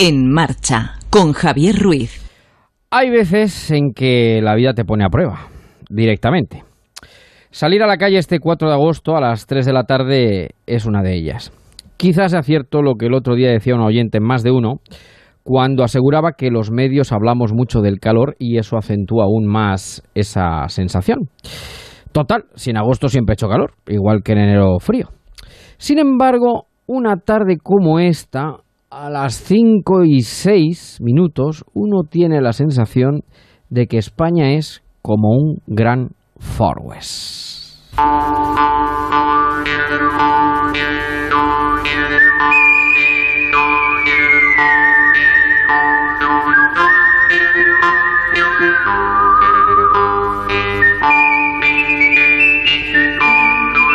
En 0.00 0.30
marcha 0.30 0.94
con 1.10 1.32
Javier 1.32 1.74
Ruiz. 1.74 2.24
Hay 2.88 3.10
veces 3.10 3.72
en 3.72 3.92
que 3.92 4.40
la 4.40 4.54
vida 4.54 4.72
te 4.72 4.84
pone 4.84 5.04
a 5.04 5.08
prueba, 5.08 5.48
directamente. 5.90 6.62
Salir 7.50 7.82
a 7.82 7.88
la 7.88 7.96
calle 7.96 8.16
este 8.16 8.38
4 8.38 8.68
de 8.68 8.74
agosto 8.74 9.16
a 9.16 9.20
las 9.20 9.46
3 9.46 9.66
de 9.66 9.72
la 9.72 9.82
tarde 9.82 10.50
es 10.68 10.86
una 10.86 11.02
de 11.02 11.16
ellas. 11.16 11.50
Quizás 11.96 12.30
sea 12.30 12.42
cierto 12.42 12.80
lo 12.80 12.94
que 12.94 13.06
el 13.06 13.14
otro 13.14 13.34
día 13.34 13.50
decía 13.50 13.74
un 13.74 13.80
oyente 13.80 14.18
en 14.18 14.24
más 14.24 14.44
de 14.44 14.52
uno, 14.52 14.74
cuando 15.42 15.82
aseguraba 15.82 16.34
que 16.38 16.52
los 16.52 16.70
medios 16.70 17.10
hablamos 17.10 17.52
mucho 17.52 17.80
del 17.80 17.98
calor 17.98 18.36
y 18.38 18.58
eso 18.58 18.76
acentúa 18.76 19.24
aún 19.24 19.48
más 19.48 20.04
esa 20.14 20.68
sensación. 20.68 21.28
Total, 22.12 22.44
si 22.54 22.70
en 22.70 22.76
agosto 22.76 23.08
siempre 23.08 23.32
he 23.32 23.34
hecho 23.34 23.48
calor, 23.48 23.72
igual 23.88 24.22
que 24.22 24.30
en 24.30 24.38
enero 24.38 24.78
frío. 24.78 25.08
Sin 25.76 25.98
embargo, 25.98 26.68
una 26.86 27.16
tarde 27.16 27.58
como 27.60 27.98
esta, 27.98 28.58
a 28.90 29.10
las 29.10 29.34
5 29.42 30.04
y 30.04 30.22
6 30.22 31.00
minutos, 31.02 31.64
uno 31.74 32.04
tiene 32.08 32.40
la 32.40 32.52
sensación 32.52 33.22
de 33.68 33.86
que 33.86 33.98
España 33.98 34.52
es 34.54 34.82
como 35.02 35.30
un 35.32 35.58
gran 35.66 36.10
Far 36.38 36.76
West. 36.82 37.76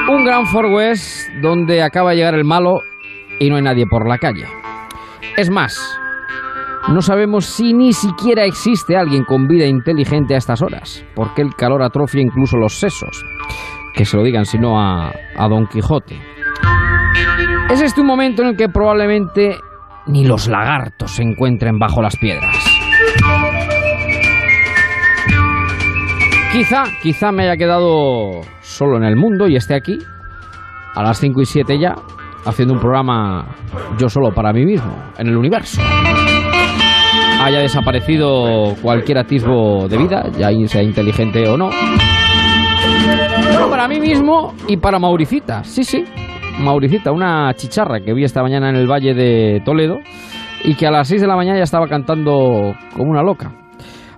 Un 0.08 0.26
gran 0.26 0.46
Far 0.46 0.66
West 0.68 1.30
donde 1.42 1.82
acaba 1.82 2.12
de 2.12 2.18
llegar 2.18 2.36
el 2.36 2.46
malo 2.46 2.82
y 3.40 3.50
no 3.50 3.56
hay 3.56 3.64
nadie 3.64 3.86
por 3.88 4.08
la 4.08 4.20
calle. 4.20 4.46
Es 5.36 5.50
más, 5.50 5.76
no 6.90 7.02
sabemos 7.02 7.46
si 7.46 7.74
ni 7.74 7.92
siquiera 7.92 8.46
existe 8.46 8.96
alguien 8.96 9.24
con 9.24 9.48
vida 9.48 9.66
inteligente 9.66 10.36
a 10.36 10.38
estas 10.38 10.62
horas, 10.62 11.04
porque 11.16 11.42
el 11.42 11.56
calor 11.56 11.82
atrofia 11.82 12.22
incluso 12.22 12.58
los 12.58 12.80
sesos. 12.80 13.26
Que 13.96 14.06
se 14.06 14.16
lo 14.16 14.24
digan 14.24 14.46
si 14.46 14.60
no 14.60 14.80
a, 14.80 15.12
a 15.36 15.48
Don 15.48 15.66
Quijote. 15.66 16.22
Es 17.72 17.82
este 17.82 18.02
un 18.02 18.08
momento 18.08 18.44
en 18.44 18.50
el 18.50 18.58
que 18.58 18.70
probablemente 18.70 19.58
ni 20.06 20.24
los 20.24 20.48
lagartos 20.48 21.12
se 21.12 21.24
encuentren 21.24 21.80
bajo 21.80 22.00
las 22.02 22.16
piedras. 22.16 22.56
Quizá, 26.52 26.84
quizá 27.02 27.32
me 27.32 27.44
haya 27.44 27.58
quedado 27.58 28.42
solo 28.62 28.98
en 28.98 29.04
el 29.04 29.16
mundo 29.16 29.48
y 29.48 29.56
esté 29.56 29.74
aquí, 29.74 29.98
a 30.94 31.02
las 31.02 31.18
5 31.18 31.42
y 31.42 31.46
7 31.46 31.80
ya, 31.80 31.96
haciendo 32.46 32.74
un 32.74 32.80
programa 32.80 33.56
yo 33.98 34.10
solo 34.10 34.34
para 34.34 34.52
mí 34.54 34.66
mismo, 34.66 34.94
en 35.18 35.28
el 35.28 35.38
universo. 35.38 35.82
Haya 37.42 37.60
desaparecido 37.60 38.76
cualquier 38.82 39.18
atisbo 39.18 39.88
de 39.88 39.98
vida, 39.98 40.30
ya 40.38 40.50
sea 40.68 40.82
inteligente 40.82 41.48
o 41.48 41.58
no. 41.58 41.70
Solo 43.52 43.70
para 43.70 43.88
mí 43.88 44.00
mismo 44.00 44.54
y 44.68 44.78
para 44.78 45.00
Mauricita, 45.00 45.64
sí, 45.64 45.84
sí. 45.84 46.04
Mauricita, 46.60 47.12
una 47.12 47.54
chicharra 47.56 48.00
que 48.00 48.14
vi 48.14 48.24
esta 48.24 48.42
mañana 48.42 48.70
en 48.70 48.76
el 48.76 48.88
Valle 48.88 49.14
de 49.14 49.62
Toledo 49.66 49.98
y 50.64 50.76
que 50.76 50.88
a 50.88 50.92
las 50.92 51.08
6 51.08 51.22
de 51.22 51.28
la 51.28 51.36
mañana 51.36 51.58
ya 51.58 51.64
estaba 51.64 51.88
cantando 51.88 52.76
como 52.96 53.12
una 53.12 53.22
loca. 53.22 53.52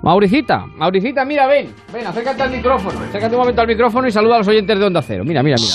Mauricita, 0.04 0.66
Mauricita, 0.78 1.26
mira, 1.26 1.48
ven, 1.48 1.74
ven, 1.92 2.06
acércate 2.06 2.44
al 2.44 2.52
micrófono, 2.52 3.00
acércate 3.00 3.34
un 3.34 3.42
momento 3.42 3.62
al 3.62 3.68
micrófono 3.68 4.08
y 4.08 4.12
saluda 4.12 4.36
a 4.36 4.38
los 4.40 4.48
oyentes 4.48 4.78
de 4.78 4.86
Onda 4.86 5.02
Cero. 5.02 5.24
Mira, 5.26 5.42
mira, 5.42 5.56
mira. 5.58 5.74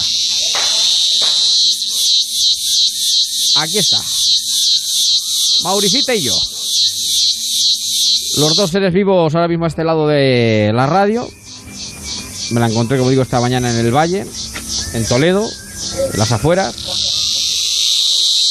Aquí 3.61 3.77
está. 3.77 4.03
Mauricita 5.64 6.14
y 6.14 6.22
yo. 6.22 6.34
Los 8.39 8.56
dos 8.56 8.70
seres 8.70 8.91
vivos 8.94 9.34
ahora 9.34 9.48
mismo 9.48 9.67
a 9.67 9.69
este 9.69 9.84
lado 9.84 10.08
de 10.08 10.70
la 10.72 10.86
radio. 10.86 11.30
Me 12.52 12.61
la 12.61 12.69
encontré, 12.69 12.97
como 12.97 13.11
digo, 13.11 13.22
esta 13.22 13.39
mañana 13.39 13.70
en 13.70 13.77
el 13.77 13.95
Valle, 13.95 14.27
en 14.95 15.07
Toledo, 15.07 15.46
en 16.12 16.18
las 16.18 16.33
afueras. 16.33 16.74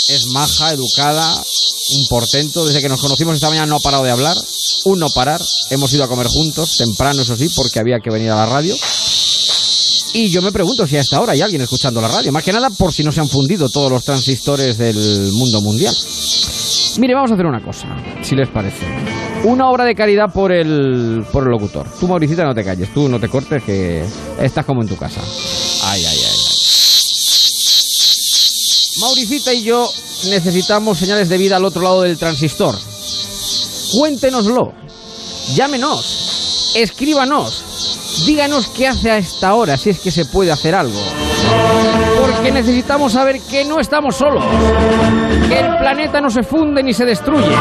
Es 0.09 0.27
maja, 0.27 0.73
educada, 0.73 1.43
un 1.95 2.07
portento. 2.07 2.67
Desde 2.67 2.81
que 2.81 2.89
nos 2.89 3.01
conocimos 3.01 3.33
esta 3.33 3.49
mañana 3.49 3.65
no 3.65 3.77
ha 3.77 3.79
parado 3.79 4.03
de 4.03 4.11
hablar. 4.11 4.37
Un 4.85 4.99
no 4.99 5.09
parar. 5.09 5.41
Hemos 5.71 5.91
ido 5.91 6.03
a 6.03 6.07
comer 6.07 6.27
juntos, 6.27 6.77
temprano, 6.77 7.23
eso 7.23 7.35
sí, 7.35 7.49
porque 7.55 7.79
había 7.79 7.99
que 7.99 8.11
venir 8.11 8.29
a 8.29 8.35
la 8.35 8.45
radio. 8.45 8.75
Y 10.13 10.29
yo 10.29 10.41
me 10.41 10.51
pregunto 10.51 10.87
si 10.87 10.97
a 10.97 11.01
esta 11.01 11.21
hora 11.21 11.33
hay 11.33 11.41
alguien 11.41 11.61
escuchando 11.61 12.01
la 12.01 12.07
radio. 12.07 12.31
Más 12.31 12.43
que 12.43 12.51
nada 12.51 12.69
por 12.71 12.91
si 12.91 13.03
no 13.03 13.11
se 13.11 13.19
han 13.19 13.27
fundido 13.27 13.69
todos 13.69 13.91
los 13.91 14.03
transistores 14.03 14.77
del 14.77 15.31
mundo 15.33 15.61
mundial. 15.61 15.95
Mire, 16.97 17.13
vamos 17.13 17.31
a 17.31 17.35
hacer 17.35 17.45
una 17.45 17.63
cosa, 17.63 17.87
si 18.23 18.35
les 18.35 18.49
parece. 18.49 18.85
Una 19.43 19.69
obra 19.69 19.85
de 19.85 19.95
caridad 19.95 20.33
por 20.33 20.51
el, 20.51 21.23
por 21.31 21.43
el 21.43 21.51
locutor. 21.51 21.87
Tú, 21.99 22.07
Mauricita, 22.07 22.43
no 22.43 22.55
te 22.55 22.63
calles. 22.63 22.93
Tú 22.93 23.07
no 23.07 23.19
te 23.19 23.29
cortes, 23.29 23.63
que 23.63 24.03
estás 24.39 24.65
como 24.65 24.81
en 24.81 24.87
tu 24.87 24.97
casa. 24.97 25.21
Ay, 25.83 26.03
ay, 26.03 26.17
ay, 26.17 26.23
ay. 26.23 26.55
Mauricita 28.99 29.53
y 29.53 29.63
yo 29.63 29.89
necesitamos 30.29 30.97
señales 30.97 31.29
de 31.29 31.37
vida 31.37 31.55
al 31.55 31.63
otro 31.63 31.81
lado 31.81 32.01
del 32.01 32.17
transistor. 32.17 32.75
Cuéntenoslo. 33.93 34.73
Llámenos. 35.55 36.71
Escríbanos. 36.75 37.63
Díganos 38.25 38.67
qué 38.67 38.87
hace 38.87 39.11
a 39.11 39.17
esta 39.17 39.53
hora, 39.53 39.77
si 39.77 39.89
es 39.89 39.99
que 39.99 40.11
se 40.11 40.25
puede 40.25 40.51
hacer 40.51 40.75
algo. 40.75 41.01
Porque 42.19 42.51
necesitamos 42.51 43.13
saber 43.13 43.39
que 43.41 43.65
no 43.65 43.79
estamos 43.79 44.15
solos. 44.15 44.43
Que 45.47 45.59
el 45.59 45.77
planeta 45.77 46.21
no 46.21 46.29
se 46.29 46.43
funde 46.43 46.83
ni 46.83 46.93
se 46.93 47.05
destruye. 47.05 47.55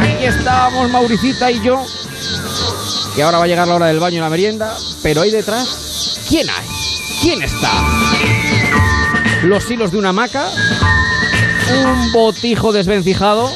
Aquí 0.00 0.24
estábamos 0.24 0.90
Mauricita 0.90 1.50
y 1.50 1.62
yo. 1.62 1.84
Que 3.14 3.22
ahora 3.22 3.38
va 3.38 3.44
a 3.44 3.48
llegar 3.48 3.66
la 3.66 3.74
hora 3.74 3.86
del 3.86 3.98
baño 3.98 4.18
y 4.18 4.20
la 4.20 4.30
merienda. 4.30 4.76
Pero 5.02 5.22
ahí 5.22 5.30
detrás, 5.30 6.20
¿quién 6.28 6.48
hay? 6.50 6.66
¿Quién 7.20 7.42
está? 7.42 7.72
Los 9.42 9.70
hilos 9.70 9.90
de 9.90 9.98
una 9.98 10.10
hamaca. 10.10 10.46
Un 11.84 12.12
botijo 12.12 12.72
desvencijado. 12.72 13.50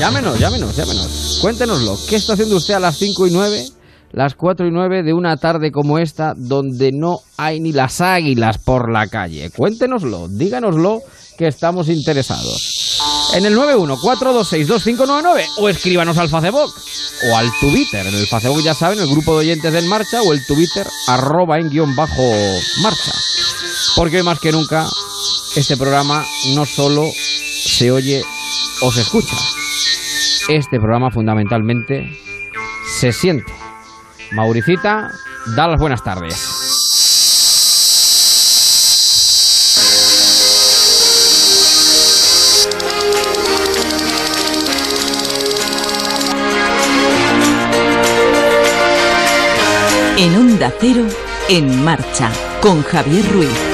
Llámenos, 0.00 0.38
llámenos, 0.38 0.76
llámenos. 0.76 1.23
Cuéntenoslo. 1.44 1.98
¿Qué 2.08 2.16
está 2.16 2.32
haciendo 2.32 2.56
usted 2.56 2.72
a 2.72 2.80
las 2.80 2.96
5 2.96 3.26
y 3.26 3.30
9, 3.30 3.68
las 4.12 4.34
4 4.34 4.66
y 4.66 4.70
9 4.70 5.02
de 5.02 5.12
una 5.12 5.36
tarde 5.36 5.70
como 5.70 5.98
esta, 5.98 6.32
donde 6.34 6.90
no 6.90 7.20
hay 7.36 7.60
ni 7.60 7.70
las 7.70 8.00
águilas 8.00 8.56
por 8.56 8.90
la 8.90 9.08
calle? 9.08 9.50
Cuéntenoslo, 9.50 10.28
díganoslo, 10.28 11.02
que 11.36 11.46
estamos 11.46 11.90
interesados. 11.90 12.98
En 13.34 13.44
el 13.44 13.58
914262599 13.58 15.44
o 15.58 15.68
escríbanos 15.68 16.16
al 16.16 16.30
Facebook 16.30 16.72
o 17.30 17.36
al 17.36 17.52
Twitter. 17.60 18.06
En 18.06 18.14
el 18.14 18.26
Facebook 18.26 18.62
ya 18.62 18.72
saben, 18.72 18.98
el 19.00 19.10
grupo 19.10 19.32
de 19.32 19.40
oyentes 19.40 19.70
de 19.70 19.80
En 19.80 19.88
Marcha 19.88 20.22
o 20.22 20.32
el 20.32 20.46
Twitter 20.46 20.86
arroba 21.08 21.58
en 21.58 21.68
guion 21.68 21.94
bajo 21.94 22.22
marcha. 22.80 23.12
Porque 23.96 24.16
hoy 24.16 24.22
más 24.22 24.38
que 24.38 24.50
nunca 24.50 24.88
este 25.56 25.76
programa 25.76 26.24
no 26.54 26.64
solo 26.64 27.04
se 27.66 27.90
oye 27.92 28.24
o 28.80 28.90
se 28.90 29.02
escucha. 29.02 29.36
Este 30.48 30.78
programa 30.78 31.10
fundamentalmente 31.10 32.18
se 32.98 33.12
siente. 33.12 33.50
Mauricita, 34.32 35.10
da 35.56 35.68
las 35.68 35.80
buenas 35.80 36.04
tardes. 36.04 36.60
En 50.18 50.36
Onda 50.36 50.70
Cero, 50.78 51.06
en 51.48 51.84
marcha, 51.84 52.30
con 52.60 52.82
Javier 52.82 53.24
Ruiz. 53.32 53.73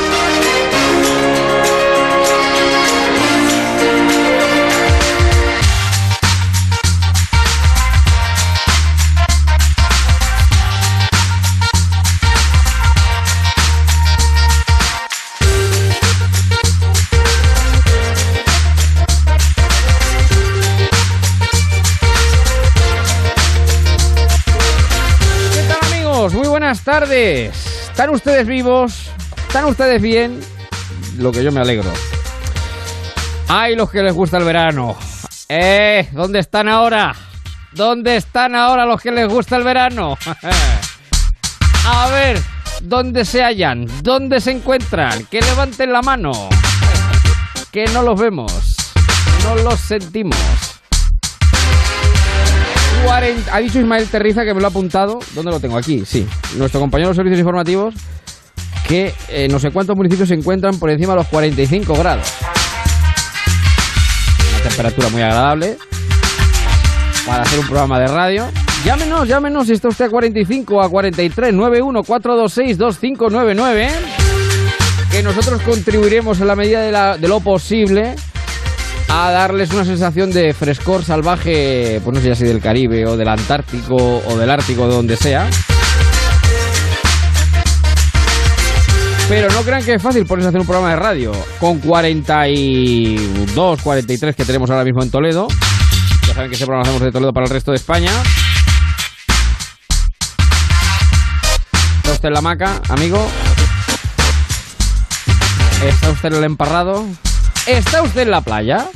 Buenas 26.85 26.85
tardes. 26.85 27.89
¿Están 27.91 28.11
ustedes 28.11 28.47
vivos? 28.47 29.11
¿Están 29.49 29.65
ustedes 29.67 30.01
bien? 30.01 30.41
Lo 31.19 31.33
que 31.33 31.43
yo 31.43 31.53
me 31.53 31.61
alegro. 31.61 31.91
¡Ay, 33.49 33.75
los 33.75 33.91
que 33.91 34.03
les 34.03 34.15
gusta 34.15 34.39
el 34.39 34.45
verano! 34.45 34.97
¡Eh! 35.49 36.09
¿Dónde 36.13 36.39
están 36.39 36.69
ahora? 36.69 37.15
¿Dónde 37.73 38.17
están 38.17 38.55
ahora 38.55 38.87
los 38.87 39.01
que 39.01 39.11
les 39.11 39.29
gusta 39.29 39.57
el 39.57 39.65
verano? 39.65 40.17
A 41.87 42.09
ver, 42.11 42.41
¿dónde 42.83 43.25
se 43.25 43.43
hallan? 43.43 43.87
¿Dónde 44.03 44.41
se 44.41 44.53
encuentran? 44.53 45.27
Que 45.27 45.41
levanten 45.41 45.93
la 45.93 46.03
mano. 46.03 46.49
que 47.73 47.87
no 47.87 48.03
los 48.03 48.19
vemos, 48.19 48.77
no 49.45 49.57
los 49.57 49.81
sentimos. 49.81 50.37
Ha 53.53 53.59
dicho 53.59 53.81
Ismael 53.81 54.09
Terriza 54.09 54.45
que 54.45 54.55
me 54.55 54.61
lo 54.61 54.67
ha 54.67 54.71
apuntado. 54.71 55.19
¿Dónde 55.35 55.51
lo 55.51 55.61
tengo? 55.61 55.77
Aquí, 55.77 56.05
sí. 56.05 56.27
Nuestro 56.57 56.81
compañero 56.81 57.09
de 57.09 57.11
los 57.11 57.17
servicios 57.17 57.41
informativos 57.41 57.95
que 58.87 59.15
eh, 59.29 59.47
no 59.49 59.61
sé 59.61 59.71
cuántos 59.71 59.97
municipios 59.97 60.29
se 60.29 60.35
encuentran 60.35 60.79
por 60.79 60.91
encima 60.91 61.13
de 61.13 61.19
los 61.19 61.29
45 61.29 61.95
grados. 61.95 62.27
Una 64.53 64.69
temperatura 64.69 65.09
muy 65.11 65.23
agradable 65.23 65.79
para 67.27 67.43
hacer 67.43 67.61
un 67.61 67.67
programa 67.67 68.01
de 68.01 68.09
radio. 68.09 68.47
Llámenos, 68.85 69.29
llámenos 69.29 69.67
si 69.67 69.75
está 69.75 69.89
usted 69.89 70.07
a 70.07 70.11
45 70.11 70.75
o 70.75 70.83
a 70.83 70.89
43 70.89 71.55
91 71.55 72.03
426 72.03 72.79
2599 72.79 73.89
que 75.11 75.23
nosotros 75.23 75.61
contribuiremos 75.63 76.41
en 76.41 76.47
la 76.47 76.57
medida 76.57 77.17
de, 77.17 77.29
lo 77.29 77.41
posible 77.41 78.15
a 79.13 79.33
darles 79.33 79.73
una 79.73 79.85
sensación 79.85 80.31
de 80.31 80.55
frescor 80.55 81.05
salvaje, 81.05 82.01
pues 82.05 82.17
no 82.17 82.23
sé 82.23 82.33
si 82.37 82.45
del 82.45 82.61
Caribe 82.61 83.05
o 83.07 83.17
del 83.17 83.27
Antártico 83.27 83.97
o 83.97 84.39
del 84.39 84.49
Ártico, 84.49 84.87
de 84.87 84.95
donde 84.95 85.17
sea. 85.17 85.49
Pero 89.29 89.51
no 89.51 89.63
crean 89.63 89.85
que 89.85 89.95
es 89.95 90.03
fácil 90.03 90.27
ponerse 90.27 90.47
a 90.47 90.51
hacer 90.51 90.61
un 90.61 90.67
programa 90.67 90.91
de 90.91 90.97
radio 90.97 91.33
con 91.59 91.81
42, 91.81 93.83
43 93.83 94.37
que 94.37 94.45
tenemos 94.45 94.71
ahora 94.71 94.85
mismo 94.85 95.03
en 95.03 95.11
Toledo. 95.11 95.49
Ya 96.29 96.35
saben 96.35 96.51
que 96.51 96.57
ese 96.57 96.67
programa 96.67 96.83
hacemos 96.83 97.03
de 97.03 97.11
Toledo 97.11 97.33
para 97.33 97.47
el 97.47 97.53
resto 97.53 97.73
de 97.73 97.79
España. 97.79 98.13
¿Está 101.97 102.13
usted 102.13 102.29
en 102.29 102.35
la 102.35 102.43
maca, 102.43 102.81
amigo? 102.89 103.29
¿Está 105.85 106.11
usted 106.11 106.29
en 106.29 106.35
el 106.35 106.45
emparrado? 106.45 107.07
¿Está 107.67 108.03
usted 108.03 108.23
en 108.23 108.31
la 108.31 108.41
playa? 108.41 108.89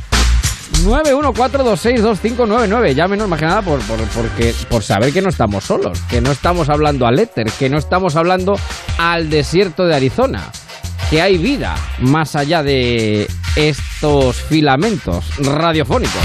914262599. 0.85 2.95
Llámenos 2.95 3.29
más 3.29 3.39
que 3.39 3.47
nada 3.47 3.63
por, 3.63 3.79
por, 3.81 3.99
porque, 4.09 4.55
por 4.69 4.83
saber 4.83 5.13
que 5.13 5.23
no 5.23 5.29
estamos 5.29 5.63
solos, 5.65 6.01
que 6.09 6.21
no 6.21 6.33
estamos 6.33 6.69
hablando 6.69 7.07
al 7.07 7.19
éter, 7.19 7.51
que 7.53 7.69
no 7.69 7.79
estamos 7.79 8.17
hablando 8.17 8.59
al 8.99 9.31
desierto 9.31 9.87
de 9.87 9.95
Arizona, 9.95 10.51
que 11.11 11.23
hay 11.23 11.39
vida 11.39 11.77
más 12.01 12.35
allá 12.37 12.63
de 12.63 13.29
estos 13.57 14.37
filamentos 14.37 15.25
radiofónicos. 15.39 16.23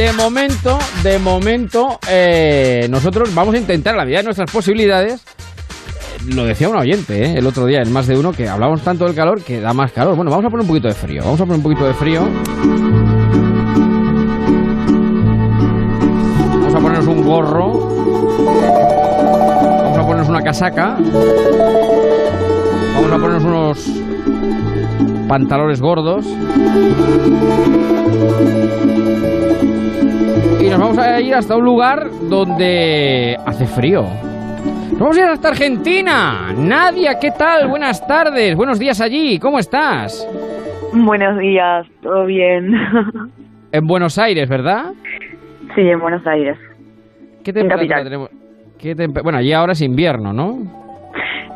De 0.00 0.14
momento, 0.14 0.78
de 1.02 1.18
momento, 1.18 2.00
eh, 2.08 2.88
nosotros 2.88 3.34
vamos 3.34 3.54
a 3.54 3.58
intentar 3.58 3.94
la 3.94 4.04
medida 4.06 4.20
de 4.20 4.24
nuestras 4.24 4.50
posibilidades 4.50 5.22
lo 6.26 6.46
decía 6.46 6.70
un 6.70 6.76
oyente 6.76 7.22
¿eh? 7.22 7.34
el 7.36 7.46
otro 7.46 7.66
día, 7.66 7.82
en 7.82 7.92
más 7.92 8.06
de 8.06 8.18
uno, 8.18 8.32
que 8.32 8.48
hablamos 8.48 8.80
tanto 8.80 9.04
del 9.04 9.14
calor 9.14 9.42
que 9.42 9.60
da 9.60 9.74
más 9.74 9.92
calor. 9.92 10.16
Bueno, 10.16 10.30
vamos 10.30 10.46
a 10.46 10.48
poner 10.48 10.62
un 10.62 10.68
poquito 10.68 10.88
de 10.88 10.94
frío. 10.94 11.22
Vamos 11.22 11.38
a 11.38 11.44
poner 11.44 11.58
un 11.58 11.62
poquito 11.62 11.86
de 11.86 11.92
frío. 11.92 12.22
Vamos 16.48 16.74
a 16.74 16.78
ponernos 16.78 17.06
un 17.06 17.22
gorro. 17.22 17.68
Vamos 19.82 19.98
a 19.98 20.02
ponernos 20.06 20.28
una 20.30 20.40
casaca. 20.40 20.96
Vamos 22.94 23.12
a 23.12 23.18
ponernos 23.18 23.44
unos 23.44 23.86
pantalones 25.28 25.78
gordos. 25.78 26.24
Nos 30.70 30.78
vamos 30.78 30.98
a 30.98 31.20
ir 31.20 31.34
hasta 31.34 31.56
un 31.56 31.64
lugar 31.64 32.08
donde 32.28 33.36
hace 33.44 33.66
frío. 33.66 34.04
Vamos 34.92 35.18
a 35.18 35.20
ir 35.20 35.26
hasta 35.26 35.48
Argentina. 35.48 36.52
Nadia, 36.56 37.18
¿qué 37.18 37.32
tal? 37.32 37.66
Buenas 37.66 38.06
tardes. 38.06 38.54
Buenos 38.54 38.78
días 38.78 39.00
allí. 39.00 39.40
¿Cómo 39.40 39.58
estás? 39.58 40.24
Buenos 40.92 41.38
días. 41.38 41.86
¿Todo 42.02 42.24
bien? 42.26 42.72
En 43.72 43.86
Buenos 43.86 44.18
Aires, 44.18 44.48
¿verdad? 44.48 44.86
Sí, 45.76 45.80
en 45.82 46.00
Buenos 46.00 46.26
Aires. 46.26 46.58
¿Qué 47.44 47.52
temperatura 47.52 48.02
tenemos? 48.02 48.30
bueno, 49.22 49.38
allí 49.38 49.52
ahora 49.52 49.74
es 49.74 49.80
invierno, 49.80 50.32
¿no? 50.32 50.58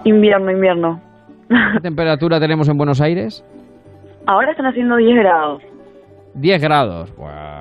Invierno, 0.05 0.53
invierno. 0.53 1.01
¿Qué 1.49 1.81
temperatura 1.81 2.39
tenemos 2.39 2.69
en 2.69 2.77
Buenos 2.77 3.01
Aires? 3.01 3.45
Ahora 4.27 4.53
están 4.53 4.67
haciendo 4.67 4.97
10 4.97 5.17
grados. 5.19 5.63
10 6.35 6.63
grados. 6.63 7.13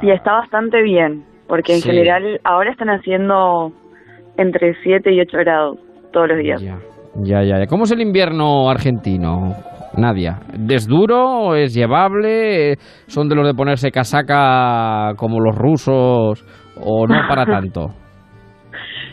Y 0.04 0.12
está 0.12 0.34
bastante 0.34 0.84
bien, 0.84 1.24
porque 1.48 1.76
en 1.76 1.82
general 1.82 2.40
ahora 2.44 2.72
están 2.72 2.90
haciendo 2.90 3.72
entre 4.38 4.76
7 4.84 5.14
y 5.14 5.22
8 5.22 5.38
grados 5.38 5.78
todos 6.12 6.30
los 6.30 6.38
días. 6.38 6.62
Ya, 6.62 7.42
ya, 7.44 7.60
ya. 7.60 7.66
¿Cómo 7.68 7.84
es 7.84 7.92
el 7.92 8.02
invierno 8.02 8.70
argentino, 8.70 9.54
Nadia? 9.98 10.40
¿Es 10.70 10.88
duro? 10.88 11.56
¿Es 11.56 11.74
llevable? 11.74 12.76
¿Son 13.08 13.30
de 13.30 13.36
los 13.36 13.46
de 13.46 13.54
ponerse 13.54 13.92
casaca 13.92 15.14
como 15.18 15.40
los 15.40 15.56
rusos? 15.56 16.46
¿O 16.82 17.08
no 17.08 17.16
para 17.28 17.46
tanto? 17.60 17.90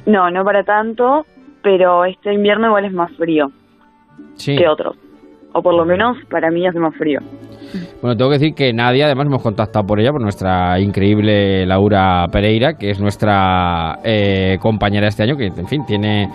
no, 0.07 0.31
no 0.31 0.45
para 0.45 0.65
tanto, 0.65 1.25
pero 1.63 2.05
este 2.05 2.33
invierno 2.33 2.69
igual 2.69 2.87
es 2.87 2.93
más 2.93 3.13
frío 3.17 3.49
que 4.45 4.67
otros. 4.69 4.97
O 5.53 5.63
por 5.63 5.75
lo 5.75 5.85
menos 5.85 6.17
para 6.31 6.51
mí 6.51 6.67
hace 6.67 6.79
más 6.79 6.95
frío. 6.97 7.21
Bueno, 8.03 8.17
tengo 8.17 8.31
que 8.31 8.39
decir 8.39 8.55
que 8.55 8.73
Nadia, 8.73 9.07
además 9.07 9.27
hemos 9.27 9.43
contactado 9.43 9.85
por 9.87 10.01
ella, 10.01 10.11
por 10.11 10.23
nuestra 10.23 10.81
increíble 10.81 11.67
Laura 11.67 12.27
Pereira, 12.33 12.75
que 12.75 12.91
es 12.91 13.01
nuestra 13.01 13.99
eh, 14.05 14.59
compañera 14.61 15.09
este 15.09 15.23
año, 15.23 15.37
que 15.37 15.47
en 15.47 15.67
fin 15.67 15.85
tiene 15.87 16.29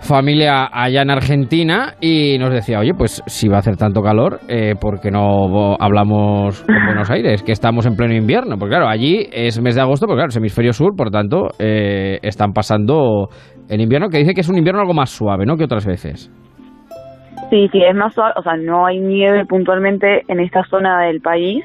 familia 0.00 0.68
allá 0.72 1.02
en 1.02 1.10
Argentina 1.10 1.94
y 2.00 2.36
nos 2.38 2.52
decía, 2.52 2.78
oye, 2.78 2.94
pues 2.94 3.22
si 3.26 3.48
va 3.48 3.56
a 3.56 3.58
hacer 3.58 3.76
tanto 3.76 4.02
calor, 4.02 4.40
eh, 4.48 4.74
¿por 4.80 5.00
qué 5.00 5.10
no 5.10 5.76
hablamos 5.78 6.62
con 6.62 6.86
Buenos 6.86 7.10
Aires? 7.10 7.42
Que 7.42 7.52
estamos 7.52 7.86
en 7.86 7.94
pleno 7.94 8.14
invierno. 8.14 8.56
Porque 8.56 8.76
claro, 8.76 8.88
allí 8.88 9.26
es 9.32 9.60
mes 9.60 9.74
de 9.74 9.82
agosto, 9.82 10.06
porque 10.06 10.18
claro, 10.18 10.30
es 10.30 10.36
hemisferio 10.36 10.72
sur, 10.72 10.94
por 10.96 11.10
tanto, 11.10 11.48
eh, 11.58 12.18
están 12.22 12.52
pasando 12.52 13.28
el 13.68 13.80
invierno, 13.80 14.08
que 14.08 14.18
dice 14.18 14.34
que 14.34 14.40
es 14.40 14.48
un 14.48 14.56
invierno 14.56 14.80
algo 14.80 14.94
más 14.94 15.10
suave, 15.10 15.44
¿no? 15.44 15.56
Que 15.56 15.64
otras 15.64 15.86
veces. 15.86 16.30
Sí, 17.50 17.68
sí, 17.72 17.82
es 17.82 17.94
más 17.94 18.14
suave, 18.14 18.32
o 18.36 18.42
sea, 18.42 18.56
no 18.56 18.86
hay 18.86 19.00
nieve 19.00 19.44
puntualmente 19.44 20.24
en 20.28 20.40
esta 20.40 20.64
zona 20.64 21.02
del 21.02 21.20
país, 21.20 21.64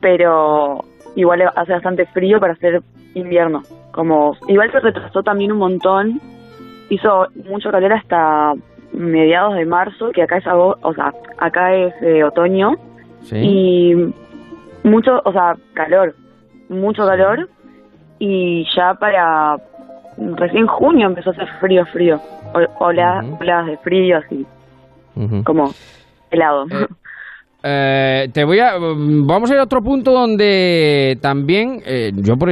pero 0.00 0.84
igual 1.16 1.42
hace 1.56 1.72
bastante 1.72 2.06
frío 2.06 2.38
para 2.38 2.52
hacer 2.52 2.82
invierno. 3.14 3.62
Como 3.92 4.36
igual 4.46 4.70
se 4.70 4.80
retrasó 4.80 5.22
también 5.22 5.50
un 5.50 5.58
montón, 5.58 6.20
hizo 6.88 7.26
mucho 7.48 7.70
calor 7.70 7.92
hasta 7.94 8.52
mediados 8.92 9.54
de 9.56 9.64
marzo, 9.64 10.10
que 10.12 10.22
acá 10.22 10.36
es 10.36 10.46
o 10.46 10.94
sea, 10.94 11.12
acá 11.38 11.74
es 11.74 11.94
eh, 12.02 12.22
otoño 12.22 12.76
y 13.32 13.94
mucho, 14.84 15.20
o 15.24 15.32
sea, 15.32 15.56
calor, 15.74 16.14
mucho 16.68 17.04
calor 17.04 17.48
y 18.20 18.66
ya 18.76 18.94
para 18.94 19.56
recién 20.16 20.66
junio 20.66 21.08
empezó 21.08 21.30
a 21.30 21.32
hacer 21.32 21.48
frío, 21.60 21.84
frío, 21.86 22.20
Olas 22.78 23.24
de 23.66 23.76
frío 23.78 24.18
así 24.18 24.46
como 25.44 25.72
helado. 26.30 26.64
Eh, 26.70 26.86
eh, 27.64 28.28
te 28.32 28.44
voy 28.44 28.60
a. 28.60 28.78
Vamos 28.78 29.50
a 29.50 29.54
ir 29.54 29.60
a 29.60 29.64
otro 29.64 29.80
punto 29.80 30.12
donde 30.12 31.18
también, 31.20 31.80
eh, 31.84 32.12
yo 32.14 32.36
por, 32.36 32.50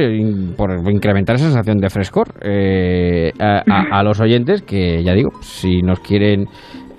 por, 0.55 0.91
incrementar 0.91 1.35
esa 1.35 1.45
sensación 1.45 1.77
de 1.77 1.89
frescor 1.89 2.33
a, 3.39 4.03
los 4.03 4.19
oyentes, 4.19 4.61
que 4.61 5.01
ya 5.03 5.13
digo, 5.13 5.29
si 5.41 5.81
nos 5.81 5.99
quieren 5.99 6.45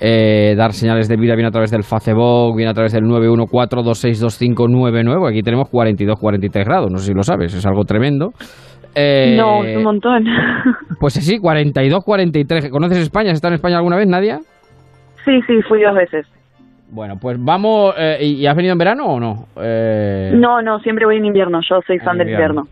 dar 0.01 0.73
señales 0.73 1.09
de 1.09 1.17
vida, 1.17 1.35
viene 1.35 1.49
a 1.49 1.53
través 1.53 1.71
del 1.71 1.83
Facebook, 1.83 2.57
viene 2.57 2.71
a 2.71 2.75
través 2.75 2.93
del 2.93 3.05
914262599. 3.05 5.29
Aquí 5.29 5.43
tenemos 5.43 5.69
42-43 5.71 6.65
grados, 6.65 6.91
no 6.91 6.99
sé 6.99 7.07
si 7.07 7.15
lo 7.15 7.23
sabes, 7.23 7.55
es 7.55 7.65
algo 7.67 7.85
tremendo. 7.85 8.33
no, 8.95 9.61
un 9.61 9.83
montón. 9.83 10.25
Pues 11.01 11.15
sí, 11.15 11.39
42-43. 11.39 12.71
¿Conoces 12.71 12.99
España? 12.99 13.31
¿Has 13.31 13.37
estado 13.37 13.53
en 13.53 13.57
España 13.57 13.77
alguna 13.77 13.97
vez, 13.97 14.09
Nadia? 14.09 14.41
Sí, 15.29 15.43
sí, 15.47 15.61
fui 15.69 15.83
dos 15.83 15.95
veces. 15.95 16.27
Bueno, 16.91 17.19
pues 17.21 17.37
vamos. 17.39 17.95
Eh, 17.99 18.17
¿Y 18.25 18.47
has 18.47 18.57
venido 18.57 18.73
en 18.73 18.79
verano 18.79 19.05
o 19.05 19.21
no? 19.21 19.49
Eh... 19.61 20.33
No, 20.35 20.63
no, 20.63 20.79
siempre 20.79 21.05
voy 21.05 21.19
en 21.19 21.27
invierno. 21.27 21.61
Yo 21.69 21.81
soy 21.87 21.99
fan 21.99 22.17
del 22.17 22.31
invierno. 22.31 22.67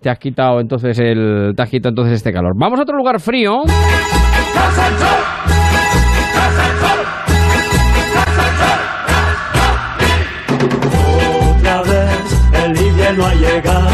Te 0.00 0.08
has 0.08 0.18
quitado 0.18 0.58
entonces 0.58 0.98
el, 0.98 1.52
te 1.54 1.62
has 1.62 1.68
quitado 1.68 1.90
entonces 1.90 2.14
este 2.14 2.32
calor. 2.32 2.54
Vamos 2.56 2.78
a 2.78 2.84
otro 2.84 2.96
lugar 2.96 3.20
frío. 3.20 3.60
Otra 11.56 11.82
vez 11.82 12.64
el 12.64 12.86
invierno 12.86 13.26
ha 13.26 13.34
llegado. 13.34 13.88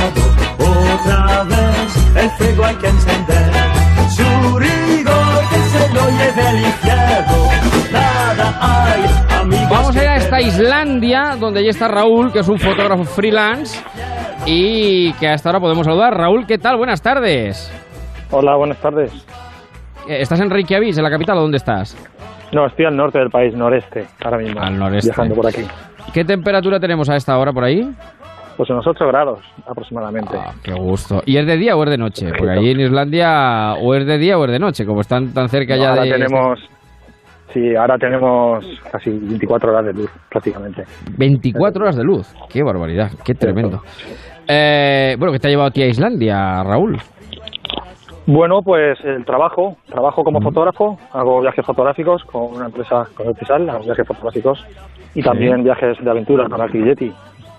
Otra 0.60 1.42
vez 1.44 2.14
el 2.22 2.30
fuego 2.30 2.64
hay 2.64 2.76
que 2.76 2.86
encender. 2.86 3.50
Su 4.08 4.24
Vamos 9.70 9.96
a 9.96 10.02
ir 10.02 10.08
a 10.08 10.16
esta 10.16 10.40
Islandia, 10.40 11.36
donde 11.38 11.62
ya 11.62 11.70
está 11.70 11.88
Raúl, 11.88 12.32
que 12.32 12.40
es 12.40 12.48
un 12.48 12.58
fotógrafo 12.58 13.04
freelance 13.04 13.82
y 14.46 15.12
que 15.14 15.28
hasta 15.28 15.48
ahora 15.48 15.60
podemos 15.60 15.86
saludar. 15.86 16.14
Raúl, 16.14 16.46
¿qué 16.46 16.58
tal? 16.58 16.76
Buenas 16.76 17.02
tardes. 17.02 17.72
Hola, 18.30 18.56
buenas 18.56 18.78
tardes. 18.78 19.12
Eh, 20.08 20.20
¿Estás 20.20 20.40
en 20.40 20.50
Reykjavik, 20.50 20.96
en 20.96 21.02
la 21.02 21.10
capital, 21.10 21.38
o 21.38 21.42
dónde 21.42 21.56
estás? 21.58 21.96
No, 22.52 22.66
estoy 22.66 22.86
al 22.86 22.96
norte 22.96 23.18
del 23.18 23.30
país, 23.30 23.54
noreste, 23.54 24.06
ahora 24.24 24.38
mismo. 24.38 24.60
Al 24.60 24.78
noreste. 24.78 25.10
Viajando 25.10 25.34
por 25.34 25.46
aquí. 25.46 25.62
¿Qué 26.12 26.24
temperatura 26.24 26.78
tenemos 26.78 27.08
a 27.08 27.16
esta 27.16 27.36
hora 27.38 27.52
por 27.52 27.64
ahí? 27.64 27.82
Pues 28.56 28.70
unos 28.70 28.86
8 28.86 29.06
grados 29.06 29.40
aproximadamente. 29.66 30.36
Ah, 30.36 30.52
qué 30.62 30.72
gusto. 30.72 31.22
¿Y 31.26 31.38
es 31.38 31.46
de 31.46 31.56
día 31.56 31.76
o 31.76 31.82
es 31.84 31.90
de 31.90 31.98
noche? 31.98 32.30
Porque 32.38 32.52
allí 32.52 32.70
en 32.70 32.80
Islandia 32.80 33.74
o 33.74 33.94
es 33.94 34.06
de 34.06 34.18
día 34.18 34.38
o 34.38 34.44
es 34.44 34.52
de 34.52 34.58
noche, 34.58 34.86
como 34.86 35.00
están 35.00 35.32
tan 35.32 35.48
cerca 35.48 35.76
ya 35.76 35.90
ahora 35.90 36.04
de... 36.04 36.10
tenemos... 36.12 36.60
Sí, 37.52 37.76
ahora 37.76 37.96
tenemos 37.98 38.64
casi 38.90 39.10
24 39.10 39.70
horas 39.70 39.86
de 39.86 39.92
luz, 39.92 40.10
prácticamente. 40.28 40.82
24 41.16 41.84
horas 41.84 41.96
de 41.96 42.02
luz. 42.02 42.34
Qué 42.48 42.64
barbaridad, 42.64 43.10
qué 43.24 43.34
tremendo. 43.34 43.80
Eh, 44.48 45.14
bueno, 45.18 45.32
¿qué 45.32 45.38
te 45.38 45.46
ha 45.46 45.50
llevado 45.50 45.68
a 45.68 45.70
ti 45.70 45.82
a 45.82 45.86
Islandia, 45.86 46.64
Raúl? 46.64 46.98
Bueno, 48.26 48.60
pues 48.64 48.98
el 49.04 49.24
trabajo, 49.24 49.76
trabajo 49.86 50.24
como 50.24 50.40
fotógrafo, 50.40 50.96
hago 51.12 51.42
viajes 51.42 51.64
fotográficos 51.64 52.24
con 52.24 52.56
una 52.56 52.66
empresa, 52.66 53.04
con 53.14 53.28
el 53.28 53.34
Tisal, 53.36 53.68
hago 53.68 53.84
viajes 53.84 54.06
fotográficos 54.08 54.66
y 55.14 55.22
también 55.22 55.62
viajes 55.62 56.02
de 56.02 56.10
aventura 56.10 56.48
con 56.48 56.60
Alquilletti. 56.60 57.12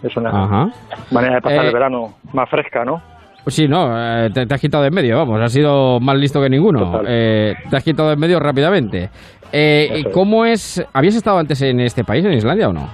Es 0.03 0.15
una 0.17 0.29
Ajá. 0.29 0.69
manera 1.11 1.35
de 1.35 1.41
pasar 1.41 1.65
Eh, 1.65 1.67
el 1.67 1.73
verano 1.73 2.15
más 2.33 2.49
fresca, 2.49 2.83
¿no? 2.85 3.01
Pues 3.43 3.55
sí, 3.55 3.67
no, 3.67 3.89
eh, 3.95 4.29
te, 4.33 4.45
te 4.47 4.53
has 4.55 4.59
quitado 4.61 4.81
de 4.83 4.87
en 4.89 4.95
medio, 4.95 5.17
vamos, 5.17 5.39
has 5.39 5.51
sido 5.51 5.99
más 5.99 6.15
listo 6.17 6.41
que 6.41 6.49
ninguno. 6.49 7.01
Eh, 7.07 7.53
te 7.69 7.77
has 7.77 7.83
quitado 7.83 8.09
de 8.09 8.15
en 8.15 8.19
medio 8.19 8.39
rápidamente. 8.39 9.09
Eh, 9.51 10.03
es. 10.07 10.13
¿Cómo 10.13 10.45
es? 10.45 10.83
¿Habías 10.93 11.15
estado 11.15 11.37
antes 11.37 11.61
en 11.61 11.79
este 11.79 12.03
país, 12.03 12.25
en 12.25 12.33
Islandia 12.33 12.69
o 12.69 12.73
no? 12.73 12.89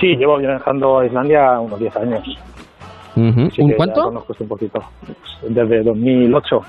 Sí, 0.00 0.16
llevo 0.16 0.38
viajando 0.38 1.00
a 1.00 1.06
Islandia 1.06 1.60
unos 1.60 1.78
10 1.78 1.96
años. 1.96 2.38
Ujú. 3.16 3.46
así 3.50 3.62
¿Un 3.62 3.72
cuánto? 3.72 4.02
conozco 4.04 4.34
un 4.40 4.48
poquito. 4.48 4.80
Desde 5.48 5.82
2008. 5.82 6.60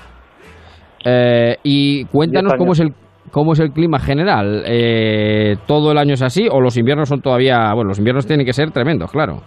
Eh, 1.04 1.56
y 1.62 2.04
cuéntanos 2.06 2.54
cómo 2.54 2.72
es 2.72 2.80
el 2.80 2.92
cómo 3.30 3.52
es 3.52 3.60
el 3.60 3.70
clima 3.70 3.98
general. 3.98 4.62
Eh, 4.66 5.56
¿Todo 5.66 5.92
el 5.92 5.98
año 5.98 6.14
es 6.14 6.22
así 6.22 6.48
o 6.50 6.60
los 6.60 6.76
inviernos 6.76 7.08
son 7.08 7.20
todavía... 7.20 7.72
Bueno, 7.74 7.88
los 7.88 7.98
inviernos 7.98 8.26
tienen 8.26 8.46
que 8.46 8.52
ser 8.52 8.70
tremendos, 8.70 9.10
claro. 9.10 9.40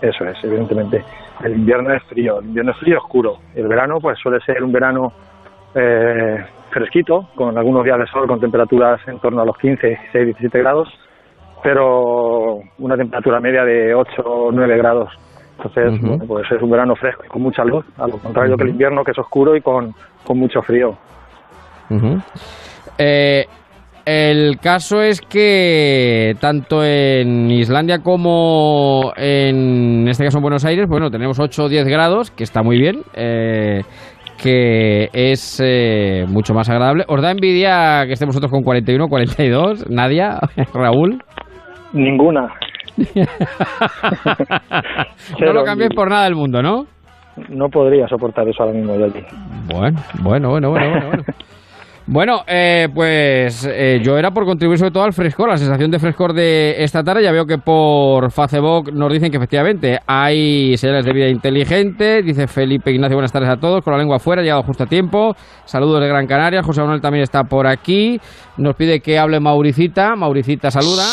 Eso 0.00 0.24
es, 0.24 0.42
evidentemente. 0.44 1.02
El 1.44 1.52
invierno 1.52 1.94
es 1.94 2.02
frío, 2.04 2.40
el 2.40 2.46
invierno 2.46 2.72
es 2.72 2.78
frío 2.78 2.98
oscuro. 2.98 3.36
El 3.54 3.68
verano, 3.68 3.96
pues 4.00 4.18
suele 4.18 4.40
ser 4.40 4.62
un 4.62 4.72
verano 4.72 5.12
eh, 5.74 6.44
fresquito, 6.70 7.28
con 7.34 7.56
algunos 7.56 7.84
días 7.84 7.98
de 7.98 8.06
sol, 8.06 8.26
con 8.26 8.40
temperaturas 8.40 9.00
en 9.06 9.18
torno 9.18 9.42
a 9.42 9.44
los 9.44 9.56
15, 9.58 9.86
16, 9.86 10.24
17 10.26 10.58
grados, 10.58 10.88
pero 11.62 12.58
una 12.78 12.96
temperatura 12.96 13.40
media 13.40 13.64
de 13.64 13.94
8 13.94 14.22
o 14.24 14.52
9 14.52 14.76
grados. 14.78 15.10
Entonces, 15.56 16.00
bueno, 16.00 16.24
pues 16.26 16.50
es 16.50 16.60
un 16.60 16.70
verano 16.70 16.94
fresco 16.96 17.24
y 17.24 17.28
con 17.28 17.42
mucha 17.42 17.64
luz, 17.64 17.84
a 17.96 18.06
lo 18.06 18.18
contrario 18.18 18.56
que 18.56 18.64
el 18.64 18.70
invierno, 18.70 19.02
que 19.02 19.12
es 19.12 19.18
oscuro 19.18 19.56
y 19.56 19.62
con, 19.62 19.94
con 20.24 20.38
mucho 20.38 20.60
frío. 20.60 20.96
Eh, 22.98 23.44
el 24.06 24.58
caso 24.60 25.02
es 25.02 25.20
que 25.20 26.34
tanto 26.40 26.84
en 26.84 27.50
Islandia 27.50 27.98
como 27.98 29.12
en 29.16 30.06
este 30.06 30.22
caso 30.22 30.38
en 30.38 30.42
Buenos 30.42 30.64
Aires, 30.64 30.86
bueno, 30.88 31.10
tenemos 31.10 31.40
8 31.40 31.64
o 31.64 31.68
10 31.68 31.88
grados, 31.88 32.30
que 32.30 32.44
está 32.44 32.62
muy 32.62 32.78
bien, 32.78 33.02
eh, 33.14 33.80
que 34.40 35.08
es 35.12 35.60
eh, 35.60 36.24
mucho 36.28 36.54
más 36.54 36.70
agradable. 36.70 37.04
¿Os 37.08 37.20
da 37.20 37.32
envidia 37.32 38.04
que 38.06 38.12
estemos 38.12 38.36
nosotros 38.36 38.52
con 38.52 38.62
41, 38.62 39.08
42? 39.08 39.90
Nadia, 39.90 40.38
Raúl. 40.72 41.20
Ninguna. 41.92 42.54
no 45.40 45.52
lo 45.52 45.64
cambiéis 45.64 45.90
envidia. 45.90 45.96
por 45.96 46.10
nada 46.10 46.24
del 46.24 46.36
mundo, 46.36 46.62
¿no? 46.62 46.86
No 47.48 47.68
podría 47.68 48.06
soportar 48.06 48.48
eso 48.48 48.62
ahora 48.62 48.74
mismo 48.76 48.94
yo. 48.94 49.06
Bueno, 49.68 50.00
bueno, 50.22 50.48
bueno, 50.50 50.70
bueno, 50.70 50.70
bueno. 50.70 51.06
Bueno, 51.08 51.24
Bueno, 52.08 52.44
eh, 52.46 52.86
pues 52.94 53.66
eh, 53.68 54.00
yo 54.00 54.16
era 54.16 54.30
por 54.30 54.44
contribuir 54.44 54.78
sobre 54.78 54.92
todo 54.92 55.02
al 55.02 55.12
frescor, 55.12 55.48
la 55.48 55.56
sensación 55.56 55.90
de 55.90 55.98
frescor 55.98 56.32
de 56.32 56.76
esta 56.84 57.02
tarde. 57.02 57.24
Ya 57.24 57.32
veo 57.32 57.46
que 57.46 57.58
por 57.58 58.30
Facebook 58.30 58.92
nos 58.92 59.12
dicen 59.12 59.32
que 59.32 59.38
efectivamente 59.38 59.98
hay 60.06 60.76
señales 60.76 61.04
de 61.04 61.12
vida 61.12 61.28
inteligente. 61.28 62.22
Dice 62.22 62.46
Felipe 62.46 62.92
Ignacio, 62.92 63.16
buenas 63.16 63.32
tardes 63.32 63.50
a 63.50 63.56
todos, 63.56 63.82
con 63.82 63.92
la 63.92 63.98
lengua 63.98 64.18
afuera, 64.18 64.40
llegado 64.40 64.62
justo 64.62 64.84
a 64.84 64.86
tiempo. 64.86 65.34
Saludos 65.64 66.00
de 66.00 66.06
Gran 66.06 66.28
Canaria, 66.28 66.62
José 66.62 66.80
Manuel 66.80 67.00
también 67.00 67.24
está 67.24 67.42
por 67.42 67.66
aquí. 67.66 68.20
Nos 68.56 68.76
pide 68.76 69.00
que 69.00 69.18
hable 69.18 69.40
Mauricita. 69.40 70.14
Mauricita 70.14 70.70
saluda. 70.70 71.06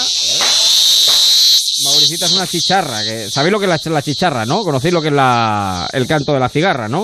Mauricita 1.86 2.26
es 2.28 2.36
una 2.36 2.46
chicharra. 2.46 3.04
Que, 3.04 3.32
¿Sabéis 3.32 3.52
lo 3.52 3.60
que 3.60 3.66
es 3.66 3.86
la, 3.86 3.92
la 3.92 4.02
chicharra, 4.04 4.46
no? 4.46 4.62
¿Conocéis 4.62 4.94
lo 4.94 5.02
que 5.02 5.08
es 5.08 5.14
la, 5.14 5.88
el 5.92 6.06
canto 6.06 6.34
de 6.34 6.40
la 6.40 6.50
cigarra, 6.50 6.88
no? 6.88 7.04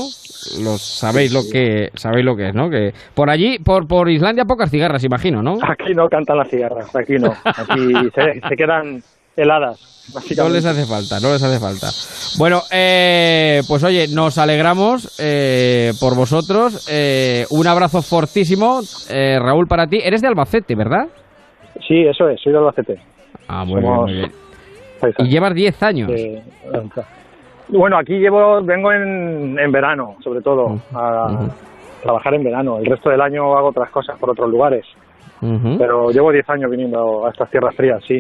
Lo, 0.64 0.78
sabéis 0.78 1.34
lo 1.34 1.42
que 1.52 1.90
sabéis 1.96 2.26
lo 2.26 2.36
que 2.36 2.50
es, 2.50 2.56
¿no? 2.56 2.70
Que 2.70 2.94
por 3.14 3.30
allí, 3.30 3.60
por, 3.60 3.88
por 3.88 4.10
Islandia, 4.10 4.46
pocas 4.46 4.72
cigarras, 4.72 5.04
imagino, 5.04 5.42
¿no? 5.42 5.58
Aquí 5.62 5.94
no 5.94 6.08
cantan 6.08 6.38
las 6.38 6.50
cigarras, 6.50 6.96
aquí 6.96 7.18
no. 7.18 7.34
Aquí 7.44 7.94
se, 8.16 8.42
se 8.48 8.56
quedan 8.56 9.02
heladas, 9.40 10.14
No 10.38 10.50
les 10.50 10.66
hace 10.66 10.86
falta, 10.86 11.20
no 11.20 11.32
les 11.34 11.42
hace 11.42 11.60
falta. 11.60 11.88
Bueno, 12.38 12.62
eh, 12.72 13.62
pues 13.68 13.84
oye, 13.84 14.08
nos 14.14 14.38
alegramos 14.38 15.18
eh, 15.20 15.94
por 16.00 16.16
vosotros. 16.16 16.88
Eh, 16.92 17.46
un 17.52 17.68
abrazo 17.68 18.02
fortísimo, 18.02 18.82
eh, 19.10 19.40
Raúl, 19.40 19.68
para 19.68 19.88
ti. 19.88 20.00
Eres 20.04 20.22
de 20.22 20.28
Albacete, 20.28 20.76
¿verdad? 20.76 21.08
Sí, 21.88 22.02
eso 22.06 22.28
es, 22.30 22.42
soy 22.42 22.52
de 22.52 22.58
Albacete. 22.58 23.02
Ah, 23.48 23.64
muy 23.66 23.82
bien, 23.82 23.94
muy 23.94 24.32
Y 25.20 25.30
llevas 25.30 25.54
10 25.54 25.84
años. 25.84 26.12
Bueno, 27.72 27.98
aquí 28.00 28.18
llevo, 28.18 28.64
vengo 28.64 28.92
en, 28.92 29.58
en 29.60 29.72
verano, 29.72 30.16
sobre 30.24 30.42
todo, 30.42 30.76
a 30.94 31.48
trabajar 32.02 32.34
en 32.34 32.44
verano. 32.44 32.78
El 32.80 32.86
resto 32.86 33.10
del 33.10 33.22
año 33.22 33.56
hago 33.56 33.70
otras 33.70 33.90
cosas 33.92 34.18
por 34.20 34.32
otros 34.32 34.50
lugares. 34.50 34.86
Pero 35.42 36.10
llevo 36.12 36.32
10 36.32 36.50
años 36.50 36.70
viniendo 36.70 37.26
a 37.26 37.30
estas 37.30 37.50
tierras 37.50 37.74
frías, 37.76 38.04
sí. 38.06 38.20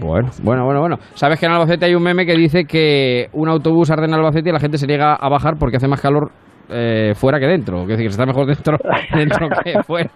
Bueno, 0.00 0.28
bueno, 0.42 0.64
bueno, 0.64 0.80
bueno. 0.80 0.96
Sabes 1.14 1.38
que 1.38 1.46
en 1.46 1.52
Albacete 1.52 1.86
hay 1.86 1.94
un 1.94 2.02
meme 2.02 2.24
que 2.24 2.34
dice 2.34 2.64
que 2.64 3.26
un 3.32 3.48
autobús 3.48 3.90
arde 3.90 4.06
en 4.06 4.14
Albacete 4.14 4.50
y 4.50 4.52
la 4.52 4.60
gente 4.60 4.78
se 4.78 4.86
niega 4.86 5.14
a 5.14 5.28
bajar 5.28 5.54
porque 5.58 5.76
hace 5.76 5.88
más 5.88 6.00
calor 6.00 6.30
eh, 6.70 7.12
fuera 7.16 7.38
que 7.38 7.46
dentro. 7.46 7.78
Quiero 7.84 7.88
decir 7.98 8.06
que 8.06 8.10
se 8.12 8.20
está 8.22 8.26
mejor 8.26 8.46
dentro, 8.46 8.76
dentro 9.14 9.48
que 9.64 9.82
fuera. 9.82 10.10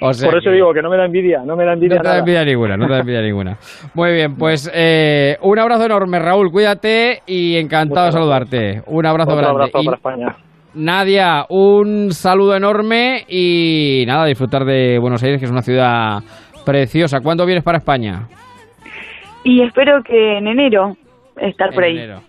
O 0.00 0.12
sea 0.12 0.28
por 0.30 0.38
eso 0.38 0.50
que- 0.50 0.54
digo 0.54 0.72
que 0.72 0.82
no 0.82 0.90
me 0.90 0.96
da 0.96 1.04
envidia, 1.06 1.42
no 1.44 1.56
me 1.56 1.64
da 1.64 1.72
envidia 1.72 1.96
No 1.96 2.02
te 2.02 2.08
da 2.08 2.18
envidia 2.18 2.44
ninguna, 2.44 2.76
no 2.76 2.86
te 2.86 2.92
da 2.92 2.98
envidia 3.00 3.22
ninguna. 3.22 3.56
Muy 3.94 4.12
bien, 4.12 4.36
pues 4.36 4.70
eh, 4.74 5.36
un 5.42 5.58
abrazo 5.58 5.84
enorme, 5.86 6.18
Raúl. 6.18 6.50
Cuídate 6.50 7.20
y 7.26 7.56
encantado 7.56 8.06
de 8.06 8.12
saludarte. 8.12 8.82
Un 8.86 9.06
abrazo 9.06 9.30
Otro 9.32 9.42
grande. 9.42 9.62
abrazo 9.64 9.78
Y 9.82 9.84
para 9.84 9.96
España. 9.96 10.36
Nadia, 10.74 11.44
un 11.48 12.12
saludo 12.12 12.54
enorme 12.54 13.24
y 13.28 14.04
nada, 14.06 14.26
disfrutar 14.26 14.64
de 14.64 14.98
Buenos 14.98 15.22
Aires, 15.22 15.38
que 15.40 15.46
es 15.46 15.50
una 15.50 15.62
ciudad 15.62 16.18
preciosa. 16.66 17.20
¿Cuándo 17.20 17.46
vienes 17.46 17.64
para 17.64 17.78
España? 17.78 18.26
Y 19.42 19.62
espero 19.62 20.02
que 20.04 20.36
en 20.38 20.48
enero 20.48 20.92
estar 21.40 21.72
por 21.72 21.84
ahí, 21.84 21.96
enero. 21.96 22.20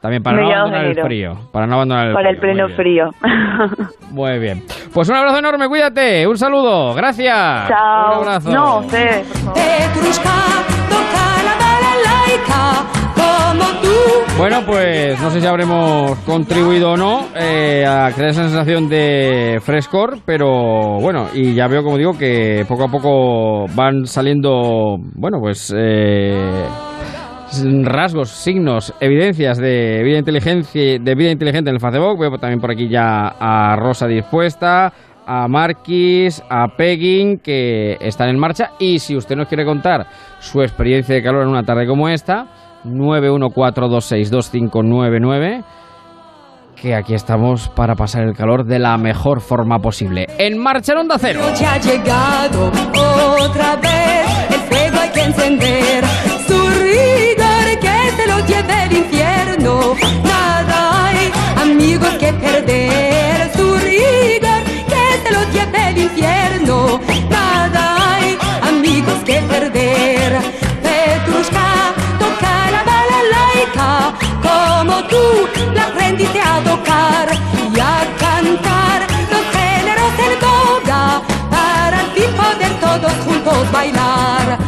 También 0.00 0.22
para 0.22 0.36
no 0.36 0.42
Mediados 0.44 0.70
de 0.70 0.76
abandonar 0.76 0.98
el 0.98 1.04
frío. 1.04 1.50
Para 1.52 1.66
no 1.66 1.74
abandonar 1.74 2.06
el 2.08 2.14
para 2.14 2.30
el 2.30 2.36
frío. 2.38 2.52
pleno 2.52 2.68
Muy 2.68 2.76
frío. 2.76 3.10
Muy 4.10 4.38
bien. 4.38 4.62
Pues 4.92 5.08
un 5.08 5.16
abrazo 5.16 5.38
enorme, 5.38 5.66
cuídate. 5.68 6.26
Un 6.26 6.38
saludo. 6.38 6.94
Gracias. 6.94 7.68
Chao. 7.68 8.20
Un 8.20 8.28
abrazo. 8.28 8.50
No, 8.50 8.82
tú. 13.82 14.28
Bueno, 14.38 14.62
pues 14.64 15.20
no 15.20 15.30
sé 15.30 15.40
si 15.40 15.46
habremos 15.48 16.16
contribuido 16.20 16.92
o 16.92 16.96
no 16.96 17.26
eh, 17.34 17.84
a 17.84 18.12
crear 18.14 18.30
esa 18.30 18.44
sensación 18.44 18.88
de 18.88 19.58
frescor, 19.60 20.18
pero 20.24 21.00
bueno, 21.00 21.26
y 21.34 21.54
ya 21.54 21.66
veo, 21.66 21.82
como 21.82 21.98
digo, 21.98 22.16
que 22.16 22.64
poco 22.68 22.84
a 22.84 22.88
poco 22.88 23.66
van 23.74 24.06
saliendo, 24.06 24.96
bueno, 25.16 25.38
pues 25.40 25.74
eh, 25.76 26.64
rasgos, 27.84 28.30
signos, 28.30 28.94
evidencias 29.00 29.58
de 29.58 30.02
vida 30.04 30.18
inteligencia, 30.18 30.98
de 30.98 31.14
vida 31.14 31.30
inteligente 31.30 31.70
en 31.70 31.76
el 31.76 31.80
Facebook. 31.80 32.20
Veo 32.20 32.36
también 32.38 32.60
por 32.60 32.70
aquí 32.70 32.88
ya 32.88 33.34
a 33.38 33.76
Rosa 33.76 34.06
dispuesta, 34.06 34.92
a 35.26 35.48
Marquis, 35.48 36.42
a 36.48 36.68
Pegging, 36.76 37.38
que 37.38 37.96
están 38.00 38.28
en 38.28 38.38
marcha. 38.38 38.72
Y 38.78 38.98
si 38.98 39.16
usted 39.16 39.36
nos 39.36 39.48
quiere 39.48 39.64
contar 39.64 40.06
su 40.38 40.60
experiencia 40.62 41.14
de 41.14 41.22
calor 41.22 41.42
en 41.42 41.48
una 41.48 41.62
tarde 41.62 41.86
como 41.86 42.08
esta, 42.08 42.46
914262599 42.84 45.64
que 46.80 46.94
aquí 46.94 47.14
estamos 47.14 47.68
para 47.70 47.96
pasar 47.96 48.22
el 48.22 48.36
calor 48.36 48.64
de 48.64 48.78
la 48.78 48.96
mejor 48.98 49.40
forma 49.40 49.80
posible. 49.80 50.28
En 50.38 50.56
marcha 50.58 50.92
en 50.92 50.98
Onda 50.98 51.16
Cero. 51.18 51.40
Ya 51.58 51.74
ha 51.74 51.78
llegado 51.78 52.70
otra 53.40 53.74
vez, 53.76 54.28
el 54.50 54.60
fuego 54.60 54.98
hay 55.00 55.10
encender 55.22 56.04
angustia 58.48 58.62
del 58.62 58.92
infierno. 58.92 59.96
Nada 60.24 61.06
hay, 61.06 61.32
amigos, 61.60 62.14
que 62.18 62.32
perder. 62.32 63.50
Su 63.54 63.76
rigor, 63.78 64.62
que 64.88 65.18
te 65.24 65.30
lo 65.30 65.42
lleve 65.52 65.90
el 65.90 65.98
infierno. 65.98 67.00
Nada 67.30 68.14
hay, 68.14 68.38
amigos, 68.62 69.14
que 69.24 69.40
perder. 69.42 70.40
Petrushka, 70.82 71.94
toca 72.18 72.70
la 72.70 72.82
bala 72.84 73.20
laica. 73.34 74.12
Como 74.42 75.02
tú 75.04 75.48
la 75.74 75.84
aprendiste 75.84 76.40
a 76.40 76.60
tocar 76.60 77.28
y 77.74 77.80
a 77.80 78.06
cantar 78.18 79.00
los 79.32 79.44
géneros 79.56 80.16
del 80.20 80.34
goga. 80.40 81.22
Para 81.50 82.00
al 82.00 82.10
fin 82.12 82.30
poder 82.36 82.72
todos 82.80 83.12
juntos 83.24 83.72
bailar. 83.72 84.67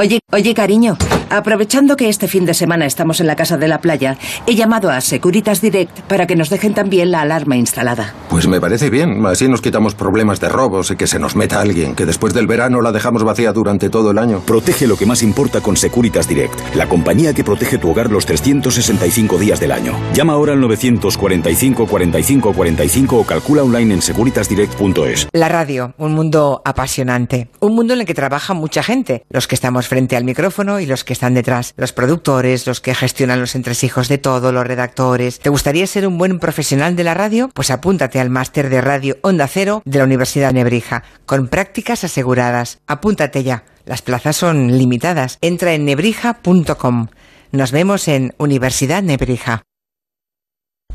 Oye, 0.00 0.20
oye, 0.32 0.54
cariño, 0.54 0.96
aprovechando 1.28 1.94
que 1.94 2.08
este 2.08 2.26
fin 2.26 2.46
de 2.46 2.54
semana 2.54 2.86
estamos 2.86 3.20
en 3.20 3.26
la 3.26 3.36
casa 3.36 3.58
de 3.58 3.68
la 3.68 3.82
playa, 3.82 4.16
he 4.46 4.54
llamado 4.54 4.88
a 4.88 5.02
Securitas 5.02 5.60
Direct 5.60 6.00
para 6.08 6.26
que 6.26 6.36
nos 6.36 6.48
dejen 6.48 6.72
también 6.72 7.10
la 7.10 7.20
alarma 7.20 7.58
instalada. 7.58 8.14
Pues 8.30 8.48
me 8.48 8.62
parece 8.62 8.88
bien, 8.88 9.26
así 9.26 9.46
nos 9.46 9.60
quitamos 9.60 9.94
problemas 9.94 10.40
de 10.40 10.48
robos 10.48 10.90
y 10.90 10.96
que 10.96 11.06
se 11.06 11.18
nos 11.18 11.36
meta 11.36 11.60
alguien, 11.60 11.94
que 11.94 12.06
después 12.06 12.32
del 12.32 12.46
verano 12.46 12.80
la 12.80 12.92
dejamos 12.92 13.24
vacía 13.24 13.52
durante 13.52 13.90
todo 13.90 14.12
el 14.12 14.16
año. 14.16 14.40
Protege 14.40 14.86
lo 14.86 14.96
que 14.96 15.04
más 15.04 15.22
importa 15.22 15.60
con 15.60 15.76
Securitas 15.76 16.26
Direct, 16.26 16.58
la 16.74 16.88
compañía 16.88 17.34
que 17.34 17.44
protege 17.44 17.76
tu 17.76 17.90
hogar 17.90 18.10
los 18.10 18.24
365 18.24 19.36
días 19.36 19.60
del 19.60 19.72
año. 19.72 19.92
Llama 20.14 20.32
ahora 20.32 20.54
al 20.54 20.60
945 20.62 21.86
45 21.86 22.54
45 22.54 23.18
o 23.18 23.24
calcula 23.24 23.64
online 23.64 23.92
en 23.92 24.00
securitasdirect.es. 24.00 25.28
La 25.34 25.50
radio, 25.50 25.92
un 25.98 26.14
mundo 26.14 26.62
apasionante, 26.64 27.50
un 27.60 27.74
mundo 27.74 27.92
en 27.92 28.00
el 28.00 28.06
que 28.06 28.14
trabaja 28.14 28.54
mucha 28.54 28.82
gente, 28.82 29.24
los 29.28 29.46
que 29.46 29.56
estamos 29.56 29.89
frente 29.90 30.16
al 30.16 30.22
micrófono 30.22 30.78
y 30.78 30.86
los 30.86 31.02
que 31.02 31.12
están 31.12 31.34
detrás, 31.34 31.74
los 31.76 31.92
productores, 31.92 32.64
los 32.68 32.80
que 32.80 32.94
gestionan 32.94 33.40
los 33.40 33.56
entresijos 33.56 34.06
de 34.06 34.18
todo, 34.18 34.52
los 34.52 34.64
redactores. 34.64 35.40
¿Te 35.40 35.50
gustaría 35.50 35.84
ser 35.88 36.06
un 36.06 36.16
buen 36.16 36.38
profesional 36.38 36.94
de 36.94 37.02
la 37.02 37.12
radio? 37.12 37.50
Pues 37.52 37.72
apúntate 37.72 38.20
al 38.20 38.30
máster 38.30 38.70
de 38.70 38.80
radio 38.80 39.18
Onda 39.22 39.48
Cero 39.48 39.82
de 39.84 39.98
la 39.98 40.04
Universidad 40.04 40.52
Nebrija, 40.52 41.02
con 41.26 41.48
prácticas 41.48 42.04
aseguradas. 42.04 42.78
Apúntate 42.86 43.42
ya. 43.42 43.64
Las 43.84 44.00
plazas 44.00 44.36
son 44.36 44.78
limitadas. 44.78 45.38
Entra 45.40 45.74
en 45.74 45.84
nebrija.com. 45.84 47.08
Nos 47.50 47.72
vemos 47.72 48.06
en 48.06 48.32
Universidad 48.38 49.02
Nebrija. 49.02 49.62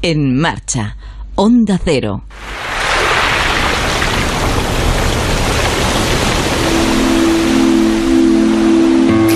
En 0.02 0.40
marcha, 0.40 0.96
Onda 1.36 1.78
Cero. 1.84 2.24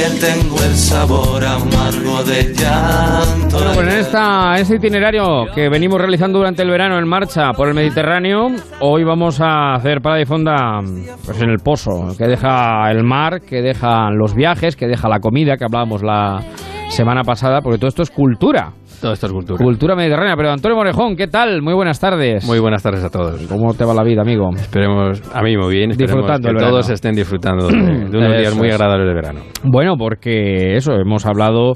Piel 0.00 0.18
tengo 0.18 0.56
el 0.56 0.74
sabor 0.74 1.44
amargo 1.44 2.22
de 2.24 2.54
llanto. 2.54 3.58
Bueno, 3.58 3.72
pues 3.74 4.14
en 4.14 4.60
este 4.60 4.76
itinerario 4.76 5.46
que 5.54 5.68
venimos 5.68 5.98
realizando 5.98 6.38
durante 6.38 6.62
el 6.62 6.70
verano 6.70 6.98
en 6.98 7.06
marcha 7.06 7.52
por 7.52 7.68
el 7.68 7.74
Mediterráneo, 7.74 8.48
hoy 8.80 9.04
vamos 9.04 9.40
a 9.42 9.74
hacer 9.74 10.00
para 10.00 10.16
de 10.16 10.24
fonda 10.24 10.80
pues 11.24 11.42
en 11.42 11.50
el 11.50 11.58
pozo, 11.58 12.16
que 12.16 12.26
deja 12.26 12.90
el 12.90 13.04
mar, 13.04 13.42
que 13.42 13.60
deja 13.60 14.10
los 14.10 14.34
viajes, 14.34 14.74
que 14.74 14.86
deja 14.86 15.08
la 15.08 15.20
comida, 15.20 15.58
que 15.58 15.64
hablábamos 15.64 16.02
la 16.02 16.40
semana 16.88 17.22
pasada, 17.22 17.60
porque 17.60 17.78
todo 17.78 17.88
esto 17.88 18.02
es 18.02 18.10
cultura. 18.10 18.72
Todo 19.00 19.12
esto 19.12 19.26
es 19.26 19.32
cultura. 19.32 19.64
Cultura 19.64 19.96
mediterránea. 19.96 20.36
Pero 20.36 20.50
Antonio 20.50 20.76
Morejón, 20.76 21.16
¿qué 21.16 21.26
tal? 21.26 21.62
Muy 21.62 21.72
buenas 21.74 21.98
tardes. 21.98 22.46
Muy 22.46 22.58
buenas 22.58 22.82
tardes 22.82 23.02
a 23.02 23.08
todos. 23.08 23.40
¿Cómo 23.46 23.72
te 23.72 23.84
va 23.84 23.94
la 23.94 24.02
vida, 24.02 24.20
amigo? 24.20 24.50
Esperemos, 24.54 25.22
a 25.32 25.42
mí 25.42 25.56
muy 25.56 25.74
bien, 25.74 25.90
Disfrutando 25.90 26.50
que 26.50 26.56
todos 26.56 26.90
estén 26.90 27.14
disfrutando 27.14 27.66
de, 27.68 27.76
de 27.76 28.18
unos 28.18 28.38
días 28.38 28.54
muy 28.54 28.68
es. 28.68 28.74
agradables 28.74 29.08
de 29.08 29.14
verano. 29.14 29.40
Bueno, 29.64 29.94
porque 29.96 30.76
eso, 30.76 30.92
hemos 30.94 31.24
hablado 31.24 31.72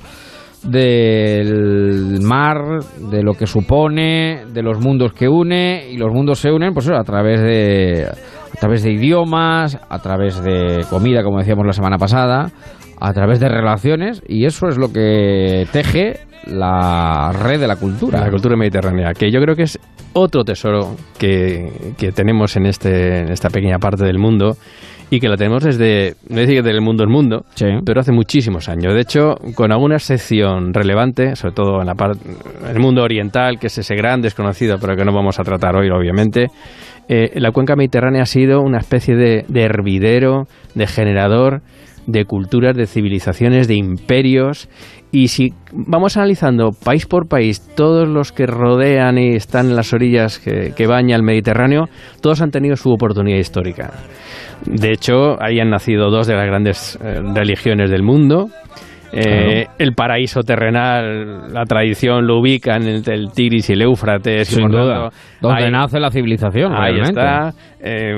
del 0.65 2.21
mar, 2.23 2.59
de 3.11 3.23
lo 3.23 3.35
que 3.35 3.47
supone, 3.47 4.45
de 4.53 4.63
los 4.63 4.81
mundos 4.81 5.13
que 5.13 5.29
une 5.29 5.89
y 5.91 5.97
los 5.97 6.13
mundos 6.13 6.39
se 6.39 6.51
unen 6.51 6.73
pues 6.73 6.87
eso, 6.87 6.97
a 6.97 7.05
través 7.05 7.41
de 7.41 8.07
a 8.07 8.61
través 8.61 8.83
de 8.83 8.93
idiomas, 8.93 9.79
a 9.89 9.99
través 9.99 10.43
de 10.43 10.85
comida, 10.89 11.23
como 11.23 11.39
decíamos 11.39 11.67
la 11.67 11.73
semana 11.73 11.99
pasada, 11.99 12.51
a 13.01 13.13
través 13.13 13.41
de 13.41 13.49
relaciones 13.49 14.23
y 14.29 14.47
eso 14.47 14.69
es 14.69 14.79
lo 14.79 14.93
que 14.93 15.67
teje 15.73 16.21
la 16.47 17.33
red 17.33 17.61
de 17.61 17.67
la 17.67 17.77
cultura. 17.77 18.21
La 18.21 18.31
cultura 18.31 18.57
mediterránea, 18.57 19.13
que 19.13 19.31
yo 19.31 19.41
creo 19.41 19.57
que 19.57 19.63
es 19.63 19.79
otro 20.13 20.45
tesoro 20.45 20.97
que, 21.19 21.95
que 21.99 22.13
tenemos 22.13 22.57
en, 22.57 22.67
este, 22.67 23.21
en 23.21 23.33
esta 23.33 23.51
pequeña 23.51 23.79
parte 23.79 24.05
del 24.05 24.19
mundo 24.19 24.57
y 25.11 25.21
que 25.21 25.29
la 25.29 25.37
tenemos 25.37 25.63
desde, 25.63 26.15
no 26.29 26.41
decir 26.41 26.57
que 26.57 26.63
del 26.63 26.81
mundo 26.81 27.05
el 27.05 27.11
mundo, 27.11 27.45
pero 27.85 28.01
hace 28.01 28.13
muchísimos 28.13 28.69
años. 28.69 28.95
De 28.95 29.01
hecho, 29.01 29.35
con 29.55 29.71
alguna 29.71 29.99
sección 29.99 30.73
relevante, 30.73 31.37
sobre 31.37 31.55
todo 31.55 31.81
en 31.81 31.87
la 31.87 31.95
parte, 31.95 32.21
el 32.69 32.81
mundo 32.81 33.03
oriental, 33.03 33.59
que 33.59 33.67
es 33.69 33.79
ese 33.79 33.95
gran 33.95 34.23
desconocido, 34.23 34.79
pero 34.81 34.97
que 34.97 35.05
no 35.05 35.13
vamos 35.13 35.39
a 35.39 35.45
tratar 35.45 35.77
hoy, 35.77 35.89
obviamente, 35.91 36.49
eh, 37.09 37.33
la 37.35 37.53
cuenca 37.53 37.77
mediterránea 37.77 38.23
ha 38.23 38.27
sido 38.27 38.63
una 38.63 38.79
especie 38.79 39.15
de, 39.15 39.45
de 39.47 39.63
hervidero, 39.63 40.47
de 40.75 40.87
generador 40.87 41.61
de 42.07 42.25
culturas, 42.25 42.77
de 42.77 42.87
civilizaciones, 42.87 43.69
de 43.69 43.75
imperios. 43.75 44.69
Y 45.13 45.29
si 45.29 45.53
vamos 45.73 46.17
analizando 46.17 46.71
país 46.73 47.07
por 47.07 47.29
país 47.29 47.61
todos 47.77 48.09
los 48.09 48.33
que 48.33 48.47
rodean 48.47 49.19
y 49.19 49.37
están 49.37 49.69
en 49.71 49.77
las 49.77 49.93
orillas 49.93 50.39
que, 50.39 50.73
que 50.77 50.87
baña 50.87 51.17
el 51.17 51.23
Mediterráneo, 51.23 51.89
todos 52.21 52.41
han 52.41 52.51
tenido 52.51 52.77
su 52.77 52.91
oportunidad 52.91 53.39
histórica. 53.39 53.93
De 54.67 54.93
hecho, 54.93 55.41
ahí 55.43 55.61
han 55.61 55.71
nacido 55.71 56.11
dos 56.11 56.27
de 56.27 56.35
las 56.35 56.47
grandes 56.47 56.99
eh, 57.03 57.21
religiones 57.35 57.91
del 57.91 58.03
mundo. 58.03 58.49
Eh, 59.17 59.67
El 59.79 59.93
paraíso 59.95 60.41
terrenal, 60.43 61.53
la 61.53 61.65
tradición 61.65 62.27
lo 62.27 62.39
ubica 62.41 62.77
en 62.77 62.83
el, 63.07 63.31
Tigris 63.33 63.71
y 63.71 63.75
el 63.75 63.83
Éufrates. 63.83 64.49
Sin 64.49 64.69
duda. 64.69 65.11
Donde 65.41 65.65
ahí- 65.67 65.71
nace 65.71 66.01
la 66.01 66.11
civilización, 66.11 66.73
Ahí 66.75 66.95
realmente. 66.95 67.21
está. 67.21 67.53
Eh, 67.87 68.13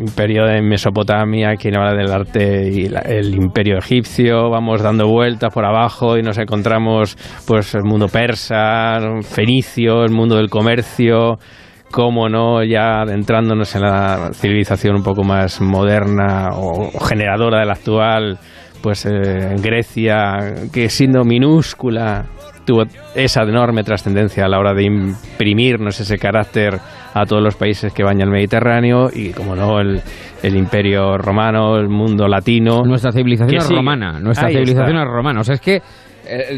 imperio 0.00 0.44
de 0.46 0.62
Mesopotamia, 0.62 1.56
quien 1.56 1.76
habla 1.76 1.94
del 1.94 2.10
arte 2.12 2.68
y 2.70 2.88
la- 2.88 3.00
el 3.00 3.34
imperio 3.34 3.76
egipcio. 3.78 4.48
Vamos 4.50 4.82
dando 4.82 5.08
vueltas 5.08 5.52
por 5.52 5.64
abajo 5.66 6.16
y 6.16 6.22
nos 6.22 6.38
encontramos 6.38 7.16
pues 7.46 7.74
el 7.74 7.82
mundo 7.84 8.06
persa, 8.08 8.98
fenicio, 9.22 10.04
el 10.04 10.12
mundo 10.12 10.36
del 10.36 10.48
comercio. 10.48 11.38
Cómo 11.92 12.28
no, 12.28 12.62
ya 12.62 13.00
adentrándonos 13.02 13.74
en 13.74 13.82
la 13.82 14.30
civilización 14.32 14.94
un 14.94 15.02
poco 15.02 15.24
más 15.24 15.60
moderna 15.60 16.50
o 16.54 16.88
generadora 17.00 17.58
de 17.58 17.66
la 17.66 17.72
actual, 17.72 18.38
pues 18.82 19.06
eh, 19.06 19.56
Grecia, 19.62 20.68
que 20.72 20.88
siendo 20.88 21.24
minúscula 21.24 22.26
tuvo 22.64 22.84
esa 23.14 23.42
enorme 23.42 23.82
trascendencia 23.82 24.44
a 24.44 24.48
la 24.48 24.58
hora 24.58 24.74
de 24.74 24.84
imprimirnos 24.84 25.98
ese 26.00 26.18
carácter 26.18 26.78
a 27.14 27.24
todos 27.24 27.42
los 27.42 27.56
países 27.56 27.92
que 27.92 28.04
bañan 28.04 28.28
el 28.28 28.34
Mediterráneo 28.34 29.08
y, 29.12 29.30
como 29.30 29.56
no, 29.56 29.80
el, 29.80 30.00
el 30.42 30.56
imperio 30.56 31.18
romano, 31.18 31.76
el 31.76 31.88
mundo 31.88 32.28
latino. 32.28 32.82
Nuestra 32.84 33.12
civilización 33.12 33.56
es 33.56 33.68
romana. 33.68 34.20
Nuestra 34.20 34.48
Ahí 34.48 34.54
civilización 34.54 34.96
está. 34.96 35.02
es 35.02 35.08
romana. 35.08 35.40
O 35.40 35.44
sea, 35.44 35.54
es 35.54 35.60
que 35.60 35.82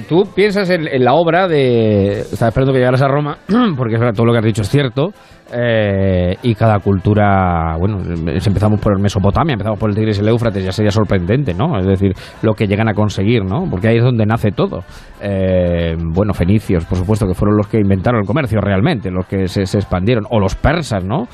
tú 0.08 0.24
piensas 0.34 0.68
en, 0.70 0.84
la 1.04 1.14
obra 1.14 1.48
de. 1.48 2.20
Estaba 2.20 2.48
esperando 2.48 2.72
que 2.72 2.78
llegaras 2.78 3.02
a 3.02 3.08
Roma, 3.08 3.36
porque 3.76 3.94
es 3.94 4.00
verdad, 4.00 4.14
todo 4.14 4.26
lo 4.26 4.32
que 4.32 4.38
has 4.38 4.44
dicho 4.44 4.62
es 4.62 4.68
cierto. 4.68 5.10
eh, 5.54 6.36
y 6.42 6.54
cada 6.54 6.78
cultura. 6.78 7.76
Bueno, 7.78 7.98
si 8.40 8.48
empezamos 8.48 8.80
por 8.80 8.98
Mesopotamia, 9.00 9.52
empezamos 9.54 9.78
por 9.78 9.90
el 9.90 9.96
Tigris 9.96 10.18
y 10.18 10.20
el 10.22 10.28
Éufrates, 10.28 10.64
ya 10.64 10.72
sería 10.72 10.90
sorprendente, 10.90 11.52
¿no? 11.54 11.78
Es 11.78 11.86
decir, 11.86 12.12
lo 12.42 12.54
que 12.54 12.66
llegan 12.66 12.88
a 12.88 12.94
conseguir, 12.94 13.44
¿no? 13.44 13.64
Porque 13.70 13.88
ahí 13.88 13.96
es 13.98 14.04
donde 14.04 14.24
nace 14.26 14.50
todo. 14.50 14.80
Eh, 15.20 15.94
bueno, 15.98 16.32
fenicios, 16.34 16.84
por 16.86 16.98
supuesto, 16.98 17.26
que 17.26 17.34
fueron 17.34 17.56
los 17.56 17.66
que 17.68 17.78
inventaron 17.78 18.20
el 18.20 18.26
comercio 18.26 18.60
realmente, 18.60 19.10
los 19.10 19.26
que 19.26 19.46
se, 19.48 19.66
se 19.66 19.78
expandieron. 19.78 20.24
O 20.30 20.40
los 20.40 20.54
persas, 20.54 21.04
¿no? 21.04 21.26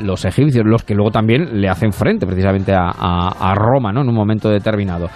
Los 0.00 0.24
egipcios, 0.24 0.64
los 0.66 0.82
que 0.84 0.94
luego 0.94 1.10
también 1.10 1.60
le 1.60 1.68
hacen 1.68 1.92
frente 1.92 2.26
precisamente 2.26 2.72
a- 2.72 2.88
a 2.90 3.54
Roma, 3.54 3.92
¿no? 3.92 4.02
En 4.02 4.08
un 4.08 4.14
momento 4.14 4.48
determinado 4.50 5.08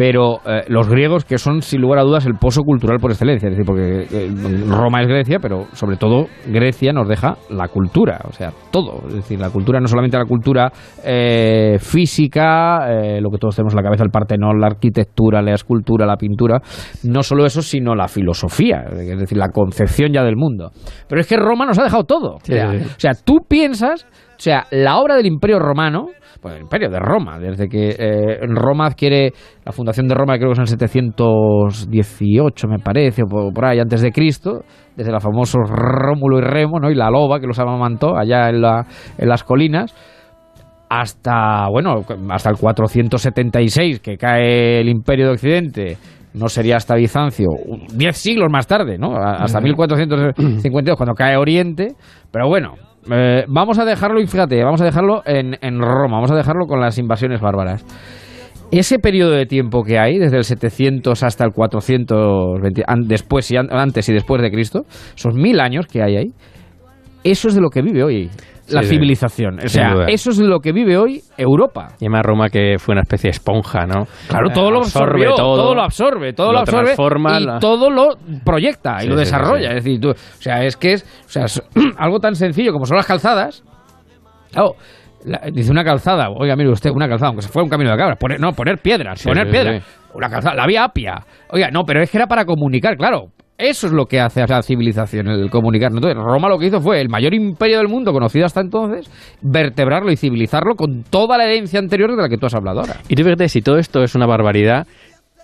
pero 0.00 0.40
eh, 0.46 0.64
los 0.68 0.88
griegos 0.88 1.26
que 1.26 1.36
son 1.36 1.60
sin 1.60 1.82
lugar 1.82 1.98
a 1.98 2.04
dudas 2.04 2.24
el 2.24 2.32
pozo 2.32 2.62
cultural 2.62 2.98
por 3.00 3.10
excelencia, 3.10 3.50
es 3.50 3.54
decir, 3.54 3.66
porque 3.66 4.06
eh, 4.10 4.30
Roma 4.66 5.02
es 5.02 5.08
Grecia, 5.08 5.40
pero 5.42 5.66
sobre 5.74 5.98
todo 5.98 6.24
Grecia 6.46 6.94
nos 6.94 7.06
deja 7.06 7.36
la 7.50 7.68
cultura, 7.68 8.18
o 8.26 8.32
sea, 8.32 8.50
todo, 8.70 9.06
es 9.08 9.16
decir, 9.16 9.38
la 9.38 9.50
cultura 9.50 9.78
no 9.78 9.88
solamente 9.88 10.16
la 10.16 10.24
cultura 10.24 10.72
eh, 11.04 11.76
física, 11.78 12.90
eh, 12.90 13.20
lo 13.20 13.28
que 13.28 13.36
todos 13.36 13.56
tenemos 13.56 13.74
en 13.74 13.76
la 13.76 13.82
cabeza, 13.82 14.02
el 14.02 14.08
Partenón, 14.08 14.58
la 14.58 14.68
arquitectura, 14.68 15.42
la 15.42 15.52
escultura, 15.52 16.06
la 16.06 16.16
pintura, 16.16 16.62
no 17.04 17.22
solo 17.22 17.44
eso, 17.44 17.60
sino 17.60 17.94
la 17.94 18.08
filosofía, 18.08 18.84
es 18.90 19.18
decir, 19.18 19.36
la 19.36 19.50
concepción 19.50 20.14
ya 20.14 20.24
del 20.24 20.36
mundo. 20.36 20.70
Pero 21.08 21.20
es 21.20 21.26
que 21.26 21.36
Roma 21.36 21.66
nos 21.66 21.78
ha 21.78 21.84
dejado 21.84 22.04
todo. 22.04 22.38
Sí, 22.42 22.54
o, 22.54 22.56
sea, 22.56 22.70
sí. 22.70 22.86
o 22.86 23.00
sea, 23.00 23.12
tú 23.22 23.40
piensas, 23.46 24.06
o 24.06 24.42
sea, 24.42 24.64
la 24.70 24.96
obra 24.96 25.16
del 25.16 25.26
Imperio 25.26 25.58
Romano, 25.58 26.06
pues 26.40 26.54
el 26.54 26.62
Imperio 26.62 26.88
de 26.88 26.98
Roma, 26.98 27.38
desde 27.38 27.68
que 27.68 27.90
eh, 27.90 28.38
en 28.42 28.56
Roma 28.56 28.86
adquiere 28.86 29.32
la 29.64 29.72
fundación 29.72 30.08
de 30.08 30.14
Roma, 30.14 30.36
creo 30.38 30.48
que 30.48 30.52
es 30.54 30.58
en 30.60 30.66
718, 30.78 32.68
me 32.68 32.78
parece, 32.78 33.22
o 33.22 33.26
por, 33.26 33.52
por 33.52 33.64
ahí 33.66 33.78
antes 33.78 34.00
de 34.00 34.10
Cristo, 34.10 34.62
desde 34.96 35.12
los 35.12 35.22
famosos 35.22 35.60
Rómulo 35.68 36.38
y 36.38 36.42
Remo, 36.42 36.80
¿no? 36.80 36.90
Y 36.90 36.94
la 36.94 37.10
loba 37.10 37.40
que 37.40 37.46
los 37.46 37.58
amamantó 37.58 38.16
allá 38.16 38.48
en, 38.48 38.60
la- 38.62 38.86
en 39.18 39.28
las 39.28 39.44
colinas. 39.44 39.94
hasta, 40.88 41.68
bueno, 41.68 42.04
hasta 42.30 42.50
el 42.50 42.56
476, 42.56 44.00
que 44.00 44.16
cae 44.16 44.80
el 44.80 44.88
Imperio 44.88 45.26
de 45.26 45.32
Occidente, 45.32 45.96
no 46.34 46.48
sería 46.48 46.76
hasta 46.76 46.94
Bizancio, 46.96 47.46
diez 47.94 48.16
siglos 48.16 48.48
más 48.50 48.66
tarde, 48.66 48.98
¿no? 48.98 49.16
Hasta 49.16 49.60
1452, 49.60 50.96
cuando 50.96 51.14
cae 51.14 51.36
Oriente. 51.36 51.94
Pero 52.32 52.48
bueno, 52.48 52.74
eh, 53.10 53.44
vamos 53.48 53.78
a 53.78 53.84
dejarlo, 53.84 54.20
y 54.20 54.26
fíjate, 54.26 54.62
vamos 54.64 54.80
a 54.80 54.84
dejarlo 54.84 55.22
en, 55.24 55.56
en 55.60 55.80
Roma, 55.80 56.16
vamos 56.16 56.30
a 56.30 56.34
dejarlo 56.36 56.66
con 56.66 56.80
las 56.80 56.98
invasiones 56.98 57.40
bárbaras. 57.40 57.84
Ese 58.72 58.98
periodo 58.98 59.32
de 59.32 59.46
tiempo 59.46 59.82
que 59.82 59.98
hay, 59.98 60.18
desde 60.18 60.36
el 60.36 60.44
700 60.44 61.22
hasta 61.24 61.44
el 61.44 61.50
420, 61.52 62.84
an- 62.86 63.08
después 63.08 63.50
y 63.50 63.56
an- 63.56 63.68
antes 63.72 64.08
y 64.08 64.12
después 64.12 64.40
de 64.42 64.50
Cristo, 64.50 64.82
esos 65.16 65.34
mil 65.34 65.60
años 65.60 65.86
que 65.86 66.02
hay 66.02 66.16
ahí, 66.16 66.26
eso 67.24 67.48
es 67.48 67.54
de 67.54 67.60
lo 67.60 67.68
que 67.68 67.82
vive 67.82 68.02
hoy 68.04 68.30
la 68.70 68.82
Sí, 68.82 68.88
civilización. 68.90 69.58
O 69.64 69.68
sea, 69.68 69.94
duda. 69.94 70.06
eso 70.08 70.30
es 70.30 70.38
lo 70.38 70.60
que 70.60 70.72
vive 70.72 70.96
hoy 70.96 71.20
Europa. 71.36 71.88
Y 72.00 72.04
además 72.06 72.22
Roma 72.24 72.48
que 72.48 72.76
fue 72.78 72.92
una 72.92 73.02
especie 73.02 73.28
de 73.28 73.32
esponja, 73.32 73.86
¿no? 73.86 74.06
Claro, 74.28 74.50
todo 74.50 74.70
lo 74.70 74.78
Absorbe 74.78 75.26
absorbe, 75.26 75.36
todo, 75.36 75.74
lo 75.74 75.82
absorbe, 75.82 76.32
todo 76.32 76.52
lo, 76.52 76.58
absorbe 76.60 76.82
transforma, 76.84 77.40
y 77.40 77.44
la- 77.44 77.58
todo 77.58 77.90
lo 77.90 78.08
proyecta 78.44 78.96
y 78.98 79.02
Sí, 79.02 79.08
lo 79.08 79.16
desarrolla. 79.16 79.68
Es 79.70 79.84
decir, 79.84 80.00
tú- 80.00 80.10
o 80.10 80.42
sea, 80.42 80.64
es 80.64 80.76
que 80.76 80.92
es, 80.94 81.02
o 81.26 81.28
sea, 81.28 81.44
es 81.44 81.62
algo 81.98 82.18
tan 82.20 82.34
sencillo 82.34 82.72
como 82.72 82.84
son 82.86 82.96
las 82.96 83.06
calzadas. 83.06 83.62
Claro, 84.52 84.72
la- 85.24 85.40
dice 85.52 85.70
una 85.70 85.84
calzada, 85.84 86.28
oiga, 86.30 86.56
mire 86.56 86.70
usted, 86.70 86.90
una 86.90 87.08
calzada, 87.08 87.28
aunque 87.28 87.42
se 87.42 87.48
fuera 87.48 87.64
un 87.64 87.70
camino 87.70 87.90
de 87.90 87.96
cabras, 87.96 88.18
poner, 88.18 88.40
no, 88.40 88.52
poner 88.52 88.78
piedras, 88.78 89.22
poner 89.22 89.50
piedras. 89.50 89.84
Una 90.14 90.28
calzada, 90.28 90.56
la 90.56 90.66
vía 90.66 90.84
apia. 90.84 91.14
Oiga, 91.50 91.70
no, 91.70 91.84
pero 91.84 92.02
es 92.02 92.10
que 92.10 92.16
era 92.18 92.26
para 92.26 92.44
comunicar, 92.44 92.96
claro. 92.96 93.26
Eso 93.60 93.86
es 93.88 93.92
lo 93.92 94.06
que 94.06 94.20
hace 94.20 94.40
a 94.42 94.46
la 94.46 94.62
civilización, 94.62 95.28
el 95.28 95.50
comunicar. 95.50 95.92
Entonces, 95.92 96.16
Roma 96.16 96.48
lo 96.48 96.58
que 96.58 96.66
hizo 96.66 96.80
fue 96.80 97.00
el 97.00 97.10
mayor 97.10 97.34
imperio 97.34 97.78
del 97.78 97.88
mundo 97.88 98.12
conocido 98.12 98.46
hasta 98.46 98.62
entonces, 98.62 99.10
vertebrarlo 99.42 100.10
y 100.10 100.16
civilizarlo 100.16 100.74
con 100.76 101.02
toda 101.02 101.36
la 101.36 101.44
herencia 101.44 101.78
anterior 101.78 102.10
de 102.16 102.22
la 102.22 102.28
que 102.28 102.38
tú 102.38 102.46
has 102.46 102.54
hablado 102.54 102.80
ahora. 102.80 102.96
Y 103.08 103.14
tú 103.14 103.22
fíjate, 103.22 103.48
si 103.48 103.60
todo 103.60 103.76
esto 103.76 104.02
es 104.02 104.14
una 104.14 104.26
barbaridad, 104.26 104.86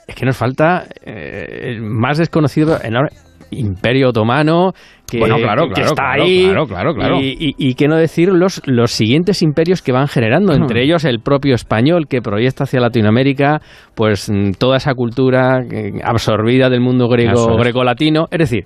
es 0.06 0.14
que 0.14 0.24
nos 0.24 0.36
falta 0.36 0.86
eh, 1.04 1.78
más 1.80 2.16
desconocido 2.16 2.78
enorme 2.82 3.10
Imperio 3.50 4.08
Otomano, 4.10 4.72
que, 5.10 5.18
Bueno, 5.20 5.36
claro, 5.36 5.68
que 5.68 5.74
claro, 5.74 5.88
está 5.90 6.12
ahí. 6.12 6.50
claro. 6.72 7.20
Y, 7.20 7.54
y, 7.58 7.74
no 7.86 7.96
decir 7.96 8.28
los, 8.30 8.60
los 8.66 8.90
siguientes 8.90 9.42
imperios 9.42 9.82
que 9.82 9.92
van 9.92 10.08
generando, 10.08 10.52
Hmm. 10.52 10.62
entre 10.62 10.82
ellos 10.82 11.04
el 11.04 11.20
propio 11.20 11.54
español, 11.54 12.06
que 12.08 12.20
proyecta 12.20 12.64
hacia 12.64 12.80
Latinoamérica 12.80 13.60
pues 13.94 14.28
mm, 14.30 14.52
toda 14.58 14.78
esa 14.78 14.94
cultura 14.94 15.60
eh, 15.62 15.92
absorbida 16.02 16.68
del 16.70 16.80
mundo 16.80 17.08
griego, 17.08 17.52
es. 17.52 17.56
grecolatino. 17.58 18.26
Es 18.30 18.38
decir, 18.38 18.64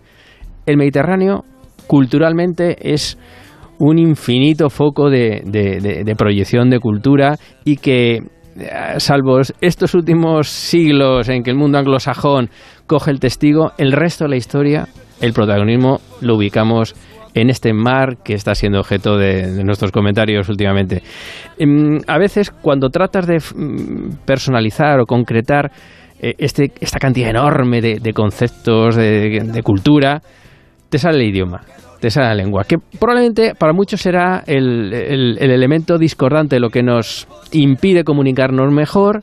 el 0.67 0.77
Mediterráneo 0.77 1.45
culturalmente 1.87 2.77
es 2.93 3.19
un 3.79 3.99
infinito 3.99 4.71
foco 4.71 5.11
de, 5.11 5.43
de- 5.45 5.81
de- 5.81 6.05
de 6.05 6.15
proyección 6.17 6.71
de 6.71 6.79
cultura 6.79 7.37
y 7.65 7.77
que, 7.77 8.17
eh, 8.17 8.21
salvo 8.99 9.41
estos 9.61 9.95
últimos 9.95 10.49
siglos 10.49 11.29
en 11.29 11.43
que 11.43 11.51
el 11.51 11.57
mundo 11.57 11.79
anglosajón 11.79 12.51
coge 12.91 13.13
el 13.13 13.21
testigo, 13.21 13.71
el 13.79 13.93
resto 13.93 14.25
de 14.25 14.31
la 14.31 14.37
historia, 14.37 14.89
el 15.21 15.33
protagonismo 15.33 16.01
lo 16.23 16.35
ubicamos 16.35 16.97
en 17.35 17.49
este 17.49 17.73
mar 17.73 18.17
que 18.25 18.35
está 18.35 18.57
siendo 18.57 18.81
objeto 18.81 19.17
de, 19.17 19.63
nuestros 19.63 19.93
comentarios 19.93 20.49
últimamente. 20.49 21.01
Em, 21.57 22.01
a 22.09 22.19
veces 22.19 22.51
cuando 22.51 22.89
tratas 22.89 23.29
de 23.29 23.37
mm, 23.39 24.25
personalizar 24.27 24.99
o 24.99 25.07
concretar 25.07 25.71
eh, 26.21 26.35
este, 26.39 26.73
esta 26.81 26.99
cantidad 26.99 27.31
enorme 27.31 27.81
de, 27.81 28.01
de 28.01 28.13
conceptos, 28.13 28.97
de, 28.97 29.39
de 29.45 29.63
cultura, 29.63 30.21
te 30.89 30.99
sale 30.99 31.19
el 31.23 31.31
idioma, 31.31 31.61
te 32.01 32.11
sale 32.11 32.27
la 32.27 32.35
lengua, 32.35 32.65
que 32.65 32.79
probablemente 32.99 33.55
para 33.55 33.73
muchos 33.73 34.01
será 34.01 34.43
el- 34.49 34.93
el 34.93 35.51
elemento 35.53 35.97
discordante, 35.97 36.59
lo 36.59 36.71
que 36.71 36.83
nos 36.83 37.29
impide 37.53 38.03
comunicarnos 38.03 38.73
mejor, 38.73 39.23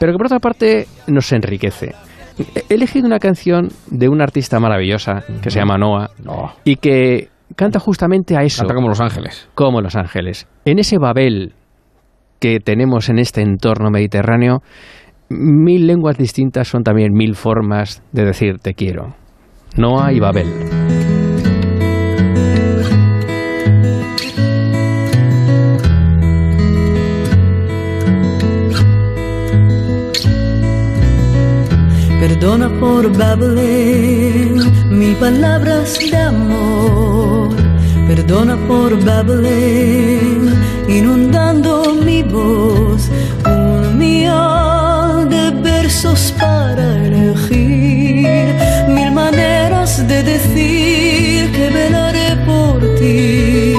pero 0.00 0.10
que 0.10 0.16
por 0.18 0.26
otra 0.26 0.40
parte 0.40 0.86
nos 1.06 1.30
enriquece. 1.32 1.94
He 2.38 2.74
elegido 2.74 3.06
una 3.06 3.18
canción 3.18 3.68
de 3.90 4.08
una 4.08 4.24
artista 4.24 4.58
maravillosa 4.58 5.24
que 5.42 5.50
se 5.50 5.58
llama 5.58 5.78
Noah 5.78 6.10
y 6.64 6.76
que 6.76 7.28
canta 7.56 7.78
justamente 7.78 8.36
a 8.36 8.42
eso. 8.42 8.62
Canta 8.62 8.74
como 8.74 8.88
Los 8.88 9.00
Ángeles. 9.00 9.48
Como 9.54 9.80
Los 9.80 9.96
Ángeles. 9.96 10.48
En 10.64 10.78
ese 10.78 10.98
Babel 10.98 11.54
que 12.40 12.58
tenemos 12.58 13.08
en 13.08 13.18
este 13.18 13.40
entorno 13.40 13.90
mediterráneo, 13.90 14.62
mil 15.28 15.86
lenguas 15.86 16.18
distintas 16.18 16.68
son 16.68 16.82
también 16.82 17.12
mil 17.12 17.34
formas 17.34 18.02
de 18.12 18.24
decir 18.24 18.58
te 18.58 18.74
quiero. 18.74 19.14
Noah 19.76 20.12
y 20.12 20.20
Babel. 20.20 20.81
Perdona 32.42 32.68
por 32.80 33.08
Babelén 33.16 34.56
mil 34.90 35.14
palabras 35.14 35.96
de 35.96 36.16
amor. 36.16 37.54
Perdona 38.08 38.56
por 38.66 38.90
Babelén 39.04 40.52
inundando 40.88 41.94
mi 42.04 42.24
voz. 42.24 43.08
Un 43.46 43.96
millón 43.96 45.28
de 45.28 45.52
versos 45.62 46.34
para 46.36 47.06
elegir. 47.06 48.56
Mil 48.88 49.12
maneras 49.12 50.04
de 50.08 50.24
decir 50.24 51.52
que 51.52 51.70
velaré 51.70 52.30
por 52.44 52.80
ti. 52.96 53.76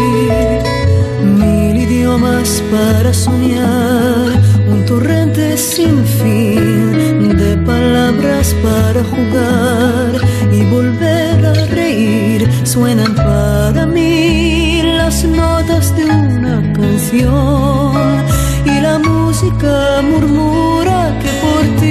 Mil 1.21 1.75
idiomas 1.83 2.63
para 2.71 3.13
soñar. 3.13 4.52
Un 4.83 4.89
torrente 4.89 5.57
sin 5.57 6.05
fin 6.05 7.37
de 7.37 7.55
palabras 7.65 8.53
para 8.61 9.01
jugar 9.01 10.11
y 10.51 10.65
volver 10.65 11.45
a 11.45 11.53
reír. 11.67 12.49
Suenan 12.65 13.15
para 13.15 13.85
mí 13.85 14.81
las 14.83 15.23
notas 15.23 15.95
de 15.95 16.03
una 16.03 16.73
canción 16.73 18.25
y 18.65 18.81
la 18.81 18.99
música 18.99 20.01
murmura 20.03 21.17
que 21.21 21.29
por 21.43 21.63
ti 21.79 21.82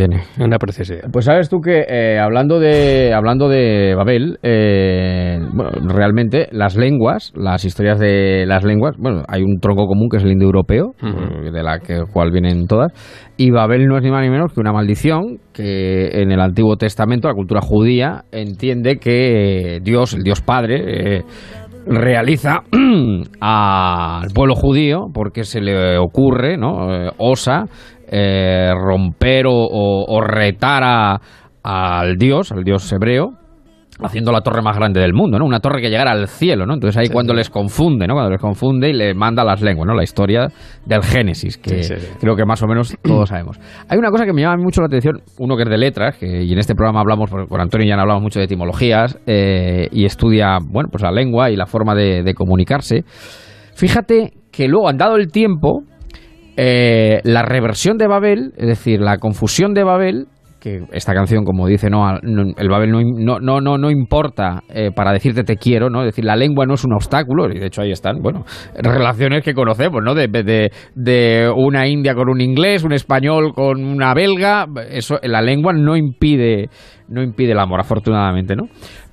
tiene. 0.00 0.22
Una 0.38 0.58
preciosidad. 0.58 1.10
Pues 1.12 1.26
sabes 1.26 1.48
tú 1.48 1.60
que 1.60 1.84
eh, 1.88 2.18
hablando 2.18 2.58
de 2.58 3.12
hablando 3.12 3.48
de 3.48 3.94
Babel, 3.94 4.38
eh, 4.42 5.38
bueno, 5.52 5.70
realmente 5.88 6.48
las 6.52 6.76
lenguas, 6.76 7.32
las 7.36 7.64
historias 7.64 7.98
de 7.98 8.46
las 8.46 8.64
lenguas, 8.64 8.96
bueno, 8.98 9.22
hay 9.28 9.42
un 9.42 9.60
tronco 9.60 9.86
común 9.86 10.08
que 10.10 10.16
es 10.16 10.24
el 10.24 10.32
indoeuropeo, 10.32 10.94
eh, 11.02 11.50
de 11.50 11.62
la 11.62 11.80
que, 11.80 12.04
cual 12.10 12.30
vienen 12.30 12.66
todas, 12.66 12.92
y 13.36 13.50
Babel 13.50 13.86
no 13.86 13.96
es 13.96 14.02
ni 14.02 14.10
más 14.10 14.22
ni 14.22 14.30
menos 14.30 14.52
que 14.52 14.60
una 14.60 14.72
maldición 14.72 15.38
que 15.52 16.22
en 16.22 16.32
el 16.32 16.40
Antiguo 16.40 16.76
Testamento 16.76 17.28
la 17.28 17.34
cultura 17.34 17.60
judía 17.60 18.24
entiende 18.32 18.96
que 18.96 19.76
eh, 19.76 19.80
Dios, 19.82 20.14
el 20.14 20.22
Dios 20.22 20.40
Padre, 20.40 21.18
eh, 21.18 21.22
realiza 21.86 22.62
al 23.40 24.28
pueblo 24.34 24.54
judío 24.54 25.06
porque 25.12 25.44
se 25.44 25.60
le 25.60 25.98
ocurre, 25.98 26.56
¿no? 26.56 27.10
Osa 27.16 27.64
eh, 28.10 28.72
romper 28.74 29.46
o, 29.46 29.52
o- 29.54 30.04
o 30.08 30.20
retar 30.20 30.82
a- 30.84 31.20
al 31.62 32.16
dios, 32.16 32.52
al 32.52 32.64
dios 32.64 32.90
hebreo, 32.92 33.34
haciendo 34.02 34.32
la 34.32 34.40
torre 34.40 34.62
más 34.62 34.76
grande 34.78 34.98
del 34.98 35.12
mundo, 35.12 35.38
¿no? 35.38 35.44
Una 35.44 35.60
torre 35.60 35.82
que 35.82 35.90
llegara 35.90 36.12
al 36.12 36.26
cielo, 36.26 36.64
¿no? 36.64 36.72
Entonces 36.72 36.96
ahí 36.96 37.08
cuando 37.12 37.34
les 37.34 37.50
confunde, 37.50 38.06
¿no? 38.06 38.14
Cuando 38.14 38.30
les 38.30 38.40
confunde 38.40 38.88
y 38.88 38.94
le 38.94 39.12
manda 39.12 39.44
las 39.44 39.60
lenguas, 39.60 39.86
¿no? 39.86 39.94
La 39.94 40.02
historia 40.02 40.48
del 40.86 41.02
Génesis, 41.02 41.58
que 41.58 41.82
Sí, 41.82 41.94
sí, 41.94 42.00
sí. 42.00 42.12
creo 42.18 42.34
que 42.34 42.46
más 42.46 42.62
o 42.62 42.66
menos 42.66 42.96
todos 43.02 43.28
sabemos. 43.28 43.58
Hay 43.90 43.98
una 43.98 44.08
cosa 44.10 44.24
que 44.24 44.32
me 44.32 44.40
llama 44.40 44.56
mucho 44.56 44.80
la 44.80 44.86
atención, 44.86 45.20
uno 45.38 45.54
que 45.54 45.64
es 45.64 45.68
de 45.68 45.76
letras, 45.76 46.16
que, 46.16 46.42
y 46.44 46.50
en 46.50 46.58
este 46.58 46.74
programa 46.74 47.00
hablamos, 47.00 47.30
con 47.30 47.60
Antonio 47.60 47.86
ya 47.86 48.00
hablamos 48.00 48.22
mucho 48.22 48.38
de 48.38 48.46
etimologías, 48.46 49.18
eh, 49.26 49.88
y 49.92 50.06
estudia, 50.06 50.56
bueno, 50.66 50.88
pues 50.90 51.02
la 51.02 51.12
lengua 51.12 51.50
y 51.50 51.56
la 51.56 51.66
forma 51.66 51.94
de, 51.94 52.22
de 52.22 52.32
comunicarse. 52.32 53.04
Fíjate 53.74 54.32
que 54.50 54.66
luego, 54.66 54.88
han 54.88 54.96
dado 54.96 55.16
el 55.16 55.30
tiempo, 55.30 55.82
eh, 56.56 57.20
la 57.24 57.42
reversión 57.42 57.96
de 57.98 58.06
Babel, 58.06 58.52
es 58.56 58.66
decir, 58.66 59.00
la 59.00 59.18
confusión 59.18 59.74
de 59.74 59.84
Babel, 59.84 60.26
que 60.60 60.82
esta 60.92 61.14
canción, 61.14 61.44
como 61.44 61.66
dice, 61.66 61.88
no, 61.88 62.18
no- 62.22 62.52
el 62.54 62.68
Babel 62.68 62.90
no, 62.92 63.40
no, 63.40 63.60
no, 63.62 63.78
no, 63.78 63.90
importa 63.90 64.62
eh, 64.68 64.90
para 64.94 65.10
decirte 65.12 65.42
te 65.42 65.56
quiero, 65.56 65.88
¿no? 65.88 66.00
Es 66.02 66.08
decir, 66.08 66.26
la 66.26 66.36
lengua 66.36 66.66
no 66.66 66.74
es 66.74 66.84
un 66.84 66.92
obstáculo, 66.92 67.50
y 67.50 67.58
de 67.58 67.66
hecho 67.66 67.80
ahí 67.80 67.92
están, 67.92 68.20
bueno, 68.20 68.44
relaciones 68.76 69.42
que 69.42 69.54
conocemos, 69.54 70.02
¿no? 70.04 70.14
De, 70.14 70.28
de, 70.28 70.70
de 70.94 71.50
una 71.56 71.88
india 71.88 72.14
con 72.14 72.28
un 72.28 72.42
inglés, 72.42 72.84
un 72.84 72.92
español 72.92 73.54
con 73.54 73.82
una 73.82 74.12
belga, 74.12 74.66
eso, 74.90 75.18
la 75.22 75.40
lengua 75.40 75.72
no 75.72 75.96
impide, 75.96 76.68
no 77.08 77.22
impide 77.22 77.52
el 77.52 77.58
amor, 77.58 77.80
afortunadamente, 77.80 78.54
¿no? 78.54 78.64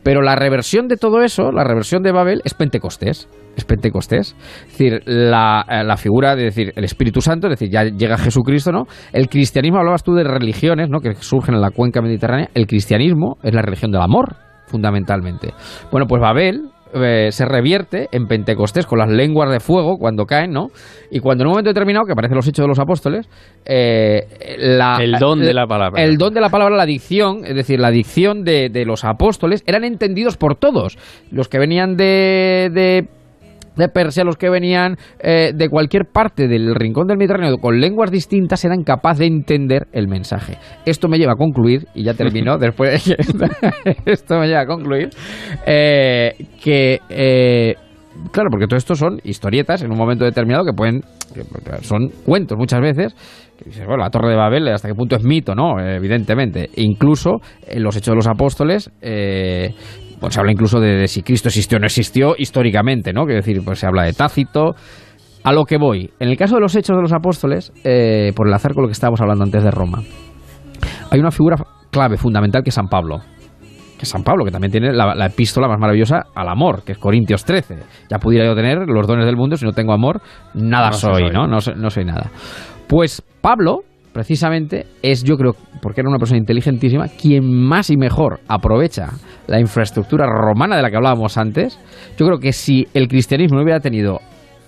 Pero 0.04 0.22
la 0.22 0.36
reversión 0.36 0.90
de 0.90 0.98
todo 0.98 1.22
eso, 1.22 1.54
la 1.54 1.64
reversión 1.64 2.04
de 2.04 2.12
Babel, 2.12 2.42
es 2.44 2.54
Pentecostés. 2.56 3.30
Es 3.58 3.66
Pentecostés. 3.66 4.36
Es 4.68 4.78
decir, 4.78 5.02
la, 5.06 5.66
eh, 5.68 5.84
la 5.84 5.98
figura 5.98 6.36
de 6.36 6.44
decir 6.44 6.72
el 6.76 6.84
Espíritu 6.84 7.22
Santo, 7.22 7.48
es 7.48 7.60
decir, 7.60 7.70
ya 7.70 7.84
llega 7.84 8.18
Jesucristo, 8.18 8.72
¿no? 8.72 8.84
El 9.12 9.28
cristianismo, 9.28 9.80
hablabas 9.80 10.04
tú 10.04 10.14
de 10.14 10.24
religiones, 10.24 10.90
¿no? 10.90 11.00
Que 11.00 11.16
surgen 11.16 11.56
en 11.56 11.62
la 11.62 11.72
cuenca 11.72 12.02
mediterránea. 12.02 12.50
El 12.54 12.68
cristianismo 12.68 13.38
es 13.42 13.54
la 13.54 13.64
religión 13.64 13.92
del 13.92 14.02
amor, 14.02 14.36
fundamentalmente. 14.68 15.54
Bueno, 15.92 16.06
pues 16.08 16.22
Babel 16.22 16.70
eh, 16.94 17.30
se 17.32 17.46
revierte 17.46 18.08
en 18.12 18.28
Pentecostés 18.28 18.86
con 18.86 19.00
las 19.00 19.10
lenguas 19.10 19.50
de 19.50 19.60
fuego 19.60 19.98
cuando 19.98 20.26
caen, 20.26 20.52
¿no? 20.52 20.68
Y 21.10 21.20
cuando 21.20 21.44
en 21.44 21.48
un 21.48 21.52
momento 21.54 21.70
determinado, 21.72 22.06
que 22.06 22.12
aparecen 22.12 22.36
los 22.36 22.48
hechos 22.48 22.64
de 22.64 22.68
los 22.68 22.80
apóstoles, 22.80 23.28
eh, 23.66 24.56
la, 24.60 25.00
El 25.02 25.14
don 25.14 25.40
de 25.40 25.54
la 25.54 25.66
palabra. 25.66 26.04
El 26.04 26.18
don 26.18 26.34
de 26.34 26.42
la 26.42 26.50
palabra, 26.50 26.76
la 26.78 26.86
dicción, 26.86 27.44
es 27.44 27.56
decir, 27.56 27.80
la 27.80 27.90
dicción 27.90 28.44
de, 28.44 28.70
de 28.70 28.86
los 28.86 29.04
apóstoles, 29.04 29.64
eran 29.66 29.84
entendidos 29.84 30.38
por 30.38 30.56
todos. 30.56 30.98
Los 31.32 31.50
que 31.50 31.58
venían 31.58 31.98
de, 31.98 32.70
de 32.72 33.08
de 33.78 33.90
Persia, 33.90 34.24
los 34.24 34.36
que 34.38 34.50
venían 34.50 34.98
eh, 35.20 35.52
de 35.56 35.70
cualquier 35.70 36.06
parte 36.12 36.48
del 36.48 36.76
rincón 36.76 37.08
del 37.08 37.18
Mediterráneo 37.18 37.58
con 37.58 37.80
lenguas 37.80 38.12
distintas 38.12 38.64
eran 38.66 38.84
capaces 38.84 39.20
de 39.20 39.26
entender 39.28 39.88
el 39.94 40.08
mensaje. 40.08 40.58
Esto 40.86 41.08
me 41.08 41.18
lleva 41.18 41.34
a 41.34 41.38
concluir, 41.38 41.88
y 41.96 42.04
ya 42.04 42.14
termino, 42.14 42.58
después 42.60 43.06
de 43.06 43.16
que- 43.16 43.98
esto 44.12 44.40
me 44.40 44.48
lleva 44.48 44.62
a 44.62 44.66
concluir, 44.68 45.10
eh, 45.66 46.34
que... 46.64 47.00
eh, 47.10 47.76
Claro, 48.32 48.50
porque 48.50 48.66
todo 48.66 48.78
esto 48.78 48.96
son 48.96 49.20
historietas 49.24 49.84
en 49.84 49.92
un 49.92 49.98
momento 50.00 50.26
determinado 50.26 50.66
que 50.66 50.74
pueden. 50.74 51.02
que 51.36 51.44
son 51.84 52.10
cuentos 52.26 52.58
muchas 52.58 52.82
veces. 52.82 53.14
Que 53.60 53.66
dices, 53.66 53.86
bueno, 53.86 54.02
la 54.04 54.10
Torre 54.10 54.30
de 54.32 54.36
Babel, 54.36 54.68
¿hasta 54.70 54.88
qué 54.88 54.96
punto 54.96 55.16
es 55.18 55.24
mito? 55.24 55.54
No, 55.54 55.80
evidentemente. 55.80 56.64
E 56.76 56.82
incluso 56.82 57.34
en 57.68 57.84
los 57.84 57.96
Hechos 57.96 58.14
de 58.14 58.16
los 58.16 58.28
Apóstoles. 58.28 58.90
Eh, 59.02 59.72
pues 60.20 60.34
se 60.34 60.40
habla 60.40 60.52
incluso 60.52 60.80
de, 60.80 60.96
de 60.96 61.08
si 61.08 61.22
Cristo 61.24 61.50
existió 61.50 61.78
o 61.78 61.80
no 61.80 61.86
existió 61.86 62.36
históricamente, 62.38 63.14
¿no? 63.14 63.26
Quiero 63.26 63.42
decir, 63.42 63.62
pues 63.64 63.80
se 63.80 63.88
habla 63.88 64.04
de 64.04 64.14
Tácito. 64.14 64.76
A 65.44 65.54
lo 65.54 65.64
que 65.64 65.78
voy. 65.78 66.12
En 66.20 66.28
el 66.30 66.36
caso 66.36 66.56
de 66.56 66.62
los 66.62 66.76
Hechos 66.76 66.98
de 66.98 67.02
los 67.02 67.14
Apóstoles, 67.14 67.72
eh, 67.86 68.34
por 68.36 68.48
enlazar 68.48 68.74
con 68.74 68.82
lo 68.82 68.90
que 68.90 68.94
estábamos 68.94 69.22
hablando 69.22 69.46
antes 69.46 69.64
de 69.64 69.72
Roma, 69.72 70.04
hay 71.10 71.20
una 71.20 71.32
figura 71.32 71.56
clave, 71.90 72.18
fundamental, 72.18 72.64
que 72.64 72.70
es 72.70 72.76
San 72.76 72.88
Pablo 72.88 73.22
que 73.98 74.04
es 74.04 74.10
San 74.10 74.24
Pablo, 74.24 74.46
que 74.46 74.52
también 74.52 74.72
tiene 74.72 74.94
la, 74.94 75.16
la 75.16 75.26
epístola 75.26 75.68
más 75.68 75.80
maravillosa 75.80 76.28
al 76.36 76.48
amor, 76.48 76.84
que 76.84 76.92
es 76.94 76.98
Corintios 76.98 77.44
13. 77.44 77.80
Ya 78.10 78.20
pudiera 78.20 78.46
yo 78.46 78.56
tener 78.56 78.88
los 78.88 79.08
dones 79.08 79.26
del 79.26 79.36
mundo, 79.36 79.58
si 79.58 79.66
no 79.66 79.72
tengo 79.72 79.92
amor, 79.92 80.22
nada 80.54 80.90
No 80.92 80.94
soy, 80.94 81.24
soy. 81.24 81.32
¿no? 81.32 81.48
No, 81.48 81.58
no 81.76 81.90
soy 81.90 82.06
nada. 82.06 82.30
Pues 82.88 83.24
Pablo, 83.42 83.80
precisamente, 84.18 84.88
es 85.04 85.24
yo 85.24 85.38
creo, 85.38 85.54
porque 85.80 86.02
era 86.02 86.10
una 86.10 86.18
persona 86.18 86.40
inteligentísima, 86.40 87.08
quien 87.08 87.46
más 87.48 87.92
y 87.92 87.98
mejor 87.98 88.40
aprovecha 88.48 89.10
la 89.46 89.60
infraestructura 89.60 90.26
romana 90.26 90.76
de 90.76 90.82
la 90.82 90.90
que 90.90 90.96
hablábamos 90.96 91.38
antes. 91.38 91.78
Yo 92.18 92.26
creo 92.26 92.40
que 92.40 92.52
si 92.52 92.88
el 92.96 93.08
cristianismo 93.08 93.58
no 93.58 93.64
hubiera 93.64 93.80
tenido 93.80 94.18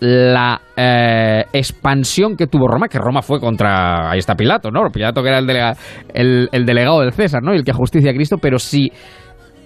la 0.01 0.61
eh, 0.77 1.45
expansión 1.51 2.37
que 2.37 2.45
tuvo 2.45 2.67
Roma, 2.67 2.87
que 2.89 2.99
Roma 2.99 3.23
fue 3.23 3.39
contra, 3.39 4.11
ahí 4.11 4.19
está 4.19 4.35
Pilato, 4.35 4.69
¿no? 4.69 4.81
Pilato 4.93 5.23
que 5.23 5.29
era 5.29 5.39
el, 5.39 5.47
delega- 5.47 5.75
el, 6.13 6.47
el 6.51 6.65
delegado 6.67 6.99
del 7.01 7.11
César, 7.11 7.41
¿no? 7.41 7.51
Y 7.55 7.57
el 7.57 7.63
que 7.63 7.73
justicia 7.73 8.11
a 8.11 8.13
Cristo, 8.13 8.37
pero 8.39 8.59
si, 8.59 8.91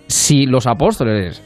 si 0.08 0.46
los 0.46 0.66
apóstoles 0.66 1.44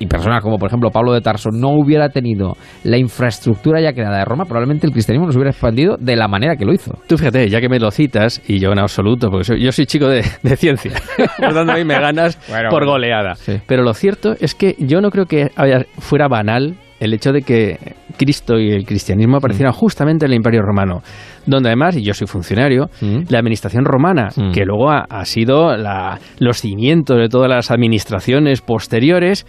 y 0.00 0.06
personas 0.08 0.42
como 0.42 0.56
por 0.58 0.68
ejemplo 0.68 0.90
Pablo 0.90 1.12
de 1.12 1.20
Tarso 1.20 1.50
no 1.52 1.68
hubiera 1.68 2.08
tenido 2.08 2.56
la 2.84 2.96
infraestructura 2.98 3.80
ya 3.80 3.92
creada 3.92 4.18
de 4.18 4.24
Roma, 4.24 4.44
probablemente 4.46 4.86
el 4.86 4.92
cristianismo 4.92 5.26
no 5.26 5.32
se 5.32 5.38
hubiera 5.38 5.50
expandido 5.50 5.96
de 6.00 6.16
la 6.16 6.26
manera 6.26 6.56
que 6.56 6.64
lo 6.64 6.72
hizo. 6.72 6.92
Tú 7.06 7.16
fíjate, 7.16 7.48
ya 7.48 7.60
que 7.60 7.68
me 7.68 7.78
lo 7.78 7.90
citas, 7.92 8.42
y 8.48 8.58
yo 8.58 8.72
en 8.72 8.78
absoluto, 8.80 9.28
porque 9.30 9.44
soy- 9.44 9.62
yo 9.62 9.70
soy 9.70 9.86
chico 9.86 10.08
de, 10.08 10.24
de 10.42 10.56
ciencia, 10.56 10.90
por 11.38 11.54
tanto 11.54 11.72
a 11.72 11.76
mí 11.76 11.84
me 11.84 12.00
ganas 12.00 12.38
Bueno, 12.48 12.70
por 12.70 12.84
goleada. 12.86 13.34
Sí. 13.36 13.60
Pero 13.66 13.82
lo 13.84 13.94
cierto 13.94 14.34
es 14.40 14.54
que 14.54 14.74
yo 14.78 15.00
no 15.00 15.10
creo 15.10 15.26
que 15.26 15.50
fuera 15.98 16.26
banal 16.28 16.74
el 16.98 17.14
hecho 17.14 17.32
de 17.32 17.40
que 17.40 17.78
Cristo 18.18 18.58
y 18.58 18.72
el 18.72 18.84
cristianismo 18.84 19.38
aparecieran 19.38 19.72
justamente 19.72 20.26
en 20.26 20.32
el 20.32 20.36
Imperio 20.36 20.60
Romano, 20.60 21.02
donde 21.46 21.70
además, 21.70 21.96
y 21.96 22.02
yo 22.02 22.12
soy 22.12 22.26
funcionario, 22.26 22.90
la 23.00 23.38
administración 23.38 23.86
romana, 23.86 24.28
que 24.52 24.66
luego 24.66 24.90
ha, 24.90 25.06
ha 25.08 25.24
sido 25.24 25.74
la- 25.78 26.18
los 26.38 26.58
cimientos 26.60 27.16
de 27.16 27.28
todas 27.30 27.48
las 27.48 27.70
administraciones 27.70 28.60
posteriores, 28.60 29.46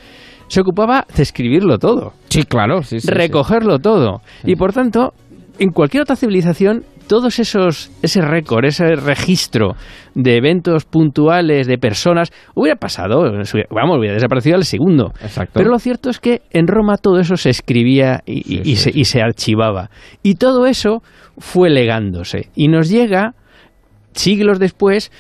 se 0.52 0.60
ocupaba 0.62 1.06
de 1.16 1.24
escribirlo 1.24 1.78
todo. 1.78 2.12
Sí, 2.30 2.44
claro, 2.44 2.82
sí, 2.84 3.00
sí, 3.00 3.08
sí. 3.08 3.14
recogerlo 3.14 3.80
todo. 3.80 4.22
Y 4.44 4.56
por 4.58 4.74
tanto, 4.74 5.14
en 5.60 5.70
cualquier 5.72 6.04
otra 6.04 6.18
civilización, 6.18 6.84
todos 7.08 7.40
esos, 7.40 7.90
ese 8.02 8.22
récord, 8.22 8.66
ese 8.66 8.96
registro 8.96 9.76
de 10.14 10.36
eventos 10.36 10.84
puntuales, 10.84 11.68
de 11.68 11.78
personas, 11.78 12.32
hubiera 12.54 12.76
pasado, 12.78 13.22
vamos, 13.70 13.98
hubiera 13.98 14.14
desaparecido 14.14 14.56
al 14.58 14.66
segundo. 14.66 15.12
Exacto. 15.22 15.54
Pero 15.56 15.70
lo 15.70 15.80
cierto 15.80 16.10
es 16.10 16.20
que 16.20 16.42
en 16.52 16.68
Roma 16.68 16.98
todo 16.98 17.20
eso 17.20 17.38
se 17.38 17.50
escribía 17.50 18.20
y, 18.26 18.56
y- 18.58 18.72
y 18.72 18.76
se, 18.76 18.92
y 18.94 19.06
se 19.06 19.22
archivaba. 19.22 19.90
Y 20.22 20.36
todo 20.36 20.66
eso 20.66 21.02
fue 21.38 21.70
legándose. 21.70 22.50
Y 22.56 22.68
nos 22.68 22.90
llega 22.90 23.36
siglos 24.14 24.60
después 24.60 25.12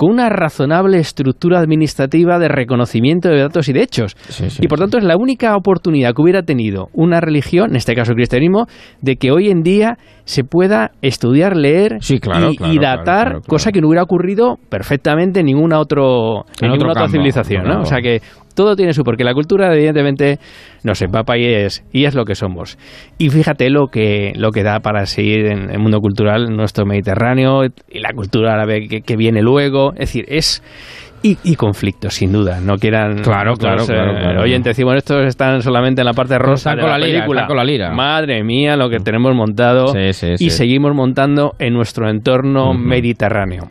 con 0.00 0.12
una 0.12 0.30
razonable 0.30 0.96
estructura 0.96 1.60
administrativa 1.60 2.38
de 2.38 2.48
reconocimiento 2.48 3.28
de 3.28 3.38
datos 3.38 3.68
y 3.68 3.74
de 3.74 3.82
hechos. 3.82 4.16
y 4.58 4.66
por 4.66 4.78
tanto 4.78 4.96
es 4.96 5.04
la 5.04 5.18
única 5.18 5.54
oportunidad 5.54 6.14
que 6.14 6.22
hubiera 6.22 6.42
tenido 6.42 6.88
una 6.94 7.20
religión, 7.20 7.72
en 7.72 7.76
este 7.76 7.94
caso 7.94 8.12
el 8.12 8.16
cristianismo, 8.16 8.64
de 9.02 9.16
que 9.16 9.30
hoy 9.30 9.50
en 9.50 9.60
día 9.60 9.98
se 10.24 10.42
pueda 10.42 10.92
estudiar, 11.02 11.54
leer 11.54 11.98
claro, 11.98 12.14
y, 12.14 12.18
claro, 12.18 12.50
y 12.50 12.78
claro, 12.78 12.80
datar, 12.80 13.26
claro, 13.26 13.42
cosa 13.46 13.72
que 13.72 13.82
no 13.82 13.88
hubiera 13.88 14.02
ocurrido 14.02 14.56
perfectamente 14.70 15.40
en 15.40 15.46
ninguna, 15.46 15.78
otro, 15.78 16.46
en 16.60 16.64
En 16.64 16.70
otro 16.70 16.86
ninguna 16.86 16.92
otra 16.92 17.08
civilización. 17.08 17.64
¿no? 17.64 17.80
O 17.80 17.84
sea 17.84 18.00
que 18.00 18.22
todo 18.54 18.76
tiene 18.76 18.92
su 18.92 19.02
porque 19.02 19.24
la 19.24 19.32
cultura 19.34 19.74
evidentemente 19.74 20.38
nos 20.84 21.00
empapa 21.02 21.38
y 21.38 21.44
es 21.46 21.84
y 21.92 22.04
es 22.04 22.14
lo 22.14 22.24
que 22.24 22.34
somos 22.34 22.78
y 23.18 23.30
fíjate 23.30 23.70
lo 23.70 23.88
que 23.88 24.32
lo 24.36 24.50
que 24.50 24.62
da 24.62 24.80
para 24.80 25.06
seguir 25.06 25.46
en 25.46 25.70
el 25.70 25.78
mundo 25.78 25.98
cultural 26.00 26.54
nuestro 26.56 26.84
Mediterráneo 26.86 27.64
y 27.64 27.98
la 27.98 28.12
cultura 28.14 28.54
árabe 28.54 28.88
que, 28.88 29.02
que 29.02 29.16
viene 29.16 29.42
luego 29.42 29.92
es 29.92 30.00
decir 30.00 30.24
es 30.28 30.62
y, 31.22 31.36
y 31.44 31.54
conflictos, 31.56 32.14
sin 32.14 32.32
duda. 32.32 32.60
No 32.60 32.76
quieran. 32.78 33.18
Claro, 33.22 33.54
claro, 33.54 33.76
los, 33.76 33.86
claro, 33.86 34.12
claro. 34.18 34.40
Oyentes, 34.42 34.74
decimos, 34.74 34.94
estos 34.96 35.26
están 35.26 35.60
solamente 35.60 36.00
en 36.00 36.06
la 36.06 36.14
parte 36.14 36.38
rosa 36.38 36.70
de 36.74 36.80
con 36.80 36.88
la, 36.90 36.98
la 36.98 37.06
lira, 37.06 37.18
película. 37.18 37.40
están 37.42 37.48
con 37.48 37.56
la 37.58 37.64
lira. 37.64 37.90
Madre 37.92 38.42
mía, 38.42 38.74
lo 38.76 38.88
que 38.88 39.00
tenemos 39.00 39.34
montado 39.34 39.88
Sí, 39.88 40.14
sí, 40.14 40.28
y 40.32 40.36
sí. 40.38 40.50
seguimos 40.50 40.94
montando 40.94 41.52
en 41.58 41.74
nuestro 41.74 42.08
entorno 42.08 42.72
mediterráneo. 42.72 43.68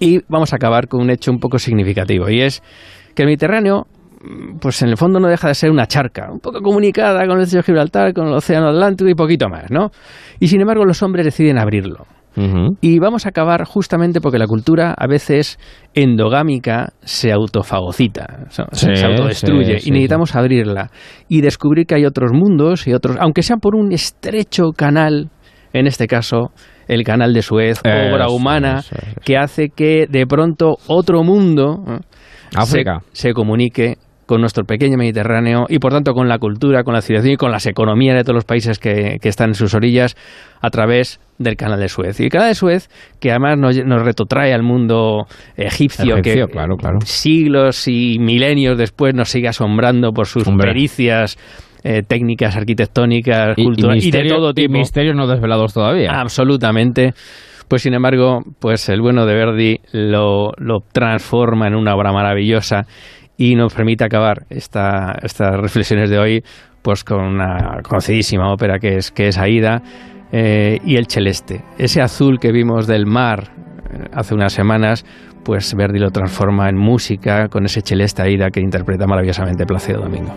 Y 0.00 0.18
vamos 0.28 0.52
a 0.52 0.56
acabar 0.56 0.88
con 0.88 1.00
un 1.02 1.10
hecho 1.10 1.30
un 1.30 1.38
poco 1.38 1.60
significativo, 1.60 2.28
y 2.28 2.40
es 2.40 2.60
que 3.14 3.22
el 3.22 3.26
Mediterráneo, 3.26 3.86
mm, 4.22 4.58
pues 4.58 4.82
en 4.82 4.88
el 4.88 4.96
fondo 4.96 5.20
no 5.20 5.28
deja 5.28 5.48
de 5.48 5.54
ser 5.54 5.70
una 5.70 5.86
charca, 5.86 6.30
un 6.30 6.40
poco 6.40 6.60
comunicada 6.60 7.26
con 7.26 7.36
el 7.36 7.42
Estrecho 7.42 7.58
de 7.58 7.62
Gibraltar, 7.64 8.12
con 8.12 8.28
el 8.28 8.34
Océano 8.34 8.68
Atlántico 8.68 9.08
y 9.08 9.14
poquito 9.14 9.48
más, 9.48 9.70
¿no? 9.70 9.90
Y 10.40 10.48
sin 10.48 10.60
embargo 10.60 10.84
los 10.84 11.02
hombres 11.02 11.24
deciden 11.24 11.58
abrirlo. 11.58 12.06
Y 12.80 12.98
vamos 12.98 13.26
a 13.26 13.28
acabar 13.28 13.64
justamente 13.64 14.20
porque 14.20 14.38
la 14.38 14.46
cultura 14.46 14.94
a 14.96 15.06
veces 15.06 15.58
endogámica 15.92 16.94
se 17.02 17.30
autofagocita, 17.30 18.46
se, 18.48 18.62
Sí, 18.72 18.86
se 18.94 19.04
autodestruye 19.04 19.74
sí, 19.74 19.80
sí, 19.80 19.88
y 19.88 19.92
necesitamos 19.92 20.34
abrirla 20.34 20.90
y 21.28 21.42
descubrir 21.42 21.86
que 21.86 21.96
hay 21.96 22.06
otros 22.06 22.32
mundos 22.32 22.86
y 22.86 22.94
otros, 22.94 23.18
aunque 23.20 23.42
sea 23.42 23.56
por 23.58 23.74
un 23.76 23.92
estrecho 23.92 24.70
canal, 24.74 25.28
en 25.74 25.86
este 25.86 26.06
caso 26.06 26.52
el 26.88 27.04
canal 27.04 27.34
de 27.34 27.42
Suez, 27.42 27.80
obra 27.80 28.28
humana, 28.28 28.82
que 29.24 29.36
hace 29.36 29.68
que 29.68 30.06
de 30.08 30.26
pronto 30.26 30.76
otro 30.86 31.22
mundo. 31.22 31.84
Se, 32.64 32.84
se 33.12 33.32
comunique 33.32 33.96
con 34.26 34.40
nuestro 34.40 34.64
pequeño 34.64 34.96
Mediterráneo 34.96 35.66
y 35.68 35.78
por 35.78 35.92
tanto 35.92 36.14
con 36.14 36.28
la 36.28 36.38
cultura, 36.38 36.84
con 36.84 36.94
la 36.94 37.02
civilización 37.02 37.34
y 37.34 37.36
con 37.36 37.50
las 37.50 37.66
economías 37.66 38.16
de 38.16 38.22
todos 38.22 38.36
los 38.36 38.44
países 38.44 38.78
que, 38.78 39.18
que 39.20 39.28
están 39.28 39.50
en 39.50 39.54
sus 39.54 39.74
orillas 39.74 40.16
a 40.60 40.70
través 40.70 41.20
del 41.38 41.56
canal 41.56 41.80
de 41.80 41.88
Suez. 41.88 42.18
Y 42.20 42.24
el 42.24 42.30
canal 42.30 42.48
de 42.48 42.54
Suez, 42.54 42.88
que 43.20 43.30
además 43.30 43.58
nos, 43.58 43.84
nos 43.84 44.02
retrotrae 44.02 44.54
al 44.54 44.62
mundo 44.62 45.26
egipcio, 45.56 46.14
Egipcio, 46.16 46.46
que 46.46 46.52
claro, 46.52 46.76
claro. 46.76 46.98
siglos 47.04 47.88
y 47.88 48.18
milenios 48.20 48.78
después 48.78 49.12
nos 49.14 49.28
sigue 49.28 49.48
asombrando 49.48 50.12
por 50.12 50.26
sus 50.26 50.46
Hombre. 50.46 50.68
pericias 50.68 51.36
eh, 51.84 52.02
técnicas, 52.06 52.56
arquitectónicas, 52.56 53.58
Y, 53.58 53.62
y 53.62 53.64
culturales 53.64 54.06
y, 54.06 54.10
de 54.12 54.24
todo 54.28 54.50
y 54.50 54.54
tipo. 54.54 54.72
misterios 54.74 55.16
no 55.16 55.26
desvelados 55.26 55.74
todavía. 55.74 56.12
Absolutamente. 56.12 57.12
Pues 57.68 57.82
sin 57.82 57.94
embargo, 57.94 58.40
pues 58.60 58.88
el 58.88 59.00
bueno 59.00 59.24
de 59.24 59.34
Verdi 59.34 59.80
lo, 59.92 60.52
lo 60.58 60.80
transforma 60.80 61.66
en 61.66 61.74
una 61.74 61.94
obra 61.94 62.12
maravillosa 62.12 62.86
y 63.36 63.54
nos 63.54 63.74
permite 63.74 64.04
acabar 64.04 64.44
esta, 64.50 65.16
estas 65.22 65.56
reflexiones 65.56 66.10
de 66.10 66.18
hoy 66.18 66.44
pues 66.82 67.04
con 67.04 67.20
una 67.20 67.80
conocidísima 67.82 68.52
ópera 68.52 68.78
que 68.78 68.96
es, 68.96 69.10
que 69.10 69.28
es 69.28 69.38
Aida 69.38 69.82
eh, 70.32 70.78
y 70.84 70.96
el 70.96 71.06
Celeste. 71.06 71.62
Ese 71.78 72.02
azul 72.02 72.38
que 72.38 72.52
vimos 72.52 72.86
del 72.86 73.06
mar 73.06 73.52
eh, 73.90 74.08
hace 74.12 74.34
unas 74.34 74.52
semanas, 74.52 75.04
pues 75.44 75.74
Verdi 75.74 75.98
lo 75.98 76.10
transforma 76.10 76.68
en 76.68 76.76
música 76.76 77.48
con 77.48 77.64
ese 77.64 77.80
Celeste 77.80 78.22
Aida 78.22 78.50
que 78.50 78.60
interpreta 78.60 79.06
maravillosamente 79.06 79.64
Placido 79.64 80.00
Domingo. 80.00 80.34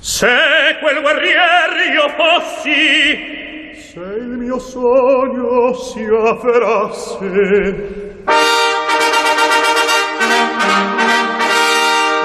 Se 0.00 0.59
quel 0.90 1.02
guerrier 1.02 1.70
io 1.92 2.08
fossi. 2.16 3.78
Se 3.78 4.00
il 4.00 4.36
mio 4.38 4.58
sogno 4.58 5.72
si 5.74 6.04
afferrasse 6.04 7.24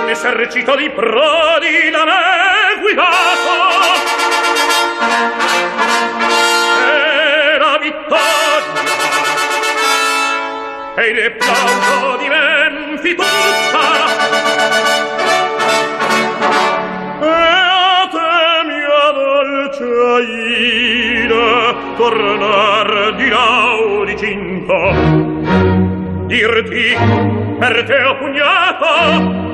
un 0.02 0.10
esercito 0.10 0.76
di 0.76 0.90
prodi 0.90 1.92
da 1.92 2.06
me 2.06 2.82
guidato. 2.82 3.54
E 6.82 7.58
la 7.60 7.78
vittoria. 7.80 8.84
E 10.98 11.08
il 11.10 11.36
plauso 11.36 12.18
di 12.18 12.28
Menfi 12.28 13.16
tutta. 13.16 14.15
ira 20.22 21.76
tornar 21.98 23.16
di 23.18 23.30
laudi 23.30 24.18
cinta 24.18 24.80
dirti 26.28 26.96
per 27.60 27.84
te 27.86 27.98
ho 28.04 28.18
pugnato 28.18 29.45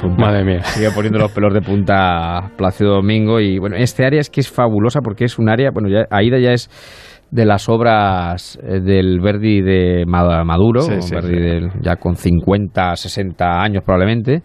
punta. 0.00 0.24
Madre 0.24 0.44
mía. 0.44 0.62
Sigue 0.62 0.90
poniendo 0.94 1.18
los 1.18 1.32
pelos 1.32 1.52
de 1.52 1.60
punta 1.60 2.50
Plácido 2.56 2.94
Domingo. 2.94 3.40
Y 3.40 3.58
bueno, 3.58 3.76
este 3.76 4.04
área 4.06 4.20
es 4.20 4.30
que 4.30 4.40
es 4.40 4.50
fabulosa 4.50 5.00
porque 5.02 5.24
es 5.24 5.38
un 5.38 5.48
área, 5.48 5.70
bueno, 5.72 5.88
ya, 5.88 6.06
Aida 6.10 6.38
ya 6.38 6.52
es 6.52 6.70
de 7.30 7.44
las 7.44 7.68
obras 7.68 8.58
eh, 8.62 8.80
del 8.80 9.20
Verdi 9.20 9.60
de 9.60 10.04
Ma- 10.06 10.44
Maduro, 10.44 10.80
Sí, 10.80 10.94
sí, 11.02 11.14
Verdi 11.14 11.60
sí. 11.60 11.78
ya 11.82 11.96
con 11.96 12.16
50, 12.16 12.96
60 12.96 13.60
años 13.62 13.82
probablemente, 13.84 14.40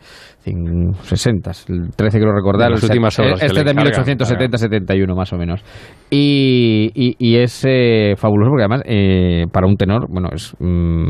cin- 0.45 0.93
60, 0.93 1.51
el 1.69 1.91
13 1.95 2.17
quiero 2.17 2.33
recordar, 2.35 2.71
las 2.71 2.83
últimas 2.83 3.17
obras 3.19 3.41
este 3.41 3.45
es 3.59 3.65
de 3.65 3.71
encargan, 3.71 3.93
1870-71 3.93 5.15
más 5.15 5.31
o 5.31 5.37
menos. 5.37 5.61
Y, 6.09 6.91
y- 6.93 7.15
y 7.17 7.37
es 7.37 7.63
eh, 7.65 8.15
fabuloso 8.17 8.49
porque 8.49 8.63
además 8.63 8.81
eh, 8.85 9.45
para 9.53 9.65
un 9.65 9.77
tenor, 9.77 10.07
bueno, 10.09 10.27
es 10.33 10.53
mm, 10.59 11.07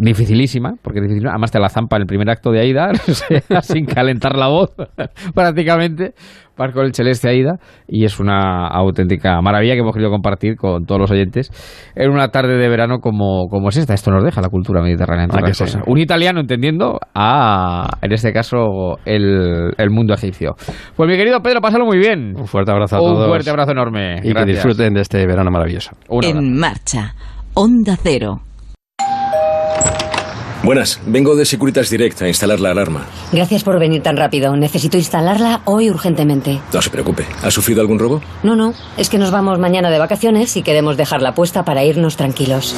dificilísima, 0.00 0.74
porque 0.82 1.00
dificilísima. 1.00 1.32
además 1.32 1.50
te 1.50 1.58
la 1.60 1.68
zampa 1.68 1.96
en 1.96 2.02
el 2.02 2.06
primer 2.06 2.30
acto 2.30 2.50
de 2.50 2.60
Aida, 2.60 2.90
o 3.08 3.12
sea, 3.12 3.40
sin 3.62 3.84
calentar 3.86 4.36
la 4.36 4.48
voz 4.48 4.70
prácticamente, 5.34 6.14
vas 6.56 6.72
con 6.72 6.84
el 6.84 6.94
celeste 6.94 7.28
Aida 7.28 7.56
y 7.88 8.04
es 8.04 8.18
una 8.20 8.66
auténtica 8.68 9.40
maravilla 9.40 9.74
que 9.74 9.80
hemos 9.80 9.92
querido 9.94 10.10
compartir 10.10 10.56
con 10.56 10.84
todos 10.84 11.00
los 11.00 11.10
oyentes 11.10 11.50
en 11.94 12.10
una 12.10 12.28
tarde 12.28 12.56
de 12.56 12.68
verano 12.68 12.98
como, 12.98 13.46
como 13.48 13.68
es 13.70 13.76
esta. 13.78 13.94
Esto 13.94 14.10
nos 14.10 14.22
deja 14.24 14.40
la 14.42 14.48
cultura 14.48 14.82
mediterránea. 14.82 15.24
entre 15.24 15.40
Ah, 15.40 15.42
que 15.42 15.48
cosas. 15.52 15.78
Un 15.86 15.98
italiano 15.98 16.40
entendiendo 16.40 16.98
a, 17.14 17.88
en 18.02 18.12
este 18.12 18.32
caso, 18.32 18.98
el, 19.06 19.72
el 19.76 19.90
mundo 19.90 20.12
egipcio. 20.14 20.54
Pues 20.96 21.08
mi 21.08 21.16
querido 21.16 21.40
Pedro, 21.40 21.60
pásalo 21.60 21.86
muy 21.86 21.98
bien. 21.98 22.34
Un 22.36 22.46
fuerte 22.46 22.70
abrazo 22.72 22.96
a 22.96 23.00
Un 23.00 23.14
todos. 23.14 23.28
fuerte 23.28 23.48
abrazo 23.50 23.72
enorme. 23.72 24.16
Y 24.22 24.32
que 24.34 24.44
disfruten 24.44 24.92
de 24.92 25.00
este 25.00 25.26
verano 25.26 25.50
maravilloso. 25.50 25.92
En 26.22 26.58
marcha. 26.58 27.14
Onda 27.54 27.96
Cero. 28.02 28.40
Buenas, 30.62 31.00
vengo 31.06 31.36
de 31.36 31.46
Securitas 31.46 31.88
Direct 31.88 32.20
a 32.20 32.28
instalar 32.28 32.60
la 32.60 32.70
alarma. 32.70 33.06
Gracias 33.32 33.64
por 33.64 33.78
venir 33.78 34.02
tan 34.02 34.18
rápido. 34.18 34.54
Necesito 34.56 34.98
instalarla 34.98 35.62
hoy 35.64 35.88
urgentemente. 35.88 36.60
No 36.72 36.82
se 36.82 36.90
preocupe. 36.90 37.24
¿Ha 37.42 37.50
sufrido 37.50 37.80
algún 37.80 37.98
robo? 37.98 38.20
No, 38.42 38.54
no, 38.56 38.74
es 38.98 39.08
que 39.08 39.16
nos 39.16 39.30
vamos 39.30 39.58
mañana 39.58 39.90
de 39.90 39.98
vacaciones 39.98 40.54
y 40.58 40.62
queremos 40.62 40.98
dejarla 40.98 41.34
puesta 41.34 41.64
para 41.64 41.82
irnos 41.82 42.16
tranquilos. 42.16 42.74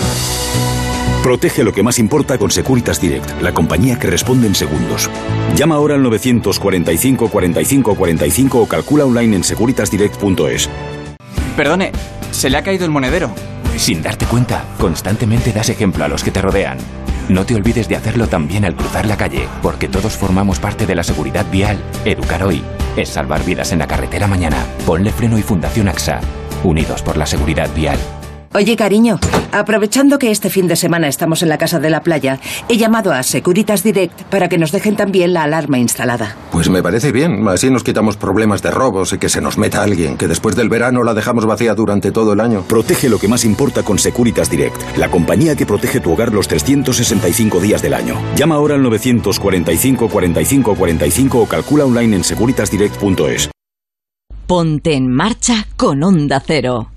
Protege 1.24 1.64
lo 1.64 1.72
que 1.72 1.82
más 1.82 1.98
importa 1.98 2.38
con 2.38 2.50
Securitas 2.50 3.00
Direct, 3.00 3.42
la 3.42 3.52
compañía 3.52 3.98
que 3.98 4.08
responde 4.08 4.46
en 4.46 4.54
segundos. 4.54 5.10
Llama 5.56 5.74
ahora 5.74 5.96
al 5.96 6.02
945 6.02 7.28
45 7.28 7.94
45 7.96 8.60
o 8.60 8.66
calcula 8.66 9.04
online 9.04 9.36
en 9.36 9.44
securitasdirect.es. 9.44 10.68
Perdone, 11.56 11.92
se 12.30 12.48
le 12.48 12.58
ha 12.58 12.62
caído 12.62 12.84
el 12.84 12.90
monedero. 12.92 13.32
Sin 13.76 14.02
darte 14.02 14.26
cuenta, 14.26 14.64
constantemente 14.78 15.52
das 15.52 15.68
ejemplo 15.68 16.04
a 16.04 16.08
los 16.08 16.22
que 16.22 16.30
te 16.30 16.42
rodean. 16.42 16.78
No 17.28 17.46
te 17.46 17.54
olvides 17.54 17.88
de 17.88 17.96
hacerlo 17.96 18.26
también 18.26 18.64
al 18.64 18.76
cruzar 18.76 19.06
la 19.06 19.16
calle, 19.16 19.48
porque 19.62 19.88
todos 19.88 20.16
formamos 20.16 20.58
parte 20.58 20.86
de 20.86 20.94
la 20.94 21.02
seguridad 21.02 21.46
vial. 21.50 21.78
Educar 22.04 22.42
hoy 22.44 22.62
es 22.96 23.08
salvar 23.08 23.44
vidas 23.44 23.72
en 23.72 23.78
la 23.78 23.86
carretera 23.86 24.26
mañana. 24.26 24.66
Ponle 24.86 25.12
freno 25.12 25.38
y 25.38 25.42
Fundación 25.42 25.88
AXA. 25.88 26.20
Unidos 26.64 27.02
por 27.02 27.16
la 27.16 27.26
seguridad 27.26 27.70
vial. 27.74 27.98
Oye, 28.54 28.76
cariño, 28.76 29.18
aprovechando 29.50 30.18
que 30.18 30.30
este 30.30 30.50
fin 30.50 30.68
de 30.68 30.76
semana 30.76 31.08
estamos 31.08 31.42
en 31.42 31.48
la 31.48 31.56
casa 31.56 31.80
de 31.80 31.88
la 31.88 32.02
playa, 32.02 32.38
he 32.68 32.76
llamado 32.76 33.10
a 33.10 33.22
Securitas 33.22 33.82
Direct 33.82 34.24
para 34.24 34.50
que 34.50 34.58
nos 34.58 34.72
dejen 34.72 34.94
también 34.94 35.32
la 35.32 35.44
alarma 35.44 35.78
instalada. 35.78 36.36
Pues 36.50 36.68
me 36.68 36.82
parece 36.82 37.12
bien. 37.12 37.48
Así 37.48 37.70
nos 37.70 37.82
quitamos 37.82 38.18
problemas 38.18 38.60
de 38.60 38.70
robos 38.70 39.14
y 39.14 39.18
que 39.18 39.30
se 39.30 39.40
nos 39.40 39.56
meta 39.56 39.82
alguien, 39.82 40.18
que 40.18 40.28
después 40.28 40.54
del 40.54 40.68
verano 40.68 41.02
la 41.02 41.14
dejamos 41.14 41.46
vacía 41.46 41.74
durante 41.74 42.12
todo 42.12 42.34
el 42.34 42.40
año. 42.40 42.60
Protege 42.68 43.08
lo 43.08 43.18
que 43.18 43.26
más 43.26 43.46
importa 43.46 43.82
con 43.84 43.98
Securitas 43.98 44.50
Direct, 44.50 44.98
la 44.98 45.10
compañía 45.10 45.56
que 45.56 45.64
protege 45.64 46.00
tu 46.00 46.12
hogar 46.12 46.30
los 46.34 46.46
365 46.46 47.58
días 47.58 47.80
del 47.80 47.94
año. 47.94 48.20
Llama 48.36 48.56
ahora 48.56 48.74
al 48.74 48.82
945 48.82 50.08
45 50.10 50.74
45 50.74 51.40
o 51.40 51.46
calcula 51.46 51.86
online 51.86 52.16
en 52.16 52.24
securitasdirect.es. 52.24 53.50
Ponte 54.46 54.92
en 54.92 55.10
marcha 55.10 55.66
con 55.78 56.02
Onda 56.02 56.42
Cero. 56.44 56.91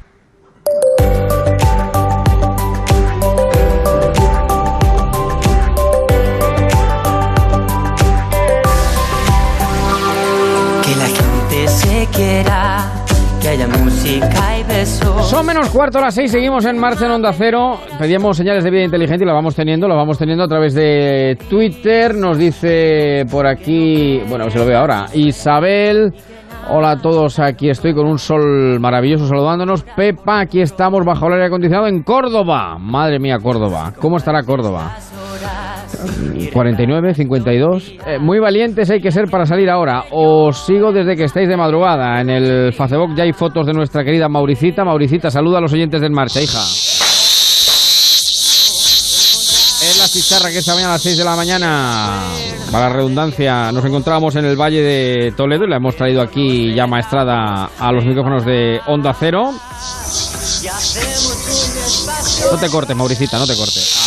Quiera, 12.16 12.86
que 13.42 13.50
haya 13.50 13.68
música 13.68 14.58
y 14.58 14.64
besos. 14.64 15.30
Son 15.30 15.46
menos 15.46 15.70
cuarto 15.70 15.98
a 15.98 16.02
las 16.02 16.16
seis, 16.16 16.32
seguimos 16.32 16.66
en 16.66 16.78
marcha 16.78 17.06
en 17.06 17.12
Onda 17.12 17.34
Cero. 17.34 17.78
Pedíamos 18.00 18.38
señales 18.38 18.64
de 18.64 18.72
vida 18.72 18.84
inteligente 18.84 19.24
y 19.24 19.28
las 19.28 19.36
vamos 19.36 19.56
teniendo, 19.56 19.88
las 19.88 19.98
vamos 19.98 20.18
teniendo 20.18 20.46
a 20.46 20.48
través 20.48 20.74
de 20.74 21.38
Twitter. 21.50 22.16
Nos 22.16 22.38
dice 22.38 23.26
por 23.30 23.46
aquí, 23.46 24.22
bueno, 24.30 24.50
se 24.50 24.60
lo 24.60 24.66
veo 24.66 24.80
ahora, 24.80 25.08
Isabel. 25.14 26.14
Hola 26.70 26.92
a 26.92 26.98
todos, 26.98 27.38
aquí 27.40 27.70
estoy 27.70 27.94
con 27.94 28.08
un 28.08 28.18
sol 28.18 28.80
maravilloso 28.80 29.28
saludándonos. 29.28 29.84
Pepa, 29.84 30.40
aquí 30.40 30.62
estamos 30.62 31.06
bajo 31.06 31.28
el 31.28 31.34
aire 31.34 31.46
acondicionado 31.46 31.88
en 31.88 32.02
Córdoba. 32.02 32.78
Madre 32.80 33.20
mía, 33.20 33.38
Córdoba. 33.40 33.94
¿Cómo 34.00 34.18
estará 34.18 34.42
Córdoba? 34.42 34.96
49, 36.52 37.14
52. 37.14 37.94
Eh, 38.08 38.20
muy 38.20 38.40
valientes 38.40 38.90
hay 38.90 39.02
que 39.02 39.12
ser 39.12 39.26
para 39.30 39.46
salir 39.46 39.70
ahora. 39.70 40.06
Os 40.12 40.66
sigo 40.66 40.92
desde 40.92 41.16
que 41.16 41.26
estáis 41.26 41.48
de 41.50 41.58
madrugada. 41.58 42.22
En 42.22 42.30
el 42.30 42.74
Facebook 42.74 43.16
ya 43.16 43.24
hay 43.24 43.34
fotos 43.34 43.66
de 43.66 43.74
nuestra 43.74 44.04
querida 44.04 44.30
Mauricita. 44.30 44.84
Mauricita, 44.84 45.30
saluda 45.30 45.58
a 45.58 45.62
los 45.62 45.74
oyentes 45.74 46.02
del 46.02 46.12
Marcha, 46.12 46.42
hija. 46.42 46.62
Es 49.82 50.00
la 50.00 50.08
chicharra 50.08 50.50
que 50.50 50.58
esta 50.58 50.74
mañana 50.74 50.90
a 50.90 50.94
las 50.94 51.02
6 51.04 51.18
de 51.18 51.24
la 51.24 51.36
mañana, 51.36 52.20
para 52.72 52.90
la 52.90 52.96
redundancia, 52.96 53.72
nos 53.72 53.86
encontrábamos 53.86 54.36
en 54.36 54.46
el 54.46 54.56
Valle 54.56 54.82
de 54.82 55.32
Toledo 55.38 55.66
y 55.66 55.70
la 55.70 55.76
hemos 55.76 55.96
traído 55.96 56.24
aquí 56.24 56.74
ya 56.74 56.88
maestrada 56.88 57.70
a 57.78 57.92
los 57.92 58.04
micrófonos 58.04 58.46
de 58.46 58.80
Onda 58.88 59.14
Cero. 59.14 59.52
No 62.52 62.58
te 62.58 62.70
cortes, 62.70 62.96
Mauricita, 62.96 63.38
no 63.38 63.46
te 63.46 63.56
cortes. 63.56 64.05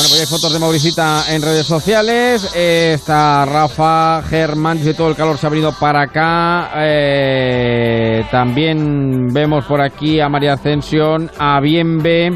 Bueno, 0.00 0.12
pues 0.12 0.20
hay 0.22 0.26
fotos 0.38 0.54
de 0.54 0.58
Mauricita 0.58 1.24
en 1.28 1.42
redes 1.42 1.66
sociales. 1.66 2.54
Está 2.54 3.44
Rafa, 3.44 4.22
Germán, 4.22 4.78
dice 4.78 4.94
todo 4.94 5.10
el 5.10 5.14
calor 5.14 5.36
se 5.36 5.46
ha 5.46 5.50
venido 5.50 5.74
para 5.78 6.04
acá. 6.04 6.70
Eh, 6.76 8.24
también 8.30 9.26
vemos 9.30 9.66
por 9.66 9.82
aquí 9.82 10.18
a 10.18 10.30
María 10.30 10.54
Ascensión, 10.54 11.30
a 11.38 11.60
Bienve, 11.60 12.30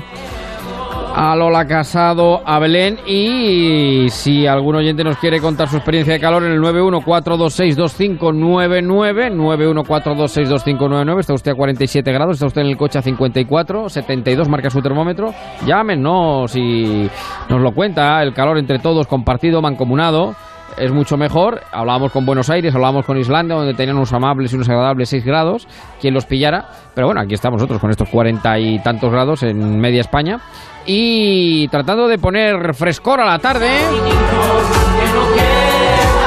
a 1.14 1.34
Lola 1.36 1.66
Casado, 1.66 2.42
a 2.44 2.58
Belén. 2.58 2.98
Y 3.06 4.08
si 4.10 4.46
algún 4.46 4.74
oyente 4.76 5.02
nos 5.04 5.16
quiere 5.18 5.40
contar 5.40 5.68
su 5.68 5.76
experiencia 5.76 6.14
de 6.14 6.20
calor 6.20 6.44
en 6.44 6.52
el 6.52 6.60
914262599, 6.60 9.32
914262599, 9.32 11.20
está 11.20 11.34
usted 11.34 11.52
a 11.52 11.54
47 11.54 12.12
grados, 12.12 12.36
está 12.36 12.46
usted 12.46 12.62
en 12.62 12.68
el 12.68 12.76
coche 12.76 12.98
a 12.98 13.02
54, 13.02 13.88
72, 13.88 14.48
marca 14.48 14.70
su 14.70 14.82
termómetro. 14.82 15.32
Llámenos 15.64 16.50
si 16.50 17.08
nos 17.48 17.60
lo 17.60 17.70
cuenta, 17.72 18.20
el 18.22 18.34
calor 18.34 18.58
entre 18.58 18.80
todos 18.80 19.06
compartido, 19.06 19.62
mancomunado. 19.62 20.34
Es 20.76 20.90
mucho 20.92 21.16
mejor. 21.16 21.60
Hablábamos 21.72 22.10
con 22.12 22.26
Buenos 22.26 22.50
Aires, 22.50 22.74
hablábamos 22.74 23.06
con 23.06 23.16
Islandia, 23.16 23.54
donde 23.56 23.74
tenían 23.74 23.96
unos 23.96 24.12
amables 24.12 24.52
y 24.52 24.56
unos 24.56 24.68
agradables 24.68 25.08
6 25.08 25.24
grados. 25.24 25.68
Quien 26.00 26.14
los 26.14 26.26
pillara. 26.26 26.64
Pero 26.94 27.06
bueno, 27.06 27.20
aquí 27.20 27.34
estamos 27.34 27.58
nosotros 27.58 27.80
con 27.80 27.90
estos 27.90 28.08
40 28.10 28.58
y 28.58 28.78
tantos 28.80 29.10
grados 29.12 29.42
en 29.44 29.78
media 29.80 30.00
España. 30.00 30.38
Y 30.84 31.68
tratando 31.68 32.08
de 32.08 32.18
poner 32.18 32.74
frescor 32.74 33.20
a 33.20 33.24
la 33.24 33.38
tarde. 33.38 33.68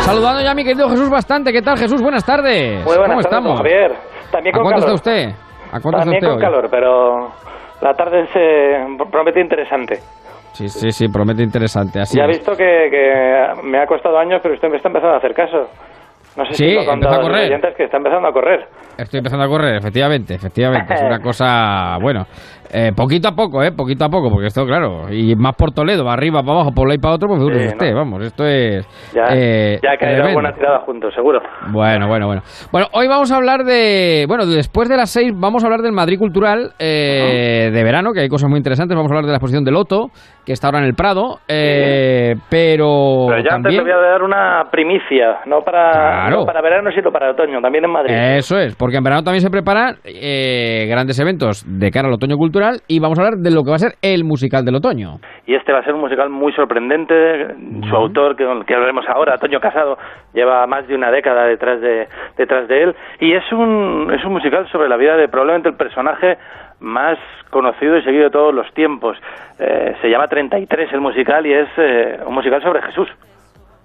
Saludando 0.01 0.41
ya 0.41 0.51
a 0.51 0.55
mi 0.55 0.63
querido 0.63 0.89
Jesús 0.89 1.09
bastante. 1.09 1.51
¿Qué 1.51 1.61
tal, 1.61 1.77
Jesús? 1.77 2.01
Buenas 2.01 2.25
tardes. 2.25 2.83
Muy 2.85 2.97
buenas 2.97 3.07
¿Cómo 3.07 3.21
tardes, 3.21 3.25
estamos? 3.25 3.57
Javier. 3.57 3.91
También 4.31 4.55
¿A 4.55 4.57
con 4.57 4.63
cuánto 4.63 4.81
calor. 4.81 4.95
está 4.95 5.09
usted? 5.11 5.29
¿A 5.71 5.79
cuánto 5.81 5.99
También 5.99 6.15
está 6.15 6.27
usted 6.27 6.27
con 6.27 6.35
hoy? 6.37 6.41
calor, 6.41 6.67
pero 6.71 7.31
la 7.81 7.93
tarde 7.93 8.27
se 8.33 9.05
promete 9.11 9.41
interesante. 9.41 9.99
Sí, 10.57 10.69
sí, 10.69 10.91
sí, 10.91 11.07
promete 11.09 11.43
interesante. 11.43 11.99
Así 11.99 12.17
ya 12.17 12.23
es. 12.25 12.37
visto 12.37 12.55
que, 12.55 12.87
que 12.89 13.61
me 13.63 13.79
ha 13.79 13.85
costado 13.85 14.17
años, 14.17 14.39
pero 14.41 14.55
usted 14.55 14.69
me 14.69 14.77
está 14.77 14.89
empezando 14.89 15.13
a 15.15 15.17
hacer 15.17 15.33
caso. 15.33 15.69
No 16.35 16.45
sé 16.45 16.53
Sí, 16.53 16.69
si 16.69 16.75
lo 16.85 16.91
empezó 16.93 17.09
a 17.13 17.17
los 17.17 17.27
correr. 17.29 17.61
que 17.75 17.83
está 17.83 17.97
empezando 17.97 18.27
a 18.27 18.31
correr. 18.31 18.67
Estoy 18.97 19.17
empezando 19.19 19.45
a 19.45 19.47
correr, 19.47 19.75
efectivamente, 19.75 20.35
efectivamente. 20.35 20.93
Es 20.93 21.01
una 21.01 21.19
cosa, 21.23 21.97
bueno, 21.99 22.25
eh, 22.71 22.91
poquito 22.95 23.29
a 23.29 23.31
poco, 23.31 23.63
¿eh? 23.63 23.71
Poquito 23.71 24.05
a 24.05 24.09
poco, 24.09 24.29
porque 24.29 24.47
esto, 24.47 24.65
claro, 24.65 25.11
y 25.11 25.35
más 25.35 25.55
por 25.55 25.71
Toledo, 25.71 26.09
arriba, 26.09 26.41
para 26.41 26.53
abajo, 26.53 26.71
por 26.71 26.89
ahí 26.91 26.97
para 26.97 27.15
otro, 27.15 27.27
pues 27.27 27.39
figúrese 27.39 27.69
Sí, 27.69 27.73
usted, 27.75 27.91
¿no? 27.91 27.97
vamos, 27.97 28.23
esto 28.23 28.45
es... 28.45 28.87
Ya, 29.13 29.23
eh, 29.31 29.79
ya 29.83 29.97
tremendo. 29.97 30.33
buena 30.33 30.53
tirada 30.53 30.79
juntos, 30.79 31.13
seguro. 31.13 31.39
Bueno, 31.71 32.07
bueno, 32.07 32.27
bueno. 32.27 32.41
Bueno, 32.71 32.87
hoy 32.93 33.07
vamos 33.07 33.31
a 33.31 33.37
hablar 33.37 33.63
de. 33.63 34.25
Bueno, 34.27 34.45
después 34.45 34.87
de 34.89 34.97
las 34.97 35.09
seis, 35.09 35.31
vamos 35.35 35.63
a 35.63 35.67
hablar 35.67 35.81
del 35.81 35.91
Madrid 35.91 36.17
Cultural 36.17 36.71
eh, 36.79 37.69
de 37.73 37.83
verano, 37.83 38.11
que 38.13 38.21
hay 38.21 38.29
cosas 38.29 38.49
muy 38.49 38.57
interesantes. 38.57 38.95
Vamos 38.95 39.11
a 39.11 39.13
hablar 39.15 39.25
de 39.25 39.31
la 39.31 39.37
exposición 39.37 39.63
de 39.63 39.71
Loto, 39.71 40.07
que 40.45 40.53
está 40.53 40.67
ahora 40.67 40.79
en 40.79 40.85
el 40.85 40.93
Prado. 40.93 41.39
eh, 41.47 42.35
pero. 42.49 43.25
Pero 43.29 43.43
ya 43.43 43.55
antes 43.55 43.75
te 43.75 43.81
voy 43.81 43.91
a 43.91 43.97
dar 43.97 44.23
una 44.23 44.63
primicia, 44.71 45.39
no 45.45 45.61
para, 45.61 45.91
Claro. 45.91 46.39
no 46.41 46.45
para 46.45 46.61
verano, 46.61 46.89
sino 46.91 47.11
para 47.11 47.31
otoño, 47.31 47.59
también 47.61 47.85
en 47.85 47.91
Madrid. 47.91 48.13
Eso 48.15 48.57
es, 48.57 48.75
porque 48.75 48.97
en 48.97 49.03
verano 49.03 49.23
también 49.23 49.41
se 49.41 49.49
preparan 49.49 49.95
eh, 50.03 50.85
grandes 50.89 51.19
eventos 51.19 51.63
de 51.67 51.91
cara 51.91 52.07
al 52.07 52.13
otoño 52.13 52.35
cultural. 52.37 52.56
Cultural 52.57 52.81
y 52.87 52.99
vamos 52.99 53.19
a 53.19 53.21
hablar 53.21 53.39
de 53.39 53.51
lo 53.51 53.63
que 53.63 53.69
va 53.69 53.75
a 53.75 53.79
ser 53.79 53.93
el 54.01 54.23
musical 54.23 54.65
del 54.65 54.75
otoño. 54.75 55.19
Y 55.45 55.53
este 55.53 55.71
va 55.71 55.79
a 55.79 55.83
ser 55.83 55.93
un 55.93 56.01
musical 56.01 56.29
muy 56.29 56.51
sorprendente. 56.53 57.13
Su 57.87 57.95
autor, 57.95 58.35
que, 58.35 58.45
que 58.65 58.73
hablaremos 58.73 59.05
ahora, 59.07 59.37
Toño 59.37 59.59
Casado, 59.59 59.97
lleva 60.33 60.65
más 60.67 60.87
de 60.87 60.95
una 60.95 61.11
década 61.11 61.45
detrás 61.45 61.79
de, 61.81 62.07
detrás 62.37 62.67
de 62.67 62.83
él. 62.83 62.95
Y 63.19 63.33
es 63.33 63.43
un, 63.51 64.11
es 64.13 64.23
un 64.25 64.33
musical 64.33 64.67
sobre 64.71 64.89
la 64.89 64.97
vida 64.97 65.15
de 65.15 65.27
probablemente 65.27 65.69
el 65.69 65.75
personaje 65.75 66.37
más 66.79 67.17
conocido 67.49 67.97
y 67.97 68.03
seguido 68.03 68.25
de 68.25 68.29
todos 68.31 68.53
los 68.53 68.71
tiempos. 68.73 69.17
Eh, 69.59 69.95
se 70.01 70.09
llama 70.09 70.27
33 70.27 70.93
el 70.93 71.01
musical 71.01 71.45
y 71.45 71.53
es 71.53 71.69
eh, 71.77 72.19
un 72.25 72.33
musical 72.33 72.61
sobre 72.61 72.81
Jesús. 72.81 73.07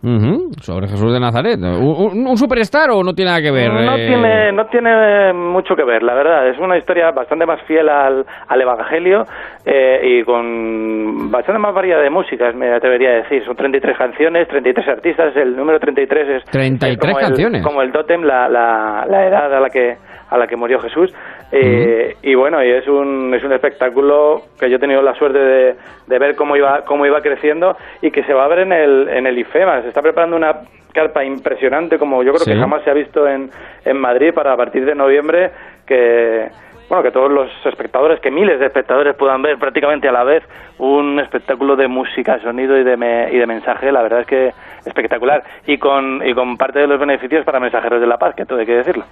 Ujú, 0.05 0.51
Sobre 0.61 0.89
Jesús 0.89 1.13
de 1.13 1.21
Nazaret. 1.21 1.59
¿Un, 1.61 2.27
un- 2.27 2.37
superstar 2.37 2.91
o 2.91 3.05
no 3.05 3.15
tiene 3.15 3.31
nada 3.31 3.41
que 3.43 3.53
ver? 3.53 3.73
No 3.73 3.97
eh? 3.97 4.07
tiene, 4.07 4.53
no 4.53 4.67
tiene 4.67 5.33
mucho 5.33 5.77
que 5.77 5.85
ver, 5.85 6.03
la 6.03 6.15
verdad. 6.15 6.49
Es 6.49 6.59
una 6.59 6.77
historia 6.77 7.11
bastante 7.13 7.47
más 7.47 7.61
fiel 7.63 7.89
al, 7.89 8.27
al 8.49 8.61
Evangelio 8.61 9.25
eh, 9.65 10.01
y 10.03 10.25
con 10.25 11.31
bastante 11.31 11.61
más 11.61 11.73
variedad 11.73 12.03
de 12.03 12.11
músicas, 12.11 12.55
me 12.55 12.73
atrevería 12.75 13.11
a 13.11 13.15
decir. 13.23 13.45
Son 13.45 13.55
33 13.55 13.97
canciones, 13.97 14.49
33 14.49 14.89
artistas. 14.89 15.37
El 15.37 15.57
número 15.57 15.79
33 15.79 16.29
es, 16.29 16.45
33 16.51 16.93
es 16.93 16.99
como 16.99 17.19
el- 17.21 17.25
canciones. 17.27 17.63
como 17.63 17.83
el 17.83 17.93
tótem, 17.93 18.23
la, 18.23 18.49
la, 18.49 19.07
la 19.09 19.27
edad 19.27 19.55
a 19.55 19.61
la 19.61 19.71
que 19.71 19.97
a 20.31 20.39
la 20.39 20.47
que 20.47 20.57
murió 20.57 20.79
Jesús. 20.81 21.13
Eh, 21.53 22.17
Y 22.23 22.35
bueno, 22.35 22.63
y 22.65 22.71
es 22.71 22.87
un, 22.89 23.33
es 23.35 23.43
un 23.45 23.53
espectáculo 23.53 24.43
que 24.59 24.71
yo 24.71 24.77
he 24.77 24.81
tenido 24.81 25.03
la 25.03 25.15
suerte 25.15 25.39
de, 25.39 25.75
de 26.07 26.19
ver 26.19 26.35
cómo 26.37 26.57
iba, 26.57 26.85
cómo 26.85 27.05
iba 27.05 27.21
creciendo 27.21 27.77
y 28.01 28.11
que 28.11 28.23
se 28.25 28.33
va 28.33 28.45
a 28.45 28.49
ver 28.49 28.61
en 28.61 28.73
el, 28.73 29.09
en 29.09 29.27
el 29.27 29.39
IFEMA. 29.39 29.83
Se 29.83 29.89
está 29.89 30.01
preparando 30.03 30.37
una 30.37 30.61
carpa 30.93 31.25
impresionante 31.25 31.99
como 31.99 32.23
yo 32.23 32.33
creo 32.33 32.45
Sí. 32.45 32.53
que 32.53 32.59
jamás 32.59 32.83
se 32.85 32.91
ha 32.91 32.95
visto 32.95 33.27
en, 33.27 33.51
en 33.85 33.97
Madrid 33.99 34.33
para 34.35 34.53
a 34.53 34.57
partir 34.57 34.85
de 34.85 34.95
noviembre 34.95 35.51
que 35.87 36.49
bueno 36.89 37.03
que 37.03 37.11
todos 37.11 37.31
los 37.33 37.49
espectadores 37.65 38.21
que 38.21 38.31
miles 38.31 38.61
de 38.61 38.67
espectadores 38.67 39.17
puedan 39.17 39.41
ver 39.41 39.57
prácticamente 39.57 40.07
a 40.09 40.13
la 40.13 40.23
vez 40.25 40.43
un 40.79 41.19
espectáculo 41.19 41.77
de 41.77 41.89
música 41.89 42.39
sonido 42.41 42.77
y 42.79 42.85
de 42.85 42.99
me- 42.99 43.31
y 43.33 43.39
de 43.39 43.47
mensaje 43.47 43.91
la 43.91 44.03
verdad 44.03 44.21
es 44.21 44.27
que 44.27 44.51
espectacular 44.85 45.43
y 45.67 45.79
con 45.79 46.21
y 46.27 46.35
con 46.35 46.59
parte 46.59 46.81
de 46.81 46.87
los 46.87 47.01
beneficios 47.01 47.43
para 47.47 47.59
mensajeros 47.59 47.99
de 48.01 48.07
la 48.07 48.19
paz 48.19 48.35
que 48.35 48.45
todo 48.45 48.59
hay 48.59 48.67
que 48.67 48.77
decirlo 48.77 49.05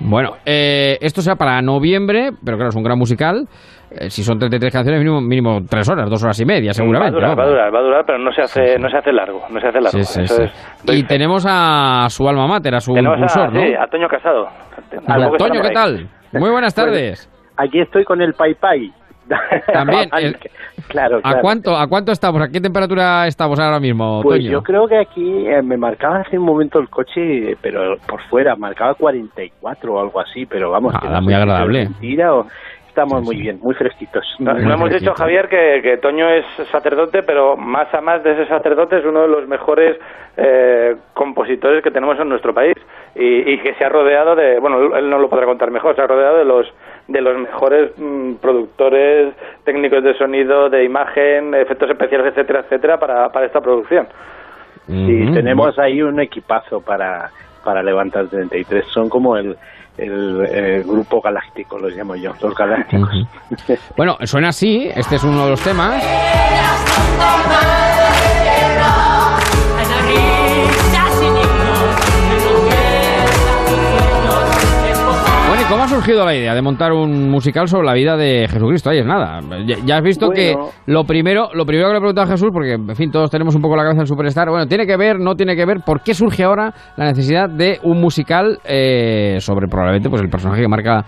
Bueno, 0.00 0.36
eh, 0.46 0.96
esto 1.00 1.20
será 1.22 1.36
para 1.36 1.60
noviembre, 1.62 2.30
pero 2.44 2.56
claro, 2.56 2.70
es 2.70 2.76
un 2.76 2.82
gran 2.84 2.98
musical. 2.98 3.46
Eh, 3.90 4.10
si 4.10 4.22
son 4.22 4.38
33 4.38 4.70
canciones, 4.72 5.00
mínimo, 5.00 5.20
mínimo 5.20 5.60
3 5.68 5.88
horas, 5.88 6.10
2 6.10 6.22
horas 6.22 6.38
y 6.40 6.44
media, 6.44 6.72
seguramente. 6.74 7.18
va 7.20 7.32
a 7.32 7.32
durar, 7.32 7.36
¿no? 7.36 7.42
va 7.42 7.44
a 7.44 7.48
durar 7.48 7.74
va 7.74 7.78
a 7.78 7.82
durar 7.82 8.04
pero 8.06 8.18
no 8.18 8.30
se 8.32 8.42
hace 8.42 8.78
no 8.78 8.90
se 8.90 8.98
hace 8.98 9.12
largo 9.12 9.40
no 9.48 9.58
se 9.60 9.66
hace 9.66 9.80
largo 9.80 9.98
Sí, 9.98 10.04
sí, 10.04 10.20
Eso 10.20 10.36
sí. 10.36 10.42
es- 10.42 10.84
doy 10.84 10.96
Y 10.98 11.02
fe. 11.02 11.08
tenemos 11.08 11.46
a 11.48 12.06
su 12.10 12.28
alma 12.28 12.46
mater, 12.46 12.74
a 12.74 12.80
su 12.80 12.92
Tenemos 12.92 13.16
impulsor, 13.16 13.44
a, 13.48 13.50
¿no? 13.50 13.60
sí, 13.62 13.74
a 13.74 13.86
Toño 13.86 14.08
Casado 14.08 14.48
Toño, 15.38 15.62
¿qué 15.62 15.70
tal? 15.70 16.08
Muy 16.32 16.50
buenas 16.50 16.74
tardes. 16.74 17.30
Aquí 17.56 17.80
estoy 17.80 18.04
con 18.04 18.20
el 18.20 18.34
Pai 18.34 18.54
Pai. 18.54 18.92
También, 19.72 20.08
el- 20.18 20.36
claro, 20.88 21.20
¿A 21.22 21.40
cuánto, 21.40 21.76
¿A 21.76 21.86
cuánto 21.86 22.12
estamos? 22.12 22.40
¿A 22.42 22.48
qué 22.48 22.60
temperatura 22.60 23.26
estamos 23.26 23.58
ahora 23.60 23.78
mismo, 23.80 24.20
Pues 24.22 24.40
Toño? 24.40 24.50
yo 24.52 24.62
creo 24.62 24.86
que 24.88 24.98
aquí 24.98 25.46
eh, 25.46 25.62
me 25.62 25.76
marcaba 25.76 26.18
hace 26.20 26.38
un 26.38 26.44
momento 26.44 26.78
el 26.78 26.88
coche, 26.88 27.56
pero 27.60 27.96
por 28.06 28.20
fuera, 28.28 28.56
marcaba 28.56 28.94
44 28.94 29.92
o 29.94 30.00
algo 30.00 30.20
así, 30.20 30.46
pero 30.46 30.70
vamos. 30.70 30.92
que 30.98 31.06
Nada, 31.06 31.20
no 31.20 31.24
muy 31.24 31.34
agradable. 31.34 31.84
mentira 31.84 32.34
o- 32.34 32.46
Estamos 32.88 33.22
muy 33.22 33.36
bien, 33.36 33.60
muy 33.62 33.76
fresquitos. 33.76 34.24
No, 34.40 34.54
no 34.54 34.74
hemos 34.74 34.90
dicho, 34.90 35.14
Javier, 35.14 35.48
que, 35.48 35.78
que 35.84 35.98
Toño 35.98 36.28
es 36.30 36.44
sacerdote, 36.72 37.22
pero 37.22 37.56
más 37.56 37.94
a 37.94 38.00
más 38.00 38.24
de 38.24 38.32
ese 38.32 38.46
sacerdote 38.48 38.98
es 38.98 39.04
uno 39.04 39.20
de 39.22 39.28
los 39.28 39.46
mejores 39.46 39.96
eh, 40.36 40.96
compositores 41.14 41.84
que 41.84 41.92
tenemos 41.92 42.18
en 42.18 42.28
nuestro 42.28 42.52
país 42.52 42.74
y, 43.18 43.52
y 43.52 43.58
que 43.58 43.74
se 43.74 43.84
ha 43.84 43.88
rodeado 43.88 44.34
de, 44.36 44.58
bueno, 44.60 44.94
él- 44.96 45.10
no 45.10 45.18
lo 45.18 45.28
podrá 45.28 45.44
contar 45.44 45.70
mejor, 45.70 45.94
se 45.96 46.02
ha 46.02 46.06
rodeado 46.06 46.38
de 46.38 46.44
los 46.44 46.66
de 47.08 47.20
los 47.22 47.38
mejores 47.38 47.90
mm, 47.96 48.34
productores, 48.34 49.34
técnicos 49.64 50.04
de 50.04 50.14
sonido, 50.18 50.68
de 50.68 50.84
imagen, 50.84 51.54
efectos 51.54 51.88
especiales, 51.90 52.28
etcétera, 52.28 52.60
etcétera, 52.60 52.98
para, 52.98 53.28
para 53.30 53.46
esta 53.46 53.60
producción. 53.60 54.06
Sí, 54.86 55.30
tenemos 55.34 55.78
ahí 55.78 56.00
un 56.02 56.20
equipazo 56.20 56.80
para, 56.80 57.30
para 57.64 57.82
levantar 57.82 58.26
33. 58.28 58.84
Son 58.86 59.08
como 59.08 59.36
el, 59.36 59.56
el, 59.98 60.82
grupo 60.84 61.20
galáctico, 61.20 61.78
los 61.78 61.94
llamo 61.94 62.14
yo, 62.16 62.32
los 62.42 62.54
galácticos. 62.54 63.10
Bueno, 63.96 64.16
suena 64.24 64.48
así, 64.48 64.88
este 64.94 65.16
es 65.16 65.24
uno 65.24 65.44
de 65.44 65.50
los 65.50 65.62
temas. 65.62 66.02
Cómo 75.68 75.82
ha 75.82 75.88
surgido 75.88 76.24
la 76.24 76.34
idea 76.34 76.54
de 76.54 76.62
montar 76.62 76.92
un 76.92 77.30
musical 77.30 77.68
sobre 77.68 77.86
la 77.86 77.94
vida 77.94 78.16
de 78.16 78.48
Jesucristo? 78.48 78.90
Ahí 78.90 78.98
es 78.98 79.06
nada. 79.06 79.40
Ya, 79.66 79.76
ya 79.84 79.96
has 79.96 80.02
visto 80.02 80.26
Bueno. 80.26 80.36
que 80.36 80.90
lo 80.90 81.04
primero, 81.04 81.48
lo 81.54 81.64
primero 81.66 81.88
que 81.88 81.92
le 81.92 81.98
he 81.98 82.00
preguntado 82.00 82.26
a 82.26 82.30
Jesús, 82.30 82.50
porque 82.52 82.72
en 82.72 82.96
fin, 82.96 83.10
todos 83.10 83.30
tenemos 83.30 83.54
un 83.54 83.62
poco 83.62 83.76
la 83.76 83.82
cabeza 83.82 83.98
del 84.00 84.06
superstar, 84.06 84.48
bueno, 84.48 84.66
tiene 84.66 84.86
que 84.86 84.96
ver, 84.96 85.18
no 85.18 85.34
tiene 85.34 85.54
que 85.56 85.66
ver, 85.66 85.78
¿por 85.84 86.02
qué 86.02 86.14
surge 86.14 86.42
ahora 86.44 86.72
la 86.96 87.04
necesidad 87.06 87.48
de 87.48 87.78
un 87.82 88.00
musical 88.00 88.58
eh, 88.64 89.36
sobre 89.40 89.68
probablemente 89.68 90.08
pues 90.08 90.22
el 90.22 90.30
personaje 90.30 90.62
que 90.62 90.68
marca, 90.68 91.04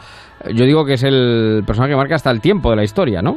yo 0.55 0.65
digo 0.65 0.85
que 0.85 0.95
es 0.95 1.05
el 1.05 1.63
personaje 1.67 1.93
que 1.93 1.97
marca 1.97 2.15
hasta 2.17 2.31
el 2.31 2.41
tiempo 2.41 2.71
de 2.71 2.77
la 2.77 2.85
historia, 2.85 3.23
¿no? 3.23 3.37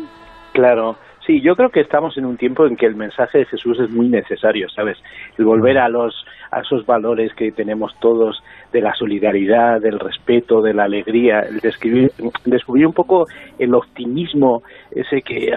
Claro, 0.54 0.98
sí, 1.26 1.42
yo 1.42 1.56
creo 1.56 1.70
que 1.70 1.80
estamos 1.82 2.18
en 2.18 2.26
un 2.26 2.38
tiempo 2.38 2.66
en 2.68 2.76
que 2.76 2.86
el 2.86 2.96
mensaje 2.96 3.40
de 3.40 3.46
Jesús 3.46 3.80
es 3.80 3.90
muy 3.90 4.10
necesario, 4.10 4.68
¿sabes? 4.70 4.98
El 5.38 5.46
volver 5.46 5.78
a 5.78 5.90
los 5.90 6.14
a 6.52 6.60
esos 6.60 6.86
valores 6.86 7.34
que 7.34 7.52
tenemos 7.52 7.94
todos 8.00 8.44
de 8.74 8.82
la 8.82 8.94
solidaridad, 8.96 9.80
del 9.80 10.00
respeto, 10.00 10.62
de 10.62 10.74
la 10.74 10.86
alegría, 10.86 11.42
el 11.42 11.60
describir, 11.60 12.12
descubrir 12.44 12.88
un 12.88 12.94
poco 12.94 13.28
el 13.60 13.74
optimismo 13.76 14.64
ese 14.92 15.22
que, 15.22 15.54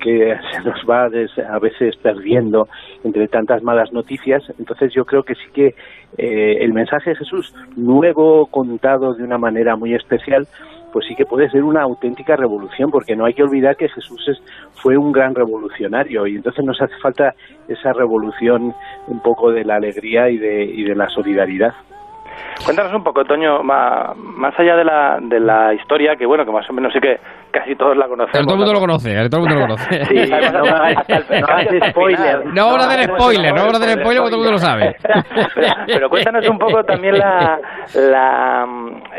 que, 0.00 0.36
se 0.52 0.60
nos 0.64 0.80
va 0.88 1.04
a 1.04 1.58
veces 1.58 1.96
perdiendo 1.96 2.68
entre 3.02 3.26
tantas 3.28 3.62
malas 3.62 3.92
noticias. 3.92 4.42
Entonces 4.58 4.92
yo 4.94 5.04
creo 5.04 5.24
que 5.24 5.34
sí 5.34 5.46
que 5.52 5.74
eh, 6.16 6.58
el 6.60 6.72
mensaje 6.72 7.10
de 7.10 7.16
Jesús, 7.16 7.52
nuevo 7.76 8.46
contado 8.46 9.14
de 9.14 9.24
una 9.24 9.36
manera 9.36 9.74
muy 9.74 9.92
especial, 9.94 10.46
pues 10.92 11.06
sí 11.08 11.16
que 11.16 11.26
puede 11.26 11.50
ser 11.50 11.64
una 11.64 11.82
auténtica 11.82 12.36
revolución, 12.36 12.92
porque 12.92 13.16
no 13.16 13.24
hay 13.24 13.34
que 13.34 13.42
olvidar 13.42 13.76
que 13.76 13.88
Jesús 13.88 14.28
es- 14.28 14.40
fue 14.74 14.96
un 14.96 15.10
gran 15.10 15.34
revolucionario 15.34 16.24
y 16.28 16.36
entonces 16.36 16.64
nos 16.64 16.80
hace 16.80 16.94
falta 17.02 17.34
esa 17.66 17.92
revolución 17.92 18.72
un 19.08 19.20
poco 19.20 19.50
de 19.50 19.64
la 19.64 19.74
alegría 19.74 20.30
y 20.30 20.38
de, 20.38 20.62
y 20.64 20.84
de 20.84 20.94
la 20.94 21.08
solidaridad. 21.08 21.74
Cuéntanos 22.64 22.92
un 22.94 23.02
poco, 23.04 23.24
Toño, 23.24 23.62
ma- 23.62 24.14
más 24.16 24.58
allá 24.58 24.76
de 24.76 24.84
la, 24.84 25.18
de 25.20 25.40
la 25.40 25.74
historia, 25.74 26.16
que 26.16 26.24
bueno, 26.26 26.44
que 26.44 26.52
más 26.52 26.68
o 26.68 26.72
menos 26.72 26.92
sí 26.92 27.00
que 27.00 27.18
casi 27.50 27.74
todos 27.76 27.96
la 27.96 28.06
conocemos. 28.06 28.32
Pero 28.32 28.44
todo 28.44 28.54
el 28.54 28.58
mundo 28.60 28.72
lo 28.72 28.80
conoce, 28.80 29.12
eh, 29.12 29.28
todo 29.28 29.42
el 29.42 29.48
mundo 29.48 29.60
lo 29.60 29.66
conoce. 29.66 30.04
Sí, 30.06 30.30
no 30.52 30.76
hagas- 30.76 31.90
spoiler. 31.90 32.46
No 32.46 32.66
vamos 32.66 32.86
a 32.86 32.90
hacer 32.90 33.04
spoiler, 33.10 33.54
no 33.54 33.60
vamos 33.62 33.74
a 33.80 33.84
hacer 33.84 34.00
spoiler 34.00 34.22
porque 34.22 34.30
todo 34.36 34.44
el 34.44 34.50
mundo 34.50 34.52
lo 34.52 34.58
sabe. 34.58 34.96
Pero, 35.54 35.70
pero 35.86 36.10
cuéntanos 36.10 36.48
un 36.48 36.58
poco 36.58 36.84
también 36.84 37.18
la, 37.18 37.58
la 37.94 38.66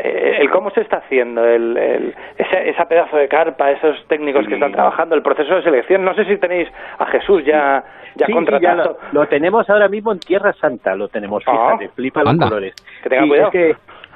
eh, 0.02 0.38
el 0.40 0.50
cómo 0.50 0.70
se 0.70 0.80
está 0.82 0.98
haciendo 0.98 1.44
el, 1.44 1.76
el- 1.76 2.14
ese, 2.36 2.70
esa 2.70 2.84
pedazo 2.86 3.16
de 3.16 3.28
carpa, 3.28 3.70
esos 3.70 3.96
técnicos 4.08 4.46
que 4.46 4.54
están 4.54 4.72
trabajando, 4.72 5.14
el 5.14 5.22
proceso 5.22 5.54
de 5.54 5.62
selección. 5.62 6.04
No 6.04 6.14
sé 6.14 6.24
si 6.24 6.36
tenéis 6.38 6.68
a 6.98 7.06
Jesús 7.06 7.42
ya, 7.44 7.82
ya 8.16 8.26
Sí, 8.26 8.32
contratado. 8.32 8.62
ya 8.62 8.74
lo, 9.12 9.20
lo 9.22 9.28
tenemos 9.28 9.68
ahora 9.70 9.88
mismo 9.88 10.12
en 10.12 10.18
Tierra 10.20 10.52
Santa, 10.54 10.94
lo 10.94 11.08
tenemos, 11.08 11.42
Ah, 11.46 11.72
fíjate, 11.78 11.88
flipa 11.94 12.20
los 12.22 12.30
anda. 12.30 12.48
colores. 12.48 12.74
Que 13.02 13.08
tenga 13.08 13.22
Sí, 13.22 13.28
cuidado. 13.28 13.48
es 13.48 13.52
que, 13.52 13.70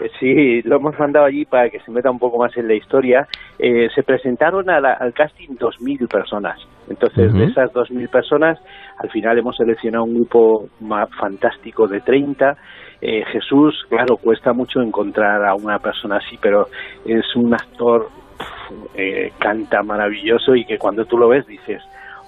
eh, 0.05 0.11
sí, 0.19 0.63
lo 0.63 0.77
hemos 0.77 0.99
mandado 0.99 1.27
allí 1.27 1.45
para 1.45 1.69
que 1.69 1.81
se 1.81 1.91
meta 1.91 2.11
un 2.11 2.19
poco 2.19 2.39
más 2.39 2.57
en 2.57 2.67
la 2.69 2.75
historia. 2.75 3.27
Eh, 3.59 3.89
se 3.95 4.03
presentaron 4.03 4.69
a 4.71 4.81
la- 4.81 4.95
al 4.95 5.13
casting 5.13 5.57
2.000 5.59 6.09
personas. 6.09 6.59
Entonces, 6.89 7.33
de 7.35 7.43
Ujú. 7.43 7.51
esas 7.51 7.73
2.000 7.73 8.09
personas, 8.09 8.59
al 8.99 9.11
final 9.11 9.39
hemos 9.39 9.57
seleccionado 9.57 10.05
un 10.05 10.15
grupo 10.15 10.67
más 10.81 11.09
fantástico 11.19 11.87
de 11.87 12.01
30. 12.01 12.57
Eh, 13.03 13.25
Jesús, 13.33 13.85
claro, 13.89 14.17
cuesta 14.17 14.53
mucho 14.53 14.81
encontrar 14.81 15.45
a 15.45 15.55
una 15.55 15.79
persona 15.79 16.17
así, 16.17 16.39
pero 16.41 16.67
es 17.05 17.37
un 17.37 17.53
actor, 17.55 18.09
pf, 18.39 18.75
eh, 18.95 19.33
canta 19.39 19.83
maravilloso 19.83 20.55
y 20.55 20.65
que 20.65 20.79
cuando 20.79 21.05
tú 21.05 21.17
lo 21.19 21.29
ves 21.29 21.47
dices, 21.47 21.83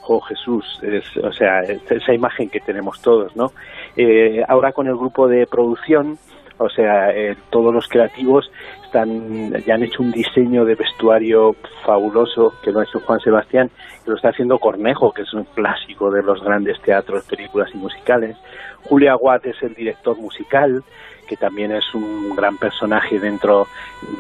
oh 0.07 0.21
Jesús, 0.21 0.65
es, 0.83 1.05
o 1.17 1.33
sea, 1.33 1.61
es 1.61 1.81
esa 1.91 2.13
imagen 2.13 2.49
que 2.49 2.61
tenemos 2.61 3.01
todos, 3.01 3.35
¿no? 3.37 3.53
Eh, 3.97 4.43
ahora 4.49 4.73
con 4.73 4.87
el 4.87 4.97
grupo 4.97 5.29
de 5.29 5.47
producción, 5.47 6.19
o 6.59 6.69
sea, 6.69 7.11
eh, 7.11 7.37
todos 7.51 7.75
los 7.75 7.89
creativos 7.89 8.51
están, 8.85 9.53
ya 9.65 9.75
han 9.75 9.83
hecho 9.83 10.03
un 10.03 10.13
diseño 10.13 10.65
de 10.65 10.75
vestuario 10.75 11.57
fabuloso 11.85 12.53
que 12.63 12.71
lo 12.71 12.81
ha 12.81 12.85
hecho 12.85 13.01
Juan 13.01 13.21
Sebastián, 13.21 13.71
que 14.05 14.11
lo 14.11 14.17
está 14.17 14.29
haciendo 14.29 14.59
Cornejo, 14.59 15.13
que 15.13 15.23
es 15.23 15.33
un 15.35 15.45
clásico 15.45 16.11
de 16.11 16.23
los 16.23 16.43
grandes 16.43 16.81
teatros, 16.83 17.25
películas 17.25 17.71
y 17.75 17.79
musicales. 17.79 18.37
Julia 18.85 19.17
Watt 19.17 19.47
es 19.47 19.63
el 19.63 19.75
director 19.75 20.17
musical, 20.19 20.83
que 21.29 21.37
también 21.37 21.73
es 21.73 21.85
un 21.95 22.35
gran 22.37 22.57
personaje 22.59 23.19
dentro 23.19 23.67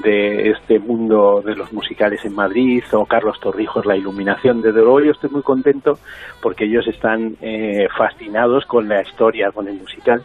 de 0.03 0.51
este 0.51 0.79
mundo 0.79 1.43
de 1.45 1.55
los 1.55 1.73
musicales 1.73 2.25
en 2.25 2.35
Madrid, 2.35 2.83
o 2.93 3.05
Carlos 3.05 3.39
Torrijos, 3.41 3.85
la 3.87 3.97
iluminación. 3.97 4.63
Desde 4.63 4.81
luego 4.81 5.01
yo 5.01 5.11
estoy 5.13 5.31
muy 5.31 5.43
contento 5.43 5.95
porque 6.41 6.65
ellos 6.65 6.87
están 6.89 7.37
eh, 7.43 7.87
fascinados 7.97 8.65
con 8.67 8.89
la 8.89 9.03
historia, 9.03 9.51
con 9.53 9.69
el 9.69 9.75
musical, 9.75 10.23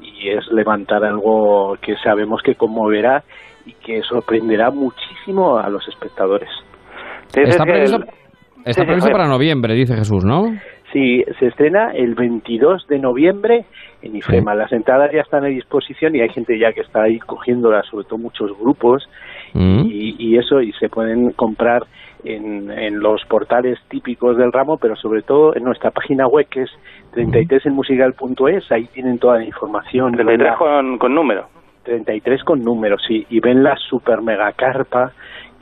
y 0.00 0.28
es 0.28 0.46
levantar 0.52 1.04
algo 1.04 1.76
que 1.80 1.94
sabemos 2.04 2.42
que 2.42 2.54
conmoverá 2.54 3.22
y 3.64 3.72
que 3.72 4.02
sorprenderá 4.02 4.70
muchísimo 4.70 5.56
a 5.58 5.68
los 5.70 5.86
espectadores. 5.88 6.50
Está 7.34 7.64
previsto, 7.64 7.96
el- 7.96 8.04
está 8.64 8.82
sí, 8.82 8.86
previsto 8.86 9.06
Javier. 9.08 9.12
para 9.12 9.28
noviembre, 9.28 9.74
dice 9.74 9.96
Jesús, 9.96 10.24
¿no? 10.24 10.42
Sí, 10.96 11.22
se 11.38 11.48
estrena 11.48 11.90
el 11.92 12.14
22 12.14 12.86
de 12.88 12.98
noviembre 12.98 13.66
en 14.00 14.16
IFEMA. 14.16 14.54
Las 14.54 14.72
entradas 14.72 15.12
ya 15.12 15.20
están 15.20 15.44
a 15.44 15.48
disposición 15.48 16.16
y 16.16 16.22
hay 16.22 16.30
gente 16.30 16.58
ya 16.58 16.72
que 16.72 16.80
está 16.80 17.02
ahí 17.02 17.18
cogiéndolas, 17.18 17.84
sobre 17.86 18.06
todo 18.06 18.18
muchos 18.18 18.58
grupos, 18.58 19.06
Mm. 19.52 19.82
y, 19.86 20.16
y 20.18 20.38
eso, 20.38 20.60
y 20.62 20.72
se 20.72 20.88
pueden 20.88 21.32
comprar 21.32 21.82
en, 22.24 22.70
en 22.70 23.00
los 23.00 23.24
portales 23.26 23.78
típicos 23.88 24.36
del 24.38 24.52
ramo, 24.52 24.76
pero 24.78 24.96
sobre 24.96 25.20
todo 25.22 25.54
en 25.54 25.64
nuestra 25.64 25.90
página 25.90 26.26
web 26.26 26.46
que 26.48 26.62
es 26.62 26.70
33enmusical.es, 27.14 28.70
ahí 28.72 28.86
tienen 28.92 29.18
toda 29.18 29.38
la 29.38 29.44
información. 29.44 30.12
33 30.12 30.38
Ven 30.38 30.46
la- 30.46 30.56
con, 30.56 30.98
con 30.98 31.14
número. 31.14 31.48
33 31.84 32.42
con 32.42 32.62
números, 32.64 33.00
sí, 33.06 33.24
y 33.30 33.38
ven 33.40 33.62
la 33.62 33.76
super 33.76 34.20
mega 34.20 34.50
carpa, 34.52 35.12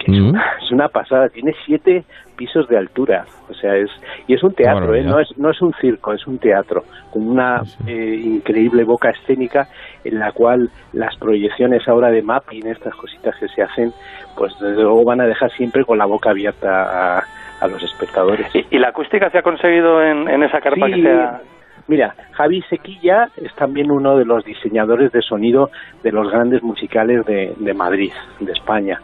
que 0.05 0.12
es, 0.12 0.20
una, 0.20 0.44
es 0.62 0.70
una 0.70 0.88
pasada, 0.88 1.28
tiene 1.28 1.52
siete 1.64 2.05
pisos 2.36 2.68
de 2.68 2.76
altura, 2.76 3.24
o 3.48 3.55
sea, 3.55 3.76
es 3.76 3.90
y 4.26 4.34
es 4.34 4.42
un 4.42 4.55
teatro, 4.55 4.94
¿eh? 4.94 5.02
no 5.02 5.20
es 5.20 5.28
no 5.38 5.50
es 5.50 5.62
un 5.62 5.72
circo, 5.80 6.12
es 6.12 6.26
un 6.26 6.38
teatro 6.38 6.82
con 7.12 7.28
una 7.28 7.62
eh, 7.86 8.20
increíble 8.24 8.84
boca 8.84 9.11
escénica 9.11 9.68
en 10.05 10.18
la 10.18 10.32
cual 10.32 10.68
las 10.92 11.16
proyecciones 11.16 11.86
ahora 11.88 12.11
de 12.11 12.22
mapping, 12.22 12.66
estas 12.66 12.94
cositas 12.94 13.36
que 13.38 13.48
se 13.48 13.62
hacen, 13.62 13.92
pues 14.36 14.52
desde 14.61 14.82
luego 14.82 15.05
van 15.05 15.20
a 15.20 15.26
dejar 15.26 15.50
siempre 15.52 15.84
con 15.84 15.98
la 15.98 16.07
boca 16.07 16.30
abierta 16.30 17.18
a, 17.18 17.24
a 17.61 17.68
los 17.68 17.82
espectadores. 17.82 18.46
¿Y 18.70 18.78
la 18.78 18.88
acústica 18.88 19.30
se 19.30 19.38
ha 19.38 19.42
conseguido 19.42 20.02
en, 20.02 20.28
en 20.28 20.42
esa 20.42 20.61
carpa 20.61 20.86
Sí, 20.86 20.94
que 20.94 21.02
sea...? 21.02 21.40
Mira, 21.87 22.14
Javi 22.32 22.62
Sequilla 22.62 23.28
es 23.37 23.55
también 23.57 23.91
uno 23.91 24.16
de 24.16 24.24
los 24.24 24.45
diseñadores 24.45 25.12
de 25.12 25.20
sonido 25.20 25.70
de 26.03 26.12
los 26.12 26.30
grandes 26.30 26.62
musicales 26.62 27.24
de, 27.26 27.53
de 27.59 27.74
Madrid, 27.74 28.11
de 28.41 28.53
España, 28.53 28.99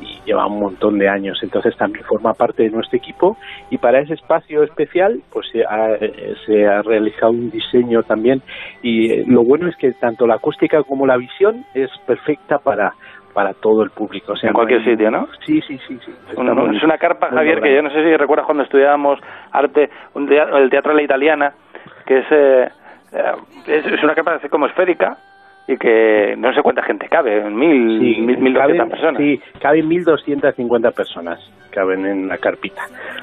y 0.00 0.18
lleva 0.26 0.46
un 0.46 0.60
montón 0.60 0.98
de 0.98 1.08
años, 1.08 1.38
entonces 1.42 1.74
también 1.76 2.04
forma 2.04 2.34
parte 2.34 2.64
de 2.64 2.70
nuestro 2.70 2.98
equipo 2.98 3.36
y 3.70 3.78
para 3.78 4.00
ese 4.00 4.14
espacio 4.14 4.62
especial 4.64 5.20
pues 5.32 5.46
se 5.50 5.64
ha, 5.64 5.96
se 6.44 6.66
ha 6.66 6.82
realizado 6.82 7.30
un 7.32 7.50
diseño 7.50 8.02
también 8.02 8.42
y 8.82 9.10
eh, 9.10 9.24
lo 9.26 9.42
bueno 9.42 9.68
es 9.68 9.76
que 9.76 9.92
tanto 9.92 10.26
la 10.26 10.34
acústica 10.34 10.82
como 10.82 11.06
la 11.06 11.16
visión 11.16 11.64
es 11.74 11.90
perfecta 12.06 12.58
para 12.58 12.92
para 13.32 13.52
todo 13.52 13.82
el 13.82 13.90
público. 13.90 14.32
O 14.32 14.36
sea, 14.36 14.48
En 14.48 14.54
no 14.54 14.56
cualquier 14.60 14.80
hay- 14.80 14.86
sitio, 14.86 15.10
¿no? 15.10 15.28
Sí, 15.44 15.60
sí, 15.68 15.78
sí. 15.86 15.98
sí. 16.06 16.10
Es 16.30 16.82
una 16.82 16.96
carpa, 16.96 17.28
Javier, 17.28 17.60
que 17.60 17.74
yo 17.74 17.82
no 17.82 17.90
sé 17.90 18.02
si 18.02 18.16
recuerdas 18.16 18.46
cuando 18.46 18.64
estudiábamos 18.64 19.18
arte, 19.52 19.90
un 20.14 20.26
tea- 20.26 20.48
el 20.56 20.70
teatro 20.70 20.92
de 20.92 20.96
la 20.96 21.02
italiana, 21.02 21.52
que 22.06 22.18
es, 22.18 22.26
eh, 22.30 22.68
es, 23.66 23.86
es 23.86 24.02
una 24.02 24.14
carpa 24.14 24.34
así 24.36 24.48
como 24.48 24.66
esférica 24.66 25.16
y 25.68 25.76
que 25.76 26.34
no 26.38 26.52
sé 26.54 26.62
cuánta 26.62 26.82
gente 26.84 27.08
cabe, 27.08 27.42
mil, 27.50 27.98
Sí, 28.00 28.20
mil, 28.20 28.38
mil 28.38 28.54
caben- 28.54 28.76
doscientas 28.78 28.88
personas. 28.90 29.20
Sí, 29.20 29.40
caben 29.60 29.88
1.250 29.90 30.92
personas, 30.94 31.40
caben 31.70 32.06
en 32.06 32.28
la 32.28 32.38
carpita. 32.38 32.82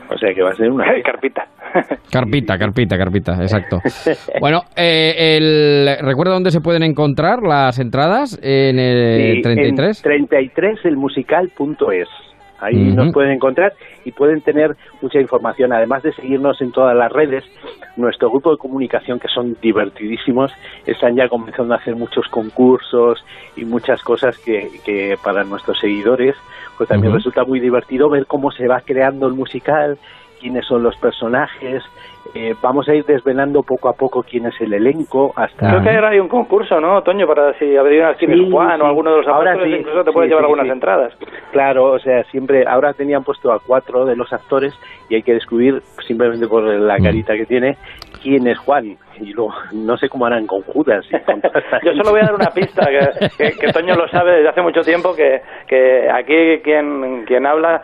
O 0.10 0.18
sea 0.18 0.34
que 0.34 0.42
va 0.44 0.50
a 0.50 0.56
ser 0.56 0.70
una... 0.70 0.86
carpita. 1.04 1.48
Carpita, 2.12 2.58
carpita, 2.60 2.98
carpita, 2.98 3.32
exacto. 3.42 3.80
Bueno, 4.40 4.62
eh, 4.76 5.38
el, 5.38 6.06
¿recuerda 6.06 6.34
dónde 6.34 6.52
se 6.52 6.62
pueden 6.62 6.84
encontrar 6.84 7.42
las 7.42 7.80
entradas? 7.80 8.38
En 8.44 8.78
el 8.78 9.38
Sí, 9.38 9.42
33. 9.42 10.06
En 10.06 10.28
33elmusical.es. 10.28 12.08
Ahí 12.64 12.94
nos 12.94 13.12
pueden 13.12 13.32
encontrar 13.32 13.74
y 14.06 14.12
pueden 14.12 14.42
tener 14.42 14.76
mucha 15.02 15.20
información. 15.20 15.74
Además 15.74 16.04
de 16.04 16.14
seguirnos 16.14 16.62
en 16.62 16.72
todas 16.72 16.96
las 16.96 17.12
redes, 17.12 17.44
nuestro 17.98 18.30
grupo 18.30 18.52
de 18.52 18.58
comunicación, 18.58 19.20
que 19.20 19.28
son 19.28 19.58
divertidísimos, 19.62 20.52
están 20.86 21.16
ya 21.16 21.28
comenzando 21.28 21.74
a 21.74 21.78
hacer 21.78 21.96
muchos 21.96 22.28
concursos 22.30 23.24
y 23.56 23.66
muchas 23.66 24.02
cosas 24.02 24.38
que, 24.40 24.70
que 24.86 25.18
para 25.24 25.44
nuestros 25.44 25.80
seguidores 25.80 26.36
pues 26.78 26.90
también 26.90 27.14
resulta 27.14 27.44
muy 27.44 27.60
divertido 27.60 28.10
ver 28.10 28.26
cómo 28.26 28.52
se 28.52 28.68
va 28.68 28.82
creando 28.82 29.28
el 29.28 29.34
musical, 29.34 29.98
quiénes 30.40 30.66
son 30.66 30.84
los 30.84 30.96
personajes. 30.98 31.84
Eh, 32.36 32.56
vamos 32.62 32.88
a 32.90 32.96
ir 32.96 33.06
desvelando 33.06 33.62
poco 33.64 33.90
a 33.90 33.94
poco 33.94 34.24
quién 34.24 34.46
es 34.46 34.60
el 34.62 34.74
elenco 34.74 35.34
hasta 35.36 35.70
Creo 35.70 35.84
que 35.84 35.90
ahora 35.90 36.10
hay 36.10 36.20
un 36.20 36.30
concurso, 36.30 36.80
¿no, 36.80 37.02
Toño? 37.04 37.28
Para 37.28 37.54
si 37.60 37.76
abrieran 37.76 38.16
quién 38.18 38.32
Sí, 38.32 38.44
es 38.46 38.52
Juan 38.52 38.82
o 38.82 38.86
alguno 38.86 39.12
de 39.12 39.18
los 39.18 39.28
Ahora 39.28 39.56
sí, 39.64 39.70
incluso 39.70 40.04
te 40.04 40.12
puedes 40.12 40.30
sí, 40.30 40.32
llevar 40.32 40.42
sí, 40.44 40.46
algunas 40.46 40.66
sí. 40.66 40.72
entradas. 40.72 41.14
Claro, 41.52 41.92
o 41.92 42.00
sea, 42.00 42.24
siempre, 42.26 42.66
ahora 42.66 42.94
tenían 42.94 43.24
puesto 43.24 43.52
a 43.52 43.60
cuatro 43.60 44.06
de 44.06 44.16
los 44.16 44.32
actores 44.34 44.74
y 45.10 45.16
hay 45.16 45.22
que 45.24 45.34
descubrir, 45.34 45.82
simplemente 46.08 46.48
por 46.48 46.64
la 46.64 46.98
Mm. 46.98 47.04
carita 47.04 47.36
que 47.36 47.46
tiene, 47.46 47.78
quién 48.22 48.48
es 48.48 48.58
Juan. 48.58 48.98
Y 49.20 49.34
luego, 49.34 49.54
no 49.74 49.98
sé 49.98 50.10
cómo 50.10 50.26
harán 50.26 50.46
con 50.48 50.62
Judas. 50.64 51.06
y 51.10 51.20
con 51.22 51.42
Yo 51.84 51.92
solo 51.94 52.12
voy 52.12 52.20
a 52.22 52.24
dar 52.26 52.36
una 52.36 52.50
pista, 52.52 52.88
que, 52.88 53.30
que- 53.38 53.58
que 53.58 53.72
Toño 53.74 53.96
lo 53.96 54.08
sabe 54.10 54.34
desde 54.38 54.50
hace 54.50 54.62
mucho 54.62 54.82
tiempo, 54.82 55.16
que, 55.16 55.42
que 55.68 56.10
aquí 56.10 56.62
quien, 56.64 57.26
quien 57.26 57.46
habla 57.46 57.82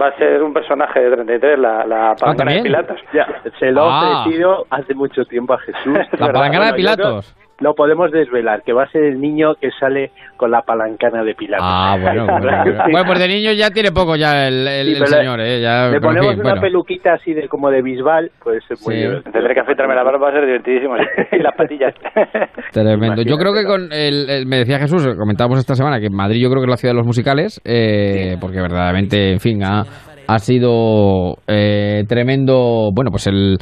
va 0.00 0.08
a 0.08 0.16
ser 0.18 0.42
un 0.42 0.52
personaje 0.52 1.00
de 1.00 1.10
33, 1.14 1.58
la, 1.58 1.84
la 1.86 2.14
palangana 2.18 2.52
de. 2.52 2.62
Pilatos. 2.62 3.00
Ya, 3.12 3.26
se 3.58 3.70
lo 3.70 3.82
Ah. 3.84 4.00
he 4.02 4.16
ofrecido 4.20 4.66
hace 4.70 4.94
mucho 4.94 5.24
tiempo 5.24 5.54
a 5.54 5.58
Jesús. 5.58 5.98
La 6.18 6.32
palangana 6.32 6.66
de 6.66 6.72
Pilatos. 6.74 7.36
Lo 7.60 7.74
podemos 7.74 8.10
desvelar, 8.10 8.62
que 8.64 8.72
va 8.72 8.82
a 8.82 8.88
ser 8.90 9.04
el 9.04 9.20
niño 9.20 9.54
que 9.60 9.70
sale 9.78 10.10
con 10.36 10.50
la 10.50 10.62
palancana 10.62 11.22
de 11.22 11.34
Pilatos. 11.34 11.64
Ah, 11.68 11.96
bueno, 12.00 12.26
bueno, 12.30 12.40
bueno. 12.64 12.82
Bueno, 12.90 13.06
pues 13.06 13.18
de 13.20 13.28
niño 13.28 13.52
ya 13.52 13.70
tiene 13.70 13.92
poco 13.92 14.16
ya 14.16 14.48
el, 14.48 14.66
Sí, 14.96 15.06
señor, 15.06 15.40
¿eh? 15.40 15.60
Ya, 15.60 15.88
Le 15.88 15.96
en 15.96 16.02
ponemos 16.02 16.30
fin, 16.32 16.40
una 16.40 16.50
bueno. 16.50 16.60
peluquita 16.62 17.14
así 17.14 17.32
de 17.32 17.48
como 17.48 17.70
de 17.70 17.80
bisbal, 17.82 18.30
puede 18.42 18.60
ser 18.62 18.76
muy 18.84 18.94
Sí. 18.96 19.00
divertido. 19.02 19.32
Tendré 19.32 19.54
que 19.54 19.60
afeitarme 19.60 19.94
la 19.94 20.02
barba, 20.02 20.18
va 20.18 20.28
a 20.30 20.32
ser 20.32 20.46
divertidísimo. 20.46 20.94
y 21.32 21.38
las 21.38 21.54
patillas. 21.56 21.94
Tremendo. 22.72 23.22
Yo 23.22 23.36
creo 23.36 23.52
que 23.54 23.64
con 23.64 23.92
el, 23.92 24.28
el- 24.28 24.46
me 24.46 24.56
decía 24.58 24.78
Jesús, 24.78 25.06
comentábamos 25.16 25.58
esta 25.60 25.74
semana 25.74 26.00
que 26.00 26.10
Madrid 26.10 26.42
yo 26.42 26.50
creo 26.50 26.60
que 26.60 26.66
es 26.66 26.70
la 26.70 26.76
ciudad 26.76 26.92
de 26.94 26.98
los 26.98 27.06
musicales, 27.06 27.60
eh, 27.64 28.36
porque 28.40 28.60
verdaderamente, 28.60 29.32
en 29.32 29.40
fin, 29.40 29.62
ha, 29.62 29.82
ha 30.26 30.38
sido 30.38 31.36
eh, 31.46 32.04
tremendo, 32.08 32.90
bueno, 32.94 33.10
pues 33.10 33.26
el 33.26 33.58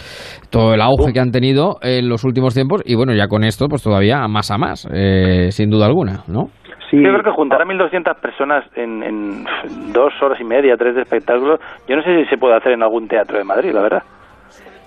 todo 0.50 0.74
el 0.74 0.80
auge 0.80 1.12
que 1.12 1.20
han 1.20 1.30
tenido 1.30 1.76
en 1.82 2.08
los 2.08 2.24
últimos 2.24 2.54
tiempos 2.54 2.82
y 2.84 2.94
bueno, 2.94 3.14
ya 3.14 3.28
con 3.28 3.44
esto 3.44 3.66
pues 3.68 3.82
todavía 3.82 4.26
más 4.28 4.50
a 4.50 4.58
más, 4.58 4.88
eh, 4.92 5.48
sin 5.50 5.70
duda 5.70 5.86
alguna, 5.86 6.24
¿no? 6.28 6.50
Sí. 6.90 6.98
Yo 6.98 7.08
creo 7.08 7.22
que 7.22 7.30
juntar 7.30 7.62
a 7.62 7.64
1.200 7.64 8.20
personas 8.20 8.64
en, 8.76 9.02
en 9.02 9.44
dos 9.94 10.12
horas 10.20 10.38
y 10.38 10.44
media, 10.44 10.76
tres 10.76 10.94
de 10.94 11.02
espectáculo, 11.02 11.58
yo 11.88 11.96
no 11.96 12.02
sé 12.02 12.22
si 12.22 12.28
se 12.28 12.36
puede 12.36 12.54
hacer 12.54 12.72
en 12.72 12.82
algún 12.82 13.08
teatro 13.08 13.38
de 13.38 13.44
Madrid, 13.44 13.72
la 13.72 13.80
verdad. 13.80 14.02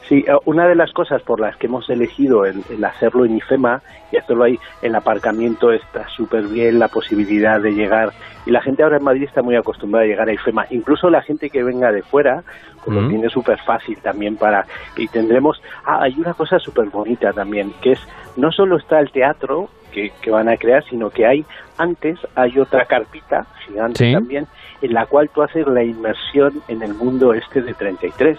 Sí, 0.07 0.23
eh, 0.27 0.33
una 0.45 0.67
de 0.67 0.75
las 0.75 0.91
cosas 0.91 1.21
por 1.23 1.39
las 1.39 1.55
que 1.57 1.65
hemos 1.67 1.89
elegido 1.89 2.45
el, 2.45 2.61
el 2.69 2.83
hacerlo 2.85 3.25
en 3.25 3.37
IFEMA 3.37 3.81
y 4.11 4.17
hacerlo 4.17 4.43
ahí, 4.43 4.59
el 4.83 4.93
aparcamiento 4.93 5.71
está 5.71 6.07
súper 6.09 6.43
bien, 6.47 6.77
la 6.77 6.87
posibilidad 6.89 7.59
de 7.59 7.71
llegar. 7.71 8.11
Y 8.45 8.51
la 8.51 8.61
gente 8.61 8.83
ahora 8.83 8.97
en 8.97 9.03
Madrid 9.03 9.23
está 9.23 9.41
muy 9.41 9.55
acostumbrada 9.55 10.05
a 10.05 10.07
llegar 10.07 10.29
a 10.29 10.33
IFEMA. 10.33 10.67
Incluso 10.69 11.09
la 11.09 11.23
gente 11.23 11.49
que 11.49 11.63
venga 11.63 11.91
de 11.91 12.03
fuera, 12.03 12.43
pues 12.83 12.95
lo 12.95 13.01
Mm. 13.01 13.09
tiene 13.09 13.29
súper 13.29 13.59
fácil 13.65 13.97
también 13.97 14.35
para... 14.37 14.65
Y 14.95 15.07
tendremos... 15.07 15.59
Ah, 15.85 15.99
hay 16.03 16.13
una 16.19 16.35
cosa 16.35 16.59
súper 16.59 16.89
bonita 16.89 17.33
también, 17.33 17.73
que 17.81 17.93
es 17.93 18.07
no 18.37 18.51
solo 18.51 18.77
está 18.77 18.99
el 18.99 19.11
teatro 19.11 19.69
que, 19.91 20.11
que 20.21 20.29
van 20.29 20.49
a 20.49 20.57
crear, 20.57 20.83
sino 20.83 21.09
que 21.09 21.25
hay 21.25 21.43
antes, 21.79 22.19
hay 22.35 22.59
otra 22.59 22.85
carpita 22.85 23.47
gigante 23.65 24.05
Sí. 24.05 24.13
también, 24.13 24.45
en 24.83 24.93
la 24.93 25.07
cual 25.07 25.29
tú 25.29 25.41
haces 25.41 25.65
la 25.65 25.83
inmersión 25.83 26.61
en 26.67 26.83
el 26.83 26.93
mundo 26.93 27.33
este 27.33 27.61
de 27.63 27.73
33 27.73 28.37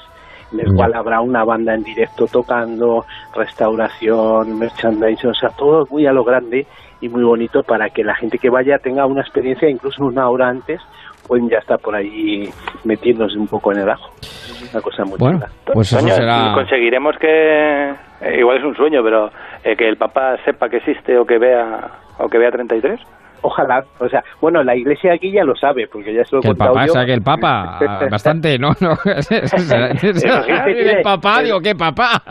en 0.52 0.60
el 0.60 0.74
cual 0.74 0.94
habrá 0.94 1.20
una 1.20 1.44
banda 1.44 1.74
en 1.74 1.82
directo 1.82 2.26
tocando, 2.26 3.04
restauración, 3.34 4.58
merchandising, 4.58 5.30
o 5.30 5.34
sea, 5.34 5.50
todo 5.50 5.84
muy 5.90 6.06
a 6.06 6.12
lo 6.12 6.24
grande 6.24 6.66
y 7.00 7.08
muy 7.08 7.24
bonito 7.24 7.62
para 7.62 7.90
que 7.90 8.02
la 8.02 8.14
gente 8.14 8.38
que 8.38 8.50
vaya 8.50 8.78
tenga 8.78 9.06
una 9.06 9.20
experiencia, 9.20 9.68
incluso 9.68 10.04
una 10.04 10.28
hora 10.28 10.48
antes, 10.48 10.80
pueden 11.26 11.48
ya 11.48 11.58
estar 11.58 11.78
por 11.78 11.94
ahí 11.94 12.48
metiéndose 12.84 13.36
un 13.38 13.48
poco 13.48 13.72
en 13.72 13.80
el 13.80 13.90
ajo. 13.90 14.10
Es 14.22 14.72
una 14.72 14.82
cosa 14.82 15.04
muy 15.04 15.18
Bueno, 15.18 15.40
pues 15.72 15.92
eso 15.92 16.08
será... 16.08 16.52
conseguiremos 16.54 17.16
que, 17.18 17.90
eh, 18.20 18.38
igual 18.38 18.58
es 18.58 18.64
un 18.64 18.76
sueño, 18.76 19.02
pero 19.02 19.30
eh, 19.64 19.76
que 19.76 19.88
el 19.88 19.96
Papa 19.96 20.36
sepa 20.44 20.68
que 20.68 20.78
existe 20.78 21.18
o 21.18 21.24
que 21.24 21.38
vea 21.38 21.90
o 22.18 22.28
que 22.28 22.38
vea 22.38 22.50
33. 22.50 23.00
Ojalá, 23.42 23.84
o 23.98 24.08
sea, 24.08 24.24
bueno, 24.40 24.62
la 24.64 24.74
iglesia 24.74 25.12
aquí 25.14 25.30
ya 25.30 25.44
lo 25.44 25.54
sabe, 25.54 25.86
porque 25.86 26.12
ya 26.12 26.24
se 26.24 26.34
lo 26.34 26.38
he 26.40 26.42
Que 26.42 26.48
el 26.48 26.56
contado 26.56 26.74
papá, 26.74 26.86
yo. 26.86 26.92
o 26.92 26.94
sea, 26.96 27.06
que 27.06 27.12
el 27.12 27.22
papa, 27.22 27.78
bastante, 28.10 28.58
¿no? 28.58 28.70
no 28.80 28.96
el 29.04 31.02
papá, 31.02 31.42
digo, 31.42 31.60
¿qué 31.60 31.74
papá? 31.74 32.22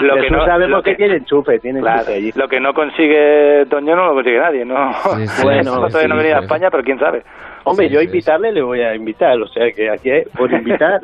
Lo 0.00 0.16
que 0.16 0.30
no- 0.30 0.44
sabemos 0.44 0.70
lo 0.78 0.82
que, 0.82 0.90
que- 0.92 0.96
tiene 0.96 1.16
enchufe, 1.16 1.58
tiene 1.58 1.80
Claro, 1.80 2.00
enchufe 2.00 2.14
allí. 2.16 2.32
lo 2.34 2.48
que 2.48 2.60
no 2.60 2.72
consigue 2.74 3.66
Toño 3.68 3.96
no 3.96 4.06
lo 4.06 4.14
consigue 4.14 4.38
nadie, 4.38 4.64
¿no? 4.64 4.92
sí, 5.26 5.42
Bueno, 5.42 5.72
todavía 5.88 6.08
no 6.08 6.14
sí, 6.14 6.18
venía 6.22 6.36
a 6.36 6.38
sí. 6.40 6.44
España, 6.44 6.70
pero 6.70 6.82
quién 6.82 6.98
sabe. 6.98 7.22
Hombre, 7.64 7.88
Sí, 7.88 7.92
yo 7.94 7.98
a 7.98 8.02
sí, 8.02 8.06
invitarle 8.06 8.52
le 8.52 8.62
voy 8.62 8.80
a 8.80 8.94
invitar, 8.94 9.36
o 9.40 9.48
sea, 9.48 9.70
que 9.72 9.90
aquí 9.90 10.10
por 10.36 10.50
invitar... 10.52 11.00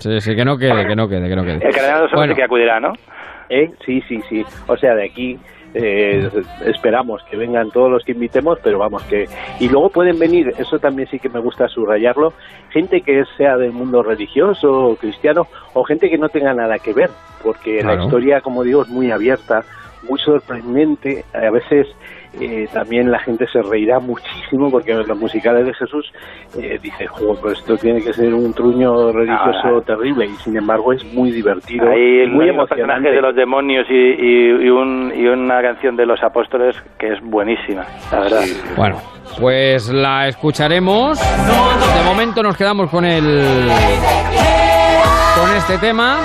Sí, 0.00 0.20
sí, 0.20 0.34
que 0.34 0.44
no 0.44 0.58
quede, 0.58 0.86
que 0.86 0.96
no 0.96 1.08
quede, 1.08 1.28
que 1.28 1.36
no 1.36 1.44
quede. 1.44 1.64
El 1.66 1.74
cardenal 1.74 2.08
Bueno. 2.12 2.32
sí 2.32 2.36
que 2.36 2.42
acudirá, 2.44 2.80
¿no? 2.80 2.92
¿Eh? 3.48 3.70
Sí, 3.84 4.02
sí, 4.08 4.20
sí. 4.28 4.44
O 4.66 4.76
sea, 4.76 4.94
de 4.96 5.04
aquí 5.04 5.38
eh, 5.78 6.30
esperamos 6.64 7.22
que 7.24 7.36
vengan 7.36 7.70
todos 7.70 7.90
los 7.90 8.02
que 8.02 8.12
invitemos, 8.12 8.58
pero 8.62 8.78
vamos 8.78 9.02
que... 9.04 9.26
Y 9.60 9.68
luego 9.68 9.90
pueden 9.90 10.18
venir, 10.18 10.54
eso 10.58 10.78
también 10.78 11.06
sí 11.10 11.18
que 11.18 11.28
me 11.28 11.40
gusta 11.40 11.68
subrayarlo, 11.68 12.32
gente 12.70 13.02
que 13.02 13.24
sea 13.36 13.56
del 13.58 13.72
mundo 13.72 14.02
religioso 14.02 14.72
o 14.72 14.96
cristiano, 14.96 15.46
o 15.74 15.84
gente 15.84 16.08
que 16.08 16.16
no 16.16 16.30
tenga 16.30 16.54
nada 16.54 16.78
que 16.78 16.94
ver, 16.94 17.10
porque 17.42 17.80
Claro. 17.80 17.98
la 17.98 18.04
historia, 18.04 18.40
como 18.40 18.62
digo, 18.62 18.82
es 18.82 18.88
muy 18.88 19.10
abierta, 19.10 19.64
muy 20.08 20.18
sorprendente. 20.18 21.24
A 21.34 21.50
veces 21.50 21.86
eh, 22.40 22.68
también 22.72 23.10
la 23.10 23.18
gente 23.20 23.46
se 23.52 23.60
reirá 23.62 23.98
muchísimo 23.98 24.70
porque 24.70 24.92
en 24.92 25.06
los 25.06 25.18
musicales 25.18 25.66
de 25.66 25.74
Jesús 25.74 26.12
eh, 26.60 26.78
dice, 26.82 27.06
"Jo, 27.06 27.34
pues 27.40 27.58
esto 27.58 27.76
tiene 27.76 28.00
que 28.02 28.12
ser 28.12 28.32
un 28.34 28.52
truño 28.52 29.12
religioso 29.12 29.78
Ah. 29.78 29.82
terrible 29.86 30.26
y 30.26 30.34
sin 30.36 30.56
embargo 30.56 30.92
es 30.92 31.04
muy 31.12 31.30
divertido, 31.30 31.88
Hay 31.88 32.26
muy 32.28 32.46
los 32.46 32.56
personajes 32.68 32.70
emocionante. 32.78 33.10
de 33.10 33.20
los 33.22 33.34
demonios 33.34 33.86
y, 33.88 33.94
y- 33.94 34.66
y 34.66 34.68
un- 34.70 35.12
y 35.14 35.26
una 35.26 35.60
canción 35.62 35.96
de 35.96 36.06
los 36.06 36.22
apóstoles 36.22 36.76
que 36.98 37.12
es 37.12 37.20
buenísima, 37.22 37.84
la 38.12 38.20
verdad. 38.20 38.42
Bueno, 38.76 38.96
pues 39.40 39.88
la 39.90 40.28
escucharemos. 40.28 41.18
De 41.18 42.04
momento 42.08 42.42
nos 42.42 42.56
quedamos 42.56 42.90
con 42.90 43.04
el 43.04 43.22
con 45.38 45.50
este 45.56 45.78
tema. 45.78 46.16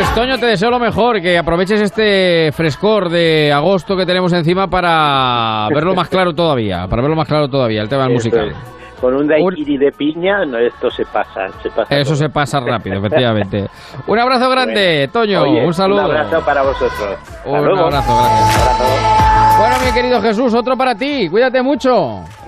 Pues 0.00 0.14
Toño, 0.14 0.38
te 0.38 0.46
deseo 0.46 0.70
lo 0.70 0.78
mejor, 0.78 1.20
que 1.20 1.36
aproveches 1.36 1.78
este 1.82 2.50
frescor 2.52 3.10
de 3.10 3.52
agosto 3.52 3.94
que 3.98 4.06
tenemos 4.06 4.32
encima 4.32 4.66
para 4.66 5.68
verlo 5.74 5.94
más 5.94 6.08
claro 6.08 6.32
todavía, 6.32 6.86
para 6.88 7.02
verlo 7.02 7.14
más 7.16 7.28
claro 7.28 7.48
todavía, 7.48 7.82
el 7.82 7.88
tema 7.90 8.04
del 8.04 8.14
musical. 8.14 8.48
es. 8.48 8.56
Con 8.98 9.14
un 9.14 9.28
daiquiri 9.28 9.76
de 9.76 9.92
piña, 9.92 10.46
no, 10.46 10.56
esto 10.56 10.90
se 10.90 11.04
pasa, 11.04 11.48
se 11.62 11.68
pasa. 11.68 11.94
Eso 11.94 12.12
todo. 12.12 12.16
se 12.16 12.28
pasa 12.30 12.60
rápido, 12.60 12.96
efectivamente. 13.04 13.66
Un 14.06 14.18
abrazo 14.18 14.48
grande, 14.48 15.10
Toño, 15.12 15.42
Oye, 15.42 15.66
un 15.66 15.74
saludo. 15.74 16.06
Un 16.06 16.16
abrazo 16.16 16.40
para 16.46 16.62
vosotros. 16.62 17.18
Hasta 17.20 17.50
Un 17.50 17.62
luego. 17.66 17.84
abrazo, 17.84 18.16
gracias. 18.16 19.29
Bueno, 19.60 19.76
mi 19.84 19.92
querido 19.92 20.22
Jesús, 20.22 20.54
otro 20.54 20.74
para 20.74 20.94
ti. 20.94 21.28
Cuídate 21.28 21.60
mucho. 21.62 21.90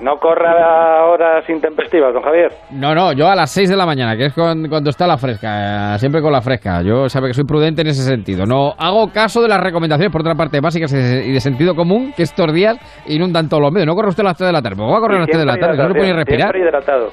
No 0.01 0.17
corra 0.19 0.53
a 1.01 1.05
horas 1.11 1.45
intempestivas, 1.51 2.15
don 2.15 2.23
Javier. 2.23 2.51
No, 2.71 2.95
no, 2.95 3.13
yo 3.13 3.29
a 3.29 3.35
las 3.35 3.51
6 3.51 3.69
de 3.69 3.77
la 3.77 3.85
mañana, 3.85 4.17
que 4.17 4.27
es 4.27 4.33
cuan- 4.35 4.67
cuando 4.67 4.89
está 4.89 5.07
la 5.07 5.19
fresca, 5.19 5.95
eh, 5.95 5.99
siempre 5.99 6.23
con 6.23 6.33
la 6.33 6.41
fresca. 6.41 6.81
Yo 6.83 7.11
sabe 7.11 7.29
que 7.29 7.35
soy 7.35 7.45
prudente 7.45 7.83
en 7.83 7.89
ese 7.89 8.03
sentido. 8.03 8.47
No 8.47 8.73
hago 8.79 9.09
caso 9.13 9.43
de 9.43 9.49
las 9.49 9.61
recomendaciones, 9.61 10.11
por 10.11 10.23
otra 10.23 10.35
parte, 10.35 10.59
básicas 10.63 10.91
y 10.95 11.33
de 11.33 11.41
sentido 11.41 11.75
común, 11.75 12.15
que 12.17 12.23
estos 12.23 12.51
días 12.51 12.79
inundan 13.07 13.47
todos 13.47 13.63
los 13.63 13.73
medios. 13.73 13.89
No 13.89 13.95
corre 13.95 14.09
usted 14.09 14.23
a 14.23 14.29
las 14.29 14.37
3 14.39 14.49
de 14.49 14.53
la 14.55 14.63
tarde, 14.63 14.77
¿cómo 14.79 14.91
va 14.93 14.97
a 14.97 15.01
correr 15.01 15.17
a 15.19 15.21
las 15.21 15.29
3 15.29 15.39
de 15.41 15.47
la 15.47 15.57
tarde? 15.59 15.77
No 15.77 15.89
se 15.89 15.95
puede 15.95 16.07
ni 16.07 16.13
respirar. 16.15 16.57
Hidratado. 16.57 17.11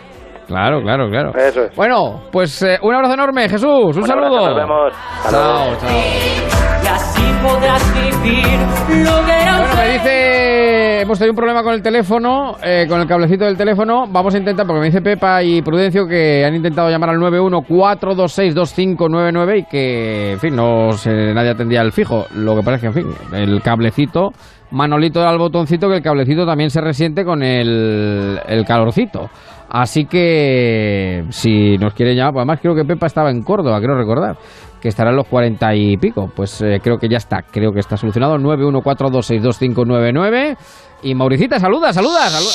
Claro, 0.47 0.81
claro, 0.81 1.09
claro. 1.09 1.31
Eso 1.37 1.63
es. 1.65 1.75
Bueno, 1.75 2.21
pues 2.31 2.61
eh, 2.63 2.79
un 2.81 2.95
abrazo 2.95 3.15
enorme, 3.15 3.49
Jesús. 3.49 3.97
Un, 3.97 4.01
Un 4.01 4.07
saludo. 4.07 4.37
abrazo, 4.37 4.47
nos 4.47 4.55
vemos. 4.55 4.93
Chao, 5.29 5.75
chao. 5.81 7.28
Podrás 7.43 7.83
vivir 7.93 8.59
lo 9.03 9.25
que 9.25 9.31
era 9.31 9.59
Bueno, 9.59 9.75
me 9.75 9.89
dice, 9.93 11.01
hemos 11.01 11.17
tenido 11.17 11.31
un 11.31 11.37
problema 11.37 11.63
con 11.63 11.73
el 11.73 11.81
teléfono, 11.81 12.57
eh, 12.61 12.85
con 12.89 12.99
el 12.99 13.07
cablecito 13.07 13.45
del 13.45 13.55
teléfono. 13.55 14.07
Vamos 14.09 14.35
a 14.35 14.37
intentar, 14.37 14.67
porque 14.67 14.81
me 14.81 14.87
dice 14.87 15.01
Pepa 15.01 15.41
y 15.41 15.61
Prudencio 15.61 16.05
que 16.05 16.43
han 16.45 16.53
intentado 16.53 16.89
llamar 16.89 17.11
al 17.11 17.17
914262599 17.17 19.57
y 19.57 19.63
que, 19.63 20.33
en 20.33 20.39
fin, 20.39 20.53
no 20.55 20.91
se, 20.91 21.33
nadie 21.33 21.51
atendía 21.51 21.79
el 21.81 21.93
fijo. 21.93 22.25
Lo 22.35 22.55
que 22.55 22.61
pasa 22.61 22.75
es 22.75 22.81
que, 22.81 22.87
en 22.87 22.93
fin, 22.93 23.07
el 23.33 23.61
cablecito, 23.61 24.33
Manolito 24.71 25.21
da 25.21 25.29
al 25.29 25.37
botoncito 25.37 25.87
que 25.87 25.95
el 25.95 26.03
cablecito 26.03 26.45
también 26.45 26.69
se 26.69 26.81
resiente 26.81 27.23
con 27.23 27.41
el, 27.41 28.37
el 28.47 28.65
calorcito. 28.65 29.29
Así 29.69 30.03
que, 30.05 31.23
si 31.29 31.77
nos 31.77 31.93
quiere 31.93 32.15
llamar, 32.15 32.33
pues 32.33 32.41
además 32.41 32.59
creo 32.61 32.75
que 32.75 32.83
Pepa 32.85 33.05
estaba 33.05 33.29
en 33.29 33.43
Córdoba, 33.43 33.79
creo 33.79 33.95
recordar 33.95 34.35
que 34.81 34.87
estará 34.89 35.11
en 35.11 35.17
los 35.17 35.27
40 35.27 35.75
y 35.75 35.97
pico. 35.97 36.31
Pues 36.35 36.61
eh, 36.61 36.79
creo 36.81 36.97
que 36.97 37.07
ya 37.09 37.17
está, 37.17 37.41
creo 37.43 37.71
que 37.71 37.79
está 37.79 37.95
solucionado. 37.97 38.37
914262599. 38.37 40.57
Y 41.03 41.13
Mauricita, 41.15 41.59
saluda, 41.59 41.93
saluda, 41.93 42.29
saluda. 42.29 42.53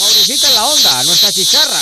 Mauricita 0.00 0.48
en 0.48 0.54
la 0.54 0.64
onda, 0.64 1.02
nuestra 1.04 1.30
chicharra. 1.32 1.80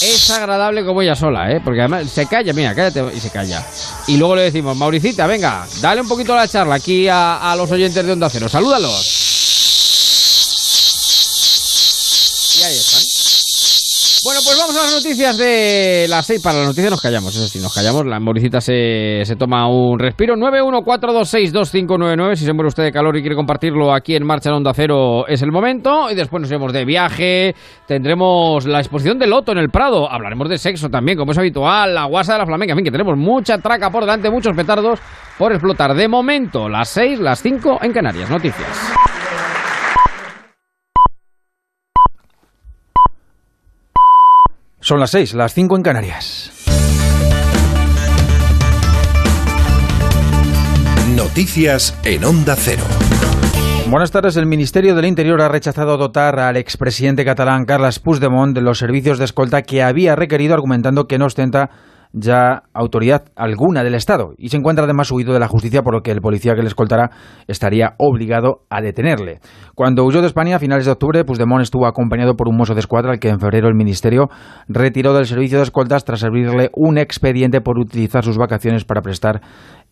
Es 0.00 0.30
agradable 0.30 0.84
como 0.84 1.02
ella 1.02 1.16
sola, 1.16 1.50
¿eh? 1.50 1.60
Porque 1.62 1.80
además 1.80 2.08
se 2.08 2.26
calla, 2.26 2.52
mira, 2.52 2.72
cállate 2.74 3.04
y 3.16 3.20
se 3.20 3.30
calla. 3.30 3.66
Y 4.06 4.16
luego 4.16 4.36
le 4.36 4.42
decimos, 4.42 4.76
Mauricita, 4.76 5.26
venga, 5.26 5.66
dale 5.80 6.00
un 6.00 6.08
poquito 6.08 6.36
la 6.36 6.46
charla 6.46 6.76
aquí 6.76 7.08
a, 7.08 7.50
a 7.50 7.56
los 7.56 7.68
oyentes 7.72 8.06
de 8.06 8.12
Onda 8.12 8.30
Cero. 8.30 8.48
Salúdalos. 8.48 9.27
Bueno, 14.28 14.42
pues 14.44 14.58
vamos 14.58 14.76
a 14.76 14.82
las 14.82 14.92
noticias 14.92 15.38
de 15.38 16.04
las 16.06 16.26
6. 16.26 16.42
Para 16.42 16.58
las 16.58 16.66
noticias 16.66 16.90
nos 16.90 17.00
callamos, 17.00 17.34
eso 17.34 17.48
sí, 17.48 17.60
nos 17.60 17.74
callamos. 17.74 18.04
La 18.04 18.20
Mauricita 18.20 18.60
se, 18.60 19.22
se 19.24 19.36
toma 19.36 19.66
un 19.70 19.98
respiro. 19.98 20.34
914262599. 20.34 22.34
Si 22.34 22.44
se 22.44 22.52
muere 22.52 22.68
usted 22.68 22.82
de 22.82 22.92
calor 22.92 23.16
y 23.16 23.22
quiere 23.22 23.34
compartirlo 23.34 23.90
aquí 23.90 24.16
en 24.16 24.26
Marcha 24.26 24.50
en 24.50 24.56
Onda 24.56 24.72
Cero, 24.74 25.26
es 25.26 25.40
el 25.40 25.50
momento. 25.50 26.10
Y 26.10 26.14
después 26.14 26.42
nos 26.42 26.50
iremos 26.50 26.74
de 26.74 26.84
viaje. 26.84 27.54
Tendremos 27.86 28.66
la 28.66 28.80
exposición 28.80 29.18
de 29.18 29.28
Loto 29.28 29.52
en 29.52 29.56
el 29.56 29.70
Prado. 29.70 30.12
Hablaremos 30.12 30.50
de 30.50 30.58
sexo 30.58 30.90
también, 30.90 31.16
como 31.16 31.32
es 31.32 31.38
habitual. 31.38 31.94
La 31.94 32.04
guasa 32.04 32.34
de 32.34 32.40
la 32.40 32.44
flamenca. 32.44 32.74
En 32.74 32.84
que 32.84 32.90
tenemos 32.90 33.16
mucha 33.16 33.56
traca 33.56 33.88
por 33.88 34.02
delante, 34.02 34.30
muchos 34.30 34.54
petardos 34.54 34.98
por 35.38 35.52
explotar. 35.52 35.94
De 35.94 36.06
momento, 36.06 36.68
las 36.68 36.90
6, 36.90 37.20
las 37.20 37.40
5 37.40 37.78
en 37.80 37.94
Canarias. 37.94 38.28
Noticias. 38.28 38.68
Son 44.88 45.00
las 45.00 45.10
6, 45.10 45.34
las 45.34 45.52
5 45.52 45.76
en 45.76 45.82
Canarias. 45.82 46.50
Noticias 51.14 51.94
en 52.04 52.24
Onda 52.24 52.56
Cero. 52.56 52.84
Buenas 53.90 54.10
tardes. 54.12 54.38
El 54.38 54.46
Ministerio 54.46 54.94
del 54.94 55.04
Interior 55.04 55.42
ha 55.42 55.48
rechazado 55.48 55.98
dotar 55.98 56.40
al 56.40 56.56
expresidente 56.56 57.26
catalán 57.26 57.66
Carles 57.66 57.98
Puigdemont 57.98 58.54
de 58.54 58.62
los 58.62 58.78
servicios 58.78 59.18
de 59.18 59.26
escolta 59.26 59.60
que 59.60 59.82
había 59.82 60.16
requerido, 60.16 60.54
argumentando 60.54 61.06
que 61.06 61.18
no 61.18 61.26
ostenta 61.26 61.68
ya 62.12 62.62
autoridad 62.72 63.24
alguna 63.36 63.84
del 63.84 63.94
Estado 63.94 64.32
y 64.38 64.48
se 64.48 64.56
encuentra 64.56 64.84
además 64.84 65.10
huido 65.10 65.32
de 65.32 65.40
la 65.40 65.48
justicia, 65.48 65.82
por 65.82 65.94
lo 65.94 66.02
que 66.02 66.10
el 66.10 66.20
policía 66.20 66.54
que 66.54 66.62
le 66.62 66.68
escoltará 66.68 67.10
estaría 67.46 67.94
obligado 67.98 68.62
a 68.70 68.80
detenerle. 68.80 69.40
Cuando 69.74 70.04
huyó 70.04 70.20
de 70.20 70.26
España 70.26 70.56
a 70.56 70.58
finales 70.58 70.86
de 70.86 70.92
octubre, 70.92 71.24
Puigdemont 71.24 71.62
estuvo 71.62 71.86
acompañado 71.86 72.34
por 72.34 72.48
un 72.48 72.56
mozo 72.56 72.74
de 72.74 72.80
escuadra 72.80 73.12
al 73.12 73.18
que 73.18 73.28
en 73.28 73.40
febrero 73.40 73.68
el 73.68 73.74
Ministerio 73.74 74.28
retiró 74.68 75.14
del 75.14 75.26
servicio 75.26 75.58
de 75.58 75.64
escoltas 75.64 76.04
tras 76.04 76.24
abrirle 76.24 76.70
un 76.74 76.98
expediente 76.98 77.60
por 77.60 77.78
utilizar 77.78 78.24
sus 78.24 78.38
vacaciones 78.38 78.84
para 78.84 79.02
prestar 79.02 79.40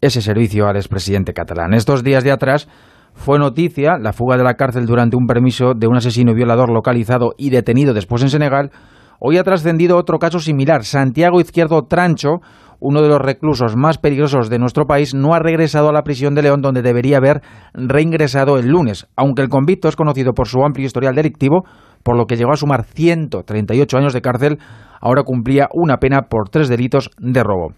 ese 0.00 0.20
servicio 0.20 0.66
al 0.66 0.76
expresidente 0.76 1.32
catalán. 1.32 1.74
Estos 1.74 2.02
días 2.02 2.24
de 2.24 2.32
atrás 2.32 2.68
fue 3.16 3.38
noticia 3.38 3.98
la 3.98 4.12
fuga 4.12 4.36
de 4.36 4.44
la 4.44 4.54
cárcel 4.54 4.86
durante 4.86 5.16
un 5.16 5.26
permiso 5.26 5.72
de 5.74 5.86
un 5.86 5.96
asesino 5.96 6.34
violador 6.34 6.70
localizado 6.70 7.32
y 7.36 7.50
detenido 7.50 7.94
después 7.94 8.22
en 8.22 8.30
Senegal. 8.30 8.70
Hoy 9.18 9.38
ha 9.38 9.44
trascendido 9.44 9.96
otro 9.96 10.18
caso 10.18 10.40
similar. 10.40 10.84
Santiago 10.84 11.40
Izquierdo 11.40 11.82
Trancho, 11.82 12.40
uno 12.80 13.00
de 13.00 13.08
los 13.08 13.18
reclusos 13.18 13.74
más 13.76 13.96
peligrosos 13.98 14.50
de 14.50 14.58
nuestro 14.58 14.86
país, 14.86 15.14
no 15.14 15.34
ha 15.34 15.38
regresado 15.38 15.88
a 15.88 15.92
la 15.92 16.02
prisión 16.02 16.34
de 16.34 16.42
León 16.42 16.60
donde 16.60 16.82
debería 16.82 17.16
haber 17.16 17.40
reingresado 17.72 18.58
el 18.58 18.68
lunes, 18.68 19.06
aunque 19.16 19.42
el 19.42 19.48
convicto 19.48 19.88
es 19.88 19.96
conocido 19.96 20.32
por 20.34 20.48
su 20.48 20.62
amplio 20.62 20.86
historial 20.86 21.14
delictivo, 21.14 21.64
por 22.02 22.16
lo 22.16 22.26
que 22.26 22.36
llegó 22.36 22.52
a 22.52 22.56
sumar 22.56 22.84
138 22.84 23.96
años 23.96 24.12
de 24.12 24.20
cárcel, 24.20 24.58
ahora 25.00 25.22
cumplía 25.22 25.68
una 25.72 25.96
pena 25.96 26.22
por 26.28 26.50
tres 26.50 26.68
delitos 26.68 27.10
de 27.18 27.42
robo. 27.42 27.72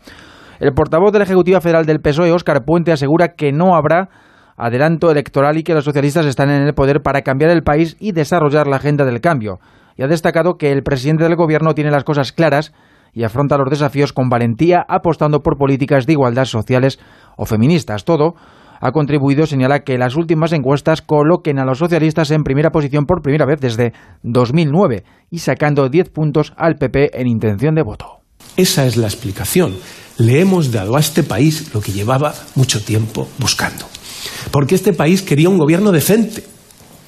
El 0.58 0.74
portavoz 0.74 1.12
de 1.12 1.18
la 1.18 1.24
Ejecutiva 1.24 1.60
Federal 1.60 1.86
del 1.86 2.00
PSOE, 2.00 2.32
Óscar 2.32 2.64
Puente, 2.64 2.90
asegura 2.90 3.34
que 3.36 3.52
no 3.52 3.76
habrá 3.76 4.08
adelanto 4.56 5.10
electoral 5.10 5.56
y 5.56 5.62
que 5.62 5.72
los 5.72 5.84
socialistas 5.84 6.26
están 6.26 6.50
en 6.50 6.62
el 6.62 6.74
poder 6.74 7.00
para 7.00 7.22
cambiar 7.22 7.52
el 7.52 7.62
país 7.62 7.96
y 8.00 8.10
desarrollar 8.10 8.66
la 8.66 8.76
agenda 8.76 9.04
del 9.04 9.20
cambio. 9.20 9.60
Y 9.98 10.02
ha 10.04 10.06
destacado 10.06 10.56
que 10.56 10.70
el 10.70 10.84
presidente 10.84 11.24
del 11.24 11.34
gobierno 11.34 11.74
tiene 11.74 11.90
las 11.90 12.04
cosas 12.04 12.32
claras 12.32 12.72
y 13.12 13.24
afronta 13.24 13.58
los 13.58 13.68
desafíos 13.68 14.12
con 14.12 14.28
valentía, 14.28 14.86
apostando 14.88 15.40
por 15.42 15.58
políticas 15.58 16.06
de 16.06 16.12
igualdad 16.12 16.44
sociales 16.44 17.00
o 17.36 17.46
feministas. 17.46 18.04
Todo 18.04 18.34
ha 18.80 18.92
contribuido, 18.92 19.44
señala, 19.44 19.80
que 19.80 19.98
las 19.98 20.14
últimas 20.14 20.52
encuestas 20.52 21.02
coloquen 21.02 21.58
a 21.58 21.64
los 21.64 21.78
socialistas 21.78 22.30
en 22.30 22.44
primera 22.44 22.70
posición 22.70 23.06
por 23.06 23.22
primera 23.22 23.44
vez 23.44 23.60
desde 23.60 23.92
2009 24.22 25.02
y 25.30 25.40
sacando 25.40 25.88
10 25.88 26.10
puntos 26.10 26.52
al 26.56 26.76
PP 26.76 27.20
en 27.20 27.26
intención 27.26 27.74
de 27.74 27.82
voto. 27.82 28.20
Esa 28.56 28.86
es 28.86 28.96
la 28.96 29.08
explicación. 29.08 29.76
Le 30.18 30.40
hemos 30.40 30.70
dado 30.70 30.96
a 30.96 31.00
este 31.00 31.24
país 31.24 31.74
lo 31.74 31.80
que 31.80 31.90
llevaba 31.90 32.34
mucho 32.54 32.84
tiempo 32.84 33.28
buscando. 33.38 33.86
Porque 34.52 34.76
este 34.76 34.92
país 34.92 35.22
quería 35.22 35.48
un 35.48 35.58
gobierno 35.58 35.90
decente. 35.90 36.44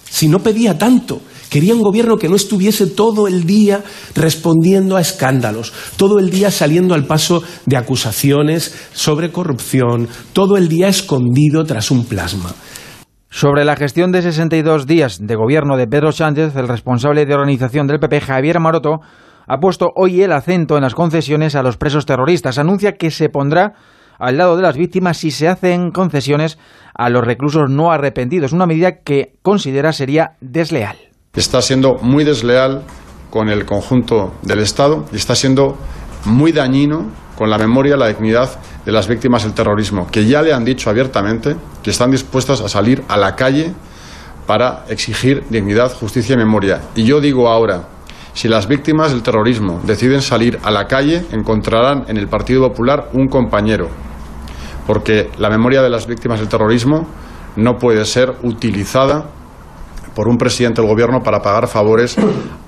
Si 0.09 0.29
no 0.29 0.41
pedía 0.41 0.77
tanto, 0.77 1.21
quería 1.51 1.75
un 1.75 1.83
gobierno 1.83 2.17
que 2.17 2.29
no 2.29 2.37
estuviese 2.37 2.87
todo 2.87 3.29
el 3.29 3.45
día 3.45 3.83
respondiendo 4.15 4.97
a 4.97 5.01
escándalos, 5.01 5.73
todo 5.97 6.19
el 6.19 6.31
día 6.31 6.51
saliendo 6.51 6.95
al 6.95 7.05
paso 7.05 7.43
de 7.67 7.77
acusaciones 7.77 8.89
sobre 8.93 9.31
corrupción, 9.31 10.09
todo 10.33 10.57
el 10.57 10.69
día 10.69 10.89
escondido 10.89 11.65
tras 11.65 11.91
un 11.91 12.07
plasma. 12.07 12.55
Sobre 13.29 13.65
la 13.65 13.77
gestión 13.77 14.11
de 14.11 14.23
62 14.23 14.87
días 14.87 15.19
de 15.21 15.37
gobierno 15.37 15.77
de 15.77 15.87
Pedro 15.87 16.11
Sánchez, 16.11 16.57
el 16.57 16.67
responsable 16.67 17.27
de 17.27 17.35
organización 17.35 17.87
del 17.87 18.01
PP, 18.01 18.23
Javier 18.23 18.59
Maroto, 18.59 19.01
ha 19.47 19.59
puesto 19.59 19.91
hoy 19.95 20.23
el 20.23 20.33
acento 20.33 20.77
en 20.77 20.83
las 20.83 20.95
concesiones 20.95 21.55
a 21.55 21.63
los 21.63 21.77
presos 21.77 22.07
terroristas. 22.07 22.59
Anuncia 22.59 22.93
que 22.93 23.11
se 23.11 23.29
pondrá 23.29 23.75
al 24.19 24.37
lado 24.37 24.57
de 24.57 24.63
las 24.63 24.77
víctimas 24.77 25.17
si 25.17 25.31
se 25.31 25.49
hacen 25.49 25.91
concesiones 25.91 26.59
a 26.95 27.09
los 27.09 27.25
reclusos 27.25 27.71
no 27.71 27.91
arrepentidos, 27.91 28.53
una 28.53 28.67
medida 28.67 28.99
que 29.03 29.35
considera 29.43 29.93
sería 29.93 30.37
desleal. 30.41 31.10
Está 31.37 31.63
siendo 31.63 31.95
muy 32.03 32.25
desleal 32.25 32.83
con 33.31 33.51
el 33.51 33.65
conjunto 33.65 34.35
del 34.43 34.59
Estado 34.59 35.05
y 35.13 35.17
está 35.17 35.37
siendo 35.37 35.79
muy 36.25 36.51
dañino 36.51 37.07
con 37.39 37.51
la 37.51 37.57
memoria 37.57 37.95
y 37.95 37.99
la 38.01 38.09
dignidad 38.09 38.59
de 38.85 38.91
las 38.91 39.07
víctimas 39.07 39.45
del 39.45 39.55
terrorismo, 39.55 40.09
que 40.11 40.27
ya 40.27 40.43
le 40.43 40.53
han 40.53 40.65
dicho 40.65 40.91
abiertamente 40.91 41.55
que 41.85 41.91
están 41.91 42.11
dispuestas 42.11 42.61
a 42.63 42.69
salir 42.69 43.05
a 43.07 43.17
la 43.17 43.37
calle 43.37 43.73
para 44.49 44.85
exigir 44.89 45.45
dignidad, 45.51 45.95
justicia 45.95 46.35
y 46.35 46.37
memoria. 46.37 46.81
Y 46.97 47.05
yo 47.05 47.21
digo 47.21 47.49
ahora, 47.49 47.85
si 48.35 48.49
las 48.49 48.67
víctimas 48.67 49.13
del 49.13 49.23
terrorismo 49.23 49.81
deciden 49.85 50.23
salir 50.23 50.59
a 50.65 50.73
la 50.73 50.89
calle, 50.89 51.25
encontrarán 51.31 52.07
en 52.09 52.17
el 52.17 52.27
Partido 52.27 52.67
Popular 52.69 53.09
un 53.13 53.29
compañero, 53.29 53.89
porque 54.85 55.31
la 55.39 55.49
memoria 55.49 55.81
de 55.81 55.91
las 55.91 56.09
víctimas 56.09 56.41
del 56.41 56.49
terrorismo 56.49 57.07
no 57.55 57.79
puede 57.79 58.05
ser 58.05 58.35
utilizada 58.43 59.27
por 60.21 60.29
un 60.29 60.37
presidente 60.37 60.83
del 60.83 60.91
gobierno 60.91 61.23
para 61.23 61.41
pagar 61.41 61.67
favores 61.67 62.15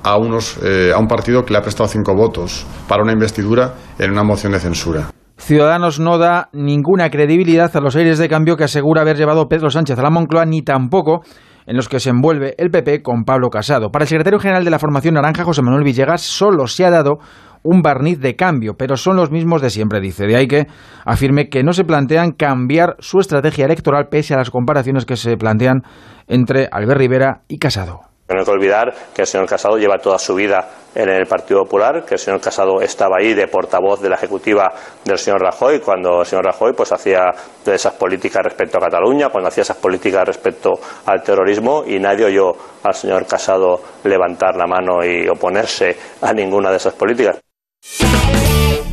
a, 0.03 0.17
unos, 0.17 0.59
eh, 0.65 0.91
a 0.91 0.99
un 0.99 1.07
partido 1.07 1.45
que 1.45 1.53
le 1.53 1.59
ha 1.59 1.61
prestado 1.61 1.87
cinco 1.87 2.15
votos 2.15 2.65
para 2.89 3.03
una 3.03 3.13
investidura 3.13 3.75
en 3.99 4.11
una 4.11 4.25
moción 4.25 4.53
de 4.53 4.59
censura. 4.59 5.11
Ciudadanos 5.37 6.01
no 6.01 6.17
da 6.17 6.49
ninguna 6.55 7.11
credibilidad 7.11 7.71
a 7.77 7.81
los 7.83 7.95
aires 7.95 8.17
de 8.17 8.31
cambio 8.31 8.57
que 8.57 8.65
asegura 8.65 9.03
haber 9.03 9.19
llevado 9.19 9.51
Pedro 9.51 9.69
Sánchez 9.69 9.99
a 9.99 10.03
la 10.03 10.09
Moncloa, 10.09 10.47
ni 10.47 10.63
tampoco 10.63 11.25
en 11.67 11.77
los 11.77 11.91
que 11.91 12.01
se 12.01 12.09
envuelve 12.09 12.55
el 12.57 12.71
PP 12.71 13.03
con 13.03 13.25
Pablo 13.25 13.51
Casado. 13.51 13.91
Para 13.91 14.05
el 14.05 14.09
secretario 14.09 14.39
general 14.39 14.65
de 14.65 14.71
la 14.71 14.79
formación 14.79 15.13
naranja, 15.13 15.45
José 15.45 15.61
Manuel 15.61 15.85
Villegas, 15.85 16.23
solo 16.23 16.67
se 16.67 16.87
ha 16.87 16.91
dado 16.91 17.19
un 17.63 17.83
barniz 17.83 18.19
de 18.21 18.37
cambio, 18.37 18.75
pero 18.77 18.97
son 18.97 19.17
los 19.17 19.31
mismos 19.31 19.63
de 19.63 19.71
siempre, 19.71 20.01
dice. 20.01 20.27
De 20.27 20.37
ahí 20.37 20.47
que 20.47 20.67
afirme 21.05 21.49
que 21.49 21.63
no 21.63 21.73
se 21.73 21.85
plantean 21.85 22.33
cambiar 22.33 22.97
su 22.99 23.21
estrategia 23.21 23.65
electoral 23.67 24.09
pese 24.09 24.35
a 24.35 24.39
las 24.39 24.51
comparaciones 24.51 25.05
que 25.05 25.17
se 25.17 25.37
plantean 25.37 25.83
entre 26.27 26.69
Albert 26.71 26.99
Rivera 26.99 27.43
y 27.49 27.59
Casado. 27.59 28.13
No 28.29 28.39
hay 28.39 28.45
que 28.45 28.51
olvidar 28.51 28.95
que 29.15 29.23
el 29.23 29.27
señor 29.27 29.47
Casado 29.47 29.77
lleva 29.77 29.99
toda 29.99 30.19
su 30.19 30.35
vida 30.35 30.67
en 30.95 31.09
el 31.09 31.27
Partido 31.27 31.65
Popular, 31.65 32.05
que 32.05 32.15
el 32.15 32.19
señor 32.19 32.41
Casado 32.41 32.81
estaba 32.81 33.17
ahí 33.19 33.35
de 33.35 33.47
portavoz 33.47 34.01
de 34.01 34.09
la 34.09 34.15
ejecutiva 34.15 34.73
del 35.05 35.19
señor 35.19 35.43
Rajoy, 35.43 35.81
cuando 35.81 36.21
el 36.21 36.27
señor 36.27 36.45
Rajoy 36.45 36.73
pues 36.73 36.93
hacía 36.93 37.25
esas 37.67 37.93
políticas 37.95 38.43
respecto 38.43 38.79
a 38.79 38.81
Cataluña, 38.81 39.29
cuando 39.29 39.49
hacía 39.49 39.63
esas 39.63 39.77
políticas 39.77 40.25
respecto 40.25 40.73
al 41.07 41.23
terrorismo 41.23 41.85
y 41.87 41.99
nadie 41.99 42.27
oyó 42.27 42.53
al 42.83 42.95
señor 42.95 43.27
Casado 43.27 43.81
levantar 44.05 44.57
la 44.57 44.67
mano 44.67 45.05
y 45.05 45.29
oponerse 45.29 45.97
a 46.23 46.33
ninguna 46.33 46.71
de 46.71 46.77
esas 46.77 46.95
políticas. 46.95 47.39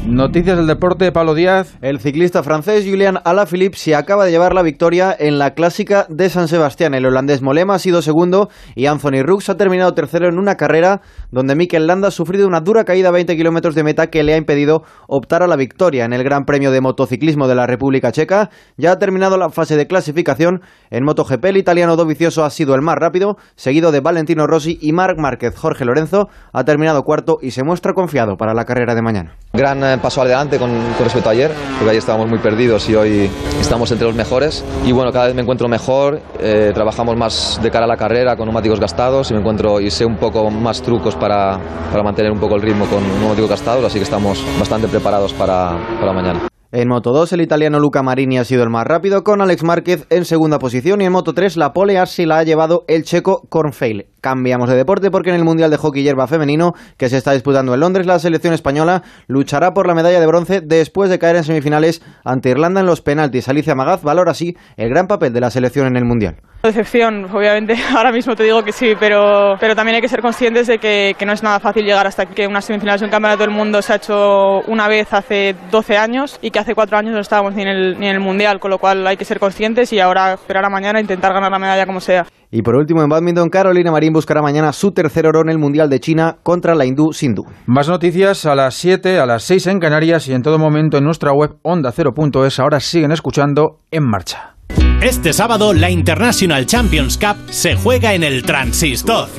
Noticias 0.10 0.58
del 0.58 0.66
deporte, 0.66 1.12
Pablo 1.12 1.36
Díaz. 1.36 1.78
El 1.82 2.00
ciclista 2.00 2.42
francés 2.42 2.84
Julian 2.84 3.20
Alaphilippe 3.26 3.78
se 3.78 3.94
acaba 3.94 4.26
de 4.26 4.32
llevar 4.32 4.56
la 4.56 4.64
victoria 4.64 5.16
en 5.18 5.38
la 5.38 5.54
clásica 5.54 6.08
de 6.10 6.30
San 6.30 6.48
Sebastián. 6.48 6.96
El 6.96 7.06
holandés 7.06 7.44
Molema 7.44 7.76
ha 7.76 7.80
sido 7.80 8.02
segundo 8.02 8.50
y 8.74 8.88
Anthony 8.88 9.22
Rux 9.22 9.50
ha 9.50 9.58
terminado 9.58 9.94
tercero 9.94 10.28
en 10.28 10.40
una 10.40 10.56
carrera 10.56 11.02
donde 11.30 11.56
Mikel 11.56 11.86
Landa 11.86 12.08
ha 12.08 12.12
sufrido 12.12 12.48
una 12.48 12.60
dura 12.60 12.86
caída 12.86 13.10
a 13.10 13.12
20 13.12 13.38
kilómetros 13.38 13.76
de 13.76 13.84
meta 13.84 14.08
que 14.08 14.24
le 14.24 14.34
ha 14.34 14.38
impedido 14.38 14.82
optar 15.08 15.44
a 15.44 15.48
la 15.48 15.56
victoria. 15.56 16.06
En 16.06 16.14
el 16.14 16.24
Gran 16.24 16.46
Premio 16.46 16.72
de 16.72 16.82
Motociclismo 16.82 17.48
de 17.48 17.54
la 17.54 17.68
República 17.68 18.12
Checa 18.12 18.50
ya 18.78 18.94
ha 18.94 18.98
terminado 18.98 19.38
la 19.38 19.52
fase 19.52 19.78
de 19.78 19.86
clasificación. 19.86 20.62
En 20.90 21.04
MotoGP 21.04 21.46
el 21.46 21.58
italiano 21.58 21.96
Dovizioso 21.98 22.44
ha 22.44 22.50
sido 22.50 22.74
el 22.74 22.82
más 22.82 22.96
rápido, 22.96 23.38
seguido 23.56 23.92
de 23.92 24.00
Valentino 24.00 24.48
Rossi 24.48 24.80
y 24.82 24.92
Marc 24.92 25.20
Márquez. 25.20 25.56
Jorge 25.56 25.86
Lorenzo 25.86 26.30
ha 26.52 26.64
terminado 26.64 27.04
cuarto 27.04 27.38
y 27.44 27.52
se 27.52 27.64
muestra 27.64 27.94
confiado 27.94 28.36
para 28.36 28.56
la 28.56 28.66
carrera 28.66 28.79
de 28.88 29.02
mañana. 29.02 29.36
Gran 29.54 29.84
eh, 29.84 29.98
paso 29.98 30.22
adelante 30.22 30.58
con, 30.58 30.70
con 30.70 31.04
respecto 31.04 31.30
a 31.30 31.32
ayer, 31.32 31.52
porque 31.78 31.90
ayer 31.90 32.00
estábamos 32.00 32.30
muy 32.30 32.40
perdidos 32.40 32.90
y 32.90 32.96
hoy 32.96 33.30
estamos 33.60 33.92
entre 33.92 34.08
los 34.08 34.16
mejores. 34.16 34.64
Y 34.86 34.92
bueno, 34.92 35.12
cada 35.12 35.26
vez 35.26 35.36
me 35.36 35.42
encuentro 35.42 35.68
mejor, 35.68 36.22
eh, 36.40 36.72
trabajamos 36.74 37.18
más 37.18 37.60
de 37.62 37.70
cara 37.70 37.86
a 37.86 37.88
la 37.88 37.98
carrera 37.98 38.36
con 38.36 38.46
neumáticos 38.46 38.80
gastados 38.80 39.30
y 39.32 39.34
me 39.34 39.40
encuentro 39.40 39.80
y 39.80 39.90
sé 39.90 40.06
un 40.06 40.18
poco 40.18 40.50
más 40.50 40.82
trucos 40.82 41.16
para, 41.16 41.60
para 41.92 42.04
mantener 42.04 42.32
un 42.32 42.40
poco 42.40 42.56
el 42.56 42.62
ritmo 42.62 42.86
con 42.86 43.04
neumáticos 43.20 43.50
gastados, 43.50 43.84
así 43.86 44.00
que 44.00 44.04
estamos 44.04 44.44
bastante 44.58 44.88
preparados 44.88 45.34
para, 45.34 45.78
para 46.00 46.14
mañana. 46.14 46.50
En 46.72 46.88
Moto 46.88 47.12
2 47.12 47.34
el 47.34 47.42
italiano 47.42 47.80
Luca 47.80 48.04
Marini 48.04 48.38
ha 48.38 48.46
sido 48.46 48.62
el 48.62 48.70
más 48.70 48.86
rápido 48.86 49.24
con 49.24 49.42
Alex 49.42 49.64
Márquez 49.64 50.06
en 50.12 50.24
segunda 50.24 50.60
posición 50.60 51.02
y 51.02 51.06
en 51.06 51.12
Moto 51.12 51.34
3 51.34 51.58
la 51.58 51.74
pole 51.74 51.98
así 51.98 52.28
la 52.28 52.38
ha 52.38 52.44
llevado 52.44 52.86
el 52.88 53.06
checo 53.06 53.42
Kornfeil. 53.50 54.06
Cambiamos 54.22 54.70
de 54.70 54.76
deporte 54.76 55.12
porque 55.12 55.30
en 55.30 55.36
el 55.36 55.44
Mundial 55.44 55.72
de 55.72 55.78
Hockey 55.78 56.04
Hierba 56.04 56.28
Femenino 56.28 56.74
que 56.98 57.10
se 57.10 57.18
está 57.18 57.32
disputando 57.32 57.74
en 57.74 57.80
Londres 57.80 58.06
la 58.06 58.20
selección 58.20 58.54
española 58.54 59.04
luchará 59.28 59.72
por 59.72 59.88
la 59.88 59.96
medalla 59.96 60.20
de 60.20 60.28
bronce 60.28 60.62
después 60.62 61.10
de 61.10 61.20
caer 61.20 61.38
en 61.38 61.44
semifinales 61.44 62.02
ante 62.24 62.50
Irlanda 62.50 62.82
en 62.82 62.88
los 62.88 63.02
penaltis. 63.02 63.48
Alicia 63.50 63.76
Magaz 63.76 64.04
valora 64.04 64.32
así 64.32 64.56
el 64.78 64.90
gran 64.90 65.08
papel 65.08 65.34
de 65.34 65.42
la 65.42 65.52
selección 65.52 65.88
en 65.88 65.96
el 65.96 66.06
Mundial. 66.06 66.38
Decepción, 66.64 67.26
obviamente, 67.34 67.74
ahora 67.96 68.12
mismo 68.12 68.36
te 68.36 68.44
digo 68.44 68.64
que 68.64 68.74
sí, 68.74 68.94
pero, 69.00 69.56
pero 69.62 69.76
también 69.76 69.96
hay 69.96 70.02
que 70.02 70.10
ser 70.10 70.22
conscientes 70.22 70.68
de 70.68 70.78
que, 70.78 71.16
que 71.18 71.26
no 71.26 71.32
es 71.32 71.42
nada 71.42 71.60
fácil 71.62 71.86
llegar 71.86 72.06
hasta 72.06 72.26
que 72.26 72.48
unas 72.48 72.66
semifinales 72.66 73.00
de 73.00 73.06
un 73.06 73.12
campeonato 73.12 73.44
del 73.44 73.52
mundo 73.52 73.82
se 73.82 73.94
ha 73.94 73.96
hecho 73.96 74.60
una 74.68 74.90
vez 74.90 75.14
hace 75.14 75.56
12 75.72 75.98
años 75.98 76.38
y 76.42 76.52
que 76.52 76.60
hace 76.60 76.76
4 76.76 76.98
años 76.98 77.14
no 77.14 77.22
estábamos 77.22 77.56
ni 77.56 77.62
en, 77.62 77.70
el, 77.70 78.00
ni 78.00 78.08
en 78.08 78.16
el 78.16 78.20
Mundial, 78.20 78.60
con 78.60 78.72
lo 78.72 78.78
cual 78.78 79.08
hay 79.08 79.16
que 79.16 79.24
ser 79.24 79.40
conscientes 79.40 79.94
y 79.94 80.02
ahora 80.02 80.34
esperar 80.34 80.66
a 80.66 80.70
mañana 80.70 81.00
e 81.00 81.02
intentar 81.02 81.34
ganar 81.34 81.50
la 81.50 81.60
medalla 81.60 81.86
como 81.86 82.02
sea. 82.02 82.26
Y 82.52 82.64
por 82.64 82.76
último, 82.76 83.04
en 83.04 83.10
badminton, 83.10 83.50
Carolina 83.50 83.92
Marín 84.10 84.14
buscará 84.14 84.42
mañana 84.42 84.74
su 84.74 84.92
tercer 84.92 85.28
oro 85.28 85.42
en 85.42 85.50
el 85.50 85.60
Mundial 85.60 85.90
de 85.90 86.00
China 86.00 86.38
contra 86.42 86.74
la 86.74 86.86
hindú 86.86 87.14
Sindhu. 87.14 87.46
Más 87.68 87.88
noticias 87.88 88.46
a 88.46 88.56
las 88.56 88.74
7, 88.74 89.20
a 89.20 89.26
las 89.26 89.44
6 89.44 89.68
en 89.68 89.80
Canarias 89.80 90.28
y 90.28 90.34
en 90.34 90.42
todo 90.42 90.58
momento 90.58 90.98
en 90.98 91.04
nuestra 91.04 91.32
web 91.32 91.58
onda0.es. 91.64 92.60
Ahora 92.60 92.80
siguen 92.80 93.12
escuchando 93.12 93.82
En 93.92 94.04
Marcha. 94.04 94.59
Este 95.02 95.32
sábado 95.32 95.74
la 95.74 95.90
International 95.90 96.66
Champions 96.66 97.18
Cup 97.18 97.38
se 97.50 97.76
juega 97.76 98.14
en 98.14 98.24
el 98.24 98.44
Transistor. 98.44 99.30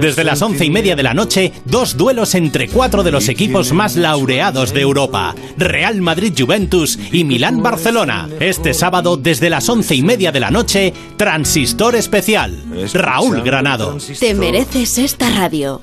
Desde 0.00 0.24
las 0.24 0.42
once 0.42 0.64
y 0.64 0.70
media 0.70 0.96
de 0.96 1.04
la 1.04 1.14
noche, 1.14 1.52
dos 1.64 1.96
duelos 1.96 2.34
entre 2.34 2.68
cuatro 2.68 3.04
de 3.04 3.12
los 3.12 3.28
equipos 3.28 3.72
más 3.72 3.94
laureados 3.94 4.74
de 4.74 4.80
Europa: 4.80 5.36
Real 5.56 6.00
Madrid 6.00 6.32
Juventus 6.36 6.98
y 7.12 7.22
Milán 7.22 7.62
Barcelona. 7.62 8.28
Este 8.40 8.74
sábado, 8.74 9.16
desde 9.16 9.50
las 9.50 9.68
once 9.68 9.94
y 9.94 10.02
media 10.02 10.32
de 10.32 10.40
la 10.40 10.50
noche, 10.50 10.92
Transistor 11.16 11.94
especial. 11.94 12.64
Raúl 12.92 13.40
Granado. 13.42 13.96
Te 14.18 14.34
mereces 14.34 14.98
esta 14.98 15.30
radio. 15.30 15.80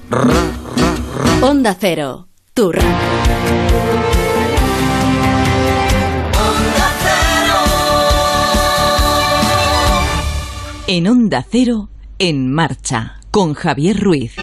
Onda 1.42 1.78
Cero, 1.80 2.28
tu. 2.54 2.74
En 10.94 11.08
Onda 11.08 11.42
Cero, 11.50 11.88
en 12.20 12.52
marcha, 12.52 13.22
con 13.32 13.54
Javier 13.54 13.98
Ruiz. 13.98 14.36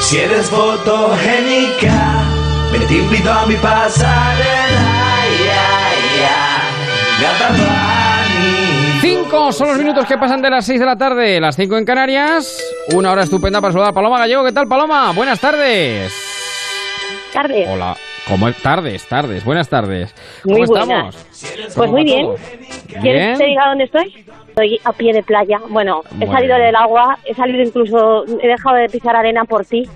Si 0.00 0.18
eres 0.18 0.50
fotogénica, 0.50 2.24
me 2.70 2.80
te 2.80 2.98
invito 2.98 3.32
a 3.32 3.46
mi 3.46 3.54
pasarela. 3.54 4.44
Ya, 5.46 6.68
ya. 7.18 7.40
Cinco 9.00 9.52
son 9.52 9.68
los 9.68 9.78
minutos 9.78 10.04
que 10.04 10.18
pasan 10.18 10.42
de 10.42 10.50
las 10.50 10.66
6 10.66 10.78
de 10.78 10.84
la 10.84 10.96
tarde, 10.96 11.40
las 11.40 11.56
5 11.56 11.78
en 11.78 11.86
Canarias. 11.86 12.62
Una 12.94 13.12
hora 13.12 13.22
estupenda 13.22 13.62
para 13.62 13.72
saludar 13.72 13.92
a 13.92 13.94
Paloma 13.94 14.18
Gallego. 14.18 14.44
¿Qué 14.44 14.52
tal, 14.52 14.68
Paloma? 14.68 15.12
Buenas 15.12 15.40
tardes. 15.40 16.12
Tardes. 17.32 17.68
Hola. 17.70 17.96
¿Cómo 18.28 18.48
es? 18.48 18.56
Tardes, 18.58 19.06
tardes. 19.06 19.44
Buenas 19.46 19.70
tardes. 19.70 20.14
¿Cómo 20.42 20.62
estamos? 20.62 21.16
Pues 21.74 21.90
muy 21.90 22.04
bien. 22.04 22.26
Bien. 22.28 23.00
¿Quieres 23.00 23.38
que 23.38 23.44
te 23.44 23.48
diga 23.48 23.68
dónde 23.68 23.84
estoy? 23.84 24.26
Estoy 24.52 24.78
a 24.84 24.92
pie 24.92 25.14
de 25.14 25.22
playa. 25.22 25.62
Bueno, 25.70 26.02
he 26.20 26.26
salido 26.26 26.58
del 26.58 26.76
agua, 26.76 27.18
he 27.24 27.32
salido 27.32 27.62
incluso, 27.62 28.26
he 28.38 28.46
dejado 28.46 28.76
de 28.76 28.90
pisar 28.90 29.16
arena 29.16 29.46
por 29.46 29.64
ti. 29.64 29.88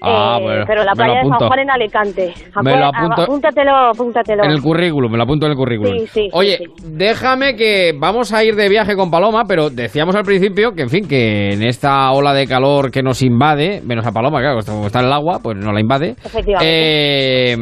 Ah, 0.00 0.36
Eh, 0.38 0.42
bueno, 0.42 0.64
pero 0.66 0.84
la 0.84 0.92
playa 0.92 1.20
de 1.22 1.28
San. 1.28 1.38
Juan 1.48 1.58
en 1.58 1.70
Alicante. 1.70 2.34
Me 2.62 2.76
lo 2.78 2.86
apunto. 2.86 3.22
Apúntatelo, 3.22 3.76
apúntatelo. 3.76 4.44
En 4.44 4.50
el 4.50 4.60
currículum, 4.62 5.10
me 5.10 5.16
lo 5.18 5.24
apunto 5.24 5.46
en 5.46 5.52
el 5.52 5.58
currículum. 5.58 5.98
Sí, 5.98 6.06
sí, 6.06 6.28
Oye, 6.32 6.58
sí. 6.58 6.64
déjame 6.86 7.56
que 7.56 7.92
vamos 7.98 8.32
a 8.32 8.44
ir 8.44 8.54
de 8.54 8.68
viaje 8.68 8.94
con 8.96 9.10
Paloma, 9.10 9.44
pero 9.48 9.70
decíamos 9.70 10.14
al 10.14 10.24
principio 10.24 10.72
que, 10.72 10.82
en 10.82 10.90
fin, 10.90 11.08
que 11.08 11.52
en 11.52 11.62
esta 11.62 12.10
ola 12.12 12.32
de 12.32 12.46
calor 12.46 12.90
que 12.90 13.02
nos 13.02 13.22
invade, 13.22 13.80
menos 13.84 14.06
a 14.06 14.12
Paloma, 14.12 14.40
claro, 14.40 14.60
como 14.64 14.86
está 14.86 15.00
en 15.00 15.06
el 15.06 15.12
agua, 15.12 15.40
pues 15.42 15.56
no 15.56 15.72
la 15.72 15.80
invade. 15.80 16.10
Efectivamente. 16.24 17.52
Eh, 17.52 17.56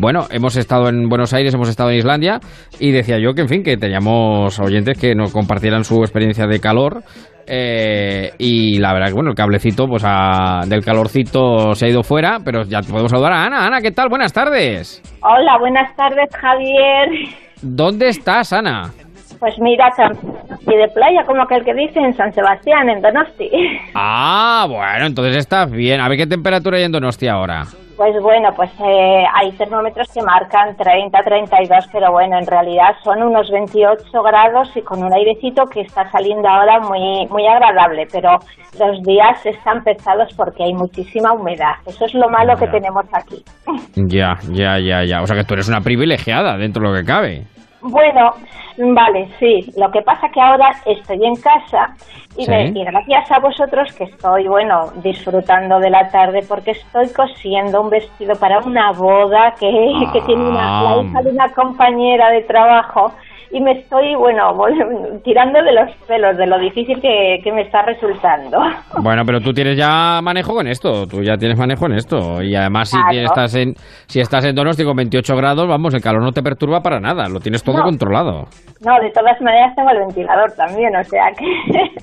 bueno, 0.00 0.26
hemos 0.30 0.56
estado 0.56 0.88
en 0.88 1.08
Buenos 1.08 1.32
Aires, 1.32 1.54
hemos 1.54 1.68
estado 1.68 1.90
en 1.90 1.98
Islandia 1.98 2.40
y 2.78 2.90
decía 2.90 3.18
yo 3.18 3.32
que, 3.34 3.42
en 3.42 3.48
fin, 3.48 3.62
que 3.62 3.76
teníamos 3.76 4.58
oyentes 4.60 4.98
que 4.98 5.14
nos 5.14 5.32
compartieran 5.32 5.84
su 5.84 6.00
experiencia 6.02 6.46
de 6.46 6.60
calor. 6.60 7.02
Eh, 7.46 8.30
y 8.38 8.78
la 8.78 8.92
verdad 8.92 9.08
que, 9.08 9.14
bueno, 9.14 9.30
el 9.30 9.36
cablecito 9.36 9.86
pues 9.86 10.02
a- 10.06 10.60
del 10.66 10.84
calorcito 10.84 11.74
se 11.74 11.86
ha 11.86 11.88
ido 11.88 12.02
fuera, 12.02 12.38
pero 12.44 12.62
ya 12.62 12.80
podemos 12.80 13.10
saludar 13.10 13.32
a 13.32 13.44
Ana. 13.46 13.66
Ana, 13.66 13.80
¿qué 13.80 13.90
tal? 13.90 14.08
Buenas 14.08 14.32
tardes. 14.32 15.02
Hola, 15.22 15.58
buenas 15.58 15.94
tardes, 15.96 16.28
Javier. 16.34 17.08
¿Dónde 17.62 18.08
estás, 18.08 18.52
Ana? 18.52 18.90
Pues 19.38 19.54
mira, 19.58 19.88
pie 20.66 20.78
de 20.78 20.88
playa, 20.94 21.24
como 21.26 21.42
aquel 21.42 21.64
que 21.64 21.74
dice, 21.74 21.98
en 21.98 22.14
San 22.14 22.32
Sebastián, 22.32 22.88
en 22.88 23.00
Donosti. 23.02 23.50
Ah, 23.94 24.66
bueno, 24.68 25.06
entonces 25.06 25.36
estás 25.36 25.70
bien. 25.70 26.00
A 26.00 26.08
ver 26.08 26.16
qué 26.18 26.26
temperatura 26.28 26.76
hay 26.78 26.84
en 26.84 26.92
Donostia 26.92 27.32
ahora. 27.32 27.64
Pues 27.96 28.14
bueno, 28.22 28.48
pues 28.56 28.70
eh, 28.80 29.24
hay 29.34 29.52
termómetros 29.52 30.08
que 30.12 30.22
marcan 30.22 30.74
30, 30.76 31.18
32, 31.22 31.86
pero 31.92 32.10
bueno, 32.10 32.38
en 32.38 32.46
realidad 32.46 32.96
son 33.04 33.22
unos 33.22 33.50
28 33.50 34.02
grados 34.22 34.74
y 34.76 34.82
con 34.82 35.04
un 35.04 35.12
airecito 35.12 35.64
que 35.66 35.82
está 35.82 36.10
saliendo 36.10 36.48
ahora 36.48 36.80
muy, 36.80 37.26
muy 37.28 37.46
agradable, 37.46 38.06
pero 38.10 38.38
los 38.78 39.02
días 39.02 39.44
están 39.44 39.84
pesados 39.84 40.32
porque 40.36 40.64
hay 40.64 40.72
muchísima 40.72 41.32
humedad. 41.32 41.74
Eso 41.86 42.06
es 42.06 42.14
lo 42.14 42.28
malo 42.28 42.56
que 42.56 42.66
tenemos 42.68 43.04
aquí. 43.12 43.44
Ya, 43.94 44.36
ya, 44.50 44.78
ya, 44.78 45.04
ya. 45.04 45.20
O 45.20 45.26
sea 45.26 45.36
que 45.36 45.44
tú 45.44 45.54
eres 45.54 45.68
una 45.68 45.80
privilegiada 45.80 46.56
dentro 46.56 46.82
de 46.82 46.88
lo 46.88 46.96
que 46.96 47.04
cabe. 47.04 47.51
Bueno, 47.82 48.34
vale, 48.78 49.28
sí. 49.38 49.72
Lo 49.76 49.90
que 49.90 50.02
pasa 50.02 50.28
que 50.28 50.40
ahora 50.40 50.70
estoy 50.86 51.24
en 51.24 51.34
casa 51.36 51.94
y, 52.36 52.44
Sí. 52.44 52.50
me- 52.50 52.66
y 52.68 52.84
gracias 52.84 53.30
a 53.30 53.40
vosotros 53.40 53.92
que 53.94 54.04
estoy, 54.04 54.46
bueno, 54.48 54.86
disfrutando 55.02 55.78
de 55.80 55.90
la 55.90 56.08
tarde 56.08 56.44
porque 56.48 56.70
estoy 56.72 57.08
cosiendo 57.12 57.80
un 57.82 57.90
vestido 57.90 58.34
para 58.36 58.60
una 58.60 58.92
boda 58.92 59.54
que, 59.58 59.68
que 60.12 60.20
tiene 60.22 60.48
una, 60.48 60.82
la 60.82 61.02
hija 61.02 61.22
de 61.22 61.30
una 61.30 61.48
compañera 61.52 62.30
de 62.30 62.42
trabajo 62.42 63.12
y 63.52 63.60
me 63.60 63.72
estoy, 63.80 64.14
bueno, 64.16 64.54
tirando 65.24 65.62
de 65.62 65.72
los 65.72 65.90
pelos 66.08 66.36
de 66.36 66.46
lo 66.46 66.58
difícil 66.58 67.00
que, 67.00 67.38
que 67.44 67.52
me 67.52 67.62
está 67.62 67.82
resultando. 67.82 68.58
Bueno, 69.02 69.22
pero 69.26 69.40
tú 69.40 69.52
tienes 69.52 69.76
ya 69.76 70.20
manejo 70.22 70.54
con 70.54 70.66
esto, 70.68 71.06
tú 71.06 71.22
ya 71.22 71.36
tienes 71.36 71.58
manejo 71.58 71.86
en 71.86 71.92
esto. 71.94 72.40
Y 72.42 72.54
además 72.54 72.90
si 72.90 72.96
Claro. 72.96 73.26
estás 73.26 73.54
en 73.56 73.74
si 74.06 74.20
estás 74.20 74.44
en 74.44 74.54
Donosti 74.54 74.84
con 74.84 74.94
28 74.96 75.34
grados, 75.36 75.66
vamos, 75.66 75.92
el 75.94 76.00
calor 76.00 76.22
no 76.22 76.30
te 76.32 76.42
perturba 76.42 76.80
para 76.80 77.00
nada, 77.00 77.28
lo 77.28 77.40
tienes 77.40 77.62
todo 77.64 77.78
No. 77.78 77.84
controlado. 77.84 78.44
No, 78.84 78.98
de 79.00 79.10
todas 79.10 79.40
maneras 79.40 79.74
tengo 79.74 79.90
el 79.90 79.98
ventilador 80.00 80.52
también, 80.56 80.94
o 80.96 81.02
sea 81.04 81.24
que... 81.36 81.46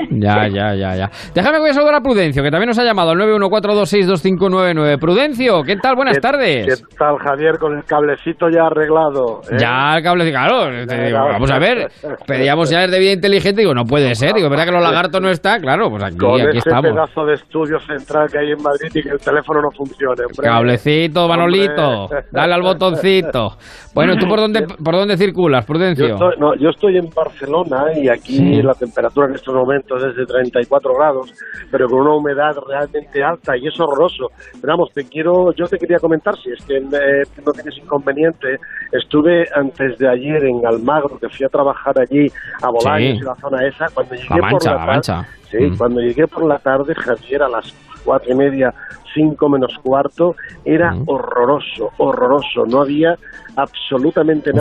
Ya, 0.19 0.47
ya, 0.47 0.73
ya, 0.75 0.95
ya. 0.95 1.09
Déjame 1.33 1.55
que 1.57 1.61
voy 1.61 1.69
a 1.69 1.73
saludar 1.73 1.95
a 1.95 2.01
Prudencio, 2.01 2.41
que 2.43 2.49
también 2.51 2.67
nos 2.67 2.79
ha 2.79 2.83
llamado 2.83 3.11
al 3.11 3.17
914262599. 3.17 4.99
Prudencio, 4.99 5.63
¿qué 5.63 5.75
tal? 5.77 5.95
Buenas 5.95 6.17
¿Qué- 6.17 6.21
tardes. 6.21 6.83
¿Qué 6.89 6.95
tal, 6.97 7.17
Javier? 7.19 7.57
Con 7.59 7.77
el 7.77 7.83
cablecito 7.85 8.49
ya 8.49 8.65
arreglado. 8.65 9.41
¿eh? 9.51 9.57
Ya 9.59 9.97
el 9.97 10.03
cable, 10.03 10.29
claro, 10.31 10.85
te 10.87 11.03
digo. 11.05 11.19
Vamos 11.39 11.51
a 11.51 11.59
ver, 11.59 11.87
pedíamos 12.27 12.69
ya 12.69 12.85
de 12.87 12.99
vida 12.99 13.11
inteligente, 13.13 13.61
digo, 13.61 13.73
no 13.73 13.83
puede 13.85 14.13
ser, 14.15 14.33
digo, 14.33 14.49
¿verdad 14.49 14.65
que 14.65 14.71
los 14.71 14.81
lagartos 14.83 15.21
no 15.21 15.29
está? 15.29 15.59
Claro, 15.59 15.89
pues 15.89 16.03
aquí, 16.03 16.17
Con 16.17 16.39
aquí 16.41 16.57
ese 16.57 16.69
estamos. 16.69 16.91
pedazo 16.91 17.25
de 17.25 17.33
estudio 17.35 17.79
central 17.79 18.27
que 18.31 18.39
hay 18.39 18.51
en 18.51 18.61
Madrid 18.61 18.89
y 18.93 19.01
que 19.01 19.09
el 19.09 19.19
teléfono 19.19 19.61
no 19.61 19.71
funcione. 19.71 20.23
hombre. 20.25 20.43
Cablecito, 20.47 21.27
Manolito, 21.27 22.03
Hombre. 22.03 22.19
dale 22.31 22.53
al 22.53 22.61
botoncito. 22.61 23.57
Bueno, 23.93 24.15
¿tú 24.17 24.27
por 24.27 24.39
dónde, 24.39 24.65
por 24.83 24.95
dónde 24.95 25.17
circulas, 25.17 25.63
Yo 25.65 25.67
Prudencio? 25.73 26.05
estoy, 26.13 26.35
no, 26.39 26.55
yo 26.55 26.69
estoy 26.69 26.97
en 26.97 27.09
Barcelona 27.09 27.85
y 27.95 28.07
aquí 28.09 28.37
Sí. 28.37 28.61
la 28.61 28.73
temperatura 28.73 29.27
en 29.27 29.35
estos 29.35 29.53
momentos 29.53 30.03
es 30.03 30.15
de 30.15 30.25
34 30.25 30.93
grados, 30.95 31.33
pero 31.71 31.87
con 31.87 32.01
una 32.01 32.15
humedad 32.15 32.51
realmente 32.67 33.23
alta 33.23 33.57
y 33.57 33.67
es 33.67 33.79
horroroso. 33.79 34.27
Pero 34.61 34.73
vamos, 34.73 34.89
te 34.93 35.03
quiero, 35.05 35.51
yo 35.55 35.65
te 35.65 35.77
quería 35.77 35.97
comentar, 35.99 36.35
si 36.37 36.51
es 36.51 36.63
que 36.65 36.77
eh, 36.77 37.23
no 37.45 37.51
tienes 37.51 37.77
inconveniente, 37.77 38.57
estuve 38.91 39.45
antes 39.55 39.97
de 39.97 40.07
ayer 40.09 40.45
en 40.45 40.65
Almagro, 40.65 41.17
que 41.19 41.28
fui 41.29 41.45
a 41.45 41.49
trabajar 41.49 41.99
allí 41.99 42.31
a 42.61 42.69
Bolaños 42.69 43.17
Sí. 43.17 43.17
y 43.21 43.25
la 43.25 43.35
zona 43.35 43.65
esa, 43.67 43.85
cuando 43.93 44.15
llegué 44.15 44.27
La 44.29 44.35
por 44.35 44.51
Mancha, 44.51 44.69
la 44.71 44.71
la 44.71 44.77
tarde, 44.85 44.91
Mancha. 44.93 45.27
Sí, 45.49 45.57
Mm. 45.57 45.77
cuando 45.77 46.01
llegué 46.01 46.27
por 46.27 46.45
la 46.45 46.59
tarde, 46.59 46.93
Javier, 46.95 47.43
a 47.43 47.49
las 47.49 47.73
cuatro 48.03 48.31
y 48.31 48.35
media, 48.35 48.73
cinco 49.13 49.49
menos 49.49 49.73
cuarto, 49.83 50.35
era 50.65 50.91
Mm. 50.91 51.03
horroroso, 51.07 51.89
horroroso. 51.97 52.65
No 52.67 52.81
había 52.81 53.15
absolutamente 53.55 54.51
Un 54.51 54.59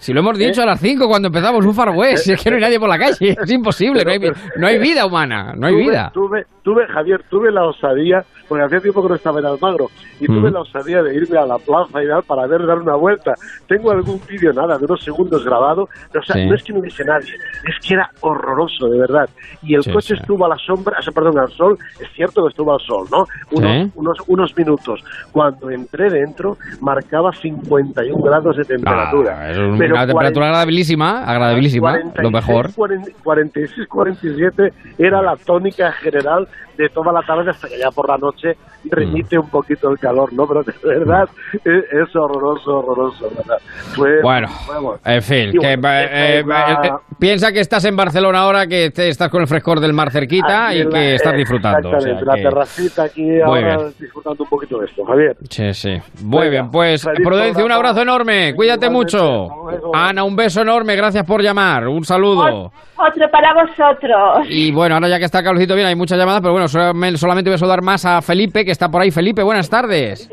Si 0.00 0.12
lo 0.14 0.20
hemos 0.20 0.36
dicho 0.38 0.60
¿Eh? 0.60 0.64
a 0.64 0.66
las 0.66 0.80
5 0.80 1.06
cuando 1.06 1.28
empezamos, 1.28 1.64
un 1.64 1.74
Far 1.74 1.90
West. 1.90 2.26
Es 2.30 2.42
que 2.42 2.50
no 2.50 2.56
hay 2.56 2.62
nadie 2.62 2.80
por 2.80 2.88
la 2.88 2.98
calle, 2.98 3.36
es 3.42 3.50
imposible, 3.50 4.04
no 4.04 4.10
hay, 4.10 4.18
vi- 4.18 4.30
no 4.56 4.66
hay 4.66 4.78
vida 4.78 5.04
humana, 5.06 5.52
no 5.56 5.66
hay 5.66 5.74
tuve, 5.74 5.82
vida. 5.90 6.10
Tuve, 6.12 6.44
tuve, 6.62 6.86
Javier, 6.88 7.22
tuve 7.28 7.52
la 7.52 7.64
osadía, 7.66 8.24
porque 8.48 8.64
hacía 8.64 8.80
tiempo 8.80 9.02
que 9.02 9.08
no 9.10 9.14
estaba 9.14 9.38
en 9.40 9.46
Almagro, 9.46 9.86
y 10.18 10.26
tuve 10.26 10.50
Mm. 10.50 10.54
la 10.54 10.60
osadía 10.60 11.02
de 11.02 11.14
irme 11.14 11.38
a 11.38 11.44
la 11.46 11.58
plaza 11.58 12.02
y 12.02 12.08
tal 12.08 12.22
para 12.24 12.46
ver 12.46 12.66
dar 12.66 12.78
una 12.78 12.96
vuelta. 12.96 13.34
Tengo 13.68 13.90
algún 13.90 14.20
vídeo, 14.28 14.52
nada, 14.52 14.78
de 14.78 14.84
unos 14.86 15.02
segundos 15.04 15.44
grabado, 15.44 15.86
pero 16.10 16.22
o 16.22 16.24
sea, 16.24 16.36
Sí. 16.36 16.46
no 16.46 16.54
es 16.54 16.62
que 16.64 16.72
no 16.72 16.80
hubiese 16.80 17.04
nadie, 17.04 17.34
es 17.68 17.86
que 17.86 17.94
era 17.94 18.10
horroroso, 18.20 18.88
de 18.88 18.98
verdad. 18.98 19.28
Y 19.62 19.74
el 19.74 19.82
Sí, 19.82 19.92
coche 19.92 20.14
sí. 20.14 20.20
estuvo 20.20 20.46
a 20.46 20.48
la 20.48 20.56
sombra, 20.58 20.96
o 20.98 21.02
sea, 21.02 21.12
perdón, 21.12 21.38
al 21.38 21.50
sol, 21.50 21.78
es 22.00 22.08
cierto 22.14 22.42
que 22.44 22.48
estuvo 22.48 22.72
al 22.72 22.80
sol, 22.80 23.06
¿no? 23.10 23.24
Unos, 23.52 23.90
unos, 23.96 24.18
unos 24.28 24.56
minutos. 24.56 25.00
Cuando 25.30 25.70
entré 25.70 26.08
dentro, 26.10 26.56
marcaba 26.80 27.32
51 27.32 28.22
grados 28.22 28.56
de 28.56 28.64
temperatura. 28.64 29.36
Ah, 29.38 29.50
es 29.50 29.58
un- 29.58 29.78
Pero 29.90 30.02
una 30.02 30.06
temperatura 30.06 30.46
agradabilísima, 30.46 31.24
agradabilísima, 31.24 31.98
lo 32.14 32.30
mejor. 32.30 32.70
46, 32.74 33.88
47 33.88 34.72
era 34.98 35.20
la 35.20 35.36
tónica 35.36 35.90
general 35.92 36.46
de 36.76 36.88
toda 36.90 37.12
la 37.12 37.22
tarde 37.22 37.50
hasta 37.50 37.68
que 37.68 37.78
ya 37.78 37.90
por 37.90 38.08
la 38.08 38.16
noche 38.18 38.56
remite 38.84 39.38
un 39.38 39.48
poquito 39.50 39.90
el 39.90 39.98
calor, 39.98 40.32
¿no? 40.32 40.46
Pero 40.46 40.62
de 40.62 40.72
verdad 40.98 41.28
es, 41.52 41.84
es 41.92 42.16
horroroso, 42.16 42.78
horroroso, 42.78 43.28
¿verdad? 43.36 43.58
Fue, 43.94 44.22
Bueno, 44.22 44.48
vamos. 44.68 45.00
en 45.04 45.22
fin, 45.22 45.52
que, 45.52 45.76
bueno, 45.76 45.88
eh, 46.10 46.44
la- 46.46 46.72
eh, 46.72 46.76
eh, 46.84 46.90
piensa 47.18 47.52
que 47.52 47.60
estás 47.60 47.84
en 47.84 47.96
Barcelona 47.96 48.40
ahora, 48.40 48.66
que 48.66 48.90
te- 48.90 49.08
estás 49.08 49.28
con 49.28 49.42
el 49.42 49.46
frescor 49.48 49.80
del 49.80 49.92
mar 49.92 50.10
cerquita 50.10 50.68
Aquí 50.68 50.78
y 50.78 50.84
la- 50.84 50.90
que 50.90 51.14
estás 51.16 51.34
eh, 51.34 51.36
disfrutando. 51.36 51.90
o 51.90 52.00
sea 52.00 52.12
la 52.22 52.34
que- 52.34 52.42
terracita 52.42 53.02
aquí 53.04 53.40
ahora 53.40 53.76
bien. 53.76 53.94
disfrutando 53.98 54.44
un 54.44 54.48
poquito 54.50 54.78
de 54.78 54.86
esto, 54.86 55.04
Javier. 55.04 55.36
Sí, 55.48 55.74
sí. 55.74 55.96
Muy 56.22 56.38
Venga, 56.40 56.50
bien, 56.50 56.70
pues 56.70 57.06
Prudencia, 57.22 57.64
un 57.64 57.72
abrazo 57.72 58.02
enorme. 58.02 58.54
Cuídate 58.54 58.86
Igualmente, 58.86 59.16
mucho. 59.16 59.48
Ana, 59.94 60.24
un 60.24 60.36
beso 60.36 60.62
enorme. 60.62 60.96
Gracias 60.96 61.24
por 61.24 61.42
llamar. 61.42 61.86
Un 61.88 62.04
saludo. 62.04 62.72
Otro 62.96 63.30
para 63.30 63.54
vosotros. 63.54 64.46
Y 64.50 64.70
bueno, 64.72 64.94
ahora 64.96 65.08
ya 65.08 65.18
que 65.18 65.24
está 65.24 65.38
el 65.38 65.44
calorcito 65.44 65.74
bien, 65.74 65.86
hay 65.86 65.94
muchas 65.94 66.18
llamadas, 66.18 66.40
pero 66.42 66.52
bueno, 66.52 66.68
solamente, 66.68 67.18
solamente 67.18 67.48
voy 67.50 67.54
a 67.54 67.58
saludar 67.58 67.82
más 67.82 68.04
a 68.04 68.20
Felipe, 68.20 68.64
que 68.64 68.69
está 68.70 68.88
por 68.88 69.02
ahí. 69.02 69.10
Felipe, 69.10 69.42
buenas 69.42 69.68
tardes. 69.70 70.30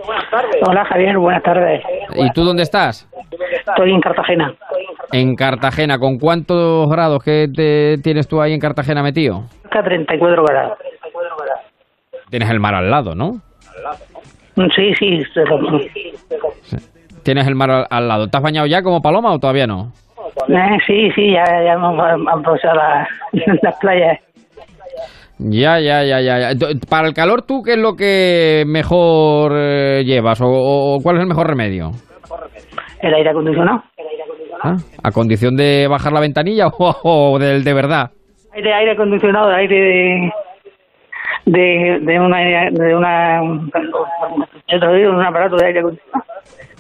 Hola 0.68 0.86
Javier, 0.86 1.18
buenas 1.18 1.44
tardes. 1.44 1.84
¿Y 2.16 2.30
tú 2.32 2.44
dónde 2.44 2.64
estás? 2.64 3.08
Estoy 3.68 3.92
en 3.92 4.00
Cartagena. 4.02 4.54
En 5.12 5.36
Cartagena. 5.36 6.00
¿Con 6.00 6.18
cuántos 6.18 6.88
grados 6.90 7.24
que 7.24 7.48
te 7.54 7.98
tienes 8.02 8.28
tú 8.28 8.42
ahí 8.42 8.54
en 8.54 8.60
Cartagena 8.60 9.04
metido? 9.04 9.44
Acá 9.66 9.84
34 9.84 10.44
grados. 10.46 10.78
Tienes 12.30 12.50
el 12.50 12.60
mar 12.60 12.76
al 12.76 12.90
lado, 12.92 13.16
¿no? 13.16 13.42
Sí, 14.76 14.94
sí. 14.98 15.24
Tienes 17.24 17.48
el 17.48 17.56
mar 17.56 17.70
al, 17.72 17.88
al 17.90 18.08
lado. 18.08 18.28
¿Te 18.28 18.38
has 18.38 18.44
bañado 18.44 18.68
ya 18.68 18.82
como 18.82 19.02
paloma 19.02 19.32
o 19.34 19.40
todavía 19.40 19.68
no? 19.68 19.92
Eh, 20.50 20.78
sí, 20.86 21.12
sí, 21.12 21.32
ya, 21.34 21.44
ya 21.64 21.74
hemos 21.74 21.96
pasado 22.44 22.76
la- 22.76 23.08
las 23.62 23.76
playas. 23.80 24.20
Ya, 25.40 25.80
ya, 25.80 26.04
ya, 26.04 26.20
ya. 26.20 26.50
Para 26.90 27.08
el 27.08 27.14
calor, 27.14 27.44
¿tú 27.44 27.62
qué 27.62 27.74
es 27.74 27.78
lo 27.80 27.94
que 27.96 28.64
mejor 28.66 29.54
eh, 29.56 30.04
llevas? 30.04 30.42
O, 30.42 30.48
o 30.48 31.00
cuál 31.02 31.18
es 31.18 31.22
el 31.22 31.28
mejor 31.28 31.48
remedio? 31.48 31.92
El 33.02 33.14
aire 33.14 33.30
acondicionado. 33.30 33.84
¿Ah? 34.64 34.76
¿A 35.04 35.12
condición 35.12 35.56
de 35.56 35.88
bajar 35.88 36.12
la 36.12 36.20
ventanilla 36.20 36.68
o, 36.80 36.96
o 37.04 37.40
del 37.40 37.64
de 37.64 37.74
verdad? 37.74 38.12
Aire, 38.54 38.74
aire 38.74 38.92
acondicionado, 38.94 39.52
aire 39.52 39.76
de, 39.76 40.32
de, 41.46 42.00
de 42.02 42.20
una, 42.20 42.38
de 42.72 42.96
una, 42.96 43.42
un 43.44 45.22
aparato 45.26 45.58
de 45.58 45.68
aire 45.68 45.80
acondicionado. 45.80 46.24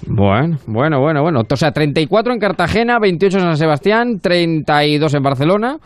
Bueno, 0.07 0.57
bueno, 0.65 0.99
bueno, 0.99 1.21
bueno. 1.21 1.41
O 1.49 1.55
sea, 1.55 1.71
34 1.71 2.33
en 2.33 2.39
Cartagena, 2.39 2.97
28 2.99 3.37
en 3.37 3.43
San 3.43 3.57
Sebastián, 3.57 4.19
32 4.21 5.13
en 5.13 5.23
Barcelona. 5.23 5.77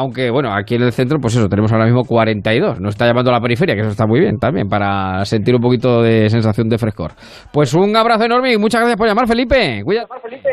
Aunque, 0.00 0.30
bueno, 0.30 0.54
aquí 0.54 0.76
en 0.76 0.82
el 0.82 0.92
centro, 0.92 1.18
pues 1.20 1.34
eso, 1.34 1.48
tenemos 1.48 1.72
ahora 1.72 1.84
mismo 1.86 2.04
42. 2.04 2.80
No 2.80 2.88
está 2.88 3.04
llamando 3.04 3.30
a 3.30 3.34
la 3.34 3.40
periferia, 3.40 3.74
que 3.74 3.80
eso 3.80 3.90
está 3.90 4.06
muy 4.06 4.20
bien 4.20 4.38
también, 4.38 4.68
para 4.68 5.24
sentir 5.24 5.56
un 5.56 5.60
poquito 5.60 6.02
de 6.02 6.28
sensación 6.30 6.68
de 6.68 6.78
frescor. 6.78 7.10
Pues 7.52 7.74
un 7.74 7.96
abrazo 7.96 8.24
enorme 8.24 8.52
y 8.52 8.58
muchas 8.58 8.80
gracias 8.80 8.96
por 8.96 9.08
llamar, 9.08 9.26
Felipe. 9.26 9.82
Cuídate. 9.84 10.06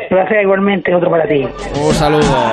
Gracias 0.10 0.42
igualmente, 0.42 0.96
otro 0.96 1.12
para 1.12 1.28
ti. 1.28 1.44
Un 1.44 1.94
saludo. 1.94 2.50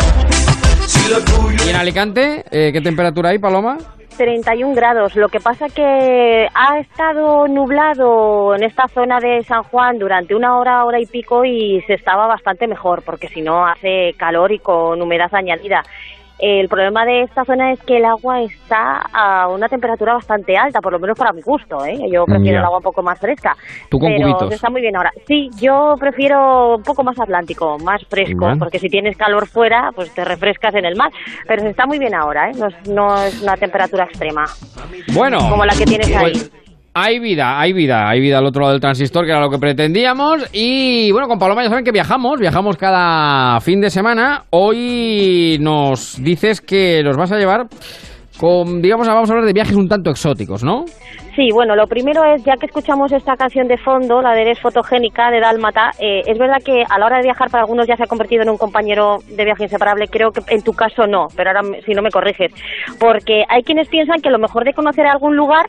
¿Y 1.67 1.71
en 1.71 1.77
Alicante? 1.77 2.45
eh, 2.51 2.71
¿Qué 2.75 2.83
temperatura 2.83 3.31
hay, 3.31 3.39
Paloma? 3.39 3.79
31 4.19 4.75
grados. 4.75 5.17
Lo 5.17 5.29
que 5.29 5.41
pasa 5.41 5.67
que 5.75 6.47
ha 6.55 6.79
estado 6.79 7.49
nublado 7.49 8.55
en 8.55 8.63
esta 8.63 8.87
zona 8.89 9.19
de 9.19 9.43
San 9.43 9.63
Juan 9.63 9.99
durante 9.99 10.35
una 10.35 10.59
hora, 10.59 10.85
hora 10.85 11.01
y 11.01 11.07
pico 11.07 11.45
y 11.45 11.81
se 11.87 11.95
estaba 11.95 12.27
bastante 12.27 12.67
mejor 12.67 13.03
porque 13.05 13.29
si 13.29 13.41
no 13.41 13.67
hace 13.67 14.13
calor 14.19 14.53
y 14.53 14.59
con 14.59 15.01
humedad 15.01 15.31
añadida. 15.33 15.83
El 16.45 16.69
problema 16.69 17.05
de 17.05 17.21
esta 17.23 17.45
zona 17.45 17.71
es 17.71 17.81
que 17.83 17.99
el 17.99 18.05
agua 18.05 18.43
está 18.43 19.01
a 19.13 19.47
una 19.47 19.69
temperatura 19.69 20.15
bastante 20.15 20.57
alta, 20.57 20.81
por 20.81 20.93
lo 20.93 20.99
menos 20.99 21.17
para 21.17 21.33
mi 21.33 21.41
gusto, 21.41 21.85
¿eh? 21.85 21.97
Yo 22.13 22.25
prefiero 22.25 22.55
Ya. 22.55 22.59
el 22.59 22.65
agua 22.65 22.79
un 22.79 22.83
poco 22.83 23.01
más 23.01 23.17
fresca. 23.21 23.55
Tú 23.89 24.01
con 24.01 24.09
pero 24.11 24.23
cubitos. 24.33 24.53
está 24.55 24.69
muy 24.69 24.81
bien 24.81 24.97
ahora. 24.97 25.13
Sí, 25.29 25.49
yo 25.61 25.95
prefiero 26.01 26.75
un 26.79 26.83
poco 26.83 27.05
más 27.05 27.17
atlántico, 27.21 27.79
más 27.79 28.05
fresco, 28.11 28.49
porque 28.59 28.81
si 28.81 28.89
tienes 28.89 29.17
calor 29.17 29.47
fuera, 29.47 29.91
pues 29.95 30.13
te 30.15 30.25
refrescas 30.25 30.75
en 30.75 30.85
el 30.85 30.97
mar. 30.97 31.13
Pero 31.47 31.63
se 31.63 31.69
está 31.69 31.87
muy 31.87 32.01
bien 32.01 32.13
ahora, 32.13 32.51
¿eh? 32.51 32.55
No 32.59 32.67
es, 32.67 32.89
no 32.89 33.23
es 33.23 33.41
una 33.41 33.57
temperatura 33.57 34.05
extrema. 34.07 34.45
Bueno. 35.15 35.39
Como 35.49 35.65
la 35.65 35.75
que 35.75 35.85
tienes 35.85 36.09
ahí. 36.17 36.33
pues, 36.33 36.51
hay 36.95 37.19
vida, 37.19 37.59
hay 37.59 37.73
vida, 37.73 38.09
hay 38.09 38.21
vida 38.21 38.39
al 38.39 38.47
otro 38.47 38.61
lado 38.61 38.73
del 38.73 38.81
transistor, 38.81 39.25
que 39.25 39.31
era 39.31 39.41
lo 39.41 39.51
que 39.51 39.59
pretendíamos. 39.59 40.49
Y 40.53 41.11
bueno, 41.13 41.27
con 41.27 41.39
Paloma 41.39 41.63
ya 41.63 41.71
saben 41.71 41.85
que 41.85 41.93
viajamos, 41.93 42.39
viajamos 42.39 42.77
cada 42.77 43.61
fin 43.61 43.81
de 43.81 43.89
semana. 43.89 44.45
Hoy 44.51 45.57
nos 45.61 46.23
dices 46.23 46.61
que 46.61 47.03
nos 47.03 47.17
vas 47.17 47.33
a 47.33 47.39
llevar 47.39 47.67
con, 48.39 48.83
digamos, 48.83 49.07
vamos 49.07 49.31
a 49.31 49.33
hablar 49.33 49.47
de 49.47 49.53
viajes 49.53 49.77
un 49.77 49.89
tanto 49.89 50.11
exóticos, 50.11 50.65
¿no? 50.65 50.85
Sí, 51.37 51.49
bueno, 51.55 51.75
lo 51.77 51.87
primero 51.87 52.25
es, 52.25 52.45
ya 52.45 52.57
que 52.57 52.67
escuchamos 52.67 53.11
esta 53.13 53.37
canción 53.37 53.69
de 53.69 53.79
fondo, 53.79 54.21
la 54.21 54.33
de 54.33 54.43
Eres 54.43 54.61
fotogénica 54.61 55.31
de 55.31 55.41
Dálmata, 55.41 55.93
eh, 55.99 56.21
es 56.27 56.39
verdad 56.39 56.59
que 56.63 56.85
a 56.89 56.99
la 56.99 57.07
hora 57.07 57.17
de 57.19 57.23
viajar 57.23 57.49
para 57.51 57.63
algunos 57.63 57.87
ya 57.87 57.97
se 57.97 58.03
ha 58.03 58.07
convertido 58.07 58.43
en 58.43 58.51
un 58.51 58.59
compañero 58.59 59.19
de 59.35 59.45
viaje 59.45 59.63
inseparable, 59.63 60.09
creo 60.09 60.31
que 60.31 60.43
en 60.49 60.63
tu 60.63 60.73
caso 60.73 61.07
no, 61.07 61.29
pero 61.35 61.51
ahora 61.51 61.63
si 61.87 61.93
no 61.93 62.03
me 62.03 62.11
corriges, 62.11 62.53
porque 62.99 63.45
hay 63.49 63.63
quienes 63.63 63.89
piensan 63.89 64.21
que 64.21 64.29
lo 64.29 64.39
mejor 64.39 64.65
de 64.65 64.75
conocer 64.75 65.07
algún 65.07 65.37
lugar 65.37 65.67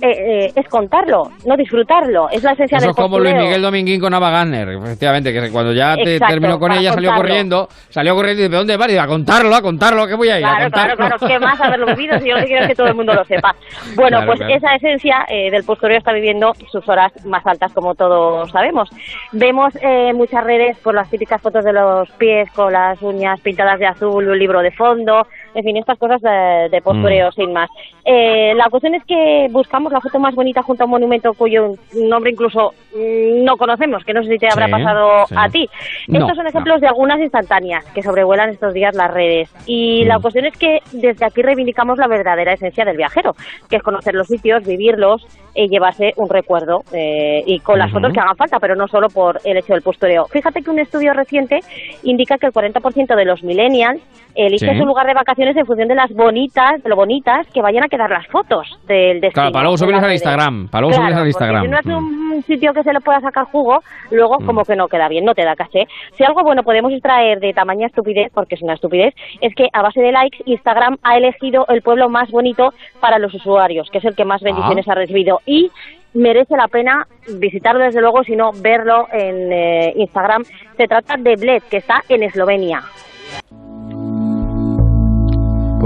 eh, 0.00 0.46
eh, 0.46 0.52
es 0.54 0.68
contarlo, 0.68 1.30
no 1.46 1.56
disfrutarlo, 1.56 2.28
es 2.30 2.42
la 2.42 2.52
esencia 2.52 2.78
Eso 2.78 2.86
del 2.86 2.90
es 2.90 2.96
como 2.96 3.18
Luis. 3.18 3.34
Miguel 3.34 3.62
Dominguín 3.62 4.00
con 4.00 4.14
Ava 4.14 4.30
Gardner, 4.30 4.68
efectivamente, 4.68 5.32
que 5.32 5.50
cuando 5.50 5.72
ya 5.72 5.94
te 5.96 6.14
Exacto, 6.14 6.32
terminó 6.34 6.58
con 6.58 6.72
ella, 6.72 6.92
salió 6.92 7.12
corriendo, 7.14 7.68
salió 7.88 8.14
corriendo 8.14 8.40
y 8.42 8.44
dice, 8.46 8.56
¿dónde 8.56 8.76
vas? 8.76 8.88
Y 8.88 8.92
dice, 8.92 9.00
a 9.02 9.06
contarlo, 9.06 9.54
a 9.54 9.62
contarlo, 9.62 10.06
que 10.06 10.14
voy 10.14 10.28
a 10.28 10.38
ir 10.38 10.44
a 10.44 10.48
Claro, 10.56 10.70
claro, 10.70 10.96
contarlo. 10.96 11.18
claro, 11.18 11.32
¿qué 11.34 11.44
más 11.46 11.60
haberlo 11.60 11.86
vivido? 11.86 12.18
Si 12.18 12.28
yo 12.28 12.34
lo 12.36 12.40
que 12.42 12.46
quiero 12.46 12.62
es 12.62 12.68
que 12.68 12.74
todo 12.74 12.86
el 12.88 12.94
mundo 12.94 13.14
lo 13.14 13.24
sepa. 13.24 13.54
Bueno, 13.96 14.18
Claro, 14.18 14.26
pues 14.26 14.38
claro. 14.38 14.54
esa 14.54 14.74
esencia 14.74 15.26
eh, 15.28 15.50
del 15.50 15.64
postureo 15.64 15.98
está 15.98 16.12
viviendo 16.12 16.52
sus 16.70 16.88
horas 16.88 17.12
más 17.26 17.44
altas, 17.46 17.72
como 17.72 17.94
todos 17.94 18.50
sabemos. 18.50 18.88
Vemos 19.32 19.72
eh, 19.82 20.12
muchas 20.14 20.44
redes 20.44 20.76
por 20.78 20.94
las 20.94 21.08
típicas 21.10 21.40
fotos 21.42 21.64
de 21.64 21.72
los 21.72 22.08
pies 22.12 22.50
con 22.52 22.72
las 22.72 23.00
uñas 23.02 23.40
pintadas 23.40 23.78
de 23.78 23.86
azul, 23.86 24.28
un 24.28 24.38
libro 24.38 24.60
de 24.60 24.70
fondo, 24.72 25.26
en 25.54 25.64
fin, 25.64 25.76
estas 25.76 25.98
cosas 25.98 26.20
de, 26.20 26.68
de 26.70 26.80
postureo, 26.82 27.28
Mm. 27.28 27.32
sin 27.32 27.52
más. 27.52 27.68
Eh, 28.04 28.54
la 28.56 28.68
cuestión 28.70 28.94
es 28.94 29.04
que 29.04 29.46
buscamos 29.50 29.92
la 29.92 30.00
foto 30.00 30.18
más 30.18 30.34
bonita 30.34 30.62
junto 30.62 30.84
a 30.84 30.86
un 30.86 30.90
monumento 30.92 31.32
cuyo 31.34 31.72
nombre 31.94 32.30
incluso 32.30 32.72
mm, 32.94 33.44
no 33.44 33.56
conocemos, 33.56 34.04
que 34.04 34.12
no 34.14 34.22
sé 34.22 34.30
si 34.30 34.38
te 34.38 34.48
habrá 34.50 34.66
Sí, 34.66 34.72
pasado 34.72 35.26
sí. 35.26 35.34
a 35.38 35.48
ti. 35.48 35.68
No, 36.08 36.20
Estos 36.20 36.36
son 36.36 36.46
ejemplos 36.46 36.80
de 36.80 36.86
algunas 36.88 37.18
instantáneas 37.20 37.84
que 37.94 38.02
sobrevuelan 38.02 38.50
estos 38.50 38.72
días 38.74 38.94
las 38.94 39.12
redes. 39.12 39.50
Y 39.66 40.04
la 40.04 40.18
cuestión 40.18 40.46
es 40.46 40.56
que 40.56 40.78
desde 40.92 41.24
aquí 41.24 41.42
reivindicamos 41.42 41.98
la 41.98 42.06
verdadera 42.08 42.52
esencia 42.52 42.84
del 42.84 42.96
viajero, 42.96 43.34
que 43.68 43.76
es 43.76 43.82
conocer 43.82 44.14
los 44.14 44.26
sitios, 44.28 44.64
vivirlos 44.66 45.24
y 45.54 45.68
llevarse 45.68 46.12
un 46.16 46.28
recuerdo 46.28 46.82
eh, 46.92 47.42
y 47.46 47.58
con 47.60 47.78
las 47.78 47.90
fotos 47.90 48.12
que 48.12 48.20
hagan 48.20 48.36
falta, 48.36 48.58
pero 48.60 48.76
no 48.76 48.86
solo 48.88 49.08
por 49.08 49.40
el 49.44 49.56
hecho 49.56 49.72
del 49.74 49.82
postureo. 49.82 50.26
Fíjate 50.26 50.62
que 50.62 50.70
un 50.70 50.78
estudio 50.78 51.12
reciente 51.12 51.60
indica 52.02 52.38
que 52.38 52.46
el 52.46 52.52
40% 52.52 53.14
de 53.16 53.24
los 53.24 53.42
millennials 53.42 54.00
elige 54.34 54.70
Sí. 54.72 54.78
su 54.78 54.84
lugar 54.86 55.06
de 55.06 55.14
vacaciones 55.14 55.39
en 55.48 55.66
función 55.66 55.88
de 55.88 55.94
las 55.94 56.10
bonitas, 56.12 56.82
de 56.82 56.88
lo 56.88 56.96
bonitas 56.96 57.46
que 57.52 57.62
vayan 57.62 57.84
a 57.84 57.88
quedar 57.88 58.10
las 58.10 58.26
fotos 58.28 58.66
del 58.86 59.20
destino. 59.20 59.32
Claro, 59.32 59.52
para 59.52 59.62
luego 59.64 59.78
subirlas 59.78 60.02
las 60.02 60.08
al. 60.08 60.14
Instagram, 60.14 60.68
para 60.68 60.80
luego 60.82 60.94
subirlas 60.94 61.16
al 61.16 61.20
porque 61.20 61.28
Instagram. 61.28 61.62
Si 61.64 61.68
no 61.70 61.78
es 61.78 61.86
Mm. 61.86 62.32
un 62.32 62.42
sitio 62.42 62.72
que 62.72 62.82
se 62.82 62.92
le 62.92 63.00
pueda 63.00 63.20
sacar 63.20 63.44
jugo, 63.46 63.80
luego 64.10 64.38
Mm. 64.40 64.46
como 64.46 64.64
que 64.64 64.76
no 64.76 64.88
queda 64.88 65.08
bien, 65.08 65.24
no 65.24 65.34
te 65.34 65.44
da 65.44 65.56
caché. 65.56 65.86
Si 66.16 66.24
algo 66.24 66.42
bueno 66.42 66.62
podemos 66.62 66.92
extraer 66.92 67.40
de 67.40 67.52
tamaña 67.52 67.86
estupidez, 67.86 68.30
porque 68.34 68.54
es 68.54 68.62
una 68.62 68.74
estupidez, 68.74 69.14
es 69.40 69.54
que 69.54 69.68
a 69.72 69.82
base 69.82 70.00
de 70.00 70.12
likes 70.12 70.38
Instagram 70.46 70.96
ha 71.02 71.16
elegido 71.16 71.66
el 71.68 71.82
pueblo 71.82 72.08
más 72.08 72.30
bonito 72.30 72.72
para 73.00 73.18
los 73.18 73.32
usuarios, 73.34 73.88
que 73.90 73.98
es 73.98 74.04
el 74.04 74.14
que 74.14 74.24
más 74.24 74.42
bendiciones 74.42 74.86
Ah. 74.88 74.92
ha 74.92 74.94
recibido 74.96 75.40
y 75.46 75.70
merece 76.12 76.56
la 76.56 76.66
pena 76.66 77.06
visitarlo 77.38 77.84
desde 77.84 78.00
luego, 78.00 78.24
si 78.24 78.34
no 78.34 78.50
verlo 78.60 79.06
en 79.12 79.52
eh, 79.52 79.92
Instagram. 79.96 80.42
Se 80.76 80.86
trata 80.88 81.16
de 81.16 81.36
Bled, 81.36 81.62
que 81.70 81.76
está 81.76 82.02
en 82.08 82.24
Eslovenia. 82.24 82.82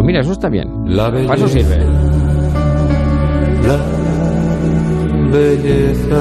Pues 0.05 0.13
mira, 0.13 0.21
eso 0.21 0.33
está 0.33 0.51
bien. 0.51 0.69
Para 0.95 1.35
eso 1.35 1.49
sirve. 1.49 1.79
La 3.67 3.79
belleza, 5.33 6.21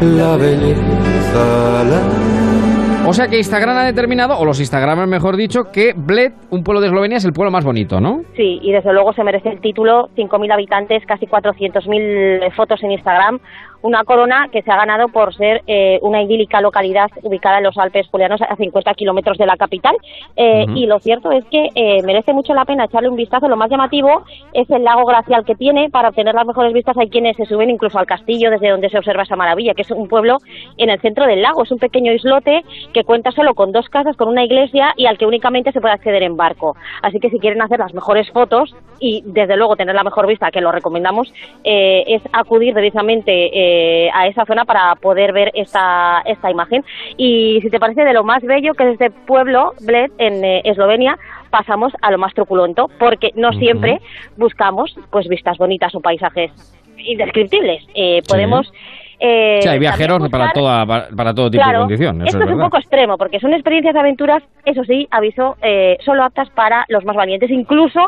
la 0.00 0.36
belleza, 0.36 1.84
la... 1.84 3.08
O 3.08 3.12
sea 3.12 3.28
que 3.28 3.38
Instagram 3.38 3.76
ha 3.76 3.84
determinado, 3.84 4.36
o 4.36 4.44
los 4.44 4.58
Instagramers 4.58 5.08
mejor 5.08 5.36
dicho, 5.36 5.70
que 5.72 5.92
Bled, 5.96 6.32
un 6.50 6.64
pueblo 6.64 6.80
de 6.80 6.88
Eslovenia, 6.88 7.18
es 7.18 7.24
el 7.24 7.32
pueblo 7.32 7.52
más 7.52 7.64
bonito, 7.64 8.00
¿no? 8.00 8.22
Sí, 8.36 8.58
y 8.62 8.72
desde 8.72 8.92
luego 8.92 9.12
se 9.12 9.22
merece 9.22 9.50
el 9.50 9.60
título, 9.60 10.08
5.000 10.16 10.52
habitantes, 10.52 11.04
casi 11.06 11.26
400.000 11.26 12.52
fotos 12.56 12.82
en 12.82 12.90
Instagram, 12.92 13.38
una 13.82 14.04
corona 14.04 14.48
que 14.50 14.62
se 14.62 14.70
ha 14.70 14.76
ganado 14.76 15.08
por 15.08 15.34
ser 15.34 15.62
eh, 15.66 15.98
una 16.02 16.22
idílica 16.22 16.60
localidad 16.60 17.10
ubicada 17.22 17.58
en 17.58 17.64
los 17.64 17.76
Alpes 17.78 18.08
Julianos 18.08 18.40
a 18.42 18.56
50 18.56 18.94
kilómetros 18.94 19.38
de 19.38 19.46
la 19.46 19.56
capital. 19.56 19.96
Eh. 20.36 20.66
Y 20.74 20.86
lo 20.86 21.00
cierto 21.00 21.32
es 21.32 21.44
que 21.46 21.68
eh, 21.74 22.02
merece 22.04 22.32
mucho 22.32 22.54
la 22.54 22.64
pena 22.64 22.84
echarle 22.84 23.08
un 23.08 23.16
vistazo. 23.16 23.48
Lo 23.48 23.56
más 23.56 23.70
llamativo 23.70 24.24
es 24.52 24.70
el 24.70 24.84
lago 24.84 25.04
glacial 25.04 25.44
que 25.44 25.54
tiene. 25.54 25.90
Para 25.90 26.08
obtener 26.10 26.34
las 26.34 26.46
mejores 26.46 26.72
vistas 26.72 26.96
hay 26.96 27.08
quienes 27.08 27.36
se 27.36 27.46
suben 27.46 27.70
incluso 27.70 27.98
al 27.98 28.06
castillo 28.06 28.50
desde 28.50 28.70
donde 28.70 28.88
se 28.88 28.98
observa 28.98 29.24
esa 29.24 29.36
maravilla, 29.36 29.74
que 29.74 29.82
es 29.82 29.90
un 29.90 30.08
pueblo 30.08 30.38
en 30.76 30.90
el 30.90 31.00
centro 31.00 31.26
del 31.26 31.42
lago. 31.42 31.64
Es 31.64 31.72
un 31.72 31.78
pequeño 31.78 32.12
islote 32.12 32.64
que 32.92 33.04
cuenta 33.04 33.32
solo 33.32 33.54
con 33.54 33.72
dos 33.72 33.88
casas, 33.88 34.16
con 34.16 34.28
una 34.28 34.44
iglesia 34.44 34.94
y 34.96 35.06
al 35.06 35.18
que 35.18 35.26
únicamente 35.26 35.72
se 35.72 35.80
puede 35.80 35.94
acceder 35.94 36.22
en 36.22 36.36
barco. 36.36 36.76
Así 37.02 37.18
que 37.18 37.30
si 37.30 37.38
quieren 37.38 37.62
hacer 37.62 37.80
las 37.80 37.94
mejores 37.94 38.30
fotos 38.30 38.74
y 39.00 39.22
desde 39.26 39.56
luego 39.56 39.76
tener 39.76 39.94
la 39.94 40.04
mejor 40.04 40.26
vista, 40.26 40.50
que 40.50 40.60
lo 40.60 40.70
recomendamos, 40.70 41.32
eh, 41.64 42.04
es 42.06 42.22
acudir 42.32 42.74
precisamente 42.74 43.71
eh, 43.72 44.10
a 44.12 44.26
esa 44.26 44.44
zona 44.44 44.64
para 44.64 44.94
poder 44.96 45.32
ver 45.32 45.50
esta, 45.54 46.22
esta 46.26 46.50
imagen. 46.50 46.84
Y 47.16 47.60
si 47.62 47.70
te 47.70 47.80
parece 47.80 48.04
de 48.04 48.12
lo 48.12 48.22
más 48.24 48.42
bello 48.42 48.74
que 48.74 48.84
es 48.84 48.92
este 48.92 49.10
pueblo, 49.10 49.72
Bled, 49.80 50.10
en 50.18 50.44
eh, 50.44 50.62
Eslovenia, 50.64 51.16
pasamos 51.50 51.92
a 52.00 52.10
lo 52.10 52.18
más 52.18 52.34
truculento, 52.34 52.88
porque 52.98 53.30
no 53.34 53.52
siempre 53.52 54.00
buscamos 54.36 54.94
pues 55.10 55.26
vistas 55.28 55.56
bonitas 55.58 55.94
o 55.94 56.00
paisajes 56.00 56.50
indescriptibles. 56.96 57.82
Eh, 57.94 58.22
podemos... 58.28 58.72
eh, 59.18 59.60
sí, 59.62 59.68
hay 59.68 59.78
viajeros 59.78 60.28
para, 60.30 60.52
toda, 60.52 60.86
para, 60.86 61.08
para 61.08 61.34
todo 61.34 61.50
tipo 61.50 61.62
Claro, 61.62 61.78
de 61.78 61.84
condición. 61.84 62.22
Esto 62.26 62.38
es 62.38 62.48
es, 62.48 62.54
un 62.54 62.60
poco 62.60 62.78
extremo, 62.78 63.16
porque 63.16 63.40
son 63.40 63.52
experiencias 63.54 63.94
de 63.94 64.00
aventuras, 64.00 64.42
eso 64.64 64.84
sí, 64.84 65.06
aviso, 65.10 65.56
eh, 65.62 65.96
solo 66.04 66.24
aptas 66.24 66.48
para 66.50 66.84
los 66.88 67.04
más 67.04 67.16
valientes, 67.16 67.50
incluso 67.50 68.00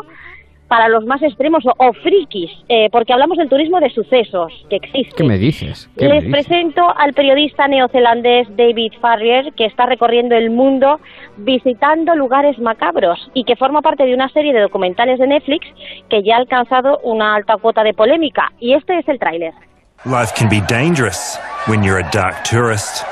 para 0.67 0.87
los 0.89 1.05
más 1.05 1.21
extremos 1.21 1.63
o, 1.65 1.73
o 1.77 1.93
frikis, 1.93 2.51
eh, 2.69 2.89
porque 2.91 3.13
hablamos 3.13 3.37
del 3.37 3.49
turismo 3.49 3.79
de 3.79 3.89
sucesos 3.89 4.51
que 4.69 4.77
existe. 4.77 5.15
¿Qué 5.15 5.23
me 5.23 5.37
dices? 5.37 5.89
¿Qué 5.97 6.07
me 6.07 6.15
Les 6.15 6.23
dices? 6.25 6.47
presento 6.47 6.81
al 6.97 7.13
periodista 7.13 7.67
neozelandés 7.67 8.47
David 8.55 8.93
Farrier, 8.99 9.53
que 9.53 9.65
está 9.65 9.85
recorriendo 9.85 10.35
el 10.35 10.49
mundo 10.49 10.99
visitando 11.37 12.15
lugares 12.15 12.57
macabros 12.59 13.29
y 13.33 13.43
que 13.43 13.55
forma 13.55 13.81
parte 13.81 14.05
de 14.05 14.13
una 14.13 14.29
serie 14.29 14.53
de 14.53 14.61
documentales 14.61 15.19
de 15.19 15.27
Netflix 15.27 15.67
que 16.09 16.23
ya 16.23 16.35
ha 16.35 16.39
alcanzado 16.39 16.99
una 17.03 17.35
alta 17.35 17.57
cuota 17.57 17.83
de 17.83 17.93
polémica. 17.93 18.51
Y 18.59 18.73
este 18.73 18.97
es 18.99 19.07
el 19.07 19.19
tráiler. 19.19 19.53
Life 20.05 20.33
can 20.37 20.49
be 20.49 20.61
dangerous 20.67 21.39
when 21.67 21.81
you're 21.83 21.99
a 21.99 22.09
dark 22.11 22.43
tourist. 22.43 23.03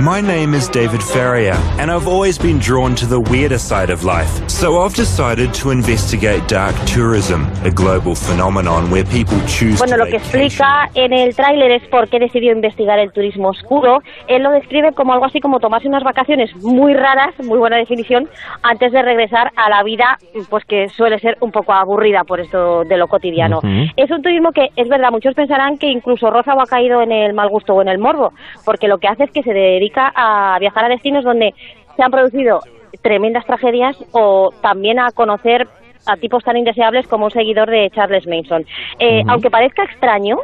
My 0.00 0.20
name 0.22 0.54
is 0.54 0.68
David 0.68 1.02
Ferrier, 1.02 1.56
and 1.78 1.90
I've 1.90 2.08
always 2.08 2.38
been 2.38 2.58
drawn 2.58 2.94
to 2.94 3.06
the 3.06 3.20
weirder 3.20 3.58
side 3.58 3.90
of 3.90 4.04
life. 4.04 4.48
So 4.48 4.80
I've 4.80 4.94
decided 4.94 5.52
to 5.54 5.70
investigate 5.70 6.48
dark 6.48 6.74
tourism, 6.86 7.46
a 7.64 7.70
global 7.70 8.14
phenomenon 8.14 8.90
where 8.90 9.04
people 9.04 9.38
choose 9.46 9.78
Bueno, 9.78 9.96
to 9.96 10.04
lo 10.04 10.06
que 10.06 10.16
explica 10.16 10.88
en 10.94 11.12
el 11.12 11.34
tráiler 11.34 11.72
es 11.72 11.86
por 11.88 12.08
qué 12.08 12.18
decidió 12.18 12.52
investigar 12.52 12.98
el 12.98 13.12
turismo 13.12 13.50
oscuro. 13.50 14.00
Él 14.28 14.42
lo 14.42 14.50
describe 14.50 14.92
como 14.92 15.12
algo 15.12 15.26
así 15.26 15.40
como 15.40 15.60
tomarse 15.60 15.88
unas 15.88 16.02
vacaciones 16.02 16.54
muy 16.56 16.94
raras, 16.94 17.34
muy 17.44 17.58
buena 17.58 17.76
definición, 17.76 18.28
antes 18.62 18.92
de 18.92 19.02
regresar 19.02 19.52
a 19.56 19.68
la 19.68 19.82
vida, 19.82 20.16
pues 20.48 20.64
que 20.64 20.88
suele 20.88 21.18
ser 21.18 21.36
un 21.40 21.52
poco 21.52 21.72
aburrida 21.72 22.24
por 22.24 22.40
esto 22.40 22.84
de 22.84 22.96
lo 22.96 23.08
cotidiano. 23.08 23.58
Ujú. 23.58 23.92
Es 23.96 24.10
un 24.10 24.22
turismo 24.22 24.52
que, 24.52 24.68
es 24.76 24.88
verdad, 24.88 25.10
muchos 25.10 25.34
pensarán 25.34 25.76
que 25.76 25.88
incluso 25.88 26.30
roza 26.30 26.54
o 26.54 26.60
ha 26.60 26.66
caído 26.66 27.02
en 27.02 27.12
el 27.12 27.34
mal 27.34 27.48
gusto 27.48 27.74
o 27.74 27.82
en 27.82 27.88
el 27.88 27.98
morbo, 27.98 28.32
porque 28.64 28.88
lo 28.88 28.98
que 28.98 29.08
hace 29.08 29.24
es 29.24 29.30
que 29.30 29.42
se 29.42 29.52
dedica 29.52 30.12
a 30.14 30.58
viajar 30.58 30.84
a 30.84 30.88
destinos 30.88 31.24
donde 31.24 31.54
se 31.96 32.02
han 32.02 32.10
producido 32.10 32.60
tremendas 33.02 33.46
tragedias 33.46 33.96
o 34.12 34.50
también 34.60 34.98
a 34.98 35.10
conocer 35.10 35.68
a 36.06 36.16
tipos 36.16 36.42
tan 36.42 36.56
indeseables 36.56 37.06
como 37.06 37.26
un 37.26 37.30
seguidor 37.30 37.70
de 37.70 37.90
Charles 37.90 38.26
Manson. 38.26 38.64
Eh. 38.98 39.22
Aunque 39.28 39.50
parezca 39.50 39.84
extraño, 39.84 40.38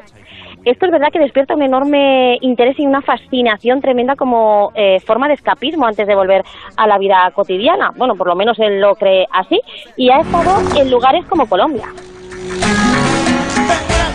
esto 0.65 0.87
es 0.87 0.93
verdad 0.93 1.09
que 1.13 1.19
despierta 1.19 1.55
un 1.55 1.63
enorme 1.63 2.39
interés 2.41 2.79
y 2.79 2.87
una 2.87 3.03
fascinación 3.03 3.81
tremenda 3.81 4.17
como 4.17 4.73
eh, 4.75 4.99
forma 5.01 5.29
de 5.29 5.35
escapismo 5.35 5.87
antes 5.87 6.07
de 6.07 6.15
volver 6.15 6.43
a 6.77 6.87
la 6.87 6.99
vida 6.99 7.31
cotidiana. 7.35 7.91
Bueno, 7.97 8.15
por 8.15 8.29
lo 8.29 8.35
menos 8.35 8.59
él 8.59 8.81
lo 8.81 8.95
cree 8.95 9.27
así. 9.31 9.61
Y 9.97 10.11
ha 10.11 10.21
estado 10.21 10.57
en 10.79 10.91
lugares 10.91 11.25
como 11.27 11.47
Colombia. 11.47 11.87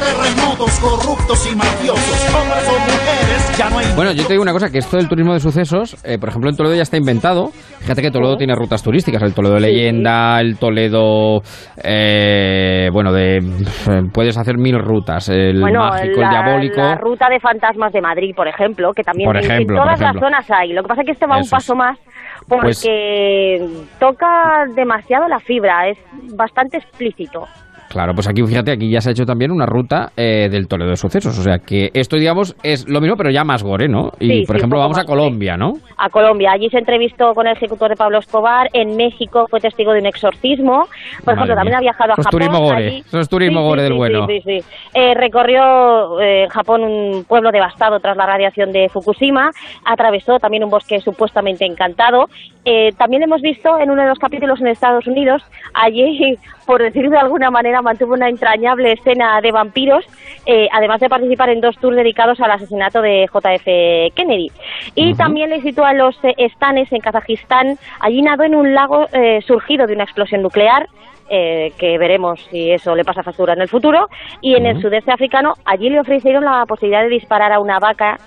Terremotos 0.09 0.79
corruptos 0.79 1.51
y 1.51 1.55
mafiosos, 1.55 2.35
hombres 2.35 2.67
o 2.67 2.71
mujeres, 2.79 3.57
ya 3.57 3.69
no 3.69 3.77
hay. 3.77 3.85
Bueno, 3.95 4.11
yo 4.11 4.23
te 4.25 4.33
digo 4.33 4.41
una 4.41 4.51
cosa, 4.53 4.69
que 4.71 4.79
esto 4.79 4.97
del 4.97 5.07
turismo 5.07 5.33
de 5.33 5.39
sucesos, 5.39 6.03
eh, 6.03 6.17
por 6.17 6.29
ejemplo, 6.29 6.49
en 6.49 6.55
Toledo 6.57 6.75
ya 6.75 6.81
está 6.81 6.97
inventado. 6.97 7.49
Fíjate 7.79 8.01
que 8.01 8.09
Toledo 8.11 8.35
tiene 8.37 8.55
rutas 8.55 8.81
turísticas, 8.81 9.21
el 9.21 9.33
Toledo 9.35 9.53
de 9.55 9.59
leyenda, 9.61 10.39
el 10.41 10.57
Toledo, 10.57 11.41
eh, 11.83 12.89
bueno, 12.91 13.11
de 13.13 13.39
puedes 14.13 14.37
hacer 14.37 14.57
mil 14.57 14.79
rutas, 14.79 15.29
el 15.29 15.59
bueno, 15.61 15.79
mágico, 15.81 16.21
la, 16.21 16.27
el 16.27 16.29
diabólico. 16.31 16.81
la 16.81 16.95
ruta 16.95 17.29
de 17.29 17.39
fantasmas 17.39 17.93
de 17.93 18.01
Madrid, 18.01 18.33
por 18.35 18.47
ejemplo, 18.47 18.91
que 18.95 19.03
también 19.03 19.27
Por 19.27 19.37
en- 19.37 19.43
ejemplo, 19.45 19.75
en 19.75 19.83
por 19.83 19.93
todas 19.95 19.99
las 20.01 20.19
zonas 20.19 20.45
hay. 20.51 20.73
Lo 20.73 20.81
que 20.81 20.87
pasa 20.87 21.01
es 21.01 21.05
que 21.05 21.11
este 21.13 21.27
va 21.27 21.35
un 21.37 21.43
es. 21.43 21.51
paso 21.51 21.75
más 21.75 21.97
porque 22.47 23.57
Pues- 23.59 23.89
toca 23.99 24.65
demasiado 24.75 25.27
la 25.27 25.39
fibra, 25.39 25.87
es 25.87 25.97
bastante 26.35 26.77
explícito. 26.77 27.45
Claro, 27.89 28.13
pues 28.13 28.27
aquí 28.27 28.43
fíjate, 28.43 28.71
aquí 28.71 28.89
ya 28.89 29.01
se 29.01 29.09
ha 29.09 29.11
hecho 29.11 29.25
también 29.25 29.51
una 29.51 29.65
ruta 29.65 30.11
eh, 30.15 30.47
del 30.49 30.67
Toledo 30.67 30.91
de 30.91 30.95
Sucesos. 30.95 31.37
O 31.39 31.41
sea 31.41 31.57
que 31.57 31.89
esto, 31.93 32.17
digamos, 32.17 32.55
es 32.63 32.87
lo 32.87 33.01
mismo, 33.01 33.15
pero 33.17 33.31
ya 33.31 33.43
más 33.43 33.63
gore, 33.63 33.87
¿no? 33.87 34.11
Y 34.19 34.27
Sí, 34.29 34.43
por 34.45 34.55
sí, 34.55 34.59
ejemplo, 34.59 34.77
vamos 34.79 34.97
a 34.97 35.03
gore. 35.03 35.09
Colombia, 35.19 35.57
¿no? 35.57 35.73
a 35.97 36.09
Colombia. 36.09 36.51
Allí 36.53 36.69
se 36.69 36.77
entrevistó 36.77 37.33
con 37.33 37.45
el 37.47 37.53
ejecutor 37.57 37.89
de 37.89 37.95
Pablo 37.95 38.19
Escobar. 38.19 38.69
En 38.73 38.95
México 38.95 39.47
fue 39.49 39.59
testigo 39.59 39.91
de 39.91 39.99
un 39.99 40.05
exorcismo. 40.05 40.85
Por 41.25 41.35
Madre 41.35 41.39
ejemplo, 41.41 41.55
también 41.55 41.75
ha 41.75 41.79
viajado 41.81 42.11
a 42.11 42.13
Eso 42.13 42.21
es 42.21 42.25
Japón. 42.27 42.39
turismo 42.39 42.59
gore. 42.61 42.87
allí- 42.87 42.99
Eso 43.05 43.19
es 43.19 43.27
turismo 43.29 43.59
Sí, 43.61 43.65
gore 43.67 43.83
del 43.83 43.93
bueno. 43.93 44.27
Sí, 44.27 44.41
sí. 44.45 44.59
Eh, 44.93 45.13
recorrió 45.15 46.21
eh, 46.21 46.47
Japón 46.49 46.83
un 46.83 47.23
pueblo 47.25 47.51
devastado 47.51 47.99
tras 47.99 48.15
la 48.15 48.25
radiación 48.25 48.71
de 48.71 48.87
Fukushima. 48.89 49.49
Atravesó 49.85 50.37
también 50.39 50.63
un 50.63 50.69
bosque 50.69 50.99
supuestamente 51.01 51.65
encantado. 51.65 52.25
Eh, 52.63 52.91
también 52.97 53.23
hemos 53.23 53.41
visto 53.41 53.77
en 53.79 53.89
uno 53.89 54.03
de 54.03 54.09
los 54.09 54.19
capítulos 54.19 54.61
en 54.61 54.67
Estados 54.67 55.05
Unidos. 55.07 55.41
Allí, 55.73 56.35
por 56.69 56.83
decirlo 56.83 57.09
de 57.09 57.17
alguna 57.17 57.49
manera, 57.49 57.81
mantuvo 57.81 58.13
una 58.13 58.29
entrañable 58.29 58.91
escena 58.91 59.41
de 59.41 59.51
vampiros. 59.51 60.05
eh, 60.45 60.67
además 60.71 60.99
de 60.99 61.09
participar 61.09 61.49
en 61.49 61.61
dos 61.61 61.75
tours 61.79 61.97
dedicados 61.97 62.39
al 62.41 62.51
asesinato 62.51 63.01
de 63.01 63.25
JF 63.25 64.13
Kennedy. 64.13 64.51
Y 64.93 65.15
también 65.15 65.49
le 65.49 65.61
sitúa 65.61 65.93
los 65.93 66.15
eh, 66.23 66.35
estanes 66.37 66.91
en 66.91 67.01
Kazajistán. 67.01 67.79
Allí 67.99 68.21
nadó 68.21 68.43
en 68.43 68.53
un 68.53 68.75
lago 68.75 69.07
eh, 69.13 69.41
surgido 69.47 69.87
de 69.87 69.95
una 69.95 70.03
explosión 70.03 70.43
nuclear. 70.43 70.87
eh, 71.31 71.71
que 71.77 71.97
veremos 71.97 72.39
si 72.49 72.71
eso 72.71 72.95
le 72.95 73.03
pasa 73.03 73.23
factura 73.23 73.53
en 73.53 73.61
el 73.61 73.67
futuro. 73.67 74.07
Y 74.41 74.55
en 74.55 74.67
el 74.67 74.79
sudeste 74.79 75.11
africano, 75.11 75.53
allí 75.65 75.89
le 75.89 75.99
ofrecieron 75.99 76.45
la 76.45 76.65
posibilidad 76.67 77.01
de 77.01 77.09
disparar 77.09 77.51
a 77.51 77.59
una 77.59 77.79
vaca. 77.79 78.17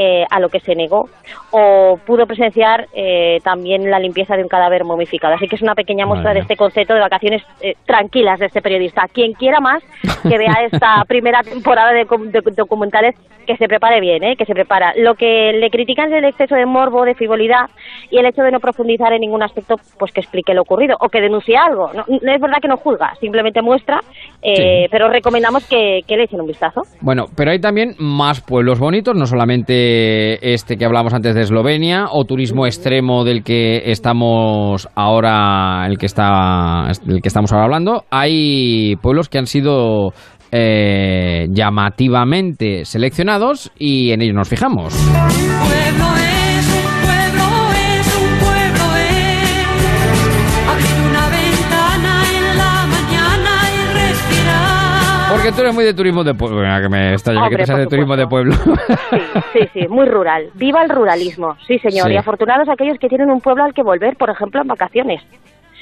Eh, 0.00 0.24
a 0.30 0.38
lo 0.38 0.48
que 0.48 0.60
se 0.60 0.76
negó 0.76 1.08
o 1.50 1.98
pudo 2.06 2.24
presenciar 2.24 2.86
eh, 2.94 3.38
también 3.42 3.90
la 3.90 3.98
limpieza 3.98 4.36
de 4.36 4.44
un 4.44 4.48
cadáver 4.48 4.84
momificado. 4.84 5.34
Así 5.34 5.48
que 5.48 5.56
es 5.56 5.62
una 5.62 5.74
pequeña 5.74 6.06
muestra 6.06 6.28
Madre 6.28 6.34
de 6.34 6.42
este 6.42 6.56
concepto 6.56 6.94
de 6.94 7.00
vacaciones 7.00 7.42
eh, 7.60 7.74
tranquilas 7.84 8.38
de 8.38 8.46
este 8.46 8.62
periodista. 8.62 9.08
Quien 9.12 9.32
quiera 9.32 9.58
más, 9.58 9.82
que 10.22 10.38
vea 10.38 10.54
esta 10.70 11.02
primera 11.08 11.42
temporada 11.42 11.92
de, 11.92 12.04
de 12.04 12.40
documentales, 12.56 13.16
que 13.48 13.56
se 13.56 13.66
prepare 13.66 13.98
bien, 14.00 14.22
¿eh? 14.22 14.36
que 14.36 14.44
se 14.44 14.52
prepara. 14.52 14.92
Lo 14.94 15.14
que 15.14 15.52
le 15.54 15.70
critican 15.70 16.12
es 16.12 16.18
el 16.18 16.26
exceso 16.26 16.54
de 16.54 16.66
morbo, 16.66 17.04
de 17.04 17.14
frivolidad 17.14 17.70
y 18.10 18.18
el 18.18 18.26
hecho 18.26 18.42
de 18.42 18.52
no 18.52 18.60
profundizar 18.60 19.12
en 19.14 19.22
ningún 19.22 19.42
aspecto 19.42 19.76
pues 19.98 20.12
que 20.12 20.20
explique 20.20 20.52
lo 20.52 20.62
ocurrido 20.62 20.96
o 21.00 21.08
que 21.08 21.22
denuncie 21.22 21.56
algo. 21.56 21.90
No, 21.94 22.04
no 22.06 22.32
es 22.32 22.40
verdad 22.40 22.58
que 22.60 22.68
no 22.68 22.76
juzga, 22.76 23.14
simplemente 23.18 23.62
muestra, 23.62 24.00
eh, 24.42 24.86
pero 24.90 25.08
recomendamos 25.08 25.66
que, 25.66 26.00
que 26.06 26.16
le 26.18 26.24
echen 26.24 26.42
un 26.42 26.46
vistazo. 26.46 26.82
Bueno, 27.00 27.24
pero 27.34 27.50
hay 27.50 27.58
también 27.58 27.94
más 27.98 28.42
pueblos 28.42 28.78
bonitos, 28.78 29.16
no 29.16 29.24
solamente 29.24 29.87
este 30.40 30.76
que 30.76 30.84
hablamos 30.84 31.14
antes 31.14 31.34
de 31.34 31.42
Eslovenia 31.42 32.06
o 32.10 32.24
turismo 32.24 32.66
extremo 32.66 33.24
del 33.24 33.42
que 33.42 33.90
estamos 33.90 34.88
ahora, 34.94 35.86
el 35.86 35.98
que 35.98 36.06
está, 36.06 36.90
el 37.06 37.20
que 37.20 37.28
estamos 37.28 37.52
ahora 37.52 37.64
hablando. 37.64 38.04
Hay 38.10 38.96
pueblos 39.02 39.28
que 39.28 39.38
han 39.38 39.46
sido 39.46 40.12
eh, 40.50 41.46
llamativamente 41.50 42.84
seleccionados 42.84 43.70
y 43.78 44.12
en 44.12 44.22
ellos 44.22 44.34
nos 44.34 44.48
fijamos. 44.48 44.94
Porque 55.38 55.52
tú 55.52 55.60
eres 55.60 55.72
muy 55.72 55.84
de 55.84 55.94
turismo 55.94 56.24
de 56.24 56.34
pueblo. 56.34 56.56
Venga, 56.58 56.82
que 56.82 56.88
me 56.88 57.14
que 57.14 57.30
Hombre, 57.30 57.58
tú 57.58 57.66
seas 57.66 57.78
de 57.78 57.86
turismo 57.86 58.16
de 58.16 58.26
pueblo. 58.26 58.54
Sí, 59.52 59.60
sí, 59.72 59.88
muy 59.88 60.06
rural. 60.06 60.50
Viva 60.54 60.82
el 60.82 60.88
ruralismo, 60.88 61.56
sí 61.64 61.78
señor. 61.78 62.08
Sí. 62.08 62.14
Y 62.14 62.16
afortunados 62.16 62.68
aquellos 62.68 62.98
que 62.98 63.08
tienen 63.08 63.30
un 63.30 63.40
pueblo 63.40 63.62
al 63.62 63.72
que 63.72 63.84
volver, 63.84 64.16
por 64.16 64.30
ejemplo, 64.30 64.60
en 64.60 64.66
vacaciones. 64.66 65.22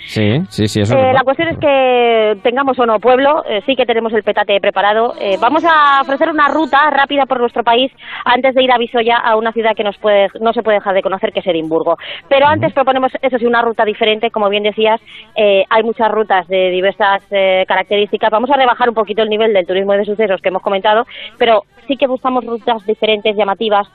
Sí, 0.06 0.42
sí, 0.48 0.68
sí, 0.68 0.80
eso 0.80 0.96
es 0.96 1.04
Eh, 1.04 1.12
la 1.12 1.22
cuestión 1.22 1.48
es 1.48 1.58
que 1.58 2.38
tengamos 2.42 2.78
o 2.78 2.86
no 2.86 2.98
pueblo, 2.98 3.44
eh, 3.48 3.62
sí 3.66 3.76
que 3.76 3.86
tenemos 3.86 4.12
el 4.12 4.22
petate 4.22 4.60
preparado. 4.60 5.14
Eh, 5.20 5.36
vamos 5.40 5.64
a 5.64 6.00
ofrecer 6.02 6.28
una 6.30 6.48
ruta 6.48 6.90
rápida 6.90 7.26
por 7.26 7.40
nuestro 7.40 7.62
país 7.62 7.92
antes 8.24 8.54
de 8.54 8.62
ir 8.62 8.72
a 8.72 8.78
Visoya, 8.78 9.18
a 9.18 9.36
una 9.36 9.52
ciudad 9.52 9.74
que 9.76 9.84
nos 9.84 9.96
puede, 9.98 10.28
no 10.40 10.52
se 10.52 10.62
puede 10.62 10.78
dejar 10.78 10.94
de 10.94 11.02
conocer, 11.02 11.32
que 11.32 11.40
es 11.40 11.46
Edimburgo. 11.46 11.96
Pero 12.28 12.46
antes 12.46 12.72
proponemos, 12.72 13.12
eso 13.20 13.38
sí, 13.38 13.46
una 13.46 13.62
ruta 13.62 13.84
diferente. 13.84 14.30
Como 14.30 14.48
bien 14.48 14.62
decías, 14.62 15.00
hay 15.36 15.82
muchas 15.82 16.10
rutas 16.10 16.46
de 16.48 16.70
diversas 16.70 17.22
características. 17.66 18.30
Vamos 18.30 18.50
a 18.50 18.56
rebajar 18.56 18.88
un 18.88 18.94
poquito 18.94 19.22
el 19.22 19.28
nivel 19.28 19.52
del 19.52 19.66
turismo 19.66 19.92
de 19.92 20.04
sucesos 20.04 20.40
que 20.40 20.48
hemos 20.48 20.62
comentado, 20.62 21.06
pero 21.38 21.62
sí 21.86 21.96
que 21.96 22.06
buscamos 22.06 22.44
rutas 22.44 22.84
diferentes, 22.86 23.36
llamativas, 23.36 23.88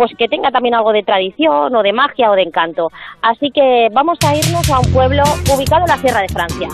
pues 0.00 0.12
que 0.16 0.28
tenga 0.28 0.50
también 0.50 0.74
algo 0.74 0.94
de 0.94 1.02
tradición 1.02 1.76
o 1.76 1.82
de 1.82 1.92
magia 1.92 2.30
o 2.30 2.34
de 2.34 2.40
encanto. 2.40 2.90
Así 3.20 3.50
que 3.50 3.88
vamos 3.92 4.16
a 4.24 4.34
irnos 4.34 4.66
a 4.70 4.80
un 4.80 4.90
pueblo 4.94 5.22
ubicado 5.54 5.82
en 5.82 5.88
la 5.88 5.98
Sierra 5.98 6.22
de 6.22 6.28
Francia. 6.28 6.68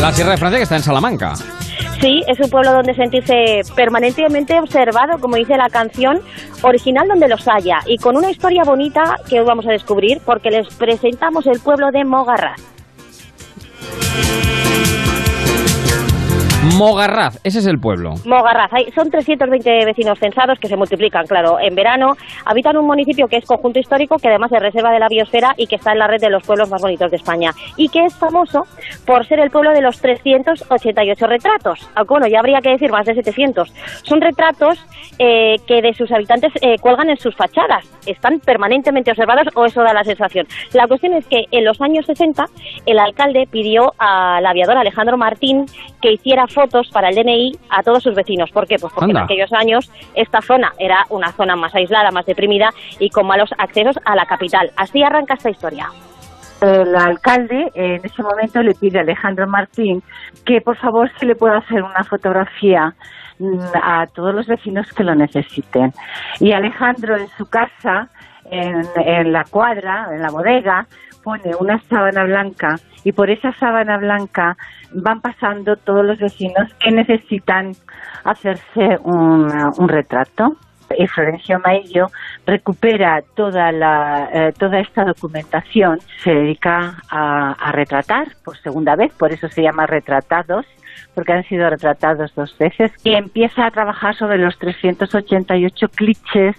La 0.00 0.12
Sierra 0.12 0.30
de 0.32 0.36
Francia 0.38 0.58
que 0.58 0.62
está 0.64 0.74
en 0.74 0.82
Salamanca. 0.82 1.34
Sí, 2.00 2.22
es 2.28 2.38
un 2.38 2.48
pueblo 2.48 2.72
donde 2.72 2.94
sentirse 2.94 3.62
permanentemente 3.74 4.58
observado, 4.60 5.18
como 5.20 5.34
dice 5.34 5.56
la 5.56 5.68
canción, 5.68 6.20
original 6.62 7.08
donde 7.08 7.26
los 7.26 7.48
haya, 7.48 7.80
y 7.86 7.98
con 7.98 8.16
una 8.16 8.30
historia 8.30 8.62
bonita 8.62 9.16
que 9.28 9.40
hoy 9.40 9.46
vamos 9.46 9.66
a 9.66 9.72
descubrir 9.72 10.20
porque 10.24 10.50
les 10.50 10.72
presentamos 10.76 11.46
el 11.46 11.58
pueblo 11.58 11.90
de 11.90 12.04
Mogarraz. 12.04 12.60
Mogarraz, 16.76 17.40
ese 17.44 17.60
es 17.60 17.66
el 17.66 17.78
pueblo. 17.80 18.14
Mogarraz, 18.26 18.72
hay- 18.72 18.90
son 18.92 19.10
320 19.10 19.84
vecinos 19.86 20.18
censados 20.18 20.58
que 20.60 20.68
se 20.68 20.76
multiplican, 20.76 21.26
claro, 21.26 21.58
en 21.60 21.74
verano. 21.74 22.12
Habitan 22.44 22.76
un 22.76 22.86
municipio 22.86 23.26
que 23.26 23.36
es 23.38 23.44
conjunto 23.46 23.78
histórico, 23.78 24.16
que 24.18 24.28
además 24.28 24.52
es 24.52 24.60
reserva 24.60 24.92
de 24.92 24.98
la 24.98 25.08
biosfera 25.08 25.54
y 25.56 25.66
que 25.66 25.76
está 25.76 25.92
en 25.92 25.98
la 25.98 26.06
red 26.06 26.20
de 26.20 26.30
los 26.30 26.44
pueblos 26.46 26.68
más 26.70 26.82
bonitos 26.82 27.10
de 27.10 27.16
España. 27.16 27.50
Y 27.76 27.88
que 27.88 28.04
es 28.04 28.14
famoso 28.16 28.62
por 29.06 29.26
ser 29.26 29.40
el 29.40 29.50
pueblo 29.50 29.70
de 29.72 29.80
los 29.80 30.00
388 30.00 31.26
retratos. 31.26 31.88
Aunque 31.94 32.12
bueno, 32.14 32.26
ya 32.28 32.40
habría 32.40 32.60
que 32.60 32.70
decir 32.70 32.90
más 32.90 33.06
de 33.06 33.14
700. 33.14 33.72
Son 34.02 34.20
retratos 34.20 34.78
eh, 35.18 35.56
que 35.66 35.80
de 35.82 35.94
sus 35.94 36.12
habitantes 36.12 36.52
eh, 36.60 36.76
cuelgan 36.80 37.10
en 37.10 37.16
sus 37.18 37.34
fachadas. 37.34 37.84
Están 38.06 38.40
permanentemente 38.40 39.10
observados 39.10 39.48
o 39.54 39.64
eso 39.64 39.82
da 39.82 39.92
la 39.94 40.04
sensación. 40.04 40.46
La 40.74 40.86
cuestión 40.86 41.14
es 41.14 41.26
que 41.26 41.44
en 41.50 41.64
los 41.64 41.80
años 41.80 42.06
60 42.06 42.44
el 42.86 42.98
alcalde 42.98 43.48
pidió 43.50 43.92
al 43.98 44.44
aviador 44.46 44.76
Alejandro 44.76 45.16
Martín 45.16 45.64
que 46.00 46.12
hiciera 46.12 46.46
fotos 46.58 46.88
para 46.92 47.10
el 47.10 47.14
DNI 47.14 47.52
a 47.70 47.84
todos 47.84 48.02
sus 48.02 48.16
vecinos. 48.16 48.50
¿Por 48.50 48.66
qué? 48.66 48.78
Pues 48.80 48.92
porque 48.92 49.12
Anda. 49.12 49.20
en 49.20 49.24
aquellos 49.26 49.52
años 49.52 49.92
esta 50.16 50.40
zona 50.40 50.72
era 50.76 51.04
una 51.10 51.30
zona 51.30 51.54
más 51.54 51.72
aislada, 51.72 52.10
más 52.10 52.26
deprimida 52.26 52.70
y 52.98 53.10
con 53.10 53.28
malos 53.28 53.50
accesos 53.58 53.96
a 54.04 54.16
la 54.16 54.26
capital. 54.26 54.72
Así 54.76 55.00
arranca 55.00 55.34
esta 55.34 55.50
historia. 55.50 55.86
El 56.60 56.96
alcalde 56.96 57.70
en 57.74 58.04
ese 58.04 58.22
momento 58.24 58.60
le 58.60 58.74
pide 58.74 58.98
a 58.98 59.02
Alejandro 59.02 59.46
Martín 59.46 60.02
que 60.44 60.60
por 60.60 60.76
favor 60.76 61.08
se 61.20 61.26
le 61.26 61.36
pueda 61.36 61.58
hacer 61.58 61.80
una 61.80 62.02
fotografía 62.02 62.92
mm, 63.38 63.60
a 63.80 64.06
todos 64.12 64.34
los 64.34 64.48
vecinos 64.48 64.92
que 64.92 65.04
lo 65.04 65.14
necesiten. 65.14 65.92
Y 66.40 66.50
Alejandro 66.50 67.16
en 67.16 67.28
su 67.38 67.48
casa, 67.48 68.08
en, 68.50 68.82
en 68.96 69.32
la 69.32 69.44
cuadra, 69.44 70.08
en 70.12 70.22
la 70.22 70.30
bodega, 70.30 70.88
pone 71.22 71.54
una 71.58 71.78
sábana 71.88 72.24
blanca 72.24 72.76
y 73.04 73.12
por 73.12 73.30
esa 73.30 73.52
sábana 73.52 73.98
blanca 73.98 74.56
van 74.92 75.20
pasando 75.20 75.76
todos 75.76 76.04
los 76.04 76.18
vecinos 76.18 76.72
que 76.80 76.90
necesitan 76.90 77.72
hacerse 78.24 78.98
un, 79.02 79.88
retrato. 79.88 80.56
Y 80.96 81.06
Florencio 81.06 81.58
Maillo 81.60 82.06
recupera 82.46 83.20
toda, 83.36 83.70
la, 83.72 84.30
eh, 84.32 84.52
toda 84.58 84.80
esta 84.80 85.04
documentación, 85.04 85.98
se 86.24 86.30
dedica 86.30 86.96
a, 87.10 87.52
a 87.52 87.72
retratar 87.72 88.28
por 88.42 88.56
segunda 88.58 88.96
vez, 88.96 89.12
por 89.12 89.30
eso 89.30 89.48
se 89.48 89.62
llama 89.62 89.86
retratados, 89.86 90.64
porque 91.14 91.34
han 91.34 91.44
sido 91.44 91.68
retratados 91.68 92.34
dos 92.34 92.56
veces, 92.56 92.90
y 93.04 93.12
empieza 93.14 93.66
a 93.66 93.70
trabajar 93.70 94.14
sobre 94.14 94.38
los 94.38 94.58
388 94.58 95.88
clichés 95.88 96.56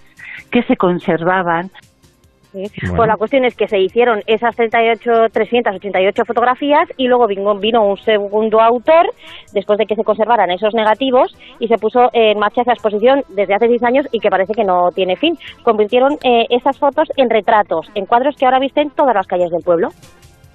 que 0.52 0.62
se 0.64 0.78
conservaban 0.78 1.72
¿sí? 2.52 2.66
Pues 2.96 3.08
la 3.08 3.18
cuestión 3.18 3.46
es 3.46 3.56
que 3.56 3.68
se 3.68 3.80
hicieron 3.80 4.22
esas 4.28 4.56
38, 4.56 5.30
388 5.32 6.26
fotografías 6.26 6.88
y 6.98 7.08
luego 7.08 7.28
vino, 7.28 7.86
un 7.86 7.98
segundo 7.98 8.62
autor, 8.62 9.14
después 9.54 9.78
de 9.78 9.86
que 9.86 9.96
se 9.96 10.04
conservaran 10.04 10.52
esos 10.52 10.74
negativos, 10.74 11.36
y 11.60 11.68
se 11.68 11.78
puso 11.78 12.10
en 12.14 12.40
marcha 12.40 12.62
esa 12.62 12.74
exposición 12.74 13.24
desde 13.30 13.56
hace 13.56 13.68
10 13.68 13.84
años 13.84 14.08
y 14.12 14.20
que 14.20 14.30
parece 14.30 14.54
que 14.54 14.64
no 14.64 14.90
tiene 14.92 15.16
fin. 15.16 15.38
Convirtieron 15.64 16.14
eh, 16.24 16.46
esas 16.50 16.78
fotos 16.78 17.08
en 17.18 17.30
retratos, 17.30 17.88
en 17.96 18.06
cuadros 18.06 18.36
que 18.36 18.46
ahora 18.46 18.60
visten 18.60 18.90
todas 18.92 19.16
las 19.16 19.28
calles 19.28 19.52
del 19.52 19.64
pueblo. 19.64 19.90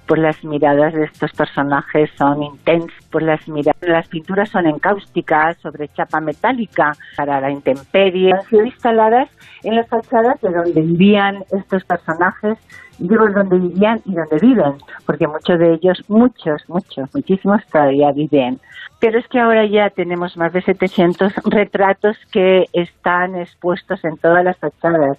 Pues 0.07 0.21
las 0.21 0.43
miradas 0.43 0.93
de 0.93 1.05
estos 1.05 1.31
personajes 1.31 2.11
son 2.17 2.43
intensas, 2.43 2.93
pues 3.11 3.25
las 3.25 3.47
miradas, 3.47 3.81
las 3.81 4.07
pinturas 4.07 4.49
son 4.49 4.67
encáusticas 4.67 5.57
sobre 5.57 5.87
chapa 5.89 6.19
metálica 6.19 6.91
para 7.17 7.41
la 7.41 7.49
intemperie. 7.49 8.31
Han 8.33 8.43
sido 8.43 8.65
instaladas 8.65 9.29
en 9.63 9.75
las 9.75 9.87
fachadas 9.87 10.39
de 10.41 10.51
donde 10.51 10.81
vivían 10.81 11.43
estos 11.51 11.83
personajes, 11.85 12.57
digo 12.99 13.27
donde 13.29 13.57
vivían 13.57 14.01
y 14.05 14.13
donde 14.13 14.37
viven, 14.39 14.75
porque 15.05 15.27
muchos 15.27 15.57
de 15.57 15.73
ellos, 15.73 16.03
muchos, 16.07 16.63
muchos, 16.67 17.13
muchísimos 17.13 17.65
todavía 17.67 18.11
viven. 18.11 18.59
Pero 18.99 19.19
es 19.19 19.27
que 19.27 19.39
ahora 19.39 19.65
ya 19.65 19.89
tenemos 19.89 20.37
más 20.37 20.53
de 20.53 20.61
700 20.61 21.33
retratos 21.45 22.17
que 22.31 22.65
están 22.73 23.35
expuestos 23.35 24.03
en 24.05 24.17
todas 24.17 24.43
las 24.43 24.57
fachadas. 24.57 25.17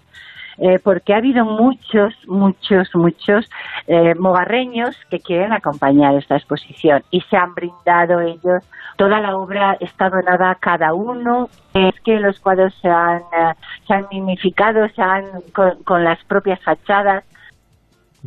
Eh, 0.59 0.78
porque 0.83 1.12
ha 1.12 1.19
habido 1.19 1.45
muchos, 1.45 2.15
muchos, 2.27 2.89
muchos 2.95 3.49
eh, 3.87 4.15
mogarreños 4.15 4.97
que 5.11 5.20
quieren 5.20 5.53
acompañar 5.53 6.15
esta 6.15 6.37
exposición 6.37 7.03
y 7.11 7.20
se 7.23 7.37
han 7.37 7.55
brindado 7.55 8.20
ellos. 8.20 8.65
Toda 8.97 9.20
la 9.20 9.37
obra 9.37 9.77
está 9.81 10.09
donada 10.09 10.53
a 10.53 10.55
cada 10.55 10.95
uno. 10.95 11.49
Es 11.74 11.95
que 12.03 12.19
los 12.19 12.41
cuadros 12.41 12.74
se 12.81 12.89
han, 12.89 13.19
eh, 13.19 13.53
se 13.87 13.95
han 13.95 14.07
mimificado, 14.11 14.89
se 14.89 15.03
han 15.03 15.24
con, 15.55 15.83
con 15.85 16.05
las 16.05 16.24
propias 16.24 16.59
fachadas. 16.62 17.23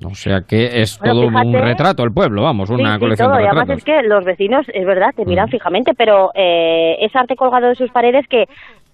O 0.05 0.15
sea 0.15 0.41
que 0.47 0.81
es 0.81 0.97
Bueno, 0.99 1.13
todo 1.13 1.27
un 1.27 1.53
retrato 1.53 2.03
el 2.03 2.11
pueblo, 2.13 2.43
vamos, 2.43 2.69
una 2.69 2.91
Sí, 2.91 2.93
sí, 2.93 2.99
colección 2.99 3.29
todo. 3.29 3.37
de 3.37 3.43
Y 3.43 3.47
además 3.47 3.69
es 3.69 3.83
que 3.83 4.01
los 4.03 4.23
vecinos, 4.23 4.65
es 4.73 4.85
verdad, 4.85 5.09
te 5.15 5.25
miran 5.25 5.49
fijamente, 5.49 5.93
pero 5.93 6.29
eh, 6.35 6.95
es 7.01 7.13
arte 7.15 7.35
colgado 7.35 7.67
de 7.67 7.75
sus 7.75 7.91
paredes 7.91 8.25
que, 8.29 8.45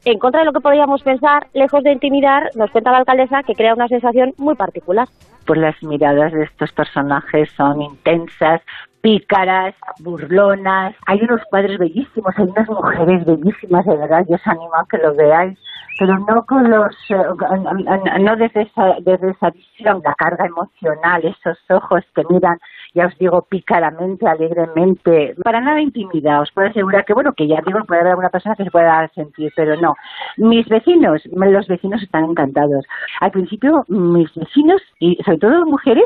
en 0.06 0.19
contra 0.19 0.41
de 0.41 0.45
lo 0.45 0.53
que 0.53 0.61
podríamos 0.61 1.02
pensar, 1.02 1.48
lejos 1.53 1.84
de 1.84 1.91
intimidar, 1.91 2.49
nos 2.56 2.69
cuenta 2.72 2.91
la 2.91 2.99
alcaldesa 2.99 3.44
que 3.44 3.56
crea 3.56 3.73
una 3.73 3.88
sensación 3.88 4.34
muy 4.38 4.56
particular. 4.56 5.07
Pues 5.45 5.60
las 5.60 5.82
miradas 5.84 6.32
de 6.32 6.44
estos 6.44 6.72
personajes 6.72 7.49
son 7.57 7.82
intensas, 7.82 8.61
pícaras, 9.02 9.76
burlonas. 9.99 10.95
Hay 11.07 11.22
unos 11.22 11.41
cuadros 11.49 11.77
bellísimos, 11.77 12.34
hay 12.38 12.45
unas 12.45 12.69
mujeres 12.69 13.26
bellísimas, 13.26 13.86
de 13.86 13.98
verdad, 13.98 14.26
yo 14.30 14.36
os 14.36 14.48
animo 14.48 14.76
a 14.76 14.86
que 14.90 14.98
lo 14.98 15.15
veáis, 15.15 15.60
pero 15.99 16.18
no 16.19 16.45
con 16.45 16.69
los, 16.69 16.95
eh, 17.10 18.19
no 18.19 18.36
desde 18.36 18.64
esa, 18.64 18.95
desde 19.02 19.32
esa 19.32 19.49
visión, 19.52 20.02
la 20.03 20.14
carga 20.15 20.45
emocional, 20.45 21.23
esos 21.23 21.57
ojos 21.69 22.03
que 22.14 22.23
miran, 22.30 22.57
ya 22.95 23.07
os 23.07 23.17
digo, 23.17 23.41
pícaramente, 23.43 24.26
alegremente, 24.27 25.35
para 25.43 25.59
nada 25.59 25.81
intimida, 25.81 26.39
os 26.39 26.51
puedo 26.51 26.69
asegurar 26.69 27.03
que, 27.03 27.13
bueno, 27.13 27.34
que 27.34 27.47
ya 27.47 27.61
digo, 27.65 27.80
puede 27.85 27.99
haber 27.99 28.11
alguna 28.11 28.30
persona 28.30 28.55
que 28.55 28.63
se 28.63 28.72
pueda 28.72 29.07
sentir, 29.13 29.51
pero 29.55 29.76
no. 29.76 29.93
Mis 30.38 30.67
vecinos, 30.69 31.22
los 31.26 31.67
vecinos 31.67 32.01
están 32.01 32.23
encantados. 32.23 32.85
Al 33.19 33.31
principio, 33.31 33.84
mis 33.89 34.34
vecinos, 34.34 34.81
y 34.99 35.17
sobre 35.26 35.39
todo 35.39 35.65
mujeres, 35.65 36.05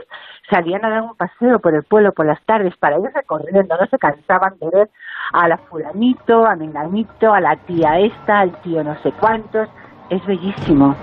salían 0.50 0.84
a 0.84 0.90
dar 0.90 1.04
un 1.04 1.16
paseo 1.16 1.60
por 1.60 1.76
el 1.76 1.84
pueblo 1.84 2.12
por 2.12 2.26
las 2.26 2.44
tardes 2.46 2.76
para 2.78 2.98
ir 2.98 3.12
recorriendo, 3.14 3.78
no 3.78 3.86
se 3.86 3.98
cansaban 4.00 4.58
de 4.60 4.70
ver 4.72 4.90
a 5.34 5.48
la 5.48 5.58
fulanito, 5.58 6.46
a 6.46 6.56
menganito, 6.56 7.32
a 7.32 7.40
la 7.40 7.56
tía 7.56 8.00
esta, 8.00 8.40
al 8.40 8.60
tío 8.62 8.84
no 8.84 8.96
sé 9.04 9.12
cuántos. 9.20 9.70
Es 10.10 10.26
bellísimo. 10.26 10.96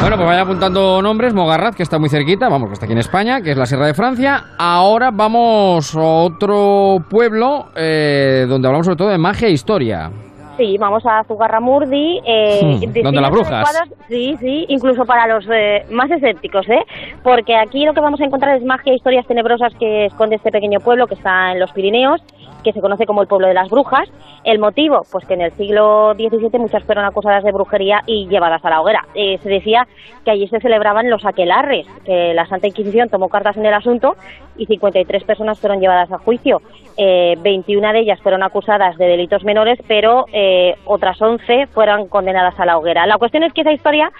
Bueno, 0.00 0.16
pues 0.16 0.28
vaya 0.28 0.42
apuntando 0.42 1.02
nombres. 1.02 1.34
Mogarraz, 1.34 1.74
que 1.74 1.82
está 1.82 1.98
muy 1.98 2.08
cerquita, 2.08 2.48
vamos, 2.48 2.68
que 2.68 2.74
está 2.74 2.86
aquí 2.86 2.92
en 2.92 2.98
España, 2.98 3.40
que 3.40 3.50
es 3.52 3.56
la 3.56 3.66
Sierra 3.66 3.86
de 3.86 3.94
Francia. 3.94 4.44
Ahora 4.58 5.10
vamos 5.12 5.94
a 5.96 6.00
otro 6.00 6.98
pueblo 7.08 7.66
eh, 7.74 8.46
donde 8.48 8.68
hablamos 8.68 8.86
sobre 8.86 8.96
todo 8.96 9.08
de 9.08 9.18
magia 9.18 9.48
e 9.48 9.52
historia. 9.52 10.10
Sí, 10.56 10.76
vamos 10.78 11.04
a 11.04 11.22
Zugarramurdi. 11.24 12.20
Eh, 12.24 12.60
Hmm, 12.62 13.02
donde 13.02 13.20
las 13.20 13.30
brujas. 13.30 13.88
Sí, 14.08 14.36
sí, 14.40 14.64
incluso 14.68 15.04
para 15.04 15.26
los 15.26 15.46
eh, 15.52 15.84
más 15.90 16.10
escépticos, 16.10 16.66
¿eh? 16.68 16.80
Porque 17.22 17.54
aquí 17.56 17.84
lo 17.84 17.92
que 17.92 18.00
vamos 18.00 18.20
a 18.20 18.24
encontrar 18.24 18.56
es 18.56 18.64
magia 18.64 18.92
e 18.92 18.96
historias 18.96 19.26
tenebrosas 19.26 19.74
que 19.78 20.06
esconde 20.06 20.36
este 20.36 20.50
pequeño 20.50 20.80
pueblo 20.80 21.06
que 21.06 21.14
está 21.14 21.52
en 21.52 21.60
los 21.60 21.72
Pirineos, 21.72 22.22
que 22.66 22.72
se 22.72 22.80
conoce 22.80 23.06
como 23.06 23.22
el 23.22 23.28
pueblo 23.28 23.46
de 23.46 23.54
las 23.54 23.70
brujas. 23.70 24.08
El 24.42 24.58
motivo, 24.58 25.02
pues 25.12 25.24
que 25.24 25.34
en 25.34 25.40
el 25.40 25.52
siglo 25.52 26.14
XVII 26.14 26.58
muchas 26.58 26.82
fueron 26.82 27.04
acusadas 27.04 27.44
de 27.44 27.52
brujería 27.52 28.02
y 28.06 28.26
llevadas 28.26 28.64
a 28.64 28.70
la 28.70 28.80
hoguera. 28.80 29.06
Eh, 29.14 29.38
se 29.40 29.48
decía 29.48 29.86
que 30.24 30.32
allí 30.32 30.48
se 30.48 30.58
celebraban 30.58 31.08
los 31.08 31.24
aquelarres, 31.24 31.86
que 32.04 32.34
la 32.34 32.44
Santa 32.46 32.66
Inquisición 32.66 33.08
tomó 33.08 33.28
cartas 33.28 33.56
en 33.56 33.66
el 33.66 33.74
asunto 33.74 34.16
y 34.56 34.66
53 34.66 35.22
personas 35.22 35.60
fueron 35.60 35.80
llevadas 35.80 36.10
a 36.10 36.18
juicio. 36.18 36.60
Eh, 36.96 37.36
21 37.40 37.92
de 37.92 38.00
ellas 38.00 38.20
fueron 38.20 38.42
acusadas 38.42 38.96
de 38.96 39.06
delitos 39.06 39.44
menores, 39.44 39.78
pero 39.86 40.26
eh, 40.32 40.74
otras 40.86 41.22
11 41.22 41.68
fueron 41.68 42.08
condenadas 42.08 42.58
a 42.58 42.66
la 42.66 42.78
hoguera. 42.78 43.06
La 43.06 43.18
cuestión 43.18 43.44
es 43.44 43.52
que 43.52 43.60
esa 43.60 43.72
historia 43.72 44.10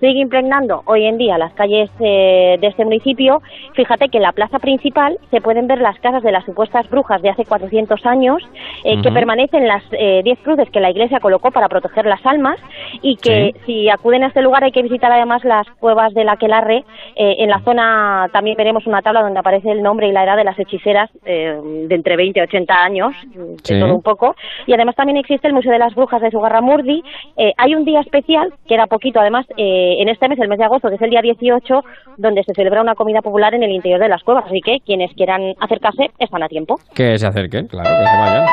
sigue 0.00 0.20
impregnando 0.20 0.82
hoy 0.86 1.04
en 1.06 1.18
día 1.18 1.38
las 1.38 1.52
calles 1.54 1.90
eh, 2.00 2.56
de 2.60 2.66
este 2.66 2.84
municipio. 2.84 3.42
Fíjate 3.74 4.08
que 4.08 4.18
en 4.18 4.22
la 4.22 4.32
plaza 4.32 4.58
principal 4.58 5.18
se 5.30 5.40
pueden 5.40 5.66
ver 5.66 5.80
las 5.80 5.98
casas 6.00 6.22
de 6.22 6.32
las 6.32 6.44
supuestas 6.44 6.88
brujas 6.90 7.22
de 7.22 7.30
hace 7.30 7.44
400 7.44 8.04
años, 8.06 8.42
eh, 8.84 9.00
que 9.02 9.10
permanecen 9.12 9.66
las 9.66 9.82
eh, 9.92 10.20
10 10.24 10.38
cruces 10.40 10.70
que 10.70 10.80
la 10.80 10.90
iglesia 10.90 11.20
colocó 11.20 11.50
para 11.50 11.68
proteger 11.68 12.06
las 12.06 12.24
almas 12.26 12.58
y 13.02 13.16
que 13.16 13.54
si 13.64 13.88
acuden 13.88 14.24
a 14.24 14.28
este 14.28 14.42
lugar 14.42 14.64
hay 14.64 14.72
que 14.72 14.82
visitar 14.82 15.10
además 15.12 15.44
las 15.44 15.66
cuevas 15.80 16.12
del 16.14 16.28
Aquelarre. 16.28 16.84
Eh, 17.16 17.36
en 17.38 17.50
la 17.50 17.60
zona 17.60 18.28
también 18.32 18.56
veremos 18.56 18.86
una 18.86 19.02
tabla 19.02 19.22
donde 19.22 19.38
aparece 19.40 19.70
el 19.70 19.82
nombre 19.82 20.08
y 20.08 20.12
la 20.12 20.24
edad 20.24 20.36
de 20.36 20.44
las 20.44 20.58
hechiceras 20.58 21.10
eh, 21.24 21.58
de 21.88 21.94
entre 21.94 22.16
20 22.16 22.38
y 22.38 22.42
80 22.42 22.74
años, 22.74 23.14
de 23.34 23.56
Sí. 23.62 23.80
todo 23.80 23.94
un 23.94 24.02
poco. 24.02 24.36
Y 24.66 24.72
además 24.74 24.94
también 24.96 25.16
existe 25.16 25.46
el 25.48 25.54
Museo 25.54 25.72
de 25.72 25.78
las 25.78 25.94
Brujas 25.94 26.20
de 26.20 26.30
Sugarramurdi. 26.30 27.02
Eh, 27.36 27.52
hay 27.56 27.74
un 27.74 27.84
día 27.84 28.00
especial, 28.00 28.52
que 28.66 28.74
era 28.74 28.86
poquito 28.86 29.20
además, 29.20 29.46
eh, 29.56 29.85
en 30.00 30.08
este 30.08 30.28
mes, 30.28 30.38
el 30.38 30.48
mes 30.48 30.58
de 30.58 30.64
agosto, 30.64 30.88
que 30.88 30.96
es 30.96 31.02
el 31.02 31.10
día 31.10 31.22
18, 31.22 31.84
donde 32.16 32.42
se 32.44 32.54
celebra 32.54 32.82
una 32.82 32.94
comida 32.94 33.22
popular 33.22 33.54
en 33.54 33.62
el 33.62 33.70
interior 33.70 34.00
de 34.00 34.08
las 34.08 34.22
cuevas. 34.22 34.44
Así 34.46 34.60
que 34.60 34.80
quienes 34.80 35.12
quieran 35.14 35.54
acercarse 35.60 36.10
están 36.18 36.42
a 36.42 36.48
tiempo. 36.48 36.78
Que 36.94 37.18
se 37.18 37.26
acerquen, 37.26 37.66
claro, 37.66 37.90
que 37.90 38.04
se 38.04 38.16
vayan. 38.18 38.46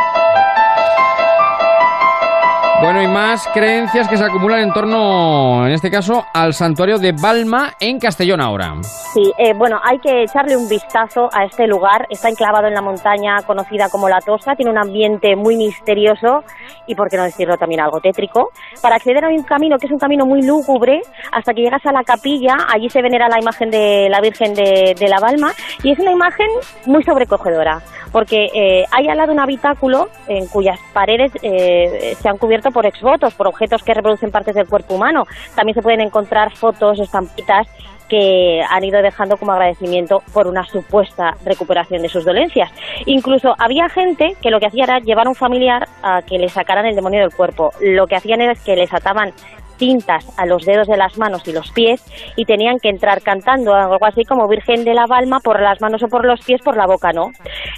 Bueno, 2.82 3.02
y 3.02 3.08
más 3.08 3.48
creencias 3.54 4.10
que 4.10 4.18
se 4.18 4.26
acumulan 4.26 4.60
en 4.60 4.74
torno, 4.74 5.66
en 5.66 5.72
este 5.72 5.90
caso, 5.90 6.26
al 6.34 6.54
santuario 6.54 6.98
de 6.98 7.14
Balma 7.14 7.74
en 7.80 7.98
Castellón 7.98 8.42
ahora. 8.42 8.74
Sí, 9.14 9.32
eh, 9.38 9.54
bueno, 9.54 9.80
hay 9.82 10.00
que 10.00 10.24
echarle 10.24 10.58
un 10.58 10.68
vistazo 10.68 11.30
a 11.32 11.46
este 11.46 11.66
lugar. 11.66 12.08
Está 12.10 12.30
enclavado 12.30 12.68
en 12.68 12.74
la 12.74 12.82
montaña 12.82 13.38
conocida 13.46 13.88
como 13.90 14.10
La 14.10 14.20
Tosa, 14.20 14.56
tiene 14.56 14.72
un 14.72 14.78
ambiente 14.78 15.36
muy 15.36 15.56
misterioso 15.56 16.44
y, 16.86 16.96
por 16.96 17.10
qué 17.10 17.16
no 17.16 17.24
decirlo, 17.24 17.56
también 17.58 17.80
algo 17.80 18.02
tétrico. 18.02 18.50
Para 18.82 18.96
acceder 18.96 19.24
a 19.24 19.30
un 19.30 19.44
camino 19.44 19.78
que 19.78 19.86
es 19.86 19.92
un 19.92 20.00
camino 20.00 20.26
muy 20.26 20.42
lúgubre, 20.42 21.02
hasta 21.32 21.54
que 21.54 21.62
llegas 21.62 21.86
a 21.86 21.94
la 21.94 22.04
capilla, 22.04 22.58
allí 22.74 22.90
se 22.90 23.02
venera 23.02 23.30
la 23.30 23.40
imagen 23.40 23.70
de 23.70 24.08
la 24.10 24.20
Virgen 24.20 24.54
de, 24.54 24.96
la 25.08 25.20
Balma 25.22 25.52
y 25.84 25.92
es 25.92 26.00
una 26.00 26.12
imagen 26.12 26.48
muy 26.86 27.04
sobrecogedora, 27.04 27.82
porque 28.12 28.48
eh, 28.54 28.84
hay 28.92 29.08
al 29.08 29.18
lado 29.18 29.32
un 29.32 29.40
habitáculo 29.40 30.08
en 30.28 30.48
cuyas 30.48 30.80
paredes 30.92 31.32
eh, 31.44 32.16
se 32.20 32.30
han 32.30 32.38
cubierto 32.38 32.72
por 32.74 32.86
exvotos, 32.86 33.34
por 33.36 33.48
objetos 33.48 33.84
que 33.84 33.94
reproducen 33.94 34.32
partes 34.32 34.56
del 34.56 34.68
cuerpo 34.68 34.96
humano. 34.96 35.24
También 35.56 35.76
se 35.76 35.82
pueden 35.82 36.02
encontrar 36.02 36.56
fotos, 36.56 37.00
estampitas 37.00 37.68
que 38.10 38.62
han 38.70 38.84
ido 38.84 39.02
dejando 39.02 39.38
como 39.38 39.54
agradecimiento 39.54 40.22
por 40.34 40.48
una 40.48 40.64
supuesta 40.66 41.36
recuperación 41.46 42.02
de 42.02 42.10
sus 42.10 42.26
dolencias. 42.26 42.72
Incluso 43.06 43.56
había 43.58 43.90
gente 43.90 44.36
que 44.42 44.52
lo 44.52 44.60
que 44.60 44.68
hacía 44.68 44.84
era 44.84 45.00
llevar 45.00 45.28
a 45.28 45.30
un 45.30 45.36
familiar 45.36 45.88
a 46.02 46.22
que 46.22 46.38
le 46.38 46.50
sacaran 46.50 46.86
el 46.86 46.96
demonio 46.96 47.22
del 47.22 47.34
cuerpo. 47.34 47.72
Lo 47.82 48.06
que 48.08 48.16
hacían 48.16 48.42
era 48.42 48.54
que 48.56 48.76
les 48.76 48.94
ataban 48.94 49.32
cintas 49.78 50.32
a 50.38 50.46
los 50.46 50.64
dedos 50.66 50.88
de 50.88 50.98
las 50.98 51.18
manos 51.18 51.48
y 51.48 51.52
los 51.52 51.72
pies 51.72 52.04
y 52.36 52.46
tenían 52.46 52.78
que 52.80 52.90
entrar 52.90 53.22
cantando 53.22 53.74
algo 53.74 54.06
así 54.06 54.24
como 54.24 54.48
Virgen 54.48 54.84
de 54.84 54.94
la 54.94 55.08
Balma 55.08 55.40
por 55.40 55.60
las 55.60 55.82
manos 55.82 56.04
o 56.04 56.08
por 56.08 56.26
los 56.26 56.40
pies, 56.46 56.62
por 56.62 56.78
la 56.78 56.86
boca 56.86 57.12
no. 57.12 57.32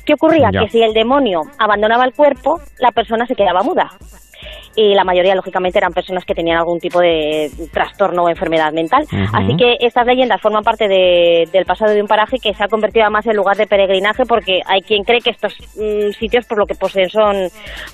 ¿Qué 0.05 0.13
ocurría? 0.13 0.49
Ya. 0.51 0.61
Que 0.61 0.69
si 0.69 0.83
el 0.83 0.93
demonio 0.93 1.41
abandonaba 1.57 2.03
el 2.03 2.13
cuerpo, 2.13 2.59
la 2.79 2.91
persona 2.91 3.25
se 3.25 3.35
quedaba 3.35 3.63
muda 3.63 3.89
y 4.75 4.93
la 4.93 5.03
mayoría 5.05 5.35
lógicamente 5.35 5.77
eran 5.79 5.93
personas 5.93 6.25
que 6.25 6.35
tenían 6.35 6.57
algún 6.57 6.79
tipo 6.79 6.99
de 6.99 7.49
trastorno 7.71 8.23
o 8.23 8.29
enfermedad 8.29 8.73
mental. 8.73 9.05
Así 9.33 9.55
que 9.57 9.77
estas 9.79 10.05
leyendas 10.05 10.41
forman 10.41 10.63
parte 10.63 10.87
de- 10.89 11.47
del 11.53 11.65
pasado 11.65 11.91
de 11.93 12.01
un 12.01 12.07
paraje 12.07 12.37
que 12.39 12.53
se 12.53 12.63
ha 12.63 12.67
convertido 12.67 13.03
además 13.05 13.25
en 13.25 13.35
lugar 13.37 13.55
de 13.55 13.67
peregrinaje 13.67 14.25
porque 14.25 14.61
hay 14.65 14.81
quien 14.81 15.03
cree 15.03 15.21
que 15.21 15.29
estos 15.29 15.55
mm, 15.77 16.11
sitios 16.19 16.45
por 16.45 16.57
lo 16.57 16.65
que 16.65 16.75
poseen 16.75 17.09
son 17.09 17.35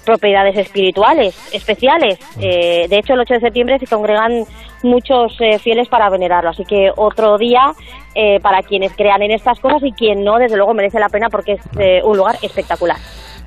propiedades 0.05 0.57
espirituales 0.57 1.35
especiales. 1.53 2.17
Eh, 2.39 2.87
de 2.89 2.97
hecho 2.97 3.13
el 3.13 3.19
8 3.19 3.35
de 3.35 3.39
septiembre 3.41 3.77
se 3.79 3.87
congregan 3.87 4.43
muchos 4.83 5.35
eh, 5.39 5.59
fieles 5.59 5.87
para 5.87 6.09
venerarlo. 6.09 6.49
Así 6.49 6.65
que 6.65 6.91
otro 6.95 7.37
día 7.37 7.73
eh, 8.15 8.39
para 8.41 8.63
quienes 8.63 8.91
crean 8.95 9.21
en 9.21 9.31
estas 9.31 9.59
cosas 9.59 9.83
y 9.83 9.91
quien 9.91 10.23
no, 10.23 10.37
desde 10.39 10.57
luego 10.57 10.73
merece 10.73 10.99
la 10.99 11.09
pena 11.09 11.29
porque 11.29 11.53
es 11.53 11.61
eh, 11.79 12.01
un 12.03 12.17
lugar 12.17 12.35
espectacular. 12.41 12.97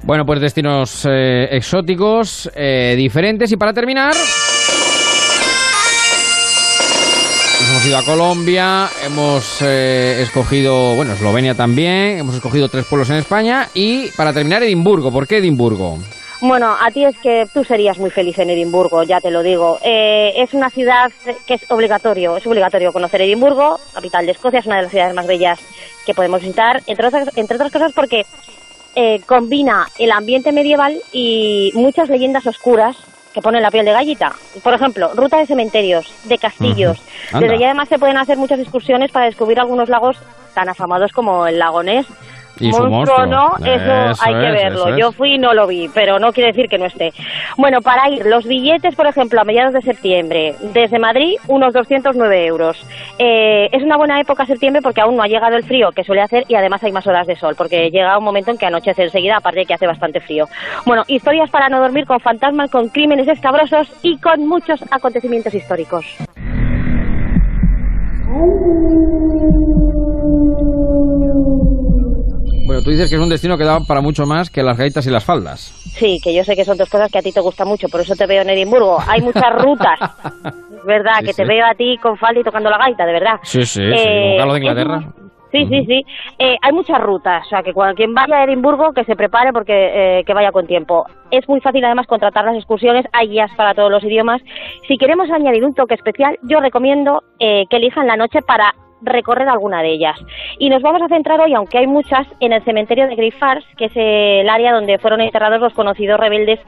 Bueno, 0.02 0.26
pues 0.26 0.40
destinos 0.40 1.06
eh, 1.08 1.48
exóticos, 1.50 2.50
eh, 2.54 2.94
diferentes. 2.96 3.50
Y 3.52 3.56
para 3.56 3.72
terminar, 3.72 4.12
hemos 7.70 7.86
ido 7.86 7.98
a 7.98 8.02
Colombia, 8.02 8.88
hemos 9.06 9.62
eh, 9.62 10.20
escogido, 10.20 10.94
bueno, 10.94 11.14
Eslovenia 11.14 11.54
también, 11.54 12.18
hemos 12.18 12.34
escogido 12.34 12.68
tres 12.68 12.84
pueblos 12.84 13.08
en 13.10 13.16
España. 13.16 13.68
Y 13.74 14.08
para 14.16 14.32
terminar, 14.32 14.62
Edimburgo. 14.62 15.10
¿Por 15.10 15.26
qué 15.26 15.38
Edimburgo? 15.38 15.98
Bueno, 16.46 16.76
a 16.78 16.90
ti 16.90 17.04
es 17.04 17.16
que 17.18 17.46
tú 17.54 17.64
serías 17.64 17.98
muy 17.98 18.10
feliz 18.10 18.38
en 18.38 18.50
Edimburgo, 18.50 19.02
ya 19.02 19.18
te 19.18 19.30
lo 19.30 19.42
digo. 19.42 19.78
Eh, 19.82 20.34
es 20.36 20.52
una 20.52 20.68
ciudad 20.68 21.10
que 21.46 21.54
es 21.54 21.70
obligatorio, 21.70 22.36
es 22.36 22.46
obligatorio 22.46 22.92
conocer 22.92 23.22
Edimburgo, 23.22 23.80
capital 23.94 24.26
de 24.26 24.32
Escocia, 24.32 24.60
es 24.60 24.66
una 24.66 24.76
de 24.76 24.82
las 24.82 24.90
ciudades 24.90 25.14
más 25.14 25.26
bellas 25.26 25.58
que 26.04 26.12
podemos 26.12 26.42
visitar, 26.42 26.82
entre 26.86 27.06
otras, 27.06 27.30
entre 27.36 27.56
otras 27.56 27.72
cosas 27.72 27.92
porque 27.94 28.26
eh, 28.94 29.20
combina 29.26 29.86
el 29.98 30.12
ambiente 30.12 30.52
medieval 30.52 31.00
y 31.12 31.70
muchas 31.74 32.08
leyendas 32.08 32.46
oscuras 32.46 32.96
que 33.32 33.42
ponen 33.42 33.62
la 33.62 33.70
piel 33.70 33.84
de 33.84 33.92
gallita. 33.92 34.32
Por 34.62 34.72
ejemplo, 34.74 35.10
ruta 35.14 35.38
de 35.38 35.46
cementerios, 35.46 36.14
de 36.24 36.38
castillos. 36.38 37.02
Desde 37.32 37.54
allí 37.54 37.64
además 37.64 37.88
se 37.88 37.98
pueden 37.98 38.16
hacer 38.16 38.38
muchas 38.38 38.60
excursiones 38.60 39.10
para 39.10 39.26
descubrir 39.26 39.58
algunos 39.58 39.88
lagos 39.88 40.16
tan 40.54 40.68
afamados 40.68 41.12
como 41.12 41.46
el 41.46 41.58
lago 41.58 41.82
Ness. 41.82 42.06
Y 42.60 42.72
su 42.72 42.84
monstruo. 42.84 43.26
¿no? 43.26 43.56
Eso, 43.58 44.10
Eso 44.10 44.22
hay 44.24 44.34
que 44.34 44.50
verlo. 44.50 44.96
Yo 44.96 45.12
fui 45.12 45.34
y 45.34 45.38
no 45.38 45.54
lo 45.54 45.66
vi, 45.66 45.88
pero 45.92 46.18
no 46.18 46.32
quiere 46.32 46.52
decir 46.52 46.68
que 46.68 46.78
no 46.78 46.86
esté. 46.86 47.12
Bueno, 47.56 47.80
para 47.80 48.08
ir, 48.10 48.24
los 48.26 48.44
billetes, 48.46 48.94
por 48.94 49.06
ejemplo, 49.06 49.40
a 49.40 49.44
mediados 49.44 49.72
de 49.72 49.82
septiembre, 49.82 50.54
desde 50.72 50.98
Madrid, 50.98 51.36
unos 51.48 51.72
209 51.72 52.46
euros. 52.46 52.76
Eh, 53.18 53.68
es 53.72 53.82
una 53.82 53.96
buena 53.96 54.20
época 54.20 54.46
septiembre 54.46 54.82
porque 54.82 55.00
aún 55.00 55.16
no 55.16 55.22
ha 55.22 55.26
llegado 55.26 55.56
el 55.56 55.64
frío 55.64 55.90
que 55.92 56.04
suele 56.04 56.22
hacer 56.22 56.44
y 56.48 56.54
además 56.54 56.82
hay 56.84 56.92
más 56.92 57.06
horas 57.06 57.26
de 57.26 57.36
sol, 57.36 57.54
porque 57.56 57.90
llega 57.90 58.18
un 58.18 58.24
momento 58.24 58.50
en 58.50 58.58
que 58.58 58.66
anochece 58.66 59.04
enseguida, 59.04 59.36
aparte 59.36 59.60
de 59.60 59.66
que 59.66 59.74
hace 59.74 59.86
bastante 59.86 60.20
frío. 60.20 60.46
Bueno, 60.86 61.02
historias 61.08 61.50
para 61.50 61.68
no 61.68 61.80
dormir 61.80 62.06
con 62.06 62.20
fantasmas, 62.20 62.70
con 62.70 62.88
crímenes 62.88 63.28
escabrosos 63.28 63.88
y 64.02 64.18
con 64.18 64.46
muchos 64.46 64.80
acontecimientos 64.90 65.54
históricos. 65.54 66.04
Bueno, 72.66 72.82
tú 72.82 72.90
dices 72.90 73.10
que 73.10 73.16
es 73.16 73.20
un 73.22 73.28
destino 73.28 73.58
que 73.58 73.64
da 73.64 73.80
para 73.86 74.00
mucho 74.00 74.24
más 74.24 74.48
que 74.48 74.62
las 74.62 74.78
gaitas 74.78 75.06
y 75.06 75.10
las 75.10 75.24
faldas. 75.24 75.58
Sí, 75.98 76.18
que 76.22 76.34
yo 76.34 76.42
sé 76.44 76.56
que 76.56 76.64
son 76.64 76.78
dos 76.78 76.88
cosas 76.88 77.10
que 77.12 77.18
a 77.18 77.22
ti 77.22 77.30
te 77.30 77.40
gustan 77.40 77.68
mucho, 77.68 77.88
por 77.88 78.00
eso 78.00 78.14
te 78.16 78.26
veo 78.26 78.40
en 78.42 78.50
Edimburgo. 78.50 78.98
Hay 79.06 79.20
muchas 79.20 79.52
rutas, 79.62 79.98
verdad, 80.86 81.18
Sí, 81.20 81.26
que 81.26 81.34
te 81.34 81.42
sí. 81.42 81.48
veo 81.48 81.66
a 81.66 81.74
ti 81.74 81.98
con 81.98 82.16
falda 82.16 82.40
y 82.40 82.44
tocando 82.44 82.70
la 82.70 82.78
gaita, 82.78 83.04
de 83.04 83.12
verdad. 83.12 83.34
Sí, 83.42 83.64
sí, 83.66 83.82
sí. 83.82 83.94
Eh, 83.94 84.36
Carlos 84.38 84.54
de 84.54 84.60
Inglaterra. 84.60 85.00
Sí, 85.52 85.66
sí, 85.68 85.84
sí. 85.86 86.04
Eh, 86.38 86.56
hay 86.60 86.72
muchas 86.72 87.00
rutas, 87.00 87.46
o 87.46 87.48
sea, 87.48 87.62
que 87.62 87.72
cuando, 87.72 87.94
quien 87.94 88.12
vaya 88.12 88.38
a 88.38 88.44
Edimburgo 88.44 88.92
que 88.92 89.04
se 89.04 89.14
prepare 89.14 89.52
porque 89.52 90.18
eh, 90.18 90.24
que 90.24 90.34
vaya 90.34 90.50
con 90.50 90.66
tiempo. 90.66 91.04
Es 91.30 91.48
muy 91.48 91.60
fácil 91.60 91.84
además 91.84 92.06
contratar 92.08 92.44
las 92.44 92.56
excursiones, 92.56 93.06
hay 93.12 93.28
guías 93.28 93.50
para 93.56 93.72
todos 93.74 93.90
los 93.90 94.02
idiomas. 94.02 94.42
Si 94.88 94.96
queremos 94.96 95.30
añadir 95.30 95.64
un 95.64 95.74
toque 95.74 95.94
especial, 95.94 96.38
yo 96.42 96.58
recomiendo 96.60 97.22
eh, 97.38 97.64
que 97.70 97.76
elijan 97.76 98.08
la 98.08 98.16
noche 98.16 98.40
para 98.42 98.74
recorrer 99.04 99.48
alguna 99.48 99.82
de 99.82 99.92
ellas. 99.92 100.18
Y 100.58 100.68
nos 100.70 100.82
vamos 100.82 101.02
a 101.02 101.08
centrar 101.08 101.40
hoy, 101.40 101.54
aunque 101.54 101.78
hay 101.78 101.86
muchas, 101.86 102.26
en 102.40 102.52
el 102.52 102.62
cementerio 102.64 103.06
de 103.06 103.14
Greyfars, 103.16 103.64
que 103.76 103.86
es 103.86 103.92
el 103.94 104.48
área 104.48 104.72
donde 104.72 104.98
fueron 104.98 105.20
enterrados 105.20 105.60
los 105.60 105.72
conocidos 105.74 106.18
rebeldes, 106.18 106.60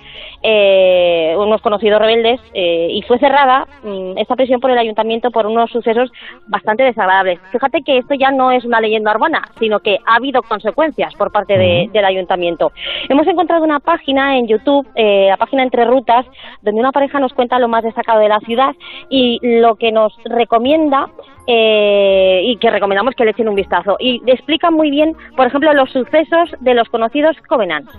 eh, 0.43 1.35
unos 1.39 1.61
conocidos 1.63 2.01
rebeldes, 2.01 2.41
eh, 2.55 2.89
y 2.91 3.03
fue 3.03 3.19
cerrada 3.19 3.67
mm, 3.83 4.19
esta 4.19 4.37
prisión 4.37 4.61
por 4.61 4.71
el 4.71 4.79
ayuntamiento 4.79 5.31
por 5.31 5.47
unos 5.47 5.71
sucesos 5.71 6.11
bastante 6.47 6.83
desagradables. 6.85 7.41
Fíjate 7.51 7.83
que 7.83 7.99
esto 7.99 8.15
ya 8.15 8.31
no 8.31 8.51
es 8.53 8.65
una 8.65 8.81
leyenda 8.81 9.13
urbana, 9.13 9.43
sino 9.59 9.81
que 9.81 9.99
ha 10.07 10.17
habido 10.17 10.43
consecuencias 10.43 11.15
por 11.15 11.33
parte 11.33 11.57
de- 11.59 11.89
del 11.93 12.05
ayuntamiento. 12.05 12.73
Hemos 13.09 13.27
encontrado 13.27 13.65
una 13.65 13.81
página 13.81 14.37
en 14.39 14.47
YouTube, 14.47 14.87
eh, 14.95 15.27
la 15.31 15.37
página 15.37 15.63
Entre 15.63 15.85
Rutas, 15.85 16.27
donde 16.63 16.81
una 16.81 16.93
pareja 16.93 17.19
nos 17.19 17.33
cuenta 17.33 17.59
lo 17.59 17.69
más 17.69 17.83
destacado 17.83 18.21
de 18.21 18.29
la 18.29 18.41
ciudad 18.41 18.75
y 19.09 19.39
lo 19.43 19.77
que 19.77 19.93
nos 19.93 20.13
recomienda 20.25 21.07
eh, 21.49 22.26
y 22.43 22.57
que 22.59 22.71
recomendamos 22.71 23.15
que 23.15 23.25
le 23.25 23.31
echen 23.31 23.49
un 23.49 23.55
vistazo. 23.55 23.97
Y 23.99 24.23
explican 24.27 24.75
muy 24.75 24.91
bien, 24.91 25.15
por 25.37 25.47
ejemplo, 25.47 25.73
los 25.73 25.91
sucesos 25.91 26.51
de 26.61 26.75
los 26.75 26.89
conocidos 26.89 27.37
Covenants. 27.49 27.93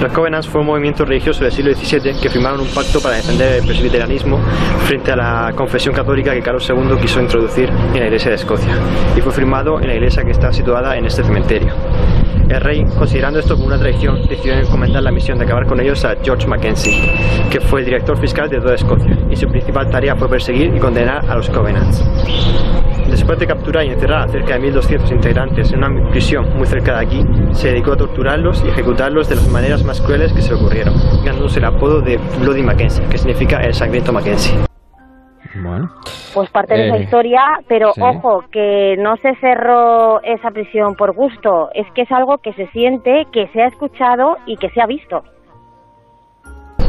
Los 0.00 0.12
Covenants 0.12 0.48
fue 0.48 0.62
un 0.62 0.68
movimiento 0.68 1.04
religioso 1.04 1.44
del 1.44 1.52
siglo 1.52 1.74
XVII 1.74 2.18
que 2.22 2.30
firmaron 2.30 2.60
un 2.60 2.68
pacto 2.68 3.02
para 3.02 3.16
defender 3.16 3.60
el 3.60 3.66
presbiterianismo 3.66 4.38
frente 4.86 5.12
a 5.12 5.16
la 5.16 5.52
confesión 5.54 5.94
católica 5.94 6.32
que 6.32 6.40
Carlos 6.40 6.66
II 6.70 6.96
quiso 7.02 7.20
introducir 7.20 7.68
en 7.68 8.00
la 8.00 8.06
Iglesia 8.06 8.30
de 8.30 8.36
Escocia. 8.36 8.72
Y 9.14 9.20
fue 9.20 9.30
firmado 9.30 9.78
en 9.78 9.88
la 9.88 9.94
iglesia 9.94 10.24
que 10.24 10.30
está 10.30 10.54
situada 10.54 10.96
en 10.96 11.04
este 11.04 11.22
cementerio. 11.22 11.74
El 12.48 12.60
rey, 12.62 12.82
considerando 12.98 13.40
esto 13.40 13.54
como 13.54 13.66
una 13.66 13.78
traición, 13.78 14.26
decidió 14.26 14.54
encomendar 14.54 15.02
la 15.02 15.12
misión 15.12 15.38
de 15.38 15.44
acabar 15.44 15.66
con 15.66 15.78
ellos 15.80 16.02
a 16.06 16.16
George 16.22 16.48
Mackenzie, 16.48 16.94
que 17.50 17.60
fue 17.60 17.80
el 17.80 17.86
director 17.86 18.18
fiscal 18.18 18.48
de 18.48 18.58
toda 18.58 18.74
Escocia, 18.74 19.16
y 19.30 19.36
su 19.36 19.46
principal 19.48 19.90
tarea 19.90 20.16
fue 20.16 20.30
perseguir 20.30 20.74
y 20.74 20.80
condenar 20.80 21.30
a 21.30 21.36
los 21.36 21.50
Covenants. 21.50 22.02
Después 23.10 23.38
de 23.38 23.46
capturar 23.46 23.84
y 23.84 23.88
encerrar 23.90 24.22
a 24.22 24.28
cerca 24.28 24.58
de 24.58 24.72
1.200 24.72 25.10
integrantes 25.12 25.72
en 25.72 25.84
una 25.84 26.10
prisión 26.10 26.56
muy 26.56 26.66
cerca 26.66 26.98
de 26.98 27.06
aquí, 27.06 27.24
se 27.52 27.68
dedicó 27.68 27.92
a 27.92 27.96
torturarlos 27.96 28.62
y 28.64 28.68
ejecutarlos 28.68 29.28
de 29.28 29.34
las 29.36 29.48
maneras 29.48 29.84
más 29.84 30.00
crueles 30.00 30.32
que 30.32 30.40
se 30.42 30.54
le 30.54 30.60
ocurrieron, 30.60 30.94
ganándose 31.24 31.58
el 31.58 31.64
apodo 31.66 32.00
de 32.00 32.18
Bloody 32.40 32.62
Mackenzie, 32.62 33.04
que 33.08 33.18
significa 33.18 33.60
el 33.62 33.74
sangriento 33.74 34.12
Mackenzie. 34.12 34.56
Bueno. 35.62 35.90
Pues 36.32 36.48
parte 36.50 36.74
de 36.74 36.86
esa 36.86 36.96
Eh, 36.96 37.02
historia, 37.02 37.42
pero 37.68 37.92
sí. 37.92 38.00
ojo, 38.00 38.44
que 38.52 38.96
no 38.98 39.16
se 39.16 39.34
cerró 39.36 40.22
esa 40.22 40.50
prisión 40.52 40.94
por 40.94 41.12
gusto, 41.12 41.70
es 41.74 41.86
que 41.94 42.02
es 42.02 42.12
algo 42.12 42.38
que 42.38 42.52
se 42.52 42.68
siente, 42.68 43.26
que 43.32 43.48
se 43.48 43.62
ha 43.62 43.66
escuchado 43.66 44.36
y 44.46 44.56
que 44.56 44.70
se 44.70 44.80
ha 44.80 44.86
visto. 44.86 45.24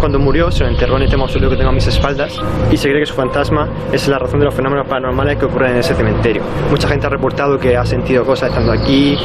Cuando 0.02 0.18
murió, 0.18 0.50
se 0.50 0.64
lo 0.64 0.70
enterró 0.72 0.98
en 0.98 1.04
este 1.04 1.16
mausoleo 1.16 1.48
que 1.48 1.56
tengo 1.56 1.70
a 1.70 1.74
mis 1.74 1.86
espaldas 1.86 2.42
y 2.72 2.76
se 2.76 2.90
cree 2.90 3.02
que 3.02 3.06
su 3.06 3.14
fantasma 3.14 3.70
es 3.92 4.08
la 4.08 4.18
razón 4.18 4.40
de 4.40 4.46
los 4.46 4.56
fenómenos 4.56 4.88
paranormales 4.88 5.38
que 5.38 5.46
ocurren 5.46 5.74
en 5.74 5.78
ese 5.78 5.94
cementerio. 5.94 6.42
Mucha 6.72 6.88
gente 6.88 7.06
ha 7.06 7.10
reportado 7.10 7.60
que 7.60 7.78
ha 7.78 7.86
sentido 7.86 8.26
cosas 8.26 8.50
estando 8.50 8.72
aquí, 8.72 9.16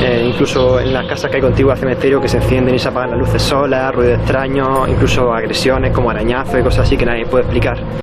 eh, 0.00 0.24
incluso 0.26 0.80
en 0.80 0.94
las 0.94 1.06
casas 1.06 1.30
que 1.30 1.36
hay 1.36 1.42
contiguas 1.42 1.74
al 1.74 1.80
cementerio 1.80 2.18
que 2.18 2.28
se 2.28 2.38
encienden 2.38 2.74
y 2.74 2.78
se 2.78 2.88
apagan 2.88 3.10
las 3.10 3.18
luces 3.18 3.42
solas, 3.42 3.94
ruido 3.94 4.14
extraño, 4.14 4.88
incluso 4.88 5.34
agresiones 5.34 5.92
como 5.92 6.08
arañazos 6.08 6.58
y 6.58 6.62
cosas 6.62 6.86
así 6.86 6.96
que 6.96 7.04
nadie 7.04 7.26
puede 7.26 7.44
explicar. 7.44 8.01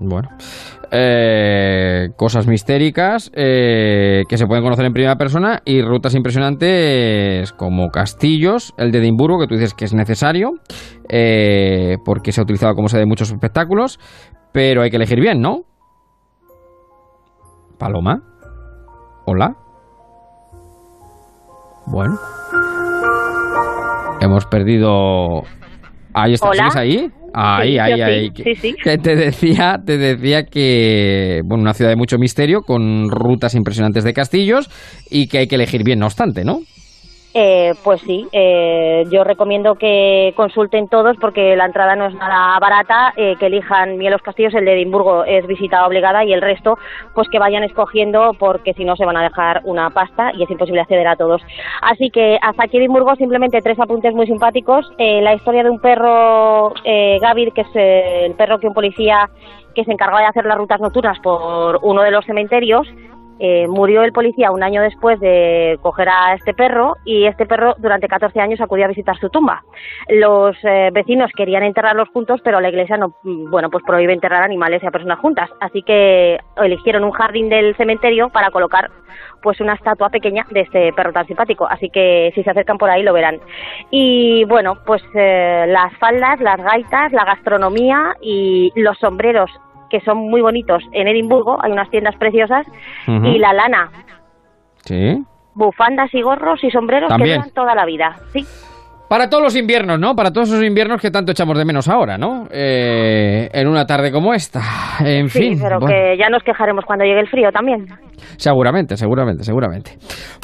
Bueno. 0.00 0.28
Eh, 0.90 2.08
cosas 2.16 2.46
mistéricas 2.46 3.30
eh, 3.34 4.22
que 4.28 4.36
se 4.36 4.46
pueden 4.46 4.62
conocer 4.62 4.84
en 4.84 4.92
primera 4.92 5.16
persona 5.16 5.60
y 5.64 5.82
rutas 5.82 6.14
impresionantes 6.14 7.52
como 7.52 7.88
castillos, 7.90 8.74
el 8.76 8.90
de 8.90 8.98
Edimburgo, 8.98 9.38
que 9.38 9.46
tú 9.46 9.54
dices 9.54 9.74
que 9.74 9.84
es 9.84 9.94
necesario, 9.94 10.52
eh, 11.08 11.96
porque 12.04 12.32
se 12.32 12.40
ha 12.40 12.44
utilizado 12.44 12.74
como 12.74 12.88
sede 12.88 13.00
de 13.00 13.06
muchos 13.06 13.30
espectáculos, 13.30 13.98
pero 14.52 14.82
hay 14.82 14.90
que 14.90 14.96
elegir 14.96 15.20
bien, 15.20 15.40
¿no? 15.40 15.62
Paloma. 17.78 18.22
Hola. 19.26 19.56
Bueno. 21.86 22.18
Hemos 24.20 24.46
perdido... 24.46 25.42
Ahí 26.14 26.34
está. 26.34 26.52
¿sigues 26.52 26.76
ahí? 26.76 27.12
Ahí, 27.36 27.78
ahí, 27.78 28.00
ahí. 28.00 28.30
sí, 28.34 28.54
sí. 28.54 28.74
Que 28.82 28.96
te 29.02 29.16
decía, 29.16 29.80
te 29.84 29.98
decía 29.98 30.44
que, 30.44 31.40
bueno, 31.44 31.62
una 31.62 31.74
ciudad 31.74 31.90
de 31.90 31.96
mucho 31.96 32.16
misterio, 32.16 32.62
con 32.62 33.10
rutas 33.10 33.54
impresionantes 33.54 34.04
de 34.04 34.12
castillos 34.12 34.70
y 35.10 35.26
que 35.26 35.38
hay 35.38 35.46
que 35.48 35.56
elegir 35.56 35.82
bien, 35.82 35.98
no 35.98 36.06
obstante, 36.06 36.44
¿no? 36.44 36.60
Eh, 37.36 37.74
pues 37.82 38.00
sí, 38.02 38.28
eh, 38.30 39.04
yo 39.10 39.24
recomiendo 39.24 39.74
que 39.74 40.32
consulten 40.36 40.86
todos 40.86 41.16
porque 41.20 41.56
la 41.56 41.66
entrada 41.66 41.96
no 41.96 42.06
es 42.06 42.14
nada 42.14 42.56
barata, 42.60 43.12
eh, 43.16 43.34
que 43.40 43.46
elijan 43.46 43.98
bien 43.98 44.12
los 44.12 44.22
castillos, 44.22 44.54
el 44.54 44.64
de 44.64 44.74
Edimburgo 44.74 45.24
es 45.24 45.44
visita 45.48 45.84
obligada 45.84 46.24
y 46.24 46.32
el 46.32 46.40
resto 46.40 46.78
pues 47.12 47.28
que 47.28 47.40
vayan 47.40 47.64
escogiendo 47.64 48.34
porque 48.38 48.72
si 48.74 48.84
no 48.84 48.94
se 48.94 49.04
van 49.04 49.16
a 49.16 49.22
dejar 49.22 49.62
una 49.64 49.90
pasta 49.90 50.30
y 50.32 50.44
es 50.44 50.50
imposible 50.50 50.80
acceder 50.80 51.08
a 51.08 51.16
todos. 51.16 51.42
Así 51.82 52.10
que 52.10 52.38
hasta 52.40 52.64
aquí 52.64 52.76
Edimburgo 52.76 53.16
simplemente 53.16 53.60
tres 53.60 53.80
apuntes 53.80 54.14
muy 54.14 54.26
simpáticos. 54.26 54.92
Eh, 54.98 55.20
la 55.20 55.34
historia 55.34 55.64
de 55.64 55.70
un 55.70 55.80
perro, 55.80 56.72
eh, 56.84 57.18
Gavir, 57.20 57.52
que 57.52 57.62
es 57.62 57.68
eh, 57.74 58.26
el 58.26 58.34
perro 58.34 58.58
que 58.58 58.68
un 58.68 58.74
policía 58.74 59.28
que 59.74 59.84
se 59.84 59.90
encargaba 59.90 60.20
de 60.20 60.26
hacer 60.26 60.46
las 60.46 60.56
rutas 60.56 60.80
nocturnas 60.80 61.18
por 61.18 61.80
uno 61.82 62.02
de 62.02 62.12
los 62.12 62.24
cementerios 62.24 62.86
eh, 63.38 63.66
murió 63.68 64.02
el 64.02 64.12
policía 64.12 64.50
un 64.50 64.62
año 64.62 64.82
después 64.82 65.18
de 65.20 65.78
coger 65.82 66.08
a 66.08 66.34
este 66.34 66.54
perro 66.54 66.96
y 67.04 67.26
este 67.26 67.46
perro 67.46 67.74
durante 67.78 68.08
14 68.08 68.40
años 68.40 68.60
acudió 68.60 68.84
a 68.84 68.88
visitar 68.88 69.18
su 69.18 69.28
tumba. 69.28 69.62
Los 70.08 70.56
eh, 70.62 70.90
vecinos 70.92 71.30
querían 71.36 71.64
enterrarlos 71.64 72.08
juntos, 72.10 72.40
pero 72.44 72.60
la 72.60 72.68
iglesia 72.68 72.96
no, 72.96 73.14
mm, 73.22 73.50
bueno, 73.50 73.70
pues 73.70 73.84
prohíbe 73.84 74.12
enterrar 74.12 74.42
animales 74.42 74.82
y 74.82 74.86
a 74.86 74.90
personas 74.90 75.18
juntas. 75.18 75.50
Así 75.60 75.82
que 75.82 76.38
eligieron 76.56 77.04
un 77.04 77.10
jardín 77.10 77.48
del 77.48 77.76
cementerio 77.76 78.28
para 78.28 78.50
colocar 78.50 78.90
pues 79.42 79.60
una 79.60 79.74
estatua 79.74 80.08
pequeña 80.08 80.46
de 80.50 80.60
este 80.60 80.92
perro 80.92 81.12
tan 81.12 81.26
simpático. 81.26 81.66
Así 81.66 81.90
que 81.90 82.32
si 82.34 82.42
se 82.42 82.50
acercan 82.50 82.78
por 82.78 82.90
ahí 82.90 83.02
lo 83.02 83.12
verán. 83.12 83.40
Y 83.90 84.44
bueno, 84.44 84.78
pues 84.86 85.02
eh, 85.14 85.66
las 85.68 85.96
faldas, 85.98 86.40
las 86.40 86.62
gaitas, 86.62 87.12
la 87.12 87.24
gastronomía 87.24 88.14
y 88.20 88.72
los 88.76 88.98
sombreros 88.98 89.50
que 89.90 90.00
son 90.00 90.18
muy 90.18 90.40
bonitos 90.40 90.82
en 90.92 91.08
Edimburgo, 91.08 91.58
hay 91.62 91.72
unas 91.72 91.90
tiendas 91.90 92.16
preciosas, 92.16 92.66
y 93.06 93.38
la 93.38 93.52
lana, 93.52 93.90
Sí. 94.84 95.22
bufandas 95.54 96.12
y 96.14 96.20
gorros 96.22 96.62
y 96.64 96.70
sombreros 96.70 97.08
También. 97.08 97.30
que 97.30 97.34
duran 97.48 97.54
toda 97.54 97.74
la 97.74 97.84
vida, 97.86 98.16
sí. 98.32 98.44
Para 99.14 99.28
todos 99.30 99.44
los 99.44 99.54
inviernos, 99.54 100.00
¿no? 100.00 100.16
Para 100.16 100.32
todos 100.32 100.48
esos 100.48 100.64
inviernos 100.64 101.00
que 101.00 101.12
tanto 101.12 101.30
echamos 101.30 101.56
de 101.56 101.64
menos 101.64 101.86
ahora, 101.86 102.18
¿no? 102.18 102.48
Eh, 102.50 103.48
en 103.52 103.68
una 103.68 103.86
tarde 103.86 104.10
como 104.10 104.34
esta. 104.34 104.60
En 104.98 105.28
Sí, 105.28 105.38
fin. 105.38 105.58
pero 105.62 105.78
bueno. 105.78 105.86
que 105.86 106.18
ya 106.18 106.28
nos 106.28 106.42
quejaremos 106.42 106.84
cuando 106.84 107.04
llegue 107.04 107.20
el 107.20 107.28
frío 107.28 107.52
también. 107.52 107.86
Seguramente, 108.38 108.96
seguramente, 108.96 109.44
seguramente. 109.44 109.92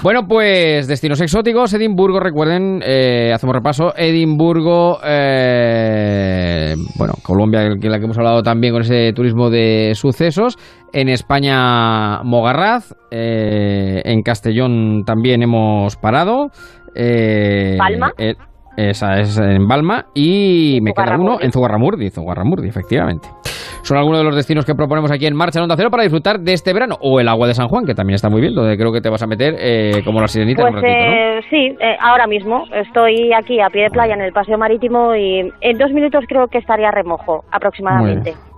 Bueno, 0.05 0.21
pues 0.29 0.87
destinos 0.87 1.21
exóticos, 1.21 1.75
Edimburgo, 1.75 2.21
recuerden, 2.21 2.81
eh, 2.87 3.33
hacemos 3.35 3.57
repaso, 3.57 3.93
Edimburgo, 3.97 4.99
eh, 5.05 6.75
bueno, 6.97 7.15
Colombia, 7.25 7.71
que 7.81 7.89
la 7.89 7.99
que 7.99 8.05
hemos 8.05 8.19
hablado 8.19 8.43
también 8.45 8.73
con 8.73 8.83
ese 8.83 9.13
turismo 9.13 9.51
de 9.51 9.95
sucesos. 9.97 10.57
En 10.93 11.09
España, 11.09 12.23
Mogarraz. 12.23 12.95
en 13.11 14.23
Castellón 14.23 15.03
también 15.05 15.43
hemos 15.43 15.97
parado. 15.97 16.51
Eh, 16.95 17.75
¿Palma? 17.77 18.13
eh, 18.17 18.35
esa 18.77 19.19
es 19.19 19.39
en 19.39 19.67
Balma. 19.67 20.07
Y 20.15 20.79
me 20.83 20.93
queda 20.93 21.17
uno 21.19 21.39
en 21.41 21.53
Zugarramurdi. 21.53 22.11
Zugarramurdi, 22.11 22.69
efectivamente. 22.69 23.29
Son 23.83 23.97
algunos 23.97 24.21
de 24.21 24.25
los 24.25 24.37
destinos 24.37 24.65
que 24.65 24.75
proponemos 24.75 25.11
aquí 25.11 25.27
en 25.27 25.35
Marcha 25.35 25.59
en 25.59 25.65
Onda 25.65 25.77
Cero 25.77 25.91
para 25.91 26.03
disfrutar 26.03 26.39
de 26.41 26.53
este 26.53 26.73
verano. 26.73 26.97
O 27.01 27.19
el 27.19 27.29
agua 27.29 27.47
de 27.49 27.55
San 27.55 27.69
Juan, 27.69 27.87
que 27.87 27.95
también 27.95 28.15
está 28.15 28.29
muy 28.29 28.41
bien, 28.41 28.55
donde 28.55 28.77
creo 28.77 28.93
que 28.93 29.01
te 29.01 29.09
vas 29.09 29.23
a 29.23 29.27
meter 29.27 29.55
eh, 29.59 30.03
como 30.05 30.21
la 30.21 30.29
sirenita 30.29 30.63
en 30.63 30.73
Pues 30.73 30.83
un 30.83 30.89
ratito, 30.89 31.11
¿no? 31.11 31.17
eh, 31.17 31.41
sí, 31.49 31.77
eh, 31.81 31.97
ahora 32.01 32.27
mismo 32.27 32.65
estoy 32.75 33.33
aquí 33.33 33.61
a 33.61 33.69
pie 33.71 33.85
de 33.85 33.91
playa 33.91 34.15
en 34.15 34.21
el 34.21 34.33
paseo 34.33 34.59
marítimo 34.59 35.15
y 35.15 35.51
en 35.61 35.79
dos 35.79 35.91
minutos 35.93 36.25
creo 36.29 36.47
que 36.49 36.59
estaría 36.59 36.91
remojo 36.91 37.45
aproximadamente. 37.51 38.33
Bueno, 38.33 38.50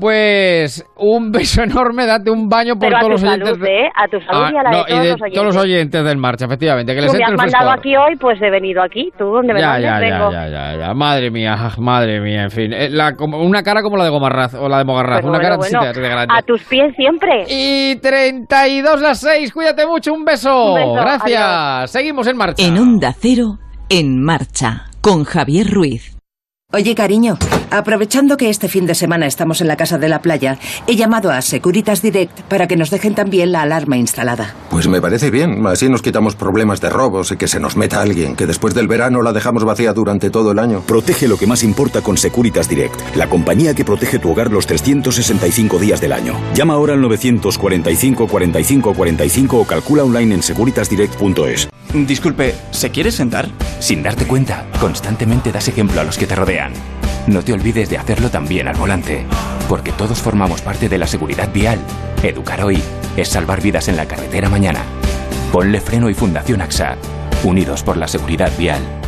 pues 0.00 0.84
un 0.96 1.30
beso 1.32 1.62
enorme, 1.62 2.06
date 2.06 2.30
un 2.30 2.48
baño 2.48 2.74
por 2.74 2.88
Pero 2.88 2.96
a 2.96 3.00
todos 3.00 3.20
tu 3.20 3.26
los 3.26 3.32
salud, 3.32 3.46
oyentes. 3.48 3.68
¿eh? 3.68 3.88
A 3.94 4.08
tu 4.08 4.20
salud 4.20 4.52
y 4.52 4.56
a 4.56 4.62
la 4.62 4.70
no, 4.70 4.76
de 4.78 4.84
todos 4.84 4.90
y 4.90 4.92
de 4.92 5.10
los 5.12 5.20
oyentes. 5.22 5.32
todos 5.34 5.46
los 5.54 5.56
oyentes 5.64 6.04
del 6.04 6.16
marcha, 6.18 6.44
efectivamente, 6.46 6.94
que 6.94 7.00
les 7.00 7.10
Tú 7.12 7.16
me 7.18 7.24
has 7.24 7.30
el 7.30 7.36
mandado 7.36 7.70
frescor. 7.72 7.78
aquí 7.78 7.96
hoy, 7.96 8.16
pues 8.16 8.42
he 8.42 8.50
venido 8.50 8.82
aquí. 8.82 9.12
Tú 9.18 9.24
donde 9.26 9.54
me 9.54 9.60
Ya, 9.60 9.66
mandes, 9.68 9.84
ya, 9.90 9.98
vengo. 9.98 10.32
ya, 10.32 10.48
ya, 10.48 10.72
ya, 10.72 10.78
ya. 10.78 10.94
Madre 10.94 11.30
mía, 11.30 11.56
madre 11.78 12.20
mía, 12.20 12.42
en 12.44 12.50
fin. 12.50 12.72
Eh, 12.72 12.88
la- 12.90 13.14
como- 13.16 13.38
una 13.42 13.62
cara 13.62 13.82
como 13.82 13.96
la 13.96 14.04
de 14.04 14.10
Gomarraz 14.10 14.54
o 14.54 14.68
la 14.68 14.78
de 14.78 14.84
Mogarraz, 14.84 15.20
una 15.22 15.30
bueno, 15.30 15.42
cara 15.42 15.56
bueno, 15.56 15.80
de- 15.84 15.92
de 16.00 16.08
grande. 16.08 16.34
a 16.36 16.42
tus 16.42 16.62
pies 16.64 16.94
siempre. 16.96 17.44
Y 17.48 17.96
32 17.96 19.00
las 19.00 19.20
6, 19.20 19.52
cuídate 19.52 19.86
mucho, 19.86 20.12
un 20.12 20.24
beso. 20.24 20.72
Un 20.72 20.74
beso, 20.76 20.92
Gracias. 20.94 21.40
adiós. 21.40 21.90
Seguimos 21.90 22.26
en 22.26 22.36
marcha. 22.36 22.62
En 22.64 22.78
Onda 22.78 23.12
Cero, 23.18 23.58
en 23.88 24.22
marcha, 24.22 24.84
con 25.00 25.24
Javier 25.24 25.68
Ruiz. 25.70 26.11
Oye, 26.74 26.94
cariño, 26.94 27.36
aprovechando 27.70 28.38
que 28.38 28.48
este 28.48 28.66
fin 28.66 28.86
de 28.86 28.94
semana 28.94 29.26
estamos 29.26 29.60
en 29.60 29.68
la 29.68 29.76
casa 29.76 29.98
de 29.98 30.08
la 30.08 30.22
playa, 30.22 30.58
he 30.86 30.96
llamado 30.96 31.30
a 31.30 31.42
Securitas 31.42 32.00
Direct 32.00 32.40
para 32.44 32.66
que 32.66 32.76
nos 32.76 32.88
dejen 32.88 33.14
también 33.14 33.52
la 33.52 33.60
alarma 33.60 33.98
instalada. 33.98 34.54
Pues 34.70 34.88
me 34.88 34.98
parece 35.02 35.30
bien, 35.30 35.66
así 35.66 35.90
nos 35.90 36.00
quitamos 36.00 36.34
problemas 36.34 36.80
de 36.80 36.88
robos 36.88 37.30
y 37.30 37.36
que 37.36 37.46
se 37.46 37.60
nos 37.60 37.76
meta 37.76 38.00
alguien, 38.00 38.36
que 38.36 38.46
después 38.46 38.72
del 38.72 38.88
verano 38.88 39.20
la 39.20 39.34
dejamos 39.34 39.64
vacía 39.64 39.92
durante 39.92 40.30
todo 40.30 40.52
el 40.52 40.58
año. 40.58 40.80
Protege 40.80 41.28
lo 41.28 41.36
que 41.36 41.46
más 41.46 41.62
importa 41.62 42.00
con 42.00 42.16
Securitas 42.16 42.70
Direct, 42.70 43.16
la 43.16 43.28
compañía 43.28 43.74
que 43.74 43.84
protege 43.84 44.18
tu 44.18 44.30
hogar 44.30 44.50
los 44.50 44.66
365 44.66 45.78
días 45.78 46.00
del 46.00 46.14
año. 46.14 46.40
Llama 46.54 46.72
ahora 46.72 46.94
al 46.94 47.02
945 47.02 48.26
45 48.26 48.94
45 48.94 49.58
o 49.58 49.66
calcula 49.66 50.04
online 50.04 50.36
en 50.36 50.42
securitasdirect.es. 50.42 51.68
Disculpe, 51.94 52.54
¿se 52.70 52.90
quiere 52.90 53.10
sentar? 53.10 53.48
Sin 53.78 54.02
darte 54.02 54.26
cuenta, 54.26 54.64
constantemente 54.80 55.52
das 55.52 55.68
ejemplo 55.68 56.00
a 56.00 56.04
los 56.04 56.16
que 56.16 56.26
te 56.26 56.34
rodean. 56.34 56.72
No 57.26 57.42
te 57.42 57.52
olvides 57.52 57.90
de 57.90 57.98
hacerlo 57.98 58.30
también 58.30 58.66
al 58.66 58.76
volante, 58.76 59.26
porque 59.68 59.92
todos 59.92 60.18
formamos 60.18 60.62
parte 60.62 60.88
de 60.88 60.96
la 60.96 61.06
seguridad 61.06 61.52
vial. 61.52 61.78
Educar 62.22 62.64
hoy 62.64 62.82
es 63.18 63.28
salvar 63.28 63.60
vidas 63.60 63.88
en 63.88 63.98
la 63.98 64.06
carretera 64.08 64.48
mañana. 64.48 64.80
Ponle 65.52 65.82
freno 65.82 66.08
y 66.08 66.14
Fundación 66.14 66.62
AXA, 66.62 66.96
unidos 67.44 67.82
por 67.82 67.98
la 67.98 68.08
seguridad 68.08 68.50
vial. 68.56 69.01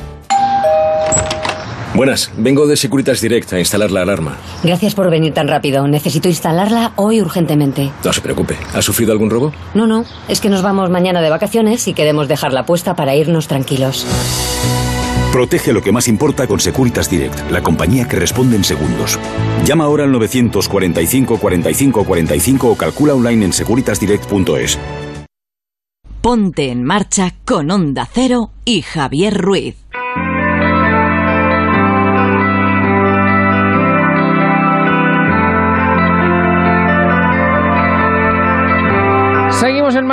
Buenas, 1.95 2.33
vengo 2.37 2.67
de 2.67 2.77
Securitas 2.77 3.21
Direct 3.21 3.53
a 3.53 3.61
instalar 3.61 3.93
la 3.93 4.03
alarma. 4.03 4.37
Gracias 4.65 4.97
por 4.97 5.11
venir 5.11 5.33
tan 5.33 5.47
rápido. 5.47 5.87
Necesito 5.87 6.29
instalarla 6.29 6.93
hoy 6.97 7.21
urgentemente. 7.21 7.93
No 8.05 8.13
se 8.13 8.21
preocupe, 8.21 8.57
¿ha 8.73 8.83
sufrido 8.83 9.13
algún 9.13 9.31
robo? 9.31 9.53
No, 9.75 9.87
no, 9.87 10.05
es 10.27 10.41
que 10.41 10.49
nos 10.49 10.63
vamos 10.63 10.91
mañana 10.91 11.23
de 11.23 11.31
vacaciones 11.31 11.87
y 11.87 11.95
queremos 11.95 12.27
dejarla 12.27 12.67
puesta 12.67 12.97
para 12.97 13.15
irnos 13.15 13.47
tranquilos. 13.47 14.07
Protege 15.31 15.73
lo 15.73 15.83
que 15.83 15.93
más 15.93 16.09
importa 16.09 16.49
con 16.49 16.59
Securitas 16.59 17.09
Direct, 17.09 17.51
la 17.53 17.63
compañía 17.63 18.09
que 18.09 18.17
responde 18.17 18.57
en 18.57 18.65
segundos. 18.65 19.19
Llama 19.65 19.85
ahora 19.85 20.03
al 20.03 20.11
945 20.11 21.39
45 21.39 22.05
45 22.05 22.71
o 22.71 22.77
calcula 22.77 23.15
online 23.15 23.47
en 23.47 23.53
securitasdirect.es. 23.53 24.79
Ponte 26.21 26.71
en 26.71 26.83
marcha 26.83 27.35
con 27.45 27.71
Onda 27.71 28.09
Cero 28.13 28.51
y 28.65 28.83
Javier 28.83 29.37
Ruiz. 29.37 29.84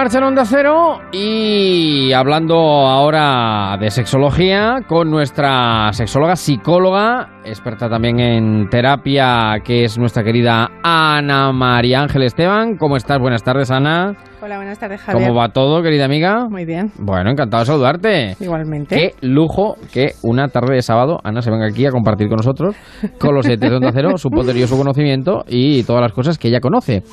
Marcha 0.02 0.18
en 0.18 0.23
Onda 0.23 0.45
Cero 0.45 0.98
y 1.11 2.11
hablando 2.11 2.56
ahora 2.56 3.78
de 3.80 3.91
sexología 3.91 4.80
con 4.88 5.11
nuestra 5.11 5.94
sexóloga, 5.94 6.36
psicóloga, 6.36 7.41
experta 7.45 7.88
también 7.88 8.19
en 8.19 8.68
terapia, 8.69 9.60
que 9.64 9.84
es 9.84 9.99
nuestra 9.99 10.23
querida 10.23 10.72
Ana 10.82 11.52
María 11.52 12.02
Ángel 12.02 12.23
Esteban. 12.23 12.78
¿Cómo 12.78 12.98
estás? 12.98 13.19
Buenas 13.19 13.44
tardes, 13.44 13.69
Ana. 13.69 14.15
Hola, 14.41 14.56
buenas 14.56 14.80
tardes, 14.80 15.02
Javier. 15.02 15.28
¿Cómo 15.28 15.40
va 15.40 15.49
todo, 15.49 15.84
querida 15.84 16.06
amiga? 16.06 16.48
Muy 16.49 16.65
bien. 16.65 16.91
Bueno, 16.98 17.30
encantado 17.30 17.61
de 17.61 17.68
saludarte. 17.68 18.36
Igualmente. 18.40 18.95
Qué 18.95 19.15
lujo 19.22 19.76
que 19.94 20.14
una 20.23 20.48
tarde 20.48 20.73
de 20.73 20.82
sábado 20.82 21.19
Ana 21.23 21.44
se 21.44 21.52
venga 21.52 21.68
aquí 21.68 21.86
a 21.86 21.91
compartir 21.91 22.28
con 22.28 22.38
nosotros, 22.38 22.76
con 23.19 23.36
los 23.36 23.45
oyentes 23.45 23.69
de 23.69 23.76
Onda 23.76 23.91
Cero, 23.94 24.18
su 24.18 24.32
poderoso 24.32 24.76
conocimiento 24.78 25.44
y 25.48 25.84
todas 25.84 26.02
las 26.02 26.11
cosas 26.11 26.40
que 26.40 26.48
ella 26.48 26.60
conoce. 26.60 27.03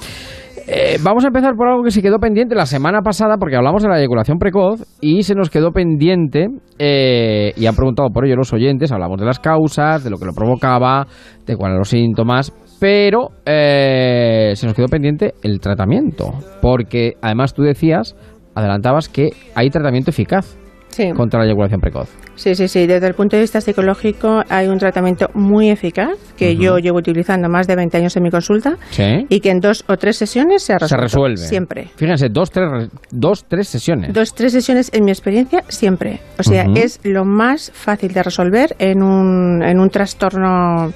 Eh, 0.71 0.99
vamos 1.03 1.25
a 1.25 1.29
empezar 1.29 1.55
por 1.57 1.67
algo 1.67 1.83
que 1.83 1.91
se 1.91 2.03
quedó 2.03 2.19
pendiente 2.19 2.55
la 2.55 2.67
semana 2.67 3.01
pasada, 3.01 3.39
porque 3.39 3.57
hablamos 3.57 3.83
de 3.83 3.89
la 3.89 3.99
eyaculación 3.99 4.39
precoz 4.39 4.83
y 5.01 5.23
se 5.23 5.35
nos 5.35 5.49
quedó 5.49 5.73
pendiente, 5.73 6.49
eh, 6.79 7.53
y 7.57 7.65
han 7.65 7.75
preguntado 7.75 8.11
por 8.11 8.27
ello 8.27 8.37
los 8.37 8.53
oyentes, 8.53 8.93
hablamos 8.93 9.19
de 9.19 9.25
las 9.25 9.39
causas, 9.39 10.05
de 10.05 10.11
lo 10.11 10.19
que 10.19 10.27
lo 10.27 10.35
provocaba, 10.35 11.07
de 11.47 11.57
cuáles 11.57 11.73
eran 11.73 11.79
los 11.79 11.89
síntomas, 11.89 12.53
pero 12.79 13.31
eh, 13.47 14.53
se 14.57 14.67
nos 14.67 14.75
quedó 14.75 14.89
pendiente 14.89 15.33
el 15.43 15.59
tratamiento, 15.59 16.35
porque 16.61 17.15
además 17.23 17.55
tú 17.55 17.63
decías, 17.63 18.15
adelantabas 18.55 19.09
que 19.09 19.31
hay 19.55 19.71
tratamiento 19.71 20.11
eficaz 20.11 20.59
Sí. 20.89 21.11
contra 21.13 21.41
la 21.41 21.47
eyaculación 21.47 21.81
precoz. 21.81 22.11
Sí, 22.39 22.55
sí, 22.55 22.69
sí. 22.69 22.87
Desde 22.87 23.07
el 23.07 23.15
punto 23.15 23.37
de 23.37 23.43
vista 23.43 23.61
psicológico 23.61 24.43
hay 24.49 24.69
un 24.69 24.79
tratamiento 24.79 25.29
muy 25.35 25.71
eficaz 25.71 26.11
que 26.37 26.57
yo 26.57 26.79
llevo 26.79 26.99
utilizando 26.99 27.49
más 27.49 27.67
de 27.67 27.77
20 27.77 27.97
años 27.99 28.17
en 28.17 28.23
mi 28.23 28.31
consulta 28.31 28.77
Sí. 28.91 29.27
y 29.29 29.41
que 29.41 29.51
en 29.51 29.61
dos 29.61 29.85
o 29.89 29.97
tres 29.97 30.17
sesiones 30.17 30.63
se 30.63 30.73
ha 30.73 30.79
Se 30.79 30.97
resuelve. 30.97 31.37
Siempre. 31.37 31.89
Fíjense, 31.97 32.29
dos, 32.31 32.51
tres, 32.51 32.71
re- 32.71 32.89
dos, 33.11 33.45
tres 33.49 33.69
sesiones. 33.69 34.13
Dos, 34.15 34.35
tres 34.35 34.53
sesiones 34.53 34.91
en 34.95 35.05
mi 35.05 35.11
experiencia, 35.11 35.63
siempre. 35.69 36.21
O 36.39 36.43
sea, 36.43 36.65
es 36.75 37.01
lo 37.03 37.25
más 37.25 37.71
fácil 37.75 38.13
de 38.15 38.23
resolver 38.23 38.75
en 38.79 39.03
un, 39.03 39.63
en 39.63 39.81
un 39.81 39.91
trastorno 39.91 40.93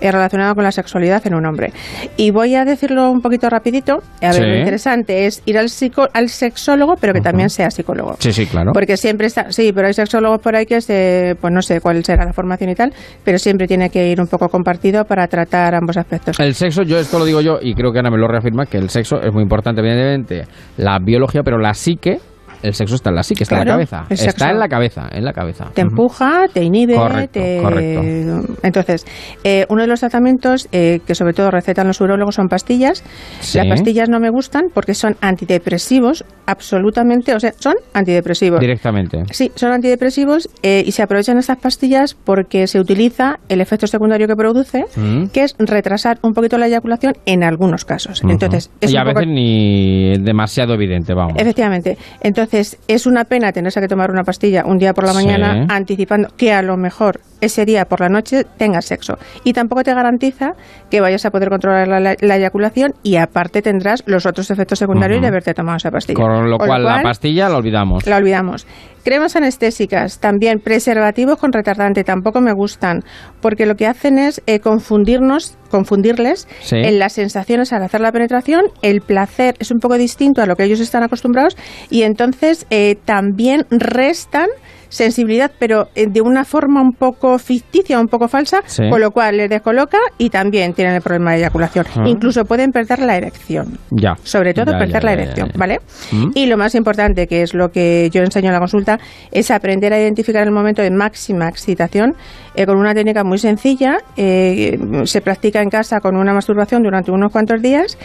eh, 0.00 0.10
relacionado 0.10 0.54
con 0.54 0.64
la 0.64 0.72
sexualidad 0.72 1.26
en 1.26 1.34
un 1.34 1.46
hombre. 1.46 1.72
Y 2.16 2.30
voy 2.30 2.54
a 2.56 2.64
decirlo 2.64 3.10
un 3.10 3.20
poquito 3.20 3.48
rapidito. 3.48 4.02
A 4.22 4.32
ver, 4.32 4.42
lo 4.48 4.56
interesante 4.58 5.26
es 5.26 5.42
ir 5.46 5.58
al, 5.58 5.68
psico, 5.68 6.08
al 6.12 6.28
sexólogo, 6.28 6.96
pero 7.00 7.12
que 7.12 7.20
también 7.20 7.50
sea 7.50 7.70
psicólogo. 7.70 8.16
Sí, 8.18 8.32
sí, 8.32 8.46
claro. 8.46 8.72
Porque 8.72 8.96
siempre 8.96 9.26
está, 9.26 9.52
sí, 9.52 9.72
pero 9.72 9.86
hay 9.88 9.94
sexólogos 9.94 10.40
por 10.40 10.56
ahí 10.56 10.66
que 10.66 10.79
se, 10.80 11.36
pues 11.40 11.52
no 11.52 11.62
sé 11.62 11.80
cuál 11.80 12.04
será 12.04 12.24
la 12.24 12.32
formación 12.32 12.70
y 12.70 12.74
tal, 12.74 12.92
pero 13.24 13.38
siempre 13.38 13.66
tiene 13.66 13.90
que 13.90 14.08
ir 14.08 14.20
un 14.20 14.26
poco 14.26 14.48
compartido 14.48 15.04
para 15.04 15.26
tratar 15.26 15.74
ambos 15.74 15.96
aspectos. 15.96 16.38
El 16.40 16.54
sexo, 16.54 16.82
yo 16.82 16.98
esto 16.98 17.18
lo 17.18 17.24
digo 17.24 17.40
yo 17.40 17.58
y 17.60 17.74
creo 17.74 17.92
que 17.92 17.98
Ana 17.98 18.10
me 18.10 18.18
lo 18.18 18.28
reafirma, 18.28 18.66
que 18.66 18.78
el 18.78 18.88
sexo 18.88 19.20
es 19.20 19.32
muy 19.32 19.42
importante, 19.42 19.80
evidentemente, 19.80 20.44
la 20.76 20.98
biología, 20.98 21.42
pero 21.42 21.58
la 21.58 21.74
psique, 21.74 22.18
el 22.62 22.74
sexo 22.74 22.94
está 22.96 23.10
en 23.10 23.16
la 23.16 23.22
psique, 23.22 23.42
está 23.44 23.56
en 23.60 23.66
la 23.66 23.72
cabeza. 23.72 24.04
Está 24.10 24.50
en 24.50 24.58
la 24.58 24.68
cabeza, 24.68 25.08
en 25.12 25.24
la 25.24 25.32
cabeza. 25.32 25.70
Te 25.74 25.82
empuja, 25.82 26.46
te 26.52 26.62
inhibe, 26.62 26.94
Correcto, 26.94 27.40
te... 27.40 27.60
correcto. 27.62 28.54
Entonces, 28.62 29.06
eh, 29.44 29.66
uno 29.68 29.82
de 29.82 29.88
los 29.88 30.00
tratamientos 30.00 30.68
eh, 30.72 31.00
que 31.06 31.14
sobre 31.14 31.32
todo 31.32 31.50
recetan 31.50 31.86
los 31.86 32.00
urólogos 32.00 32.34
son 32.34 32.48
pastillas. 32.48 33.02
Sí. 33.40 33.58
Las 33.58 33.68
pastillas 33.68 34.08
no 34.08 34.20
me 34.20 34.30
gustan 34.30 34.64
porque 34.74 34.94
son 34.94 35.16
antidepresivos, 35.20 36.24
absolutamente, 36.46 37.34
o 37.34 37.40
sea, 37.40 37.52
son 37.58 37.74
antidepresivos. 37.94 38.60
Directamente. 38.60 39.22
Sí, 39.30 39.50
son 39.54 39.72
antidepresivos 39.72 40.48
eh, 40.62 40.82
y 40.86 40.92
se 40.92 41.02
aprovechan 41.02 41.38
estas 41.38 41.58
pastillas 41.58 42.14
porque 42.14 42.66
se 42.66 42.78
utiliza 42.80 43.38
el 43.48 43.60
efecto 43.60 43.86
secundario 43.86 44.26
que 44.26 44.36
produce, 44.36 44.84
Mm. 44.96 45.26
que 45.32 45.44
es 45.44 45.54
retrasar 45.58 46.18
un 46.22 46.32
poquito 46.32 46.58
la 46.58 46.66
eyaculación 46.66 47.14
en 47.26 47.44
algunos 47.44 47.84
casos. 47.84 48.22
Entonces, 48.28 48.70
es 48.80 48.92
y 48.92 48.96
a 48.96 49.04
poco- 49.04 49.20
veces 49.20 49.32
ni 49.32 50.12
demasiado 50.18 50.74
evidente, 50.74 51.14
vamos. 51.14 51.34
Efectivamente. 51.36 51.96
Entonces, 52.22 52.49
es 52.52 53.06
una 53.06 53.24
pena 53.24 53.52
tenerse 53.52 53.80
que 53.80 53.88
tomar 53.88 54.10
una 54.10 54.24
pastilla 54.24 54.64
un 54.66 54.78
día 54.78 54.92
por 54.94 55.04
la 55.04 55.12
Sí. 55.12 55.16
mañana 55.24 55.66
anticipando 55.68 56.28
que 56.36 56.52
a 56.52 56.62
lo 56.62 56.76
mejor 56.76 57.20
ese 57.40 57.64
día 57.64 57.84
por 57.84 58.00
la 58.00 58.08
noche 58.08 58.44
tengas 58.56 58.84
sexo. 58.86 59.14
Y 59.44 59.52
tampoco 59.52 59.82
te 59.82 59.94
garantiza 59.94 60.52
que 60.90 61.00
vayas 61.00 61.24
a 61.26 61.30
poder 61.30 61.48
controlar 61.48 61.88
la, 61.88 62.00
la- 62.00 62.16
la 62.20 62.36
eyaculación 62.36 62.92
y 63.02 63.16
aparte 63.16 63.62
tendrás 63.62 64.02
los 64.06 64.26
otros 64.26 64.50
efectos 64.50 64.78
secundarios 64.78 65.18
Ujú. 65.18 65.22
de 65.22 65.28
haberte 65.28 65.54
tomado 65.54 65.76
esa 65.76 65.90
pastilla. 65.90 66.16
Con 66.22 66.50
lo 66.50 66.58
cual, 66.58 66.84
la 66.84 67.02
pastilla 67.02 67.48
la 67.48 67.56
olvidamos. 67.56 68.06
La 68.06 68.16
olvidamos. 68.16 68.66
Cremas 69.02 69.34
anestésicas, 69.34 70.18
también 70.20 70.58
preservativos 70.60 71.38
con 71.38 71.52
retardante, 71.52 72.04
tampoco 72.04 72.42
me 72.42 72.52
gustan, 72.52 73.00
porque 73.40 73.64
lo 73.64 73.74
que 73.74 73.86
hacen 73.86 74.18
es 74.18 74.42
eh, 74.46 74.60
confundirnos, 74.60 75.56
confundirles 75.70 76.46
Sí. 76.60 76.76
en 76.76 76.98
las 76.98 77.14
sensaciones 77.14 77.72
al 77.72 77.82
hacer 77.82 78.02
la 78.02 78.12
penetración, 78.12 78.62
el 78.82 79.00
placer 79.00 79.54
es 79.58 79.70
un 79.70 79.78
poco 79.78 79.96
distinto 79.96 80.42
a 80.42 80.46
lo 80.46 80.54
que 80.54 80.64
ellos 80.64 80.80
están 80.80 81.02
acostumbrados 81.02 81.56
y 81.88 82.02
entonces 82.02 82.66
eh, 82.68 82.96
también 83.06 83.64
restan 83.70 84.48
sensibilidad, 84.90 85.50
pero 85.58 85.88
eh, 85.94 86.06
de 86.10 86.20
una 86.20 86.44
forma 86.44 86.82
un 86.82 86.92
poco 86.92 87.38
ficticia, 87.38 87.98
un 87.98 88.08
poco 88.08 88.28
falsa, 88.28 88.60
Sí. 88.66 88.82
con 88.90 89.00
lo 89.00 89.10
cual 89.12 89.38
les 89.38 89.48
descoloca 89.48 89.96
y 90.18 90.28
también 90.28 90.74
tienen 90.74 90.96
el 90.96 91.00
problema 91.00 91.32
de 91.32 91.38
eyaculación. 91.38 91.86
Ah. 91.96 92.02
Incluso 92.06 92.44
pueden 92.44 92.70
perder 92.72 92.98
la 92.98 93.16
erección. 93.16 93.78
Ya. 93.90 94.14
Sobre 94.22 94.52
todo 94.52 94.72
Ya, 94.72 94.78
perder 94.78 95.00
ya, 95.02 95.06
la 95.06 95.12
erección, 95.12 95.48
ya. 95.48 95.58
¿vale? 95.58 95.78
Mm. 96.12 96.30
Y 96.34 96.46
lo 96.46 96.58
más 96.58 96.74
importante, 96.74 97.26
que 97.26 97.40
es 97.42 97.54
lo 97.54 97.70
que 97.70 98.10
yo 98.12 98.20
enseño 98.22 98.48
en 98.48 98.52
la 98.54 98.58
consulta, 98.58 98.98
es 99.32 99.50
aprender 99.50 99.92
a 99.94 99.98
identificar 99.98 100.42
el 100.46 100.52
momento 100.52 100.82
de 100.82 100.90
máxima 100.90 101.48
excitación 101.48 102.14
eh, 102.54 102.66
con 102.66 102.76
una 102.76 102.94
técnica 102.94 103.24
muy 103.24 103.38
sencilla. 103.38 103.98
eh, 104.16 104.78
se 105.04 105.20
practica 105.20 105.62
en 105.62 105.68
casa 105.70 106.00
con 106.00 106.16
una 106.16 106.32
masturbación 106.32 106.82
durante 106.82 107.10
unos 107.10 107.30
cuantos 107.32 107.60
días 107.62 107.96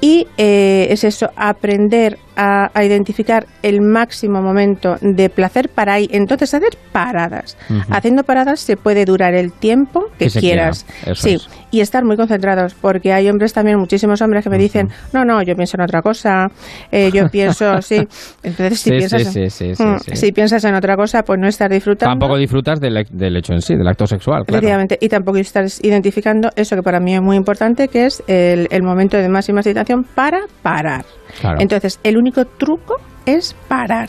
y 0.00 0.26
eh, 0.36 0.86
es 0.90 1.02
eso, 1.04 1.28
aprender 1.36 2.18
a, 2.36 2.70
a 2.72 2.84
identificar 2.84 3.46
el 3.62 3.80
máximo 3.80 4.40
momento 4.40 4.94
de 5.00 5.28
placer 5.28 5.68
para 5.74 5.94
ahí. 5.94 6.08
Entonces, 6.12 6.54
hacer 6.54 6.70
paradas. 6.92 7.56
Haciendo 7.90 8.22
paradas 8.22 8.60
se 8.60 8.76
puede 8.76 9.04
durar 9.04 9.34
el 9.34 9.52
tiempo 9.52 10.04
que, 10.18 10.28
quieras. 10.30 10.84
quiera, 11.02 11.14
sí, 11.16 11.34
es. 11.34 11.48
y 11.72 11.80
estar 11.80 12.04
muy 12.04 12.16
concentrados, 12.16 12.74
porque 12.74 13.12
hay 13.12 13.28
hombres 13.28 13.52
también, 13.52 13.78
muchísimos 13.80 14.22
hombres 14.22 14.44
que 14.44 14.50
me 14.50 14.58
dicen, 14.58 14.88
no, 15.12 15.24
no, 15.24 15.42
yo 15.42 15.56
pienso 15.56 15.76
en 15.78 15.82
otra 15.82 16.00
cosa, 16.00 16.46
eh, 16.92 17.10
yo 17.12 17.28
pienso, 17.32 17.82
sí. 17.82 17.96
Entonces, 18.44 18.78
si 18.80 18.90
Sí, 18.90 18.96
piensas, 18.96 19.32
sí, 19.32 19.50
sí, 19.50 19.72
Mm, 19.82 19.96
si 20.14 20.32
piensas 20.32 20.64
en 20.64 20.74
otra 20.76 20.94
cosa, 20.96 21.22
pues 21.24 21.40
no 21.40 21.48
estás 21.48 21.68
disfrutando. 21.70 22.12
Tampoco 22.12 22.38
disfrutas 22.38 22.78
del, 22.80 23.04
del 23.10 23.36
hecho 23.36 23.52
en 23.52 23.62
sí, 23.62 23.74
acto 23.88 24.06
sexual, 24.06 24.44
claro. 24.44 24.58
Efectivamente, 24.58 24.98
y 25.00 25.08
tampoco 25.08 25.38
estás 25.38 25.82
identificando 25.82 26.50
eso 26.56 26.76
que 26.76 26.82
para 26.82 27.00
mí 27.00 27.14
es 27.14 27.22
muy 27.22 27.36
importante, 27.36 27.88
que 27.88 28.06
es 28.06 28.22
el, 28.26 28.68
el 28.70 28.82
momento 28.82 29.16
de 29.16 29.28
máxima 29.28 29.60
excitación 29.60 30.04
para 30.14 30.40
parar. 30.62 31.04
Claro. 31.40 31.58
Entonces, 31.60 31.98
el 32.04 32.16
único 32.16 32.44
truco 32.44 32.96
es 33.26 33.54
parar. 33.68 34.08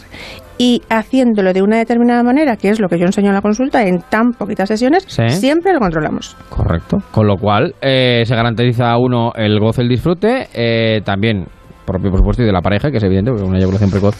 Y 0.61 0.81
haciéndolo 0.89 1.53
de 1.53 1.61
una 1.61 1.77
determinada 1.77 2.21
manera, 2.21 2.57
que 2.57 2.69
es 2.69 2.81
lo 2.81 2.89
que 2.89 2.99
yo 2.99 3.05
enseño 3.05 3.29
en 3.29 3.35
la 3.35 3.41
consulta, 3.41 3.81
en 3.87 4.01
tan 4.09 4.33
poquitas 4.33 4.67
sesiones, 4.67 5.05
Sí. 5.07 5.29
siempre 5.29 5.71
lo 5.73 5.79
controlamos. 5.79 6.35
Correcto. 6.49 6.97
Con 7.11 7.27
lo 7.27 7.37
cual, 7.37 7.73
eh, 7.81 8.23
se 8.25 8.35
garantiza 8.35 8.91
a 8.91 8.97
uno 8.97 9.31
el 9.35 9.57
goce, 9.59 9.81
el 9.83 9.87
disfrute, 9.87 10.47
eh, 10.53 10.99
también 11.05 11.45
propio, 11.85 12.11
por 12.11 12.19
supuesto, 12.19 12.43
y 12.43 12.45
de 12.45 12.51
la 12.51 12.61
pareja, 12.61 12.91
que 12.91 12.97
es 12.97 13.03
evidente, 13.03 13.31
porque 13.31 13.47
una 13.47 13.57
eyaculación 13.57 13.89
precoz. 13.89 14.15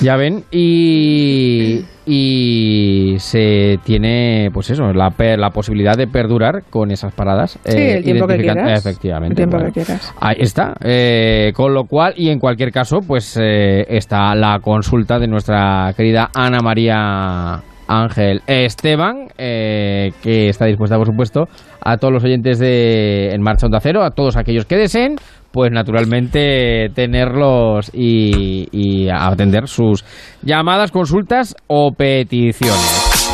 Ya 0.00 0.16
ven, 0.16 0.44
y, 0.50 1.80
y 2.04 3.14
se 3.18 3.78
tiene, 3.82 4.50
pues 4.52 4.70
eso, 4.70 4.92
la, 4.92 5.12
la 5.36 5.50
posibilidad 5.50 5.96
de 5.96 6.06
perdurar 6.06 6.64
con 6.68 6.90
esas 6.90 7.14
paradas. 7.14 7.58
Sí, 7.64 7.78
el 7.78 8.04
tiempo 8.04 8.26
que 8.26 8.36
quieras. 8.36 8.78
Efectivamente. 8.78 9.32
El 9.32 9.36
tiempo 9.36 9.56
bueno. 9.56 9.72
que 9.72 9.80
quieras. 9.82 10.14
Ahí 10.20 10.36
está. 10.38 10.74
Eh, 10.84 11.52
con 11.54 11.72
lo 11.72 11.84
cual, 11.84 12.12
y 12.16 12.28
en 12.28 12.38
cualquier 12.38 12.72
caso, 12.72 12.98
pues 13.06 13.38
eh, 13.40 13.86
está 13.88 14.34
la 14.34 14.60
consulta 14.60 15.18
de 15.18 15.28
nuestra 15.28 15.92
querida 15.96 16.30
Ana 16.34 16.58
María 16.62 17.62
Ángel 17.88 18.42
Esteban, 18.46 19.28
eh, 19.38 20.10
que 20.22 20.48
está 20.48 20.66
dispuesta, 20.66 20.96
por 20.96 21.06
supuesto, 21.06 21.44
a 21.80 21.96
todos 21.96 22.12
los 22.12 22.24
oyentes 22.24 22.58
de 22.58 23.32
En 23.32 23.42
Marcha 23.42 23.66
Onda 23.66 23.80
Cero, 23.80 24.02
a 24.02 24.10
todos 24.10 24.36
aquellos 24.36 24.66
que 24.66 24.76
deseen, 24.76 25.16
pues 25.56 25.72
naturalmente 25.72 26.90
tenerlos 26.94 27.90
y, 27.94 28.68
y 28.72 29.08
atender 29.08 29.68
sus 29.68 30.04
llamadas, 30.42 30.90
consultas 30.90 31.56
o 31.66 31.92
peticiones. 31.92 33.32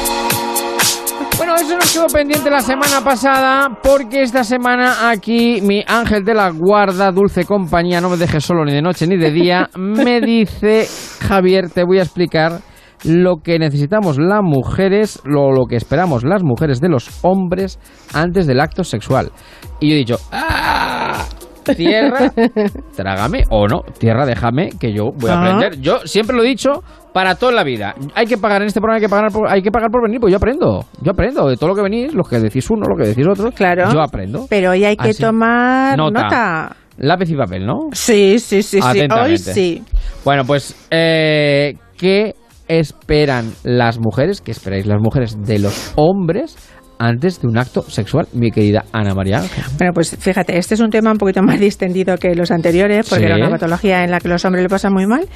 Bueno, 1.36 1.56
eso 1.56 1.74
nos 1.74 1.92
quedó 1.92 2.06
pendiente 2.06 2.48
la 2.48 2.60
semana 2.60 3.02
pasada 3.02 3.76
porque 3.82 4.22
esta 4.22 4.44
semana 4.44 5.10
aquí 5.10 5.60
mi 5.62 5.82
ángel 5.84 6.22
de 6.22 6.34
la 6.34 6.50
guarda, 6.50 7.10
dulce 7.10 7.44
compañía, 7.44 8.00
no 8.00 8.08
me 8.08 8.16
dejes 8.16 8.44
solo 8.44 8.64
ni 8.64 8.72
de 8.72 8.82
noche 8.82 9.08
ni 9.08 9.16
de 9.16 9.32
día, 9.32 9.68
me 9.76 10.20
dice, 10.20 10.86
Javier, 11.26 11.70
te 11.70 11.82
voy 11.82 11.98
a 11.98 12.02
explicar 12.02 12.60
lo 13.02 13.38
que 13.38 13.58
necesitamos 13.58 14.16
las 14.20 14.42
mujeres, 14.44 15.20
lo, 15.24 15.50
lo 15.50 15.66
que 15.66 15.74
esperamos 15.74 16.22
las 16.22 16.44
mujeres 16.44 16.78
de 16.78 16.88
los 16.88 17.10
hombres 17.22 17.80
antes 18.14 18.46
del 18.46 18.60
acto 18.60 18.84
sexual. 18.84 19.32
Y 19.80 19.88
yo 19.88 19.94
he 19.96 19.98
dicho, 19.98 20.18
¡ah! 20.30 21.26
Tierra, 21.76 22.32
trágame 22.96 23.44
o 23.50 23.66
no, 23.68 23.80
tierra, 23.98 24.26
déjame 24.26 24.70
que 24.80 24.92
yo 24.92 25.12
voy 25.16 25.30
a 25.30 25.34
Ah. 25.34 25.42
aprender. 25.42 25.80
Yo 25.80 25.98
siempre 26.04 26.36
lo 26.36 26.42
he 26.42 26.46
dicho 26.48 26.82
para 27.12 27.34
toda 27.34 27.52
la 27.52 27.64
vida. 27.64 27.94
Hay 28.14 28.26
que 28.26 28.38
pagar 28.38 28.62
en 28.62 28.68
este 28.68 28.80
programa, 28.80 28.96
hay 28.96 29.02
que 29.02 29.08
pagar 29.08 29.30
por, 29.32 29.48
hay 29.50 29.62
que 29.62 29.70
pagar 29.70 29.90
por 29.90 30.02
venir, 30.02 30.20
pues 30.20 30.30
yo 30.30 30.36
aprendo. 30.38 30.84
Yo 31.02 31.12
aprendo 31.12 31.48
de 31.48 31.56
todo 31.56 31.68
lo 31.70 31.74
que 31.76 31.82
venís, 31.82 32.14
lo 32.14 32.24
que 32.24 32.38
decís 32.38 32.68
uno, 32.70 32.86
lo 32.88 32.96
que 32.96 33.08
decís 33.10 33.26
otro. 33.28 33.50
Claro. 33.52 33.90
Yo 33.92 34.00
aprendo. 34.00 34.46
Pero 34.48 34.70
hoy 34.70 34.84
hay 34.84 34.96
que 34.96 35.10
Así. 35.10 35.22
tomar 35.22 35.96
Nota. 35.98 36.22
nota. 36.22 36.76
Lápiz 36.98 37.30
y 37.30 37.36
papel, 37.36 37.66
¿no? 37.66 37.88
Sí, 37.92 38.38
sí, 38.38 38.62
sí, 38.62 38.80
sí. 38.80 39.00
Hoy 39.10 39.38
sí. 39.38 39.82
Bueno, 40.24 40.44
pues, 40.44 40.76
eh, 40.90 41.74
¿qué 41.96 42.34
esperan 42.68 43.50
las 43.64 43.98
mujeres? 43.98 44.40
¿Qué 44.40 44.50
esperáis 44.52 44.86
las 44.86 45.00
mujeres 45.00 45.36
de 45.42 45.58
los 45.58 45.92
hombres 45.96 46.56
antes 47.04 47.40
de 47.40 47.48
un 47.48 47.58
acto 47.58 47.82
sexual, 47.82 48.26
mi 48.32 48.50
querida 48.50 48.84
Ana 48.92 49.14
María 49.14 49.38
Ángel? 49.38 49.64
Bueno, 49.78 49.92
pues 49.92 50.16
fíjate, 50.18 50.56
este 50.58 50.74
es 50.74 50.80
un 50.80 50.90
tema 50.90 51.10
un 51.12 51.18
poquito 51.18 51.42
más 51.42 51.58
distendido 51.60 52.16
que 52.16 52.34
los 52.34 52.50
anteriores, 52.50 53.08
porque 53.08 53.24
Sí. 53.24 53.30
era 53.30 53.36
una 53.36 53.50
patología 53.50 54.04
en 54.04 54.10
la 54.10 54.20
que 54.20 54.28
los 54.28 54.44
hombres 54.44 54.62
le 54.62 54.68
pasan 54.68 54.92
muy 54.92 55.06
mal. 55.06 55.26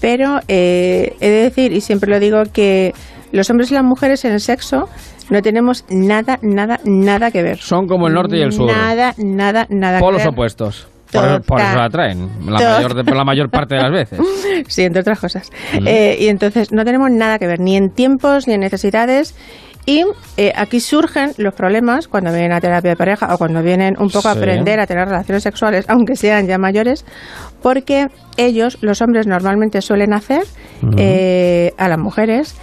Pero 0.00 0.40
eh, 0.48 1.14
he 1.20 1.28
de 1.28 1.42
decir, 1.42 1.72
y 1.72 1.80
siempre 1.80 2.10
lo 2.10 2.18
digo, 2.20 2.42
que 2.52 2.92
los 3.32 3.48
hombres 3.50 3.70
y 3.70 3.74
las 3.74 3.84
mujeres 3.84 4.24
en 4.24 4.32
el 4.32 4.40
sexo 4.40 4.88
no 5.30 5.42
tenemos 5.42 5.84
nada, 5.90 6.38
nada, 6.42 6.80
nada 6.84 7.30
que 7.30 7.42
ver. 7.42 7.58
Son 7.58 7.86
como 7.86 8.08
el 8.08 8.14
norte 8.14 8.36
y 8.38 8.42
el 8.42 8.52
sur. 8.52 8.66
Nada, 8.70 9.14
nada, 9.18 9.66
nada 9.70 9.98
que 9.98 10.04
Polos 10.04 10.22
ver. 10.22 10.28
opuestos. 10.32 10.88
Por, 11.12 11.42
por 11.42 11.60
eso 11.60 11.76
la 11.76 11.88
traen, 11.88 12.28
la 12.46 12.52
mayor, 12.76 12.94
de- 12.94 13.12
la 13.12 13.24
mayor 13.24 13.50
parte 13.50 13.74
de 13.74 13.82
las 13.82 13.90
veces. 13.90 14.20
Sí, 14.68 14.82
entre 14.82 15.00
otras 15.00 15.18
cosas. 15.18 15.50
Mm. 15.80 15.86
Eh, 15.88 16.16
y 16.20 16.28
entonces 16.28 16.70
no 16.70 16.84
tenemos 16.84 17.10
nada 17.10 17.38
que 17.40 17.46
ver, 17.48 17.58
ni 17.58 17.76
en 17.76 17.90
tiempos, 17.90 18.46
ni 18.46 18.54
en 18.54 18.60
necesidades. 18.60 19.34
Y 19.90 20.04
eh, 20.36 20.52
aquí 20.54 20.78
surgen 20.78 21.32
los 21.36 21.52
problemas 21.52 22.06
cuando 22.06 22.30
vienen 22.30 22.52
a 22.52 22.60
terapia 22.60 22.90
de 22.90 22.96
pareja 22.96 23.34
o 23.34 23.38
cuando 23.38 23.60
vienen 23.60 23.96
un 23.98 24.08
poco 24.08 24.28
a 24.28 24.32
aprender 24.32 24.78
a 24.78 24.86
tener 24.86 25.08
relaciones 25.08 25.42
sexuales, 25.42 25.84
aunque 25.88 26.14
sean 26.14 26.46
ya 26.46 26.58
mayores, 26.58 27.04
porque 27.60 28.06
ellos, 28.36 28.78
los 28.82 29.02
hombres, 29.02 29.26
normalmente 29.26 29.82
suelen 29.82 30.12
hacer 30.12 30.44
eh, 30.96 31.72
a 31.76 31.88
las 31.88 31.98
mujeres 31.98 32.54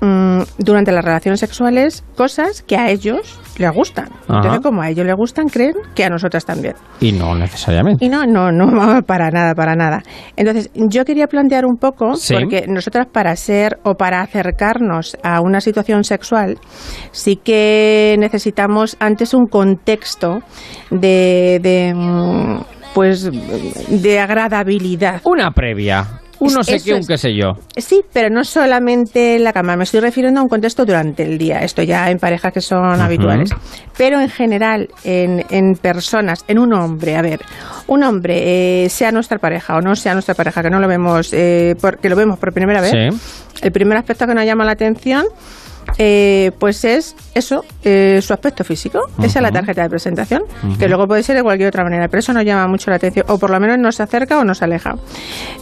mm, 0.00 0.40
durante 0.58 0.92
las 0.92 1.04
relaciones 1.04 1.40
sexuales 1.40 2.04
cosas 2.16 2.62
que 2.62 2.76
a 2.76 2.90
ellos 2.90 3.40
les 3.58 3.70
gustan. 3.72 4.06
Ajá. 4.28 4.36
Entonces, 4.36 4.60
como 4.62 4.82
a 4.82 4.90
ellos 4.90 5.06
les 5.06 5.14
gustan, 5.16 5.48
creen 5.48 5.74
que 5.94 6.04
a 6.04 6.08
nosotras 6.10 6.44
también. 6.44 6.74
Y 7.00 7.12
no 7.12 7.34
necesariamente. 7.34 8.04
Y 8.04 8.08
no, 8.08 8.24
no, 8.26 8.50
no, 8.50 9.02
para 9.06 9.30
nada, 9.30 9.54
para 9.54 9.74
nada. 9.74 10.02
Entonces, 10.36 10.70
yo 10.74 11.04
quería 11.04 11.26
plantear 11.26 11.64
un 11.64 11.76
poco, 11.76 12.14
Sí. 12.16 12.34
porque 12.34 12.66
nosotras 12.68 13.06
para 13.12 13.34
ser 13.36 13.78
o 13.84 13.94
para 13.94 14.20
acercarnos 14.22 15.16
a 15.22 15.40
una 15.40 15.60
situación 15.60 16.04
sexual, 16.04 16.58
sí 17.12 17.36
que 17.36 18.16
necesitamos 18.18 18.96
antes 19.00 19.34
un 19.34 19.46
contexto 19.46 20.40
de, 20.90 21.60
de 21.62 21.92
mm, 21.94 22.60
pues, 22.94 23.30
de 23.88 24.20
agradabilidad. 24.20 25.20
Una 25.24 25.50
previa. 25.50 26.20
Un 26.48 26.54
no 26.54 26.64
sé 26.64 26.80
qué, 26.82 26.94
un 26.94 27.06
qué 27.06 27.16
sé 27.18 27.34
yo. 27.34 27.52
Sí, 27.76 28.02
pero 28.12 28.30
no 28.30 28.44
solamente 28.44 29.36
en 29.36 29.44
la 29.44 29.52
cama, 29.52 29.76
me 29.76 29.84
estoy 29.84 30.00
refiriendo 30.00 30.40
a 30.40 30.42
un 30.42 30.48
contexto 30.48 30.84
durante 30.84 31.22
el 31.22 31.38
día, 31.38 31.58
esto 31.60 31.82
ya 31.82 32.10
en 32.10 32.18
parejas 32.18 32.52
que 32.52 32.60
son 32.60 33.00
habituales, 33.00 33.50
pero 33.96 34.20
en 34.20 34.28
general 34.28 34.88
en, 35.04 35.44
en 35.50 35.74
personas, 35.74 36.44
en 36.48 36.58
un 36.58 36.72
hombre, 36.74 37.16
a 37.16 37.22
ver, 37.22 37.40
un 37.86 38.02
hombre, 38.02 38.84
eh, 38.84 38.88
sea 38.88 39.12
nuestra 39.12 39.38
pareja 39.38 39.76
o 39.76 39.80
no 39.80 39.94
sea 39.96 40.12
nuestra 40.14 40.34
pareja, 40.34 40.62
que 40.62 40.70
no 40.70 40.80
lo 40.80 40.88
vemos, 40.88 41.32
eh, 41.32 41.74
por- 41.80 41.98
que 41.98 42.08
lo 42.08 42.16
vemos 42.16 42.38
por 42.38 42.52
primera 42.52 42.80
vez, 42.80 42.92
Sí. 42.92 43.56
el 43.62 43.72
primer 43.72 43.96
aspecto 43.98 44.26
que 44.26 44.34
nos 44.34 44.44
llama 44.44 44.64
la 44.64 44.72
atención, 44.72 45.24
eh, 45.98 46.50
pues 46.58 46.84
es 46.84 47.16
eso, 47.34 47.64
eh, 47.84 48.20
su 48.22 48.32
aspecto 48.32 48.64
físico. 48.64 49.00
Esa 49.18 49.38
es 49.38 49.42
la 49.42 49.50
tarjeta 49.50 49.82
de 49.82 49.90
presentación, 49.90 50.42
que 50.78 50.88
luego 50.88 51.06
puede 51.06 51.22
ser 51.22 51.36
de 51.36 51.42
cualquier 51.42 51.68
otra 51.68 51.84
manera, 51.84 52.08
pero 52.08 52.20
eso 52.20 52.32
nos 52.32 52.44
llama 52.44 52.66
mucho 52.66 52.90
la 52.90 52.96
atención, 52.96 53.26
o 53.28 53.38
por 53.38 53.50
lo 53.50 53.60
menos 53.60 53.78
nos 53.78 54.00
acerca 54.00 54.38
o 54.38 54.44
nos 54.44 54.62
aleja. 54.62 54.94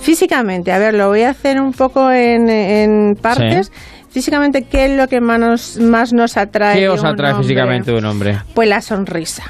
Físicamente, 0.00 0.72
a 0.72 0.78
ver, 0.78 0.94
lo 0.94 1.08
voy 1.08 1.22
a 1.22 1.30
hacer 1.30 1.60
un 1.60 1.72
poco 1.72 2.10
en, 2.10 2.48
en 2.48 3.14
partes. 3.20 3.70
Físicamente, 4.10 4.64
¿qué 4.64 4.86
es 4.86 4.96
lo 4.96 5.08
que 5.08 5.22
más 5.22 5.40
nos, 5.40 5.78
más 5.78 6.12
nos 6.12 6.36
atrae? 6.36 6.80
¿Qué 6.80 6.88
os 6.88 7.02
atrae 7.02 7.34
físicamente 7.34 7.92
de 7.92 7.96
un 7.96 8.04
hombre? 8.04 8.38
Pues 8.54 8.68
la 8.68 8.82
sonrisa. 8.82 9.44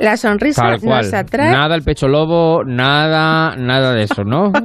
La 0.00 0.16
sonrisa 0.16 0.62
Tal 0.62 0.80
cual. 0.80 1.02
nos 1.04 1.14
atrae. 1.14 1.52
Nada 1.52 1.74
el 1.76 1.82
pecho 1.82 2.08
lobo, 2.08 2.64
nada, 2.64 3.54
nada 3.56 3.92
de 3.92 4.04
eso, 4.04 4.24
¿no? 4.24 4.50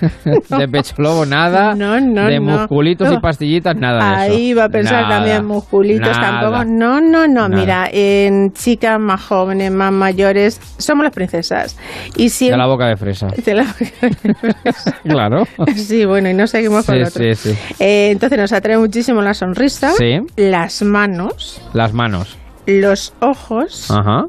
de 0.58 0.68
pecho 0.68 0.94
lobo, 0.98 1.26
nada. 1.26 1.74
No, 1.74 2.00
no, 2.00 2.24
de 2.26 2.40
no. 2.40 2.58
musculitos 2.58 3.12
y 3.12 3.18
pastillitas, 3.18 3.76
nada 3.76 4.20
de 4.20 4.26
eso. 4.26 4.34
Ahí 4.34 4.54
va 4.54 4.64
a 4.64 4.68
pensar 4.68 5.02
Nada, 5.02 5.16
también 5.16 5.44
musculitos 5.44 6.16
nada, 6.18 6.40
tampoco. 6.40 6.64
No, 6.64 7.00
no, 7.00 7.26
no. 7.26 7.48
nada. 7.48 7.60
Mira, 7.60 7.88
en 7.92 8.52
chicas 8.52 8.98
más 9.00 9.22
jóvenes, 9.22 9.70
más 9.72 9.92
mayores, 9.92 10.60
somos 10.78 11.04
las 11.04 11.12
princesas. 11.14 11.76
Y 12.16 12.24
De 12.24 12.28
siempre. 12.30 12.58
la 12.58 12.66
boca 12.66 12.86
de 12.86 12.96
fresa. 12.96 13.28
De 13.44 13.54
la 13.54 13.64
boca 13.64 14.92
Claro. 15.04 15.44
Sí, 15.74 16.04
bueno, 16.04 16.30
y 16.30 16.34
no 16.34 16.46
seguimos 16.46 16.86
con 16.86 16.96
Sí, 16.96 17.02
otro. 17.02 17.34
sí, 17.34 17.34
sí. 17.54 17.58
Eh, 17.78 18.10
entonces 18.12 18.38
nos 18.38 18.52
atrae 18.52 18.78
muchísimo 18.78 19.20
la 19.22 19.34
sonrisa, 19.34 19.90
Sí. 19.92 20.18
las 20.36 20.82
manos, 20.82 21.60
Las 21.74 21.92
manos. 21.92 22.36
Los 22.70 23.12
ojos, 23.20 23.90
Ajá. 23.90 24.26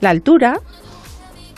la 0.00 0.10
altura, 0.10 0.60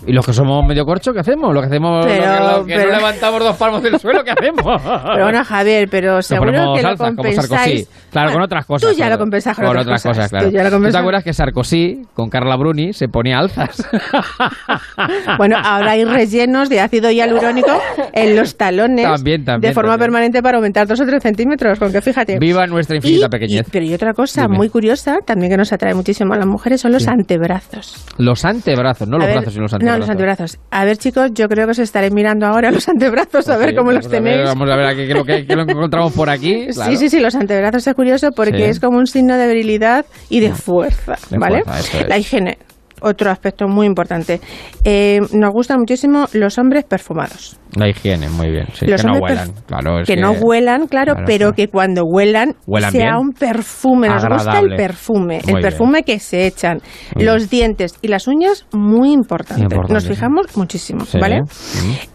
¿Y 0.06 0.12
los 0.12 0.24
que 0.24 0.32
somos 0.32 0.64
medio 0.66 0.84
corcho, 0.86 1.12
qué 1.12 1.20
hacemos? 1.20 1.52
Los 1.54 1.62
que 1.62 1.68
hacemos, 1.68 2.06
Pero- 2.06 2.24
lo 2.24 2.30
que, 2.30 2.40
lo 2.60 2.66
que 2.66 2.74
pero- 2.76 2.90
no 2.92 2.96
levantamos 2.98 3.40
dos 3.44 3.56
palmos 3.56 3.82
del 3.82 3.98
suelo, 3.98 4.24
¿qué 4.24 4.30
hacemos? 4.30 4.80
Pero 4.82 5.24
bueno, 5.24 5.44
Javier, 5.44 5.88
pero 5.90 6.22
seguro 6.22 6.52
que 6.52 6.58
lo 6.58 6.76
salsa, 6.76 6.96
como 7.14 7.22
Sarkozy. 7.22 7.48
compensáis. 7.48 7.88
Claro, 8.10 8.26
con 8.28 8.32
Bueno, 8.34 8.44
otras 8.46 8.66
cosas. 8.66 8.90
Tú 8.90 8.96
ya 8.96 9.08
lo 9.10 9.18
compensas 9.18 9.56
con, 9.56 9.66
otras 9.76 10.02
cosas. 10.02 10.30
claro. 10.30 10.46
Tú 10.46 10.52
ya 10.52 10.62
lo 10.62 10.68
¿Tú 10.68 10.70
te 10.70 10.76
compensas- 10.76 11.00
acuerdas 11.00 11.24
que 11.24 11.32
Sarkozy, 11.32 12.02
con 12.14 12.28
Carla 12.30 12.56
Bruni, 12.56 12.92
se 12.92 13.08
ponía 13.08 13.38
alzas? 13.38 13.86
Bueno, 15.38 15.56
ahora 15.62 15.92
hay 15.92 16.04
rellenos 16.04 16.68
de 16.68 16.80
ácido 16.80 17.10
hialurónico 17.10 17.70
en 18.12 18.36
los 18.36 18.56
talones 18.56 19.04
También, 19.06 19.44
también, 19.44 19.70
de 19.70 19.74
forma 19.74 19.92
también. 19.92 20.06
permanente 20.06 20.42
para 20.42 20.58
aumentar 20.58 20.86
dos 20.86 21.00
o 21.00 21.06
tres 21.06 21.22
centímetros. 21.22 21.78
Con 21.78 21.92
que 21.92 22.00
fíjate. 22.02 22.38
Viva 22.38 22.66
nuestra 22.66 22.96
infinita 22.96 23.26
Y- 23.26 23.28
pequeñez. 23.28 23.66
y- 23.66 23.70
pero 23.70 23.84
y 23.84 23.94
otra 23.94 24.12
cosa 24.12 24.42
Dime. 24.42 24.56
muy 24.56 24.68
curiosa, 24.68 25.18
también 25.24 25.50
que 25.50 25.56
nos 25.56 25.72
atrae 25.72 25.94
muchísimo 25.94 26.34
a 26.34 26.36
las 26.36 26.46
mujeres, 26.46 26.80
son 26.80 26.92
los 26.92 27.04
Sí. 27.04 27.10
antebrazos. 27.10 28.04
Los 28.18 28.44
antebrazos, 28.44 29.08
no 29.08 29.16
los 29.18 29.26
ver, 29.26 29.36
brazos, 29.36 29.52
sino 29.52 29.62
los 29.64 29.74
No, 29.94 29.98
los 30.00 30.08
antebrazos. 30.10 30.58
A 30.70 30.84
ver, 30.84 30.96
chicos, 30.98 31.30
yo 31.34 31.48
creo 31.48 31.66
que 31.66 31.72
os 31.72 31.78
estaré 31.78 32.10
mirando 32.10 32.46
ahora 32.46 32.70
los 32.70 32.88
antebrazos 32.88 33.48
a 33.48 33.56
ver 33.56 33.70
Sí, 33.70 33.76
cómo 33.76 33.92
los 33.92 34.04
vamos 34.06 34.18
a 34.18 34.20
ver, 34.20 34.32
tenéis. 34.34 34.48
vamos 34.48 34.70
a 34.70 34.76
ver 34.76 34.86
aquí 34.86 35.06
lo 35.06 35.24
que, 35.24 35.44
lo 35.54 35.62
encontramos 35.62 36.12
por 36.12 36.30
aquí. 36.30 36.66
claro. 36.72 36.90
Sí, 36.92 36.96
sí, 36.96 37.08
sí, 37.10 37.20
los 37.20 37.34
antebrazos 37.34 37.86
es 37.86 37.94
curioso 37.94 38.30
porque 38.32 38.56
Sí. 38.58 38.62
es 38.64 38.80
como 38.80 38.98
un 38.98 39.06
signo 39.06 39.36
de 39.36 39.46
virilidad 39.48 40.04
y 40.28 40.40
de 40.40 40.52
fuerza, 40.54 41.16
De 41.30 41.38
¿vale? 41.38 41.62
fuerza, 41.64 41.80
eso 41.80 41.98
es. 42.00 42.08
La 42.08 42.18
higiene, 42.18 42.58
otro 43.00 43.30
aspecto 43.30 43.66
muy 43.68 43.86
importante. 43.86 44.40
Eh, 44.84 45.20
nos 45.32 45.50
gustan 45.52 45.78
muchísimo 45.80 46.26
los 46.32 46.58
hombres 46.58 46.84
perfumados. 46.84 47.56
La 47.76 47.88
higiene, 47.88 48.28
muy 48.28 48.50
bien. 48.50 48.66
Sí, 48.72 48.86
Los 48.86 49.00
que 49.02 49.06
no 49.06 49.18
huelan, 49.18 49.52
claro. 49.66 50.00
es 50.00 50.06
que, 50.08 50.16
no 50.16 50.32
huelan, 50.32 50.88
claro, 50.88 51.12
claro, 51.14 51.24
pero 51.26 51.52
que 51.52 51.68
cuando 51.68 52.02
huelan, 52.04 52.56
Huelan 52.66 52.90
sea 52.90 53.12
bien. 53.12 53.16
un 53.16 53.32
perfume. 53.32 54.08
Nos 54.08 54.24
gusta 54.26 54.58
el 54.58 54.74
perfume, 54.76 55.34
Muy 55.34 55.36
el 55.38 55.44
bien. 55.46 55.60
perfume 55.62 56.02
que 56.02 56.18
se 56.18 56.46
echan. 56.46 56.80
Muy 57.14 57.24
los 57.24 57.48
dientes 57.48 57.94
y 58.02 58.08
las 58.08 58.26
uñas, 58.26 58.66
muy 58.72 59.12
importante. 59.12 59.62
Importante, 59.62 59.92
Nos 59.94 60.02
sí. 60.02 60.08
fijamos 60.10 60.56
muchísimo. 60.56 61.04
¿vale? 61.20 61.42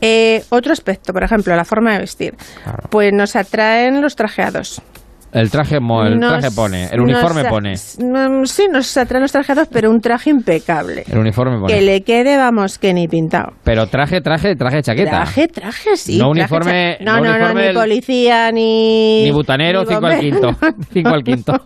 Eh, 0.01 0.43
otro 0.49 0.73
aspecto, 0.73 1.13
por 1.13 1.23
ejemplo, 1.23 1.55
la 1.55 1.63
forma 1.65 1.93
de 1.93 1.99
vestir. 1.99 2.35
Pues 2.89 3.11
nos 3.13 3.35
atraen 3.37 4.01
los 4.01 4.15
trajeados. 4.17 4.81
El 5.35 5.51
traje, 5.51 5.81
mo- 5.81 6.03
el 6.05 6.17
Nos- 6.17 6.31
traje 6.39 6.55
pone, 6.55 6.85
el 6.85 7.01
uniforme 7.01 7.43
nos 7.43 7.51
pone. 7.51 7.73
Mm, 7.73 8.45
Sí, 8.45 8.67
nos 8.71 8.95
atraen 8.95 9.21
los 9.21 9.33
trajeados, 9.33 9.67
pero 9.69 9.91
un 9.91 9.99
traje 9.99 10.29
impecable. 10.29 11.03
El 11.11 11.17
uniforme 11.19 11.59
pone. 11.59 11.73
Que 11.73 11.81
le 11.81 12.01
quede, 12.03 12.37
vamos, 12.37 12.79
que 12.79 12.93
ni 12.93 13.09
pintado. 13.09 13.51
Pero 13.65 13.85
traje, 13.87 14.21
traje, 14.21 14.55
traje 14.55 14.81
chaqueta. 14.81 15.09
Traje, 15.11 15.47
traje, 15.49 15.97
sí. 15.97 16.17
No 16.17 16.31
traje, 16.31 16.53
uniforme- 16.55 16.97
No, 17.01 17.17
no 17.17 17.17
no, 17.17 17.23
no, 17.25 17.35
uniforme 17.35 17.67
ni 17.67 17.73
policía, 17.73 18.51
ni... 18.53 19.23
Ni 19.25 19.31
butanero, 19.31 19.81
ni 19.83 19.87
cinco 19.87 20.05
al 20.05 20.19
quinto. 20.21 20.49
Cinco 20.93 21.09
al 21.09 21.23
quinto. 21.23 21.53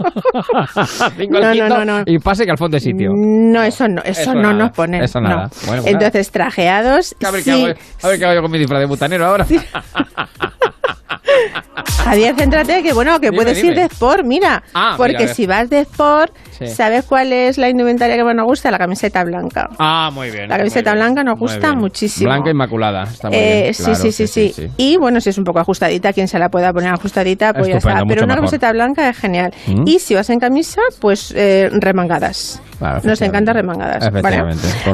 cinco 1.18 1.38
al 1.38 1.42
No, 1.44 1.48
no, 1.48 1.54
quinto 1.54 1.86
no, 1.86 2.00
no. 2.00 2.04
y 2.08 2.18
pase 2.18 2.46
que 2.46 2.52
al 2.52 2.58
fondo 2.58 2.76
de 2.76 2.82
sitio. 2.82 3.12
No, 3.16 3.62
eso 3.62 3.88
no, 3.88 4.02
eso, 4.04 4.22
Eso 4.22 4.34
no 4.34 4.42
nada, 4.42 4.54
nos 4.56 4.72
pone. 4.72 5.04
eso 5.04 5.22
nada. 5.22 5.48
Bueno, 5.68 5.84
pues 5.84 5.94
Entonces, 5.94 6.32
trajeados, 6.32 7.16
A 7.24 7.30
ver, 7.30 7.42
sí. 7.44 7.52
qué 7.52 7.52
hago, 7.52 7.80
a 8.02 8.08
ver 8.08 8.18
qué 8.20 8.26
hago 8.26 8.34
yo 8.34 8.42
con 8.42 8.52
mi 8.52 8.58
disfraz 8.58 8.80
de 8.80 8.88
butanero 8.88 9.26
ahora. 9.28 9.46
Javier, 12.04 12.36
céntrate 12.36 12.82
que 12.84 12.94
bueno, 12.94 13.20
que 13.20 13.28
Dime, 13.28 13.38
puedes 13.44 13.58
dime. 13.58 13.70
ir 13.70 13.76
de 13.76 13.84
sport, 13.86 14.24
mira. 14.26 14.64
Ah, 14.74 14.96
porque 14.98 15.18
mira, 15.20 15.34
si 15.34 15.46
vas 15.46 15.70
de 15.70 15.82
sport, 15.82 16.34
Sí. 16.60 16.68
¿sabes 16.68 17.06
cuál 17.06 17.32
es 17.32 17.58
la 17.58 17.70
indumentaria 17.70 18.18
que 18.18 18.24
más 18.24 18.36
nos 18.36 18.46
gusta? 18.46 18.70
La 18.70 18.78
camiseta 18.78 19.24
blanca. 19.24 19.70
Ah, 19.80 20.10
muy 20.14 20.30
bien. 20.30 20.50
La 20.50 20.58
camiseta 20.58 20.92
bien, 20.94 21.06
blanca 21.06 21.24
nos 21.24 21.40
gusta 21.40 21.74
muchísimo. 21.74 22.30
Blanca 22.30 22.50
inmaculada. 22.50 23.04
Está 23.04 23.30
muy 23.30 23.38
Eh, 23.38 23.62
bien, 23.62 23.74
sí, 23.74 23.84
claro, 23.84 24.00
sí, 24.00 24.12
sí, 24.12 24.28
sí, 24.28 24.70
Y 24.76 24.98
bueno, 24.98 25.22
si 25.22 25.30
es 25.30 25.38
un 25.38 25.46
poco 25.46 25.60
ajustadita, 25.60 26.12
quien 26.12 26.28
se 26.28 26.38
la 26.38 26.50
pueda 26.50 26.74
poner 26.74 26.92
ajustadita, 26.94 27.54
pues 27.54 27.68
ya 27.68 27.76
Estupendo, 27.78 28.00
está. 28.00 28.08
Pero 28.10 28.24
una 28.26 28.34
mejor. 28.36 28.40
camiseta 28.50 28.72
blanca 28.74 29.08
es 29.10 29.18
genial. 29.18 29.54
Mm. 29.68 29.84
Y 29.88 30.00
si 30.00 30.16
vas 30.16 30.30
en 30.30 30.40
camisa, 30.40 30.82
pues 31.00 31.34
eh, 31.36 31.70
remangadas. 31.72 32.62
Claro, 32.78 33.02
Nos 33.04 33.22
encanta 33.22 33.52
remangadas. 33.54 34.10
¿vale? 34.22 34.38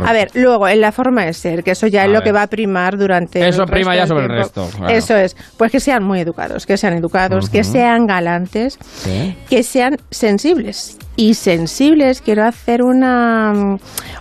A 0.05 0.13
ver, 0.13 0.29
luego, 0.33 0.67
en 0.67 0.81
la 0.81 0.91
forma 0.91 1.23
de 1.25 1.33
ser, 1.33 1.63
que 1.63 1.71
eso 1.71 1.85
ya 1.87 2.01
A 2.01 2.05
es 2.05 2.09
lo 2.09 2.15
ver. 2.15 2.23
que 2.23 2.31
va 2.31 2.41
a 2.43 2.47
primar 2.47 2.97
durante. 2.97 3.47
Eso 3.47 3.65
prima 3.65 3.95
ya 3.95 4.07
sobre 4.07 4.25
el 4.25 4.31
resto, 4.31 4.67
claro. 4.75 4.93
Eso 4.93 5.15
es. 5.15 5.35
Pues 5.57 5.71
que 5.71 5.79
sean 5.79 6.03
muy 6.03 6.19
educados, 6.19 6.34
que 6.65 6.77
sean 6.77 6.93
educados, 6.93 7.49
que 7.49 7.63
sean 7.63 8.05
galantes, 8.05 8.77
Sí. 8.81 9.35
que 9.49 9.63
sean 9.63 9.97
sensibles. 10.11 10.97
Y 11.15 11.33
sensibles, 11.35 12.21
quiero 12.21 12.45
hacer 12.45 12.83
una, 12.83 13.77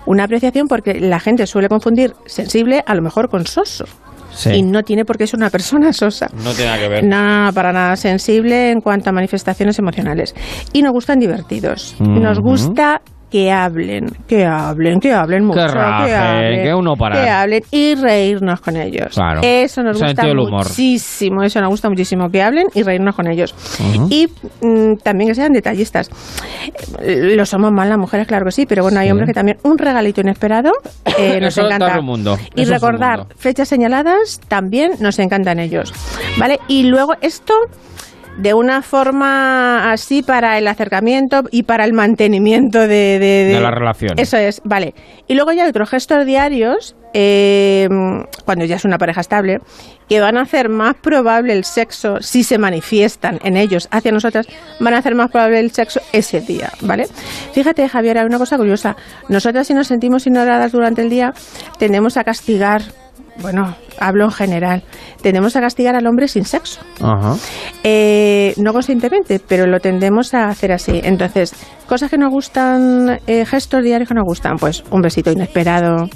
una 0.07 0.24
apreciación 0.24 0.69
porque 0.69 0.95
la 1.01 1.19
gente 1.19 1.47
suele 1.47 1.69
confundir 1.69 2.15
sensible 2.27 2.82
a 2.86 2.95
lo 2.95 3.03
mejor 3.03 3.28
con 3.28 3.47
soso. 3.47 3.85
Sí. 4.32 4.51
Y 4.51 4.62
no 4.62 4.82
tiene 4.82 5.05
por 5.05 5.16
qué 5.16 5.27
ser 5.28 5.39
una 5.39 5.51
persona 5.51 5.93
sosa. 5.93 6.28
No 6.35 6.53
tiene 6.53 6.70
nada 6.70 6.78
que 6.78 6.89
ver. 6.89 7.05
No, 7.05 7.53
para 7.55 7.73
nada 7.73 7.97
sensible 7.97 8.70
en 8.73 8.81
cuanto 8.81 9.11
a 9.11 9.12
manifestaciones 9.12 9.78
emocionales. 9.78 10.35
Y 10.73 10.82
nos 10.82 10.93
gustan 10.93 11.20
divertidos. 11.20 11.95
Nos 12.01 12.41
gusta 12.41 13.01
que 13.35 13.51
hablen, 13.51 14.06
que 14.28 14.47
hablen, 14.47 15.01
que 15.01 15.12
hablen 15.12 15.44
mucho, 15.44 15.66
que 15.66 16.15
hablen, 16.15 16.62
que 16.62 16.73
uno 16.73 16.94
para. 16.94 17.20
que 17.20 17.28
hablen 17.28 17.62
y 17.73 17.97
reírnos 17.97 18.61
con 18.61 18.77
ellos. 18.77 19.12
Claro. 19.12 19.40
Eso 19.43 19.82
nos 19.82 20.01
gusta 20.01 20.23
muchísimo, 20.32 21.43
eso 21.43 21.61
nos 21.61 21.69
gusta 21.70 21.89
muchísimo, 21.89 22.28
que 22.28 22.40
hablen 22.40 22.69
y 22.74 22.85
reírnos 22.85 23.16
con 23.16 23.27
ellos. 23.27 23.52
Y 24.09 24.28
mm, 24.62 24.98
también 25.02 25.31
que 25.31 25.35
sean 25.35 25.52
detallistas. 25.52 26.11
Lo 27.02 27.44
somos 27.44 27.73
más 27.73 27.89
las 27.89 27.98
mujeres, 27.98 28.28
claro 28.28 28.44
que 28.44 28.52
sí, 28.52 28.66
pero 28.66 28.85
bueno, 28.85 29.01
hay 29.01 29.06
Sí. 29.06 29.11
hombres 29.11 29.27
que 29.27 29.35
también 29.35 29.59
un 29.65 29.78
regalito 29.78 30.20
inesperado 30.20 30.70
eh, 31.19 31.39
nos 31.43 31.59
Eso 31.59 31.66
encanta. 31.66 31.97
el 31.97 32.02
mundo. 32.05 32.39
Y 32.55 32.62
Eso 32.62 32.73
recordar 32.74 33.19
mundo. 33.19 33.35
fechas 33.36 33.66
señaladas 33.66 34.40
también 34.47 34.93
nos 35.01 35.19
encantan 35.19 35.59
ellos. 35.59 35.93
¿Vale? 36.39 36.61
Y 36.69 36.85
luego 36.85 37.15
esto 37.20 37.52
de 38.39 38.55
una 38.55 38.82
forma 38.82 39.93
así 39.93 40.23
para 40.23 40.59
el 40.59 40.66
acercamiento 40.66 41.43
y 41.51 41.62
para 41.65 41.85
el 41.85 41.93
mantenimiento 41.93 42.81
de, 42.81 43.19
de, 43.19 43.44
De 43.52 43.61
la 43.61 43.70
relación. 43.70 44.19
Eso 44.19 44.36
es, 44.36 44.61
vale. 44.65 44.94
Y 45.28 45.35
luego 45.35 45.52
ya 45.52 45.65
hay 45.65 45.70
otros 45.70 45.90
gestos 45.90 46.27
diarios, 46.27 46.97
eh, 47.12 47.89
cuando 48.44 48.65
ya 48.65 48.77
es 48.77 48.85
una 48.85 48.98
pareja 48.98 49.20
estable, 49.20 49.59
que 50.09 50.20
van 50.20 50.36
a 50.36 50.43
hacer 50.43 50.69
más 50.69 50.94
probable 50.97 51.52
el 51.52 51.65
sexo, 51.65 52.20
si 52.20 52.43
se 52.43 52.59
manifiestan 52.59 53.39
en 53.43 53.56
ellos 53.56 53.89
hacia 53.90 54.12
nosotras, 54.12 54.47
van 54.81 54.94
a 54.94 54.98
hacer 54.98 55.15
más 55.15 55.31
probable 55.31 55.61
el 55.61 55.70
sexo 55.70 56.01
ese 56.12 56.40
día, 56.40 56.70
¿vale? 56.82 57.06
Fíjate, 57.52 57.89
Javier, 57.89 58.19
hay 58.19 58.27
una 58.27 58.39
cosa 58.39 58.56
curiosa. 58.56 58.97
Nosotras 59.28 59.66
si 59.66 59.74
nos 59.74 59.86
sentimos 59.86 60.27
ignoradas 60.27 60.73
durante 60.73 61.02
el 61.02 61.11
día, 61.11 61.32
tendemos 61.78 62.16
a 62.16 62.24
castigar, 62.24 62.82
bueno, 63.40 63.74
hablo 63.98 64.24
en 64.24 64.31
general, 64.31 64.82
tendemos 65.23 65.56
a 65.56 65.61
castigar 65.61 65.97
al 65.97 66.06
hombre 66.06 66.28
sin 66.28 66.44
sexo. 66.44 66.81
Ajá. 67.01 67.36
Eh, 67.82 68.55
no 68.59 68.73
conscientemente, 68.73 69.40
pero 69.47 69.66
lo 69.66 69.81
tendemos 69.81 70.35
a 70.35 70.48
hacer 70.48 70.73
así. 70.73 71.01
Entonces, 71.02 71.55
cosas 71.86 72.11
que 72.11 72.19
nos 72.19 72.31
gustan, 72.31 73.20
eh, 73.27 73.44
gestos 73.44 73.82
diarios 73.82 74.09
que 74.09 74.15
nos 74.15 74.24
gustan, 74.24 74.56
pues 74.56 74.85
un 74.90 75.01
besito 75.01 75.31
inesperado, 75.32 76.09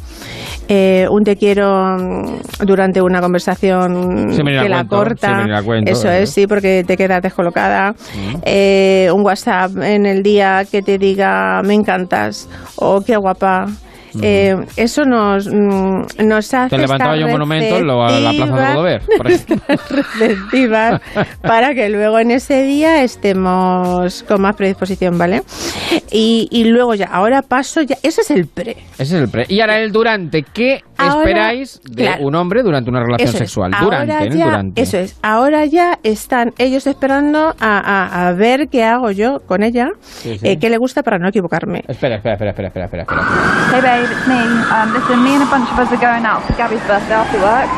eh, 0.68 1.06
un 1.10 1.24
te 1.24 1.36
quiero 1.36 1.96
mm, 1.96 2.64
durante 2.66 3.00
una 3.00 3.20
conversación 3.20 4.36
que 4.36 4.68
la 4.68 4.84
cuento, 4.84 4.96
corta. 4.96 5.62
cuento, 5.64 5.90
eso 5.90 6.10
es, 6.10 6.30
sí, 6.30 6.46
porque 6.46 6.84
te 6.86 6.96
quedas 6.96 7.22
descolocada. 7.22 7.94
Eh, 8.44 9.10
un 9.14 9.24
WhatsApp 9.24 9.72
en 9.82 10.06
el 10.06 10.22
día 10.22 10.64
que 10.70 10.82
te 10.82 10.98
diga 10.98 11.62
me 11.64 11.74
encantas 11.74 12.48
o 12.76 13.00
qué 13.00 13.16
guapa. 13.16 13.66
Eh, 14.22 14.56
eso 14.76 15.04
nos, 15.04 15.46
mm, 15.46 16.26
nos 16.26 16.54
hace 16.54 16.76
Te 16.76 16.78
levantaba 16.78 17.16
yo 17.16 17.26
un 17.26 17.32
monumento 17.32 17.76
en 17.78 17.86
lo- 17.86 18.08
en 18.08 18.24
la 18.24 18.30
Plaza 18.32 18.52
receptivas- 18.52 18.74
Rodover, 18.74 19.02
por 19.16 19.30
ejemplo. 19.30 19.58
para 21.42 21.74
que 21.74 21.88
luego 21.88 22.18
en 22.18 22.30
ese 22.30 22.62
día 22.62 23.02
estemos 23.02 24.22
con 24.26 24.40
más 24.42 24.56
predisposición, 24.56 25.18
¿vale? 25.18 25.42
Y, 26.10 26.48
y 26.50 26.64
luego 26.64 26.94
ya, 26.94 27.06
ahora 27.06 27.42
paso 27.42 27.82
ya, 27.82 27.96
ese 28.02 28.22
es 28.22 28.30
el 28.30 28.46
pre. 28.46 28.72
Ese 28.94 29.02
es 29.02 29.12
el 29.22 29.28
pre. 29.28 29.44
Y 29.48 29.60
ahora 29.60 29.78
el 29.78 29.92
durante. 29.92 30.42
¿Qué 30.42 30.80
Ahora, 30.96 31.18
esperáis 31.20 31.80
de 31.84 32.04
claro. 32.04 32.26
un 32.26 32.34
hombre 32.34 32.62
durante 32.62 32.90
una 32.90 33.00
relación 33.00 33.28
es. 33.30 33.36
sexual? 33.36 33.72
Ahora 33.74 34.00
Durante, 34.04 34.36
ya- 34.38 34.44
Durante. 34.46 34.82
Eso 34.82 34.98
es. 34.98 35.16
Ahora 35.22 35.64
ya 35.66 35.98
están 36.02 36.52
ellos 36.58 36.86
esperando 36.86 37.54
a, 37.60 37.78
a- 37.78 38.28
a 38.28 38.32
ver 38.32 38.68
qué 38.68 38.84
hago 38.84 39.10
yo 39.10 39.40
con 39.46 39.62
ella, 39.62 39.88
Sí, 40.00 40.38
sí. 40.38 40.48
eh, 40.48 40.58
qué 40.58 40.70
le 40.70 40.78
gusta 40.78 41.02
para 41.02 41.18
no 41.18 41.28
equivocarme. 41.28 41.84
Espera, 41.86 42.16
espera, 42.16 42.34
espera, 42.34 42.50
espera, 42.50 42.68
espera, 42.68 42.84
espera. 42.86 43.02
espera. 43.02 43.22
Hey 43.72 43.80
babe, 43.98 44.10
it's 44.16 44.26
me. 44.28 44.42
Um, 44.70 44.92
listen, 44.94 45.22
me 45.22 45.34
and 45.34 45.42
a 45.42 45.50
bunch 45.50 45.68
of 45.72 45.78
us 45.78 45.90
are 45.92 46.00
going 46.00 46.24
out 46.24 46.42
for 46.46 46.54
Gabby's 46.54 46.80
birthday 46.86 47.14
after 47.14 47.38
work. 47.38 47.68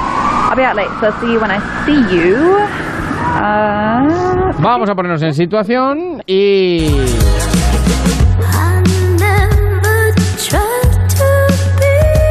I'll 0.50 0.56
be 0.56 0.62
out 0.62 0.76
late, 0.76 0.90
so 1.00 1.06
I'll 1.08 1.20
see 1.20 1.32
you 1.32 1.40
when 1.40 1.50
I 1.50 1.58
see 1.86 2.00
you. 2.14 2.36
Uh, 3.40 4.52
Vamos 4.60 4.90
a 4.90 4.94
ponernos 4.94 5.22
en 5.22 5.34
situación 5.34 6.22
y. 6.26 6.90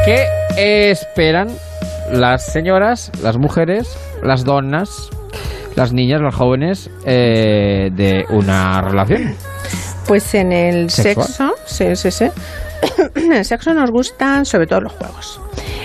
¿Qué 0.05 0.91
esperan 0.91 1.49
las 2.11 2.45
señoras, 2.45 3.11
las 3.21 3.37
mujeres, 3.37 3.97
las 4.23 4.43
donas, 4.43 5.09
las 5.75 5.93
niñas, 5.93 6.21
las 6.21 6.35
jóvenes 6.35 6.89
eh, 7.05 7.89
de 7.93 8.25
una 8.29 8.81
relación? 8.81 9.35
Pues 10.07 10.33
en 10.33 10.51
el 10.51 10.89
¿Sexual? 10.89 11.27
sexo, 11.27 11.53
sí, 11.65 11.95
sí, 11.95 12.11
sí. 12.11 12.25
En 13.15 13.33
el 13.33 13.45
sexo 13.45 13.73
nos 13.73 13.91
gustan 13.91 14.45
sobre 14.45 14.67
todo 14.67 14.81
los 14.81 14.93
juegos. 14.93 15.41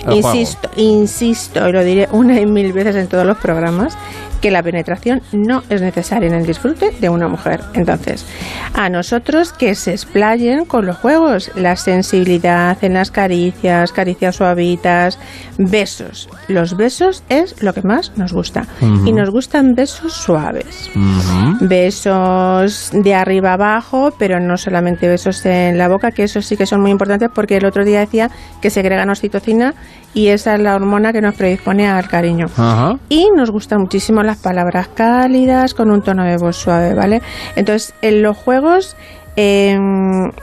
El 0.06 0.16
insisto, 0.16 0.70
insisto, 0.76 1.68
y 1.68 1.72
lo 1.72 1.82
diré 1.82 2.08
una 2.12 2.38
y 2.38 2.46
mil 2.46 2.72
veces 2.72 2.96
en 2.96 3.08
todos 3.08 3.26
los 3.26 3.38
programas, 3.38 3.96
que 4.44 4.50
la 4.50 4.62
penetración 4.62 5.22
no 5.32 5.62
es 5.70 5.80
necesaria 5.80 6.28
en 6.28 6.34
el 6.34 6.44
disfrute 6.44 6.90
de 7.00 7.08
una 7.08 7.28
mujer. 7.28 7.62
Entonces, 7.72 8.26
a 8.74 8.90
nosotros 8.90 9.54
que 9.54 9.74
se 9.74 9.92
explayen 9.92 10.66
con 10.66 10.84
los 10.84 10.98
juegos, 10.98 11.50
la 11.54 11.76
sensibilidad 11.76 12.76
en 12.84 12.92
las 12.92 13.10
caricias, 13.10 13.90
caricias 13.90 14.36
suavitas, 14.36 15.18
besos. 15.56 16.28
Los 16.48 16.76
besos 16.76 17.24
es 17.30 17.62
lo 17.62 17.72
que 17.72 17.80
más 17.80 18.12
nos 18.18 18.34
gusta. 18.34 18.66
Y 18.82 19.12
nos 19.12 19.30
gustan 19.30 19.72
besos 19.74 20.12
suaves. 20.12 20.90
Besos 21.62 22.90
de 22.92 23.14
arriba 23.14 23.54
abajo, 23.54 24.10
pero 24.18 24.40
no 24.40 24.58
solamente 24.58 25.08
besos 25.08 25.46
en 25.46 25.78
la 25.78 25.88
boca, 25.88 26.10
que 26.10 26.24
eso 26.24 26.42
sí 26.42 26.58
que 26.58 26.66
son 26.66 26.82
muy 26.84 26.90
importantes 26.92 27.30
porque 27.34 27.56
el 27.56 27.64
otro 27.64 27.84
día 27.84 28.00
decía 28.00 28.30
que 28.60 28.70
segregan 28.70 29.10
oxitocina 29.10 29.74
y 30.12 30.28
esa 30.28 30.54
es 30.54 30.60
la 30.60 30.76
hormona 30.76 31.12
que 31.12 31.20
nos 31.20 31.34
predispone 31.34 31.88
al 31.88 32.06
cariño. 32.08 32.46
Ajá. 32.56 32.98
Y 33.08 33.28
nos 33.34 33.50
gustan 33.50 33.80
muchísimo 33.80 34.22
las 34.22 34.36
palabras 34.38 34.88
cálidas 34.94 35.74
con 35.74 35.90
un 35.90 36.02
tono 36.02 36.24
de 36.24 36.36
voz 36.36 36.56
suave, 36.56 36.94
¿vale? 36.94 37.22
Entonces, 37.56 37.94
en 38.02 38.22
los 38.22 38.36
juegos 38.36 38.96
eh, 39.36 39.76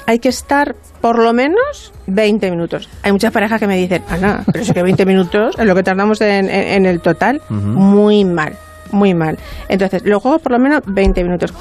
hay 0.07 0.19
que 0.19 0.27
estar 0.29 0.75
por 0.99 1.19
lo 1.19 1.31
menos 1.33 1.93
20 2.07 2.51
minutos. 2.51 2.89
Hay 3.03 3.11
muchas 3.13 3.31
parejas 3.31 3.59
que 3.59 3.67
me 3.67 3.77
dicen, 3.77 4.03
Ana, 4.09 4.43
pero 4.51 4.63
es 4.65 4.73
que 4.73 4.83
20 4.83 5.05
minutos 5.05 5.55
es 5.57 5.65
lo 5.65 5.73
que 5.75 5.83
tardamos 5.83 6.19
en, 6.21 6.49
en- 6.49 6.67
en 6.67 6.85
el 6.85 6.99
total. 6.99 7.41
Muy 7.49 8.25
mal, 8.25 8.57
muy 8.91 9.13
mal. 9.13 9.37
Entonces, 9.69 10.01
los 10.05 10.21
juegos 10.21 10.41
por 10.41 10.51
lo 10.51 10.59
menos 10.59 10.81
20 10.85 11.23
minutos. 11.23 11.53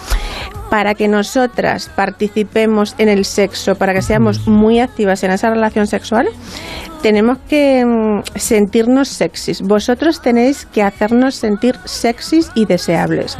Para 0.70 0.94
que 0.94 1.08
nosotras 1.08 1.90
participemos 1.96 2.94
en 2.98 3.08
el 3.08 3.24
sexo, 3.24 3.74
para 3.74 3.92
que 3.92 4.02
seamos 4.02 4.46
muy 4.46 4.78
activas 4.80 5.22
en 5.24 5.32
esa 5.32 5.50
relación 5.50 5.86
sexual, 5.86 6.28
tenemos 7.02 7.38
que 7.48 7.84
mm, 7.84 8.22
sentirnos 8.36 9.08
sexys. 9.08 9.62
Vosotros 9.62 10.20
tenéis 10.20 10.66
que 10.66 10.82
hacernos 10.82 11.34
sentir 11.34 11.76
sexys 11.84 12.50
y 12.54 12.66
deseables. 12.66 13.36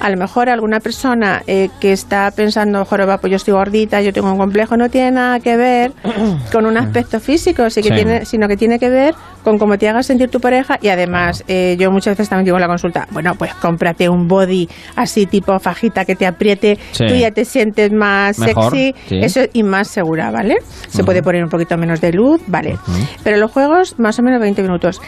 A 0.00 0.10
lo 0.10 0.16
mejor 0.16 0.48
alguna 0.48 0.80
persona 0.80 1.42
eh, 1.46 1.68
que 1.80 1.92
está 1.92 2.30
pensando, 2.30 2.84
joroba, 2.84 3.18
pues 3.18 3.30
yo 3.30 3.36
estoy 3.36 3.54
gordita, 3.54 4.00
yo 4.00 4.12
tengo 4.12 4.30
un 4.32 4.38
complejo, 4.38 4.76
no 4.76 4.88
tiene 4.88 5.12
nada 5.12 5.38
que 5.40 5.56
ver 5.56 5.92
con 6.52 6.66
un 6.66 6.76
aspecto 6.76 7.20
físico, 7.20 7.68
sí 7.70 7.82
que 7.82 7.88
Sí. 7.90 7.94
tiene, 7.94 8.24
sino 8.24 8.48
que 8.48 8.56
tiene 8.56 8.78
que 8.78 8.88
ver 8.88 9.14
con 9.44 9.58
cómo 9.58 9.78
te 9.78 9.88
hagas 9.88 10.06
sentir 10.06 10.30
tu 10.30 10.40
pareja 10.40 10.78
y 10.82 10.88
además 10.88 11.44
eh, 11.48 11.76
yo 11.78 11.90
muchas 11.90 12.12
veces 12.12 12.28
también 12.28 12.46
digo 12.46 12.56
en 12.56 12.62
la 12.62 12.66
consulta, 12.68 13.06
bueno, 13.12 13.34
pues 13.34 13.54
cómprate 13.54 14.08
un 14.08 14.28
body 14.28 14.68
así 14.96 15.26
tipo 15.26 15.58
fajita 15.58 16.04
que 16.04 16.16
te 16.16 16.26
apriete, 16.50 16.78
Sí. 16.92 17.06
tú 17.06 17.14
ya 17.14 17.30
te 17.30 17.44
sientes 17.44 17.92
más 17.92 18.38
Mejor, 18.38 18.70
sexy 18.72 18.94
sí. 19.08 19.18
eso 19.22 19.40
y 19.52 19.62
más 19.62 19.88
segura, 19.88 20.30
¿vale? 20.30 20.56
Se 20.88 21.04
puede 21.04 21.22
poner 21.22 21.42
un 21.44 21.50
poquito 21.50 21.76
menos 21.76 22.00
de 22.00 22.12
luz, 22.12 22.40
vale. 22.46 22.78
Pero 23.22 23.36
los 23.36 23.50
juegos 23.52 23.98
más 23.98 24.18
o 24.18 24.22
menos 24.22 24.40
20 24.40 24.62
minutos. 24.62 25.00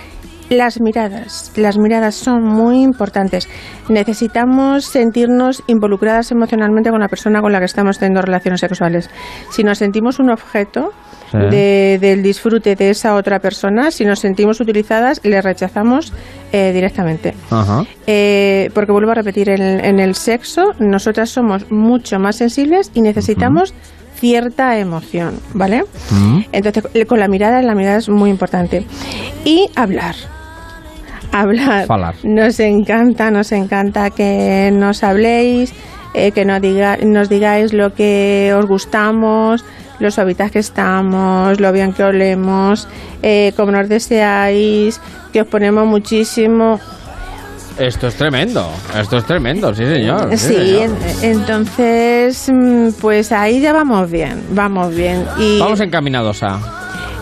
Las 0.51 0.81
miradas, 0.81 1.53
las 1.55 1.79
miradas 1.79 2.17
son 2.17 2.43
muy 2.43 2.83
importantes. 2.83 3.49
Necesitamos 3.89 4.85
sentirnos 4.85 5.63
involucradas 5.69 6.33
emocionalmente 6.33 6.91
con 6.91 6.99
la 7.01 7.07
persona 7.09 7.41
con 7.41 7.53
la 7.53 7.61
que 7.61 7.67
estamos 7.67 7.99
teniendo 7.99 8.21
relaciones 8.23 8.61
sexuales. 8.61 9.09
Si 9.51 9.63
nos 9.63 9.79
sentimos 9.79 10.19
un 10.19 10.31
objeto. 10.31 10.91
De- 11.33 11.99
del 12.01 12.23
disfrute 12.23 12.75
de 12.77 12.91
esa 12.91 13.15
otra 13.15 13.39
persona, 13.39 13.91
si 13.91 14.05
nos 14.05 14.19
sentimos 14.21 14.61
utilizadas, 14.61 15.21
le 15.25 15.41
rechazamos 15.41 16.13
eh, 16.53 16.73
directamente. 16.73 17.35
Ajá. 17.51 17.85
Eh, 18.07 18.71
porque 18.75 18.93
vuelvo 18.93 19.13
a 19.13 19.15
repetir, 19.15 19.49
en, 19.51 19.63
en 19.85 20.01
el 20.01 20.15
sexo 20.15 20.73
nosotras 20.79 21.31
somos 21.31 21.71
mucho 21.71 22.19
más 22.19 22.37
sensibles 22.37 22.91
y 22.95 23.01
necesitamos 23.03 23.75
cierta 24.17 24.77
emoción, 24.79 25.39
¿vale? 25.55 25.85
Entonces, 26.53 26.85
eh, 26.95 27.07
con 27.07 27.21
la 27.21 27.29
mirada, 27.29 27.63
la 27.63 27.75
mirada 27.75 27.97
es 27.99 28.09
muy 28.11 28.29
importante. 28.29 28.85
Y 29.45 29.69
hablar. 29.77 30.15
Hablar. 31.33 31.87
Falar. 31.87 32.15
Nos 32.25 32.59
encanta, 32.61 33.31
nos 33.31 33.53
encanta 33.53 34.11
que 34.11 34.71
nos 34.75 35.05
habléis, 35.05 35.73
eh, 36.15 36.33
que 36.33 36.45
nos, 36.45 36.61
diga, 36.61 36.97
nos 37.03 37.29
digáis 37.29 37.73
lo 37.73 37.95
que 37.95 38.53
os 38.57 38.67
gustamos, 38.67 39.65
lo 39.99 40.11
suavitas 40.11 40.51
que 40.51 40.59
estamos, 40.61 41.61
lo 41.61 41.73
bien 41.73 41.93
que 41.93 42.03
olemos, 42.05 42.89
eh, 43.23 43.53
cómo 43.57 43.73
nos 43.73 43.89
deseáis, 43.89 45.01
que 45.33 45.43
os 45.43 45.47
ponemos 45.47 45.87
muchísimo. 45.87 46.81
Esto 47.79 48.09
es 48.09 48.15
tremendo. 48.17 48.69
Esto 48.99 49.17
es 49.19 49.25
tremendo, 49.25 49.75
sí, 49.75 49.85
señor. 49.87 50.31
Sí, 50.37 50.55
señor. 50.55 50.91
en- 51.23 51.31
entonces, 51.39 52.51
mm, 52.53 52.89
pues 53.01 53.33
ahí 53.33 53.61
ya 53.61 53.73
vamos 53.73 54.11
bien, 54.11 54.43
vamos 54.51 54.95
bien. 54.95 55.25
Y, 55.39 55.59
Vamos 55.61 55.81
encaminados 55.81 56.43
a. 56.43 56.59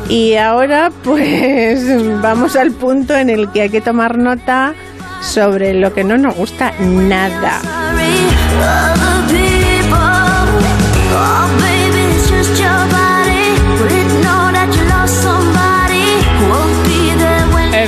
y 0.09 0.35
ahora, 0.35 0.91
pues 1.05 1.85
vamos 2.23 2.57
al 2.57 2.73
punto 2.73 3.15
en 3.17 3.31
el 3.31 3.51
que 3.53 3.63
hay 3.63 3.71
que 3.71 3.81
tomar 3.81 4.17
nota 4.19 4.75
sobre 5.21 5.75
lo 5.75 5.93
que 5.93 6.05
no 6.05 6.17
nos 6.17 6.35
gusta 6.35 6.73
nada. 6.81 7.61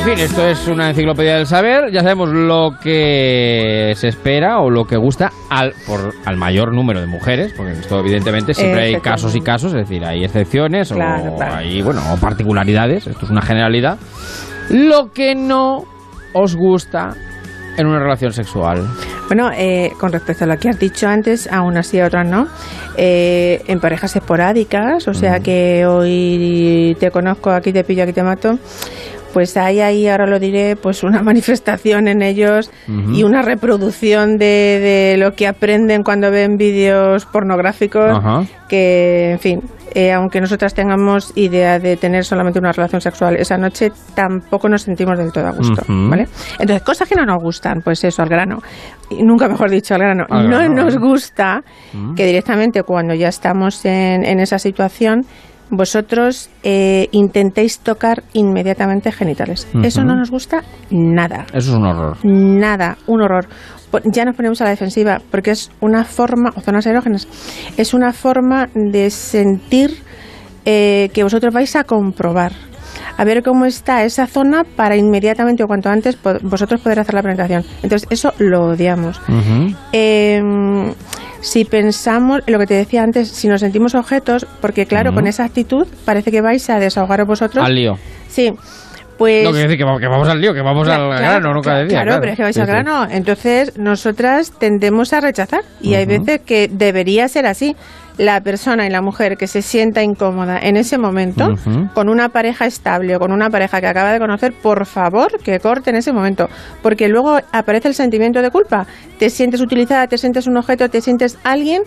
En 0.01 0.03
fin, 0.03 0.19
esto 0.19 0.49
es 0.49 0.67
una 0.67 0.89
enciclopedia 0.89 1.37
del 1.37 1.47
saber. 1.47 1.91
Ya 1.93 2.01
sabemos 2.01 2.31
lo 2.31 2.77
que 2.83 3.93
se 3.97 4.09
espera 4.09 4.61
o 4.61 4.71
lo 4.71 4.87
que 4.87 4.97
gusta 4.97 5.31
al, 5.51 5.75
por, 5.87 6.15
al 6.25 6.37
mayor 6.37 6.73
número 6.73 7.01
de 7.01 7.07
mujeres, 7.07 7.53
porque 7.55 7.73
esto 7.73 7.99
evidentemente 8.01 8.55
siempre 8.55 8.83
hay 8.83 9.01
casos 9.01 9.35
y 9.37 9.41
casos, 9.41 9.75
es 9.75 9.81
decir, 9.81 10.05
hay 10.05 10.25
excepciones 10.25 10.93
Claro, 10.93 11.35
o 11.35 11.37
claro. 11.37 11.57
hay 11.57 11.83
bueno, 11.83 12.01
o 12.13 12.17
particularidades. 12.17 13.09
Esto 13.09 13.27
es 13.27 13.31
una 13.31 13.43
generalidad. 13.43 13.99
Lo 14.71 15.13
que 15.13 15.35
no 15.35 15.85
os 16.33 16.57
gusta 16.57 17.15
en 17.77 17.87
una 17.87 17.99
relación 17.99 18.33
sexual. 18.33 18.87
Bueno, 19.27 19.51
eh, 19.57 19.93
con 19.99 20.13
respecto 20.13 20.45
a 20.45 20.47
lo 20.47 20.57
que 20.59 20.69
has 20.69 20.79
dicho 20.79 21.09
antes, 21.09 21.51
aún 21.51 21.77
así 21.77 22.01
a 22.01 22.07
otras 22.07 22.27
no. 22.27 22.47
Eh, 22.97 23.63
en 23.67 23.81
parejas 23.81 24.15
esporádicas, 24.17 25.07
o 25.09 25.15
sea 25.15 25.41
que 25.41 25.87
hoy 25.87 26.97
te 26.99 27.11
conozco, 27.11 27.51
aquí 27.51 27.73
te 27.73 27.85
pillo, 27.85 28.03
aquí 28.03 28.13
te 28.13 28.23
mato. 28.23 28.59
Pues 29.33 29.57
hay 29.57 29.81
ahí, 29.81 30.09
ahora 30.09 30.27
lo 30.27 30.39
diré, 30.39 30.77
pues 30.77 31.03
una 31.03 31.23
manifestación 31.25 32.09
en 32.09 32.23
ellos 32.23 32.71
y 33.13 33.23
una 33.23 33.43
reproducción 33.43 34.37
de, 34.37 34.47
de 35.17 35.17
lo 35.19 35.33
que 35.33 35.47
aprenden 35.47 36.03
cuando 36.03 36.31
ven 36.31 36.57
vídeos 36.57 37.27
pornográficos 37.27 38.19
que, 38.69 39.33
en 39.33 39.39
fin, 39.41 39.61
eh, 39.95 40.13
aunque 40.13 40.41
nosotras 40.41 40.75
tengamos 40.75 41.33
idea 41.37 41.81
de 41.81 41.97
tener 41.97 42.25
solamente 42.25 42.61
una 42.61 42.71
relación 42.71 43.01
sexual 43.01 43.37
esa 43.37 43.57
noche, 43.57 43.91
tampoco 44.15 44.69
nos 44.69 44.83
sentimos 44.83 45.19
del 45.19 45.33
todo 45.33 45.49
a 45.49 45.51
gusto. 45.51 45.83
¿vale? 45.89 46.29
Entonces, 46.59 46.83
cosas 46.83 47.09
que 47.09 47.17
no 47.17 47.25
nos 47.25 47.43
gustan, 47.43 47.81
pues 47.83 48.05
eso, 48.05 48.23
al 48.23 48.29
grano. 48.29 48.59
Y 49.11 49.25
nunca 49.25 49.49
mejor 49.49 49.71
dicho, 49.71 49.95
al 49.95 50.01
grano. 50.01 50.25
Al 50.31 50.49
no 50.49 50.59
grano, 50.59 50.85
nos 50.85 50.95
¿eh? 50.95 50.99
gusta 50.99 51.63
Mm. 51.93 52.15
que 52.15 52.27
directamente 52.27 52.83
cuando 52.83 53.15
ya 53.15 53.29
estamos 53.29 53.85
en, 53.85 54.25
en 54.25 54.41
esa 54.41 54.59
situación, 54.59 55.25
vosotros 55.71 56.51
eh, 56.63 57.09
intentéis 57.13 57.79
tocar 57.81 58.25
inmediatamente 58.33 59.13
genitales. 59.13 59.69
Eso 59.83 60.05
no 60.05 60.17
nos 60.17 60.31
gusta 60.31 60.63
nada. 60.91 61.47
Eso 61.49 61.71
es 61.73 61.77
un 61.77 61.87
horror. 61.87 62.17
Nada, 62.25 62.99
un 63.07 63.23
horror. 63.23 63.47
Ya 64.13 64.25
nos 64.25 64.37
ponemos 64.37 64.61
a 64.61 64.65
la 64.65 64.71
defensiva 64.71 65.21
porque 65.31 65.51
es 65.51 65.71
una 65.81 66.05
forma, 66.05 66.51
o 66.55 66.61
zonas 66.61 66.87
erógenas, 66.87 67.27
es 67.77 67.95
una 67.95 68.13
forma 68.13 68.69
de 68.75 69.11
sentir 69.11 69.91
eh, 70.65 71.11
que 71.13 71.23
vosotros 71.23 71.53
vais 71.53 71.75
a 71.77 71.85
comprobar. 71.85 72.53
A 73.17 73.25
ver 73.25 73.43
cómo 73.43 73.67
está 73.67 74.05
esa 74.05 74.27
zona 74.27 74.65
para 74.65 74.97
inmediatamente 74.97 75.63
o 75.63 75.67
cuanto 75.67 75.89
antes 75.89 76.19
vosotros 76.43 76.81
poder 76.81 77.01
hacer 77.01 77.15
la 77.15 77.23
presentación. 77.23 77.65
Entonces, 77.83 78.09
eso 78.11 78.33
lo 78.39 78.67
odiamos. 78.67 79.21
Eh, 79.93 80.43
si 81.41 81.65
pensamos, 81.65 82.43
lo 82.47 82.59
que 82.59 82.67
te 82.67 82.75
decía 82.75 83.03
antes, 83.03 83.29
si 83.29 83.49
nos 83.49 83.61
sentimos 83.61 83.95
objetos, 83.95 84.47
porque 84.61 84.87
claro, 84.87 85.15
con 85.15 85.27
esa 85.27 85.45
actitud 85.45 85.87
parece 86.05 86.31
que 86.31 86.41
vais 86.41 86.69
a 86.71 86.79
desahogaros 86.79 87.27
vosotros. 87.27 87.65
Al 87.65 87.75
lío. 87.75 87.99
Sí, 88.29 88.53
pues... 89.17 89.45
No, 89.45 89.51
quiere 89.51 89.65
decir 89.65 89.79
que 89.79 89.85
vamos, 89.85 90.01
que 90.01 90.31
al 90.31 90.41
lío, 90.41 90.55
que 90.55 90.63
vamos 90.63 90.87
Claro, 90.87 91.13
al 91.13 91.19
grano, 91.19 91.53
nunca 91.53 91.71
claro, 91.71 91.85
decía. 91.85 92.03
Claro, 92.03 92.21
pero 92.21 92.33
es 92.33 92.37
que 92.37 92.43
vais 92.43 92.55
Sí, 92.55 92.61
al 92.61 92.67
grano. 92.67 93.07
Entonces, 93.11 93.77
nosotras 93.79 94.53
tendemos 94.59 95.13
a 95.13 95.21
rechazar. 95.21 95.61
Y 95.81 95.95
hay 95.95 96.07
veces 96.07 96.41
que 96.41 96.69
debería 96.73 97.29
ser 97.29 97.47
así. 97.47 97.77
La 98.21 98.43
persona 98.43 98.87
y 98.87 98.91
la 98.91 99.01
mujer 99.01 99.39
que 99.39 99.47
se 99.47 99.63
sienta 99.63 100.03
incómoda 100.03 100.59
en 100.59 100.77
ese 100.77 100.99
momento, 100.99 101.55
con 101.95 102.11
una 102.11 102.29
pareja 102.29 102.67
estable 102.67 103.17
o 103.17 103.19
con 103.19 103.33
una 103.33 103.49
pareja 103.49 103.81
que 103.81 103.87
acaba 103.87 104.13
de 104.13 104.19
conocer, 104.19 104.53
por 104.53 104.85
favor, 104.85 105.39
que 105.43 105.59
corte 105.59 105.89
en 105.89 105.97
ese 105.97 106.13
momento. 106.13 106.51
Porque 106.83 107.09
luego 107.09 107.39
aparece 107.51 107.89
el 107.89 107.95
sentimiento 107.95 108.43
de 108.43 108.51
culpa. 108.51 108.87
Te 109.19 109.31
sientes 109.31 109.63
utilizada, 109.63 110.07
te 110.07 110.19
sientes 110.19 110.47
un 110.47 110.59
objeto, 110.59 110.91
te 110.91 111.01
sientes 111.01 111.39
alguien 111.45 111.85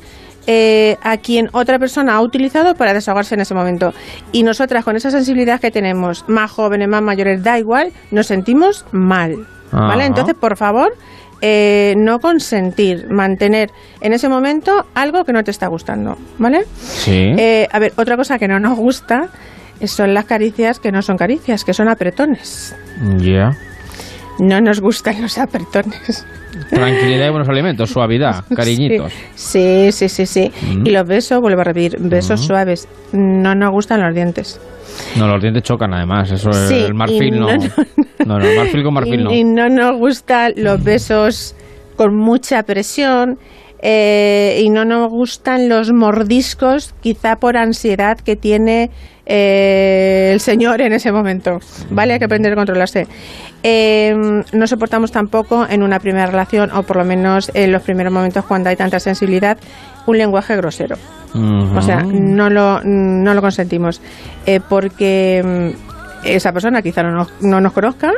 eh, 0.48 0.98
a 1.04 1.18
quien 1.18 1.50
otra 1.54 1.78
persona 1.78 2.16
ha 2.16 2.22
utilizado 2.22 2.74
para 2.74 2.96
desahogarse 2.96 3.36
en 3.36 3.42
ese 3.42 3.54
momento. 3.54 3.94
Y 4.32 4.42
nosotras, 4.42 4.84
con 4.84 4.96
esa 4.96 5.12
sensibilidad 5.12 5.62
que 5.62 5.70
tenemos, 5.70 6.26
más 6.28 6.52
jóvenes, 6.52 6.88
más 6.88 7.04
mayores, 7.04 7.44
da 7.44 7.60
igual, 7.60 7.92
nos 8.10 8.26
sentimos 8.26 8.86
mal. 8.92 9.46
¿Vale? 9.72 10.06
Entonces, 10.06 10.36
por 10.36 10.58
favor, 10.58 10.94
eh, 11.46 11.94
no 11.98 12.20
consentir, 12.20 13.08
mantener 13.10 13.70
en 14.00 14.14
ese 14.14 14.30
momento 14.30 14.86
algo 14.96 15.26
que 15.26 15.34
no 15.34 15.44
te 15.44 15.52
está 15.52 15.68
gustando. 15.68 16.16
¿Vale? 16.40 16.62
Sí. 16.78 17.34
Eh, 17.38 17.68
a 17.70 17.80
ver, 17.80 17.92
otra 17.98 18.16
cosa 18.16 18.40
que 18.40 18.48
no 18.48 18.60
nos 18.62 18.78
gusta 18.78 19.28
eh, 19.82 19.88
son 19.88 20.14
las 20.14 20.24
caricias 20.24 20.80
que 20.80 20.90
no 20.94 21.02
son 21.02 21.18
caricias, 21.18 21.66
que 21.66 21.74
son 21.74 21.90
apretones. 21.90 22.74
Ya. 23.18 23.52
no 24.40 24.62
nos 24.62 24.80
gustan 24.80 25.22
los 25.22 25.38
apretones. 25.38 26.26
Tranquilidad 26.70 27.28
y 27.28 27.30
buenos 27.30 27.50
alimentos, 27.50 27.90
suavidad, 27.90 28.46
cariñitos. 28.56 29.12
Sí, 29.36 29.92
sí, 29.92 30.08
sí, 30.08 30.26
sí. 30.26 30.52
Mm. 30.62 30.88
Y 30.88 30.92
los 30.92 31.06
besos, 31.06 31.40
vuelvo 31.42 31.62
a 31.62 31.64
repetir, 31.66 31.98
besos 32.00 32.40
Mm. 32.42 32.44
suaves. 32.44 32.88
No 33.12 33.54
nos 33.54 33.72
gustan 33.72 34.02
los 34.02 34.14
dientes. 34.16 34.60
No, 35.18 35.28
los 35.28 35.42
dientes 35.42 35.64
chocan 35.64 35.94
además, 35.94 36.32
eso 36.32 36.50
es 36.50 36.70
Sí, 36.70 36.76
el 36.76 36.94
marfil 36.94 37.40
no- 37.40 37.48
No, 38.26 38.40
no, 38.40 38.46
el 38.46 38.58
marfil 38.58 38.84
con 38.84 38.94
marfil 38.94 39.20
y, 39.20 39.24
no. 39.24 39.32
y 39.34 39.44
no 39.44 39.70
nos 39.70 39.98
gustan 39.98 40.54
los 40.58 40.84
besos 40.84 41.56
con 41.96 42.16
mucha 42.16 42.64
presión. 42.64 43.38
Eh, 43.86 44.62
y 44.64 44.70
no 44.70 44.86
nos 44.86 45.12
gustan 45.12 45.68
los 45.68 45.92
mordiscos, 45.92 46.96
quizá 47.02 47.36
por 47.36 47.58
ansiedad 47.58 48.18
que 48.18 48.38
tiene 48.38 48.90
eh, 49.26 50.30
el 50.32 50.40
señor 50.40 50.80
en 50.80 50.94
ese 50.94 51.12
momento. 51.12 51.60
¿Vale? 51.92 52.14
Hay 52.14 52.20
que 52.20 52.26
aprender 52.26 52.54
a 52.54 52.56
controlarse. 52.56 53.08
Eh, 53.62 54.16
no 54.54 54.68
soportamos 54.68 55.12
tampoco 55.12 55.68
en 55.70 55.84
una 55.84 56.00
primera 56.00 56.28
relación, 56.28 56.72
o 56.72 56.84
por 56.84 56.96
lo 56.96 57.04
menos 57.04 57.52
en 57.54 57.74
los 57.74 57.82
primeros 57.82 58.14
momentos 58.14 58.46
cuando 58.46 58.70
hay 58.70 58.78
tanta 58.78 59.02
sensibilidad, 59.02 59.58
un 60.08 60.18
lenguaje 60.18 60.56
grosero. 60.56 60.96
O 61.36 61.82
sea, 61.82 62.04
no 62.04 62.50
lo, 62.50 62.82
no 62.84 63.34
lo 63.34 63.42
consentimos. 63.42 64.00
Eh, 64.46 64.60
porque 64.70 65.42
mm, 65.44 66.26
esa 66.26 66.54
persona 66.54 66.82
quizá 66.82 67.04
no 67.04 67.12
nos, 67.12 67.34
no 67.42 67.60
nos 67.60 67.74
conozca, 67.74 68.12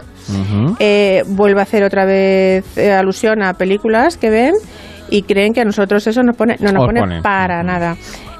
eh, 0.79 1.23
vuelve 1.27 1.59
a 1.59 1.63
hacer 1.63 1.83
otra 1.83 2.05
vez 2.05 2.77
eh, 2.77 2.91
alusión 2.91 3.41
a 3.41 3.53
películas 3.53 4.17
que 4.17 4.29
ven 4.29 4.53
y 5.15 5.21
creen 5.23 5.53
que 5.53 5.61
a 5.61 5.65
nosotros 5.65 6.05
eso 6.07 6.23
nos 6.23 6.35
pone, 6.35 6.57
no 6.59 6.71
nos 6.71 6.81
Os 6.83 6.87
pone, 6.87 6.99
pone. 7.01 7.21
para 7.21 7.63
nada. 7.63 7.95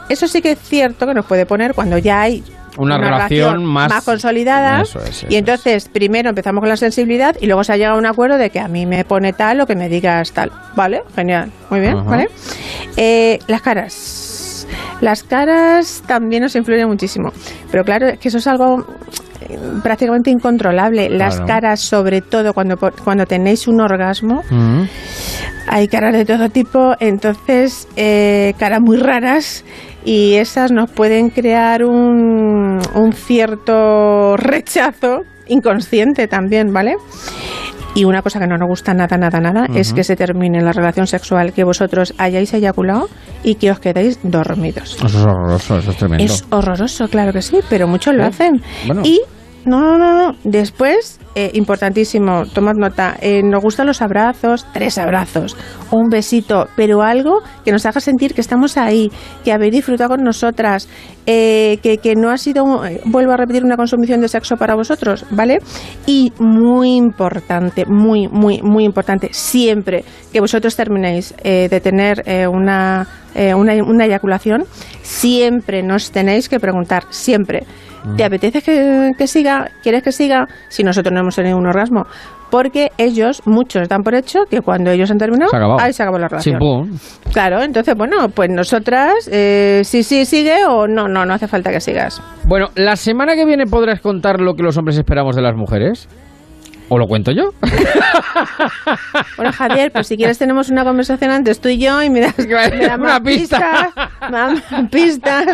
Eso 0.10 0.28
sí 0.28 0.42
que 0.42 0.52
es 0.52 0.60
cierto 0.60 1.08
que 1.08 1.14
nos 1.14 1.26
puede 1.26 1.46
poner 1.46 1.74
cuando 1.74 1.98
ya 1.98 2.22
hay 2.22 2.44
Una 2.78 2.98
relación 2.98 3.64
más- 3.66 4.04
consolidada 4.04 4.82
Eso 4.82 5.00
es, 5.00 5.10
eso 5.10 5.28
y 5.30 5.36
entonces 5.38 5.88
primero 5.90 6.30
empezamos 6.30 6.60
con 6.62 6.70
la 6.70 6.78
sensibilidad 6.78 7.36
y 7.42 7.46
luego 7.48 7.64
se 7.64 7.74
ha 7.74 7.78
llegado 7.78 7.96
a 7.96 8.00
un 8.00 8.06
acuerdo 8.06 8.38
de 8.38 8.50
que 8.50 8.60
a 8.60 8.68
mí 8.68 8.86
me 8.86 9.04
pone 9.06 9.34
tal 9.34 9.62
o 9.62 9.66
que 9.66 9.76
me 9.76 9.90
digas 9.90 10.32
tal. 10.34 10.52
¿Vale? 10.76 11.02
Genial. 11.16 11.52
Muy 11.70 11.80
bien, 11.80 11.98
Ajá. 11.98 12.10
¿vale? 12.10 12.30
Eh, 12.98 13.40
las 13.48 13.62
caras. 13.62 14.68
Las 15.02 15.24
caras 15.24 16.04
también 16.08 16.44
nos 16.44 16.56
influyen 16.56 16.88
muchísimo. 16.88 17.32
Pero 17.72 17.84
claro, 17.84 18.08
es 18.08 18.20
que 18.20 18.28
eso 18.28 18.38
es 18.38 18.48
algo 18.48 18.86
prácticamente 19.84 20.30
incontrolable. 20.32 21.10
Las 21.10 21.36
Claro. 21.36 21.48
caras, 21.48 21.80
sobre 21.82 22.22
todo 22.22 22.54
cuando, 22.54 22.78
cuando 22.78 23.26
tenéis 23.26 23.68
un 23.68 23.82
orgasmo, 23.82 24.44
Mm. 24.50 24.84
hay 25.68 25.88
caras 25.88 26.14
de 26.14 26.26
todo 26.26 26.50
tipo, 26.50 26.94
entonces 27.00 27.88
eh, 27.96 28.54
caras 28.58 28.82
muy 28.82 28.98
raras 28.98 29.64
y 30.04 30.36
esas 30.36 30.72
nos 30.72 30.90
pueden 30.92 31.30
crear 31.30 31.84
un, 31.84 32.80
un 32.94 33.14
cierto 33.14 34.38
rechazo 34.38 35.24
inconsciente 35.48 36.28
también, 36.28 36.72
¿vale? 36.74 36.96
Y 37.96 38.04
una 38.04 38.22
cosa 38.22 38.40
que 38.40 38.48
no 38.48 38.58
nos 38.58 38.68
gusta 38.68 38.94
nada, 38.94 39.18
nada, 39.18 39.40
nada, 39.40 39.68
es 39.74 39.94
que 39.94 40.04
se 40.04 40.16
termine 40.16 40.62
la 40.62 40.74
relación 40.74 41.08
sexual, 41.08 41.54
que 41.54 41.64
vosotros 41.64 42.14
hayáis 42.18 42.54
eyaculado 42.54 43.08
y 43.42 43.56
que 43.56 43.72
os 43.72 43.80
quedéis 43.80 44.20
dormidos. 44.22 44.98
Eso 44.98 45.06
es 45.06 45.16
horroroso, 45.16 45.78
eso 45.78 45.92
es 45.92 45.98
tremendo. 45.98 46.24
Es 46.24 46.46
horroroso, 46.50 47.08
claro 47.08 47.32
que 47.32 47.42
sí, 47.42 47.60
pero 47.70 47.88
muchos 47.88 48.14
lo 48.14 48.26
hacen. 48.26 48.62
Bueno. 48.86 49.02
Y 49.06 49.22
no, 49.66 49.98
no, 49.98 50.14
no. 50.14 50.38
Después, 50.44 51.20
eh, 51.36 51.52
importantísimo, 51.54 52.46
tomad 52.46 52.76
nota, 52.76 53.16
eh, 53.22 53.42
nos 53.44 53.62
gustan 53.62 53.88
los 53.88 54.02
abrazos, 54.02 54.66
tres 54.74 54.98
abrazos, 54.98 55.58
un 55.92 56.10
besito, 56.10 56.68
pero 56.76 57.02
algo 57.02 57.42
que 57.64 57.72
nos 57.72 57.86
haga 57.86 58.00
sentir 58.00 58.34
que 58.34 58.42
estamos 58.42 58.78
ahí, 58.78 59.12
que 59.44 59.52
habéis 59.52 59.74
disfrutado 59.74 60.12
con 60.12 60.24
nosotras, 60.24 60.88
eh, 61.26 61.80
que, 61.82 61.98
que 61.98 62.16
no 62.16 62.30
ha 62.30 62.38
sido, 62.38 62.86
eh, 62.86 63.02
vuelvo 63.06 63.32
a 63.32 63.38
repetir, 63.38 63.64
una 63.64 63.78
consumición 63.78 64.22
de 64.22 64.28
sexo 64.28 64.58
para 64.58 64.76
vosotros, 64.76 65.26
¿vale? 65.32 65.60
Y 66.06 66.32
muy 66.40 66.96
importante, 66.96 67.86
muy, 67.88 68.28
muy, 68.28 68.62
muy 68.62 68.84
importante, 68.84 69.30
siempre 69.32 70.04
que 70.32 70.40
vosotros 70.40 70.76
terminéis 70.76 71.34
eh, 71.44 71.68
de 71.70 71.82
tener 71.82 72.22
eh, 72.26 72.48
una, 72.48 73.08
una, 73.56 73.74
una 73.84 74.06
eyaculación, 74.06 74.66
siempre 75.02 75.82
nos 75.84 76.12
tenéis 76.12 76.48
que 76.48 76.60
preguntar, 76.60 77.06
siempre. 77.10 77.64
¿Te 78.16 78.24
apetece 78.24 78.62
que, 78.62 79.12
que 79.18 79.28
siga? 79.28 79.70
¿Quieres 79.82 80.04
que 80.04 80.12
siga? 80.12 80.48
Si 80.70 80.84
nosotros 80.84 81.14
no 81.14 81.22
hemos 81.22 81.36
tenido 81.36 81.58
un 81.58 81.66
orgasmo. 81.68 82.04
Porque 82.52 82.92
ellos, 82.98 83.42
muchos 83.46 83.90
dan 83.90 84.04
por 84.04 84.16
hecho 84.16 84.46
que 84.50 84.62
cuando 84.62 84.92
ellos 84.92 85.10
han 85.12 85.18
terminado, 85.18 85.50
Se 85.50 85.58
ahí 85.84 85.94
se 85.94 86.04
acabó 86.04 86.20
la 86.20 86.28
relación. 86.28 86.60
Claro, 87.34 87.62
entonces, 87.62 87.96
bueno, 87.98 88.30
pues 88.30 88.50
nosotras, 88.50 89.30
eh, 89.32 89.82
sí, 89.84 90.04
sí, 90.04 90.26
sigue 90.26 90.66
o 90.66 90.88
no, 90.88 91.08
no, 91.08 91.26
no 91.26 91.34
hace 91.34 91.48
falta 91.48 91.72
que 91.72 91.82
sigas. 91.82 92.22
Bueno, 92.46 92.68
la 92.76 92.96
semana 92.96 93.36
que 93.36 93.46
viene 93.46 93.66
podrás 93.66 94.00
contar 94.00 94.40
lo 94.40 94.54
que 94.54 94.64
los 94.64 94.78
hombres 94.78 94.98
esperamos 94.98 95.36
de 95.36 95.42
las 95.42 95.56
mujeres. 95.56 96.08
¿O 96.90 96.98
lo 96.98 97.08
cuento 97.08 97.32
yo? 97.32 97.50
Bueno, 99.38 99.52
Javier, 99.52 99.92
pues 99.92 100.08
si 100.08 100.18
quieres 100.18 100.38
tenemos 100.38 100.70
una 100.70 100.84
conversación 100.84 101.32
antes 101.32 101.60
tú 101.60 101.70
y 101.70 101.78
yo 101.78 102.02
y 102.04 102.10
me 102.10 102.22
das, 102.22 102.38
me 102.40 102.88
das 102.88 102.98
Una 103.00 103.20
pista. 103.20 103.90
pistas, 104.32 104.90
pistas. 104.92 105.46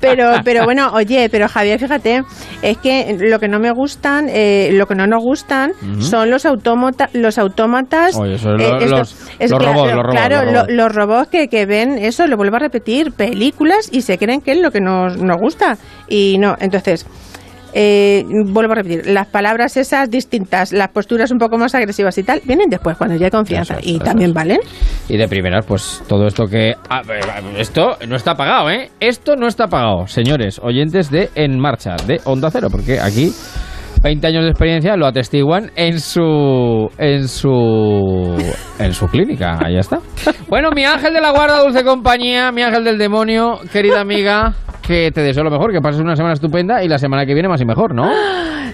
Pero, 0.00 0.32
pero 0.44 0.64
bueno, 0.64 0.90
oye, 0.92 1.28
pero 1.30 1.48
Javier, 1.48 1.78
fíjate, 1.78 2.22
es 2.62 2.78
que 2.78 3.16
lo 3.20 3.38
que 3.38 3.48
no 3.48 3.58
me 3.60 3.70
gustan, 3.72 4.26
eh, 4.28 4.70
lo 4.72 4.86
que 4.86 4.94
no 4.94 5.06
nos 5.06 5.22
gustan 5.22 5.72
Ujú. 5.82 6.02
son 6.02 6.30
los 6.30 6.46
autómatas, 6.46 7.10
los 7.14 7.38
autómatas. 7.38 8.16
Oye, 8.16 8.34
eso 8.34 8.54
es 8.54 8.62
eh, 8.62 8.68
lo- 8.70 8.78
esto- 8.78 8.96
los- 8.98 9.28
es 9.38 9.50
los 9.50 9.58
claro, 9.60 9.74
robots, 9.74 9.92
los 9.94 10.02
robots, 10.02 10.16
Claro, 10.16 10.36
los 10.36 10.52
lo- 10.52 10.60
robots. 10.60 10.72
los 10.74 10.94
robots 10.94 11.28
que, 11.28 11.48
que 11.48 11.66
ven 11.66 11.98
eso, 11.98 12.26
lo 12.26 12.36
vuelvo 12.36 12.56
a 12.56 12.60
repetir, 12.60 13.12
películas 13.12 13.88
y 13.92 14.02
se 14.02 14.18
creen 14.18 14.40
que 14.40 14.52
es 14.52 14.58
lo 14.60 14.70
que 14.70 14.80
nos, 14.80 15.16
nos 15.18 15.36
gusta. 15.38 15.76
Y 16.08 16.36
no, 16.38 16.56
entonces... 16.60 17.06
eh, 17.72 18.24
vuelvo 18.46 18.72
a 18.72 18.76
repetir, 18.76 19.06
las 19.06 19.26
palabras 19.26 19.76
esas 19.76 20.10
distintas, 20.10 20.72
las 20.72 20.88
posturas 20.88 21.30
un 21.30 21.38
poco 21.38 21.58
más 21.58 21.74
agresivas 21.74 22.16
y 22.18 22.22
tal, 22.22 22.40
vienen 22.44 22.68
después, 22.68 22.96
cuando 22.96 23.16
ya 23.16 23.26
hay 23.26 23.30
confianza. 23.30 23.74
Eso 23.74 23.88
y 23.88 23.96
eso 23.96 24.04
también 24.04 24.32
valen. 24.32 24.58
Y 25.08 25.16
de 25.16 25.28
primeras, 25.28 25.64
pues 25.66 26.02
todo 26.08 26.26
esto 26.26 26.46
que... 26.46 26.74
ah, 26.88 27.02
esto 27.56 27.96
no 28.06 28.16
está 28.16 28.34
pagado, 28.34 28.70
¿eh? 28.70 28.90
Esto 29.00 29.36
no 29.36 29.46
está 29.46 29.66
pagado, 29.66 30.06
señores, 30.06 30.60
oyentes 30.62 31.10
de 31.10 31.30
En 31.34 31.58
Marcha, 31.58 31.96
de 32.06 32.20
Onda 32.24 32.50
Cero, 32.50 32.68
porque 32.70 33.00
aquí 33.00 33.32
20 34.02 34.26
años 34.26 34.44
de 34.44 34.50
experiencia 34.50 34.96
lo 34.96 35.06
atestiguan 35.06 35.70
en 35.76 35.98
su... 36.00 36.88
en 36.98 37.28
su... 37.28 38.36
en 38.78 38.92
su 38.92 39.06
clínica, 39.08 39.58
ahí 39.64 39.76
está. 39.76 39.98
Bueno, 40.48 40.70
mi 40.70 40.84
ángel 40.84 41.12
de 41.12 41.20
la 41.20 41.30
guarda, 41.30 41.62
dulce 41.62 41.84
compañía, 41.84 42.52
mi 42.52 42.62
ángel 42.62 42.84
del 42.84 42.98
demonio, 42.98 43.60
querida 43.72 44.00
amiga, 44.00 44.54
que 44.88 45.10
te 45.12 45.20
deseo 45.20 45.44
lo 45.44 45.50
mejor, 45.50 45.70
que 45.72 45.80
pases 45.80 46.00
una 46.00 46.16
semana 46.16 46.32
estupenda 46.34 46.82
y 46.82 46.88
la 46.88 46.98
semana 46.98 47.26
que 47.26 47.34
viene 47.34 47.48
más 47.48 47.60
y 47.60 47.64
mejor, 47.66 47.94
¿no? 47.94 48.10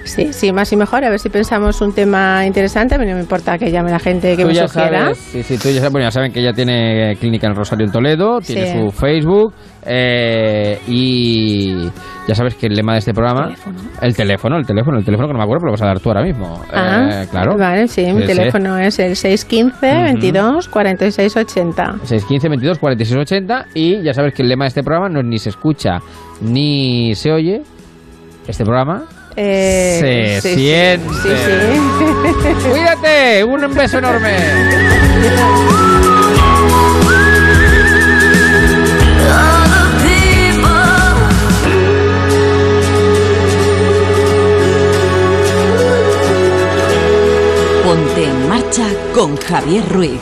Sí, 0.05 0.35
sí, 0.35 0.53
más 0.53 0.71
y 0.71 0.77
mejor. 0.77 1.03
A 1.03 1.09
ver 1.09 1.19
si 1.19 1.31
pensamos 1.31 1.81
un 1.81 1.95
tema 1.95 2.45
interesante. 2.45 2.95
A 2.95 2.99
mí 2.99 3.07
no 3.07 3.15
me 3.15 3.21
importa 3.23 3.57
que 3.57 3.71
llame 3.71 3.91
la 3.91 3.99
gente 3.99 4.37
que 4.37 4.43
Tú 4.43 4.49
me 4.49 4.55
ya 4.55 4.69
sugiera. 4.69 5.01
sabes, 5.05 5.17
sí, 5.19 5.43
sí, 5.43 5.57
tú 5.57 5.69
ya 5.71 5.77
sabes, 5.77 5.93
bueno, 5.93 6.07
ya 6.07 6.11
saben 6.11 6.31
que 6.31 6.41
ella 6.41 6.53
tiene 6.53 7.17
clínica 7.19 7.47
en 7.47 7.55
Rosario 7.55 7.87
en 7.87 7.93
Toledo, 7.93 8.39
tiene 8.41 8.67
Sí. 8.67 8.79
su 8.79 8.91
Facebook 8.91 9.55
eh, 9.87 10.79
y 10.89 11.89
ya 12.29 12.35
sabes 12.35 12.55
que 12.55 12.67
el 12.67 12.75
lema 12.75 12.93
de 12.93 12.99
este 12.99 13.15
programa, 13.15 13.55
el 14.03 14.15
teléfono, 14.15 14.59
el 14.59 14.67
teléfono, 14.67 14.99
el 14.99 15.05
teléfono 15.07 15.27
que 15.27 15.33
no 15.33 15.39
me 15.39 15.45
acuerdo, 15.45 15.61
pero 15.63 15.69
lo 15.69 15.73
vas 15.73 15.83
a 15.83 15.87
dar 15.87 16.01
tú 16.01 16.11
ahora 16.11 16.23
mismo. 16.23 16.61
Ah, 16.71 17.23
Eh, 17.23 17.27
claro. 17.31 17.57
Vale, 17.57 17.89
sí, 17.89 18.05
mi 18.13 18.27
teléfono 18.27 18.77
es 18.79 18.99
el 18.99 19.17
615 19.17 19.87
22 20.05 20.69
46 20.69 21.35
80. 21.37 21.85
615 22.03 22.49
22 22.51 22.79
46 22.79 23.21
80 23.21 23.67
y 23.73 24.03
ya 24.03 24.13
sabes 24.13 24.35
que 24.35 24.43
el 24.43 24.49
lema 24.51 24.65
de 24.65 24.69
este 24.69 24.83
programa 24.83 25.09
no 25.09 25.21
es 25.21 25.27
ni 25.27 25.39
se 25.39 25.49
escucha 25.49 25.99
ni 26.41 27.15
se 27.15 27.33
oye. 27.33 27.63
Este 28.47 28.65
programa 28.65 29.05
Eh, 29.37 30.39
se 30.43 30.49
sí, 30.49 30.55
siente. 30.57 31.09
Sí, 31.23 31.29
sí. 31.29 32.69
Cuídate, 32.71 33.45
un 33.45 33.75
beso 33.75 33.99
enorme. 33.99 34.37
Ponte 47.85 48.25
en 48.25 48.49
marcha 48.49 48.87
con 49.15 49.37
Javier 49.37 49.85
Ruiz. 49.91 50.21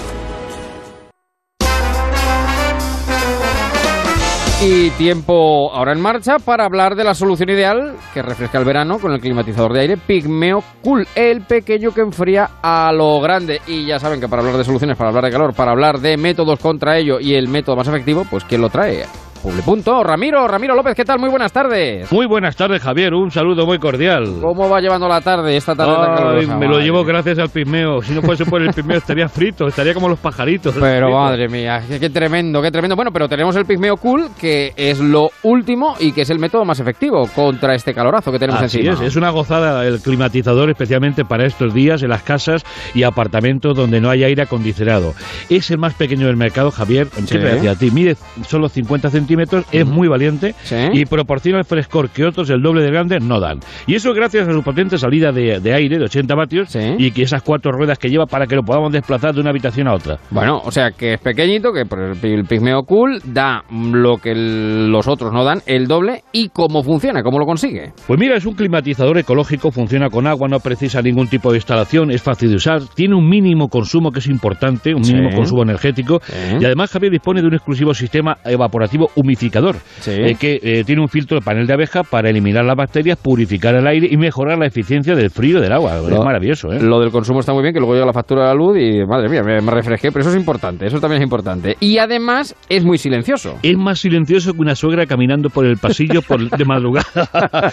Y 4.64 4.90
tiempo 4.90 5.72
ahora 5.74 5.92
en 5.92 6.00
marcha 6.00 6.38
para 6.38 6.64
hablar 6.64 6.94
de 6.94 7.02
la 7.02 7.14
solución 7.14 7.50
ideal 7.50 7.96
que 8.14 8.22
refresca 8.22 8.58
el 8.58 8.64
verano 8.64 9.00
con 9.00 9.12
el 9.12 9.20
climatizador 9.20 9.72
de 9.72 9.80
aire 9.80 9.96
Pigmeo 9.96 10.62
Cool, 10.84 11.04
el 11.16 11.40
pequeño 11.40 11.90
que 11.90 12.02
enfría 12.02 12.48
a 12.62 12.92
lo 12.92 13.20
grande. 13.20 13.60
Y 13.66 13.86
ya 13.86 13.98
saben 13.98 14.20
que 14.20 14.28
para 14.28 14.40
hablar 14.40 14.56
de 14.56 14.62
soluciones, 14.62 14.96
para 14.96 15.08
hablar 15.10 15.24
de 15.24 15.32
calor, 15.32 15.52
para 15.52 15.72
hablar 15.72 15.98
de 15.98 16.16
métodos 16.16 16.60
contra 16.60 16.96
ello 16.96 17.18
y 17.18 17.34
el 17.34 17.48
método 17.48 17.74
más 17.74 17.88
efectivo, 17.88 18.24
pues 18.30 18.44
¿quién 18.44 18.60
lo 18.60 18.68
trae? 18.68 19.04
Publi.punto. 19.42 20.04
Ramiro, 20.04 20.46
Ramiro 20.46 20.74
López, 20.76 20.94
¿qué 20.94 21.04
tal? 21.04 21.18
Muy 21.18 21.28
buenas 21.28 21.52
tardes. 21.52 22.10
Muy 22.12 22.26
buenas 22.26 22.54
tardes, 22.54 22.80
Javier. 22.80 23.12
Un 23.12 23.30
saludo 23.32 23.66
muy 23.66 23.78
cordial. 23.78 24.24
¿Cómo 24.40 24.68
va 24.68 24.80
llevando 24.80 25.08
la 25.08 25.20
tarde, 25.20 25.56
esta 25.56 25.74
tarde 25.74 25.94
tan 25.96 26.14
calurosa? 26.16 26.56
me 26.56 26.66
lo 26.66 26.72
Madre 26.74 26.84
llevo 26.84 27.04
gracias 27.04 27.38
al 27.40 27.48
pigmeo. 27.48 28.00
Si 28.02 28.12
no 28.14 28.22
fuese 28.22 28.44
por 28.44 28.62
el 28.62 28.72
pigmeo 28.72 28.98
estaría 28.98 29.28
frito, 29.28 29.66
estaría 29.66 29.94
como 29.94 30.08
los 30.08 30.20
pajaritos. 30.20 30.74
Pero 30.78 31.10
madre 31.18 31.48
mía, 31.48 31.82
qué, 31.88 31.98
qué 31.98 32.10
tremendo, 32.10 32.62
qué 32.62 32.70
tremendo. 32.70 32.94
Bueno, 32.94 33.10
pero 33.12 33.28
tenemos 33.28 33.56
el 33.56 33.64
pigmeo 33.64 33.96
cool, 33.96 34.28
que 34.40 34.72
es 34.76 35.00
lo 35.00 35.30
último 35.42 35.96
y 35.98 36.12
que 36.12 36.22
es 36.22 36.30
el 36.30 36.38
método 36.38 36.64
más 36.64 36.78
efectivo 36.78 37.26
contra 37.34 37.74
este 37.74 37.92
calorazo 37.94 38.30
que 38.30 38.38
tenemos 38.38 38.62
Así 38.62 38.78
encima. 38.78 38.94
es, 38.94 39.00
es 39.00 39.16
una 39.16 39.30
gozada 39.30 39.84
el 39.84 40.00
climatizador 40.00 40.70
especialmente 40.70 41.24
para 41.24 41.46
estos 41.46 41.74
días 41.74 42.02
en 42.04 42.10
las 42.10 42.22
casas 42.22 42.62
y 42.94 43.02
apartamentos 43.02 43.76
donde 43.76 44.00
no 44.00 44.08
hay 44.08 44.22
aire 44.22 44.42
acondicionado. 44.42 45.14
Es 45.50 45.68
el 45.72 45.78
más 45.78 45.94
pequeño 45.94 46.28
del 46.28 46.36
mercado, 46.36 46.70
Javier, 46.70 47.08
Sí. 47.12 47.26
siempre 47.26 47.54
decía 47.54 47.72
a 47.72 47.74
ti, 47.74 47.90
mide 47.90 48.16
solo 48.46 48.68
50 48.68 49.08
centímetros, 49.10 49.31
es 49.72 49.86
muy 49.86 50.08
valiente 50.08 50.54
y 50.92 51.04
proporciona 51.06 51.58
el 51.58 51.64
frescor 51.64 52.10
que 52.10 52.24
otros 52.24 52.50
el 52.50 52.62
doble 52.62 52.82
de 52.82 52.90
grandes 52.90 53.22
no 53.22 53.40
dan. 53.40 53.60
Y 53.86 53.94
eso 53.94 54.12
gracias 54.12 54.48
a 54.48 54.52
su 54.52 54.62
potente 54.62 54.98
salida 54.98 55.32
de, 55.32 55.60
de 55.60 55.74
aire 55.74 55.98
de 55.98 56.04
80 56.04 56.34
vatios 56.34 56.76
y 56.98 57.10
que 57.12 57.22
esas 57.22 57.42
cuatro 57.42 57.72
ruedas 57.72 57.98
que 57.98 58.08
lleva 58.08 58.26
para 58.26 58.46
que 58.46 58.54
lo 58.56 58.62
podamos 58.62 58.92
desplazar 58.92 59.34
de 59.34 59.40
una 59.40 59.50
habitación 59.50 59.88
a 59.88 59.94
otra. 59.94 60.18
Bueno, 60.30 60.60
o 60.64 60.70
sea 60.70 60.90
que 60.90 61.14
es 61.14 61.20
pequeñito, 61.20 61.72
que 61.72 61.84
por 61.86 62.00
el 62.00 62.16
pi- 62.16 62.32
el 62.32 62.44
pigmeo 62.44 62.82
cool 62.84 63.20
da 63.24 63.62
lo 63.70 64.16
que 64.18 64.32
el- 64.32 64.90
los 64.90 65.08
otros 65.08 65.32
no 65.32 65.44
dan, 65.44 65.60
el 65.66 65.86
doble. 65.86 66.22
¿Y 66.32 66.48
cómo 66.48 66.82
funciona? 66.82 67.22
¿Cómo 67.22 67.38
lo 67.38 67.46
consigue? 67.46 67.92
Pues 68.06 68.18
mira, 68.18 68.36
es 68.36 68.46
un 68.46 68.54
climatizador 68.54 69.18
ecológico, 69.18 69.70
funciona 69.70 70.08
con 70.10 70.26
agua, 70.26 70.48
no 70.48 70.58
precisa 70.60 71.00
ningún 71.02 71.28
tipo 71.28 71.50
de 71.50 71.58
instalación, 71.58 72.10
es 72.10 72.22
fácil 72.22 72.50
de 72.50 72.56
usar, 72.56 72.80
tiene 72.94 73.14
un 73.14 73.28
mínimo 73.28 73.68
consumo 73.68 74.10
que 74.10 74.18
es 74.20 74.26
importante, 74.26 74.94
un 74.94 75.04
Sí. 75.04 75.14
mínimo 75.14 75.34
consumo 75.34 75.62
energético 75.62 76.20
y 76.60 76.64
además 76.64 76.90
Javier 76.90 77.12
dispone 77.12 77.40
de 77.40 77.46
un 77.48 77.54
exclusivo 77.54 77.94
sistema 77.94 78.36
evaporativo 78.44 79.10
humificador 79.22 79.76
eh, 80.06 80.36
que 80.38 80.60
eh, 80.62 80.84
tiene 80.84 81.00
un 81.02 81.08
filtro 81.08 81.38
de 81.38 81.44
panel 81.44 81.66
de 81.66 81.72
abeja 81.72 82.02
para 82.02 82.28
eliminar 82.30 82.64
las 82.64 82.76
bacterias, 82.76 83.18
purificar 83.18 83.74
el 83.74 83.86
aire 83.86 84.08
y 84.10 84.16
mejorar 84.16 84.58
la 84.58 84.66
eficiencia 84.66 85.14
del 85.14 85.30
frío 85.30 85.60
del 85.60 85.72
agua. 85.72 85.98
es 85.98 86.08
Lo- 86.08 86.22
maravilloso, 86.24 86.72
¿eh? 86.72 86.80
Lo 86.80 87.00
del 87.00 87.10
consumo 87.10 87.40
está 87.40 87.52
muy 87.52 87.62
bien, 87.62 87.72
que 87.74 87.80
luego 87.80 87.94
llega 87.94 88.06
la 88.06 88.12
factura 88.12 88.42
de 88.42 88.48
la 88.48 88.54
luz 88.54 88.76
y 88.78 89.04
madre 89.06 89.28
mía, 89.28 89.42
me, 89.42 89.60
me 89.60 89.70
refresqué, 89.72 90.10
pero 90.12 90.20
eso 90.22 90.30
es 90.30 90.36
importante, 90.36 90.86
eso 90.86 91.00
también 91.00 91.22
es 91.22 91.24
importante. 91.24 91.76
Y 91.80 91.98
además 91.98 92.54
es 92.68 92.84
muy 92.84 92.98
silencioso. 92.98 93.58
Es 93.62 93.76
más 93.76 94.00
silencioso 94.00 94.52
que 94.52 94.60
una 94.60 94.74
suegra 94.74 95.06
caminando 95.06 95.48
por 95.50 95.64
el 95.66 95.76
pasillo 95.78 96.22
por- 96.22 96.48
de 96.50 96.64
madrugada. 96.64 97.72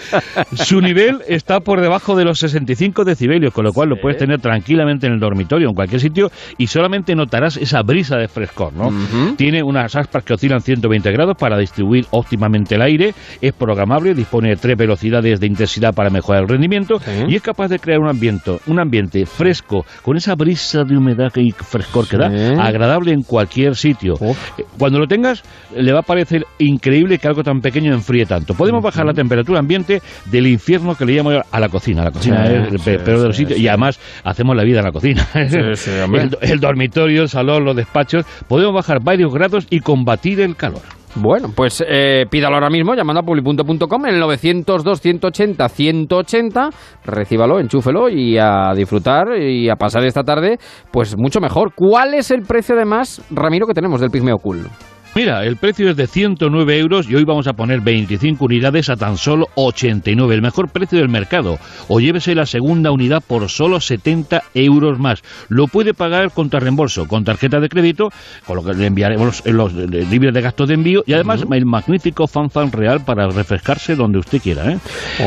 Su 0.54 0.80
nivel 0.80 1.18
está 1.28 1.60
por 1.60 1.80
debajo 1.80 2.16
de 2.16 2.24
los 2.24 2.38
65 2.38 3.04
decibelios, 3.04 3.52
con 3.52 3.64
lo 3.64 3.72
cual 3.72 3.88
lo 3.88 3.96
puedes 4.00 4.18
tener 4.18 4.40
tranquilamente 4.40 5.06
en 5.06 5.14
el 5.14 5.20
dormitorio, 5.20 5.68
en 5.68 5.74
cualquier 5.74 6.00
sitio, 6.00 6.30
y 6.58 6.66
solamente 6.66 7.14
notarás 7.14 7.56
esa 7.56 7.82
brisa 7.82 8.16
de 8.16 8.28
frescor, 8.28 8.72
¿no? 8.72 8.90
Tiene 9.36 9.62
unas 9.62 9.94
aspas 9.96 10.24
que 10.24 10.34
oscilan 10.34 10.60
120 10.60 11.10
grados 11.12 11.36
para 11.40 11.58
distribuir 11.58 12.04
óptimamente 12.10 12.76
el 12.76 12.82
aire, 12.82 13.14
es 13.40 13.52
programable, 13.52 14.14
dispone 14.14 14.50
de 14.50 14.56
tres 14.56 14.76
velocidades 14.76 15.40
de 15.40 15.46
intensidad 15.46 15.94
para 15.94 16.10
mejorar 16.10 16.42
el 16.42 16.48
rendimiento 16.48 17.00
y 17.26 17.34
es 17.34 17.42
capaz 17.42 17.68
de 17.68 17.78
crear 17.78 17.98
un 17.98 18.08
ambiente, 18.08 18.58
un 18.66 18.78
ambiente 18.78 19.24
fresco, 19.26 19.84
con 20.02 20.16
esa 20.16 20.34
brisa 20.34 20.84
de 20.84 20.96
humedad 20.96 21.32
y 21.36 21.50
frescor 21.52 22.06
que 22.06 22.16
da, 22.18 22.28
agradable 22.62 23.12
en 23.12 23.22
cualquier 23.22 23.74
sitio. 23.74 24.14
Eh, 24.20 24.64
Cuando 24.78 24.98
lo 24.98 25.06
tengas, 25.06 25.42
le 25.74 25.92
va 25.92 26.00
a 26.00 26.02
parecer 26.02 26.44
increíble 26.58 27.18
que 27.18 27.26
algo 27.26 27.42
tan 27.42 27.60
pequeño 27.60 27.92
enfríe 27.94 28.26
tanto. 28.26 28.54
Podemos 28.54 28.82
bajar 28.82 29.06
la 29.06 29.14
temperatura 29.14 29.58
ambiente 29.58 30.02
del 30.30 30.46
infierno 30.46 30.94
que 30.94 31.06
le 31.06 31.14
llamo 31.14 31.30
a 31.50 31.60
la 31.60 31.68
cocina. 31.68 32.04
La 32.04 32.10
cocina 32.10 32.46
Sí, 32.46 32.52
es 32.54 32.72
el 32.72 32.78
sí, 32.78 32.90
peor 33.04 33.20
de 33.20 33.26
los 33.26 33.36
sí, 33.36 33.42
sitios 33.44 33.58
y 33.58 33.68
además 33.68 33.98
hacemos 34.24 34.54
la 34.54 34.64
vida 34.64 34.80
en 34.80 34.84
la 34.84 34.92
cocina. 34.92 35.26
el 36.42 36.60
dormitorio, 36.60 37.22
el 37.22 37.28
salón, 37.28 37.64
los 37.64 37.76
despachos. 37.76 38.24
Podemos 38.46 38.74
bajar 38.74 38.98
varios 39.02 39.32
grados 39.32 39.66
y 39.70 39.80
combatir 39.80 40.40
el 40.40 40.56
calor. 40.56 40.99
Bueno, 41.16 41.48
pues 41.54 41.84
eh, 41.86 42.24
pídalo 42.30 42.54
ahora 42.54 42.70
mismo 42.70 42.94
llamando 42.94 43.20
a 43.20 43.24
publi.com 43.24 44.06
en 44.06 44.14
el 44.14 44.22
902-180-180. 44.22 46.70
Recíbalo, 47.04 47.58
enchúfelo 47.58 48.08
y 48.08 48.38
a 48.38 48.72
disfrutar 48.74 49.36
y 49.36 49.68
a 49.68 49.74
pasar 49.74 50.04
esta 50.04 50.22
tarde, 50.22 50.58
pues 50.92 51.16
mucho 51.18 51.40
mejor. 51.40 51.72
¿Cuál 51.74 52.14
es 52.14 52.30
el 52.30 52.42
precio 52.42 52.76
además, 52.76 53.20
Ramiro, 53.30 53.66
que 53.66 53.74
tenemos 53.74 54.00
del 54.00 54.10
Pigmeo 54.10 54.38
Cool? 54.38 54.68
Mira, 55.12 55.44
el 55.44 55.56
precio 55.56 55.90
es 55.90 55.96
de 55.96 56.06
109 56.06 56.78
euros 56.78 57.10
y 57.10 57.16
hoy 57.16 57.24
vamos 57.24 57.48
a 57.48 57.54
poner 57.54 57.80
25 57.80 58.44
unidades 58.44 58.88
a 58.90 58.96
tan 58.96 59.16
solo 59.16 59.48
89, 59.56 60.36
el 60.36 60.40
mejor 60.40 60.68
precio 60.68 61.00
del 61.00 61.08
mercado. 61.08 61.58
O 61.88 61.98
llévese 61.98 62.32
la 62.36 62.46
segunda 62.46 62.92
unidad 62.92 63.20
por 63.26 63.48
solo 63.50 63.80
70 63.80 64.44
euros 64.54 65.00
más. 65.00 65.20
Lo 65.48 65.66
puede 65.66 65.94
pagar 65.94 66.30
contra 66.30 66.60
reembolso, 66.60 67.08
con 67.08 67.24
tarjeta 67.24 67.58
de 67.58 67.68
crédito, 67.68 68.12
con 68.46 68.54
lo 68.56 68.64
que 68.64 68.72
le 68.72 68.86
enviaremos 68.86 69.42
los, 69.46 69.72
libres 69.74 70.32
de 70.32 70.40
gastos 70.42 70.68
de 70.68 70.74
envío 70.74 71.02
y 71.04 71.12
además 71.12 71.44
el 71.50 71.66
magnífico 71.66 72.28
fanfan 72.28 72.70
real 72.70 73.04
para 73.04 73.26
refrescarse 73.28 73.96
donde 73.96 74.20
usted 74.20 74.40
quiera. 74.40 74.70
¿eh? 74.70 74.78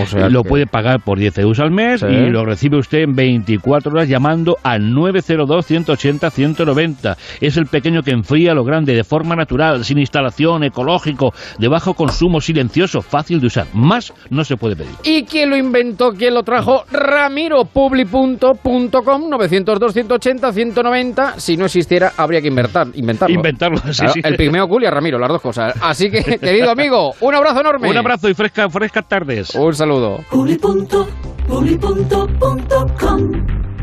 O 0.02 0.06
sea 0.06 0.30
lo 0.30 0.44
que- 0.44 0.50
puede 0.50 0.66
pagar 0.66 1.02
por 1.02 1.20
10 1.20 1.38
euros 1.40 1.60
al 1.60 1.72
mes 1.72 2.00
Sí. 2.00 2.06
y 2.08 2.30
lo 2.30 2.46
recibe 2.46 2.78
usted 2.78 3.00
en 3.00 3.16
24 3.16 3.92
horas 3.92 4.08
llamando 4.08 4.58
al 4.64 4.94
902-180-190. 4.94 7.18
Es 7.42 7.58
el 7.58 7.66
pequeño 7.66 8.02
que 8.02 8.12
enfría 8.12 8.54
lo 8.54 8.64
grande 8.64 8.96
de 8.96 9.04
forma 9.04 9.36
natural, 9.36 9.73
sin 9.84 10.00
instalación, 10.00 10.64
ecológico, 10.64 11.34
de 11.58 11.68
bajo 11.68 11.94
consumo, 11.94 12.42
silencioso, 12.42 13.02
fácil 13.02 13.40
de 13.40 13.48
usar. 13.48 13.68
Más 13.74 14.14
no 14.30 14.44
se 14.44 14.58
puede 14.58 14.76
pedir. 14.76 14.92
¿Y 15.04 15.24
quién 15.24 15.50
lo 15.50 15.58
inventó? 15.58 16.12
¿Quién 16.12 16.34
lo 16.34 16.44
trajo? 16.44 16.84
Ramiro, 16.92 17.66
publi.com, 17.66 19.30
902-180-190. 19.32 21.36
Si 21.38 21.58
no 21.58 21.66
existiera, 21.66 22.14
habría 22.18 22.42
que 22.42 22.48
inventar, 22.48 22.88
inventarlo. 22.94 23.36
Inventarlo, 23.36 23.78
sí, 23.78 24.04
Claro, 24.04 24.14
sí. 24.14 24.22
El 24.24 24.36
pigmeo 24.36 24.68
cool 24.68 24.84
y 24.84 24.86
a 24.86 24.92
Ramiro, 24.92 25.18
las 25.18 25.30
dos 25.30 25.42
cosas. 25.42 25.74
Así 25.82 26.12
que, 26.12 26.24
querido 26.40 26.72
amigo, 26.72 27.14
un 27.22 27.36
abrazo 27.36 27.62
enorme. 27.62 27.90
Un 27.90 27.98
abrazo 27.98 28.30
y 28.30 28.34
fresca, 28.34 28.70
frescas 28.70 29.08
tardes. 29.08 29.56
Un 29.56 29.74
saludo. 29.74 30.20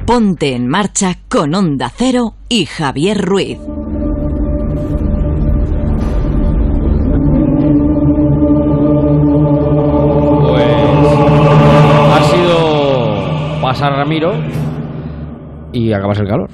Ponte 0.06 0.54
en 0.54 0.66
marcha 0.66 1.18
con 1.28 1.54
Onda 1.54 1.92
Cero 1.94 2.34
y 2.48 2.66
Javier 2.66 3.20
Ruiz. 3.20 3.58
Pasar 13.70 13.92
Ramiro 13.92 14.32
y 15.72 15.92
acabas 15.92 16.18
el 16.18 16.26
calor. 16.26 16.50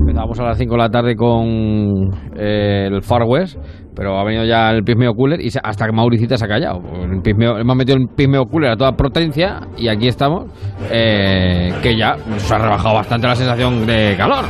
Empezábamos 0.00 0.38
a 0.40 0.42
las 0.44 0.58
5 0.58 0.72
de 0.74 0.78
la 0.78 0.90
tarde 0.90 1.16
con 1.16 2.10
eh, 2.36 2.88
el 2.92 3.00
Far 3.02 3.22
West, 3.22 3.56
pero 3.96 4.18
ha 4.18 4.24
venido 4.24 4.44
ya 4.44 4.70
el 4.70 4.84
Pigmeo 4.84 5.14
Cooler 5.14 5.40
y 5.40 5.48
se- 5.50 5.60
hasta 5.62 5.86
que 5.86 5.92
Mauricita 5.92 6.36
se 6.36 6.44
ha 6.44 6.48
callado. 6.48 6.80
El 7.02 7.22
Pigmeo- 7.22 7.58
hemos 7.58 7.76
metido 7.76 7.96
el 7.96 8.08
Pigmeo 8.14 8.44
Cooler 8.44 8.72
a 8.72 8.76
toda 8.76 8.92
potencia 8.92 9.60
y 9.78 9.88
aquí 9.88 10.08
estamos, 10.08 10.44
eh, 10.90 11.72
que 11.82 11.96
ya 11.96 12.16
nos 12.28 12.52
ha 12.52 12.58
rebajado 12.58 12.96
bastante 12.96 13.26
la 13.26 13.36
sensación 13.36 13.86
de 13.86 14.16
calor. 14.18 14.44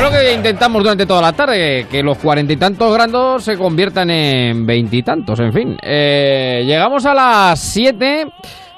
Lo 0.00 0.08
que 0.10 0.34
intentamos 0.36 0.82
durante 0.84 1.04
toda 1.04 1.20
la 1.22 1.32
tarde, 1.32 1.86
que 1.90 2.00
los 2.04 2.16
cuarenta 2.18 2.52
y 2.52 2.56
tantos 2.56 2.94
grados 2.94 3.42
se 3.42 3.58
conviertan 3.58 4.08
en 4.10 4.64
veintitantos, 4.66 5.40
en 5.40 5.52
fin. 5.52 5.76
Eh, 5.82 6.62
llegamos 6.64 7.04
a 7.06 7.14
las 7.14 7.58
7. 7.58 8.26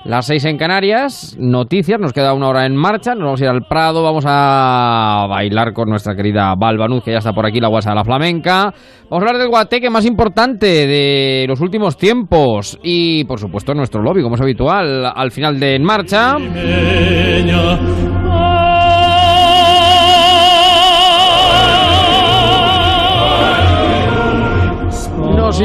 Las 0.05 0.26
seis 0.26 0.44
en 0.44 0.59
Canarias, 0.59 1.35
noticias, 1.39 1.98
nos 1.98 2.12
queda 2.12 2.35
una 2.35 2.48
hora 2.48 2.66
en 2.66 2.76
marcha, 2.76 3.14
nos 3.14 3.24
vamos 3.24 3.40
a 3.40 3.44
ir 3.44 3.51
al 3.51 3.62
Prado, 3.62 4.02
vamos 4.02 4.24
a 4.26 5.26
bailar 5.31 5.72
con 5.72 5.89
nuestra 5.89 6.14
querida 6.14 6.55
Balbanuz, 6.55 7.02
que 7.02 7.12
ya 7.12 7.18
está 7.18 7.32
por 7.32 7.47
aquí, 7.47 7.59
la 7.59 7.68
guasa 7.68 7.89
de 7.90 7.97
la 7.97 8.05
flamenca. 8.05 8.74
Vamos 9.09 9.24
a 9.24 9.28
hablar 9.28 9.39
del 9.39 9.48
guateque 9.48 9.89
más 9.89 10.05
importante 10.05 10.66
de 10.66 11.47
los 11.48 11.59
últimos 11.62 11.97
tiempos 11.97 12.78
y, 12.82 13.24
por 13.24 13.40
supuesto, 13.40 13.72
nuestro 13.72 14.02
lobby, 14.02 14.22
como 14.22 14.35
es 14.35 14.43
habitual, 14.43 15.06
al 15.06 15.31
final 15.31 15.59
de 15.59 15.76
En 15.76 15.85
Marcha. 15.85 16.36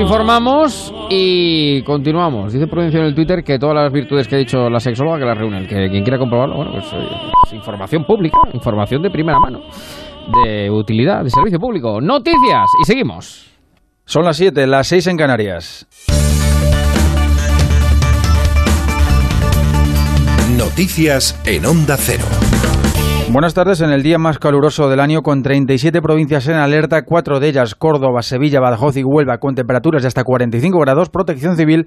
Informamos 0.09 0.91
y 1.11 1.83
continuamos. 1.83 2.51
Dice 2.51 2.65
Prudencio 2.65 2.99
en 2.99 3.05
el 3.05 3.13
Twitter 3.13 3.43
que 3.43 3.59
todas 3.59 3.75
las 3.75 3.93
virtudes 3.93 4.27
que 4.27 4.37
ha 4.37 4.39
dicho 4.39 4.67
la 4.67 4.79
sexóloga 4.79 5.19
que 5.19 5.25
las 5.25 5.37
reúnen. 5.37 5.67
Que 5.67 5.87
quien 5.87 6.01
quiera 6.01 6.17
comprobarlo, 6.17 6.55
bueno, 6.55 6.71
pues 6.71 6.91
oye, 6.93 7.05
es 7.45 7.53
información 7.53 8.03
pública, 8.05 8.39
información 8.51 9.03
de 9.03 9.11
primera 9.11 9.37
mano, 9.37 9.61
de 10.43 10.67
utilidad, 10.71 11.23
de 11.23 11.29
servicio 11.29 11.59
público. 11.59 12.01
Noticias 12.01 12.65
y 12.81 12.85
seguimos. 12.85 13.51
Son 14.03 14.25
las 14.25 14.35
7, 14.37 14.65
las 14.65 14.87
6 14.87 15.05
en 15.05 15.17
Canarias. 15.17 15.87
Noticias 20.57 21.39
en 21.45 21.67
Onda 21.67 21.97
Cero. 21.97 22.25
Buenas 23.31 23.53
tardes. 23.53 23.79
En 23.81 23.91
el 23.91 24.01
día 24.01 24.17
más 24.17 24.39
caluroso 24.39 24.89
del 24.89 24.99
año, 24.99 25.21
con 25.21 25.43
37 25.43 26.01
provincias 26.01 26.47
en 26.47 26.55
alerta, 26.55 27.03
cuatro 27.05 27.39
de 27.39 27.47
ellas, 27.47 27.75
Córdoba, 27.75 28.23
Sevilla, 28.23 28.59
Badajoz 28.59 28.97
y 28.97 29.03
Huelva, 29.03 29.37
con 29.37 29.53
temperaturas 29.53 30.01
de 30.01 30.07
hasta 30.07 30.23
45 30.23 30.79
grados, 30.79 31.09
Protección 31.09 31.55
Civil 31.55 31.85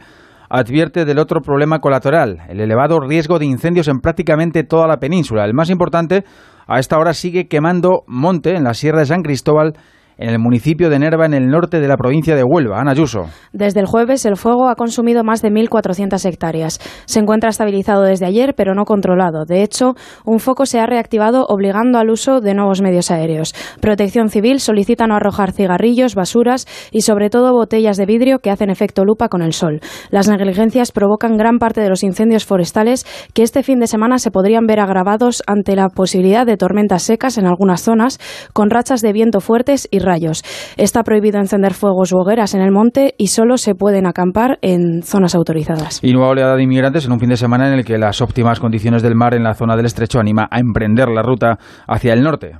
advierte 0.48 1.04
del 1.04 1.18
otro 1.18 1.40
problema 1.40 1.80
colateral, 1.80 2.42
el 2.48 2.60
elevado 2.60 3.00
riesgo 3.00 3.40
de 3.40 3.46
incendios 3.46 3.88
en 3.88 3.98
prácticamente 3.98 4.62
toda 4.62 4.86
la 4.86 4.98
península. 4.98 5.44
El 5.44 5.52
más 5.52 5.68
importante, 5.68 6.24
a 6.68 6.78
esta 6.78 6.96
hora 6.96 7.12
sigue 7.12 7.48
quemando 7.48 8.04
monte 8.06 8.54
en 8.54 8.62
la 8.62 8.74
Sierra 8.74 9.00
de 9.00 9.06
San 9.06 9.22
Cristóbal, 9.22 9.72
en 10.18 10.30
el 10.30 10.38
municipio 10.38 10.90
de 10.90 10.98
Nerva, 10.98 11.26
en 11.26 11.34
el 11.34 11.48
norte 11.48 11.80
de 11.80 11.88
la 11.88 11.96
provincia 11.96 12.36
de 12.36 12.44
Huelva. 12.44 12.80
Ana 12.80 12.92
Ayuso. 12.92 13.26
Desde 13.52 13.80
el 13.80 13.86
jueves, 13.86 14.24
el 14.26 14.36
fuego 14.36 14.68
ha 14.68 14.74
consumido 14.74 15.24
más 15.24 15.42
de 15.42 15.50
1.400 15.50 16.24
hectáreas. 16.24 16.78
Se 17.06 17.20
encuentra 17.20 17.50
estabilizado 17.50 18.02
desde 18.02 18.26
ayer, 18.26 18.54
pero 18.54 18.74
no 18.74 18.84
controlado. 18.84 19.44
De 19.44 19.62
hecho, 19.62 19.94
un 20.24 20.38
foco 20.38 20.66
se 20.66 20.80
ha 20.80 20.86
reactivado 20.86 21.46
obligando 21.48 21.98
al 21.98 22.10
uso 22.10 22.40
de 22.40 22.54
nuevos 22.54 22.82
medios 22.82 23.10
aéreos. 23.10 23.54
Protección 23.80 24.28
Civil 24.28 24.60
solicita 24.60 25.06
no 25.06 25.16
arrojar 25.16 25.52
cigarrillos, 25.52 26.14
basuras 26.14 26.66
y, 26.90 27.02
sobre 27.02 27.30
todo, 27.30 27.52
botellas 27.52 27.96
de 27.96 28.06
vidrio 28.06 28.38
que 28.38 28.50
hacen 28.50 28.70
efecto 28.70 29.04
lupa 29.04 29.28
con 29.28 29.42
el 29.42 29.52
sol. 29.52 29.80
Las 30.10 30.28
negligencias 30.28 30.92
provocan 30.92 31.36
gran 31.36 31.58
parte 31.58 31.80
de 31.80 31.88
los 31.88 32.02
incendios 32.02 32.44
forestales 32.44 33.06
que 33.34 33.42
este 33.42 33.62
fin 33.62 33.78
de 33.80 33.86
semana 33.86 34.18
se 34.18 34.30
podrían 34.30 34.66
ver 34.66 34.80
agravados 34.80 35.42
ante 35.46 35.76
la 35.76 35.88
posibilidad 35.88 36.46
de 36.46 36.56
tormentas 36.56 37.02
secas 37.02 37.38
en 37.38 37.46
algunas 37.46 37.82
zonas, 37.82 38.18
con 38.52 38.70
rachas 38.70 39.00
de 39.00 39.12
viento 39.12 39.40
fuertes 39.40 39.88
y 39.90 39.98
rayos. 40.02 40.42
Está 40.76 41.02
prohibido 41.02 41.38
encender 41.38 41.74
fuegos 41.74 42.12
u 42.12 42.18
hogueras 42.18 42.54
en 42.54 42.60
el 42.60 42.72
monte 42.72 43.14
y 43.18 43.28
solo 43.28 43.56
se 43.56 43.74
pueden 43.74 44.06
acampar 44.06 44.58
en 44.62 45.02
zonas 45.02 45.34
autorizadas. 45.34 46.00
Y 46.02 46.12
nueva 46.12 46.30
oleada 46.30 46.56
de 46.56 46.62
inmigrantes 46.62 47.06
en 47.06 47.12
un 47.12 47.20
fin 47.20 47.30
de 47.30 47.36
semana 47.36 47.68
en 47.68 47.74
el 47.74 47.84
que 47.84 47.98
las 47.98 48.20
óptimas 48.20 48.60
condiciones 48.60 49.02
del 49.02 49.14
mar 49.14 49.34
en 49.34 49.44
la 49.44 49.54
zona 49.54 49.76
del 49.76 49.86
estrecho 49.86 50.20
anima 50.20 50.48
a 50.50 50.58
emprender 50.58 51.08
la 51.08 51.22
ruta 51.22 51.58
hacia 51.86 52.12
el 52.12 52.22
norte 52.22 52.56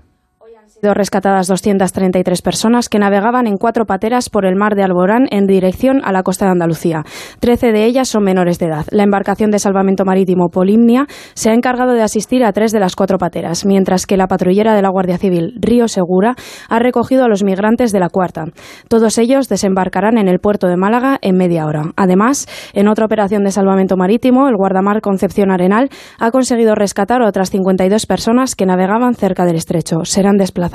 sido 0.83 0.95
rescatadas 0.95 1.47
233 1.47 2.43
personas 2.43 2.89
que 2.89 2.99
navegaban 2.99 3.47
en 3.47 3.57
cuatro 3.57 3.85
pateras 3.85 4.29
por 4.29 4.45
el 4.45 4.57
mar 4.57 4.75
de 4.75 4.83
Alborán 4.83 5.29
en 5.31 5.47
dirección 5.47 6.01
a 6.05 6.11
la 6.11 6.25
costa 6.25 6.47
de 6.47 6.51
Andalucía. 6.51 7.05
Trece 7.39 7.71
de 7.71 7.85
ellas 7.85 8.09
son 8.09 8.25
menores 8.25 8.59
de 8.59 8.67
edad. 8.67 8.85
La 8.91 9.05
embarcación 9.05 9.53
de 9.53 9.61
salvamento 9.61 10.05
marítimo 10.05 10.49
Polimnia 10.49 11.07
se 11.35 11.51
ha 11.51 11.55
encargado 11.55 11.93
de 11.93 12.03
asistir 12.03 12.43
a 12.43 12.53
tres 12.53 12.73
de 12.73 12.81
las 12.81 12.97
cuatro 12.97 13.19
pateras, 13.19 13.65
mientras 13.65 14.07
que 14.07 14.17
la 14.17 14.27
patrullera 14.27 14.75
de 14.75 14.83
la 14.83 14.89
Guardia 14.89 15.19
Civil 15.19 15.55
Río 15.61 15.87
Segura 15.87 16.35
ha 16.69 16.81
recogido 16.81 17.23
a 17.23 17.29
los 17.29 17.45
migrantes 17.45 17.93
de 17.93 18.01
la 18.01 18.09
cuarta. 18.09 18.47
Todos 18.89 19.19
ellos 19.19 19.49
desembarcarán 19.49 20.19
en 20.19 20.27
el 20.27 20.41
puerto 20.41 20.67
de 20.67 20.77
Málaga 20.77 21.17
en 21.23 21.37
media 21.37 21.65
hora. 21.65 21.93
Además, 21.95 22.49
en 22.73 22.89
otra 22.89 23.07
operación 23.07 23.45
de 23.45 23.53
salvamento 23.53 23.97
marítimo, 23.97 24.49
el 24.49 24.57
guardamar 24.57 25.01
Concepción 25.01 25.53
Arenal 25.53 25.91
ha 26.19 26.33
conseguido 26.33 26.75
rescatar 26.75 27.23
a 27.23 27.29
otras 27.29 27.51
52 27.51 28.07
personas 28.07 28.57
que 28.57 28.67
navegaban 28.67 29.15
cerca 29.15 29.45
del 29.45 29.55
estrecho. 29.55 30.05
Serán 30.05 30.39
desplazadas 30.39 30.72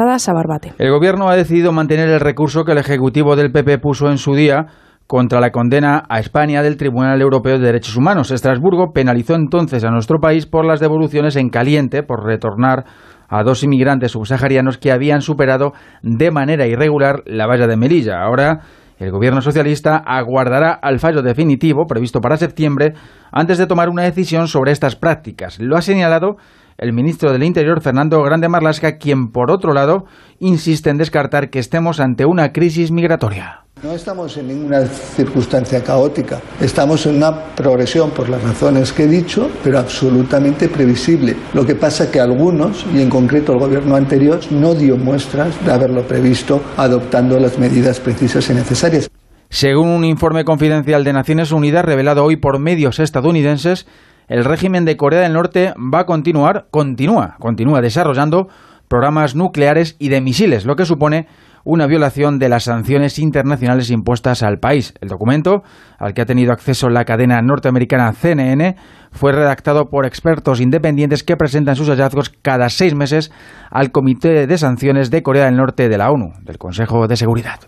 El 0.77 0.91
Gobierno 0.91 1.27
ha 1.27 1.35
decidido 1.35 1.71
mantener 1.71 2.07
el 2.07 2.19
recurso 2.19 2.63
que 2.63 2.73
el 2.73 2.77
Ejecutivo 2.77 3.35
del 3.35 3.51
PP 3.51 3.79
puso 3.79 4.11
en 4.11 4.19
su 4.19 4.35
día 4.35 4.67
contra 5.07 5.39
la 5.39 5.49
condena 5.49 6.03
a 6.07 6.19
España 6.19 6.61
del 6.61 6.77
Tribunal 6.77 7.19
Europeo 7.19 7.57
de 7.57 7.65
Derechos 7.65 7.97
Humanos. 7.97 8.29
Estrasburgo 8.29 8.91
penalizó 8.93 9.33
entonces 9.33 9.83
a 9.83 9.89
nuestro 9.89 10.19
país 10.19 10.45
por 10.45 10.65
las 10.65 10.79
devoluciones 10.79 11.35
en 11.35 11.49
caliente 11.49 12.03
por 12.03 12.23
retornar 12.23 12.85
a 13.27 13.41
dos 13.41 13.63
inmigrantes 13.63 14.11
subsaharianos 14.11 14.77
que 14.77 14.91
habían 14.91 15.21
superado 15.21 15.73
de 16.03 16.29
manera 16.29 16.67
irregular 16.67 17.23
la 17.25 17.47
valla 17.47 17.65
de 17.65 17.77
Melilla. 17.77 18.21
Ahora 18.21 18.59
el 18.99 19.11
gobierno 19.11 19.41
socialista 19.41 19.97
aguardará 19.97 20.73
al 20.73 20.99
fallo 20.99 21.21
definitivo 21.21 21.85
previsto 21.87 22.21
para 22.21 22.37
septiembre 22.37 22.93
antes 23.31 23.57
de 23.57 23.67
tomar 23.67 23.89
una 23.89 24.03
decisión 24.03 24.47
sobre 24.47 24.71
estas 24.71 24.95
prácticas. 24.95 25.59
Lo 25.59 25.75
ha 25.75 25.81
señalado 25.81 26.37
el 26.77 26.93
ministro 26.93 27.31
del 27.31 27.43
Interior, 27.43 27.81
Fernando 27.81 28.21
Grande 28.21 28.49
Marlasca, 28.49 28.97
quien, 28.97 29.31
por 29.31 29.49
otro 29.51 29.73
lado, 29.73 30.05
insiste 30.39 30.89
en 30.89 30.97
descartar 30.97 31.49
que 31.49 31.59
estemos 31.59 31.99
ante 31.99 32.25
una 32.25 32.51
crisis 32.51 32.91
migratoria. 32.91 33.63
No 33.83 33.91
estamos 33.91 34.35
en 34.37 34.47
ninguna 34.47 34.85
circunstancia 34.85 35.83
caótica, 35.83 36.39
estamos 36.59 37.05
en 37.05 37.17
una 37.17 37.53
progresión 37.55 38.09
por 38.09 38.27
las 38.27 38.43
razones 38.43 38.91
que 38.91 39.03
he 39.03 39.07
dicho, 39.07 39.49
pero 39.63 39.77
absolutamente 39.77 40.67
previsible. 40.67 41.35
Lo 41.53 41.63
que 41.63 41.75
pasa 41.75 42.05
es 42.05 42.09
que 42.09 42.19
algunos, 42.19 42.85
y 42.93 43.01
en 43.01 43.09
concreto 43.09 43.53
el 43.53 43.59
gobierno 43.59 43.95
anterior, 43.95 44.39
no 44.51 44.73
dio 44.73 44.97
muestras 44.97 45.63
de 45.63 45.71
haberlo 45.71 46.07
previsto 46.07 46.61
adoptando 46.75 47.39
las 47.39 47.59
medidas 47.59 47.99
precisas 47.99 48.49
y 48.49 48.53
necesarias. 48.53 49.09
Según 49.49 49.89
un 49.89 50.05
informe 50.05 50.43
confidencial 50.43 51.03
de 51.03 51.13
Naciones 51.13 51.51
Unidas 51.51 51.85
revelado 51.85 52.23
hoy 52.23 52.35
por 52.35 52.59
medios 52.59 52.99
estadounidenses, 52.99 53.87
el 54.27 54.43
régimen 54.43 54.85
de 54.85 54.97
Corea 54.97 55.21
del 55.21 55.33
Norte 55.33 55.73
va 55.77 55.99
a 55.99 56.05
continuar, 56.05 56.67
continúa, 56.69 57.35
continúa 57.39 57.81
desarrollando 57.81 58.47
programas 58.87 59.35
nucleares 59.35 59.95
y 59.99 60.09
de 60.09 60.21
misiles, 60.21 60.65
lo 60.65 60.75
que 60.75 60.85
supone 60.85 61.27
una 61.63 61.85
violación 61.85 62.39
de 62.39 62.47
las 62.47 62.63
sanciones 62.63 63.19
internacionales 63.19 63.89
impuestas 63.89 64.41
al 64.41 64.57
país. 64.57 64.93
El 65.01 65.09
documento, 65.09 65.63
al 65.97 66.13
que 66.13 66.21
ha 66.21 66.25
tenido 66.25 66.53
acceso 66.53 66.87
la 66.87 67.03
cadena 67.03 67.41
norteamericana 67.41 68.13
CNN, 68.13 68.77
fue 69.11 69.33
redactado 69.33 69.89
por 69.89 70.05
expertos 70.05 70.61
independientes 70.61 71.23
que 71.23 71.35
presentan 71.35 71.75
sus 71.75 71.89
hallazgos 71.89 72.29
cada 72.29 72.69
seis 72.69 72.95
meses 72.95 73.31
al 73.69 73.91
Comité 73.91 74.47
de 74.47 74.57
Sanciones 74.57 75.11
de 75.11 75.23
Corea 75.23 75.45
del 75.45 75.57
Norte 75.57 75.89
de 75.89 75.97
la 75.97 76.09
ONU, 76.09 76.31
del 76.43 76.57
Consejo 76.57 77.07
de 77.07 77.17
Seguridad. 77.17 77.59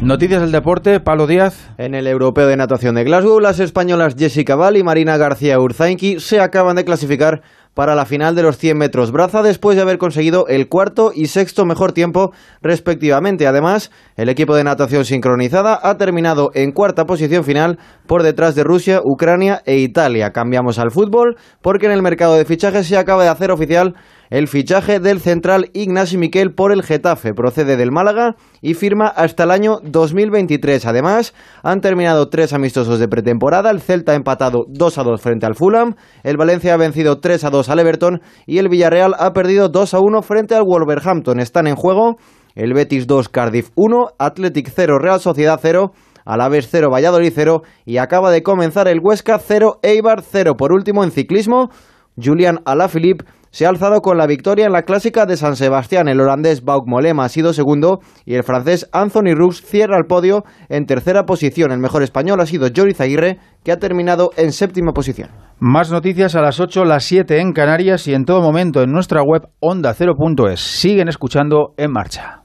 Noticias 0.00 0.42
del 0.42 0.52
deporte, 0.52 1.00
Pablo 1.00 1.26
Díaz. 1.26 1.70
En 1.78 1.94
el 1.94 2.06
Europeo 2.06 2.46
de 2.46 2.58
Natación 2.58 2.94
de 2.94 3.04
Glasgow, 3.04 3.40
las 3.40 3.58
españolas 3.58 4.16
Jessica 4.18 4.54
Val 4.54 4.76
y 4.76 4.82
Marina 4.82 5.16
García 5.16 5.58
Urzainqui 5.58 6.20
se 6.20 6.40
acaban 6.40 6.76
de 6.76 6.84
clasificar 6.84 7.40
para 7.72 7.94
la 7.94 8.06
final 8.06 8.34
de 8.34 8.42
los 8.42 8.56
100 8.58 8.76
metros 8.78 9.10
braza 9.10 9.42
después 9.42 9.76
de 9.76 9.82
haber 9.82 9.98
conseguido 9.98 10.46
el 10.46 10.68
cuarto 10.68 11.10
y 11.14 11.26
sexto 11.26 11.64
mejor 11.64 11.92
tiempo 11.92 12.32
respectivamente. 12.62 13.46
Además, 13.46 13.90
el 14.16 14.28
equipo 14.28 14.54
de 14.54 14.64
natación 14.64 15.04
sincronizada 15.04 15.80
ha 15.82 15.96
terminado 15.96 16.50
en 16.54 16.72
cuarta 16.72 17.06
posición 17.06 17.42
final 17.42 17.78
por 18.06 18.22
detrás 18.22 18.54
de 18.54 18.62
Rusia, 18.62 19.00
Ucrania 19.02 19.62
e 19.64 19.78
Italia. 19.78 20.30
Cambiamos 20.32 20.78
al 20.78 20.90
fútbol 20.90 21.36
porque 21.62 21.86
en 21.86 21.92
el 21.92 22.02
mercado 22.02 22.34
de 22.34 22.44
fichajes 22.44 22.86
se 22.86 22.96
acaba 22.96 23.24
de 23.24 23.30
hacer 23.30 23.50
oficial 23.50 23.94
el 24.30 24.48
fichaje 24.48 25.00
del 25.00 25.20
central 25.20 25.70
Ignasi 25.72 26.16
Miquel 26.18 26.54
por 26.54 26.72
el 26.72 26.82
Getafe. 26.82 27.34
Procede 27.34 27.76
del 27.76 27.92
Málaga 27.92 28.36
y 28.62 28.74
firma 28.74 29.06
hasta 29.06 29.44
el 29.44 29.50
año 29.50 29.78
2023. 29.82 30.86
Además, 30.86 31.34
han 31.62 31.80
terminado 31.80 32.28
tres 32.28 32.52
amistosos 32.52 32.98
de 32.98 33.08
pretemporada. 33.08 33.70
El 33.70 33.80
Celta 33.80 34.12
ha 34.12 34.16
empatado 34.16 34.64
2 34.68 34.98
a 34.98 35.02
2 35.02 35.20
frente 35.20 35.46
al 35.46 35.54
Fulham. 35.54 35.94
El 36.22 36.36
Valencia 36.36 36.74
ha 36.74 36.76
vencido 36.76 37.20
3 37.20 37.44
a 37.44 37.50
2 37.50 37.68
al 37.68 37.78
Everton. 37.78 38.20
Y 38.46 38.58
el 38.58 38.68
Villarreal 38.68 39.14
ha 39.18 39.32
perdido 39.32 39.68
2 39.68 39.94
a 39.94 40.00
1 40.00 40.22
frente 40.22 40.54
al 40.54 40.64
Wolverhampton. 40.64 41.40
Están 41.40 41.66
en 41.66 41.76
juego 41.76 42.16
el 42.54 42.72
Betis 42.72 43.06
2, 43.06 43.28
Cardiff 43.28 43.70
1, 43.74 44.10
Athletic 44.18 44.70
0, 44.74 44.98
Real 44.98 45.20
Sociedad 45.20 45.58
0. 45.60 45.92
Alavés 46.24 46.68
0, 46.70 46.88
Valladolid 46.90 47.32
0 47.34 47.62
y 47.84 47.98
acaba 47.98 48.30
de 48.30 48.42
comenzar 48.42 48.88
el 48.88 49.00
Huesca 49.02 49.38
0, 49.38 49.80
Eibar 49.82 50.22
0. 50.22 50.54
Por 50.56 50.72
último, 50.72 51.04
en 51.04 51.10
ciclismo, 51.10 51.68
Julian 52.16 52.60
Alaphilippe 52.64 53.26
se 53.54 53.66
ha 53.66 53.68
alzado 53.68 54.00
con 54.00 54.18
la 54.18 54.26
victoria 54.26 54.66
en 54.66 54.72
la 54.72 54.82
clásica 54.82 55.26
de 55.26 55.36
San 55.36 55.54
Sebastián. 55.54 56.08
El 56.08 56.20
holandés 56.20 56.64
Bauk 56.64 56.88
Molema 56.88 57.24
ha 57.24 57.28
sido 57.28 57.52
segundo 57.52 58.00
y 58.24 58.34
el 58.34 58.42
francés 58.42 58.88
Anthony 58.90 59.36
Roux 59.36 59.62
cierra 59.64 59.96
el 59.96 60.06
podio 60.06 60.42
en 60.68 60.86
tercera 60.86 61.22
posición. 61.22 61.70
El 61.70 61.78
mejor 61.78 62.02
español 62.02 62.40
ha 62.40 62.46
sido 62.46 62.66
Joris 62.74 63.00
Aguirre, 63.00 63.38
que 63.62 63.70
ha 63.70 63.78
terminado 63.78 64.32
en 64.36 64.50
séptima 64.50 64.90
posición. 64.90 65.30
Más 65.60 65.92
noticias 65.92 66.34
a 66.34 66.40
las 66.40 66.58
8, 66.58 66.84
las 66.84 67.04
7 67.04 67.38
en 67.38 67.52
Canarias 67.52 68.08
y 68.08 68.14
en 68.14 68.24
todo 68.24 68.42
momento 68.42 68.82
en 68.82 68.90
nuestra 68.90 69.22
web 69.22 69.42
onda0.es. 69.60 70.58
Siguen 70.58 71.06
escuchando 71.06 71.74
En 71.76 71.92
Marcha. 71.92 72.43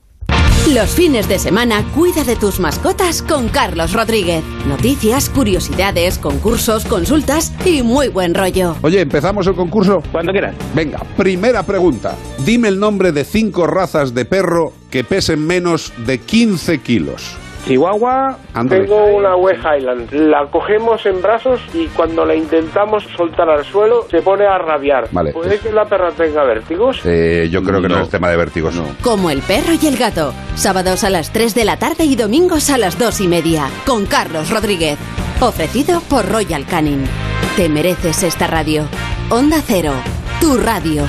Los 0.67 0.91
fines 0.91 1.27
de 1.27 1.39
semana 1.39 1.83
cuida 1.95 2.23
de 2.23 2.35
tus 2.35 2.59
mascotas 2.59 3.23
con 3.23 3.49
Carlos 3.49 3.93
Rodríguez. 3.93 4.43
Noticias, 4.67 5.27
curiosidades, 5.27 6.19
concursos, 6.19 6.85
consultas 6.85 7.51
y 7.65 7.81
muy 7.81 8.09
buen 8.09 8.35
rollo. 8.35 8.75
Oye, 8.83 9.01
¿empezamos 9.01 9.47
el 9.47 9.55
concurso? 9.55 10.03
Cuando 10.11 10.31
quieras. 10.31 10.55
Venga, 10.75 10.99
primera 11.17 11.63
pregunta. 11.63 12.15
Dime 12.45 12.67
el 12.67 12.79
nombre 12.79 13.11
de 13.11 13.23
cinco 13.23 13.65
razas 13.65 14.13
de 14.13 14.25
perro 14.25 14.73
que 14.91 15.03
pesen 15.03 15.47
menos 15.47 15.91
de 16.05 16.19
15 16.19 16.79
kilos. 16.81 17.35
Chihuahua, 17.65 18.37
Ándale. 18.53 18.81
tengo 18.85 19.05
una 19.05 19.35
West 19.35 19.59
Highland. 19.63 20.11
La 20.13 20.47
cogemos 20.49 21.05
en 21.05 21.21
brazos 21.21 21.61
y 21.73 21.87
cuando 21.87 22.25
la 22.25 22.35
intentamos 22.35 23.03
soltar 23.15 23.49
al 23.49 23.63
suelo 23.65 24.05
se 24.09 24.21
pone 24.21 24.45
a 24.45 24.57
rabiar. 24.57 25.07
Vale. 25.11 25.31
¿Puede 25.33 25.59
que 25.59 25.71
la 25.71 25.85
perra 25.85 26.11
tenga 26.11 26.43
vértigos? 26.43 27.01
Eh, 27.05 27.47
yo 27.51 27.61
creo 27.63 27.81
que 27.81 27.89
no. 27.89 27.99
es 28.01 28.09
tema 28.09 28.29
de 28.29 28.37
vértigos. 28.37 28.75
Como 29.01 29.29
el 29.29 29.41
perro 29.41 29.73
y 29.79 29.85
el 29.87 29.97
gato. 29.97 30.33
Sábados 30.55 31.03
a 31.03 31.09
las 31.09 31.31
3 31.31 31.53
de 31.55 31.65
la 31.65 31.77
tarde 31.77 32.05
y 32.05 32.15
domingos 32.15 32.69
a 32.69 32.77
las 32.77 32.97
2 32.97 33.21
y 33.21 33.27
media. 33.27 33.67
Con 33.85 34.05
Carlos 34.05 34.49
Rodríguez. 34.49 34.97
Ofrecido 35.41 36.01
por 36.01 36.27
Royal 36.29 36.65
Canin. 36.65 37.05
Te 37.55 37.69
mereces 37.69 38.23
esta 38.23 38.47
radio. 38.47 38.83
Onda 39.29 39.57
Cero. 39.65 39.93
Tu 40.41 40.57
radio. 40.57 41.03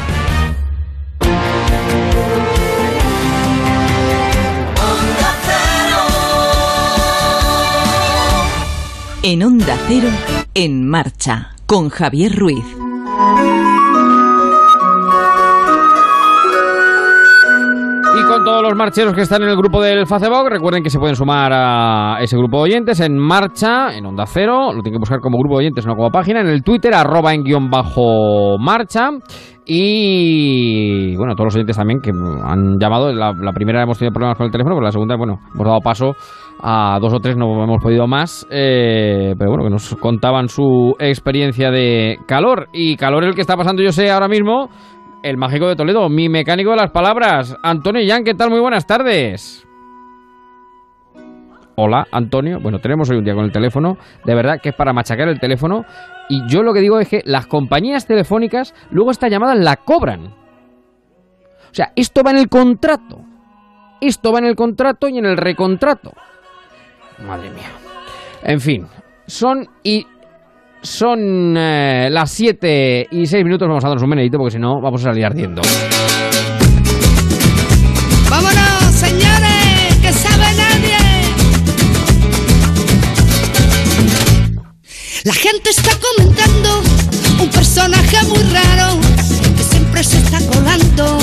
En 9.23 9.43
Onda 9.43 9.77
Cero, 9.87 10.09
en 10.55 10.89
marcha, 10.89 11.51
con 11.67 11.91
Javier 11.91 12.35
Ruiz. 12.39 12.65
Y 18.17 18.23
con 18.27 18.45
todos 18.45 18.63
los 18.63 18.75
marcheros 18.75 19.13
que 19.13 19.21
están 19.21 19.43
en 19.43 19.51
el 19.51 19.57
grupo 19.59 19.83
del 19.83 20.07
Facebook, 20.07 20.49
recuerden 20.49 20.83
que 20.83 20.89
se 20.89 20.99
pueden 20.99 21.17
sumar 21.17 21.53
a 21.53 22.17
ese 22.23 22.35
grupo 22.39 22.57
de 22.59 22.63
oyentes 22.63 23.01
en 23.01 23.19
marcha, 23.19 23.95
en 23.95 24.07
Onda 24.07 24.25
Cero, 24.27 24.73
lo 24.73 24.81
tienen 24.81 24.95
que 24.95 25.01
buscar 25.01 25.21
como 25.21 25.37
grupo 25.39 25.57
de 25.57 25.67
oyentes, 25.67 25.87
no 25.87 25.97
como 25.97 26.11
página, 26.11 26.41
en 26.41 26.47
el 26.49 26.63
Twitter, 26.63 26.95
arroba 26.95 27.35
en 27.35 27.43
guion 27.43 27.69
bajo 27.69 28.57
marcha. 28.59 29.11
Y 29.67 31.15
bueno, 31.17 31.35
todos 31.35 31.49
los 31.49 31.55
oyentes 31.57 31.77
también 31.77 32.01
que 32.01 32.11
han 32.11 32.79
llamado. 32.81 33.13
La, 33.13 33.35
la 33.35 33.53
primera 33.53 33.83
hemos 33.83 33.99
tenido 33.99 34.15
problemas 34.15 34.39
con 34.39 34.47
el 34.47 34.51
teléfono, 34.51 34.77
pero 34.77 34.87
la 34.87 34.93
segunda, 34.93 35.17
bueno, 35.17 35.41
hemos 35.55 35.67
dado 35.67 35.81
paso 35.81 36.15
a 36.63 36.99
dos 37.01 37.13
o 37.15 37.21
tres, 37.21 37.37
no 37.37 37.63
hemos 37.63 37.83
podido 37.83 38.07
más. 38.07 38.47
eh, 38.51 39.35
pero 39.39 39.51
bueno, 39.51 39.65
que 39.65 39.71
nos 39.71 39.95
contaban 39.97 40.49
su 40.49 40.95
experiencia 40.99 41.71
de 41.71 42.19
calor. 42.27 42.69
Y 42.73 42.97
calor 42.97 43.25
el 43.25 43.35
que 43.35 43.41
está 43.41 43.57
pasando, 43.57 43.83
yo 43.83 43.93
sé, 43.93 44.11
ahora 44.11 44.29
mismo, 44.29 44.69
el 45.23 45.37
mágico 45.37 45.69
de 45.69 45.77
Toledo, 45.77 46.09
mi 46.09 46.29
mecánico 46.29 46.71
de 46.71 46.77
las 46.77 46.91
palabras. 46.91 47.57
Antonio 47.63 48.03
Yan, 48.03 48.25
¿qué 48.25 48.35
tal? 48.35 48.51
Muy 48.51 48.61
buenas 48.61 48.87
tardes. 48.87 49.67
Hola, 51.77 52.07
Antonio. 52.13 52.59
Bueno, 52.61 52.79
tenemos 52.79 53.09
hoy 53.11 53.17
un 53.17 53.25
día 53.25 53.35
con 53.35 53.45
el 53.45 53.53
teléfono, 53.53 53.97
de 54.25 54.35
verdad 54.35 54.61
que 54.63 54.69
es 54.69 54.75
para 54.75 54.93
machacar 54.93 55.29
el 55.29 55.41
teléfono. 55.41 55.85
Y 56.29 56.47
yo 56.47 56.63
lo 56.63 56.75
que 56.75 56.81
digo 56.81 57.01
es 57.01 57.09
que 57.09 57.23
las 57.25 57.47
compañías 57.47 58.07
telefónicas 58.07 58.75
luego 58.91 59.11
esta 59.11 59.29
llamada 59.29 59.55
la 59.55 59.77
cobran. 59.77 60.27
O 60.27 61.73
sea, 61.75 61.93
esto 61.97 62.23
va 62.23 62.33
en 62.33 62.39
el 62.39 62.49
contrato. 62.49 63.21
Esto 64.01 64.33
va 64.33 64.41
en 64.41 64.47
el 64.47 64.57
contrato 64.57 65.09
y 65.09 65.19
en 65.19 65.27
el 65.27 65.37
recontrato. 65.37 66.13
Madre 67.27 67.51
mía. 67.51 67.71
En 68.43 68.61
fin, 68.61 68.87
son 69.27 69.69
y 69.83 70.07
son 70.83 71.55
eh, 71.57 72.09
las 72.11 72.31
7 72.31 73.09
y 73.11 73.27
6 73.27 73.45
minutos. 73.45 73.69
Vamos 73.69 73.85
a 73.85 73.89
darnos 73.89 74.03
un 74.03 74.11
menedito 74.11 74.39
porque 74.39 74.53
si 74.53 74.59
no 74.59 74.81
vamos 74.81 75.01
a 75.03 75.05
salir 75.05 75.25
ardiendo. 75.25 75.63
Vámonos, 78.31 78.95
señores, 78.95 79.97
que 80.01 80.13
sabe 80.13 80.47
nadie. 80.57 80.97
La 85.25 85.35
gente 85.35 85.71
está 85.71 85.91
comentando 85.99 86.83
un 87.43 87.51
personaje 87.51 88.17
muy 88.29 88.43
raro 88.45 88.99
que 89.57 89.63
siempre 89.63 90.03
se 90.03 90.19
está 90.19 90.39
colando 90.47 91.19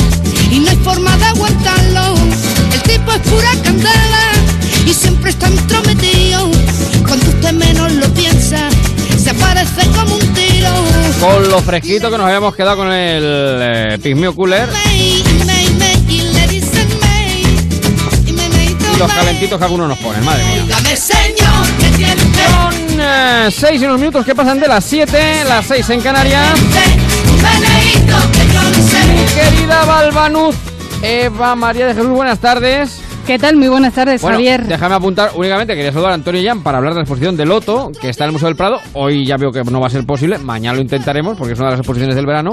y 0.52 0.60
no 0.60 0.70
hay 0.70 0.78
forma 0.78 1.18
de 1.18 1.26
aguantarlo. 1.26 2.16
El 2.74 2.82
tipo 2.84 3.12
es 3.12 3.20
pura 3.22 3.52
candela 3.64 4.17
siempre 5.28 5.32
está 5.32 5.48
entrometido. 5.48 6.52
Cuando 7.06 7.28
usted 7.28 7.52
menos 7.54 7.92
lo 7.94 8.14
piensa, 8.14 8.70
se 9.18 9.30
aparece 9.30 9.88
como 9.96 10.16
un 10.16 10.34
tiro. 10.34 10.70
Con 11.20 11.50
lo 11.50 11.62
fresquito 11.62 12.10
que 12.10 12.18
nos 12.18 12.26
habíamos 12.28 12.56
quedado 12.56 12.78
con 12.78 12.90
el 12.92 13.24
eh, 13.24 14.00
Pigmeo 14.02 14.34
Cooler 14.36 14.68
y 14.94 15.24
los 18.98 19.14
calentitos 19.14 19.60
que 19.60 19.64
algunos 19.64 19.90
nos 19.90 20.00
ponen. 20.00 20.26
Madre 20.26 20.44
mía. 20.46 20.66
Son 20.96 21.18
6 23.52 23.82
y 23.82 23.86
unos 23.86 24.00
minutos 24.00 24.26
que 24.26 24.34
pasan 24.34 24.60
de 24.60 24.68
las 24.68 24.84
7, 24.84 25.44
las 25.48 25.68
6 25.68 25.88
en 25.92 26.02
Canarias. 26.02 26.58
Sé. 26.74 26.82
Querida 29.36 29.86
Balbanuz, 29.86 30.56
Eva 31.02 31.56
María 31.56 31.86
de 31.88 31.94
Jesús, 31.94 32.10
buenas 32.10 32.40
tardes. 32.40 33.07
¿Qué 33.28 33.38
tal? 33.38 33.58
Muy 33.58 33.68
buenas 33.68 33.94
tardes, 33.94 34.22
Bueno, 34.22 34.38
Javier. 34.38 34.64
déjame 34.68 34.96
apuntar 34.96 35.32
únicamente, 35.36 35.76
quería 35.76 35.92
saludar 35.92 36.12
a 36.12 36.16
Antonio 36.16 36.42
Jan 36.42 36.64
para 36.64 36.78
hablar 36.78 36.94
de 36.94 37.00
la 37.00 37.02
exposición 37.04 37.36
de 37.36 37.46
Loto, 37.46 37.92
que 38.00 38.08
está 38.10 38.24
en 38.24 38.30
el 38.30 38.32
Museo 38.32 38.48
del 38.48 38.56
Prado. 38.56 38.80
Hoy 38.94 39.26
ya 39.26 39.36
veo 39.36 39.52
que 39.52 39.66
no 39.66 39.82
va 39.82 39.88
a 39.88 39.90
ser 39.90 40.06
posible, 40.06 40.38
mañana 40.38 40.76
lo 40.78 40.82
intentaremos 40.82 41.38
porque 41.38 41.52
es 41.52 41.60
una 41.60 41.68
de 41.68 41.72
las 41.74 41.80
exposiciones 41.82 42.16
del 42.16 42.26
verano. 42.26 42.52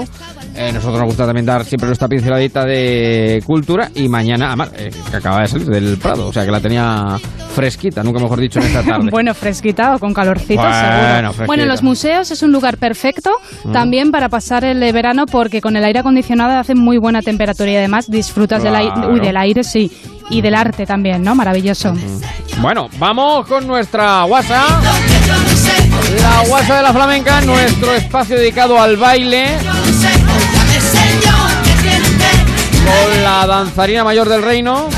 Eh, 0.53 0.71
nosotros 0.73 0.97
nos 0.99 1.05
gusta 1.07 1.25
también 1.25 1.45
dar 1.45 1.63
siempre 1.63 1.87
nuestra 1.87 2.09
pinceladita 2.09 2.65
de 2.65 3.41
cultura 3.45 3.89
y 3.95 4.09
mañana, 4.09 4.47
además, 4.47 4.71
eh, 4.77 4.91
que 5.09 5.15
acaba 5.15 5.41
de 5.41 5.47
salir 5.47 5.67
del 5.67 5.97
Prado, 5.97 6.27
o 6.27 6.33
sea 6.33 6.43
que 6.43 6.51
la 6.51 6.59
tenía 6.59 7.17
fresquita, 7.53 8.03
nunca 8.03 8.19
mejor 8.19 8.41
dicho, 8.41 8.59
en 8.59 8.65
esta 8.65 8.83
tarde. 8.85 9.09
Bueno, 9.11 9.33
fresquita 9.33 9.95
o 9.95 9.99
con 9.99 10.13
calorcito, 10.13 10.61
Bueno, 10.61 10.73
seguro. 10.73 11.21
fresquita. 11.31 11.45
Bueno, 11.45 11.65
los 11.67 11.83
museos 11.83 12.31
es 12.31 12.43
un 12.43 12.51
lugar 12.51 12.77
perfecto 12.77 13.31
Mm. 13.63 13.71
también 13.71 14.11
para 14.11 14.27
pasar 14.27 14.65
el 14.65 14.79
verano 14.91 15.25
porque 15.25 15.61
con 15.61 15.77
el 15.77 15.85
aire 15.85 15.99
acondicionado 15.99 16.59
hace 16.59 16.75
muy 16.75 16.97
buena 16.97 17.21
temperatura 17.21 17.71
y 17.71 17.75
además 17.77 18.11
disfrutas 18.11 18.61
del, 18.61 18.75
aire, 18.75 18.91
uy, 19.09 19.19
del 19.21 19.37
aire, 19.37 19.63
sí, 19.63 19.89
y 20.29 20.41
del 20.41 20.55
arte 20.55 20.85
también, 20.85 21.23
¿no? 21.23 21.35
Maravilloso. 21.35 21.93
Bueno, 22.59 22.89
vamos 22.97 23.47
con 23.47 23.67
nuestra 23.67 24.25
WhatsApp. 24.25 24.83
La 26.21 26.41
WhatsApp 26.49 26.77
de 26.77 26.83
la 26.83 26.93
flamenca, 26.93 27.41
nuestro 27.41 27.93
espacio 27.93 28.37
dedicado 28.37 28.79
al 28.79 28.97
baile. 28.97 29.57
Con 32.85 33.23
la 33.23 33.47
danzarina 33.47 34.03
mayor 34.03 34.29
del 34.29 34.43
reino. 34.43 34.89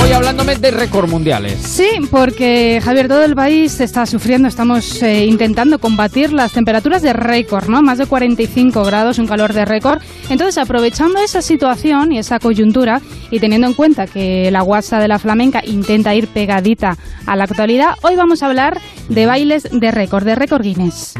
Hoy 0.00 0.12
hablándome 0.12 0.54
de 0.56 0.70
récord 0.70 1.08
mundiales. 1.08 1.58
Sí, 1.60 1.88
porque 2.10 2.80
Javier, 2.82 3.08
todo 3.08 3.24
el 3.24 3.34
país 3.34 3.80
está 3.80 4.06
sufriendo, 4.06 4.46
estamos 4.48 5.02
eh, 5.02 5.26
intentando 5.26 5.78
combatir 5.78 6.32
las 6.32 6.52
temperaturas 6.52 7.02
de 7.02 7.12
récord, 7.12 7.68
¿no? 7.68 7.82
Más 7.82 7.98
de 7.98 8.06
45 8.06 8.84
grados, 8.84 9.18
un 9.18 9.26
calor 9.26 9.52
de 9.52 9.64
récord. 9.64 10.00
Entonces, 10.30 10.58
aprovechando 10.58 11.18
esa 11.20 11.42
situación 11.42 12.12
y 12.12 12.18
esa 12.18 12.38
coyuntura 12.38 13.00
y 13.30 13.40
teniendo 13.40 13.66
en 13.66 13.74
cuenta 13.74 14.06
que 14.06 14.50
la 14.50 14.62
guasa 14.62 15.00
de 15.00 15.08
la 15.08 15.18
flamenca 15.18 15.62
intenta 15.64 16.14
ir 16.14 16.28
pegadita 16.28 16.96
a 17.26 17.36
la 17.36 17.44
actualidad, 17.44 17.94
hoy 18.02 18.16
vamos 18.16 18.42
a 18.42 18.46
hablar 18.46 18.80
de 19.08 19.26
bailes 19.26 19.68
de 19.70 19.90
récord, 19.90 20.24
de 20.24 20.34
récord 20.34 20.62
Guinness. 20.62 21.14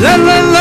La 0.00 0.18
la 0.18 0.18
la 0.18 0.43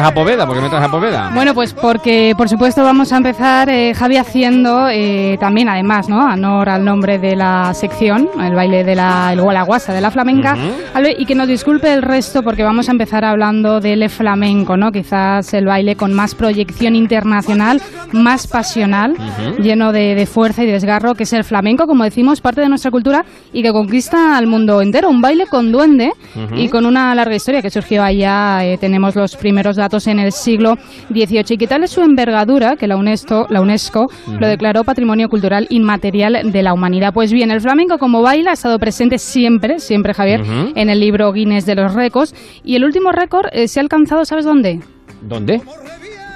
traes, 0.00 0.10
a 0.12 0.14
Poveda? 0.14 0.46
¿Por 0.46 0.56
qué 0.56 0.62
me 0.62 0.68
traes 0.68 0.84
a 0.84 0.90
Poveda? 0.90 1.30
Bueno, 1.34 1.54
pues 1.54 1.72
porque 1.74 2.34
por 2.36 2.48
supuesto 2.48 2.82
vamos 2.82 3.12
a 3.12 3.16
empezar, 3.16 3.68
eh, 3.68 3.92
Javi, 3.94 4.16
haciendo 4.16 4.88
eh, 4.88 5.36
también, 5.40 5.68
además, 5.68 6.08
¿no? 6.08 6.20
Honor 6.32 6.68
al 6.68 6.84
nombre 6.84 7.18
de 7.18 7.36
la 7.36 7.72
sección, 7.74 8.28
el 8.40 8.54
baile 8.54 8.84
de 8.84 8.94
la, 8.94 9.32
el 9.32 9.40
la 9.50 9.62
guasa 9.62 9.92
de 9.92 10.00
la 10.00 10.10
flamenca, 10.10 10.56
Albe, 10.94 11.16
y 11.18 11.26
que 11.26 11.34
nos 11.34 11.48
disculpe 11.48 11.92
el 11.92 12.02
resto 12.02 12.42
porque 12.42 12.62
vamos 12.62 12.88
a 12.88 12.92
empezar 12.92 13.24
hablando 13.24 13.80
del 13.80 14.08
flamenco, 14.08 14.76
¿no? 14.76 14.92
Quizás 14.92 15.52
el 15.54 15.66
baile 15.66 15.96
con 15.96 16.12
más 16.12 16.34
proyección 16.36 16.94
internacional, 16.94 17.80
más 18.12 18.46
pasional, 18.46 19.12
Ujú. 19.12 19.62
lleno 19.62 19.92
de, 19.92 20.14
de 20.14 20.26
fuerza 20.26 20.62
y 20.62 20.66
desgarro, 20.66 21.14
que 21.14 21.24
es 21.24 21.32
el 21.32 21.42
flamenco, 21.42 21.86
como 21.86 22.04
decimos, 22.04 22.40
parte 22.40 22.60
de 22.60 22.68
nuestra 22.68 22.90
cultura 22.92 23.24
y 23.52 23.62
que 23.62 23.72
conquista 23.72 24.36
al 24.36 24.46
mundo 24.46 24.80
entero. 24.82 25.08
Un 25.08 25.20
baile 25.20 25.46
con 25.46 25.72
duende 25.72 26.12
Ujú. 26.36 26.54
y 26.56 26.68
con 26.68 26.86
una 26.86 27.12
larga 27.14 27.34
historia 27.34 27.60
que 27.62 27.70
surgió 27.70 28.04
allá, 28.04 28.64
eh, 28.64 28.78
tenemos 28.78 29.16
los 29.16 29.34
primeros 29.36 29.74
datos 29.74 29.89
en 30.06 30.18
el 30.18 30.32
siglo 30.32 30.76
XVIII. 31.08 31.44
Y 31.50 31.58
quitarle 31.58 31.88
su 31.88 32.00
envergadura, 32.00 32.76
que 32.76 32.86
la 32.86 32.96
UNESCO, 32.96 33.46
la 33.50 33.60
UNESCO 33.60 34.10
lo 34.38 34.46
declaró 34.46 34.84
Patrimonio 34.84 35.28
Cultural 35.28 35.66
Inmaterial 35.70 36.52
de 36.52 36.62
la 36.62 36.72
Humanidad. 36.72 37.12
Pues 37.12 37.32
bien, 37.32 37.50
el 37.50 37.60
flamenco 37.60 37.98
como 37.98 38.22
baile 38.22 38.50
ha 38.50 38.54
estado 38.54 38.78
presente 38.78 39.18
siempre, 39.18 39.80
siempre, 39.80 40.14
Javier, 40.14 40.42
en 40.74 40.90
el 40.90 41.00
libro 41.00 41.32
Guinness 41.32 41.66
de 41.66 41.74
los 41.74 41.94
récords. 41.94 42.34
Y 42.64 42.76
el 42.76 42.84
último 42.84 43.12
récord 43.12 43.46
eh, 43.52 43.68
se 43.68 43.80
ha 43.80 43.82
alcanzado, 43.82 44.24
¿sabes 44.24 44.44
dónde? 44.44 44.80
¿Dónde? 45.22 45.60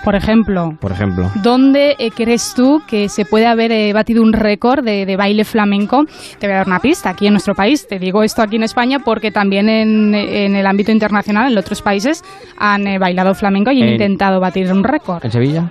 Por 0.05 0.15
ejemplo, 0.15 0.77
Por 0.81 0.93
ejemplo. 0.93 1.31
¿Dónde 1.43 1.97
eh, 1.99 2.11
crees 2.11 2.53
tú 2.55 2.83
que 2.87 3.09
se 3.09 3.25
puede 3.25 3.47
haber 3.47 3.73
eh, 3.73 3.93
batido 3.93 4.23
un 4.23 4.33
récord 4.33 4.85
de, 4.85 5.07
de 5.07 5.17
baile 5.17 5.45
flamenco? 5.45 6.05
Te 6.39 6.47
voy 6.47 6.53
a 6.55 6.59
dar 6.59 6.67
una 6.67 6.79
pista. 6.81 7.11
Aquí 7.11 7.27
en 7.27 7.33
nuestro 7.33 7.55
país, 7.55 7.87
te 7.89 7.99
digo 7.99 8.23
esto 8.23 8.43
aquí 8.43 8.57
en 8.57 8.63
España 8.65 8.99
porque 8.99 9.31
también 9.31 9.69
en, 9.69 10.15
en 10.15 10.55
el 10.57 10.67
ámbito 10.67 10.93
internacional, 10.93 11.51
en 11.53 11.59
otros 11.59 11.81
países, 11.83 12.23
han 12.59 12.87
eh, 12.87 12.99
bailado 12.99 13.35
flamenco 13.35 13.71
y 13.73 13.81
han 13.81 13.89
En- 13.89 13.93
intentado 13.95 14.41
batir 14.41 14.71
un 14.73 14.85
récord. 14.85 15.25
¿En 15.25 15.33
Sevilla? 15.33 15.71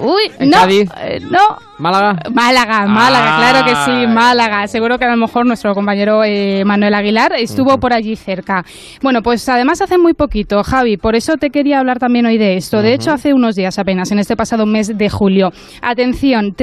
Uy, 0.00 0.22
¿En 0.38 0.50
no, 0.50 0.58
Cádiz? 0.58 0.90
eh, 1.00 1.20
no. 1.30 1.38
¿Málaga? 1.76 2.16
Málaga, 2.32 2.86
Málaga, 2.86 3.34
Ah. 3.36 3.38
claro 3.50 3.66
que 3.66 3.74
sí, 3.84 4.06
Málaga. 4.06 4.64
Seguro 4.68 4.96
que 4.96 5.06
a 5.06 5.10
lo 5.10 5.16
mejor 5.16 5.44
nuestro 5.44 5.74
compañero 5.74 6.22
eh, 6.22 6.62
Manuel 6.64 6.94
Aguilar 6.94 7.32
estuvo 7.36 7.78
por 7.78 7.92
allí 7.92 8.14
cerca. 8.14 8.64
Bueno, 9.02 9.22
pues 9.22 9.48
además 9.48 9.82
hace 9.82 9.98
muy 9.98 10.14
poquito, 10.14 10.62
Javi, 10.62 10.96
por 10.98 11.16
eso 11.16 11.36
te 11.36 11.50
quería 11.50 11.80
hablar 11.80 11.98
también 11.98 12.26
hoy 12.26 12.38
de 12.38 12.56
esto. 12.56 12.80
De 12.80 12.94
hecho, 12.94 13.10
hace 13.10 13.34
unos 13.34 13.56
días 13.56 13.76
apenas, 13.80 14.12
en 14.12 14.20
este 14.20 14.36
pasado 14.36 14.66
mes 14.66 14.96
de 14.96 15.10
julio. 15.10 15.50
Atención, 15.82 16.54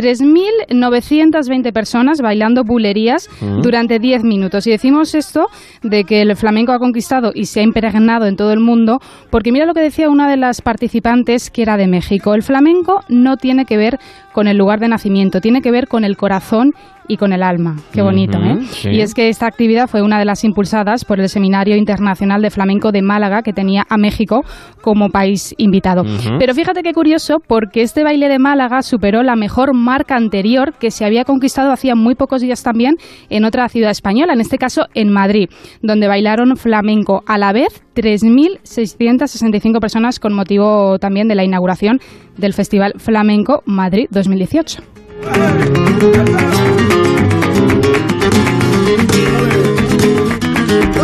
3.920 0.69 1.71
personas 1.73 2.21
bailando 2.21 2.63
bulerías 2.63 3.29
durante 3.61 3.99
10 3.99 4.23
minutos. 4.23 4.65
Y 4.67 4.71
decimos 4.71 5.13
esto 5.13 5.47
de 5.83 6.03
que 6.05 6.21
el 6.21 6.35
flamenco 6.37 6.71
ha 6.71 6.79
conquistado 6.79 7.31
y 7.35 7.45
se 7.45 7.59
ha 7.59 7.63
impregnado 7.63 8.25
en 8.27 8.35
todo 8.37 8.53
el 8.53 8.59
mundo, 8.59 8.99
porque 9.29 9.51
mira 9.51 9.65
lo 9.65 9.73
que 9.73 9.81
decía 9.81 10.09
una 10.09 10.29
de 10.29 10.37
las 10.37 10.61
participantes 10.61 11.49
que 11.51 11.61
era 11.63 11.75
de 11.77 11.87
México. 11.87 12.33
El 12.33 12.43
flamenco 12.43 13.01
no 13.09 13.20
tiene 13.37 13.65
que 13.65 13.77
ver 13.77 13.99
con 14.31 14.47
el 14.47 14.57
lugar 14.57 14.79
de 14.79 14.87
nacimiento, 14.87 15.41
tiene 15.41 15.61
que 15.61 15.71
ver 15.71 15.87
con 15.87 16.03
el 16.03 16.17
corazón 16.17 16.73
y 17.11 17.17
con 17.17 17.33
el 17.33 17.43
alma. 17.43 17.75
Qué 17.91 18.01
bonito, 18.01 18.37
¿eh? 18.37 18.59
sí. 18.69 18.89
Y 18.89 19.01
es 19.01 19.13
que 19.13 19.27
esta 19.27 19.45
actividad 19.45 19.87
fue 19.87 20.01
una 20.01 20.17
de 20.17 20.23
las 20.23 20.45
impulsadas 20.45 21.03
por 21.03 21.19
el 21.19 21.27
Seminario 21.27 21.75
Internacional 21.75 22.41
de 22.41 22.49
Flamenco 22.49 22.93
de 22.93 23.01
Málaga, 23.01 23.41
que 23.41 23.51
tenía 23.51 23.83
a 23.89 23.97
México 23.97 24.45
como 24.81 25.09
país 25.09 25.53
invitado. 25.57 26.03
Pero 26.39 26.53
fíjate 26.53 26.83
qué 26.83 26.93
curioso, 26.93 27.39
porque 27.45 27.81
este 27.81 28.05
baile 28.05 28.29
de 28.29 28.39
Málaga 28.39 28.81
superó 28.81 29.23
la 29.23 29.35
mejor 29.35 29.73
marca 29.75 30.15
anterior 30.15 30.73
que 30.79 30.89
se 30.89 31.03
había 31.03 31.25
conquistado 31.25 31.73
hacía 31.73 31.95
muy 31.95 32.15
pocos 32.15 32.41
días 32.41 32.63
también 32.63 32.95
en 33.29 33.43
otra 33.43 33.67
ciudad 33.67 33.91
española, 33.91 34.31
en 34.31 34.39
este 34.39 34.57
caso 34.57 34.85
en 34.93 35.11
Madrid, 35.11 35.49
donde 35.81 36.07
bailaron 36.07 36.55
flamenco 36.55 37.23
a 37.27 37.37
la 37.37 37.51
vez 37.51 37.83
3.665 37.93 39.81
personas 39.81 40.17
con 40.21 40.33
motivo 40.33 40.97
también 40.97 41.27
de 41.27 41.35
la 41.35 41.43
inauguración 41.43 41.99
del 42.37 42.53
Festival 42.53 42.93
Flamenco 42.99 43.63
Madrid 43.65 44.07
2018. 44.11 45.00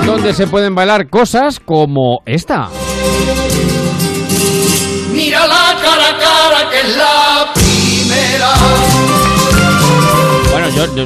Donde 0.06 0.34
se 0.34 0.48
pueden 0.48 0.73
bailar 0.76 1.10
cosas 1.10 1.60
como 1.60 2.22
esta. 2.26 2.69
Mira 5.11 5.45
la 5.48 5.76
cara 5.81 6.10
a 6.10 6.18
cara 6.18 6.69
que 6.69 6.80
es 6.80 6.95
la 6.95 7.53
primera. 7.53 8.97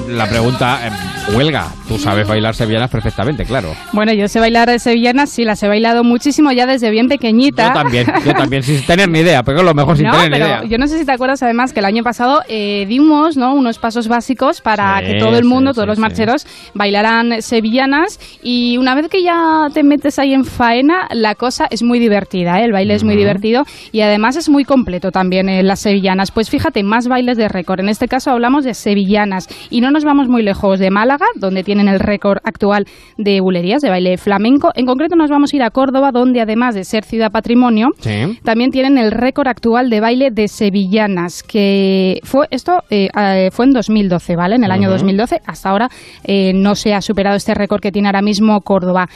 La 0.08 0.26
pregunta, 0.28 0.88
eh, 0.88 0.92
huelga, 1.36 1.68
tú 1.88 1.98
sabes 1.98 2.26
bailar 2.28 2.56
sevillanas 2.56 2.90
perfectamente, 2.90 3.44
claro. 3.44 3.74
Bueno, 3.92 4.14
yo 4.14 4.28
sé 4.30 4.40
bailar 4.40 4.80
sevillanas, 4.80 5.30
sí, 5.30 5.44
las 5.44 5.62
he 5.64 5.68
bailado 5.68 6.04
muchísimo 6.04 6.52
ya 6.54 6.66
desde 6.66 6.90
bien 6.92 7.08
pequeñita. 7.10 7.68
Yo 7.68 7.74
también, 7.74 8.08
yo 8.26 8.34
también, 8.34 8.64
sin 8.64 8.82
tener 8.86 9.10
ni 9.10 9.20
idea, 9.20 9.44
pero 9.44 9.60
es 9.60 9.66
lo 9.66 9.74
mejor 9.74 9.98
sin 9.98 10.06
no, 10.06 10.14
tener 10.14 10.30
ni 10.30 10.34
pero 10.38 10.46
idea. 10.46 10.64
yo 10.64 10.78
no 10.78 10.88
sé 10.88 10.98
si 10.98 11.06
te 11.06 11.12
acuerdas 11.12 11.44
además 11.44 11.74
que 11.74 11.80
el 11.80 11.86
año 11.86 12.04
pasado 12.04 12.42
eh, 12.48 12.86
dimos 12.88 13.36
¿no? 13.36 13.54
unos 13.54 13.80
pasos 13.80 14.08
básicos 14.08 14.62
para 14.62 15.00
Sí, 15.00 15.06
que 15.08 15.20
todo 15.20 15.38
el 15.38 15.44
mundo, 15.46 15.72
sí, 15.72 15.76
todos 15.76 15.88
los 15.90 16.00
marcheros, 16.00 16.46
bailaran 16.74 17.42
sevillanas 17.42 18.20
y 18.42 18.78
una 18.78 18.96
vez 18.96 19.10
que 19.10 19.24
ya 19.24 19.68
te 19.74 19.84
metes 19.84 20.20
ahí 20.20 20.34
en 20.34 20.46
faena, 20.46 21.08
la 21.12 21.36
cosa 21.36 21.68
es 21.70 21.84
muy 21.84 22.00
divertida, 22.00 22.62
¿eh? 22.62 22.66
el 22.66 22.72
baile 22.72 22.94
es 22.94 23.04
muy 23.04 23.16
divertido 23.18 23.64
y 23.92 24.02
además 24.02 24.38
es 24.38 24.48
muy 24.48 24.64
completo 24.64 25.12
también 25.12 25.50
eh, 25.50 25.64
las 25.64 25.82
sevillanas. 25.82 26.32
Pues 26.32 26.50
fíjate, 26.50 26.82
más 26.84 27.08
bailes 27.08 27.36
de 27.38 27.50
récord. 27.50 27.82
En 27.82 27.90
este 27.90 28.08
caso 28.08 28.32
hablamos 28.32 28.64
de 28.64 28.74
sevillanas 28.74 29.48
y 29.72 29.82
no 29.82 29.90
nos 29.90 30.04
vamos 30.04 30.28
muy 30.28 30.44
lejos 30.44 30.78
de 30.78 30.92
Málaga, 30.92 31.26
donde 31.36 31.64
tienen 31.64 31.88
el 31.88 32.00
récord 32.00 32.38
actual 32.44 32.86
de 33.18 33.42
bulerías, 33.42 33.82
de 33.82 33.90
baile 33.90 34.18
flamenco. 34.18 34.72
En 34.76 34.86
concreto 34.86 35.16
nos 35.16 35.32
vamos 35.32 35.52
a 35.52 35.56
ir 35.56 35.64
a 35.64 35.72
Córdoba, 35.72 36.12
donde 36.12 36.42
además 36.42 36.76
de 36.76 36.84
ser 36.84 37.04
ciudad 37.04 37.32
patrimonio, 37.32 37.90
Sí. 38.00 38.38
también 38.44 38.70
tienen 38.72 38.98
el 39.00 39.12
récord 39.12 39.48
actual 39.48 39.90
de 39.90 40.00
baile 40.02 40.30
de 40.30 40.48
sevillanas, 40.48 41.42
que 41.42 42.20
fue 42.24 42.48
esto 42.52 42.84
eh, 42.90 43.10
eh, 43.18 43.50
fue 43.52 43.66
en 43.66 43.72
2012, 43.74 44.36
¿vale? 44.36 44.56
En 44.56 44.64
el 44.64 44.72
año 44.72 44.90
Ujú. 44.90 44.98
2012. 44.98 45.42
Hasta 45.46 45.70
ahora 45.70 45.90
eh, 46.24 46.52
no 46.54 46.76
se 46.76 46.94
ha 46.94 47.02
superado 47.02 47.38
este 47.38 47.54
récord 47.54 47.82
que 47.82 47.92
tiene 47.92 48.08
ahora 48.10 48.22
mismo 48.22 48.62
Córdoba. 48.62 49.08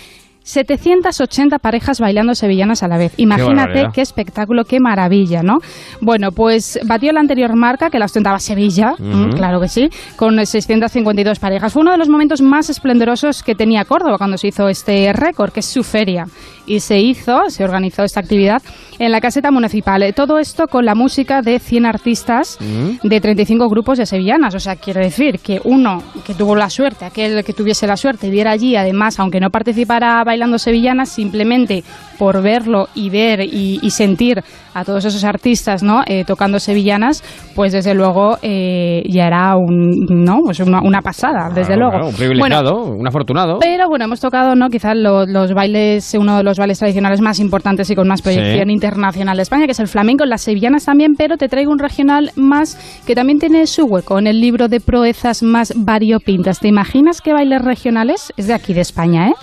780 0.45 1.59
parejas 1.59 1.99
bailando 1.99 2.35
sevillanas 2.35 2.84
a 2.84 2.88
la 2.88 2.97
vez. 2.97 3.13
Imagínate 3.17 3.88
qué 3.93 4.01
espectáculo, 4.01 4.63
qué 4.63 4.80
maravilla, 4.80 5.41
¿no? 5.41 5.57
Bueno, 6.01 6.31
pues 6.31 6.80
batió 6.85 7.11
la 7.11 7.19
anterior 7.19 7.55
marca 7.55 7.89
que 7.89 7.99
la 7.99 8.05
ostentaba 8.05 8.39
Sevilla, 8.39 8.93
claro 9.35 9.59
que 9.59 9.67
sí, 9.67 9.89
con 10.15 10.38
652 10.45 11.39
parejas. 11.39 11.73
Fue 11.73 11.81
uno 11.81 11.91
de 11.91 11.97
los 11.97 12.09
momentos 12.09 12.41
más 12.41 12.69
esplendorosos 12.69 13.43
que 13.43 13.55
tenía 13.55 13.85
Córdoba 13.85 14.17
cuando 14.17 14.38
se 14.38 14.47
hizo 14.47 14.69
este 14.69 15.11
récord, 15.13 15.51
que 15.51 15.61
es 15.61 15.65
su 15.65 15.84
feria. 15.84 16.26
Y 16.67 16.80
se 16.80 16.99
hizo, 16.99 17.49
se 17.49 17.63
organizó 17.63 18.03
esta 18.03 18.22
actividad 18.22 18.61
en 18.97 19.11
la 19.11 19.22
caseta 19.22 19.51
municipal. 19.51 20.13
Todo 20.15 20.39
esto 20.39 20.67
con 20.67 20.85
la 20.85 20.95
música 20.95 21.41
de 21.41 21.59
100 21.59 21.85
artistas 21.85 22.57
de 23.03 23.22
35 23.22 23.69
grupos 23.69 23.99
de 23.99 24.05
sevillanas. 24.05 24.55
O 24.55 24.59
sea, 24.59 24.76
quiero 24.76 24.99
decir 24.99 25.39
que 25.39 25.59
uno 25.63 26.01
que 26.26 26.34
tuvo 26.34 26.55
la 26.55 26.69
suerte, 26.69 27.05
aquel 27.05 27.43
que 27.43 27.53
tuviese 27.53 27.85
la 27.85 27.97
suerte, 27.97 28.30
viera 28.30 28.51
allí, 28.51 28.76
además, 28.76 29.19
aunque 29.19 29.39
no 29.39 29.49
participara 29.49 30.23
bailando 30.36 30.57
sevillanas, 30.60 31.10
simplemente 31.10 31.84
por 32.20 32.41
verlo 32.41 32.88
y 32.95 33.10
ver 33.10 33.41
y, 33.41 33.80
y 33.82 33.90
sentir 33.90 34.41
a 34.74 34.84
todos 34.84 35.03
esos 35.06 35.24
artistas 35.24 35.84
¿no? 35.84 36.02
Eh, 36.06 36.24
tocando 36.26 36.60
sevillanas, 36.60 37.24
pues 37.56 37.72
desde 37.74 37.94
luego 37.94 38.38
eh, 38.41 39.03
ya 39.10 39.28
era 39.28 39.56
un, 39.56 39.90
¿no? 40.10 40.40
pues 40.44 40.60
una, 40.60 40.82
una 40.82 41.02
pasada, 41.02 41.49
desde 41.53 41.76
luego. 41.78 41.91
claro, 41.91 42.07
un 42.07 42.14
Bueno, 42.16 42.18
privilegiado, 42.18 42.84
un 42.84 43.07
afortunado. 43.07 43.57
pero 43.60 43.88
bueno, 43.88 44.06
hemos 44.06 44.20
tocado, 44.20 44.56
¿no? 44.56 44.70
Quizás 44.70 44.95
lo- 44.95 45.26
los 45.26 45.53
bailes, 45.53 46.14
uno 46.20 46.38
de 46.38 46.44
los 46.44 46.57
bailes 46.57 46.80
tradicionales 46.80 47.22
más 47.22 47.40
importantes 47.40 47.90
y 47.90 47.95
con 47.95 48.07
más 48.07 48.22
proyección 48.22 48.68
Sí. 48.68 48.74
internacional 48.74 49.38
de 49.38 49.44
España, 49.44 49.66
que 49.66 49.72
es 49.72 49.80
el 49.80 49.88
flamenco, 49.88 50.26
las 50.26 50.41
sevillanas 50.41 50.86
también, 50.86 51.14
pero 51.18 51.38
te 51.38 51.48
traigo 51.48 51.72
un 51.72 51.80
regional 51.80 52.32
más 52.36 52.78
que 53.06 53.16
también 53.16 53.40
tiene 53.40 53.68
su 53.68 53.86
hueco 53.86 54.20
en 54.20 54.28
el 54.28 54.40
libro 54.41 54.68
de 54.68 54.80
proezas 54.80 55.44
más 55.44 55.74
variopintas. 55.76 56.60
¿Te 56.60 56.68
imaginas 56.68 57.22
qué 57.22 57.34
bailes 57.34 57.62
regionales? 57.62 58.34
Es 58.38 58.48
de 58.48 58.53
aquí, 58.53 58.74
de 58.74 58.82
España, 58.82 59.30
¿eh? 59.30 59.34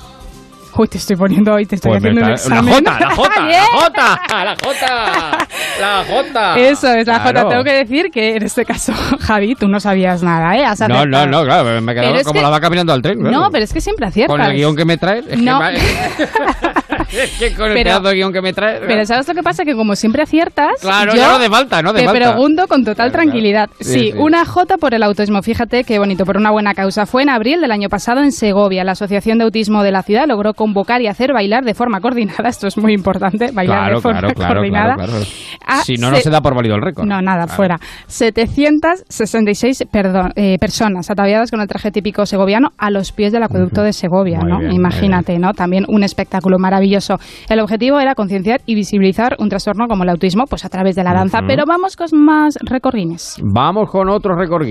Uy, 0.74 0.88
te 0.88 0.98
estoy 0.98 1.16
poniendo 1.16 1.52
hoy, 1.52 1.66
te 1.66 1.74
estoy 1.74 1.90
Pues 1.90 2.00
haciendo 2.00 2.22
un 2.22 2.28
la 2.28 2.34
examen. 2.34 2.84
La 2.84 3.10
Jota, 3.14 3.46
Bien. 3.46 3.60
la 3.60 3.80
Jota, 3.82 4.20
la 4.44 4.56
Jota, 4.56 5.46
la 5.80 6.04
Jota. 6.08 6.58
Eso 6.58 6.88
es, 6.94 7.06
la 7.06 7.18
Jota. 7.18 7.32
Claro. 7.32 7.48
Tengo 7.50 7.64
que 7.64 7.72
decir 7.72 8.10
que 8.10 8.36
en 8.36 8.42
este 8.42 8.64
caso, 8.64 8.92
Javi, 9.20 9.54
tú 9.54 9.68
no 9.68 9.80
sabías 9.80 10.22
nada, 10.22 10.56
¿eh? 10.56 10.64
Has 10.64 10.80
No, 10.80 11.04
no, 11.04 11.26
no, 11.26 11.44
claro, 11.44 11.80
me 11.82 11.92
he 11.92 11.94
quedado 11.94 12.22
como 12.22 12.32
que- 12.34 12.42
la 12.42 12.48
vaca 12.48 12.70
mirando 12.70 12.92
al 12.92 13.02
tren. 13.02 13.20
claro. 13.20 13.38
No, 13.38 13.50
pero 13.50 13.64
es 13.64 13.72
que 13.72 13.80
siempre 13.80 14.06
aciertas. 14.06 14.32
Con 14.34 14.40
el 14.44 14.54
guion 14.56 14.74
que 14.76 14.84
me 14.84 14.96
traes. 14.96 15.24
Es 15.28 15.38
No. 15.38 15.60
que, 15.60 15.78
es 17.12 17.30
que 17.38 17.52
con 17.54 17.66
el 17.68 17.74
Pero- 17.74 17.84
pedazo 17.90 18.08
de 18.08 18.14
guion 18.14 18.32
que 18.32 18.42
me 18.42 18.52
traes. 18.52 18.80
Pero 18.86 19.04
¿sabes 19.06 19.28
lo 19.28 19.34
que 19.34 19.42
pasa? 19.42 19.64
Que 19.64 19.74
como 19.74 19.94
siempre 19.96 20.22
aciertas, 20.22 20.80
Claro, 20.80 21.12
yo 21.12 21.18
ya 21.18 21.28
no 21.28 21.34
hace 21.36 21.48
falta, 21.48 21.82
no 21.82 21.90
hace 21.90 22.00
te 22.00 22.04
falta. 22.06 22.32
pregunto 22.32 22.66
con 22.68 22.84
total 22.84 23.12
tranquilidad. 23.12 23.68
Sí, 23.80 23.84
Sí, 23.92 23.98
sí. 24.12 24.18
una 24.18 24.44
J 24.44 24.76
por 24.78 24.94
el 24.94 25.02
autismo. 25.02 25.42
Fíjate 25.42 25.84
qué 25.84 25.98
bonito, 25.98 26.24
por 26.24 26.36
una 26.36 26.50
buena 26.50 26.74
causa. 26.74 27.06
Fue 27.06 27.22
en 27.22 27.28
abril 27.30 27.60
del 27.60 27.70
año 27.72 27.88
pasado 27.88 28.20
en 28.22 28.32
Segovia. 28.32 28.84
La 28.84 28.92
Asociación 28.92 29.38
de 29.38 29.44
Autismo 29.44 29.82
de 29.82 29.92
la 29.92 30.02
ciudad 30.02 30.26
logró 30.26 30.54
convocar 30.54 31.00
y 31.02 31.06
hacer 31.08 31.32
bailar 31.32 31.64
de 31.64 31.74
forma 31.74 32.00
coordinada. 32.00 32.48
Esto 32.48 32.66
es 32.66 32.76
muy 32.78 32.92
importante, 32.94 33.50
bailar 33.52 33.78
Claro, 33.78 33.96
de 33.96 34.00
forma 34.02 34.18
claro, 34.20 34.34
claro, 34.34 34.54
coordinada. 34.54 34.94
claro, 34.94 35.12
claro. 35.12 35.26
a 35.66 35.82
Si 35.82 35.94
no, 35.96 36.10
no 36.10 36.16
se- 36.16 36.30
da 36.30 36.40
por 36.40 36.54
válido 36.54 36.74
el 36.76 36.82
récord. 36.82 37.06
no, 37.06 37.20
nada, 37.20 37.46
fuera. 37.46 37.78
766 38.08 39.84
perdón, 39.90 40.32
eh, 40.36 40.56
personas 40.58 41.10
ataviadas 41.10 41.50
con 41.50 41.60
el 41.60 41.68
traje 41.68 41.90
típico 41.90 42.24
segoviano 42.26 42.68
a 42.78 42.90
los 42.90 43.12
pies 43.12 43.32
del 43.32 43.42
acueducto 43.42 43.82
de 43.82 43.92
Segovia, 43.92 44.38
Muy 44.40 44.50
¿no? 44.50 44.58
bien, 44.60 44.72
Imagínate, 44.72 45.38
¿no? 45.38 45.52
También 45.54 45.84
un 45.88 46.02
espectáculo 46.04 46.58
maravilloso. 46.58 47.01
El 47.48 47.60
objetivo 47.60 47.98
era 48.00 48.14
concienciar 48.14 48.60
y 48.66 48.74
visibilizar 48.74 49.36
un 49.38 49.48
trastorno 49.48 49.88
como 49.88 50.04
el 50.04 50.10
autismo, 50.10 50.44
pues 50.46 50.64
a 50.64 50.68
través 50.68 50.96
de 50.96 51.04
la 51.04 51.12
danza. 51.12 51.40
Pero 51.46 51.64
vamos 51.66 51.96
con 51.96 52.08
más 52.12 52.58
recordines. 52.62 53.36
Vamos 53.42 53.90
con 53.90 54.08
otro 54.08 54.34
récord 54.36 54.66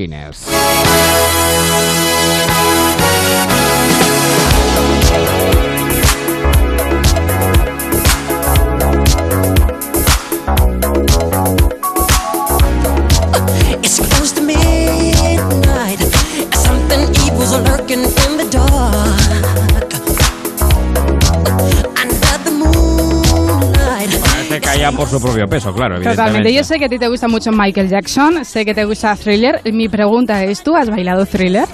Caía 24.82 24.98
por 24.98 25.08
su 25.08 25.22
propio 25.22 25.46
peso, 25.48 25.72
claro, 25.76 26.02
Totalmente. 26.02 26.52
Yo 26.52 26.64
sé 26.64 26.80
que 26.80 26.86
a 26.86 26.90
ti 26.90 26.98
te 26.98 27.08
gusta 27.08 27.28
mucho 27.28 27.52
Michael 27.52 27.88
Jackson, 27.88 28.44
sé 28.44 28.66
que 28.66 28.74
te 28.74 28.84
gusta 28.84 29.16
Thriller. 29.16 29.62
Mi 29.72 29.88
pregunta 29.88 30.44
es, 30.44 30.64
¿tú 30.64 30.76
has 30.76 30.90
bailado 30.90 31.28
Thriller? 31.28 31.68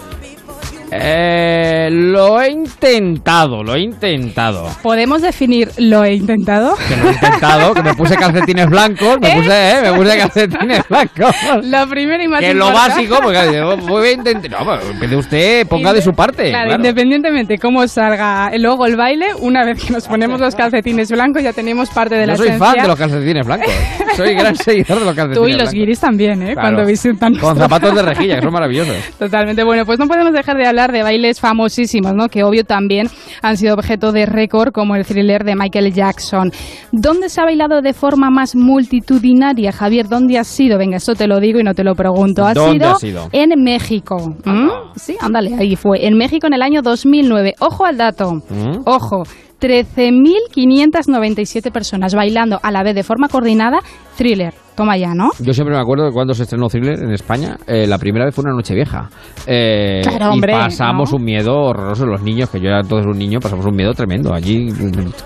Eh, 0.91 1.89
lo 1.91 2.41
he 2.41 2.51
intentado, 2.51 3.63
lo 3.63 3.75
he 3.75 3.81
intentado. 3.81 4.69
¿Podemos 4.81 5.21
definir 5.21 5.69
lo 5.77 6.03
he 6.03 6.13
intentado? 6.15 6.75
Que 6.87 6.95
lo 6.95 7.09
he 7.09 7.13
intentado, 7.13 7.73
que 7.73 7.83
me 7.83 7.93
puse 7.93 8.15
calcetines 8.15 8.69
blancos, 8.69 9.19
me 9.19 9.31
puse, 9.35 9.69
eh, 9.71 9.81
me 9.83 9.93
puse 9.97 10.17
calcetines 10.17 10.87
blancos. 10.87 11.35
Lo 11.63 11.87
primero 11.89 12.23
y 12.23 12.27
más 12.27 12.39
Que 12.39 12.53
lo 12.53 12.71
básico, 12.71 13.19
porque 13.21 13.61
voy 13.87 14.07
a 14.07 14.11
intentar. 14.13 14.51
No, 14.51 14.65
pues, 14.99 15.13
usted, 15.13 15.67
ponga 15.67 15.91
de 15.93 16.01
su 16.01 16.13
parte. 16.13 16.49
Claro, 16.49 16.67
claro. 16.67 16.75
independientemente 16.75 17.57
cómo 17.57 17.87
salga 17.87 18.51
luego 18.57 18.85
el 18.85 18.95
baile, 18.95 19.27
una 19.39 19.65
vez 19.65 19.83
que 19.83 19.91
nos 19.91 20.07
ponemos 20.07 20.39
los 20.39 20.55
calcetines 20.55 21.11
blancos 21.11 21.43
ya 21.43 21.53
tenemos 21.53 21.89
parte 21.89 22.15
de 22.15 22.27
la 22.27 22.33
Yo 22.33 22.37
soy 22.37 22.47
esencia. 22.47 22.65
fan 22.67 22.81
de 22.81 22.87
los 22.87 22.97
calcetines 22.97 23.45
blancos. 23.45 23.73
Soy 24.15 24.33
gran 24.35 24.55
seguidor 24.55 24.99
de 24.99 25.05
los 25.05 25.15
calcetines 25.15 25.37
Tú 25.37 25.47
y 25.47 25.53
los 25.53 25.71
guiris 25.71 25.99
también, 25.99 26.41
¿eh? 26.41 26.53
Claro. 26.53 26.61
Cuando 26.61 26.85
visitan 26.85 27.35
Con 27.35 27.57
zapatos 27.57 27.93
de 27.93 28.01
rejilla, 28.01 28.35
que 28.37 28.41
son 28.41 28.53
maravillosos. 28.53 28.95
Totalmente. 29.19 29.63
Bueno, 29.63 29.85
pues 29.85 29.99
no 29.99 30.07
podemos 30.07 30.33
dejar 30.33 30.55
de 30.57 30.65
hablar 30.67 30.76
de 30.77 31.01
bailes 31.01 31.39
famosísimos, 31.39 32.13
¿no? 32.13 32.27
Que 32.27 32.43
obvio 32.43 32.63
también 32.63 33.07
han 33.41 33.57
sido 33.57 33.73
objeto 33.73 34.11
de 34.11 34.27
récord, 34.27 34.71
como 34.71 34.95
el 34.95 35.03
thriller 35.05 35.43
de 35.43 35.55
Michael 35.55 35.91
Jackson. 35.91 36.51
¿Dónde 36.91 37.29
se 37.29 37.41
ha 37.41 37.45
bailado 37.45 37.81
de 37.81 37.93
forma 37.93 38.29
más 38.29 38.55
multitudinaria, 38.55 39.71
Javier? 39.71 40.07
¿Dónde 40.07 40.37
has 40.37 40.45
sido? 40.47 40.77
Venga, 40.77 40.97
eso 40.97 41.15
te 41.15 41.25
lo 41.27 41.39
digo 41.39 41.59
y 41.59 41.63
no 41.63 41.73
te 41.73 41.83
lo 41.83 41.95
pregunto. 41.95 42.45
¿Has 42.45 42.53
¿Dónde 42.53 42.73
sido? 42.79 42.91
has 42.91 42.99
sido? 42.99 43.27
En 43.31 43.49
México. 43.63 44.35
¿Mm? 44.45 44.69
Sí, 44.95 45.15
ándale, 45.19 45.55
ahí 45.59 45.75
fue. 45.75 46.05
En 46.05 46.15
México 46.17 46.45
en 46.47 46.53
el 46.53 46.61
año 46.61 46.81
2009. 46.83 47.55
Ojo 47.59 47.85
al 47.85 47.97
dato. 47.97 48.33
¿Mm? 48.49 48.81
Ojo. 48.85 49.23
13.597 49.59 51.71
personas 51.71 52.13
bailando 52.13 52.59
a 52.61 52.69
la 52.71 52.83
vez 52.83 52.93
de 52.93 53.01
forma 53.01 53.27
coordinada 53.27 53.79
thriller. 54.15 54.53
Toma 54.77 54.95
ya, 54.95 55.13
¿no? 55.13 55.31
Yo 55.39 55.53
siempre 55.53 55.75
me 55.75 55.81
acuerdo 55.81 56.05
de 56.05 56.11
cuando 56.11 56.33
se 56.33 56.43
estrenó 56.43 56.67
Thriller 56.69 57.03
en 57.03 57.11
España, 57.11 57.57
eh, 57.67 57.85
la 57.87 57.97
primera 57.97 58.23
vez 58.25 58.33
fue 58.33 58.43
una 58.43 58.53
noche 58.53 58.73
vieja. 58.75 59.09
Eh, 59.45 60.01
Claro, 60.03 60.31
hombre, 60.33 60.53
y 60.53 60.55
pasamos 60.55 61.11
¿no? 61.11 61.17
un 61.17 61.23
miedo 61.25 61.53
horroroso 61.55 62.05
los 62.05 62.21
niños, 62.21 62.49
que 62.49 62.59
yo 62.59 62.67
era 62.69 62.79
entonces 62.81 63.07
un 63.11 63.17
niño, 63.17 63.39
pasamos 63.39 63.65
un 63.65 63.75
miedo 63.75 63.91
tremendo 63.93 64.33
allí, 64.33 64.67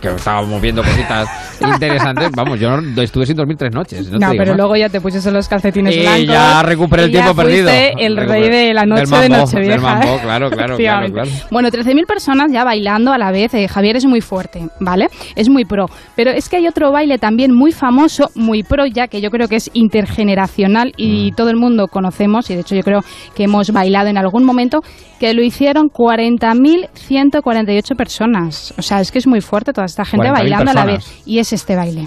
que 0.02 0.08
estábamos 0.10 0.62
viendo 0.62 0.82
cositas 0.82 1.28
interesantes. 1.62 2.32
Vamos, 2.36 2.60
yo 2.60 2.70
no- 2.82 3.02
estuve 3.02 3.26
sin 3.26 3.36
dormir 3.36 3.58
tres 3.58 3.74
noches. 3.76 4.10
No, 4.10 4.20
No, 4.20 4.30
pero 4.32 4.52
más. 4.52 4.58
luego 4.58 4.76
ya 4.78 4.90
te 4.90 5.02
pusiste 5.02 5.30
los 5.32 5.48
calcetines 5.48 5.96
Y 5.96 6.00
blancos. 6.02 6.26
ya 6.28 6.64
recuperé 6.64 7.04
el 7.04 7.10
y 7.10 7.14
ya 7.14 7.22
tiempo 7.24 7.36
perdido. 7.42 7.70
el 7.70 8.18
rey 8.18 8.50
de 8.50 8.74
la 8.74 8.86
noche 8.86 9.06
mambo, 9.08 9.22
de 9.24 9.30
Nochevieja. 9.30 9.72
del 9.74 9.82
mambo, 9.82 10.18
claro, 10.22 10.50
claro, 10.50 10.78
claro, 10.78 11.12
claro. 11.12 11.30
Bueno, 11.52 11.70
13.000 11.70 12.06
personas 12.06 12.52
ya 12.52 12.64
bailando 12.64 13.12
a 13.12 13.18
la 13.18 13.32
vez. 13.32 13.54
eh, 13.54 13.68
Javier 13.68 13.98
es 13.98 14.06
muy 14.06 14.22
fuerte, 14.22 14.68
¿vale? 14.80 15.08
Es 15.36 15.50
muy 15.50 15.66
pro. 15.66 15.88
Pero 16.16 16.32
es 16.32 16.48
que 16.48 16.58
hay 16.58 16.68
otro 16.68 16.92
baile 16.92 17.18
también 17.18 17.54
muy 17.54 17.72
famoso, 17.72 18.30
muy 18.36 18.64
pro 18.64 18.86
ya, 18.86 19.08
que 19.08 19.20
yo 19.22 19.30
creo 19.30 19.41
que 19.48 19.58
es 19.58 19.70
intergeneracional 19.74 20.90
Mm. 20.90 20.94
y 20.98 21.32
todo 21.32 21.50
el 21.50 21.56
mundo 21.58 21.88
conocemos, 21.88 22.50
y 22.50 22.56
de 22.56 22.62
hecho 22.62 22.76
yo 22.76 22.84
creo 22.84 23.02
que 23.36 23.44
hemos 23.44 23.72
bailado 23.72 24.08
en 24.10 24.18
algún 24.18 24.44
momento, 24.44 24.82
que 25.20 25.34
lo 25.34 25.44
hicieron 25.44 25.90
40.148 25.90 27.96
personas. 27.96 28.74
O 28.78 28.82
sea, 28.82 29.00
es 29.02 29.12
que 29.12 29.20
es 29.20 29.28
muy 29.28 29.42
fuerte 29.42 29.74
toda 29.74 29.86
esta 29.86 30.06
gente 30.06 30.28
40.000 30.28 30.34
bailando 30.34 30.72
a 30.72 30.74
la 30.74 30.86
vez. 30.86 31.22
Y 31.26 31.40
es 31.40 31.54
este 31.54 31.76
baile. 31.76 32.06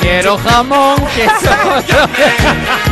Quiero 0.00 0.38
jamón, 0.38 0.96
que 1.14 1.26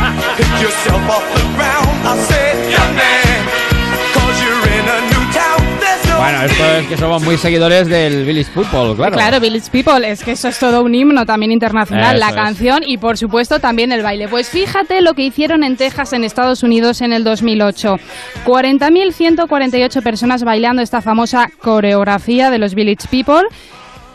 Bueno, 6.19 6.43
esto 6.43 6.65
es 6.65 6.87
que 6.87 6.97
somos 6.97 7.23
muy 7.23 7.37
seguidores 7.37 7.87
del 7.87 8.25
Village 8.25 8.51
Football, 8.51 8.95
claro. 8.97 9.13
Claro, 9.15 9.39
Village 9.39 9.69
People, 9.71 10.05
es 10.09 10.21
que 10.23 10.31
eso 10.31 10.49
es 10.49 10.59
todo 10.59 10.83
un 10.83 10.93
himno 10.93 11.25
también 11.25 11.51
internacional, 11.51 12.17
Eso 12.17 12.25
la 12.25 12.29
es. 12.29 12.35
canción 12.35 12.83
y 12.85 12.97
por 12.97 13.17
supuesto 13.17 13.59
también 13.59 13.91
el 13.93 14.03
baile. 14.03 14.27
Pues 14.27 14.49
fíjate 14.49 15.01
lo 15.01 15.13
que 15.13 15.23
hicieron 15.23 15.63
en 15.63 15.77
Texas, 15.77 16.11
en 16.13 16.23
Estados 16.25 16.61
Unidos, 16.61 17.01
en 17.01 17.13
el 17.13 17.23
2008. 17.23 17.97
40.148 18.45 20.03
personas 20.03 20.43
bailando 20.43 20.81
esta 20.81 21.01
famosa 21.01 21.47
coreografía 21.61 22.49
de 22.49 22.57
los 22.57 22.75
Village 22.75 23.07
People. 23.09 23.43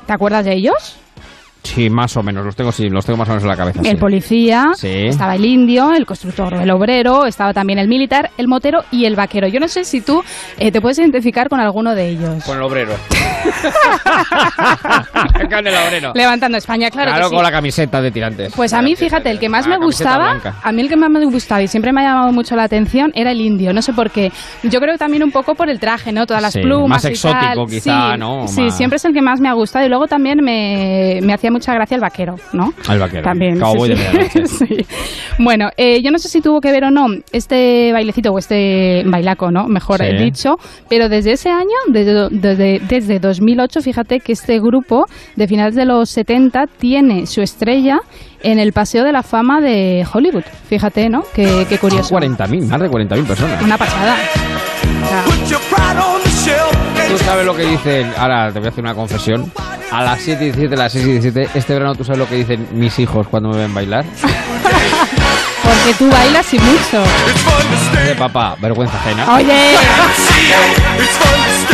¿Te 0.06 0.12
acuerdas 0.12 0.44
de 0.44 0.52
ellos? 0.52 0.98
Sí, 1.64 1.90
más 1.90 2.16
o 2.16 2.22
menos, 2.22 2.44
los 2.44 2.54
tengo, 2.54 2.70
sí, 2.70 2.88
los 2.88 3.04
tengo 3.04 3.16
más 3.16 3.28
o 3.28 3.32
menos 3.32 3.42
en 3.42 3.48
la 3.48 3.56
cabeza. 3.56 3.80
El 3.80 3.86
sí. 3.92 3.96
policía, 3.96 4.66
Sí. 4.76 5.06
estaba 5.06 5.34
el 5.34 5.44
indio, 5.44 5.92
el 5.92 6.06
constructor, 6.06 6.54
el 6.54 6.70
obrero, 6.70 7.24
estaba 7.26 7.52
también 7.54 7.78
el 7.78 7.88
militar, 7.88 8.30
el 8.38 8.46
motero 8.48 8.84
y 8.92 9.06
el 9.06 9.16
vaquero. 9.16 9.48
Yo 9.48 9.58
no 9.60 9.66
sé 9.66 9.84
si 9.84 10.00
tú 10.02 10.22
eh, 10.58 10.70
te 10.70 10.80
puedes 10.80 10.98
identificar 10.98 11.48
con 11.48 11.58
alguno 11.60 11.94
de 11.94 12.10
ellos. 12.10 12.44
Con 12.44 12.58
el 12.58 12.62
obrero. 12.62 12.92
con 15.50 15.66
el 15.66 15.74
obrero. 15.74 16.12
Levantando 16.14 16.58
España, 16.58 16.90
claro, 16.90 17.10
Claro, 17.10 17.24
que 17.24 17.28
sí. 17.30 17.34
con 17.34 17.44
la 17.44 17.50
camiseta 17.50 18.00
de 18.02 18.10
tirantes. 18.10 18.52
Pues 18.54 18.72
a 18.72 18.82
mí, 18.82 18.94
fíjate, 18.94 19.30
el 19.30 19.38
que 19.38 19.48
más 19.48 19.66
me 19.66 19.76
gustaba, 19.78 20.30
blanca. 20.32 20.56
a 20.62 20.72
mí 20.72 20.82
el 20.82 20.88
que 20.88 20.96
más 20.96 21.10
me 21.10 21.24
gustaba 21.24 21.62
y 21.62 21.68
siempre 21.68 21.92
me 21.92 22.02
ha 22.02 22.10
llamado 22.10 22.32
mucho 22.32 22.56
la 22.56 22.64
atención 22.64 23.10
era 23.14 23.32
el 23.32 23.40
indio, 23.40 23.72
no 23.72 23.82
sé 23.82 23.92
por 23.92 24.10
qué. 24.10 24.30
Yo 24.62 24.80
creo 24.80 24.92
que 24.92 24.98
también 24.98 25.22
un 25.22 25.30
poco 25.32 25.54
por 25.54 25.70
el 25.70 25.80
traje, 25.80 26.12
¿no? 26.12 26.26
Todas 26.26 26.42
las 26.42 26.54
plumas 26.54 27.02
más 27.02 27.04
y 27.04 27.08
exótico 27.08 27.40
tal. 27.54 27.66
quizá, 27.66 28.12
Sí, 28.12 28.18
¿no? 28.18 28.48
Sí, 28.48 28.60
Más- 28.62 28.76
siempre 28.76 28.96
es 28.96 29.04
el 29.04 29.12
que 29.14 29.22
más 29.22 29.40
me 29.40 29.48
ha 29.48 29.52
gustado 29.54 29.86
y 29.86 29.88
luego 29.88 30.06
también 30.06 30.38
me, 30.42 31.20
me 31.22 31.32
hacía 31.32 31.50
mucha 31.54 31.72
gracia 31.72 31.94
el 31.94 32.00
vaquero, 32.00 32.34
¿no? 32.52 32.72
Al 32.88 32.98
vaquero. 32.98 33.22
También. 33.22 33.58
Cowboy 33.58 33.96
sí, 33.96 34.02
de 34.02 34.46
sí. 34.46 34.66
Sí. 34.66 34.86
Bueno, 35.38 35.70
eh, 35.76 36.02
yo 36.02 36.10
no 36.10 36.18
sé 36.18 36.28
si 36.28 36.40
tuvo 36.40 36.60
que 36.60 36.70
ver 36.70 36.84
o 36.84 36.90
no 36.90 37.06
este 37.32 37.92
bailecito 37.92 38.30
o 38.30 38.38
este 38.38 39.02
bailaco, 39.06 39.50
¿no? 39.50 39.66
Mejor 39.68 39.98
Sí. 40.00 40.16
dicho, 40.22 40.56
pero 40.90 41.08
desde 41.08 41.32
ese 41.32 41.50
año, 41.50 41.76
desde, 41.88 42.28
desde, 42.30 42.80
desde 42.86 43.18
2008, 43.20 43.80
fíjate 43.80 44.20
que 44.20 44.32
este 44.32 44.58
grupo 44.60 45.06
de 45.36 45.46
finales 45.48 45.74
de 45.74 45.84
los 45.86 46.10
70 46.10 46.64
tiene 46.78 47.26
su 47.26 47.40
estrella 47.40 48.00
en 48.42 48.58
el 48.58 48.72
Paseo 48.72 49.04
de 49.04 49.12
la 49.12 49.22
Fama 49.22 49.60
de 49.60 50.04
Hollywood. 50.12 50.44
Fíjate, 50.68 51.08
¿no? 51.08 51.22
Qué, 51.34 51.64
qué 51.68 51.78
curioso. 51.78 52.14
40.000, 52.14 52.66
más 52.68 52.80
de 52.80 52.90
40.000 52.90 53.26
personas. 53.26 53.62
Una 53.62 53.78
pasada. 53.78 54.16
Tú 56.44 57.18
sabes 57.24 57.46
lo 57.46 57.54
que 57.56 57.64
dicen, 57.64 58.12
ahora 58.18 58.52
te 58.52 58.58
voy 58.58 58.68
a 58.68 58.70
hacer 58.70 58.84
una 58.84 58.94
confesión. 58.94 59.50
A 59.90 60.02
las 60.02 60.20
7 60.20 60.42
y 60.42 60.46
17, 60.46 60.74
a 60.74 60.78
las 60.78 60.92
6 60.92 61.04
y 61.06 61.12
17, 61.12 61.48
este 61.54 61.72
verano 61.72 61.94
tú 61.94 62.04
sabes 62.04 62.18
lo 62.18 62.28
que 62.28 62.34
dicen 62.34 62.68
mis 62.72 62.98
hijos 62.98 63.28
cuando 63.28 63.50
me 63.50 63.58
ven 63.58 63.72
bailar. 63.72 64.04
Porque 65.62 65.94
tú 65.98 66.10
bailas 66.10 66.52
y 66.52 66.58
mucho. 66.58 67.02
De 68.06 68.14
papá, 68.16 68.56
vergüenza 68.60 68.96
ajena. 68.96 69.34
Oye. 69.34 69.76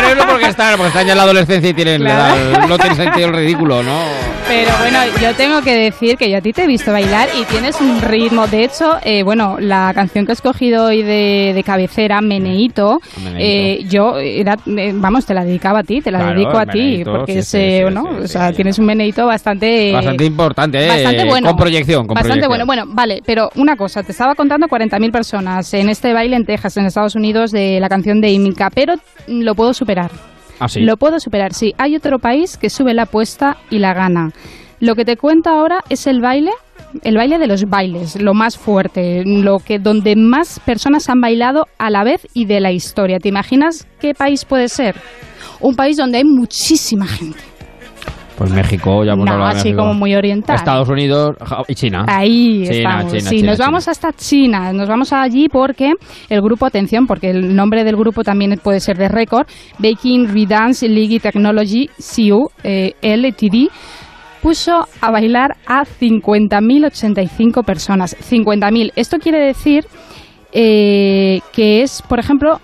Pero 0.00 0.20
es 0.20 0.26
porque 0.26 0.46
están, 0.46 0.76
porque 0.76 0.88
están 0.88 1.06
ya 1.06 1.12
en 1.12 1.18
la 1.18 1.24
adolescencia 1.24 1.70
y 1.70 1.74
tienen 1.74 2.00
Claro. 2.02 2.34
edad- 2.36 2.68
no 2.68 2.78
tienen 2.78 2.96
sentido 2.96 3.28
el 3.28 3.34
ridículo, 3.34 3.82
¿no? 3.82 4.00
Pero 4.48 4.70
bueno, 4.78 4.98
yo 5.20 5.34
tengo 5.34 5.60
que 5.62 5.74
decir 5.74 6.16
que 6.16 6.30
yo 6.30 6.38
a 6.38 6.40
ti 6.40 6.52
te 6.52 6.64
he 6.64 6.66
visto 6.68 6.92
bailar 6.92 7.28
y 7.40 7.44
tienes 7.46 7.80
un 7.80 8.00
ritmo. 8.00 8.46
De 8.46 8.62
hecho, 8.62 8.96
eh, 9.02 9.24
bueno, 9.24 9.56
la 9.58 9.90
canción 9.92 10.24
que 10.24 10.30
he 10.32 10.34
escogido 10.34 10.84
hoy 10.84 11.02
de, 11.02 11.50
de 11.52 11.62
cabecera, 11.64 12.20
Meneito, 12.20 13.00
Meneíto. 13.24 13.38
eh, 13.40 13.84
yo, 13.88 14.18
era, 14.18 14.56
eh, 14.66 14.92
vamos, 14.94 15.26
te 15.26 15.34
la 15.34 15.44
dedicaba 15.44 15.80
a 15.80 15.82
ti, 15.82 16.00
te 16.00 16.12
la 16.12 16.18
Claro, 16.20 16.34
dedico 16.34 16.58
a 16.58 16.66
ti, 16.66 17.02
porque 17.04 17.32
sí, 17.32 17.38
es, 17.40 17.48
sí, 17.48 17.58
sí, 17.88 17.94
¿no? 17.94 18.02
sí, 18.18 18.24
o 18.24 18.28
sea, 18.28 18.52
tienes 18.52 18.78
un 18.78 18.86
meneito 18.86 19.26
bastante... 19.26 19.90
Bastante 19.92 20.24
importante, 20.24 20.84
¿eh? 20.84 20.88
Bastante 20.88 21.24
bueno. 21.24 21.48
Con 21.48 21.56
proyección, 21.56 22.06
con 22.06 22.14
Bastante 22.14 22.46
proyección. 22.46 22.66
bueno. 22.66 22.66
Bueno, 22.66 22.94
vale, 22.94 23.22
pero 23.26 23.50
una 23.56 23.76
cosa, 23.76 24.04
te 24.04 24.12
estaba 24.12 24.36
contando 24.36 24.68
40.000 24.68 25.10
personas 25.10 25.74
en 25.74 25.88
este 25.88 26.12
baile 26.12 26.36
en 26.36 26.44
Texas, 26.46 26.76
en 26.76 26.86
Estados 26.86 27.16
Unidos, 27.16 27.50
de 27.50 27.80
la 27.80 27.88
canción 27.88 28.20
de 28.20 28.30
Imika, 28.30 28.70
pero 28.70 28.94
lo 29.26 29.54
puedo 29.56 29.74
superar. 29.86 30.10
Ah, 30.58 30.68
sí. 30.68 30.80
Lo 30.80 30.96
puedo 30.96 31.20
superar, 31.20 31.52
sí. 31.52 31.72
Hay 31.78 31.94
otro 31.94 32.18
país 32.18 32.56
que 32.56 32.70
sube 32.70 32.92
la 32.92 33.02
apuesta 33.02 33.58
y 33.70 33.78
la 33.78 33.94
gana. 33.94 34.32
Lo 34.80 34.94
que 34.96 35.04
te 35.04 35.16
cuento 35.16 35.50
ahora 35.50 35.84
es 35.88 36.06
el 36.06 36.20
baile, 36.20 36.50
el 37.04 37.16
baile 37.16 37.38
de 37.38 37.46
los 37.46 37.64
bailes, 37.66 38.20
lo 38.20 38.34
más 38.34 38.58
fuerte, 38.58 39.22
lo 39.24 39.58
que 39.58 39.78
donde 39.78 40.16
más 40.16 40.60
personas 40.60 41.08
han 41.08 41.20
bailado 41.20 41.66
a 41.78 41.90
la 41.90 42.02
vez 42.02 42.26
y 42.34 42.46
de 42.46 42.60
la 42.60 42.72
historia. 42.72 43.18
¿Te 43.18 43.28
imaginas 43.28 43.86
qué 44.00 44.12
país 44.12 44.44
puede 44.44 44.68
ser? 44.68 44.96
Un 45.60 45.76
país 45.76 45.96
donde 45.96 46.18
hay 46.18 46.24
muchísima 46.24 47.06
gente. 47.06 47.38
Pues 48.36 48.50
México, 48.52 49.02
ya 49.04 49.12
hemos 49.12 49.24
No, 49.24 49.32
hablado 49.32 49.52
de 49.52 49.58
así 49.60 49.68
México. 49.68 49.82
como 49.82 49.94
muy 49.94 50.14
oriental. 50.14 50.56
Estados 50.56 50.88
Unidos 50.88 51.36
y 51.68 51.74
China. 51.74 52.04
Ahí 52.06 52.64
China, 52.64 52.76
estamos. 52.76 53.12
China, 53.12 53.30
sí, 53.30 53.36
China, 53.36 53.50
nos 53.50 53.58
vamos 53.58 53.88
hasta 53.88 54.12
China. 54.12 54.72
Nos 54.72 54.88
vamos 54.88 55.12
allí 55.12 55.48
porque 55.48 55.92
el 56.28 56.40
grupo, 56.42 56.66
atención, 56.66 57.06
porque 57.06 57.30
el 57.30 57.54
nombre 57.56 57.82
del 57.84 57.96
grupo 57.96 58.22
también 58.22 58.58
puede 58.62 58.80
ser 58.80 58.98
de 58.98 59.08
récord, 59.08 59.46
Baking 59.78 60.28
Redance 60.34 60.86
League 60.88 61.18
Technology 61.20 61.88
CU 61.98 62.50
eh, 62.62 62.92
LTD 63.00 63.70
puso 64.42 64.86
a 65.00 65.10
bailar 65.10 65.56
a 65.66 65.84
50.085 65.84 67.64
personas. 67.64 68.16
50.000. 68.18 68.92
Esto 68.96 69.18
quiere 69.18 69.40
decir 69.40 69.86
eh, 70.52 71.40
que 71.52 71.82
es, 71.82 72.02
por 72.02 72.18
ejemplo, 72.18 72.60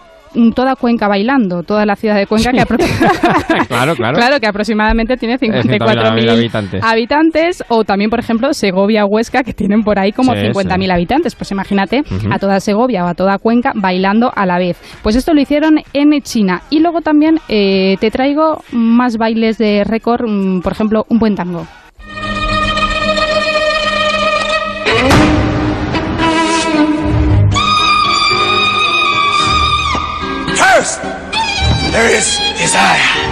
toda 0.54 0.76
Cuenca 0.76 1.08
bailando, 1.08 1.62
toda 1.62 1.86
la 1.86 1.96
ciudad 1.96 2.16
de 2.16 2.26
Cuenca 2.26 2.52
que 2.52 2.62
claro, 3.68 3.94
claro. 3.94 4.16
Claro, 4.16 4.40
que 4.40 4.46
aproximadamente 4.46 5.16
tiene 5.16 5.38
100.000 5.38 5.62
54.000 5.62 6.30
habitantes. 6.30 6.82
habitantes. 6.82 7.64
O 7.68 7.84
también, 7.84 8.10
por 8.10 8.18
ejemplo, 8.20 8.52
Segovia, 8.54 9.04
Huesca, 9.04 9.42
que 9.42 9.52
tienen 9.52 9.82
por 9.82 9.98
ahí 9.98 10.12
como 10.12 10.32
Sí, 10.32 10.38
50.000 10.40 10.84
sí. 10.84 10.90
habitantes. 10.90 11.34
Pues 11.34 11.50
imagínate 11.50 12.02
a 12.30 12.38
toda 12.38 12.60
Segovia 12.60 13.04
o 13.04 13.08
a 13.08 13.14
toda 13.14 13.38
Cuenca 13.38 13.72
bailando 13.74 14.32
a 14.34 14.46
la 14.46 14.58
vez. 14.58 14.78
Pues 15.02 15.16
esto 15.16 15.34
lo 15.34 15.40
hicieron 15.40 15.80
en 15.92 16.20
China. 16.22 16.62
Y 16.70 16.80
luego 16.80 17.00
también 17.00 17.38
eh, 17.48 17.96
te 18.00 18.10
traigo 18.10 18.62
más 18.72 19.16
bailes 19.16 19.58
de 19.58 19.84
récord, 19.84 20.26
mm, 20.28 20.60
por 20.60 20.72
ejemplo, 20.72 21.04
un 21.08 21.18
buen 21.18 21.34
tango. 21.34 21.66
First, 30.82 31.00
there 31.92 32.10
is 32.10 32.40
desire. 32.58 33.31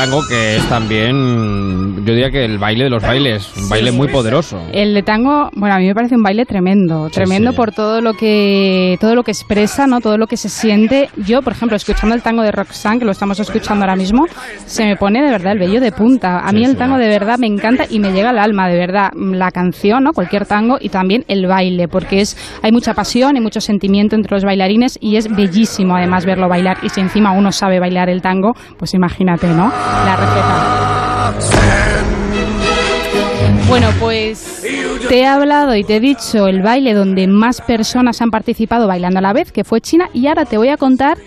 Tango 0.00 0.26
que 0.26 0.56
es 0.56 0.66
también, 0.66 1.96
yo 2.06 2.14
diría 2.14 2.30
que 2.30 2.42
el 2.42 2.56
baile 2.56 2.84
de 2.84 2.90
los 2.90 3.02
bailes, 3.02 3.54
un 3.54 3.68
baile 3.68 3.92
muy 3.92 4.08
poderoso. 4.08 4.58
El 4.72 4.94
de 4.94 5.02
tango, 5.02 5.50
bueno, 5.54 5.74
a 5.74 5.78
mí 5.78 5.86
me 5.86 5.94
parece 5.94 6.16
un 6.16 6.22
baile 6.22 6.46
tremendo, 6.46 7.10
tremendo 7.10 7.50
sí. 7.50 7.56
por 7.58 7.72
todo 7.72 8.00
lo 8.00 8.14
que 8.14 8.96
todo 8.98 9.14
lo 9.14 9.24
que 9.24 9.32
expresa, 9.32 9.86
¿no? 9.86 10.00
Todo 10.00 10.16
lo 10.16 10.26
que 10.26 10.38
se 10.38 10.48
siente. 10.48 11.10
Yo, 11.18 11.42
por 11.42 11.52
ejemplo, 11.52 11.76
escuchando 11.76 12.14
el 12.14 12.22
tango 12.22 12.42
de 12.42 12.50
Roxanne, 12.50 13.00
que 13.00 13.04
lo 13.04 13.10
estamos 13.10 13.40
escuchando 13.40 13.84
ahora 13.84 13.94
mismo, 13.94 14.24
se 14.64 14.86
me 14.86 14.96
pone 14.96 15.22
de 15.22 15.30
verdad 15.30 15.52
el 15.52 15.58
vello 15.58 15.82
de 15.82 15.92
punta. 15.92 16.38
A 16.38 16.50
mí 16.52 16.64
el 16.64 16.78
tango 16.78 16.96
de 16.96 17.08
verdad 17.08 17.36
me 17.38 17.46
encanta 17.46 17.84
y 17.90 17.98
me 17.98 18.12
llega 18.12 18.30
al 18.30 18.38
alma, 18.38 18.68
de 18.68 18.78
verdad, 18.78 19.10
la 19.14 19.50
canción, 19.50 20.02
¿no? 20.02 20.14
Cualquier 20.14 20.46
tango 20.46 20.78
y 20.80 20.88
también 20.88 21.26
el 21.28 21.46
baile, 21.46 21.88
porque 21.88 22.22
es 22.22 22.38
hay 22.62 22.72
mucha 22.72 22.94
pasión 22.94 23.36
y 23.36 23.40
mucho 23.42 23.60
sentimiento 23.60 24.16
entre 24.16 24.34
los 24.34 24.44
bailarines 24.44 24.98
y 24.98 25.16
es 25.16 25.28
bellísimo 25.28 25.94
además 25.94 26.24
verlo 26.24 26.48
bailar 26.48 26.78
y 26.82 26.88
si 26.88 27.02
encima 27.02 27.32
uno 27.32 27.52
sabe 27.52 27.80
bailar 27.80 28.08
el 28.08 28.22
tango, 28.22 28.54
pues 28.78 28.94
imagínate, 28.94 29.48
¿no? 29.48 29.70
La 30.04 30.16
receta. 30.16 31.34
Bueno, 33.68 33.88
pues 34.00 34.64
te 35.08 35.20
he 35.20 35.26
hablado 35.26 35.76
y 35.76 35.84
te 35.84 35.96
he 35.96 36.00
dicho 36.00 36.48
el 36.48 36.60
baile 36.60 36.92
donde 36.92 37.28
más 37.28 37.60
personas 37.60 38.20
han 38.20 38.30
participado 38.30 38.88
bailando 38.88 39.20
a 39.20 39.22
la 39.22 39.32
vez, 39.32 39.52
que 39.52 39.62
fue 39.62 39.80
China, 39.80 40.08
y 40.12 40.26
ahora 40.26 40.44
te 40.44 40.58
voy 40.58 40.70
a 40.70 40.76
contar 40.76 41.18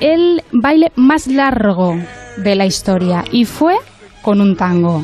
el 0.00 0.42
baile 0.52 0.92
más 0.96 1.26
largo 1.26 1.96
de 2.36 2.54
la 2.54 2.66
historia, 2.66 3.24
y 3.32 3.46
fue 3.46 3.76
con 4.20 4.42
un 4.42 4.54
tango. 4.56 5.02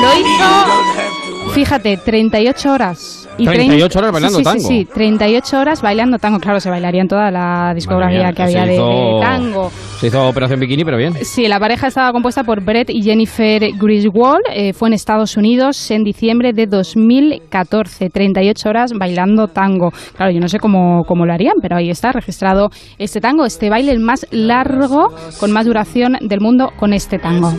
Lo 0.00 0.18
hizo, 0.18 1.50
fíjate, 1.52 1.98
38 1.98 2.72
horas. 2.72 3.27
38 3.46 3.98
horas 3.98 4.12
bailando 4.12 4.38
sí, 4.38 4.44
sí, 4.44 4.44
tango. 4.44 4.60
Sí, 4.60 4.66
sí, 4.68 4.84
38 4.92 5.58
horas 5.60 5.82
bailando 5.82 6.18
tango. 6.18 6.38
Claro, 6.38 6.60
se 6.60 6.70
bailaría 6.70 7.02
en 7.02 7.08
toda 7.08 7.30
la 7.30 7.72
discografía 7.74 8.18
mía, 8.18 8.32
que 8.32 8.42
había 8.42 8.64
de, 8.64 8.74
hizo- 8.74 8.88
de 8.88 9.20
tango. 9.20 9.70
Se 10.00 10.06
hizo 10.08 10.28
Operación 10.28 10.60
Bikini, 10.60 10.84
pero 10.84 10.96
bien. 10.96 11.14
Sí, 11.24 11.48
la 11.48 11.58
pareja 11.58 11.88
estaba 11.88 12.12
compuesta 12.12 12.44
por 12.44 12.62
Brett 12.62 12.90
y 12.90 13.02
Jennifer 13.02 13.62
Griswold. 13.76 14.42
eh, 14.52 14.72
fue 14.72 14.88
en 14.88 14.94
Estados 14.94 15.36
Unidos 15.36 15.90
en 15.90 16.04
diciembre 16.04 16.52
de 16.52 16.66
2014. 16.66 18.10
38 18.10 18.68
horas 18.68 18.92
bailando 18.94 19.48
tango. 19.48 19.90
Claro, 20.16 20.32
yo 20.32 20.40
no 20.40 20.48
sé 20.48 20.58
cómo, 20.58 21.04
cómo 21.04 21.26
lo 21.26 21.32
harían, 21.32 21.54
pero 21.60 21.76
ahí 21.76 21.90
está 21.90 22.12
registrado 22.12 22.70
este 22.98 23.20
tango, 23.20 23.44
este 23.44 23.70
baile 23.70 23.92
el 23.92 24.00
más 24.00 24.26
largo, 24.30 25.12
con 25.40 25.50
más 25.52 25.66
duración 25.66 26.16
del 26.20 26.40
mundo 26.40 26.72
con 26.76 26.92
este 26.92 27.18
tango. 27.18 27.52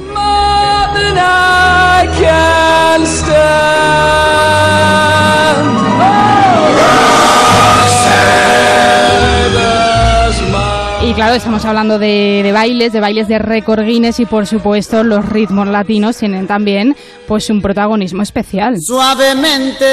Y 11.10 11.14
claro, 11.16 11.34
estamos 11.34 11.66
hablando 11.66 11.98
de, 11.98 12.52
bailes, 12.54 12.94
de 12.94 13.00
bailes 13.00 13.28
de 13.28 13.40
récord 13.40 13.84
Guinness 13.84 14.20
y 14.20 14.28
por 14.28 14.46
supuesto 14.46 15.04
los 15.04 15.26
ritmos 15.26 15.68
latinos 15.68 16.18
tienen 16.18 16.46
también 16.46 16.96
pues 17.28 17.50
un 17.50 17.64
protagonismo 17.64 18.22
especial. 18.22 18.80
Suavemente, 18.80 19.86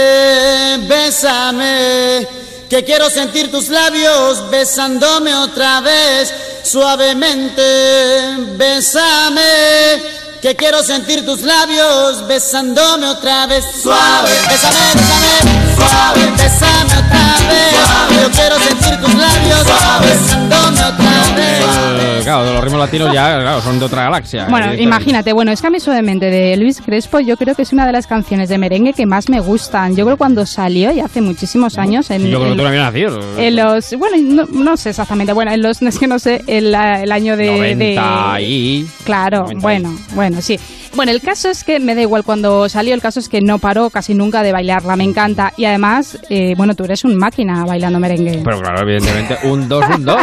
bésame, 0.87 2.27
que 2.69 2.85
quiero 2.85 3.09
sentir 3.09 3.51
tus 3.51 3.71
labios 3.71 4.51
besándome 4.51 5.35
otra 5.35 5.81
vez. 5.81 6.35
Suavemente, 6.65 7.63
bésame, 8.59 9.41
que 10.47 10.55
quiero 10.55 10.81
sentir 10.85 11.25
tus 11.27 11.43
labios 11.43 12.25
besándome 12.29 13.07
otra 13.07 13.47
vez. 13.49 13.65
Suave, 13.83 14.31
bésame, 14.49 14.77
bésame, 14.95 15.75
suave, 15.75 16.31
bésame 16.31 16.93
otra 17.05 17.49
vez. 17.49 18.23
Yo 18.23 18.31
quiero 18.31 18.57
sentir 18.61 19.01
tus 19.01 19.15
labios 19.15 19.65
besándome 20.03 20.81
otra 20.85 21.35
vez. 21.37 21.65
Eh, 21.99 22.21
claro, 22.23 22.53
los 22.55 22.63
ritmos 22.65 22.79
latinos 22.81 23.13
ya 23.13 23.41
claro, 23.41 23.61
son 23.61 23.79
de 23.81 23.85
otra 23.87 24.05
galaxia. 24.05 24.47
Bueno, 24.49 24.73
imagínate, 24.75 25.33
bueno, 25.33 25.51
es 25.51 25.61
que 25.61 25.67
a 25.67 25.71
mí 25.71 25.81
suavemente 25.81 26.27
de 26.31 26.57
Luis 26.57 26.81
Crespo 26.81 27.19
yo 27.21 27.37
creo 27.37 27.55
que 27.57 27.63
es 27.63 27.73
una 27.73 27.85
de 27.85 27.93
las 27.93 28.07
canciones 28.07 28.49
de 28.49 28.59
merengue 28.59 28.93
que 28.93 29.05
más 29.07 29.29
me 29.29 29.41
gustan. 29.41 29.97
Yo 29.97 30.05
creo 30.05 30.17
cuando 30.17 30.47
salió, 30.47 30.93
ya 30.93 31.07
hace 31.07 31.21
muchísimos 31.23 31.77
años, 31.77 32.09
en, 32.11 32.23
Sí, 32.23 32.31
yo 32.31 32.39
creo 32.39 32.49
que 32.49 32.53
en- 32.53 32.57
tú 32.59 32.63
no 32.63 32.69
habías 32.69 32.85
nacido. 32.85 33.21
en 33.39 33.57
los, 33.57 33.93
bueno, 33.99 34.17
no, 34.21 34.47
no 34.53 34.77
sé 34.77 34.91
exactamente, 34.91 35.33
bueno, 35.33 35.51
en 35.53 35.63
los, 35.63 35.83
es 35.83 35.99
que 35.99 36.07
no 36.07 36.19
sé, 36.21 36.43
el, 36.47 36.67
el 36.75 37.11
año 37.13 37.37
de... 37.37 37.51
90 37.51 38.35
de- 38.37 38.43
y... 38.43 38.87
Claro, 39.05 39.49
90 39.53 39.89
y- 39.89 40.15
bueno, 40.15 40.36
bueno, 40.37 40.43
sí. 40.43 40.76
Bueno, 40.97 41.13
el 41.13 41.21
caso 41.21 41.51
es 41.51 41.63
que 41.63 41.79
me 41.79 41.95
da 41.95 42.01
igual 42.01 42.25
cuando 42.25 42.69
salió, 42.71 42.95
el 42.95 43.03
caso 43.03 43.21
es 43.21 43.29
que 43.29 43.41
no 43.43 43.59
paró 43.59 43.91
casi 43.91 44.15
nunca 44.15 44.43
de 44.43 44.51
bailarla, 44.53 44.97
me 44.97 45.05
encanta. 45.05 45.53
Y 45.57 45.67
además, 45.67 46.19
eh, 46.31 46.55
bueno, 46.57 46.75
tú 46.75 46.85
eres 46.85 47.05
un 47.05 47.17
máquina 47.17 47.65
bailando 47.67 48.01
merengue. 48.01 48.41
Pero 48.43 48.61
claro, 48.61 48.81
evidentemente, 48.83 49.37
un 49.45 49.69
2, 49.69 49.85
un 49.99 50.05
2. 50.07 50.17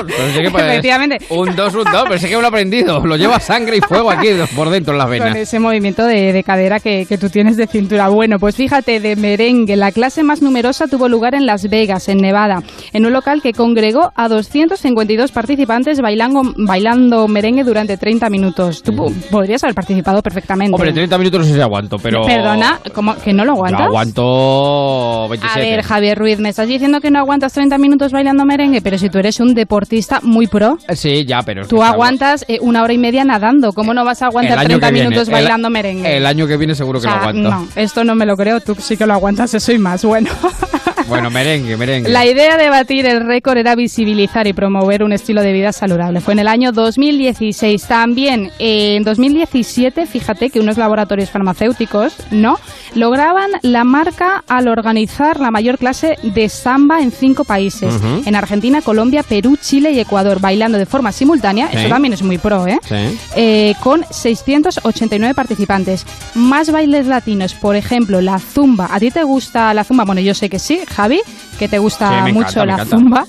Efectivamente. 0.71 1.19
Un 1.29 1.55
2, 1.55 1.75
un 1.75 1.83
2, 1.83 2.03
pero 2.07 2.17
sé 2.19 2.27
que 2.27 2.35
me 2.35 2.41
lo 2.41 2.47
he 2.47 2.49
aprendido. 2.49 3.05
Lo 3.05 3.15
lleva 3.17 3.39
sangre 3.39 3.77
y 3.77 3.81
fuego 3.81 4.09
aquí 4.09 4.29
por 4.55 4.69
dentro 4.71 4.93
en 4.93 4.97
las 4.97 5.07
Con 5.07 5.11
venas. 5.19 5.35
ese 5.37 5.59
movimiento 5.59 6.05
de, 6.05 6.33
de 6.33 6.43
cadera 6.43 6.79
que, 6.79 7.05
que 7.07 7.17
tú 7.19 7.29
tienes 7.29 7.55
de 7.55 7.67
cintura. 7.67 8.07
Bueno, 8.09 8.39
pues 8.39 8.55
fíjate, 8.55 8.99
de 8.99 9.15
merengue, 9.15 9.75
la 9.75 9.91
clase 9.91 10.23
más 10.23 10.41
numerosa 10.41 10.87
tuvo 10.87 11.07
lugar 11.07 11.35
en 11.35 11.45
Las 11.45 11.69
Vegas, 11.69 12.09
en 12.09 12.17
Nevada, 12.17 12.63
en 12.93 13.05
un 13.05 13.13
local 13.13 13.41
que 13.43 13.53
congregó 13.53 14.11
a 14.15 14.27
252 14.27 15.31
participantes 15.31 16.01
bailando, 16.01 16.41
bailando 16.57 17.27
merengue 17.27 17.63
durante 17.63 17.95
30 17.97 18.29
minutos. 18.31 18.81
Tú 18.81 18.95
po- 18.95 19.11
podrías 19.29 19.63
haber 19.63 19.75
participado 19.75 20.21
perfectamente. 20.23 20.62
Hombre, 20.71 20.93
30 20.93 21.17
minutos 21.17 21.39
no 21.41 21.45
sé 21.47 21.53
si 21.53 21.59
aguanto, 21.61 21.97
pero... 21.97 22.23
Perdona, 22.25 22.79
¿cómo, 22.93 23.15
¿que 23.15 23.33
no 23.33 23.43
lo 23.45 23.51
Yo 23.53 23.57
aguantas? 23.65 23.81
aguanto 23.87 25.25
A 25.25 25.27
27. 25.29 25.59
ver, 25.69 25.81
Javier 25.83 26.17
Ruiz, 26.17 26.39
me 26.39 26.49
estás 26.49 26.67
diciendo 26.67 27.01
que 27.01 27.11
no 27.11 27.19
aguantas 27.19 27.53
30 27.53 27.77
minutos 27.77 28.11
bailando 28.11 28.45
merengue, 28.45 28.81
pero 28.81 28.97
si 28.97 29.09
tú 29.09 29.17
eres 29.19 29.39
un 29.39 29.53
deportista 29.53 30.19
muy 30.21 30.47
pro, 30.47 30.77
Eh, 30.87 30.95
Sí, 30.95 31.25
ya, 31.25 31.41
pero... 31.41 31.67
tú 31.67 31.83
aguantas 31.83 32.45
eh, 32.47 32.59
una 32.61 32.83
hora 32.83 32.93
y 32.93 32.97
media 32.97 33.23
nadando. 33.23 33.73
¿Cómo 33.73 33.93
no 33.93 34.05
vas 34.05 34.21
a 34.21 34.25
el 34.25 34.29
aguantar 34.29 34.59
año 34.59 34.67
30 34.67 34.87
que 34.87 34.93
viene, 34.93 35.09
minutos 35.09 35.27
el- 35.27 35.33
bailando 35.33 35.69
merengue? 35.69 36.17
El 36.17 36.25
año 36.25 36.47
que 36.47 36.57
viene 36.57 36.75
seguro 36.75 36.99
que 36.99 37.07
O 37.07 37.09
sea, 37.09 37.19
lo 37.19 37.27
aguanto. 37.27 37.49
No, 37.49 37.67
esto 37.75 38.03
no 38.03 38.15
me 38.15 38.25
lo 38.25 38.37
creo, 38.37 38.59
tú 38.61 38.75
sí 38.75 38.95
que 38.97 39.05
lo 39.05 39.13
aguantas, 39.13 39.53
eso 39.53 39.71
y 39.71 39.77
más. 39.79 40.03
Bueno, 40.05 40.29
Bueno, 41.07 41.29
merengue, 41.29 41.75
merengue. 41.77 42.09
la 42.09 42.25
idea 42.25 42.57
de 42.57 42.69
batir 42.69 43.05
el 43.05 43.25
récord 43.25 43.57
era 43.57 43.75
visibilizar 43.75 44.47
y 44.47 44.53
promover 44.53 45.03
un 45.03 45.13
estilo 45.13 45.41
de 45.41 45.51
vida 45.53 45.71
saludable. 45.71 46.21
Fue 46.21 46.33
en 46.33 46.39
el 46.39 46.47
año 46.47 46.71
2016. 46.71 47.83
También 47.87 48.51
eh, 48.59 48.95
en 48.95 49.03
2017, 49.03 50.05
fíjate 50.05 50.49
que 50.49 50.59
unos 50.59 50.77
laboratorios 50.77 51.29
farmacéuticos, 51.29 52.15
¿no? 52.31 52.57
Lograban 52.95 53.49
la 53.63 53.83
marca 53.83 54.43
al 54.47 54.67
organizar 54.67 55.39
la 55.39 55.51
mayor 55.51 55.77
clase 55.77 56.15
de 56.21 56.47
samba 56.49 57.01
en 57.01 57.11
cinco 57.11 57.43
países. 57.43 57.93
En 58.25 58.35
Argentina, 58.35 58.81
Colombia, 58.81 59.23
Perú, 59.23 59.57
Chile 59.59 59.91
y 59.91 59.99
Ecuador, 59.99 60.39
bailando 60.39 60.77
de 60.77 60.85
forma 60.85 61.11
simultánea. 61.11 61.69
Sí. 61.71 61.77
Eso 61.77 61.89
también 61.89 62.13
es 62.13 62.21
muy 62.21 62.37
pro, 62.37 62.67
¿eh? 62.67 62.79
Sí. 62.87 63.17
eh, 63.35 63.73
con 63.81 64.05
689 64.09 65.33
participantes. 65.33 66.05
Más 66.35 66.71
bailes 66.71 67.07
latinos, 67.07 67.53
por 67.55 67.75
ejemplo, 67.75 68.21
la 68.21 68.39
zumba. 68.39 68.87
¿A 68.91 68.99
ti 68.99 69.11
te 69.11 69.23
gusta 69.23 69.73
la 69.73 69.83
zumba? 69.83 70.05
Bueno, 70.05 70.21
yo 70.21 70.33
sé 70.33 70.49
que 70.49 70.59
sí, 70.59 70.79
Javi, 70.95 71.21
que 71.59 71.67
te 71.67 71.79
gusta 71.79 72.25
Sí, 72.25 72.33
mucho 72.33 72.61
encanta, 72.61 72.77
la 72.77 72.85
zumba. 72.85 73.25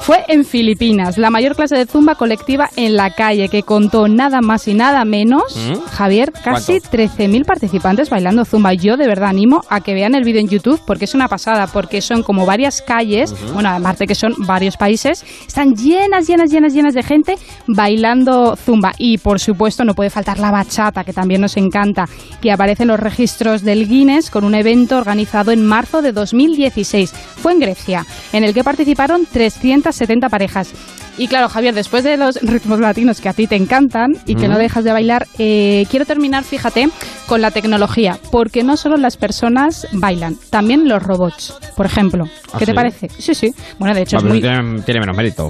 Fue 0.00 0.24
en 0.28 0.44
Filipinas, 0.44 1.18
la 1.18 1.30
mayor 1.30 1.54
clase 1.54 1.76
de 1.76 1.84
zumba 1.84 2.14
colectiva 2.14 2.70
en 2.76 2.96
la 2.96 3.10
calle, 3.10 3.48
que 3.48 3.62
contó 3.62 4.08
nada 4.08 4.40
más 4.40 4.66
y 4.66 4.74
nada 4.74 5.04
menos, 5.04 5.42
¿Mm? 5.54 5.80
Javier, 5.90 6.32
casi 6.32 6.80
13.000 6.80 7.44
participantes 7.44 8.08
bailando 8.08 8.44
zumba. 8.44 8.72
Yo 8.72 8.96
de 8.96 9.06
verdad 9.06 9.28
animo 9.28 9.62
a 9.68 9.80
que 9.80 9.94
vean 9.94 10.14
el 10.14 10.24
vídeo 10.24 10.40
en 10.40 10.48
YouTube 10.48 10.80
porque 10.86 11.04
es 11.04 11.14
una 11.14 11.28
pasada, 11.28 11.66
porque 11.66 12.00
son 12.00 12.22
como 12.22 12.46
varias 12.46 12.80
calles, 12.80 13.34
bueno, 13.52 13.68
además 13.68 13.98
de 13.98 14.06
que 14.06 14.14
son 14.14 14.34
varios 14.38 14.76
países, 14.76 15.24
están 15.46 15.74
llenas, 15.74 16.26
llenas, 16.26 16.50
llenas, 16.50 16.72
llenas 16.72 16.94
de 16.94 17.02
gente 17.02 17.36
bailando 17.66 18.56
zumba. 18.56 18.92
Y 18.98 19.18
por 19.18 19.40
supuesto 19.40 19.84
no 19.84 19.94
puede 19.94 20.10
faltar 20.10 20.38
la 20.38 20.50
bachata, 20.50 21.04
que 21.04 21.12
también 21.12 21.40
nos 21.40 21.56
encanta, 21.56 22.08
que 22.40 22.50
aparece 22.50 22.84
en 22.84 22.88
los 22.88 23.00
registros 23.00 23.62
del 23.62 23.88
Guinness 23.88 24.30
con 24.30 24.44
un 24.44 24.54
evento 24.54 24.96
organizado 24.96 25.50
en 25.50 25.66
marzo 25.66 26.02
de 26.02 26.12
2016. 26.12 27.12
Fue 27.12 27.52
en 27.52 27.60
Grecia, 27.60 28.06
en 28.32 28.44
el 28.44 28.54
que 28.54 28.64
participaron 28.64 29.26
370 29.92 30.28
parejas. 30.28 30.70
Y 31.16 31.26
claro, 31.28 31.48
Javier, 31.48 31.74
después 31.74 32.04
de 32.04 32.16
los 32.16 32.36
ritmos 32.42 32.78
latinos 32.80 33.20
que 33.20 33.28
a 33.28 33.32
ti 33.32 33.46
te 33.46 33.56
encantan 33.56 34.16
y 34.26 34.34
que 34.36 34.46
Mm. 34.48 34.52
no 34.52 34.58
dejas 34.58 34.84
de 34.84 34.92
bailar, 34.92 35.26
eh, 35.38 35.86
quiero 35.90 36.06
terminar, 36.06 36.44
fíjate, 36.44 36.88
con 37.26 37.40
la 37.42 37.50
tecnología, 37.50 38.18
porque 38.30 38.62
no 38.62 38.76
solo 38.76 38.96
las 38.96 39.16
personas 39.16 39.86
bailan, 39.92 40.36
también 40.50 40.88
los 40.88 41.02
robots, 41.02 41.54
por 41.76 41.86
ejemplo. 41.86 42.26
¿Ah, 42.52 42.58
¿Qué 42.58 42.66
te 42.66 42.72
sí? 42.72 42.76
parece? 42.76 43.08
Sí, 43.18 43.34
sí. 43.34 43.52
Bueno, 43.78 43.94
de 43.94 44.02
hecho 44.02 44.16
Ah, 44.16 44.18
es 44.18 44.22
pero 44.22 44.34
muy... 44.34 44.40
tiene, 44.40 44.82
tiene 44.82 45.00
menos 45.00 45.16
mérito. 45.16 45.48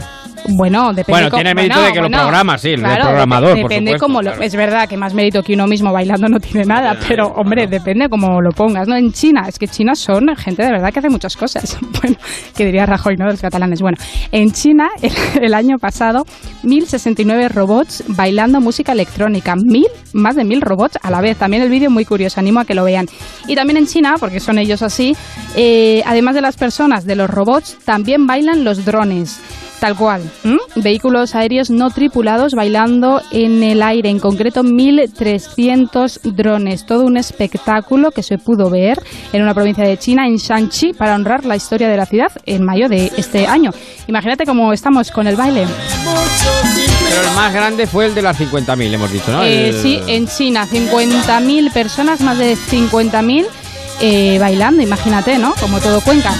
Bueno, 0.49 0.89
depende. 0.93 1.13
Bueno, 1.13 1.31
tiene 1.31 1.55
mérito 1.55 1.81
de 1.81 1.93
que 1.93 2.01
lo 2.01 2.09
programa, 2.09 2.59
sí, 2.59 2.71
el 2.71 2.81
programador, 2.81 3.51
dep- 3.57 3.61
por 3.63 3.71
Depende 3.71 3.99
cómo 3.99 4.23
lo-. 4.23 4.33
Es 4.43 4.55
verdad 4.57 4.89
que 4.89 4.97
más 4.97 5.15
mérito 5.15 5.43
que 5.43 5.55
uno 5.55 5.67
mismo 5.67 5.93
bailando 5.93 6.29
no 6.29 6.39
tiene 6.41 6.65
nada, 6.65 6.97
pero 7.07 7.27
hombre, 7.37 7.67
depende 7.67 8.09
cómo 8.09 8.41
lo 8.41 8.51
pongas, 8.51 8.89
¿no? 8.89 8.97
En 8.97 9.13
China, 9.13 9.45
es 9.49 9.59
que 9.59 9.69
China 9.69 9.95
son 9.95 10.35
gente 10.37 10.63
de 10.63 10.71
verdad 10.71 10.93
que 10.93 11.01
hace 11.01 11.11
muchas 11.11 11.37
cosas. 11.37 11.77
Bueno, 12.01 12.17
que 12.57 12.65
diría 12.65 12.87
Rajoy, 12.87 13.17
¿no? 13.17 13.25
De 13.25 13.33
los 13.33 13.41
catalanes. 13.41 13.81
Bueno, 13.81 13.97
en 14.31 14.53
China, 14.53 14.89
el, 15.03 15.13
el 15.43 15.55
año 15.55 15.79
pasado, 15.79 16.25
1069 16.63 17.49
robots 17.49 18.05
bailando 18.09 18.61
música 18.61 18.93
electrónica. 18.93 19.55
Mil, 19.57 19.87
más 20.13 20.37
de 20.37 20.45
mil 20.45 20.61
robots 20.61 20.99
a 21.03 21.11
la 21.11 21.21
vez. 21.21 21.37
También 21.39 21.63
el 21.63 21.71
vídeo 21.71 21.91
muy 21.91 22.05
curioso, 22.05 22.39
animo 22.39 22.61
a 22.61 22.65
que 22.65 22.75
lo 22.75 22.85
vean. 22.85 23.07
Y 23.49 23.55
también 23.57 23.79
en 23.79 23.87
China, 23.87 24.15
porque 24.21 24.39
son 24.39 24.59
ellos 24.59 24.83
así, 24.83 25.17
eh, 25.57 26.03
además 26.07 26.35
de 26.37 26.41
las 26.43 26.57
personas, 26.57 27.05
de 27.05 27.17
los 27.17 27.29
robots, 27.29 27.79
también 27.85 28.27
bailan 28.27 28.63
los 28.65 28.85
drones. 28.85 29.41
Tal 29.81 29.95
cual. 29.95 30.23
¿m? 30.45 30.59
Vehículos 30.75 31.37
aéreos 31.37 31.71
no 31.71 31.91
tripulados 31.91 32.53
bailando 32.55 33.23
en 33.31 33.63
el 33.63 33.81
aire, 33.83 34.09
en 34.11 34.19
concreto 34.19 34.65
1.300 34.65 36.21
drones. 36.33 36.85
Todo 36.85 37.05
un 37.05 37.17
espectáculo 37.17 38.11
que 38.11 38.25
se 38.25 38.39
pudo 38.39 38.71
ver 38.71 39.01
en 39.33 39.43
una 39.43 39.55
provincia 39.55 39.85
de 39.85 39.97
China, 39.97 40.27
en 40.27 40.37
Shanxi, 40.37 40.95
para 40.95 41.15
honrar 41.15 41.45
la 41.45 41.55
historia 41.55 41.89
de 41.89 41.97
la 41.97 42.07
ciudad 42.07 42.33
en 42.45 42.65
mayo 42.65 42.89
de 42.89 43.13
este 43.17 43.47
año. 43.47 43.71
Imagínate 44.09 44.45
cómo 44.47 44.73
estamos 44.73 45.13
con 45.13 45.29
el 45.29 45.37
baile. 45.37 45.65
Pero 47.09 47.21
el 47.29 47.35
más 47.37 47.53
grande 47.55 47.87
fue 47.87 48.07
el 48.07 48.15
de 48.15 48.23
las 48.23 48.37
50.000, 48.39 48.93
hemos 48.95 49.13
dicho, 49.13 49.31
¿no? 49.31 49.45
Eh, 49.45 49.69
El- 49.69 49.81
sí, 49.81 50.01
en 50.09 50.27
China, 50.27 50.67
50.000 50.67 51.71
personas, 51.73 52.21
más 52.21 52.37
de 52.37 52.57
50.000 52.57 53.47
eh, 54.01 54.39
bailando, 54.41 54.83
imagínate, 54.83 55.39
¿no? 55.39 55.55
Como 55.61 55.79
todo 55.79 56.01
Cuenca. 56.01 56.33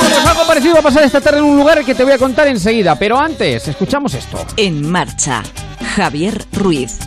Pues 0.00 0.26
algo 0.26 0.46
parecido 0.46 0.74
va 0.74 0.80
a 0.80 0.82
pasar 0.82 1.02
esta 1.04 1.20
tarde 1.20 1.38
en 1.38 1.44
un 1.44 1.56
lugar 1.56 1.84
que 1.84 1.94
te 1.94 2.04
voy 2.04 2.12
a 2.12 2.18
contar 2.18 2.48
enseguida. 2.48 2.96
Pero 2.96 3.18
antes, 3.18 3.68
escuchamos 3.68 4.14
esto. 4.14 4.38
En 4.56 4.88
marcha, 4.90 5.42
Javier 5.96 6.44
Ruiz. 6.52 6.98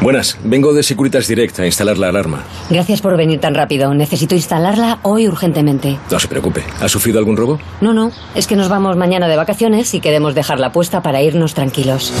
Buenas, 0.00 0.36
vengo 0.44 0.74
de 0.74 0.82
Securitas 0.82 1.26
Direct 1.28 1.58
a 1.60 1.64
instalar 1.64 1.96
la 1.96 2.10
alarma. 2.10 2.44
Gracias 2.68 3.00
por 3.00 3.16
venir 3.16 3.40
tan 3.40 3.54
rápido. 3.54 3.94
Necesito 3.94 4.34
instalarla 4.34 4.98
hoy 5.02 5.26
urgentemente. 5.26 5.98
No 6.10 6.20
se 6.20 6.28
preocupe. 6.28 6.62
¿Ha 6.82 6.90
sufrido 6.90 7.18
algún 7.18 7.38
robo? 7.38 7.58
No, 7.80 7.94
no, 7.94 8.10
es 8.34 8.46
que 8.46 8.54
nos 8.54 8.68
vamos 8.68 8.98
mañana 8.98 9.28
de 9.28 9.36
vacaciones 9.36 9.94
y 9.94 10.00
queremos 10.00 10.34
dejarla 10.34 10.72
puesta 10.72 11.00
para 11.00 11.22
irnos 11.22 11.54
tranquilos. 11.54 12.12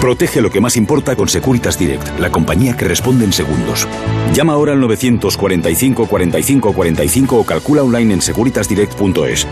Protege 0.00 0.40
lo 0.40 0.50
que 0.50 0.60
más 0.60 0.76
importa 0.76 1.16
con 1.16 1.28
Securitas 1.28 1.78
Direct, 1.78 2.18
la 2.20 2.30
compañía 2.30 2.76
que 2.76 2.84
responde 2.84 3.24
en 3.24 3.32
segundos. 3.32 3.88
Llama 4.32 4.52
ahora 4.52 4.72
al 4.72 4.80
945 4.80 6.06
45 6.06 6.72
45 6.72 7.36
o 7.36 7.44
calcula 7.44 7.82
online 7.82 8.14
en 8.14 8.22
securitasdirect.es. 8.22 9.46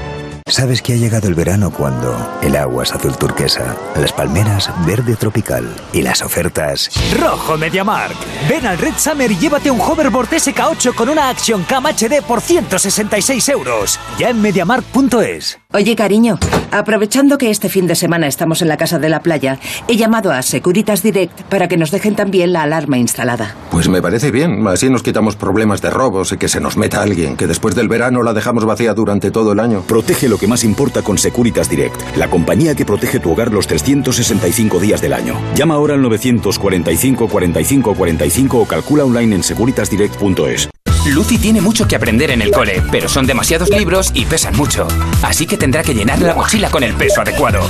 Sabes 0.47 0.83
que 0.83 0.93
ha 0.93 0.97
llegado 0.97 1.27
el 1.27 1.35
verano 1.35 1.71
cuando 1.71 2.39
el 2.43 2.55
agua 2.55 2.83
es 2.83 2.93
azul 2.93 3.17
turquesa, 3.17 3.79
las 3.97 4.13
palmeras 4.13 4.71
verde 4.87 5.17
tropical 5.17 5.75
y 5.95 6.03
las 6.03 6.21
ofertas. 6.21 6.91
Rojo 7.19 7.57
MediaMark. 7.57 8.15
Ven 8.47 8.67
al 8.67 8.77
Red 8.77 8.99
Summer 8.99 9.33
y 9.33 9.39
llévate 9.39 9.71
un 9.71 9.81
hoverboard 9.81 10.29
SK8 10.29 10.95
con 10.95 11.09
una 11.09 11.31
Action 11.31 11.65
Cam 11.65 11.87
HD 11.87 12.23
por 12.23 12.43
166 12.43 13.49
euros. 13.49 13.99
Ya 14.19 14.29
en 14.29 14.43
MediaMark.es. 14.43 15.64
Oye, 15.75 15.97
cariño, 15.97 16.39
aprovechando 16.71 17.37
que 17.37 17.51
este 17.51 17.69
fin 17.69 17.89
de 17.89 17.97
semana 17.97 18.29
estamos 18.29 18.63
en 18.63 18.69
la 18.69 18.77
casa 18.77 19.01
de 19.01 19.09
la 19.09 19.23
playa, 19.23 19.59
he 19.89 19.97
llamado 19.97 20.31
a 20.31 20.41
Securitas 20.43 21.03
Direct 21.03 21.43
para 21.49 21.67
que 21.67 21.77
nos 21.77 21.91
dejen 21.91 22.15
también 22.15 22.53
la 22.53 22.63
alarma 22.63 22.97
instalada. 22.97 23.57
Pues 23.73 23.89
me 23.89 24.01
parece 24.01 24.31
bien, 24.31 24.65
así 24.69 24.89
nos 24.89 25.03
quitamos 25.03 25.35
problemas 25.35 25.83
de 25.83 25.91
robos 25.91 26.31
y 26.31 26.37
que 26.37 26.47
se 26.47 26.61
nos 26.61 26.77
meta 26.77 27.03
alguien, 27.03 27.37
que 27.37 27.49
después 27.49 27.75
del 27.75 27.89
verano 27.89 28.23
la 28.23 28.33
dejamos 28.33 28.65
vacía 28.65 28.95
durante 28.95 29.33
todo 29.33 29.51
el 29.51 29.59
año. 29.59 29.83
Protege 29.83 30.29
lo 30.29 30.39
que 30.39 30.47
más 30.47 30.63
importa 30.63 31.03
con 31.03 31.19
Securitas 31.19 31.69
Direct, 31.69 32.01
la 32.17 32.31
compañía 32.31 32.77
que 32.77 32.87
protege 32.87 33.19
tu 33.19 33.33
hogar 33.33 33.51
los 33.51 33.67
365 33.67 34.79
días 34.79 35.01
del 35.01 35.13
año. 35.13 35.35
Llama 35.57 35.75
ahora 35.75 35.95
al 35.95 36.03
945 36.03 37.27
45 37.27 37.95
45 37.95 38.59
o 38.61 38.65
calcula 38.65 39.03
online 39.03 39.35
en 39.35 39.43
securitasdirect.es. 39.43 40.74
Lucy 41.07 41.37
tiene 41.39 41.61
mucho 41.61 41.87
que 41.87 41.97
aprender 41.97 42.31
en 42.31 42.41
el 42.41 42.51
cole, 42.51 42.83
pero 42.91 43.09
son 43.09 43.27
demasiados 43.27 43.69
libros 43.69 44.11
y 44.15 44.25
pesan 44.25 44.57
mucho. 44.57 44.89
Así 45.23 45.47
que 45.47 45.59
tendrá 45.59 45.83
que 45.83 45.95
llenar 45.95 46.21
la 46.21 46.35
mochila 46.35 46.71
con 46.71 46.83
el 46.83 46.95
peso 46.95 47.21
adecuado. 47.21 47.69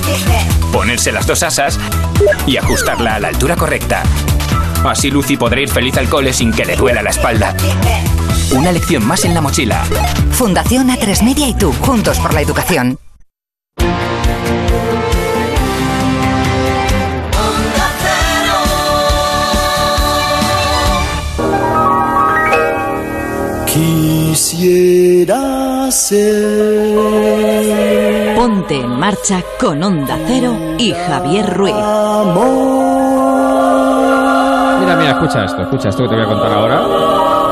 Ponerse 0.73 1.11
las 1.11 1.27
dos 1.27 1.43
asas 1.43 1.79
y 2.47 2.57
ajustarla 2.57 3.17
a 3.17 3.21
la 3.21 3.29
altura 3.29 3.57
correcta. 3.57 4.05
Así 4.85 5.11
Lucy 5.11 5.37
podrá 5.37 5.61
ir 5.61 5.69
feliz 5.69 5.97
al 5.97 6.09
cole 6.09 6.33
sin 6.33 6.53
que 6.53 6.65
le 6.65 6.77
duela 6.77 7.03
la 7.03 7.11
espalda. 7.11 7.57
Una 8.53 8.71
lección 8.71 9.05
más 9.05 9.25
en 9.25 9.35
la 9.35 9.41
mochila. 9.41 9.85
Fundación 10.31 10.89
A3 10.89 11.23
Media 11.25 11.49
y 11.49 11.55
tú, 11.55 11.73
juntos 11.81 12.19
por 12.21 12.35
la 12.35 12.41
educación. 12.41 12.99
Quisiera 23.75 25.35
ser. 25.91 26.95
Ponte 28.37 28.77
en 28.77 29.01
marcha 29.01 29.43
con 29.59 29.83
Onda 29.83 30.17
Cero 30.29 30.57
y 30.79 30.93
Javier 30.93 31.53
Ruiz. 31.53 31.75
Mira, 31.75 31.83
mira, 34.97 35.11
escucha 35.11 35.45
esto, 35.45 35.63
escucha 35.63 35.89
esto 35.89 36.05
que 36.05 36.11
te 36.11 36.15
voy 36.15 36.25
a 36.25 36.29
contar 36.29 36.53
ahora. 36.53 36.83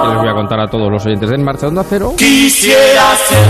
Que 0.03 0.09
les 0.11 0.19
voy 0.19 0.29
a 0.29 0.35
contar 0.35 0.61
a 0.61 0.69
todos 0.69 0.89
los 0.93 1.05
oyentes 1.05 1.29
de 1.29 1.35
En 1.35 1.43
Marcha 1.43 1.67
Onda 1.67 1.83
Cero. 1.91 2.15
Quisiera 2.17 3.17
ser 3.17 3.49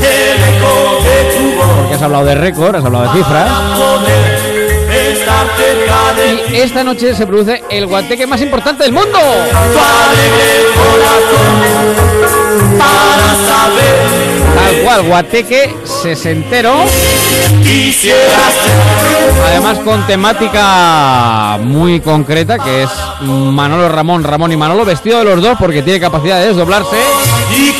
el 0.00 0.54
eco 0.54 1.02
de 1.02 1.24
tu 1.36 1.56
voz. 1.56 1.66
Porque 1.76 1.94
has 1.94 2.02
hablado 2.02 2.24
de 2.24 2.36
récord, 2.36 2.76
has 2.76 2.84
hablado 2.84 3.12
de 3.12 3.18
cifras. 3.18 3.50
Y 6.50 6.56
esta 6.56 6.82
noche 6.84 7.14
se 7.14 7.26
produce 7.26 7.62
el 7.70 7.86
guateque 7.86 8.26
más 8.26 8.40
importante 8.40 8.84
del 8.84 8.92
mundo. 8.92 9.18
Tal 14.54 14.82
cual, 14.82 15.02
guateque 15.02 15.76
sesentero. 15.84 16.84
Además 19.46 19.78
con 19.78 20.06
temática 20.06 21.58
muy 21.60 22.00
concreta 22.00 22.58
que 22.58 22.84
es 22.84 22.90
Manolo 23.22 23.88
Ramón, 23.88 24.24
Ramón 24.24 24.52
y 24.52 24.56
Manolo 24.56 24.84
vestido 24.84 25.18
de 25.18 25.24
los 25.24 25.42
dos 25.42 25.56
porque 25.58 25.82
tiene 25.82 26.00
capacidad 26.00 26.40
de 26.40 26.48
desdoblarse. 26.48 26.96
Y 27.56 27.74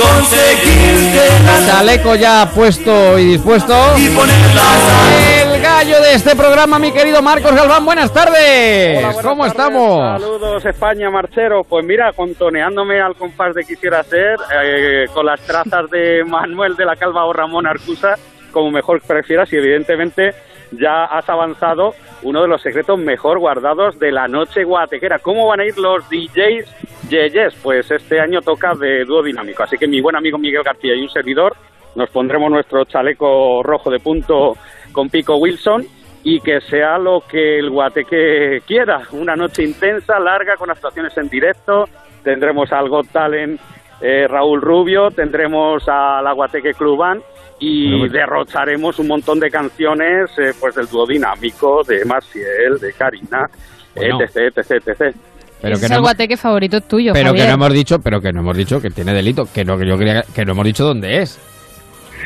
Chaleco 1.67 2.15
ya 2.15 2.51
puesto 2.55 3.19
y 3.19 3.25
dispuesto. 3.25 3.75
y 3.97 4.09
ponerlas 4.09 4.81
El 5.29 5.36
gallo 5.67 6.01
de 6.01 6.15
este 6.15 6.37
programa, 6.37 6.79
mi 6.79 6.93
querido 6.93 7.21
Marcos 7.21 7.53
Galván, 7.53 7.85
buenas 7.85 8.13
tardes. 8.13 8.99
Hola, 8.99 9.09
buenas 9.09 9.27
¿Cómo 9.27 9.43
tardes. 9.43 9.53
estamos? 9.53 10.23
Saludos 10.23 10.65
España, 10.65 11.11
marchero. 11.11 11.65
Pues 11.65 11.85
mira, 11.85 12.13
contoneándome 12.13 13.01
al 13.01 13.17
compás 13.17 13.53
de 13.53 13.65
Quisiera 13.65 14.05
Ser, 14.05 14.37
eh, 14.63 15.07
con 15.13 15.27
las 15.27 15.41
trazas 15.41 15.91
de 15.91 16.23
Manuel 16.27 16.77
de 16.77 16.85
la 16.85 16.95
Calva 16.95 17.25
o 17.25 17.33
Ramón 17.33 17.67
Arcusa, 17.67 18.15
como 18.53 18.71
mejor 18.71 19.03
prefieras, 19.03 19.53
y 19.53 19.57
evidentemente 19.57 20.35
ya 20.71 21.05
has 21.05 21.29
avanzado 21.29 21.95
uno 22.23 22.43
de 22.43 22.49
los 22.49 22.63
secretos 22.63 22.99
mejor 22.99 23.41
guardados 23.41 23.99
de 23.99 24.13
la 24.13 24.29
noche 24.29 24.63
guatequera. 24.63 25.19
¿Cómo 25.19 25.49
van 25.49 25.61
a 25.61 25.65
ir 25.65 25.77
los 25.79 26.09
DJs 26.09 27.09
Yeyes? 27.11 27.55
Pues 27.61 27.91
este 27.91 28.21
año 28.21 28.41
toca 28.41 28.73
de 28.75 29.05
dúo 29.05 29.21
dinámico, 29.21 29.65
así 29.65 29.77
que 29.77 29.89
mi 29.89 30.01
buen 30.01 30.15
amigo 30.15 30.39
Miguel 30.39 30.63
García 30.63 30.95
y 30.95 31.03
un 31.03 31.11
servidor 31.11 31.57
nos 31.97 32.11
pondremos 32.11 32.51
nuestro 32.51 32.85
chaleco 32.85 33.63
rojo 33.63 33.91
de 33.91 33.99
punto 33.99 34.57
con 34.97 35.11
pico 35.11 35.37
Wilson 35.37 35.85
y 36.25 36.41
que 36.41 36.61
sea 36.63 36.99
lo 36.99 37.21
que 37.21 37.59
el 37.59 37.71
guateque 37.71 38.63
quiera. 38.67 39.03
Una 39.13 39.37
noche 39.37 39.63
intensa, 39.63 40.19
larga, 40.19 40.57
con 40.57 40.71
actuaciones 40.71 41.17
en 41.19 41.29
directo. 41.29 41.85
Tendremos 42.25 42.73
al 42.73 42.89
Got 42.89 43.09
Talent 43.13 43.61
eh, 44.01 44.27
Raúl 44.27 44.61
Rubio, 44.61 45.11
tendremos 45.11 45.85
a 45.87 46.21
la 46.23 46.33
Guateque 46.33 46.73
Club 46.73 46.99
Band 46.99 47.23
y 47.61 48.09
derrocharemos 48.09 48.99
un 48.99 49.09
montón 49.09 49.39
de 49.39 49.51
canciones 49.51 50.31
eh, 50.39 50.53
pues 50.59 50.75
del 50.75 50.87
dúo 50.87 51.07
dinámico, 51.07 51.83
de 51.85 52.05
Maciel, 52.05 52.79
de 52.81 52.93
Karina, 52.93 53.47
Bueno. 53.95 54.19
etc, 54.21 54.53
etc, 54.59 54.71
etc. 54.89 55.17
Pero 55.63 55.79
que 55.79 55.85
es 55.87 55.91
no, 55.91 55.97
el 55.97 56.03
guateque 56.03 56.37
favorito 56.37 56.81
tuyo, 56.83 57.13
pero 57.15 57.33
que 57.33 57.47
no 57.47 57.55
hemos 57.55 57.73
dicho, 57.73 57.99
pero 58.01 58.21
que 58.21 58.31
no 58.33 58.41
hemos 58.41 58.57
dicho 58.57 58.81
que 58.81 58.91
tiene 58.91 59.15
delito, 59.15 59.45
que 59.55 59.65
no 59.65 59.79
que 59.79 59.87
yo 59.87 59.97
creía 59.97 60.23
que 60.35 60.45
no 60.45 60.53
hemos 60.53 60.67
dicho 60.67 60.85
dónde 60.85 61.23
es. 61.23 61.41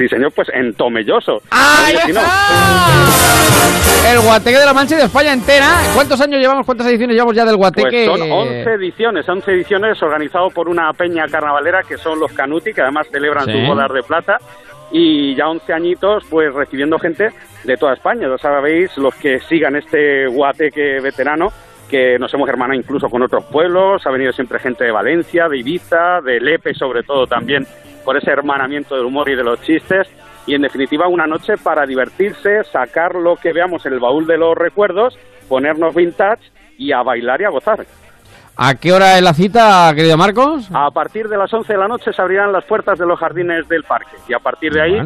Sí, 0.00 0.08
señor, 0.08 0.32
pues 0.34 0.48
en 0.54 0.72
Tomelloso. 0.72 1.42
¡Ahí 1.50 1.94
no, 2.10 2.20
El 4.10 4.20
Guateque 4.20 4.56
de 4.56 4.64
la 4.64 4.72
Mancha 4.72 4.94
y 4.94 4.98
de 4.98 5.04
España 5.04 5.34
entera. 5.34 5.66
¿Cuántos 5.94 6.18
años 6.22 6.40
llevamos? 6.40 6.64
¿Cuántas 6.64 6.86
ediciones 6.86 7.16
llevamos 7.16 7.36
ya 7.36 7.44
del 7.44 7.56
Guateque? 7.58 8.06
Pues 8.08 8.18
son 8.18 8.32
11 8.32 8.62
ediciones, 8.76 9.28
11 9.28 9.52
ediciones 9.52 10.02
organizado 10.02 10.48
por 10.48 10.70
una 10.70 10.90
peña 10.94 11.26
carnavalera 11.30 11.82
que 11.86 11.98
son 11.98 12.18
los 12.18 12.32
Canuti, 12.32 12.72
que 12.72 12.80
además 12.80 13.08
celebran 13.12 13.44
Sí. 13.44 13.52
sus 13.52 13.66
bodas 13.68 13.92
de 13.92 14.02
plata. 14.02 14.38
Y 14.90 15.34
ya 15.36 15.48
11 15.50 15.70
añitos, 15.74 16.24
pues 16.30 16.50
recibiendo 16.54 16.98
gente 16.98 17.28
de 17.64 17.76
toda 17.76 17.92
España. 17.92 18.26
Ya 18.26 18.38
sabéis, 18.38 18.96
los 18.96 19.14
que 19.16 19.38
sigan 19.40 19.76
este 19.76 20.28
guateque 20.28 20.98
veterano, 21.02 21.48
que 21.90 22.18
nos 22.18 22.32
hemos 22.32 22.48
hermanado 22.48 22.80
incluso 22.80 23.10
con 23.10 23.20
otros 23.20 23.44
pueblos. 23.52 24.00
Ha 24.06 24.10
venido 24.10 24.32
siempre 24.32 24.58
gente 24.60 24.82
de 24.84 24.92
Valencia, 24.92 25.46
de 25.46 25.58
Ibiza, 25.58 26.22
de 26.24 26.40
Lepe, 26.40 26.72
sobre 26.72 27.02
todo 27.02 27.26
también 27.26 27.66
por 28.04 28.16
ese 28.16 28.30
hermanamiento 28.30 28.96
del 28.96 29.06
humor 29.06 29.28
y 29.30 29.36
de 29.36 29.44
los 29.44 29.60
chistes. 29.62 30.08
Y 30.46 30.54
en 30.54 30.62
definitiva, 30.62 31.06
una 31.08 31.26
noche 31.26 31.54
para 31.62 31.86
divertirse, 31.86 32.64
sacar 32.64 33.14
lo 33.14 33.36
que 33.36 33.52
veamos 33.52 33.84
en 33.86 33.92
el 33.92 34.00
baúl 34.00 34.26
de 34.26 34.38
los 34.38 34.56
recuerdos, 34.56 35.18
ponernos 35.48 35.94
vintage 35.94 36.50
y 36.78 36.92
a 36.92 37.02
bailar 37.02 37.40
y 37.40 37.44
a 37.44 37.50
gozar. 37.50 37.86
¿A 38.56 38.74
qué 38.74 38.92
hora 38.92 39.16
es 39.16 39.22
la 39.22 39.32
cita, 39.32 39.90
querido 39.94 40.16
Marcos? 40.18 40.68
A 40.74 40.90
partir 40.90 41.28
de 41.28 41.38
las 41.38 41.52
11 41.52 41.72
de 41.72 41.78
la 41.78 41.88
noche 41.88 42.12
se 42.12 42.20
abrirán 42.20 42.52
las 42.52 42.64
puertas 42.66 42.98
de 42.98 43.06
los 43.06 43.18
jardines 43.18 43.66
del 43.68 43.84
parque 43.84 44.16
y 44.28 44.34
a 44.34 44.38
partir 44.38 44.72
de 44.72 44.82
ahí, 44.82 45.00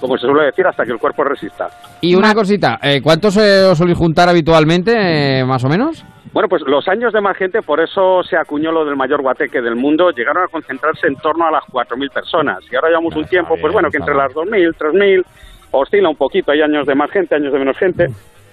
como 0.00 0.16
se 0.16 0.26
suele 0.26 0.44
decir, 0.44 0.64
hasta 0.66 0.84
que 0.84 0.92
el 0.92 0.98
cuerpo 0.98 1.24
resista. 1.24 1.66
Y 2.00 2.14
una 2.14 2.34
cosita, 2.34 2.78
eh, 2.80 3.00
¿cuántos 3.02 3.36
eh, 3.36 3.64
os 3.64 3.78
soléis 3.78 3.98
juntar 3.98 4.28
habitualmente, 4.28 5.40
eh, 5.40 5.44
más 5.44 5.64
o 5.64 5.68
menos? 5.68 6.04
Bueno, 6.32 6.48
pues 6.48 6.62
los 6.62 6.86
años 6.86 7.12
de 7.12 7.20
más 7.20 7.36
gente, 7.36 7.60
por 7.60 7.80
eso 7.80 8.22
se 8.22 8.36
acuñó 8.36 8.70
lo 8.70 8.84
del 8.84 8.94
mayor 8.94 9.20
guateque 9.20 9.60
del 9.60 9.74
mundo, 9.74 10.10
llegaron 10.10 10.44
a 10.44 10.48
concentrarse 10.48 11.08
en 11.08 11.16
torno 11.16 11.46
a 11.46 11.50
las 11.50 11.64
4.000 11.64 12.10
personas. 12.12 12.58
Y 12.70 12.76
ahora 12.76 12.88
llevamos 12.88 13.16
un 13.16 13.24
tiempo, 13.24 13.56
pues 13.60 13.72
bueno, 13.72 13.90
que 13.90 13.96
entre 13.96 14.14
las 14.14 14.32
2.000, 14.32 14.76
3.000, 14.76 15.24
oscila 15.72 16.08
un 16.08 16.16
poquito, 16.16 16.52
hay 16.52 16.62
años 16.62 16.86
de 16.86 16.94
más 16.94 17.10
gente, 17.10 17.34
años 17.34 17.52
de 17.52 17.58
menos 17.58 17.76
gente. 17.76 18.06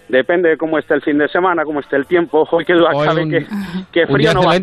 Depende 0.10 0.50
de 0.50 0.58
cómo 0.58 0.78
esté 0.78 0.94
el 0.94 1.02
fin 1.02 1.18
de 1.18 1.28
semana, 1.28 1.64
cómo 1.66 1.82
esté 1.82 1.98
el 1.98 2.06
tiempo. 2.06 2.48
Hoy 2.52 2.64
que 2.64 2.74
duda 2.74 2.92
Hoy 2.94 3.06
cabe 3.06 3.24
un- 3.24 3.32
que, 3.92 4.06
frío 4.08 4.34
no 4.34 4.42
va 4.42 4.54
a. 4.54 4.58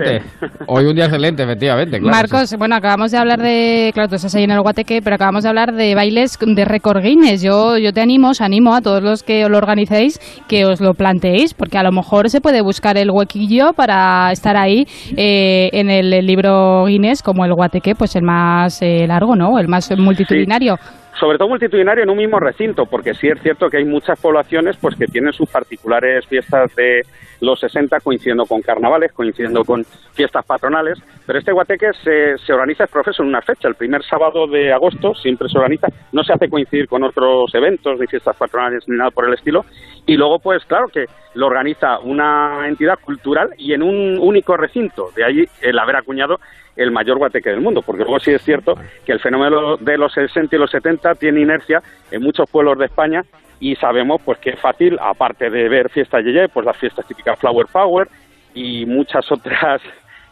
Hoy 0.67 0.87
un 0.87 0.95
día 0.95 1.05
excelente, 1.05 1.43
efectivamente. 1.43 1.99
Claro, 1.99 2.17
Marcos, 2.17 2.55
bueno, 2.59 2.77
acabamos 2.77 3.11
de 3.11 3.19
hablar 3.19 3.41
de, 3.41 3.91
claro, 3.93 4.09
tú 4.09 4.15
estás 4.15 4.35
ahí 4.35 4.45
en 4.45 4.53
el 4.53 4.63
Guateque, 4.63 5.01
pero 5.03 5.17
acabamos 5.17 5.43
de 5.43 5.51
hablar 5.51 5.73
de 5.75 5.95
bailes 5.95 6.39
de 6.41 6.65
récord 6.65 7.03
Guinness. 7.03 7.43
Yo, 7.43 7.77
yo 7.77 7.93
te 7.93 8.01
animo, 8.01 8.31
os 8.31 8.41
animo 8.41 8.75
a 8.75 8.81
todos 8.81 9.03
los 9.03 9.23
que 9.23 9.47
lo 9.49 9.59
organicéis 9.59 10.19
que 10.49 10.65
os 10.65 10.81
lo 10.81 10.95
planteéis, 10.95 11.53
porque 11.53 11.77
a 11.77 11.83
lo 11.83 11.93
mejor 11.93 12.31
se 12.31 12.41
puede 12.41 12.63
buscar 12.63 12.97
el 12.97 13.11
huequillo 13.11 13.73
para 13.75 14.33
estar 14.33 14.57
ahí 14.57 14.87
eh, 15.17 15.69
en 15.73 15.91
el 15.91 16.27
libro 16.27 16.87
Guinness 16.87 17.23
como 17.23 17.45
el 17.45 17.53
Guateque, 17.53 17.95
pues 17.95 18.17
el 18.17 18.23
más 18.23 18.81
eh, 18.81 19.07
largo, 19.07 19.37
¿no? 19.37 19.59
El 19.59 19.69
más 19.69 19.91
multitudinario. 19.97 20.77
Sobre 21.19 21.39
todo 21.39 21.49
multitudinario 21.49 22.03
en 22.03 22.11
un 22.11 22.17
mismo 22.17 22.41
recinto, 22.41 22.87
porque 22.87 23.15
sí 23.15 23.29
es 23.29 23.41
cierto 23.41 23.69
que 23.69 23.79
hay 23.79 23.85
muchas 23.85 24.21
poblaciones 24.21 24.77
pues 24.81 24.97
que 24.97 25.07
tienen 25.07 25.33
sus 25.33 25.49
particulares 25.49 26.27
fiestas 26.27 26.75
de 26.75 27.03
los 27.41 27.61
60 27.61 28.01
coincidiendo 28.01 28.45
con 28.47 28.61
carnavales, 28.63 29.13
coincidiendo 29.13 29.65
con 29.65 29.85
fiestas 30.13 30.45
patronales, 30.45 30.99
pero 31.27 31.39
este 31.39 31.53
guateque 31.53 31.91
se, 32.03 32.39
se 32.39 32.53
organiza, 32.53 32.85
es 32.85 32.91
profeso, 32.91 33.23
en 33.23 33.29
una 33.29 33.43
fecha, 33.43 33.69
el 33.69 33.75
primer 33.75 34.03
sábado 34.05 34.47
de 34.47 34.73
agosto 34.73 35.15
siempre 35.15 35.49
se 35.49 35.59
organiza, 35.59 35.89
no 36.13 36.25
se 36.25 36.33
hace 36.33 36.49
coincidir 36.49 36.89
con 36.89 37.05
otros 37.05 37.55
eventos 37.55 37.99
ni 37.99 38.07
fiestas 38.07 38.37
patronales 38.37 38.85
ni 38.89 38.97
nada 38.97 39.11
por 39.11 39.27
el 39.29 39.35
estilo, 39.35 39.65
y 40.07 40.17
luego 40.17 40.39
pues 40.39 40.65
claro 40.65 40.87
que 40.89 41.05
lo 41.35 41.47
organiza 41.47 41.99
una 42.01 42.67
entidad 42.67 42.99
cultural 43.01 43.51
y 43.59 43.73
en 43.73 43.83
un 43.83 44.19
único 44.19 44.57
recinto, 44.57 45.11
de 45.15 45.25
ahí 45.25 45.45
el 45.61 45.79
haber 45.79 45.97
acuñado 45.97 46.39
el 46.77 46.91
mayor 46.91 47.19
guateque 47.19 47.51
del 47.51 47.61
mundo, 47.61 47.83
porque 47.83 48.03
luego 48.03 48.19
sí 48.19 48.33
es 48.33 48.43
cierto 48.43 48.75
que 49.05 49.13
el 49.13 49.21
fenómeno 49.21 49.77
de 49.77 49.97
los 49.97 50.13
60 50.13 50.55
y 50.55 50.59
los 50.59 50.71
70 50.71 51.15
tiene 51.15 51.41
inercia 51.41 51.83
en 52.11 52.23
muchos 52.23 52.49
pueblos 52.51 52.79
de 52.79 52.87
España 52.87 53.23
y 53.61 53.77
sabemos 53.77 54.21
pues 54.25 54.39
que 54.39 54.51
es 54.51 54.61
fácil, 54.61 54.99
aparte 55.01 55.51
de 55.51 55.69
ver 55.69 55.89
fiestas 55.91 56.25
Yeye, 56.25 56.49
pues 56.49 56.67
las 56.67 56.77
fiestas 56.77 57.07
típicas 57.07 57.39
Flower 57.39 57.67
Power 57.73 58.09
y 58.55 58.85
muchas 58.87 59.31
otras, 59.33 59.81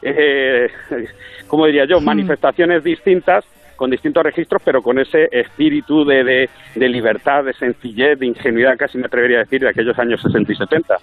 eh, 0.03 0.69
¿cómo 1.47 1.67
diría 1.67 1.85
yo?, 1.85 2.01
manifestaciones 2.01 2.83
distintas 2.83 3.45
con 3.77 3.91
distintos 3.91 4.23
registros, 4.23 4.63
pero 4.65 4.81
con 4.83 4.99
ese 4.99 5.29
espíritu 5.31 6.05
de, 6.05 6.25
de, 6.25 6.51
de 6.75 6.89
libertad, 6.89 7.45
de 7.45 7.53
sencillez, 7.55 8.19
de 8.19 8.27
ingenuidad, 8.27 8.75
casi 8.79 8.99
me 8.99 9.07
atrevería 9.07 9.39
a 9.39 9.41
decir, 9.45 9.61
de 9.61 9.69
aquellos 9.71 9.99
años 9.99 10.21
60 10.23 10.53
y 10.53 10.57
70. 10.57 10.95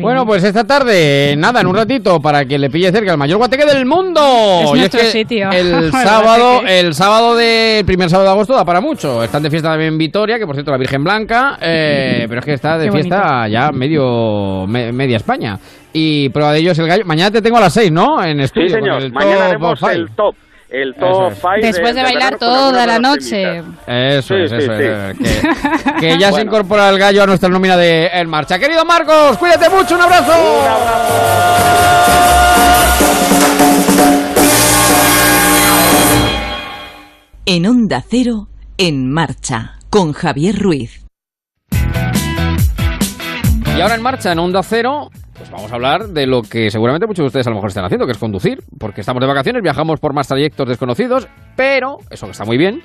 Bueno, 0.00 0.24
pues 0.24 0.42
esta 0.42 0.64
tarde, 0.64 1.34
nada, 1.36 1.60
en 1.60 1.66
un 1.66 1.76
ratito, 1.76 2.18
para 2.18 2.44
que 2.44 2.58
le 2.58 2.70
pille 2.70 2.90
cerca 2.90 3.12
el 3.12 3.18
mayor 3.18 3.38
guateque 3.38 3.66
del 3.66 3.84
mundo. 3.84 4.20
Es 4.64 4.70
Y 4.74 4.78
nuestro 4.78 5.00
que 5.00 5.06
sitio. 5.06 5.50
El 5.52 5.92
sábado, 5.92 6.62
el 6.66 6.94
sábado 6.94 7.36
del 7.36 7.84
primer 7.84 8.08
sábado 8.08 8.28
de 8.30 8.32
agosto 8.34 8.54
da 8.54 8.64
para 8.64 8.80
mucho. 8.80 9.22
Están 9.22 9.42
de 9.42 9.50
fiesta 9.50 9.68
también 9.70 9.92
en 9.92 9.98
Vitoria, 9.98 10.38
que 10.38 10.46
por 10.46 10.54
cierto 10.54 10.70
la 10.70 10.78
Virgen 10.78 11.04
Blanca, 11.04 11.58
eh, 11.60 12.24
pero 12.28 12.40
es 12.40 12.46
que 12.46 12.52
está 12.54 12.78
de 12.78 12.86
Qué 12.86 12.92
fiesta 12.92 13.46
ya 13.48 13.70
medio 13.70 14.66
me- 14.66 14.92
media 14.92 15.16
España. 15.18 15.58
Y 15.92 16.28
prueba 16.30 16.52
de 16.52 16.58
ello 16.60 16.72
es 16.72 16.78
el 16.78 16.86
gallo. 16.88 17.04
Mañana 17.06 17.30
te 17.30 17.40
tengo 17.42 17.56
a 17.58 17.60
las 17.60 17.72
6, 17.74 17.90
¿no? 17.92 18.22
En 18.24 18.38
Sí, 18.38 18.44
estudio. 18.44 18.68
con 18.70 18.80
señor, 19.00 19.12
mañana 19.12 19.36
top 19.36 19.44
haremos 19.48 19.82
el 19.82 20.10
top, 20.14 20.34
el 20.82 20.94
top 20.94 21.08
Eso 21.10 21.26
es. 21.28 21.34
5 21.38 21.50
Después 21.62 21.94
de 21.94 22.02
bailar 22.02 22.38
toda 22.38 22.86
la 22.86 22.98
noche. 22.98 23.58
Eso 23.86 24.34
Sí, 24.34 24.42
es, 24.42 24.50
sí, 24.50 24.56
eso 24.56 24.76
sí. 24.76 24.82
es. 24.82 25.18
Que, 25.18 25.94
que 26.00 26.18
ya 26.18 26.32
se 26.32 26.42
incorpora 26.42 26.88
el 26.90 26.98
gallo 26.98 27.22
a 27.22 27.26
nuestra 27.26 27.48
nómina 27.48 27.76
de 27.76 28.06
En 28.12 28.28
Marcha. 28.28 28.58
Querido 28.58 28.84
Marcos, 28.84 29.38
cuídate 29.38 29.68
mucho, 29.70 29.94
un 29.94 30.02
abrazo. 30.02 30.32
Un 30.32 31.76
En 37.44 37.66
Onda 37.66 38.02
Cero, 38.08 38.48
En 38.76 39.10
Marcha, 39.12 39.78
con 39.90 40.12
Javier 40.12 40.58
Ruiz. 40.58 41.04
Y 43.76 43.80
ahora 43.80 43.94
en 43.94 44.02
marcha 44.02 44.32
en 44.32 44.38
Onda 44.38 44.62
Cero, 44.62 45.10
pues 45.38 45.50
vamos 45.50 45.70
a 45.70 45.74
hablar 45.74 46.08
de 46.08 46.26
lo 46.26 46.42
que 46.42 46.70
seguramente 46.70 47.06
muchos 47.06 47.24
de 47.24 47.26
ustedes 47.26 47.46
a 47.46 47.50
lo 47.50 47.56
mejor 47.56 47.68
están 47.68 47.84
haciendo, 47.84 48.06
que 48.06 48.12
es 48.12 48.18
conducir, 48.18 48.62
porque 48.78 49.00
estamos 49.00 49.20
de 49.20 49.26
vacaciones, 49.26 49.62
viajamos 49.62 50.00
por 50.00 50.14
más 50.14 50.28
trayectos 50.28 50.68
desconocidos, 50.68 51.28
pero 51.56 51.98
eso 52.10 52.26
que 52.26 52.32
está 52.32 52.44
muy 52.44 52.56
bien, 52.56 52.82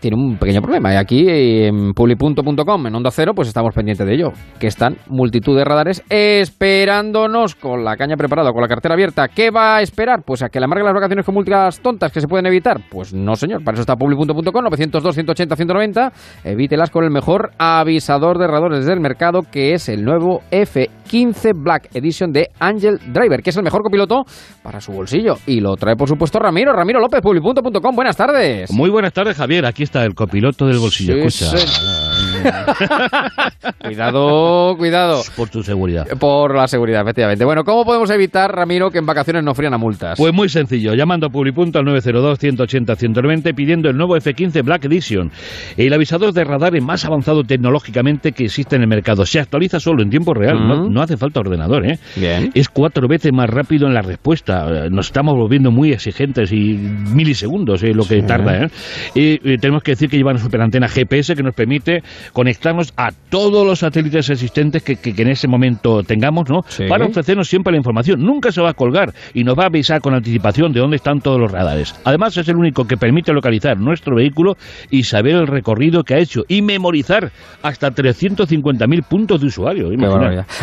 tiene 0.00 0.16
un 0.16 0.36
pequeño 0.36 0.60
problema. 0.60 0.92
Y 0.92 0.96
aquí 0.96 1.24
en 1.28 1.92
publi.com, 1.92 2.86
en 2.86 2.94
Onda 2.94 3.10
Cero, 3.10 3.32
pues 3.34 3.48
estamos 3.48 3.74
pendientes 3.74 4.06
de 4.06 4.14
ello, 4.14 4.32
que 4.58 4.66
están 4.66 4.96
multitud 5.08 5.56
de 5.56 5.64
radares 5.64 6.02
esperándonos 6.08 7.54
con 7.54 7.84
la 7.84 7.96
caña 7.96 8.16
preparada, 8.16 8.52
con 8.52 8.62
la 8.62 8.68
cartera 8.68 8.94
abierta. 8.94 9.28
¿Qué 9.28 9.50
va 9.50 9.76
a 9.76 9.82
esperar? 9.82 10.22
Pues 10.24 10.42
a 10.42 10.48
que 10.48 10.58
le 10.58 10.64
amarguen 10.64 10.86
las 10.86 10.94
vacaciones 10.94 11.24
con 11.24 11.34
múltiples 11.34 11.80
tontas 11.80 12.12
que 12.12 12.20
se 12.20 12.26
pueden 12.26 12.46
evitar. 12.46 12.80
Pues 12.90 13.12
no, 13.12 13.36
señor, 13.36 13.62
para 13.62 13.74
eso 13.74 13.82
está 13.82 13.96
publi.com, 13.96 14.64
902, 14.64 15.14
180, 15.14 15.56
190. 15.56 16.12
Evítelas 16.44 16.90
con 16.90 17.04
el 17.04 17.10
mejor 17.10 17.50
avisador 17.58 18.38
de 18.38 18.46
radares 18.46 18.86
del 18.86 19.00
mercado, 19.00 19.42
que 19.50 19.74
es 19.74 19.88
el 19.88 20.04
nuevo 20.04 20.40
F15 20.50 21.52
Black 21.54 21.94
Edition 21.94 22.32
de 22.32 22.48
Angel 22.58 22.98
Driver, 23.12 23.42
que 23.42 23.50
es 23.50 23.56
el 23.56 23.62
mejor 23.62 23.82
copiloto 23.82 24.24
para 24.62 24.80
su 24.80 24.92
bolsillo. 24.92 25.34
Y 25.46 25.60
lo 25.60 25.76
trae, 25.76 25.96
por 25.96 26.08
supuesto, 26.08 26.38
Ramiro, 26.38 26.72
Ramiro 26.72 27.00
López, 27.00 27.20
publi.com. 27.20 27.94
Buenas 27.94 28.16
tardes. 28.16 28.72
Muy 28.72 28.90
buenas 28.90 29.12
tardes, 29.12 29.36
Javier. 29.36 29.66
Aquí 29.66 29.82
está 29.90 30.04
el 30.04 30.14
copiloto 30.14 30.68
del 30.68 30.78
bolsillo. 30.78 31.14
Sí, 31.28 31.44
Escucha. 31.46 32.09
Cuidado, 33.82 34.76
cuidado. 34.76 35.22
Por 35.36 35.48
tu 35.48 35.62
seguridad. 35.62 36.06
Por 36.18 36.54
la 36.54 36.68
seguridad, 36.68 37.02
efectivamente. 37.02 37.44
Bueno, 37.44 37.64
¿cómo 37.64 37.84
podemos 37.84 38.10
evitar, 38.10 38.54
Ramiro, 38.54 38.90
que 38.90 38.98
en 38.98 39.06
vacaciones 39.06 39.42
no 39.44 39.54
frían 39.54 39.74
a 39.74 39.78
multas? 39.78 40.18
Pues 40.18 40.32
muy 40.32 40.48
sencillo, 40.48 40.94
llamando 40.94 41.26
a 41.26 41.30
Publipunto 41.30 41.78
al 41.78 41.84
902-180-190 41.86 43.54
pidiendo 43.54 43.88
el 43.88 43.96
nuevo 43.96 44.16
F15 44.16 44.62
Black 44.64 44.84
Edition, 44.84 45.30
el 45.76 45.92
avisador 45.92 46.32
de 46.32 46.44
radares 46.44 46.82
más 46.82 47.04
avanzado 47.04 47.42
tecnológicamente 47.44 48.32
que 48.32 48.44
existe 48.44 48.76
en 48.76 48.82
el 48.82 48.88
mercado. 48.88 49.24
Se 49.26 49.40
actualiza 49.40 49.80
solo 49.80 50.02
en 50.02 50.10
tiempo 50.10 50.34
real, 50.34 50.56
no, 50.66 50.88
no 50.88 51.02
hace 51.02 51.16
falta 51.16 51.40
ordenador. 51.40 51.86
¿eh? 51.86 51.98
Bien. 52.16 52.50
Es 52.54 52.68
cuatro 52.68 53.08
veces 53.08 53.32
más 53.32 53.48
rápido 53.48 53.86
en 53.86 53.94
la 53.94 54.02
respuesta. 54.02 54.66
Eh, 54.86 54.90
Nos 54.90 55.06
estamos 55.06 55.34
volviendo 55.34 55.70
muy 55.70 55.92
exigentes 55.92 56.52
y 56.52 56.74
milisegundos 57.14 57.82
es 57.82 57.94
lo 57.96 58.04
que 58.04 58.20
Sí. 58.20 58.26
tarda. 58.26 58.64
¿eh? 58.64 58.68
Y, 59.14 59.52
eh, 59.52 59.56
tenemos 59.58 59.82
que 59.82 59.92
decir 59.92 60.08
que 60.10 60.16
lleva 60.16 60.32
una 60.32 60.40
superantena 60.40 60.88
GPS 60.88 61.34
que 61.34 61.42
nos 61.42 61.54
permite 61.54 62.02
conectarnos 62.32 62.92
a 62.96 63.10
todos 63.28 63.66
los 63.66 63.80
satélites 63.80 64.28
existentes 64.30 64.82
que, 64.82 64.96
que- 64.96 65.14
que 65.14 65.22
en 65.22 65.28
ese 65.28 65.48
momento 65.48 66.02
tengamos, 66.02 66.48
¿no? 66.48 66.62
Sí. 66.68 66.84
Para 66.88 67.04
ofrecernos 67.06 67.48
siempre 67.48 67.72
la 67.72 67.78
información. 67.78 68.20
Nunca 68.22 68.52
se 68.52 68.60
va 68.60 68.70
a 68.70 68.74
colgar 68.74 69.12
y 69.34 69.44
nos 69.44 69.58
va 69.58 69.64
a 69.64 69.66
avisar 69.66 70.00
con 70.00 70.14
anticipación 70.14 70.72
de 70.72 70.80
dónde 70.80 70.96
están 70.96 71.20
todos 71.20 71.38
los 71.40 71.50
radares. 71.52 71.94
Además, 72.04 72.36
es 72.36 72.48
el 72.48 72.56
único 72.56 72.86
que 72.86 72.96
permite 72.96 73.32
localizar 73.32 73.78
nuestro 73.78 74.16
vehículo 74.16 74.56
y 74.90 75.02
saber 75.04 75.34
el 75.36 75.46
recorrido 75.46 76.02
que 76.04 76.14
ha 76.14 76.18
hecho 76.18 76.42
y 76.48 76.62
memorizar 76.62 77.30
hasta 77.62 77.90
350.000 77.92 79.02
puntos 79.02 79.40
de 79.40 79.46
usuario. 79.46 79.92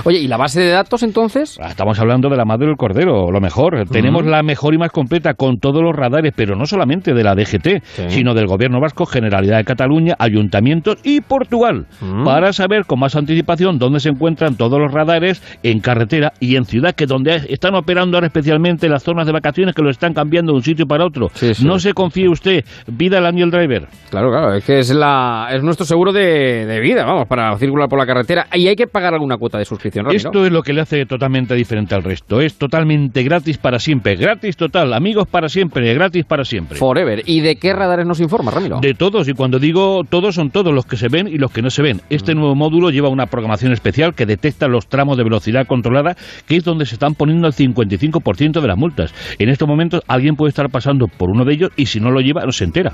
Oye, 0.05 0.19
¿y 0.19 0.27
la 0.27 0.37
base 0.37 0.61
de 0.61 0.69
datos 0.69 1.03
entonces? 1.03 1.57
Ah, 1.61 1.69
Estamos 1.69 1.99
hablando 1.99 2.29
de 2.29 2.37
la 2.37 2.45
madre 2.45 2.67
del 2.67 2.75
cordero, 2.77 3.31
lo 3.31 3.39
mejor. 3.41 3.87
Tenemos 3.89 4.25
la 4.25 4.41
mejor 4.43 4.73
y 4.73 4.77
más 4.77 4.91
completa 4.91 5.33
con 5.33 5.59
todos 5.59 5.81
los 5.83 5.95
radares, 5.95 6.33
pero 6.35 6.55
no 6.55 6.65
solamente 6.65 7.13
de 7.13 7.23
la 7.23 7.35
DGT, 7.35 7.83
sino 8.09 8.33
del 8.33 8.47
Gobierno 8.47 8.79
Vasco, 8.79 9.05
Generalidad 9.05 9.57
de 9.57 9.63
Cataluña, 9.65 10.15
ayuntamientos 10.19 10.97
y 11.03 11.21
Portugal, 11.21 11.56
para 12.23 12.53
saber 12.53 12.85
con 12.85 12.99
más 12.99 13.15
anticipación 13.15 13.79
dónde 13.79 13.99
se 13.99 14.09
encuentran 14.09 14.55
todos 14.55 14.79
los 14.79 14.91
radares 14.91 15.41
en 15.63 15.79
carretera 15.79 16.33
y 16.39 16.55
en 16.55 16.65
ciudad, 16.65 16.93
que 16.95 17.05
donde 17.05 17.35
están 17.49 17.75
operando 17.75 18.17
ahora 18.17 18.27
especialmente 18.27 18.89
las 18.89 19.03
zonas 19.03 19.25
de 19.25 19.33
vacaciones 19.33 19.75
que 19.75 19.81
lo 19.81 19.89
están 19.89 20.13
cambiando 20.13 20.51
de 20.51 20.57
un 20.57 20.63
sitio 20.63 20.85
para 20.85 21.05
otro. 21.05 21.29
No 21.63 21.79
se 21.79 21.93
confíe 21.93 22.29
usted, 22.29 22.63
vida 22.87 23.17
al 23.17 23.25
Angel 23.25 23.51
Driver. 23.51 23.87
Claro, 24.09 24.29
claro, 24.29 24.53
es 24.53 24.63
que 24.63 24.79
es, 24.79 24.89
la, 24.93 25.49
es 25.51 25.63
nuestro 25.63 25.85
seguro 25.85 26.11
de, 26.11 26.65
de 26.65 26.79
vida, 26.79 27.05
vamos, 27.05 27.27
para 27.27 27.55
circular 27.57 27.89
por 27.89 27.99
la 27.99 28.05
carretera. 28.05 28.47
Y 28.53 28.67
hay 28.67 28.75
que 28.75 28.87
pagar 28.87 29.13
alguna 29.13 29.37
cuota 29.37 29.57
de 29.57 29.65
suscripción. 29.65 30.09
Esto 30.11 30.45
es 30.45 30.51
lo 30.51 30.61
que 30.61 30.73
le 30.73 30.81
hace 30.81 31.05
totalmente 31.05 31.55
diferente 31.55 31.95
al 31.95 32.03
resto. 32.03 32.41
Es 32.41 32.57
totalmente 32.57 33.23
gratis 33.23 33.57
para 33.57 33.79
siempre. 33.79 34.15
Gratis 34.15 34.55
total. 34.57 34.93
Amigos 34.93 35.27
para 35.27 35.49
siempre. 35.49 35.93
Gratis 35.93 36.25
para 36.25 36.43
siempre. 36.43 36.77
Forever. 36.77 37.23
¿Y 37.25 37.41
de 37.41 37.55
qué 37.57 37.73
radares 37.73 38.05
nos 38.05 38.19
informa, 38.19 38.51
Ramiro? 38.51 38.79
De 38.79 38.93
todos, 38.93 39.27
y 39.27 39.33
cuando 39.33 39.59
digo 39.59 40.03
todos 40.09 40.35
son 40.35 40.51
todos 40.51 40.73
los 40.73 40.85
que 40.85 40.97
se 40.97 41.07
ven 41.07 41.27
y 41.27 41.37
los 41.37 41.46
que 41.51 41.61
no 41.61 41.69
se 41.69 41.81
ven. 41.81 42.01
Este 42.09 42.33
nuevo 42.35 42.55
módulo 42.55 42.89
lleva 42.89 43.09
una 43.09 43.25
programación 43.27 43.71
especial 43.73 44.13
que 44.15 44.25
detecta 44.25 44.67
los 44.67 44.87
tramos 44.87 45.17
de 45.17 45.23
velocidad 45.23 45.65
controlada, 45.67 46.15
que 46.47 46.57
es 46.57 46.63
donde 46.63 46.85
se 46.85 46.95
están 46.95 47.13
poniendo 47.15 47.47
el 47.47 47.53
55% 47.53 48.61
de 48.61 48.67
las 48.67 48.77
multas. 48.77 49.13
En 49.39 49.49
estos 49.49 49.67
momentos 49.67 50.01
alguien 50.07 50.35
puede 50.35 50.49
estar 50.49 50.69
pasando 50.69 51.07
por 51.07 51.29
uno 51.29 51.45
de 51.45 51.53
ellos 51.53 51.69
y 51.75 51.85
si 51.87 51.99
no 51.99 52.11
lo 52.11 52.19
lleva 52.21 52.43
no 52.45 52.51
se 52.51 52.63
entera. 52.63 52.93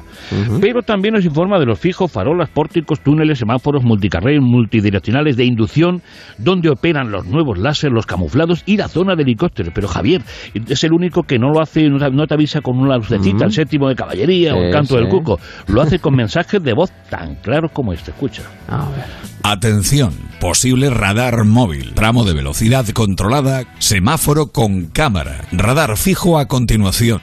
Pero 0.62 0.82
también 0.82 1.14
nos 1.16 1.26
informa 1.26 1.60
de 1.60 1.66
los 1.66 1.80
fijos, 1.80 2.12
farolas, 2.12 2.50
pórticos, 2.50 3.00
túneles, 3.02 3.40
semáforos, 3.40 3.84
multicarril, 3.84 4.42
multidireccionales 4.42 5.38
de 5.38 5.46
inducción, 5.46 6.02
donde 6.38 6.70
operan 6.70 7.12
los 7.12 7.26
nuevos 7.26 7.58
láser, 7.58 7.92
los 7.92 8.06
camuflados 8.06 8.64
y 8.66 8.78
la 8.78 8.88
zona 8.88 9.16
de 9.16 9.24
helicóptero. 9.24 9.72
Pero 9.74 9.88
Javier 9.88 10.22
es 10.68 10.84
el 10.84 10.94
único 10.94 11.24
que 11.24 11.40
no 11.40 11.50
lo 11.52 11.62
hace, 11.62 11.90
no 11.90 12.28
te- 12.28 12.34
avisa 12.34 12.62
con 12.62 12.80
una 12.80 12.98
lucecita, 12.98 13.36
Ujú. 13.38 13.46
el 13.46 13.52
séptimo 13.52 13.90
de 13.90 13.96
caballería 13.96 14.56
o 14.56 14.58
el 14.60 14.68
Sí, 14.68 14.72
canto 14.74 14.96
del 14.96 15.08
cuco. 15.10 15.40
Lo 15.68 15.82
hace 15.82 16.00
con 16.00 16.16
mensajes 16.16 16.64
de 16.64 16.74
voz 16.74 16.92
tan 17.10 17.36
claros 17.36 17.72
como 17.72 17.94
este. 17.94 18.12
Escucha. 18.12 18.43
A 18.68 18.90
ver. 18.90 19.06
Atención, 19.44 20.14
posible 20.40 20.90
radar 20.90 21.44
móvil, 21.44 21.94
tramo 21.94 22.24
de 22.24 22.34
velocidad 22.34 22.88
controlada, 22.90 23.66
semáforo 23.80 24.48
con 24.48 24.86
cámara, 24.86 25.46
radar 25.52 25.98
fijo 25.98 26.40
a 26.40 26.48
continuación. 26.48 27.22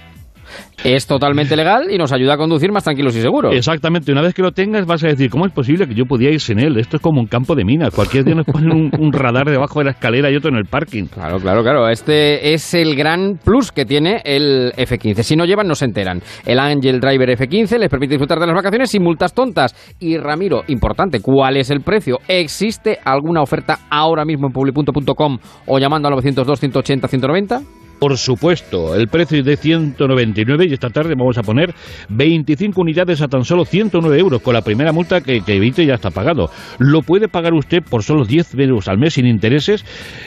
Es 0.82 1.06
totalmente 1.06 1.56
legal 1.56 1.90
y 1.90 1.98
nos 1.98 2.10
ayuda 2.10 2.34
a 2.34 2.36
conducir 2.38 2.72
más 2.72 2.84
tranquilos 2.84 3.14
y 3.14 3.20
seguros. 3.20 3.54
Exactamente, 3.54 4.12
una 4.12 4.22
vez 4.22 4.32
que 4.32 4.40
lo 4.40 4.52
tengas 4.52 4.86
vas 4.86 5.04
a 5.04 5.08
decir, 5.08 5.28
¿cómo 5.28 5.44
es 5.44 5.52
posible 5.52 5.86
que 5.86 5.94
yo 5.94 6.06
podía 6.06 6.30
ir 6.30 6.40
sin 6.40 6.58
él? 6.58 6.78
Esto 6.78 6.96
es 6.96 7.02
como 7.02 7.20
un 7.20 7.26
campo 7.26 7.54
de 7.54 7.64
minas, 7.64 7.94
cualquier 7.94 8.24
día 8.24 8.34
nos 8.34 8.46
ponen 8.46 8.72
un, 8.72 8.90
un 8.98 9.12
radar 9.12 9.50
debajo 9.50 9.80
de 9.80 9.86
la 9.86 9.90
escalera 9.90 10.30
y 10.30 10.36
otro 10.36 10.50
en 10.50 10.56
el 10.56 10.64
parking. 10.64 11.04
Claro, 11.04 11.38
claro, 11.38 11.62
claro. 11.62 11.88
Este 11.88 12.54
es 12.54 12.72
el 12.72 12.96
gran 12.96 13.38
plus 13.44 13.72
que 13.72 13.84
tiene 13.84 14.22
el 14.24 14.72
F15. 14.72 15.22
Si 15.22 15.36
no 15.36 15.44
llevan, 15.44 15.68
no 15.68 15.74
se 15.74 15.84
enteran. 15.84 16.22
El 16.46 16.58
Angel 16.58 16.98
Driver 16.98 17.28
F15 17.38 17.78
les 17.78 17.90
permite 17.90 18.14
disfrutar 18.14 18.38
de 18.38 18.46
las 18.46 18.56
vacaciones 18.56 18.90
sin 18.90 19.02
multas 19.02 19.34
tontas. 19.34 19.74
Y 20.00 20.16
Ramiro, 20.16 20.62
importante, 20.68 21.20
¿cuál 21.20 21.58
es 21.58 21.70
el 21.70 21.82
precio? 21.82 22.18
¿Existe 22.26 22.98
alguna 23.04 23.42
oferta 23.42 23.80
ahora 23.90 24.24
mismo 24.24 24.46
en 24.46 24.52
publi.com 24.52 25.38
o 25.66 25.78
llamando 25.78 26.08
al 26.08 26.14
902 26.14 26.58
180 26.58 27.08
190? 27.08 27.79
Por 28.00 28.16
supuesto, 28.16 28.94
el 28.94 29.08
precio 29.08 29.40
es 29.40 29.44
de 29.44 29.58
199 29.58 30.66
y 30.68 30.72
esta 30.72 30.88
tarde 30.88 31.14
vamos 31.14 31.36
a 31.36 31.42
poner 31.42 31.74
25 32.08 32.80
unidades 32.80 33.20
a 33.20 33.28
tan 33.28 33.44
solo 33.44 33.66
109 33.66 34.18
euros 34.18 34.40
con 34.40 34.54
la 34.54 34.62
primera 34.62 34.90
multa 34.90 35.20
que, 35.20 35.42
que 35.42 35.56
evite 35.56 35.84
ya 35.84 35.94
está 35.94 36.10
pagado. 36.10 36.48
Lo 36.78 37.02
puede 37.02 37.28
pagar 37.28 37.52
usted 37.52 37.82
por 37.82 38.02
solo 38.02 38.24
10 38.24 38.54
euros 38.54 38.88
al 38.88 38.96
mes 38.96 39.14
sin 39.14 39.26
intereses 39.26 39.84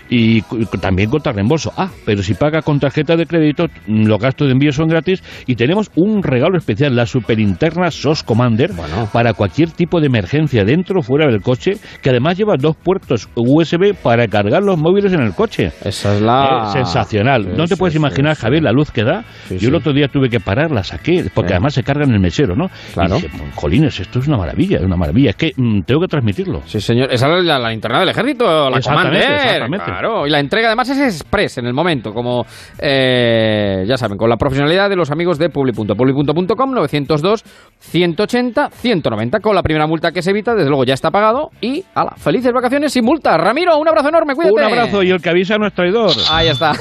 y 0.08 0.44
también 0.80 1.10
contra 1.10 1.34
reembolso. 1.34 1.72
Ah, 1.76 1.90
pero 2.06 2.22
si 2.22 2.36
paga 2.36 2.62
con 2.62 2.80
tarjeta 2.80 3.16
de 3.16 3.26
crédito, 3.26 3.66
mm, 3.88 4.06
los 4.06 4.20
gastos 4.20 4.48
de 4.48 4.54
envío 4.54 4.72
son 4.72 4.88
gratis 4.88 5.24
y 5.48 5.56
tenemos 5.56 5.90
un 5.96 6.22
regalo 6.22 6.60
especial, 6.60 6.96
la 6.96 7.08
superinterna 7.08 7.90
SOS 7.90 8.22
Commander 8.22 8.70
para 9.12 9.34
cualquier 9.34 9.72
tipo 9.72 10.00
de 10.00 10.06
emergencia 10.06 10.64
dentro 10.64 11.00
o 11.00 11.02
fuera 11.02 11.26
del 11.26 11.42
coche, 11.42 11.78
que 12.04 12.12
además 12.12 12.38
lleva 12.38 12.56
dos 12.56 12.76
puertos 12.76 13.30
USB 13.36 13.96
para 13.96 14.28
cargar 14.28 14.62
los 14.62 14.78
móviles 14.78 15.12
en 15.14 15.22
el 15.22 15.34
coche. 15.34 15.72
Esa 15.84 16.16
es 16.16 16.22
la... 16.22 16.68
Eh, 16.70 16.74
sensacional. 16.74 17.46
Sí, 17.46 17.63
no 17.64 17.68
te 17.68 17.78
puedes 17.78 17.96
imaginar. 17.96 18.36
Javier, 18.36 18.64
la 18.64 18.72
luz 18.72 18.92
que 18.92 19.04
da. 19.04 19.24
Yo 19.50 19.70
el 19.70 19.76
otro 19.76 19.94
día 19.94 20.08
tuve 20.08 20.30
que 20.30 20.40
parar, 20.40 20.72
la 20.72 20.84
saqué, 20.84 21.26
porque 21.34 21.54
además 21.54 21.74
se 21.74 21.84
carga 21.84 22.04
en 22.04 22.14
el 22.14 22.20
mesero, 22.20 22.56
¿no? 22.56 22.70
Claro. 22.94 23.18
Y 23.18 23.22
dije, 23.22 23.38
jolines, 23.56 24.00
esto 24.00 24.20
es 24.20 24.28
una 24.28 24.38
maravilla, 24.38 24.78
es 24.78 24.84
una 24.84 24.96
maravilla. 24.96 25.32
Es 25.32 25.36
que 25.36 25.52
mm, 25.56 25.82
tengo 25.82 26.02
que 26.02 26.08
transmitirlo. 26.08 26.62
Sí, 26.66 26.80
señor. 26.80 27.12
Esa 27.12 27.38
es 27.38 27.46
la, 27.46 27.60
la 27.60 27.70
linterna 27.70 28.00
del 28.00 28.10
ejército, 28.10 28.70
la 28.70 28.78
Exactamente, 28.78 29.34
exactamente. 29.34 29.86
Claro. 29.86 30.28
Y 30.28 30.30
la 30.30 30.40
entrega 30.40 30.68
además 30.68 30.90
es 30.90 31.00
express 31.00 31.58
en 31.58 31.66
el 31.66 31.74
momento, 31.74 32.14
como 32.14 32.46
eh, 32.80 33.84
ya 33.88 33.98
saben, 33.98 34.18
con 34.18 34.30
la 34.30 34.38
profesionalidad 34.38 34.90
de 34.90 34.96
los 34.96 35.12
amigos 35.12 35.38
de 35.38 35.50
Publi.com. 35.50 35.86
Publi.com 35.96 36.72
902 36.72 37.44
180 37.80 38.70
190. 38.70 39.40
Con 39.40 39.56
la 39.56 39.64
primera 39.64 39.88
multa 39.88 40.12
que 40.12 40.22
se 40.22 40.32
evita, 40.32 40.54
desde 40.54 40.70
luego 40.70 40.84
ya 40.84 40.94
está 40.94 41.12
pagado. 41.12 41.50
Y 41.62 41.84
ala, 41.96 42.14
felices 42.18 42.52
vacaciones 42.54 42.94
sin 42.94 43.06
multa. 43.06 43.38
Ramiro, 43.38 43.78
un 43.78 43.88
abrazo 43.88 44.10
enorme, 44.10 44.36
cuídate. 44.36 44.54
Un 44.54 44.64
abrazo 44.64 45.04
y 45.04 45.12
el 45.12 45.22
que 45.22 45.30
avisa 45.30 45.58
no 45.58 45.68
es 45.68 45.74
traidor. 45.74 46.12
Ahí 46.32 46.48
está. 46.48 46.74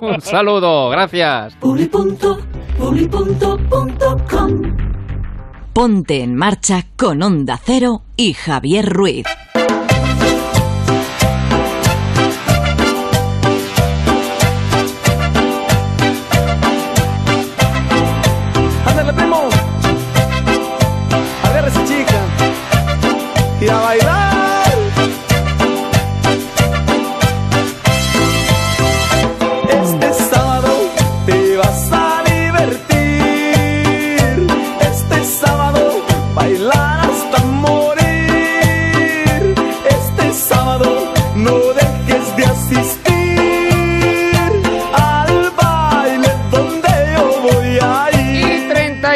un 0.00 0.20
saludo, 0.22 0.88
gracias. 0.90 1.56
Ponte 5.72 6.22
en 6.22 6.36
marcha 6.36 6.84
con 6.96 7.22
Onda 7.22 7.58
Cero 7.62 8.02
y 8.16 8.34
Javier 8.34 8.88
Ruiz. 8.88 9.26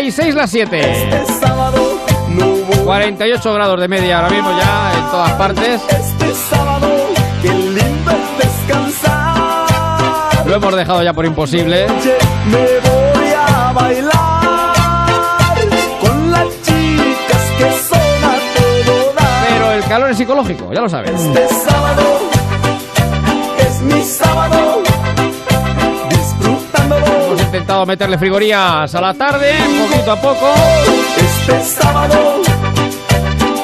36 0.06 0.34
las 0.36 0.50
7. 0.50 0.78
Este 0.78 1.32
sábado 1.40 1.98
no 2.28 2.46
voy 2.46 2.84
48 2.84 3.54
grados 3.54 3.80
de 3.80 3.88
media 3.88 4.18
ahora 4.18 4.30
mismo 4.30 4.50
ya 4.56 4.92
en 4.96 5.10
todas 5.10 5.32
partes. 5.32 5.82
Este 5.88 6.32
sábado, 6.48 6.88
qué 7.42 7.48
lindo 7.48 8.12
es 8.12 8.38
descansar. 8.38 9.66
Lo 10.46 10.54
hemos 10.54 10.76
dejado 10.76 11.02
ya 11.02 11.12
por 11.12 11.26
imposible. 11.26 11.88
Me 11.88 12.66
voy 12.88 13.32
a 13.36 13.72
bailar 13.72 15.56
con 16.00 16.30
las 16.30 16.46
chicas 16.62 17.42
que 17.58 17.72
son 17.72 17.98
a 17.98 18.38
todo 18.54 19.12
dar. 19.12 19.48
Pero 19.48 19.72
el 19.72 19.84
calor 19.86 20.10
es 20.10 20.18
psicológico, 20.18 20.72
ya 20.72 20.82
lo 20.82 20.88
sabes. 20.88 21.20
Este 21.20 21.48
sábado 21.48 22.02
es 23.58 23.80
mi 23.80 24.04
sábado. 24.04 24.75
Hemos 27.26 27.42
intentado 27.42 27.84
meterle 27.86 28.18
frigorías 28.18 28.94
a 28.94 29.00
la 29.00 29.12
tarde, 29.12 29.52
poquito 29.90 30.12
a 30.12 30.16
poco. 30.16 30.54
Este 31.16 31.60
sábado 31.60 32.40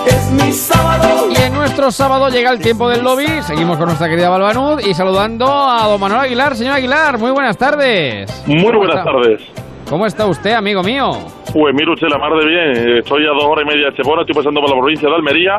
es 0.04 0.30
mi 0.32 0.50
sábado. 0.52 1.28
Y 1.30 1.36
en 1.40 1.54
nuestro 1.54 1.92
sábado 1.92 2.28
llega 2.28 2.50
el 2.50 2.58
tiempo 2.58 2.88
del 2.88 3.04
lobby. 3.04 3.26
Seguimos 3.42 3.76
con 3.76 3.86
nuestra 3.86 4.08
querida 4.08 4.28
Balbanud 4.30 4.80
y 4.80 4.92
saludando 4.94 5.46
a 5.46 5.86
don 5.86 6.00
Manuel 6.00 6.22
Aguilar. 6.22 6.56
Señor 6.56 6.74
Aguilar, 6.74 7.18
muy 7.18 7.30
buenas 7.30 7.56
tardes. 7.56 8.42
Muy 8.46 8.64
¿Cómo 8.64 8.78
buenas 8.78 8.96
está? 8.98 9.12
tardes. 9.12 9.40
¿Cómo 9.88 10.06
está 10.06 10.26
usted, 10.26 10.54
amigo 10.54 10.82
mío? 10.82 11.12
Pues 11.52 11.72
mire 11.74 11.92
usted 11.92 12.08
la 12.08 12.18
mar 12.18 12.32
de 12.32 12.44
bien. 12.46 12.98
Estoy 12.98 13.24
a 13.26 13.30
dos 13.30 13.44
horas 13.44 13.64
y 13.64 13.68
media 13.68 13.84
de 13.84 13.90
Estepona, 13.90 14.22
estoy 14.22 14.34
pasando 14.34 14.60
por 14.60 14.70
la 14.70 14.76
provincia 14.76 15.08
de 15.08 15.14
Almería. 15.14 15.56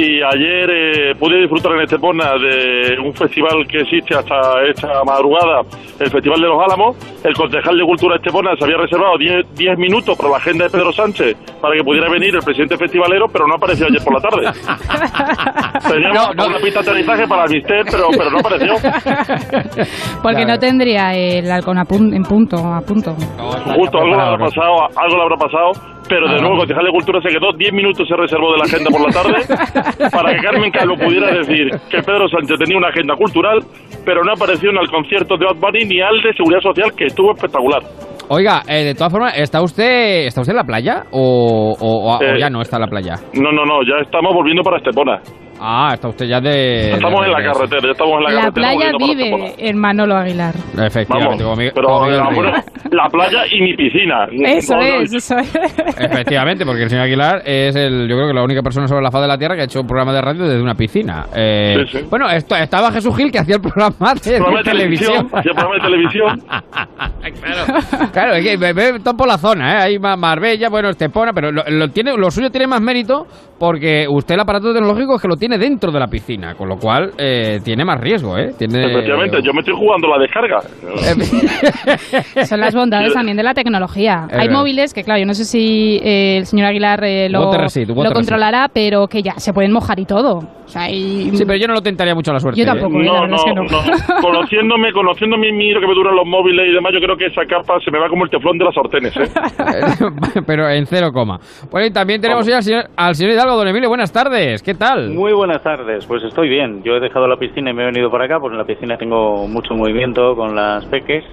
Y 0.00 0.22
ayer 0.22 0.70
eh, 0.70 1.14
pude 1.18 1.40
disfrutar 1.40 1.72
en 1.72 1.80
Estepona 1.80 2.30
de 2.38 2.96
un 3.04 3.12
festival 3.14 3.66
que 3.66 3.78
existe 3.78 4.14
hasta 4.14 4.62
esta 4.70 5.02
madrugada, 5.04 5.62
el 5.98 6.08
Festival 6.08 6.40
de 6.40 6.46
los 6.46 6.62
Álamos. 6.62 6.96
El 7.24 7.34
concejal 7.34 7.76
de 7.76 7.82
Cultura 7.84 8.14
de 8.14 8.18
Estepona 8.22 8.54
se 8.56 8.64
había 8.64 8.76
reservado 8.78 9.18
10 9.18 9.54
10 9.58 9.76
minutos 9.76 10.16
por 10.16 10.30
la 10.30 10.36
agenda 10.36 10.66
de 10.66 10.70
Pedro 10.70 10.92
Sánchez 10.92 11.34
para 11.60 11.74
que 11.74 11.82
pudiera 11.82 12.08
venir 12.08 12.32
el 12.32 12.42
presidente 12.44 12.76
festivalero, 12.76 13.26
pero 13.26 13.48
no 13.48 13.56
apareció 13.56 13.86
ayer 13.86 14.00
por 14.04 14.14
la 14.14 14.20
tarde. 14.22 14.46
Teníamos 15.90 16.30
una 16.46 16.58
pista 16.62 16.80
de 16.82 16.90
aterrizaje 16.90 17.26
para 17.26 17.44
el 17.44 17.50
Mister, 17.50 17.82
pero, 17.90 18.06
pero 18.16 18.30
no 18.30 18.38
apareció. 18.38 18.74
Porque 20.22 20.44
no 20.46 20.58
tendría 20.58 21.12
el 21.14 21.50
halcón 21.50 21.76
a 21.78 21.82
pun- 21.84 22.14
en 22.14 22.22
punto, 22.22 22.56
a 22.58 22.80
punto. 22.82 23.14
Justo, 23.14 23.98
algo 23.98 24.14
le 24.14 24.22
habrá 24.22 24.38
pasado, 24.46 24.74
algo 24.94 25.16
le 25.16 25.22
habrá 25.22 25.36
pasado, 25.36 25.70
pero 26.08 26.26
de 26.28 26.40
nuevo 26.40 26.54
el 26.54 26.58
concejal 26.60 26.84
de 26.86 26.90
Cultura 26.90 27.20
se 27.20 27.28
quedó 27.28 27.52
10 27.56 27.72
minutos 27.72 28.08
se 28.08 28.16
reservó 28.16 28.52
de 28.52 28.58
la 28.58 28.64
agenda 28.64 28.90
por 28.90 29.00
la 29.00 29.12
tarde 29.12 30.08
para 30.12 30.34
que 30.34 30.40
Carmen 30.42 30.70
Calvo 30.70 30.94
pudiera 30.96 31.30
decir 31.32 31.68
que 31.90 32.02
Pedro 32.02 32.28
Sánchez 32.28 32.58
tenía 32.58 32.78
una 32.78 32.88
agenda 32.88 33.14
cultural, 33.16 33.58
pero 34.04 34.24
no 34.24 34.32
apareció 34.32 34.70
en 34.70 34.78
el 34.78 34.88
concierto 34.88 35.36
de 35.36 35.46
Bad 35.46 35.56
Bunny 35.60 35.84
ni 35.84 36.00
al 36.00 36.20
de 36.22 36.32
Seguridad 36.34 36.60
Social, 36.62 36.90
que 36.96 37.06
estuvo 37.06 37.32
espectacular. 37.34 37.82
Oiga, 38.30 38.60
eh, 38.68 38.84
de 38.84 38.94
todas 38.94 39.10
formas, 39.12 39.32
¿está 39.38 39.62
usted 39.62 40.26
está 40.26 40.42
usted 40.42 40.52
en 40.52 40.56
la 40.58 40.64
playa 40.64 41.04
o, 41.12 41.72
o- 41.72 41.86
o- 41.86 42.16
o 42.18 42.22
Eh, 42.22 42.38
ya 42.38 42.50
no 42.50 42.60
está 42.60 42.76
en 42.76 42.82
la 42.82 42.88
playa? 42.88 43.14
No, 43.34 43.50
no, 43.52 43.64
no, 43.64 43.80
ya 43.82 44.02
estamos 44.02 44.34
volviendo 44.34 44.62
para 44.62 44.76
Estepona. 44.78 45.20
Ah, 45.60 45.90
está 45.94 46.08
usted 46.08 46.26
ya 46.26 46.40
de... 46.40 46.92
Estamos 46.92 47.20
de 47.20 47.26
en 47.26 47.32
la 47.32 47.42
carretera, 47.52 47.80
ya 47.82 47.90
estamos 47.92 48.14
en 48.18 48.22
la, 48.24 48.30
La 48.30 48.40
carretera. 48.42 48.52
playa 48.52 48.92
para 48.92 49.04
Estepona. 49.12 49.44
vive 49.44 49.54
en 49.58 49.78
Manolo 49.78 50.16
Aguilar. 50.16 50.54
Efectivamente, 50.84 51.44
como 51.44 51.56
Miguel- 51.56 51.72
Pero 51.74 51.88
como 51.88 52.00
Miguel 52.04 52.18
la, 52.18 52.30
Ríos. 52.30 52.36
bueno, 52.42 52.64
la 52.92 53.08
playa 53.08 53.38
y 53.50 53.60
mi 53.60 53.74
piscina. 53.76 54.26
Eso 54.30 54.74
No, 54.76 54.80
no, 54.80 54.86
es, 55.02 55.12
eso 55.14 55.36
es. 55.38 55.54
Efectivamente, 55.98 56.64
porque 56.64 56.82
el 56.84 56.90
señor 56.90 57.04
Aguilar 57.04 57.42
es 57.44 57.74
el, 57.76 58.08
yo 58.08 58.16
creo 58.16 58.28
que 58.28 58.34
la 58.34 58.42
única 58.44 58.62
persona 58.62 58.86
sobre 58.88 59.02
la 59.02 59.10
faz 59.10 59.22
de 59.22 59.28
la 59.28 59.38
Tierra 59.38 59.54
que 59.56 59.62
ha 59.62 59.64
hecho 59.64 59.80
un 59.80 59.86
programa 59.86 60.12
de 60.12 60.20
radio 60.22 60.44
desde 60.44 60.62
una 60.62 60.74
piscina. 60.74 61.26
Eh, 61.34 61.84
Sí, 61.90 61.98
sí. 61.98 62.06
Bueno, 62.08 62.28
esto, 62.30 62.54
estaba 62.56 62.90
Jesús 62.92 63.16
Gil 63.16 63.30
que 63.32 63.38
hacía 63.38 63.56
el 63.56 63.60
programa 63.60 64.14
de, 64.14 64.36
Programa 64.38 64.58
de 64.58 64.64
televisión. 64.64 65.28
televisión, 65.28 65.38
hacía 65.38 65.52
programa 65.52 65.74
de 65.74 65.80
televisión. 65.80 66.42
Claro, 68.12 68.34
es 68.34 68.44
que 68.44 68.56
ve, 68.56 68.72
ve 68.72 69.00
todo 69.00 69.16
por 69.16 69.28
la 69.28 69.38
zona, 69.38 69.72
¿eh? 69.72 69.82
Hay 69.82 69.98
Ma- 69.98 70.16
Marbella, 70.16 70.68
bueno, 70.68 70.88
Estepona, 70.90 71.32
pero 71.32 71.50
lo, 71.52 71.62
lo 71.68 71.88
tiene, 71.88 72.16
lo 72.16 72.30
suyo 72.30 72.50
tiene 72.50 72.66
más 72.66 72.80
mérito 72.80 73.26
porque 73.58 74.06
usted 74.08 74.34
el 74.34 74.40
aparato 74.40 74.72
tecnológico 74.72 75.16
es 75.16 75.22
que 75.22 75.28
lo 75.28 75.36
tiene 75.36 75.47
tiene 75.48 75.58
dentro 75.58 75.90
de 75.90 75.98
la 75.98 76.06
piscina, 76.08 76.54
con 76.54 76.68
lo 76.68 76.76
cual 76.76 77.10
eh, 77.18 77.58
tiene 77.64 77.84
más 77.84 77.98
riesgo, 78.00 78.36
¿eh? 78.36 78.52
Tiene... 78.58 78.84
Efectivamente, 78.86 79.38
yo 79.42 79.52
me 79.54 79.60
estoy 79.60 79.74
jugando 79.74 80.08
la 80.08 80.18
descarga. 80.18 80.60
Son 82.44 82.60
las 82.60 82.74
bondades 82.74 83.12
también 83.14 83.36
de 83.36 83.42
la 83.42 83.54
tecnología. 83.54 84.26
Es 84.28 84.34
Hay 84.34 84.46
verdad. 84.48 84.58
móviles 84.60 84.92
que, 84.94 85.02
claro, 85.04 85.20
yo 85.20 85.26
no 85.26 85.34
sé 85.34 85.44
si 85.44 86.00
eh, 86.02 86.36
el 86.38 86.46
señor 86.46 86.66
Aguilar 86.66 87.02
eh, 87.04 87.28
lo, 87.30 87.46
Water 87.46 87.60
receipt, 87.62 87.88
water 87.90 88.04
lo 88.10 88.12
controlará, 88.14 88.68
pero 88.72 89.06
que 89.06 89.22
ya 89.22 89.32
se 89.38 89.52
pueden 89.52 89.72
mojar 89.72 89.98
y 89.98 90.04
todo. 90.04 90.38
O 90.38 90.70
sea, 90.70 90.90
y- 90.90 91.30
Sí, 91.34 91.44
pero 91.46 91.58
yo 91.58 91.66
no 91.66 91.72
lo 91.74 91.80
tentaría 91.80 92.14
mucho 92.14 92.30
a 92.30 92.34
la 92.34 92.40
suerte. 92.40 92.60
Yo 92.60 92.66
tampoco, 92.66 92.98
la 92.98 93.04
No, 93.06 93.20
verdad 93.22 93.36
es 93.36 93.44
que 93.44 93.54
no. 93.54 93.62
no. 93.62 94.20
Conociéndome, 94.22 94.92
conociéndome 94.92 95.50
mi 95.52 95.72
lo 95.72 95.80
que 95.80 95.86
me 95.86 95.94
duran 95.94 96.14
los 96.14 96.26
móviles 96.26 96.66
y 96.70 96.74
demás, 96.74 96.92
yo 96.92 97.00
creo 97.00 97.16
que 97.16 97.26
esa 97.26 97.42
capa 97.48 97.78
se 97.82 97.90
me 97.90 97.98
va 97.98 98.08
como 98.08 98.24
el 98.24 98.30
teflón 98.30 98.58
de 98.58 98.64
las 98.66 98.74
sartenes, 98.74 99.16
¿eh? 99.16 100.42
pero 100.46 100.68
en 100.68 100.84
cero 100.86 101.10
coma. 101.12 101.38
Bueno, 101.70 101.86
y 101.86 101.90
también 101.90 102.20
tenemos 102.20 102.46
ya 102.46 102.56
al 102.58 102.62
señor, 102.62 102.84
al 102.96 103.14
señor 103.14 103.32
Hidalgo, 103.32 103.56
don 103.56 103.68
Emilio. 103.68 103.88
Buenas 103.88 104.12
tardes, 104.12 104.62
¿qué 104.62 104.74
tal? 104.74 105.10
Muy 105.10 105.32
buenas 105.38 105.62
tardes, 105.62 106.04
pues 106.06 106.24
estoy 106.24 106.48
bien. 106.48 106.82
Yo 106.82 106.96
he 106.96 107.00
dejado 107.00 107.28
la 107.28 107.36
piscina 107.36 107.70
y 107.70 107.74
me 107.74 107.82
he 107.82 107.86
venido 107.86 108.10
para 108.10 108.24
acá, 108.24 108.40
pues 108.40 108.50
en 108.52 108.58
la 108.58 108.64
piscina 108.64 108.96
tengo 108.98 109.46
mucho 109.46 109.72
movimiento 109.74 110.34
con 110.34 110.54
las 110.56 110.84
peques. 110.86 111.24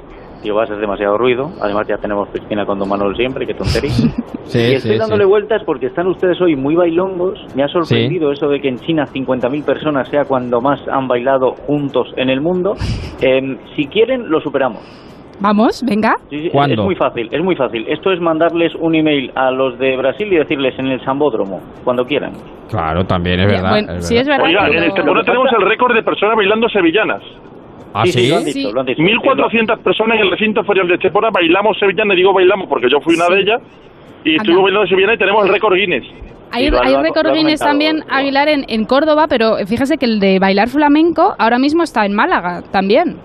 Digo, 0.43 0.57
vas 0.57 0.69
a 0.69 0.73
hacer 0.73 0.81
demasiado 0.81 1.17
ruido. 1.17 1.49
Además 1.59 1.87
ya 1.87 1.97
tenemos 1.97 2.29
piscina 2.29 2.67
con 2.67 2.77
Don 2.77 2.87
Manuel 2.87 3.15
siempre, 3.15 3.45
que 3.45 3.53
tontería. 3.53 3.91
Sí, 4.45 4.59
y 4.59 4.73
estoy 4.75 4.91
sí, 4.91 4.97
dándole 4.99 5.23
sí. 5.23 5.29
vueltas 5.29 5.63
porque 5.65 5.87
están 5.87 6.05
ustedes 6.05 6.39
hoy 6.39 6.55
muy 6.55 6.75
bailongos. 6.75 7.39
Me 7.55 7.63
ha 7.63 7.67
sorprendido 7.67 8.31
eso 8.31 8.47
de 8.47 8.61
que 8.61 8.67
en 8.67 8.77
China 8.77 9.05
50.000 9.11 9.65
personas 9.65 10.07
sea 10.09 10.25
cuando 10.25 10.61
más 10.61 10.79
han 10.87 11.07
bailado 11.07 11.53
juntos 11.65 12.13
en 12.15 12.29
el 12.29 12.41
mundo. 12.41 12.75
Em, 13.21 13.57
si 13.75 13.87
quieren, 13.87 14.29
lo 14.29 14.39
superamos. 14.41 14.81
Vamos, 15.39 15.83
venga. 15.85 16.15
Sí, 16.29 16.49
sí, 16.49 16.51
Es 16.53 16.77
muy 16.77 16.95
fácil, 16.95 17.29
es 17.31 17.43
muy 17.43 17.55
fácil. 17.55 17.85
Esto 17.89 18.11
es 18.11 18.19
mandarles 18.21 18.73
un 18.75 18.95
email 18.95 19.31
a 19.35 19.51
los 19.51 19.77
de 19.77 19.97
Brasil 19.97 20.31
y 20.31 20.37
decirles 20.37 20.73
en 20.79 20.87
el 20.87 21.03
Sambódromo, 21.03 21.59
cuando 21.83 22.05
quieran. 22.05 22.31
Claro, 22.69 23.03
también 23.05 23.39
es 23.41 23.47
verdad. 23.47 23.69
bueno, 23.69 24.01
sí, 24.01 24.17
es 24.17 24.27
verdad, 24.27 24.45
Oiga, 24.45 24.61
pero- 24.67 24.77
en 24.79 24.83
Estepona 24.89 25.21
tenemos 25.23 25.47
el 25.59 25.65
récord 25.67 25.93
de 25.93 26.03
personas 26.03 26.35
bailando 26.37 26.69
sevillanas. 26.69 27.21
¿Ah, 27.93 28.03
Sí, 28.05 28.11
sí, 28.11 28.19
sí? 28.19 28.29
lo 28.29 28.37
han 28.37 28.43
dicho, 28.45 28.71
lo 28.73 28.79
han 28.81 28.85
dicho. 28.87 29.01
1.400 29.01 29.79
personas 29.79 30.17
en 30.17 30.25
el 30.25 30.31
recinto 30.31 30.63
ferial 30.63 30.87
de 30.87 30.95
Estepona 30.95 31.29
bailamos 31.33 31.77
sevillana, 31.79 32.13
y 32.13 32.17
digo 32.17 32.33
bailamos 32.33 32.67
porque 32.67 32.87
yo 32.89 32.99
fui 33.01 33.15
una 33.15 33.27
de 33.33 33.41
ellas, 33.41 33.61
y 34.23 34.35
estuvimos 34.35 34.63
bailando 34.63 34.87
sevillana 34.87 35.13
y 35.13 35.17
tenemos 35.17 35.45
el 35.45 35.53
récord 35.53 35.75
Guinness. 35.75 36.03
Hay, 36.51 36.67
hay 36.67 36.95
récord 37.01 37.33
Guinness 37.33 37.59
también, 37.59 38.03
Aguilar, 38.09 38.47
en, 38.47 38.65
en 38.67 38.85
Córdoba, 38.85 39.27
pero 39.29 39.57
fíjese 39.67 39.97
que 39.97 40.05
el 40.05 40.19
de 40.19 40.39
bailar 40.39 40.69
flamenco 40.69 41.35
ahora 41.37 41.57
mismo 41.59 41.83
está 41.83 42.05
en 42.05 42.13
Málaga 42.13 42.61
también. 42.71 43.17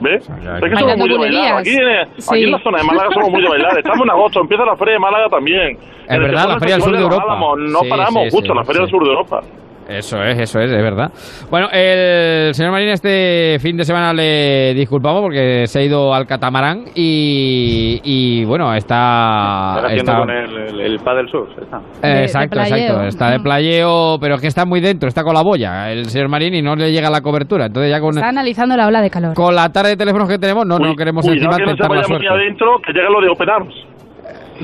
¿Ves? 0.00 0.28
Es 0.28 0.70
que 0.70 0.76
somos 0.76 0.96
muy 0.96 1.08
de 1.08 1.18
bailar. 1.18 1.58
Aquí, 1.58 1.70
en- 1.70 2.08
Sí. 2.18 2.28
aquí 2.32 2.44
en 2.44 2.52
la 2.52 2.58
zona 2.62 2.78
de 2.78 2.84
Málaga 2.84 3.08
somos 3.14 3.30
muy 3.30 3.42
de 3.42 3.48
bailar. 3.48 3.78
Estamos 3.78 4.00
en 4.04 4.10
agosto, 4.10 4.40
empieza 4.40 4.64
la 4.64 4.76
feria 4.76 4.94
de 4.94 5.00
Málaga 5.00 5.28
también. 5.28 5.76
Es 5.76 6.08
En 6.08 6.14
el 6.16 6.20
verdad, 6.22 6.48
la 6.48 6.58
feria 6.60 6.74
del 6.76 6.82
sur 6.84 6.92
de 6.96 7.02
Europa. 7.02 7.22
los 7.24 7.30
Álamos, 7.30 7.58
No 7.58 7.80
Sí, 7.80 7.88
paramos, 7.90 8.22
sí, 8.24 8.30
justo, 8.30 8.52
sí, 8.52 8.58
la 8.58 8.64
feria 8.64 8.80
del 8.82 8.90
sur 8.90 9.02
de 9.02 9.08
Europa. 9.10 9.40
Eso 9.88 10.22
es, 10.22 10.38
eso 10.38 10.60
es, 10.60 10.70
es 10.70 10.82
verdad. 10.82 11.10
Bueno, 11.50 11.68
el 11.72 12.52
señor 12.54 12.72
Marín 12.72 12.88
este 12.90 13.56
fin 13.58 13.76
de 13.76 13.84
semana 13.84 14.12
le 14.12 14.74
disculpamos 14.74 15.22
porque 15.22 15.66
se 15.66 15.78
ha 15.78 15.82
ido 15.82 16.12
al 16.12 16.26
catamarán 16.26 16.84
y, 16.94 18.00
y 18.04 18.44
bueno, 18.44 18.74
está... 18.74 19.74
Estar 19.76 19.86
haciendo 19.86 20.12
está- 20.12 20.18
con 20.18 20.30
el, 20.30 20.56
el, 20.56 20.80
el 20.80 20.98
Paddle 21.00 21.30
Surf, 21.30 21.50
está. 21.58 21.78
Eh, 22.02 22.22
exacto, 22.22 22.60
exacto. 22.60 23.02
Está 23.04 23.30
de 23.30 23.40
playeo, 23.40 24.18
pero 24.20 24.34
es 24.34 24.40
que 24.42 24.46
está 24.48 24.66
muy 24.66 24.80
dentro, 24.80 25.08
está 25.08 25.22
con 25.24 25.34
la 25.34 25.42
boya 25.42 25.90
el 25.90 26.04
señor 26.06 26.28
Marín 26.28 26.54
y 26.54 26.60
no 26.62 26.76
le 26.76 26.92
llega 26.92 27.08
la 27.08 27.22
cobertura. 27.22 27.66
Entonces 27.66 27.90
ya 27.90 27.98
con, 28.00 28.10
Está 28.10 28.28
analizando 28.28 28.76
la 28.76 28.86
ola 28.86 29.00
de 29.00 29.08
calor. 29.10 29.34
con 29.34 29.54
la 29.54 29.70
tarde 29.72 29.90
de 29.90 29.96
teléfonos 29.96 30.28
que 30.28 30.38
tenemos, 30.38 30.66
no, 30.66 30.78
no 30.78 30.94
queremos 30.96 31.24
Cuidado 31.24 31.36
encima 31.50 31.56
que 31.56 31.70
no 31.70 31.76
se 31.76 31.82
la 31.82 31.88
vaya 31.88 32.00
muy 32.08 32.18
suerte. 32.18 32.28
adentro, 32.28 32.78
que 32.86 32.92
llega 32.92 33.08
lo 33.08 33.20
de 33.22 33.28
Open 33.30 33.48
Arms. 33.48 33.74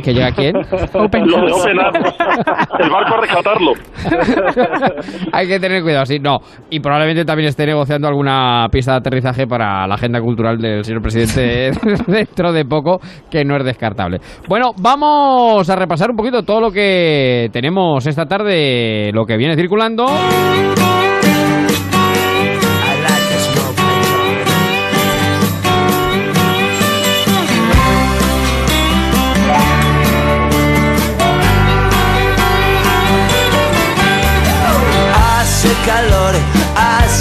¿Que 0.03 0.13
llega 0.13 0.33
quién? 0.33 0.55
Lo 0.71 1.07
de 1.47 1.53
Open 1.53 1.81
Arms. 1.81 2.15
el 2.79 2.91
barco 2.91 3.15
a 3.15 3.21
rescatarlo. 3.21 3.73
Hay 5.33 5.49
que 5.49 5.61
tener 5.61 5.83
cuidado, 5.83 6.07
sí, 6.07 6.19
no. 6.19 6.39
Y 6.71 6.81
probablemente 6.81 7.25
también 7.25 7.49
esté 7.49 7.67
negociando 7.67 8.09
alguna 8.09 8.67
pista 8.71 8.93
de 8.93 8.99
aterrizaje 8.99 9.47
para 9.47 9.87
la 9.87 9.95
agenda 9.95 10.21
cultural 10.21 10.59
del 10.59 10.85
señor 10.85 11.03
presidente 11.03 11.71
dentro 12.07 12.53
de 12.53 12.65
poco, 12.65 13.01
que 13.31 13.45
no 13.45 13.57
es 13.57 13.65
descartable. 13.65 14.19
Bueno, 14.49 14.73
vamos 14.79 15.69
a 15.69 15.77
repasar 15.77 16.11
un 16.11 16.17
poquito 16.17 16.43
todo 16.43 16.61
lo 16.61 16.71
que 16.71 17.49
tenemos 17.53 18.07
esta 18.07 18.27
tarde, 18.27 19.11
lo 19.13 19.25
que 19.25 19.37
viene 19.37 19.57
circulando. 19.57 20.07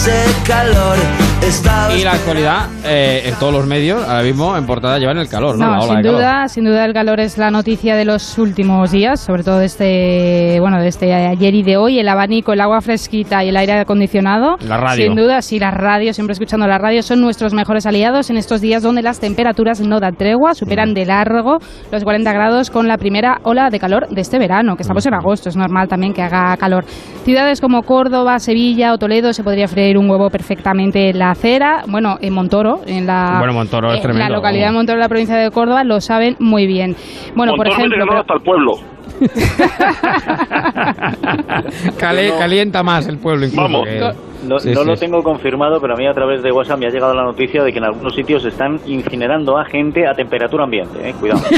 Hace 0.06 0.44
calor. 0.44 1.23
Y 1.46 2.04
la 2.06 2.14
actualidad, 2.14 2.70
eh, 2.86 3.24
en 3.26 3.36
todos 3.36 3.52
los 3.52 3.68
medios, 3.68 4.02
ahora 4.08 4.24
mismo 4.24 4.56
en 4.56 4.66
portada 4.66 4.98
llevan 4.98 5.18
el 5.18 5.28
calor, 5.28 5.58
¿no? 5.58 5.66
No, 5.66 5.72
La 5.72 5.78
ola 5.80 5.88
sin 5.88 5.98
de 5.98 6.04
calor. 6.04 6.16
duda, 6.16 6.48
sin 6.48 6.64
duda 6.64 6.86
el 6.86 6.94
calor 6.94 7.20
es 7.20 7.38
la 7.38 7.52
noticia 7.52 7.98
de 7.98 8.06
los 8.06 8.38
últimos 8.38 8.92
días, 8.92 9.20
sobre 9.20 9.44
todo 9.44 9.60
de 9.60 9.66
este, 9.66 10.58
bueno, 10.62 10.80
de 10.82 10.88
este 10.88 11.14
ayer 11.14 11.54
y 11.54 11.62
de 11.64 11.76
hoy, 11.76 12.00
el 12.00 12.08
abanico, 12.08 12.54
el 12.54 12.62
agua 12.62 12.80
fresquita 12.80 13.44
y 13.44 13.50
el 13.50 13.58
aire 13.58 13.74
acondicionado. 13.74 14.56
La 14.62 14.78
radio. 14.78 15.06
Sin 15.06 15.16
duda, 15.16 15.42
sí, 15.42 15.60
la 15.60 15.72
radio, 15.72 16.14
siempre 16.14 16.32
escuchando 16.32 16.66
la 16.66 16.78
radio, 16.78 17.04
son 17.04 17.20
nuestros 17.20 17.54
mejores 17.54 17.86
aliados 17.86 18.30
en 18.30 18.38
estos 18.38 18.62
días 18.62 18.82
donde 18.82 19.02
las 19.02 19.20
temperaturas 19.20 19.82
no 19.82 20.00
dan 20.00 20.16
tregua, 20.16 20.54
superan 20.54 20.94
de 20.94 21.06
largo 21.06 21.58
los 21.92 22.06
40 22.06 22.32
grados 22.32 22.70
con 22.70 22.88
la 22.88 22.98
primera 22.98 23.40
ola 23.44 23.70
de 23.70 23.80
calor 23.80 24.08
de 24.08 24.22
este 24.22 24.40
verano, 24.40 24.78
que 24.78 24.84
estamos 24.84 25.06
en 25.06 25.14
agosto, 25.14 25.50
es 25.50 25.58
normal 25.58 25.90
también 25.90 26.14
que 26.14 26.22
haga 26.22 26.56
calor. 26.56 26.86
Ciudades 27.26 27.60
como 27.60 27.84
Córdoba, 27.84 28.40
Sevilla 28.40 28.94
o 28.94 28.98
Toledo 28.98 29.34
se 29.34 29.44
podría 29.44 29.68
freír 29.68 29.98
un 29.98 30.10
huevo 30.10 30.30
perfectamente 30.30 31.10
en 31.10 31.20
la 31.20 31.33
acera, 31.34 31.84
bueno, 31.88 32.18
en 32.22 32.34
Montoro, 32.34 32.82
en 32.88 33.06
la 33.06 33.36
Bueno, 33.40 33.54
Montoro 33.54 33.90
es 33.92 33.98
en 33.98 34.02
tremendo. 34.02 34.30
La 34.30 34.36
localidad 34.38 34.68
de 34.68 34.74
Montoro, 34.74 34.98
la 35.00 35.10
provincia 35.10 35.36
de 35.36 35.52
Córdoba, 35.52 35.84
lo 35.84 36.00
saben 36.02 36.36
muy 36.40 36.66
bien. 36.66 36.96
Bueno, 37.36 37.54
por 37.56 37.68
Montoro 37.68 37.88
ejemplo, 37.88 38.18
hasta 38.20 38.34
el 38.36 38.42
pueblo. 38.42 38.72
Calienta 41.98 42.84
más 42.84 43.08
el 43.08 43.18
pueblo 43.20 43.46
incluso. 43.46 43.62
Vamos. 43.64 43.88
que- 43.88 44.00
No, 44.48 44.60
Sí, 44.60 44.72
no 44.74 44.82
sí, 44.82 44.88
lo 44.88 44.96
tengo 44.98 45.24
confirmado, 45.24 45.80
pero 45.80 45.94
a 45.94 45.98
mí 45.98 46.06
a 46.06 46.12
través 46.14 46.44
de 46.44 46.52
WhatsApp 46.52 46.78
me 46.80 46.88
ha 46.88 46.90
llegado 46.90 47.14
la 47.14 47.24
noticia 47.24 47.64
de 47.64 47.72
que 47.72 47.78
en 47.78 47.86
algunos 47.86 48.14
sitios 48.14 48.44
están 48.44 48.78
incinerando 48.86 49.58
a 49.58 49.64
gente 49.64 50.06
a 50.06 50.14
temperatura 50.14 50.66
ambiente. 50.66 51.10
Eh, 51.10 51.14
cuidado. 51.20 51.42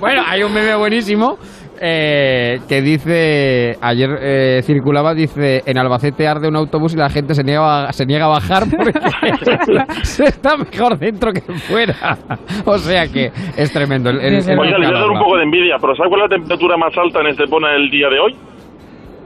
Bueno, 0.00 0.22
hay 0.26 0.42
un 0.42 0.52
meme 0.52 0.74
buenísimo 0.76 1.38
eh, 1.80 2.60
que 2.68 2.80
dice, 2.82 3.76
ayer 3.80 4.10
eh, 4.20 4.60
circulaba, 4.64 5.14
dice, 5.14 5.62
en 5.66 5.78
Albacete 5.78 6.26
arde 6.26 6.48
un 6.48 6.56
autobús 6.56 6.94
y 6.94 6.96
la 6.96 7.10
gente 7.10 7.34
se 7.34 7.42
niega 7.44 7.88
a, 7.88 7.92
se 7.92 8.06
niega 8.06 8.26
a 8.26 8.28
bajar 8.28 8.64
porque 8.70 8.92
se 10.02 10.24
está 10.24 10.56
mejor 10.56 10.98
dentro 10.98 11.32
que 11.32 11.40
fuera. 11.40 11.94
O 12.66 12.78
sea 12.78 13.06
que 13.08 13.30
es 13.56 13.72
tremendo. 13.72 14.10
El, 14.10 14.20
el- 14.20 14.48
el 14.48 14.58
Oiga, 14.58 14.78
les 14.78 14.88
voy 14.88 14.96
a 14.96 15.00
dar 15.00 15.10
un 15.10 15.18
poco 15.18 15.36
de 15.36 15.42
envidia, 15.44 15.76
pero 15.80 15.94
¿sabe 15.96 16.08
cuál 16.08 16.22
es 16.22 16.30
la 16.30 16.36
temperatura 16.36 16.76
más 16.76 16.96
alta 16.96 17.20
en 17.20 17.26
Estepona 17.28 17.74
el 17.74 17.90
día 17.90 18.08
de 18.08 18.18
hoy? 18.20 18.36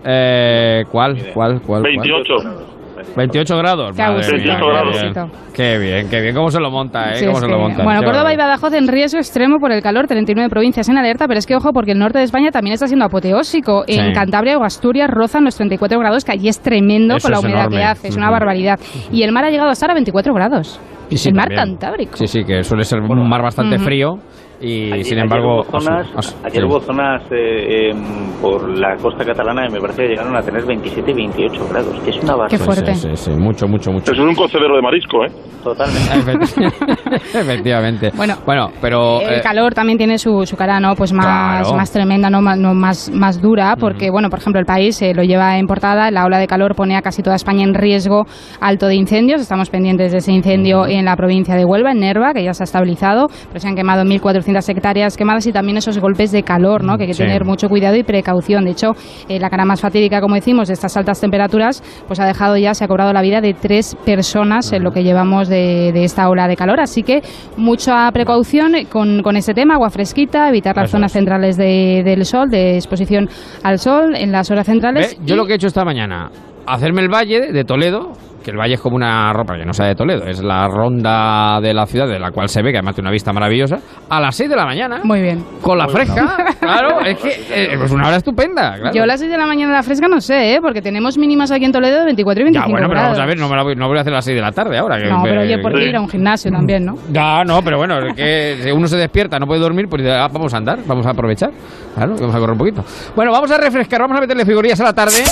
Eh, 0.05 0.85
¿Cuál? 0.91 1.17
¿Cuál? 1.35 1.61
¿Cuál? 1.63 1.83
cuál? 1.83 2.78
28. 2.99 3.17
28 3.17 3.57
grados. 3.59 3.97
Qué 3.97 4.03
Madre 4.03 4.39
mía, 4.39 4.59
qué 4.59 4.99
bien. 5.03 5.31
Qué 5.55 5.79
bien, 5.79 6.09
qué 6.09 6.21
bien. 6.21 6.35
¿Cómo 6.35 6.51
se 6.51 6.61
lo 6.61 6.71
monta, 6.71 7.13
eh? 7.13 7.17
Sí, 7.17 7.25
¿Cómo 7.27 7.39
es 7.39 7.45
se 7.45 7.49
lo 7.51 7.57
que- 7.57 7.63
monta? 7.63 7.83
Bueno, 7.85 8.03
Córdoba 8.03 8.33
y. 8.33 8.37
Badajoz 8.37 8.73
en 8.75 8.87
riesgo 8.89 9.19
extremo 9.19 9.59
por 9.59 9.73
el 9.73 9.83
calor, 9.83 10.07
39 10.07 10.49
provincias 10.49 10.89
en 10.89 10.99
alerta, 10.99 11.27
pero 11.27 11.39
es 11.39 11.47
que 11.47 11.57
ojo 11.57 11.73
porque 11.73 11.93
el 11.93 11.99
norte 11.99 12.19
de 12.19 12.25
España 12.25 12.51
también 12.51 12.75
está 12.75 12.87
siendo 12.87 13.05
apoteósico. 13.07 13.85
Sí. 13.87 13.99
En 13.99 14.13
Cantabria 14.13 14.57
o 14.59 14.65
Asturias 14.65 15.11
rozan 15.11 15.45
los 15.45 15.57
34 15.57 15.99
grados, 15.99 16.25
que 16.25 16.33
allí 16.33 16.49
es 16.49 16.61
tremendo 16.61 17.17
Eso 17.17 17.25
con 17.27 17.33
la 17.33 17.41
humedad 17.41 17.61
enorme. 17.63 17.77
que 17.79 17.85
hace, 17.85 18.09
es 18.09 18.17
una 18.17 18.31
barbaridad. 18.31 18.79
Y 19.11 19.23
el 19.23 19.33
mar 19.33 19.45
ha 19.45 19.51
llegado 19.51 19.71
a 19.71 19.73
estar 19.73 19.91
a 19.91 19.95
24 19.95 20.33
grados. 20.35 20.81
Y 21.11 21.17
sí, 21.17 21.31
el 21.31 21.35
mar 21.35 21.49
también. 21.49 21.77
Cantábrico. 21.79 22.17
Sí, 22.17 22.27
sí, 22.27 22.45
que 22.45 22.63
suele 22.63 22.85
ser 22.85 23.01
un 23.01 23.29
mar 23.29 23.43
bastante 23.43 23.79
frío 23.79 24.19
y 24.61 24.93
Ayer- 24.93 25.05
sin 25.05 25.19
ayer 25.19 25.19
embargo... 25.25 25.63
hubo 25.63 25.81
zonas, 25.81 26.07
as- 26.17 26.35
as- 26.35 26.45
ayer 26.45 26.63
sí. 26.63 26.67
hubo 26.69 26.81
zonas 26.81 27.23
eh, 27.31 27.91
em, 27.91 28.03
por 28.41 28.69
la 28.79 28.97
costa 28.97 29.25
catalana 29.25 29.67
que 29.67 29.75
me 29.75 29.81
parece 29.81 30.03
que 30.03 30.09
llegaron 30.09 30.37
a 30.37 30.41
tener 30.43 30.65
27 30.67 31.11
y 31.11 31.15
28 31.15 31.69
grados, 31.71 32.01
que 32.01 32.11
es 32.11 32.23
una 32.23 32.35
fuerte. 32.59 32.95
Sí, 32.95 33.09
sí, 33.15 33.17
sí, 33.17 33.31
mucho, 33.33 33.67
mucho, 33.69 33.91
mucho. 33.93 34.13
Es 34.13 34.19
un 34.19 34.35
cocedero 34.35 34.77
de 34.77 34.83
marisco, 34.83 35.25
¿eh? 35.25 35.29
Totalmente. 35.63 36.13
Efecti- 36.15 37.19
Efectivamente. 37.35 38.11
Bueno, 38.17 38.35
bueno 38.47 38.69
pero... 38.81 39.21
el 39.21 39.39
eh, 39.39 39.41
calor 39.43 39.75
también 39.75 39.99
tiene 39.99 40.19
su, 40.19 40.45
su 40.47 40.57
cara, 40.57 40.81
¿no? 40.81 40.95
Pues 40.95 41.13
más, 41.13 41.63
Claro. 41.63 41.77
más 41.77 41.93
tremenda, 41.93 42.31
no, 42.31 42.41
más, 42.41 42.59
no, 42.59 42.75
más, 42.75 43.11
más 43.13 43.41
dura, 43.41 43.77
porque, 43.79 44.11
bueno, 44.11 44.29
por 44.31 44.39
ejemplo, 44.41 44.61
el 44.61 44.67
país 44.67 45.01
eh, 45.03 45.13
lo 45.15 45.23
lleva 45.23 45.59
en 45.59 45.67
portada, 45.67 46.11
la 46.11 46.25
ola 46.25 46.39
de 46.39 46.47
calor 46.47 46.75
pone 46.75 46.97
a 46.97 47.03
casi 47.03 47.23
toda 47.23 47.37
España 47.37 47.65
en 47.65 47.75
riesgo 47.75 48.25
alto 48.61 48.87
de 48.87 48.95
incendios, 48.95 49.41
estamos 49.41 49.71
pendientes 49.71 50.13
de 50.13 50.19
ese 50.19 50.33
incendio 50.33 50.87
en 50.87 51.05
la 51.05 51.17
provincia 51.17 51.55
de 51.55 51.65
Huelva, 51.65 51.93
en 51.93 52.01
Nerva, 52.01 52.33
que 52.33 52.43
ya 52.45 52.53
se 52.55 52.63
ha 52.63 52.65
estabilizado, 52.65 53.27
pero 53.49 53.61
se 53.61 53.69
han 53.69 53.75
quemado 53.77 54.05
1.400 54.05 54.48
hectáreas 54.57 55.17
quemadas 55.17 55.47
y 55.47 55.53
también 55.53 55.77
esos 55.79 55.99
golpes 55.99 56.33
de 56.33 56.43
calor, 56.43 56.85
¿no? 56.85 56.97
que 56.97 57.03
hay 57.05 57.09
que 57.09 57.15
Sí. 57.15 57.23
tener 57.23 57.45
mucho 57.45 57.69
cuidado 57.69 57.97
y 57.97 58.03
precaución. 58.03 58.65
De 58.65 58.71
hecho, 58.73 58.93
eh, 59.29 59.39
la 59.41 59.51
cara 59.51 59.65
más 59.65 59.81
fatídica, 59.81 60.21
como 60.21 60.35
decimos, 60.35 60.69
de 60.69 60.75
estas 60.75 60.97
altas 60.97 61.21
temperaturas, 61.21 61.83
pues 62.07 62.21
ha 62.21 62.27
dejado 62.27 62.57
ya, 62.57 62.75
se 62.75 62.85
ha 62.85 62.89
cobrado 62.89 63.13
la 63.13 63.23
vida 63.23 63.41
de 63.41 63.55
tres 63.55 63.97
personas 64.05 64.73
en 64.73 64.83
lo 64.83 64.91
que 64.93 65.03
llevamos 65.03 65.49
de, 65.49 65.91
de 65.93 66.05
esta 66.05 66.29
ola 66.29 66.49
de 66.49 66.57
calor. 66.57 66.81
Así 66.81 67.03
que 67.03 67.23
mucha 67.57 68.11
precaución 68.13 68.73
con, 68.91 69.23
con 69.23 69.37
este 69.37 69.55
tema, 69.55 69.75
agua 69.75 69.91
fresquita, 69.91 70.49
evitar 70.49 70.77
las 70.77 70.87
Eso 70.87 70.97
zonas 70.99 71.13
centrales 71.13 71.57
de- 71.57 72.03
del 72.05 72.25
sol, 72.25 72.49
de 72.49 72.77
exposición 72.77 73.29
al 73.63 73.79
sol 73.79 74.15
en 74.17 74.33
las 74.33 74.51
horas 74.51 74.67
centrales. 74.67 75.17
Ve, 75.19 75.25
Yo 75.27 75.37
lo 75.37 75.45
que 75.47 75.53
he 75.53 75.57
hecho 75.57 75.67
esta 75.67 75.85
mañana, 75.85 76.31
hacerme 76.75 77.03
el 77.03 77.09
valle 77.09 77.53
de 77.53 77.65
Toledo, 77.65 78.13
que 78.45 78.53
el 78.53 78.57
valle 78.57 78.75
es 78.75 78.81
como 78.81 78.97
una 78.97 79.33
ropa 79.33 79.57
que 79.59 79.65
no 79.67 79.73
sea 79.73 79.87
de 79.87 79.95
Toledo, 79.95 80.25
es 80.27 80.41
la 80.43 80.69
ronda 80.69 81.61
de 81.61 81.75
la 81.75 81.85
ciudad 81.87 82.07
de 82.07 82.19
la 82.19 82.31
cual 82.31 82.49
se 82.49 82.63
ve 82.63 82.71
que 82.71 82.79
además 82.79 82.95
tiene 82.95 83.07
una 83.09 83.13
vista 83.13 83.33
maravillosa, 83.33 83.77
a 84.09 84.21
las 84.21 84.35
6 84.37 84.49
de 84.51 84.57
la 84.57 84.65
mañana. 84.65 85.01
Muy 85.05 85.21
bien. 85.21 85.45
Con 85.61 85.77
la 85.77 85.85
Muy 85.85 85.93
fresca, 85.95 86.37
claro, 86.61 87.01
es 87.05 87.19
que 87.19 87.29
eh, 87.29 87.75
es 87.85 87.91
una 87.91 88.07
hora 88.09 88.17
estupenda. 88.17 88.77
Claro. 88.79 88.95
Yo 88.95 89.03
a 89.03 89.07
las 89.07 89.19
6 89.21 89.31
de 89.31 89.37
la 89.37 89.47
mañana 89.47 89.73
la 89.73 89.83
fresca 89.83 90.07
no 90.09 90.21
sé, 90.21 90.55
¿eh? 90.55 90.59
porque 90.63 90.81
tenemos 90.81 91.19
mínimas 91.19 91.51
aquí 91.51 91.65
en 91.65 91.73
Toledo 91.73 91.99
de 91.99 92.05
24 92.07 92.41
y 92.41 92.45
25 92.45 92.67
Ya, 92.67 92.71
bueno, 92.73 92.87
pero 92.89 93.01
grados. 93.01 93.19
vamos 93.19 93.25
a 93.25 93.27
ver, 93.27 93.39
no, 93.39 93.49
me 93.51 93.57
la 93.57 93.63
voy, 93.65 93.75
no 93.77 93.89
voy 93.89 93.99
a 93.99 94.01
hacer 94.01 94.13
a 94.13 94.17
las 94.17 94.25
6 94.25 94.37
de 94.37 94.43
la 94.43 94.53
tarde 94.53 94.79
ahora. 94.79 94.99
que- 94.99 95.09
No, 95.11 95.23
pero 95.25 95.41
oye, 95.43 95.59
por 95.59 95.79
ir 95.79 95.97
a 95.97 96.01
un 96.01 96.09
gimnasio 96.11 96.51
también, 96.51 96.85
¿no? 96.87 96.95
Ya, 97.13 97.43
no, 97.45 97.61
pero 97.63 97.77
bueno, 97.77 97.99
es 97.99 98.15
que 98.15 98.57
si 98.63 98.71
uno 98.71 98.87
se 98.87 98.97
despierta, 98.97 99.39
no 99.39 99.47
puede 99.47 99.61
dormir, 99.61 99.87
pues 99.91 100.03
ah, 100.07 100.29
vamos 100.33 100.55
a 100.55 100.59
andar, 100.59 100.79
vamos 100.87 101.05
a 101.07 101.11
aprovechar. 101.11 101.51
Claro, 101.95 102.15
vamos 102.19 102.35
a 102.35 102.39
correr 102.39 102.53
un 102.53 102.59
poquito. 102.59 102.85
Bueno, 103.17 103.33
vamos 103.33 103.51
a 103.51 103.59
refrescar, 103.59 104.01
vamos 104.01 104.17
a 104.17 104.21
meterle 104.21 104.47
figurillas 104.47 104.81
a 104.81 104.85
la 104.85 104.93
tarde. 104.93 105.23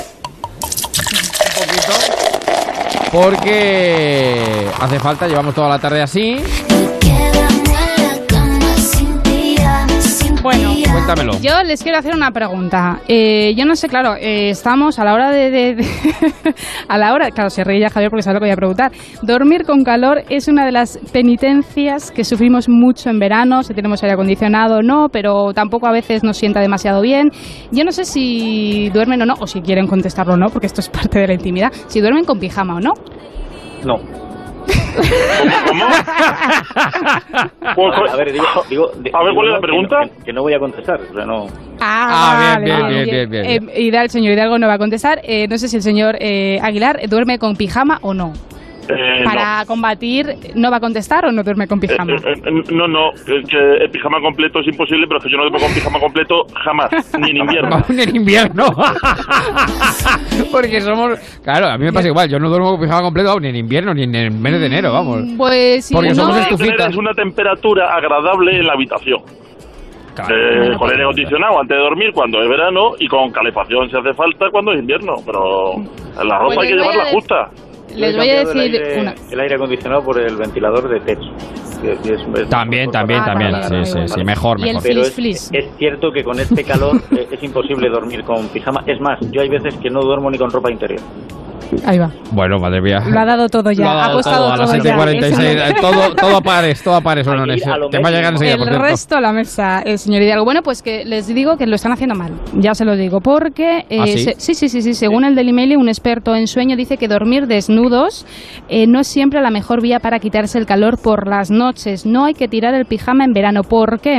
Poquito. 1.56 1.92
Porque 3.10 4.68
hace 4.78 5.00
falta, 5.00 5.26
llevamos 5.26 5.54
toda 5.54 5.68
la 5.68 5.78
tarde 5.78 6.02
así. 6.02 6.42
Cuéntamelo. 10.92 11.32
Yo 11.40 11.62
les 11.64 11.82
quiero 11.82 11.98
hacer 11.98 12.14
una 12.14 12.30
pregunta. 12.30 13.00
Eh, 13.08 13.54
yo 13.56 13.64
no 13.64 13.76
sé, 13.76 13.88
claro, 13.88 14.14
eh, 14.16 14.50
estamos 14.50 14.98
a 14.98 15.04
la 15.04 15.14
hora 15.14 15.30
de, 15.30 15.50
de- 15.50 15.74
de- 15.76 15.86
a 16.88 16.98
la 16.98 17.12
hora, 17.12 17.30
claro, 17.30 17.50
se 17.50 17.64
reía 17.64 17.90
Javier 17.90 18.10
porque 18.10 18.22
sabe 18.22 18.34
lo 18.34 18.40
que 18.40 18.46
voy 18.46 18.52
a 18.52 18.56
preguntar. 18.56 18.92
Dormir 19.22 19.64
con 19.64 19.82
calor 19.84 20.22
es 20.28 20.48
una 20.48 20.64
de 20.64 20.72
las 20.72 20.98
penitencias 21.12 22.10
que 22.10 22.24
sufrimos 22.24 22.68
mucho 22.68 23.10
en 23.10 23.18
verano, 23.18 23.62
si 23.62 23.74
tenemos 23.74 24.02
aire 24.02 24.14
acondicionado 24.14 24.78
o 24.78 24.82
no, 24.82 25.08
pero 25.10 25.52
tampoco 25.52 25.86
a 25.86 25.92
veces 25.92 26.22
nos 26.24 26.36
sienta 26.36 26.60
demasiado 26.60 27.00
bien. 27.02 27.30
Yo 27.72 27.84
no 27.84 27.92
sé 27.92 28.04
si 28.04 28.88
duermen 28.90 29.22
o 29.22 29.26
no, 29.26 29.34
o 29.38 29.46
si 29.46 29.60
quieren 29.60 29.86
contestarlo 29.86 30.34
o 30.34 30.36
no, 30.36 30.48
porque 30.48 30.66
esto 30.66 30.80
es 30.80 30.88
parte 30.88 31.18
de 31.18 31.26
la 31.28 31.34
intimidad. 31.34 31.72
Si 31.88 32.00
duermen 32.00 32.24
con 32.24 32.38
pijama 32.38 32.76
o 32.76 32.80
no. 32.80 32.92
No. 33.84 34.25
A 38.10 38.16
ver, 38.16 38.32
digo, 38.32 38.44
digo, 38.68 38.90
Pues, 39.02 39.14
A 39.14 39.22
ver, 39.22 39.34
¿cuál 39.34 39.46
es 39.48 39.52
la 39.52 39.60
que 39.60 39.60
no- 39.60 39.60
pregunta? 39.60 40.00
Que, 40.18 40.24
que 40.24 40.32
no 40.32 40.42
voy 40.42 40.54
a 40.54 40.58
contestar, 40.58 41.00
o 41.10 41.14
sea, 41.14 41.24
no. 41.24 41.46
Ah, 41.80 42.58
bien, 42.62 42.80
vale, 42.80 42.94
bien, 42.94 43.04
bien, 43.04 43.30
bien, 43.30 43.42
bien. 43.46 43.68
Eh, 43.74 43.80
Hidalgo, 43.82 44.04
el 44.04 44.10
señor 44.10 44.32
Hidalgo 44.32 44.58
no 44.58 44.66
va 44.66 44.74
a 44.74 44.78
contestar. 44.78 45.20
Eh, 45.24 45.46
no 45.48 45.58
sé 45.58 45.68
si 45.68 45.76
el 45.76 45.82
señor 45.82 46.16
eh, 46.20 46.58
Aguilar 46.62 47.00
duerme 47.08 47.38
con 47.38 47.56
pijama 47.56 47.98
o 48.02 48.14
no. 48.14 48.32
Eh, 48.88 49.24
Para 49.24 49.64
combatir, 49.66 50.26
¿no 50.54 50.70
va 50.70 50.76
a 50.76 50.80
contestar 50.80 51.24
o 51.26 51.32
no 51.32 51.42
duerme 51.42 51.66
con 51.66 51.80
pijama? 51.80 52.12
Eh, 52.12 52.16
eh, 52.24 52.32
eh, 52.46 52.62
no, 52.72 52.86
no, 52.86 53.10
que 53.26 53.84
el 53.84 53.90
pijama 53.90 54.20
completo 54.20 54.60
es 54.60 54.68
imposible, 54.68 55.06
pero 55.08 55.18
es 55.18 55.24
que 55.24 55.30
yo 55.30 55.36
no 55.38 55.42
duermo 55.44 55.58
con 55.58 55.74
pijama 55.74 55.98
completo 56.00 56.34
jamás, 56.64 56.90
ni 57.20 57.30
en 57.30 57.36
invierno. 57.38 57.76
Ni 57.88 58.02
en 58.02 58.16
invierno. 58.16 58.64
Porque 60.52 60.80
somos. 60.80 61.18
Claro, 61.42 61.66
a 61.66 61.78
mí 61.78 61.84
me 61.84 61.92
pasa 61.92 62.08
igual. 62.08 62.28
Yo 62.28 62.38
no 62.38 62.48
duermo 62.48 62.72
con 62.72 62.80
pijama 62.80 63.02
completo 63.02 63.38
ni 63.40 63.48
en 63.48 63.56
invierno 63.56 63.94
ni 63.94 64.04
en 64.04 64.14
el 64.14 64.30
mes 64.32 64.60
de 64.60 64.66
enero, 64.66 64.92
vamos. 64.92 65.22
Pues 65.36 65.86
sí, 65.86 65.94
Porque 65.94 66.10
no. 66.10 66.14
somos 66.14 66.36
estufitas. 66.38 66.90
Es 66.90 66.96
una 66.96 67.12
temperatura 67.12 67.94
agradable 67.94 68.56
en 68.58 68.66
la 68.66 68.72
habitación. 68.74 69.20
Eh, 70.18 70.74
con 70.78 70.88
aire 70.90 71.02
acondicionado 71.02 71.60
antes 71.60 71.76
de 71.76 71.82
dormir 71.82 72.10
cuando 72.14 72.40
es 72.42 72.48
verano 72.48 72.92
y 72.98 73.06
con 73.06 73.30
calefacción 73.30 73.90
si 73.90 73.96
hace 73.98 74.14
falta 74.14 74.46
cuando 74.50 74.72
es 74.72 74.80
invierno, 74.80 75.12
pero 75.26 75.76
la 76.24 76.38
ropa 76.38 76.54
Pues 76.54 76.58
hay 76.60 76.68
que 76.68 76.74
llevarla 76.78 77.04
de- 77.04 77.12
justa. 77.12 77.50
Les 77.96 78.16
voy 78.16 78.30
a 78.30 78.34
cambiado 78.44 78.52
el 78.52 78.58
decir 78.72 78.82
aire- 78.86 79.00
una. 79.00 79.14
El 79.30 79.40
aire 79.40 79.54
acondicionado 79.54 80.02
por 80.02 80.20
el 80.20 80.36
ventilador 80.36 80.88
de 80.88 81.00
techo. 81.00 81.30
es- 81.82 82.10
es- 82.10 82.48
También, 82.48 82.90
también, 82.90 83.20
Ah, 83.20 83.26
también. 83.26 83.52
vale, 83.52 83.84
Sí, 83.84 83.92
sí, 83.92 84.08
sí. 84.08 84.24
Mejor, 84.24 84.58
Y 84.58 84.62
el 84.62 84.68
mejor. 84.76 84.82
Pero 84.82 85.02
es, 85.02 85.18
es 85.52 85.76
cierto 85.78 86.10
que 86.10 86.24
con 86.24 86.40
este 86.40 86.64
calor 86.64 86.96
eh, 87.16 87.28
es 87.30 87.42
imposible 87.42 87.88
dormir 87.90 88.22
con 88.24 88.48
pijama. 88.48 88.82
Es 88.86 88.98
más, 89.00 89.18
yo 89.30 89.42
hay 89.42 89.48
veces 89.50 89.74
que 89.76 89.90
no 89.90 90.00
duermo 90.00 90.30
ni 90.30 90.38
con 90.38 90.50
ropa 90.50 90.70
interior. 90.70 91.00
Ahí 91.84 91.98
va. 91.98 92.10
Bueno, 92.32 92.58
madre 92.58 92.80
mía. 92.80 93.00
Lo 93.08 93.18
ha 93.20 93.24
dado 93.24 93.48
todo 93.48 93.70
ya. 93.72 93.84
Lo 93.84 93.90
ha 93.90 93.92
ha 93.92 93.96
dado 93.96 94.10
apostado 94.12 94.44
todo, 94.44 94.52
a 94.52 94.56
las 94.56 94.70
todo 94.70 94.82
ya. 94.84 94.96
7.46. 94.96 95.32
Eso- 95.32 95.42
eh, 95.42 95.74
Todo, 95.80 96.14
todo 96.14 96.36
a 96.36 96.40
pares, 96.40 96.82
todo 96.82 96.94
a 96.96 97.00
pares. 97.00 97.26
Bueno, 97.26 97.42
a 97.44 97.46
te 97.90 97.98
va 97.98 98.08
a 98.08 98.12
llegar 98.12 98.32
enseguida, 98.32 98.56
por 98.56 98.68
El 98.68 98.78
resto 98.80 99.16
a 99.16 99.20
la 99.20 99.32
mesa, 99.32 99.82
eh, 99.82 99.98
señor 99.98 100.22
Hidalgo. 100.22 100.44
Bueno, 100.44 100.62
pues 100.62 100.82
que 100.82 101.04
les 101.04 101.26
digo 101.26 101.56
que 101.56 101.66
lo 101.66 101.76
están 101.76 101.92
haciendo 101.92 102.14
mal. 102.14 102.32
Ya 102.54 102.74
se 102.74 102.84
lo 102.84 102.96
digo. 102.96 103.20
Porque, 103.20 103.84
eh, 103.90 103.98
¿Ah, 104.00 104.06
sí? 104.06 104.18
se- 104.18 104.34
sí, 104.38 104.54
sí, 104.54 104.68
sí, 104.68 104.82
sí. 104.82 104.94
Según 104.94 105.24
el 105.24 105.34
Daily 105.34 105.52
Mail, 105.52 105.76
un 105.76 105.88
experto 105.88 106.34
en 106.34 106.46
sueño 106.46 106.76
dice 106.76 106.96
que 106.96 107.08
dormir 107.08 107.46
desnudos 107.46 108.26
eh, 108.68 108.86
no 108.86 109.00
es 109.00 109.06
siempre 109.08 109.40
la 109.40 109.50
mejor 109.50 109.80
vía 109.82 110.00
para 110.00 110.18
quitarse 110.18 110.58
el 110.58 110.66
calor 110.66 110.98
por 111.02 111.26
las 111.26 111.50
noches. 111.50 112.06
No 112.06 112.24
hay 112.24 112.34
que 112.34 112.48
tirar 112.48 112.74
el 112.74 112.86
pijama 112.86 113.24
en 113.24 113.32
verano. 113.32 113.62
¿Por 113.62 114.00
qué? 114.00 114.18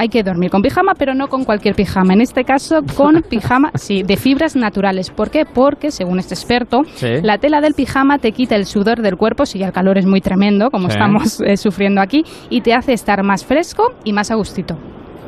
Hay 0.00 0.08
que 0.08 0.22
dormir 0.22 0.48
con 0.50 0.62
pijama, 0.62 0.94
pero 0.94 1.12
no 1.12 1.26
con 1.26 1.44
cualquier 1.44 1.74
pijama. 1.74 2.12
En 2.12 2.20
este 2.20 2.44
caso, 2.44 2.82
con 2.96 3.20
pijama, 3.28 3.72
sí, 3.74 4.04
de 4.04 4.16
fibras 4.16 4.54
naturales. 4.54 5.10
¿Por 5.10 5.28
qué? 5.30 5.44
Porque, 5.44 5.90
según 5.90 6.20
este 6.20 6.34
experto, 6.34 6.82
Sí. 6.94 7.20
la 7.22 7.38
tela 7.38 7.60
del 7.60 7.74
pijama 7.74 8.18
te 8.18 8.30
quita 8.30 8.54
el 8.54 8.64
sudor 8.66 9.02
del 9.02 9.16
cuerpo 9.16 9.44
si 9.44 9.58
ya 9.58 9.66
el 9.66 9.72
calor 9.72 9.98
es 9.98 10.06
muy 10.06 10.20
tremendo, 10.20 10.70
como 10.70 10.86
Sí. 10.88 10.92
estamos 10.92 11.40
eh, 11.40 11.56
sufriendo 11.56 12.00
aquí, 12.00 12.24
y 12.48 12.60
te 12.60 12.74
hace 12.74 12.92
estar 12.92 13.22
más 13.24 13.44
fresco 13.44 13.92
y 14.04 14.12
más 14.12 14.30
a 14.30 14.36
gustito. 14.36 14.74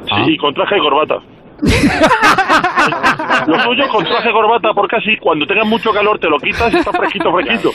Sí, 0.05 0.13
Ah. 0.13 0.25
y 0.29 0.37
con 0.37 0.55
traje 0.55 0.77
y 0.79 0.81
corbata. 0.81 1.17
Lo 3.47 3.59
suyo 3.61 3.85
con 3.91 4.05
traje 4.05 4.31
corbata, 4.33 4.71
porque 4.75 4.97
así 4.97 5.17
cuando 5.21 5.47
tengas 5.47 5.67
mucho 5.67 5.91
calor 5.93 6.19
te 6.19 6.29
lo 6.29 6.39
quitas 6.39 6.73
y 6.73 6.77
estás 6.79 6.97
fresquito, 6.97 7.33
fresquito. 7.33 7.71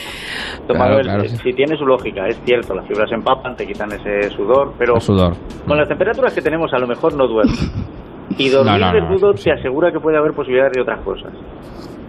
Claro, 0.67 0.97
el- 0.99 1.03
claro, 1.03 1.23
sí. 1.25 1.38
Si 1.38 1.53
tiene 1.53 1.77
su 1.77 1.85
lógica, 1.85 2.27
es 2.27 2.39
cierto, 2.45 2.73
las 2.75 2.88
fibras 2.88 3.09
se 3.09 3.15
empapan, 3.15 3.55
te 3.55 3.65
quitan 3.67 3.91
ese 3.91 4.30
sudor, 4.35 4.73
pero 4.77 4.95
El 4.95 5.01
sudor. 5.01 5.33
con 5.67 5.77
las 5.77 5.88
temperaturas 5.88 6.33
que 6.33 6.41
tenemos 6.41 6.73
a 6.73 6.80
lo 6.80 6.88
mejor 6.88 7.14
no 7.15 7.27
duerme. 7.27 7.53
Y 8.38 8.49
dormir 8.49 8.73
No, 8.73 8.80
no, 8.80 8.88
no. 8.88 8.93
desnudo 8.99 9.33
te 9.35 9.51
asegura 9.53 9.91
que 9.91 9.99
puede 9.99 10.17
haber 10.17 10.33
posibilidades 10.33 10.73
de 10.73 10.81
otras 10.81 10.99
cosas. 11.01 11.31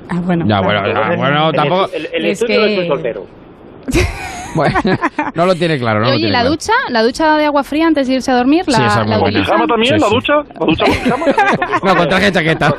Ah, 0.08 0.18
bueno. 0.24 0.44
Ya, 0.48 0.60
claro. 0.60 0.64
bueno, 0.64 0.88
Entonces, 0.88 1.16
bueno, 1.18 1.48
el 1.50 1.54
tampoco. 1.54 1.84
estu- 1.84 1.94
El, 1.94 2.08
el 2.14 2.24
Es 2.30 2.40
estudio 2.42 2.66
que- 2.66 2.88
soltero. 2.88 3.26
Bueno, 4.54 4.74
no 5.34 5.44
lo 5.44 5.54
tiene 5.54 5.78
claro, 5.78 5.98
no 6.00 6.06
lo 6.06 6.10
oye, 6.12 6.16
tiene 6.20 6.32
¿la 6.32 6.38
claro. 6.38 6.50
ducha? 6.52 6.72
¿La 6.88 7.02
ducha 7.02 7.36
de 7.36 7.44
agua 7.44 7.62
fría 7.62 7.86
antes 7.88 8.08
de 8.08 8.14
irse 8.14 8.30
a 8.30 8.36
dormir? 8.36 8.64
La, 8.66 8.76
Sí, 8.78 8.82
esa 8.86 9.02
es 9.02 9.06
muy 9.20 9.30
la 9.32 9.40
pijama 9.40 9.66
también? 9.66 9.94
Sí, 9.96 10.00
¿La 10.00 10.08
sí. 10.08 10.14
ducha? 10.14 10.32
¿La 10.36 10.66
ducha 10.66 10.84
con 10.86 10.94
pijama? 10.94 11.26
No, 11.84 11.96
con 11.96 12.08
traje 12.08 12.28
y 12.28 12.32
chaqueta. 12.32 12.70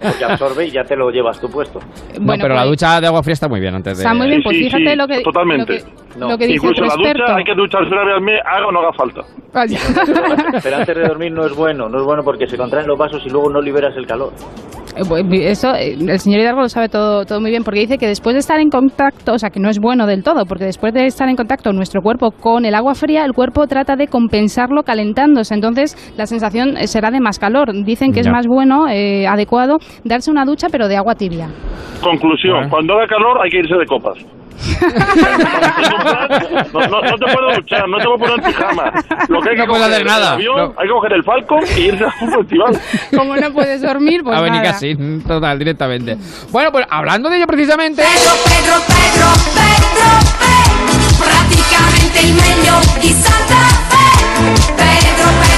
Porque 0.00 0.24
absorbe 0.24 0.66
y 0.68 0.70
ya 0.70 0.84
te 0.84 0.96
lo 0.96 1.10
llevas 1.10 1.38
tú 1.38 1.50
puesto. 1.50 1.80
No, 1.80 2.24
Bueno, 2.24 2.40
pero 2.42 2.54
la 2.54 2.62
pues, 2.62 2.70
ducha 2.70 2.98
de 2.98 3.06
agua 3.08 3.22
fría 3.22 3.34
está 3.34 3.46
muy 3.46 3.60
bien 3.60 3.74
antes 3.74 3.98
de. 3.98 4.04
Está 4.04 4.14
muy 4.14 4.26
bien, 4.28 4.40
pues 4.42 4.56
Sí, 4.56 4.62
sí, 4.62 4.70
fíjate 4.70 4.90
sí, 4.90 4.96
lo 4.96 5.06
que, 5.06 5.20
totalmente. 5.20 5.72
lo 5.74 5.84
que, 5.84 6.18
No. 6.18 6.28
lo 6.30 6.38
que 6.38 6.46
dice 6.46 6.66
Incluso 6.66 6.82
la 6.82 6.94
ducha 6.96 7.36
hay 7.36 7.44
que 7.44 7.54
ducharse 7.54 7.88
una 7.92 8.04
vez 8.06 8.14
al 8.14 8.22
mes, 8.22 8.40
haga 8.46 8.66
o 8.68 8.72
no 8.72 8.80
haga 8.80 8.92
falta. 8.94 9.20
Vaya. 9.52 9.78
Pero 10.62 10.76
antes 10.76 10.96
de 10.96 11.02
dormir 11.08 11.32
no 11.32 11.44
es 11.44 11.54
bueno, 11.54 11.90
no 11.90 11.98
es 11.98 12.04
bueno 12.04 12.22
porque 12.24 12.46
se 12.46 12.56
contraen 12.56 12.86
los 12.86 12.96
vasos 12.96 13.22
y 13.26 13.28
luego 13.28 13.50
no 13.50 13.60
liberas 13.60 13.94
el 13.98 14.06
calor. 14.06 14.32
Eh, 14.96 15.50
Eso, 15.50 15.74
eh, 15.74 15.96
el 15.98 16.18
señor 16.18 16.40
Hidalgo 16.40 16.60
lo 16.62 16.68
sabe 16.68 16.88
todo, 16.88 17.24
todo 17.24 17.40
muy 17.40 17.50
bien, 17.50 17.64
porque 17.64 17.80
dice 17.80 17.98
que 17.98 18.06
después 18.06 18.34
de 18.34 18.40
estar 18.40 18.60
en 18.60 18.68
contacto, 18.68 19.32
o 19.32 19.38
sea, 19.38 19.50
que 19.50 19.60
no 19.60 19.70
es 19.70 19.78
bueno 19.78 20.06
del 20.06 20.22
todo, 20.22 20.44
porque 20.44 20.64
después 20.64 20.92
de 20.92 21.06
estar 21.06 21.28
en 21.28 21.36
contacto 21.36 21.72
nuestro 21.72 22.02
cuerpo 22.02 22.30
con 22.30 22.64
el 22.64 22.74
agua 22.74 22.94
fría, 22.94 23.24
el 23.24 23.32
cuerpo 23.32 23.66
trata 23.66 23.96
de 23.96 24.06
compensarlo 24.08 24.82
calentándose, 24.82 25.54
entonces 25.54 25.96
la 26.16 26.26
sensación 26.26 26.76
eh, 26.76 26.86
será 26.86 27.10
de 27.10 27.20
más 27.20 27.38
calor. 27.38 27.72
Dicen 27.84 28.12
que 28.12 28.20
es 28.20 28.28
más 28.28 28.46
bueno, 28.46 28.88
eh, 28.88 29.26
adecuado, 29.26 29.78
darse 30.04 30.30
una 30.30 30.44
ducha, 30.44 30.68
pero 30.70 30.88
de 30.88 30.96
agua 30.96 31.14
tibia. 31.14 31.48
Conclusión, 32.02 32.68
cuando 32.68 32.94
haga 32.94 33.06
calor 33.06 33.38
hay 33.42 33.50
que 33.50 33.58
irse 33.58 33.74
de 33.76 33.86
copas. 33.86 34.18
No, 36.72 36.80
no, 36.88 37.00
no 37.02 37.18
te 37.18 37.32
puedo 37.34 37.54
duchar, 37.56 37.88
no 37.88 37.98
te 37.98 38.04
puedo 38.04 38.18
poner 38.18 38.42
pijama. 38.42 38.92
Lo 39.28 39.40
que 39.40 39.50
hay 39.50 39.56
que 39.56 39.62
No 39.62 39.68
puedo 39.68 39.82
coger 39.82 39.92
hacer 39.94 40.06
nada. 40.06 40.32
avión, 40.32 40.56
No. 40.56 40.74
hay 40.78 40.86
que 40.86 40.92
coger 40.92 41.12
el 41.14 41.24
Falcon 41.24 41.60
y 41.76 41.80
irse 41.80 42.04
a 42.04 42.14
un 42.20 42.32
festival. 42.32 42.80
Como 43.16 43.36
no 43.36 43.52
puedes 43.52 43.82
dormir, 43.82 44.22
pues 44.22 44.36
a 44.36 44.40
venir 44.42 44.62
casi, 44.62 44.94
total, 45.26 45.58
directamente. 45.58 46.16
Bueno, 46.50 46.72
pues 46.72 46.86
hablando 46.90 47.28
de 47.30 47.36
ello 47.38 47.46
precisamente. 47.46 48.02
Pedro, 48.02 48.32
Pedro, 48.44 48.74
Pedro, 48.86 49.28
Pedro, 49.54 50.10
Pedro, 50.38 51.24
prácticamente 51.24 52.20
el 52.20 52.34
meglio 52.34 52.74
di 53.00 53.08
Santa 53.10 53.54
Fe. 53.88 53.91
Pedro, 53.91 53.91
Pedro, 53.91 53.91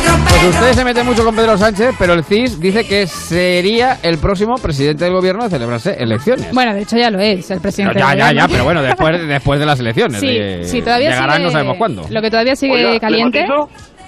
Pues 0.04 0.34
Pedro. 0.42 0.50
usted 0.50 0.72
se 0.72 0.84
mete 0.84 1.02
mucho 1.02 1.24
con 1.24 1.34
Pedro 1.34 1.56
Sánchez, 1.56 1.94
pero 1.98 2.12
el 2.14 2.24
CIS 2.24 2.60
dice 2.60 2.86
que 2.86 3.06
sería 3.06 3.98
el 4.02 4.18
próximo 4.18 4.56
presidente 4.56 5.04
del 5.04 5.14
gobierno 5.14 5.44
de 5.44 5.50
celebrarse 5.50 5.94
elecciones. 5.98 6.52
Bueno, 6.52 6.74
de 6.74 6.82
hecho 6.82 6.96
ya 6.96 7.10
lo 7.10 7.18
es, 7.20 7.50
el 7.50 7.56
No, 7.56 7.62
presidente. 7.62 7.98
ya, 7.98 8.08
del 8.10 8.18
ya, 8.18 8.24
ya, 8.24 8.30
gobierno. 8.32 8.48
pero 8.52 8.64
bueno, 8.64 8.82
después, 8.82 9.26
después 9.28 9.60
de 9.60 9.66
las 9.66 9.80
elecciones. 9.80 10.20
Sí, 10.20 10.26
de- 10.26 10.64
sí, 10.64 10.82
todavía 10.82 11.10
llegarán 11.10 11.36
sigue, 11.36 11.46
no 11.46 11.50
sabemos 11.52 11.76
cuándo. 11.78 12.06
Lo 12.10 12.22
que 12.22 12.30
todavía 12.30 12.56
sigue 12.56 12.74
Oiga, 12.74 12.90
¿le 12.92 13.00
caliente. 13.00 13.46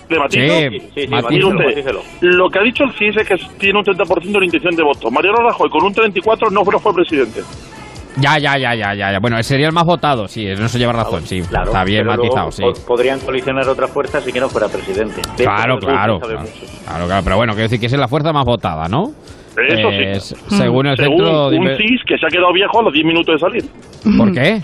¿Le 0.08 0.18
matizo? 0.20 0.40
Sí, 0.46 0.78
Sí, 0.94 1.02
sí, 1.02 1.08
matizo. 1.08 1.08
Mire 1.08 1.22
matícelo, 1.22 1.48
usted, 1.48 1.64
matícelo. 1.66 2.02
lo 2.20 2.50
que 2.50 2.58
ha 2.58 2.62
dicho 2.62 2.84
el 2.84 2.92
CIS 2.92 3.16
es 3.16 3.28
que 3.28 3.36
tiene 3.58 3.78
un 3.78 3.84
30% 3.84 4.38
de 4.38 4.44
intención 4.44 4.76
de 4.76 4.82
voto. 4.84 5.10
Mariano 5.10 5.38
Rajoy 5.38 5.68
con 5.70 5.84
un 5.84 5.92
34 5.94 6.50
no 6.50 6.64
fue, 6.64 6.72
no 6.72 6.78
fue 6.78 6.94
presidente. 6.94 7.40
Ya, 8.18 8.38
ya, 8.38 8.56
ya, 8.56 8.74
ya, 8.74 8.94
ya, 8.94 9.12
ya. 9.12 9.18
Bueno, 9.20 9.42
sería 9.42 9.66
el 9.66 9.72
más 9.72 9.84
votado, 9.84 10.26
sí, 10.26 10.46
en 10.46 10.62
eso 10.62 10.78
lleva 10.78 10.92
razón, 10.92 11.22
sí. 11.26 11.42
Claro, 11.42 11.66
Está 11.66 11.84
bien 11.84 12.04
luego 12.06 12.22
matizado, 12.22 12.50
sí. 12.50 12.62
po- 12.62 12.72
Podrían 12.86 13.20
colisionar 13.20 13.68
otras 13.68 13.90
fuerzas 13.90 14.26
y 14.26 14.32
que 14.32 14.40
no 14.40 14.48
fuera 14.48 14.68
presidente. 14.68 15.20
De 15.36 15.44
Claro, 15.44 15.78
claro, 15.78 16.18
claro. 16.20 16.44
Claro, 16.86 17.06
claro, 17.06 17.20
pero 17.24 17.36
bueno, 17.36 17.52
quiero 17.52 17.64
decir 17.68 17.78
que 17.80 17.86
es 17.86 17.92
la 17.92 18.08
fuerza 18.08 18.32
más 18.32 18.44
votada, 18.46 18.88
¿no? 18.88 19.10
Eso 19.56 19.90
sí. 19.90 19.96
Eh, 19.96 20.12
s- 20.16 20.36
Según 20.48 20.86
el 20.86 20.96
Según 20.96 21.18
centro... 21.18 21.50
de 21.50 21.58
un 21.58 21.76
CIS 21.76 22.00
que 22.06 22.18
se 22.18 22.26
ha 22.26 22.28
quedado 22.30 22.52
viejo 22.52 22.80
a 22.80 22.82
los 22.84 22.92
10 22.92 23.04
minutos 23.06 23.34
de 23.34 23.38
salir. 23.38 23.64
¿Por 24.16 24.32
qué? 24.32 24.62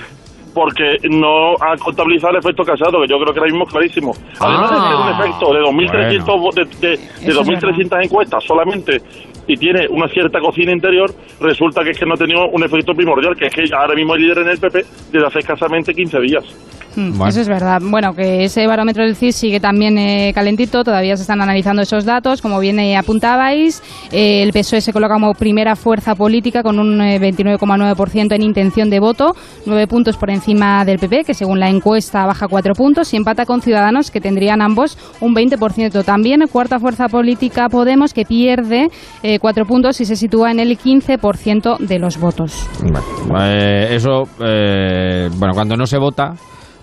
Porque 0.55 0.97
no 1.09 1.53
ha 1.55 1.77
contabilizado 1.79 2.33
el 2.35 2.39
efecto 2.41 2.63
casado, 2.63 3.01
que 3.01 3.09
yo 3.09 3.19
creo 3.19 3.33
que 3.33 3.39
ahora 3.41 3.51
mismo 3.51 3.65
es 3.67 3.73
clarísimo. 3.73 4.13
Además 4.39 4.71
de 4.71 4.77
ser 4.77 4.85
un 4.97 5.03
Ah, 5.09 5.19
efecto 5.19 5.55
de 5.55 5.61
2.300 5.61 6.25
vo- 6.27 6.55
de, 6.55 6.65
de, 6.65 6.89
de 6.97 7.29
Eso 7.31 7.41
es 7.41 7.49
2.300 7.49 8.05
encuestas 8.05 8.45
solamente 8.45 9.01
y 9.47 9.57
tiene 9.57 9.87
una 9.89 10.09
cierta 10.09 10.41
cocina 10.41 10.73
interior, 10.73 11.11
resulta 11.41 11.83
que 11.83 11.91
es 11.91 11.99
que 11.99 12.07
no 12.07 12.15
ha 12.15 12.17
tenido 12.17 12.49
un 12.49 12.63
efecto 12.63 12.93
primordial, 12.95 13.37
que 13.37 13.47
es 13.47 13.55
que 13.55 13.65
ahora 13.75 13.95
mismo 13.95 14.15
es 14.15 14.23
líder 14.23 14.39
en 14.39 14.49
el 14.49 14.59
PP 14.59 14.85
desde 15.13 15.27
hace 15.27 15.39
escasamente 15.41 15.95
15 15.95 16.21
días. 16.21 16.82
Mm, 16.97 17.19
Bueno. 17.19 17.29
Eso 17.29 17.41
es 17.41 17.49
verdad. 17.49 17.81
Bueno, 17.83 18.15
que 18.15 18.45
ese 18.45 18.67
barómetro 18.67 19.05
del 19.05 19.17
CIS 19.17 19.37
sigue 19.37 19.61
también 19.61 19.99
eh, 19.99 20.33
calentito, 20.35 20.85
todavía 20.85 21.17
se 21.17 21.23
están 21.23 21.41
analizando 21.41 21.83
esos 21.83 22.05
datos, 22.05 22.43
como 22.43 22.59
bien 22.61 22.79
eh, 22.79 22.97
apuntabais. 22.97 23.83
Eh, 24.13 24.43
el 24.43 24.53
PSOE 24.53 24.81
se 24.81 24.93
coloca 24.93 25.15
como 25.15 25.35
primera 25.35 25.77
fuerza 25.77 26.15
política 26.15 26.63
con 26.63 26.79
un 26.79 27.01
eh, 27.01 27.19
29,9% 27.21 28.35
en 28.35 28.43
intención 28.43 28.91
de 28.91 29.01
voto, 29.01 29.35
nueve 29.67 29.87
puntos 29.87 30.17
por 30.17 30.31
encima 30.31 30.85
del 30.85 30.99
PP, 30.99 31.25
que 31.25 31.35
según 31.35 31.61
la 31.61 31.69
encuesta 31.69 32.27
baja 32.27 32.49
cuatro 32.49 32.75
puntos, 32.75 33.13
y 33.13 33.17
empata 33.17 33.47
con 33.47 33.63
Ciudadanos, 33.63 34.11
que 34.11 34.21
tendrían 34.21 34.61
ambos 34.63 34.99
un 35.21 35.35
20%. 35.35 36.05
También 36.05 36.43
cuarta 36.51 36.79
fuerza 36.79 37.09
política 37.09 37.69
Podemos, 37.69 38.13
que 38.13 38.25
pierde 38.25 38.89
eh, 39.23 39.39
cuatro 39.39 39.65
puntos 39.65 40.01
y 40.01 40.05
se 40.05 40.17
sitúa 40.17 40.51
en 40.51 40.61
el 40.61 40.79
15% 40.79 41.79
de 41.79 41.99
los 41.99 42.19
votos. 42.19 42.69
Bueno, 42.83 43.45
eh, 43.45 43.95
eso, 43.95 44.23
eh, 44.45 45.29
bueno, 45.37 45.55
cuando 45.55 45.77
no 45.77 45.87
se 45.87 45.99
vota, 45.99 46.35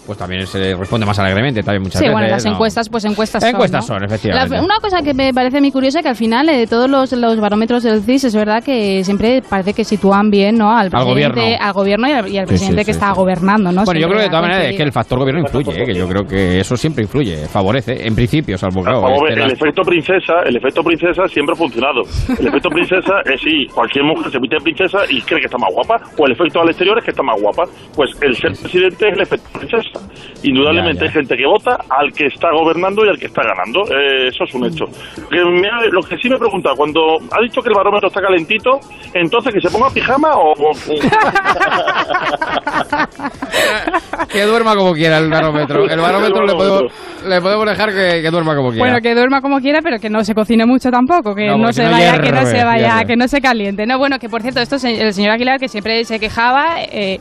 pues 0.10 0.18
también 0.18 0.48
se 0.48 0.74
responde 0.76 1.06
más 1.06 1.20
alegremente, 1.20 1.62
también 1.62 1.84
muchas 1.84 2.00
Sí, 2.00 2.06
veces. 2.06 2.14
bueno, 2.14 2.28
las 2.30 2.44
¿no? 2.44 2.54
encuestas, 2.54 2.90
pues 2.90 3.06
encuestas 3.06 3.44
son. 3.44 3.52
Encuestas 3.52 3.88
¿no? 3.88 3.94
son, 3.96 4.04
efectivamente. 4.06 4.56
La- 4.56 4.64
una 4.64 4.80
cosa 4.80 5.04
que 5.04 5.14
me 5.14 5.32
parece 5.36 5.60
muy 5.62 5.72
curiosa 5.72 6.02
que 6.02 6.08
al 6.10 6.16
final 6.16 6.50
eh, 6.50 6.58
de 6.58 6.66
todos 6.66 6.90
los, 6.90 7.12
los 7.12 7.40
barómetros 7.40 7.84
del 7.84 8.02
CIS 8.02 8.24
es 8.24 8.36
verdad 8.36 8.64
que 8.64 9.04
siempre 9.04 9.44
parece 9.48 9.76
que 9.76 9.84
sitúan 9.84 10.32
bien 10.32 10.58
¿no? 10.58 10.76
al 10.76 10.90
presidente, 10.90 11.30
gobierno. 11.30 11.64
al 11.64 11.74
gobierno 11.74 12.08
y 12.08 12.12
al, 12.12 12.28
y 12.28 12.38
al 12.40 12.46
Sí, 12.46 12.50
presidente 12.50 12.82
sí, 12.82 12.86
que 12.88 12.94
sí, 12.94 12.98
está 13.00 13.12
gobernando, 13.14 13.72
¿no? 13.72 13.84
Bueno, 13.86 14.00
yo 14.00 14.08
creo 14.08 14.18
que 14.18 14.24
de 14.24 14.30
todas 14.30 14.42
maneras 14.42 14.66
es 14.72 14.78
que 14.78 14.84
el 14.84 14.92
factor 14.92 15.20
gobierno 15.20 15.42
influye, 15.42 15.84
¿eh? 15.84 15.86
que 15.86 15.94
yo 15.94 16.08
creo 16.08 16.24
que 16.26 16.60
eso 16.60 16.76
siempre 16.76 17.04
influye, 17.04 17.46
favorece, 17.48 18.08
en 18.08 18.16
principio, 18.16 18.58
salvo 18.58 18.82
claro, 18.82 19.02
Vamos 19.02 19.20
a 19.20 19.24
ver, 19.26 19.34
este, 19.34 19.42
el 19.44 19.48
la- 19.50 19.54
efecto 19.54 19.82
princesa, 19.84 20.34
el 20.48 20.56
efecto 20.56 20.82
princesa 20.84 21.28
siempre 21.28 21.54
ha 21.54 21.56
funcionado. 21.56 22.02
El 22.40 22.48
efecto 22.48 22.70
princesa 22.70 23.14
es 23.32 23.40
sí, 23.42 23.68
cualquier 23.76 24.06
mujer 24.06 24.32
se 24.32 24.40
viste 24.40 24.56
de 24.56 24.62
princesa 24.64 24.98
y 25.08 25.22
cree 25.22 25.40
que 25.42 25.46
está 25.46 25.60
más 25.60 25.70
guapa, 25.72 26.02
o 26.18 26.26
el 26.26 26.32
efecto 26.32 26.62
al 26.62 26.70
exterior 26.70 26.98
es 26.98 27.04
que 27.06 27.12
está 27.12 27.22
más 27.22 27.40
guapa. 27.40 27.66
Pues 27.96 28.10
el 28.22 28.36
ser 28.36 28.54
presidente 28.54 29.08
es 29.10 29.14
el 29.14 29.22
efecto 29.22 29.60
princesa. 29.60 29.99
Indudablemente 30.44 31.00
Ya, 31.00 31.06
ya. 31.06 31.08
hay 31.08 31.14
gente 31.14 31.36
que 31.38 31.46
vota 31.46 31.78
al 31.90 32.12
que 32.14 32.28
está 32.28 32.50
gobernando 32.52 33.06
y 33.06 33.10
al 33.10 33.20
que 33.20 33.26
está 33.28 33.44
ganando. 33.44 33.82
Eh, 33.92 34.28
eso 34.30 34.44
es 34.46 34.54
un 34.54 34.66
hecho. 34.66 34.86
Lo 34.86 35.30
que, 35.30 35.46
me 35.62 35.68
ha- 35.68 35.86
lo 35.92 36.02
que 36.02 36.18
sí 36.18 36.30
me 36.30 36.38
pregunta, 36.38 36.72
cuando 36.76 37.18
ha 37.32 37.42
dicho 37.42 37.62
que 37.62 37.70
el 37.70 37.76
barómetro 37.76 38.08
está 38.08 38.22
calentito, 38.22 38.80
entonces 39.14 39.54
que 39.54 39.62
se 39.62 39.70
ponga 39.70 39.90
pijama 39.90 40.30
o... 40.36 40.54
o- 40.54 40.72
que 44.32 44.44
duerma 44.44 44.76
como 44.76 44.94
quiera 44.94 45.18
el 45.18 45.30
barómetro. 45.30 45.90
El 45.90 46.00
barómetro 46.00 46.46
le 46.46 46.54
podemos, 46.54 46.84
le 47.28 47.42
podemos 47.42 47.66
dejar 47.68 47.90
que, 47.90 48.22
que 48.22 48.30
duerma 48.30 48.56
como 48.56 48.70
quiera. 48.70 48.86
Bueno, 48.86 49.02
que 49.02 49.16
duerma 49.16 49.42
como 49.42 49.60
quiera, 49.60 49.82
pero 49.82 50.00
que 50.00 50.10
no 50.10 50.24
se 50.24 50.34
cocine 50.36 50.66
mucho 50.66 50.90
tampoco, 50.92 51.36
que 51.36 51.48
No, 51.48 51.74
se 51.74 51.84
vaya, 51.84 52.20
que 52.20 52.32
no 52.32 52.46
se 52.46 52.64
vaya, 52.64 52.94
hierve. 52.96 53.06
que 53.08 53.16
no 53.18 53.28
se 53.28 53.42
caliente. 53.42 53.86
No, 53.86 53.98
bueno, 53.98 54.20
que 54.20 54.30
por 54.30 54.42
cierto, 54.42 54.62
esto 54.62 54.76
es 54.78 54.84
el 54.86 55.14
señor 55.14 55.32
Aguilar 55.32 55.60
que 55.60 55.68
siempre 55.68 56.04
se 56.06 56.20
quejaba. 56.20 56.82
eh, 56.84 57.20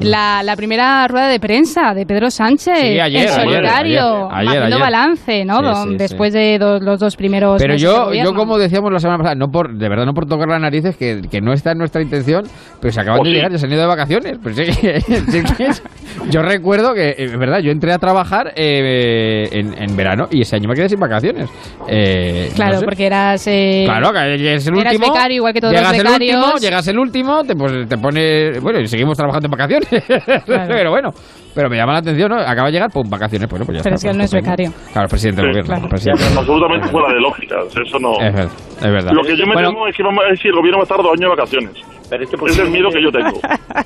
la, 0.00 0.42
la 0.42 0.56
primera 0.56 1.06
rueda 1.08 1.28
de 1.28 1.38
prensa 1.40 1.94
de 1.94 2.04
Pedro 2.06 2.30
Sánchez 2.30 2.76
Sí, 2.78 2.98
ayer, 3.00 3.22
en 3.22 3.28
solitario, 3.28 4.28
ayer, 4.30 4.48
ayer, 4.48 4.48
haciendo 4.48 4.66
ayer. 4.76 4.80
balance, 4.80 5.44
¿no? 5.44 5.84
Sí, 5.84 5.96
después 5.96 6.32
de 6.32 6.58
do- 6.58 6.80
los 6.80 6.98
dos 7.00 7.16
primeros 7.16 7.60
Pero 7.62 7.76
yo, 7.76 8.12
yo 8.12 8.34
como 8.34 8.58
decíamos 8.58 8.92
la 8.92 8.98
semana 8.98 9.18
pasada, 9.18 9.34
no 9.36 9.50
por, 9.50 9.72
de 9.74 9.88
verdad 9.88 10.04
no 10.04 10.12
por 10.14 10.26
tocar 10.26 10.48
las 10.48 10.60
narices, 10.60 10.96
que, 10.96 11.22
que 11.30 11.40
no 11.40 11.52
está 11.52 11.72
en 11.72 11.78
nuestra 11.78 12.02
intención, 12.02 12.44
pero 12.80 12.92
se 12.92 13.00
acaban 13.00 13.20
¿O 13.20 13.24
de 13.24 13.30
sí? 13.30 13.36
llegar, 13.36 13.52
ya 13.52 13.58
se 13.58 13.66
han 13.66 13.72
ido 13.72 13.80
de 13.82 13.86
vacaciones. 13.86 14.38
Pues 14.42 14.56
yo 16.30 16.42
recuerdo 16.42 16.94
que, 16.94 17.10
eh, 17.10 17.14
es 17.18 17.38
verdad, 17.38 17.60
yo 17.60 17.70
entré 17.70 17.92
a 17.92 17.98
trabajar 17.98 18.52
eh, 18.56 19.48
en, 19.52 19.74
en 19.82 19.96
verano 19.96 20.26
y 20.30 20.42
ese 20.42 20.56
año 20.56 20.68
me 20.68 20.74
quedé 20.74 20.88
sin 20.88 21.00
vacaciones. 21.00 21.48
Eh, 21.88 22.48
no 22.50 22.54
Claro, 22.56 22.78
sé. 22.80 22.84
porque 22.84 23.06
eras... 23.06 23.46
eh, 23.46 23.82
Claro, 23.86 24.12
que 24.12 24.54
es 24.54 24.66
el 24.66 24.78
eras 24.78 24.94
último. 24.94 25.12
becario, 25.14 25.36
igual 25.36 25.52
que 25.52 25.60
todos 25.60 25.72
los 25.72 25.80
llegas 25.82 25.96
el 25.98 26.02
becarios. 26.04 26.36
último, 26.44 26.58
llegas 26.58 26.88
el 26.88 26.98
último, 26.98 27.44
te, 27.44 27.54
pues, 27.56 27.88
te 27.88 27.98
pone. 27.98 28.58
Bueno, 28.60 28.80
y 28.80 28.86
seguimos 28.88 29.16
trabajando 29.16 29.46
en 29.46 29.50
vacaciones. 29.50 29.83
pero 30.46 30.90
bueno, 30.90 31.10
pero 31.54 31.70
me 31.70 31.76
llama 31.76 31.92
la 31.92 31.98
atención, 32.00 32.28
¿no? 32.30 32.36
Acaba 32.38 32.66
de 32.66 32.72
llegar, 32.72 32.90
pum, 32.90 33.08
vacaciones. 33.08 33.48
Bueno, 33.48 33.64
pues 33.64 33.78
ya 33.78 33.82
Pero 33.84 33.94
está, 33.94 34.08
es 34.08 34.10
que 34.10 34.10
él 34.10 34.18
no 34.18 34.24
es 34.24 34.30
pues, 34.30 34.42
becario. 34.42 34.72
Claro, 34.92 35.04
el 35.04 35.10
presidente 35.10 35.40
del 35.42 35.50
Sí, 35.50 35.52
gobierno. 35.52 35.68
claro. 35.68 35.84
el 35.84 35.90
presidente. 35.90 36.38
absolutamente 36.38 36.88
fuera 36.88 37.08
de 37.14 37.20
lógica. 37.20 37.56
Eso 37.68 37.98
no... 38.00 38.12
Es 38.20 38.34
verdad, 38.34 38.52
es 38.78 38.90
verdad. 38.92 39.12
Lo 39.12 39.22
que 39.22 39.36
yo 39.36 39.46
me 39.46 39.54
Bueno, 39.54 39.68
temo 39.70 39.86
es 39.86 39.96
que 39.96 40.02
vamos 40.02 40.24
a 40.24 40.36
si 40.36 40.48
el 40.48 40.54
gobierno 40.54 40.78
va 40.78 40.82
a 40.82 40.88
estar 40.88 40.98
dos 40.98 41.12
años 41.12 41.20
de 41.20 41.28
vacaciones. 41.28 41.72
Pero 42.10 42.24
es 42.24 42.30
que 42.30 42.36
es 42.36 42.58
el 42.58 42.70
miedo 42.70 42.88
que 42.90 43.02
yo 43.02 43.10
tengo. 43.10 43.38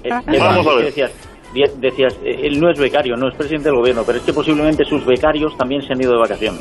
Eh, 0.04 0.38
Vamos 0.40 0.66
a 0.66 0.74
ver. 0.74 0.84
Decías, 1.80 2.18
eh, 2.24 2.40
él 2.44 2.60
no 2.60 2.70
es 2.70 2.78
becario, 2.78 3.16
no 3.16 3.28
es 3.28 3.34
presidente 3.34 3.68
del 3.70 3.78
gobierno, 3.78 4.02
pero 4.06 4.18
es 4.18 4.24
que 4.24 4.32
posiblemente 4.32 4.84
sus 4.84 5.04
becarios 5.06 5.56
también 5.56 5.80
se 5.82 5.92
han 5.92 6.00
ido 6.00 6.12
de 6.12 6.18
vacaciones. 6.18 6.60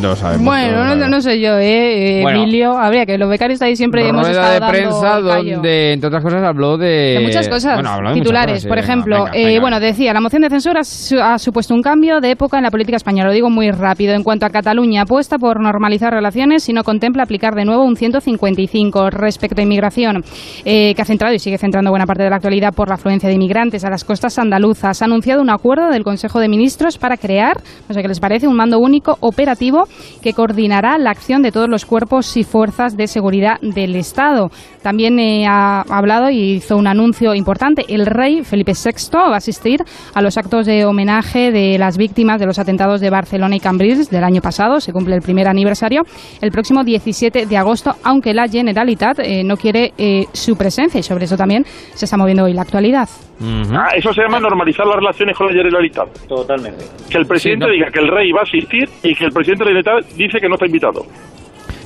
No 0.00 0.16
sabemos. 0.16 0.44
Bueno, 0.44 0.94
no, 0.96 1.08
no 1.08 1.20
sé 1.20 1.40
yo, 1.40 1.56
¿eh? 1.58 2.18
eh, 2.18 2.22
Bueno. 2.22 2.42
Emilio, 2.42 2.72
habría 2.76 3.06
que 3.06 3.16
los 3.16 3.30
becarios 3.30 3.62
ahí 3.62 3.76
siempre 3.76 4.06
hemos 4.06 4.28
estado 4.28 4.52
de 4.54 4.60
prensa 4.68 5.20
donde, 5.20 5.92
entre 5.92 6.08
otras 6.08 6.22
cosas, 6.22 6.42
habló 6.42 6.76
de... 6.76 6.86
De 6.86 7.20
muchas 7.22 7.48
cosas 7.48 7.74
Bueno, 7.74 7.90
habló 7.90 8.08
de 8.10 8.14
muchas 8.16 8.24
titulares. 8.24 8.52
cosas, 8.54 8.62
sí, 8.62 8.68
Por 8.68 8.76
venga, 8.78 8.84
ejemplo, 8.92 9.24
venga, 9.32 9.50
eh, 9.50 9.60
bueno, 9.60 9.80
decía, 9.80 10.12
la 10.12 10.20
moción 10.20 10.42
de 10.42 10.50
censura 10.50 10.82
su- 10.84 11.20
ha 11.20 11.38
supuesto 11.38 11.72
un 11.72 11.82
cambio 11.82 12.20
de 12.20 12.32
época 12.32 12.56
en 12.58 12.64
la 12.64 12.70
política 12.70 12.96
española. 12.96 13.28
Lo 13.28 13.32
digo 13.34 13.48
muy 13.48 13.70
rápido. 13.70 14.14
En 14.14 14.22
cuanto 14.24 14.44
a 14.44 14.50
Cataluña, 14.50 15.02
apuesta 15.02 15.38
por 15.38 15.60
normalizar 15.60 16.12
relaciones 16.12 16.68
y 16.68 16.72
no 16.72 16.82
contempla 16.82 17.22
aplicar 17.22 17.54
de 17.54 17.64
nuevo 17.64 17.84
un 17.84 17.96
155 17.96 19.10
respecto 19.10 19.60
a 19.60 19.64
inmigración, 19.64 20.24
eh, 20.64 20.94
que 20.94 21.02
ha 21.02 21.04
centrado 21.04 21.32
y 21.34 21.38
sigue 21.38 21.58
centrando 21.58 21.90
buena 21.90 22.06
parte 22.06 22.24
de 22.24 22.30
la 22.30 22.36
actualidad 22.36 22.74
por 22.74 22.88
la 22.88 22.94
afluencia 22.96 23.28
de 23.28 23.34
inmigrantes 23.36 23.84
a 23.84 23.90
las 23.90 24.04
costas 24.04 24.38
andaluzas. 24.38 25.00
Ha 25.00 25.04
anunciado 25.04 25.40
un 25.40 25.50
acuerdo 25.50 25.90
del 25.90 26.02
Consejo 26.02 26.40
de 26.40 26.48
Ministros 26.48 26.98
para 26.98 27.16
crear, 27.16 27.56
no 27.88 27.94
sé 27.94 28.02
qué 28.02 28.08
les 28.08 28.20
parece, 28.20 28.46
un 28.48 28.56
mando 28.56 28.78
único 28.78 29.16
operativo 29.20 29.75
que 30.22 30.32
coordinará 30.32 30.98
la 30.98 31.10
acción 31.10 31.42
de 31.42 31.52
todos 31.52 31.68
los 31.68 31.84
cuerpos 31.84 32.36
y 32.36 32.44
fuerzas 32.44 32.96
de 32.96 33.06
seguridad 33.06 33.58
del 33.60 33.96
Estado. 33.96 34.48
También 34.82 35.18
eh, 35.18 35.46
ha 35.48 35.82
hablado 35.88 36.30
y 36.30 36.56
hizo 36.56 36.76
un 36.76 36.86
anuncio 36.86 37.34
importante. 37.34 37.84
El 37.88 38.06
rey 38.06 38.42
Felipe 38.44 38.72
VI 38.72 39.16
va 39.16 39.34
a 39.34 39.36
asistir 39.36 39.80
a 40.14 40.22
los 40.22 40.36
actos 40.38 40.66
de 40.66 40.84
homenaje 40.84 41.50
de 41.50 41.78
las 41.78 41.96
víctimas 41.98 42.38
de 42.40 42.46
los 42.46 42.58
atentados 42.58 43.00
de 43.00 43.10
Barcelona 43.10 43.56
y 43.56 43.60
Cambrils 43.60 44.10
del 44.10 44.24
año 44.24 44.40
pasado. 44.40 44.80
Se 44.80 44.92
cumple 44.92 45.14
el 45.16 45.22
primer 45.22 45.48
aniversario 45.48 46.02
el 46.40 46.50
próximo 46.50 46.84
17 46.84 47.46
de 47.46 47.56
agosto, 47.56 47.92
aunque 48.04 48.32
la 48.34 48.48
Generalitat 48.48 49.18
eh, 49.20 49.42
no 49.44 49.56
quiere 49.56 49.92
eh, 49.98 50.24
su 50.32 50.56
presencia 50.56 51.00
y 51.00 51.02
sobre 51.02 51.24
eso 51.24 51.36
también 51.36 51.64
se 51.94 52.04
está 52.04 52.16
moviendo 52.16 52.44
hoy 52.44 52.52
la 52.52 52.62
actualidad. 52.62 53.08
Ah, 53.38 53.88
eso 53.94 54.12
se 54.14 54.22
llama 54.22 54.40
normalizar 54.40 54.86
las 54.86 54.96
relaciones 54.96 55.36
con 55.36 55.48
la 55.48 55.52
Generalitat. 55.52 56.08
Totalmente. 56.26 56.84
Que 57.10 57.18
el 57.18 57.26
presidente 57.26 57.66
Sí, 57.66 57.68
no. 57.68 57.74
diga 57.74 57.90
que 57.92 58.00
el 58.00 58.08
rey 58.08 58.32
va 58.32 58.40
a 58.40 58.42
asistir 58.44 58.88
y 59.02 59.14
que 59.14 59.24
el 59.26 59.30
presidente 59.30 59.64
de 59.68 59.74
la 59.74 59.82
Generalitat 59.82 60.16
dice 60.16 60.38
que 60.40 60.48
no 60.48 60.54
está 60.54 60.66
invitado. 60.66 61.02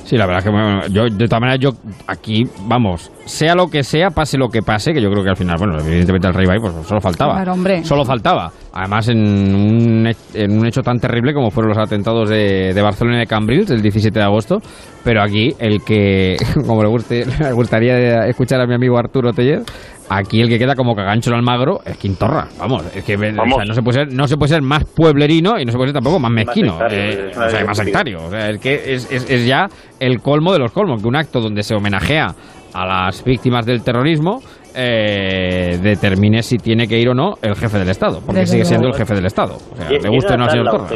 Sí, 0.03 0.17
la 0.17 0.25
verdad 0.25 0.39
es 0.39 0.43
que 0.43 0.51
bueno, 0.51 0.87
yo, 0.87 1.03
de 1.05 1.25
todas 1.25 1.39
maneras, 1.39 1.59
yo 1.61 1.69
aquí, 2.05 2.43
vamos, 2.65 3.09
sea 3.23 3.55
lo 3.55 3.67
que 3.67 3.81
sea, 3.81 4.09
pase 4.09 4.37
lo 4.37 4.49
que 4.49 4.61
pase, 4.61 4.93
que 4.93 5.01
yo 5.01 5.09
creo 5.09 5.23
que 5.23 5.29
al 5.29 5.37
final, 5.37 5.55
bueno, 5.57 5.79
evidentemente 5.79 6.27
el 6.27 6.33
rey 6.33 6.45
va 6.45 6.53
ahí, 6.53 6.59
pues 6.59 6.73
solo 6.85 6.99
faltaba. 6.99 7.35
Claro, 7.35 7.53
hombre. 7.53 7.83
Solo 7.85 8.03
faltaba. 8.03 8.51
Además, 8.73 9.07
en 9.07 9.19
un, 9.19 10.11
en 10.33 10.59
un 10.59 10.65
hecho 10.65 10.81
tan 10.81 10.99
terrible 10.99 11.33
como 11.33 11.49
fueron 11.49 11.69
los 11.69 11.77
atentados 11.77 12.29
de, 12.29 12.73
de 12.73 12.81
Barcelona 12.81 13.17
y 13.17 13.19
de 13.21 13.27
Cambrils 13.27 13.69
el 13.71 13.81
17 13.81 14.19
de 14.19 14.25
agosto. 14.25 14.57
Pero 15.03 15.21
aquí, 15.23 15.53
el 15.59 15.83
que, 15.83 16.37
como 16.67 16.83
le, 16.83 16.89
guste, 16.89 17.25
le 17.39 17.51
gustaría 17.53 18.27
escuchar 18.27 18.61
a 18.61 18.67
mi 18.67 18.75
amigo 18.75 18.97
Arturo 18.97 19.33
Teller, 19.33 19.61
aquí 20.09 20.41
el 20.41 20.49
que 20.49 20.59
queda 20.59 20.75
como 20.75 20.95
cagancho 20.95 21.31
en 21.31 21.37
Almagro 21.37 21.79
es 21.85 21.97
Quintorra. 21.97 22.47
Vamos, 22.59 22.83
es 22.95 23.03
que 23.03 23.15
o 23.15 23.19
sea, 23.19 23.31
no, 23.65 23.73
se 23.73 23.81
puede 23.81 23.99
ser, 24.05 24.13
no 24.13 24.27
se 24.27 24.37
puede 24.37 24.49
ser 24.49 24.61
más 24.61 24.83
pueblerino 24.85 25.59
y 25.59 25.65
no 25.65 25.71
se 25.71 25.77
puede 25.77 25.89
ser 25.89 25.95
tampoco 25.95 26.19
más 26.19 26.31
mezquino. 26.31 26.73
sectario, 26.77 26.97
eh, 26.99 27.27
es 27.31 27.37
una 27.37 27.45
o 27.45 27.49
sea, 27.49 27.65
más 27.65 27.77
sectario. 27.77 28.23
O 28.25 28.29
sea, 28.29 28.49
es 28.49 28.59
que 28.59 28.93
es, 28.93 29.11
es- 29.11 29.29
es 29.29 29.45
ya 29.47 29.67
el 29.99 30.19
colmo 30.21 30.53
de 30.53 30.59
los 30.59 30.71
colmos, 30.71 31.01
que 31.01 31.07
un 31.07 31.15
acto 31.15 31.39
donde 31.41 31.63
se 31.63 31.73
homenajea 31.73 32.35
a 32.73 32.85
las 32.85 33.23
víctimas 33.23 33.65
del 33.65 33.83
terrorismo 33.83 34.41
eh, 34.75 35.77
determine 35.81 36.41
si 36.43 36.57
tiene 36.57 36.87
que 36.87 36.97
ir 36.97 37.09
o 37.09 37.13
no 37.13 37.33
el 37.41 37.55
jefe 37.55 37.77
del 37.79 37.89
Estado, 37.89 38.19
porque 38.25 38.41
Desde 38.41 38.53
sigue 38.53 38.65
siendo 38.65 38.87
el 38.87 38.93
jefe 38.93 39.13
del 39.15 39.25
Estado. 39.25 39.55
O 39.55 39.75
sea, 39.75 39.87
Era 39.89 40.01
le 40.03 40.09
guste 40.09 40.33
o 40.33 40.37
no 40.37 40.43
al 40.45 40.49
señor 40.51 40.65
la 40.65 40.71
Torra. 40.71 40.87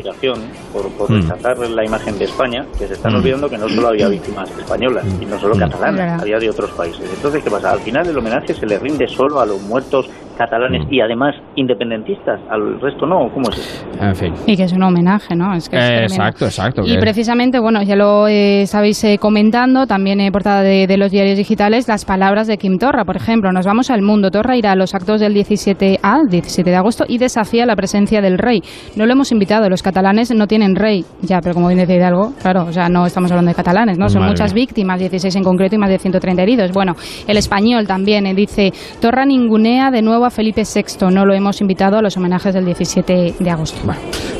por, 0.73 0.89
por 0.91 1.11
Mm. 1.11 1.21
rechazar 1.21 1.57
la 1.69 1.85
imagen 1.85 2.17
de 2.17 2.25
España 2.25 2.65
que 2.77 2.87
se 2.87 2.93
están 2.93 3.13
Mm. 3.13 3.15
olvidando 3.17 3.49
que 3.49 3.57
no 3.57 3.69
solo 3.69 3.87
había 3.89 4.07
víctimas 4.07 4.49
españolas 4.57 5.05
y 5.21 5.25
no 5.25 5.39
solo 5.39 5.55
Mm. 5.55 5.59
catalanas, 5.59 6.21
había 6.21 6.37
de 6.39 6.49
otros 6.49 6.71
países. 6.71 7.09
Entonces, 7.13 7.43
¿qué 7.43 7.49
pasa? 7.51 7.71
Al 7.71 7.79
final 7.79 8.07
el 8.07 8.17
homenaje 8.17 8.53
se 8.53 8.65
le 8.65 8.77
rinde 8.79 9.07
solo 9.07 9.39
a 9.39 9.45
los 9.45 9.61
muertos 9.61 10.09
catalanes 10.37 10.85
Mm. 10.87 10.93
y 10.93 11.01
además 11.01 11.35
independentistas, 11.55 12.39
al 12.49 12.79
resto 12.81 13.05
no, 13.05 13.29
¿cómo 13.33 13.49
es 13.49 13.57
eso? 13.59 13.85
En 14.01 14.15
fin. 14.15 14.33
Y 14.45 14.55
que 14.55 14.63
es 14.63 14.73
un 14.73 14.83
homenaje, 14.83 15.35
¿no? 15.35 15.53
Es 15.53 15.69
que 15.69 15.77
es 15.77 15.83
Eh, 15.89 16.03
exacto, 16.03 16.45
exacto. 16.45 16.81
Y 16.85 16.97
precisamente, 16.97 17.59
bueno, 17.59 17.81
ya 17.83 17.95
lo 17.95 18.27
eh, 18.27 18.61
estabais 18.63 19.03
eh, 19.03 19.17
comentando, 19.19 19.87
también 19.87 20.19
en 20.19 20.31
portada 20.31 20.61
de, 20.61 20.87
de 20.87 20.97
los 20.97 21.11
diarios 21.11 21.37
digitales, 21.37 21.87
las 21.87 22.05
palabras 22.05 22.47
de 22.47 22.57
Kim 22.57 22.77
Torra. 22.77 23.05
Por 23.05 23.15
ejemplo, 23.17 23.51
nos 23.51 23.65
vamos 23.65 23.89
al 23.89 24.01
mundo. 24.01 24.29
Torra 24.31 24.57
irá 24.57 24.71
a 24.71 24.75
los 24.75 24.93
actos 24.95 25.19
del 25.21 25.33
17A, 25.33 26.27
17 26.29 26.69
de 26.69 26.75
agosto, 26.75 27.05
y 27.07 27.17
desafía 27.17 27.65
la 27.65 27.75
presencia 27.75 28.21
del 28.21 28.37
rey. 28.37 28.61
No 28.95 29.05
lo 29.05 29.13
hemos 29.13 29.31
invitado, 29.31 29.69
los 29.69 29.81
catalanes 29.83 30.33
no 30.35 30.47
tienen 30.47 30.75
rey. 30.75 31.05
Ya, 31.21 31.39
pero 31.41 31.53
como 31.53 31.67
bien 31.67 31.79
decía 31.79 31.95
Hidalgo, 31.95 32.33
claro, 32.41 32.63
o 32.65 32.71
sea, 32.71 32.89
no 32.89 33.05
estamos 33.05 33.31
hablando 33.31 33.49
de 33.49 33.55
catalanes, 33.55 33.97
¿no? 33.97 34.09
Son 34.09 34.21
Madre 34.21 34.31
muchas 34.33 34.53
mía. 34.53 34.61
víctimas, 34.63 34.99
16 34.99 35.35
en 35.35 35.43
concreto 35.43 35.75
y 35.75 35.77
más 35.79 35.89
de 35.89 35.97
130 35.99 36.41
heridos. 36.43 36.71
Bueno, 36.71 36.93
el 37.27 37.37
español 37.37 37.87
también 37.87 38.25
eh, 38.25 38.33
dice, 38.33 38.71
Torra 39.01 39.25
ningunea 39.25 39.91
de 39.91 40.01
nuevo 40.01 40.24
a 40.25 40.29
Felipe 40.31 40.63
VI. 40.63 41.07
No 41.11 41.25
lo 41.25 41.33
hemos 41.33 41.61
invitado 41.61 41.97
a 41.97 42.01
los 42.01 42.17
homenajes 42.17 42.53
del 42.53 42.65
17 42.65 43.35
de 43.39 43.49
agosto. 43.49 43.79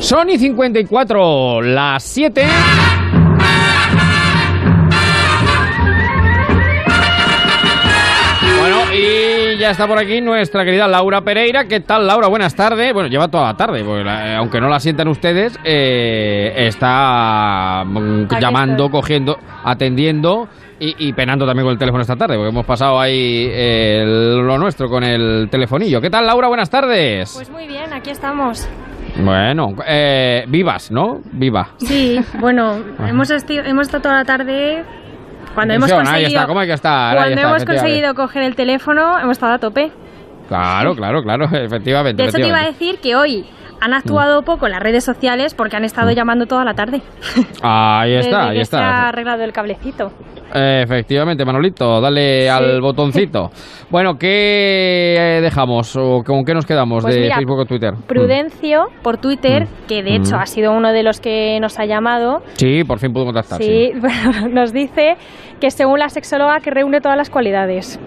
Sony 0.00 0.36
54, 0.38 1.62
las 1.62 2.02
7. 2.02 2.44
Bueno, 8.60 8.76
y 8.92 9.58
ya 9.58 9.70
está 9.70 9.86
por 9.86 9.98
aquí 9.98 10.20
nuestra 10.20 10.64
querida 10.64 10.88
Laura 10.88 11.20
Pereira. 11.20 11.66
¿Qué 11.66 11.80
tal, 11.80 12.06
Laura? 12.06 12.28
Buenas 12.28 12.54
tardes. 12.54 12.92
Bueno, 12.92 13.08
lleva 13.08 13.28
toda 13.28 13.44
la 13.48 13.56
tarde, 13.56 13.84
porque 13.84 14.04
la- 14.04 14.32
eh, 14.32 14.36
aunque 14.36 14.60
no 14.60 14.68
la 14.68 14.80
sientan 14.80 15.08
ustedes, 15.08 15.58
eh, 15.64 16.52
está 16.56 17.84
mm, 17.86 18.28
llamando, 18.40 18.90
cogiendo, 18.90 19.38
atendiendo 19.64 20.48
y, 20.78 21.08
y 21.08 21.12
penando 21.12 21.46
también 21.46 21.64
con 21.64 21.72
el 21.72 21.78
teléfono 21.78 22.02
esta 22.02 22.16
tarde, 22.16 22.36
porque 22.36 22.50
hemos 22.50 22.66
pasado 22.66 23.00
ahí 23.00 23.48
eh, 23.50 24.04
lo 24.06 24.58
nuestro 24.58 24.88
con 24.88 25.04
el 25.04 25.48
telefonillo. 25.50 26.00
¿Qué 26.00 26.10
tal, 26.10 26.26
Laura? 26.26 26.48
Buenas 26.48 26.70
tardes. 26.70 27.32
Pues 27.34 27.50
muy 27.50 27.66
bien, 27.66 27.92
aquí 27.92 28.10
estamos. 28.10 28.68
Bueno, 29.18 29.74
eh, 29.86 30.44
vivas, 30.48 30.90
¿no? 30.90 31.20
Viva. 31.32 31.70
Sí, 31.78 32.20
bueno, 32.38 32.76
hemos, 33.06 33.30
hemos 33.30 33.86
estado 33.86 34.02
toda 34.02 34.16
la 34.16 34.24
tarde. 34.24 34.84
Cuando 35.54 35.72
hemos 35.72 35.90
ahí 35.90 35.96
conseguido, 35.96 36.28
está, 36.28 36.46
¿cómo 36.46 36.60
hay 36.60 36.66
que 36.66 36.74
estar? 36.74 37.12
Ahí 37.12 37.16
cuando 37.16 37.34
está, 37.36 37.48
hemos 37.48 37.64
conseguido 37.64 38.14
coger 38.14 38.42
el 38.42 38.54
teléfono, 38.54 39.18
hemos 39.18 39.32
estado 39.32 39.54
a 39.54 39.58
tope. 39.58 39.90
Claro, 40.48 40.94
claro, 40.94 41.22
claro, 41.22 41.46
efectivamente. 41.52 42.22
De 42.22 42.28
hecho, 42.28 42.38
te 42.38 42.48
iba 42.48 42.60
a 42.60 42.66
decir 42.66 42.98
que 42.98 43.16
hoy 43.16 43.46
han 43.80 43.94
actuado 43.94 44.42
poco 44.42 44.68
las 44.68 44.80
redes 44.80 45.04
sociales 45.04 45.54
porque 45.54 45.76
han 45.76 45.84
estado 45.84 46.10
llamando 46.10 46.46
toda 46.46 46.64
la 46.64 46.74
tarde. 46.74 47.00
Ahí 47.62 48.12
Mm. 48.16 48.20
está, 48.20 48.48
ahí 48.48 48.58
que 48.58 48.64
se 48.64 48.76
ha 48.76 48.80
está. 48.80 49.08
arreglado 49.08 49.42
el 49.44 49.52
cablecito. 49.52 50.12
Efectivamente, 50.54 51.44
Manolito, 51.44 52.00
dale 52.00 52.48
al 52.48 52.80
botoncito. 52.80 53.50
Bueno, 53.90 54.16
¿qué 54.18 55.40
dejamos 55.42 55.94
o 55.96 56.22
con 56.24 56.44
qué 56.44 56.54
nos 56.54 56.64
quedamos 56.64 57.02
Pues 57.02 57.14
de 57.14 57.20
mira, 57.22 57.36
Facebook 57.36 57.58
o 57.60 57.64
Twitter? 57.66 57.94
Prudencio 58.06 58.86
por 59.02 59.18
Twitter, 59.18 59.64
Mm. 59.64 59.86
que 59.88 60.02
de 60.02 60.16
hecho 60.16 60.36
Mm. 60.36 60.40
ha 60.40 60.46
sido 60.46 60.72
uno 60.72 60.92
de 60.92 61.02
los 61.02 61.20
que 61.20 61.58
nos 61.60 61.78
ha 61.78 61.84
llamado, 61.84 62.42
Sí, 62.54 62.84
por 62.84 62.98
fin 62.98 63.12
pudo 63.12 63.26
contactar. 63.26 63.60
sí, 63.60 63.92
bueno, 64.00 64.48
nos 64.48 64.72
dice 64.72 65.16
que 65.60 65.70
según 65.70 65.98
la 65.98 66.08
sexóloga 66.08 66.60
que 66.60 66.70
reúne 66.70 67.00
todas 67.00 67.16
las 67.18 67.30
cualidades. 67.30 67.98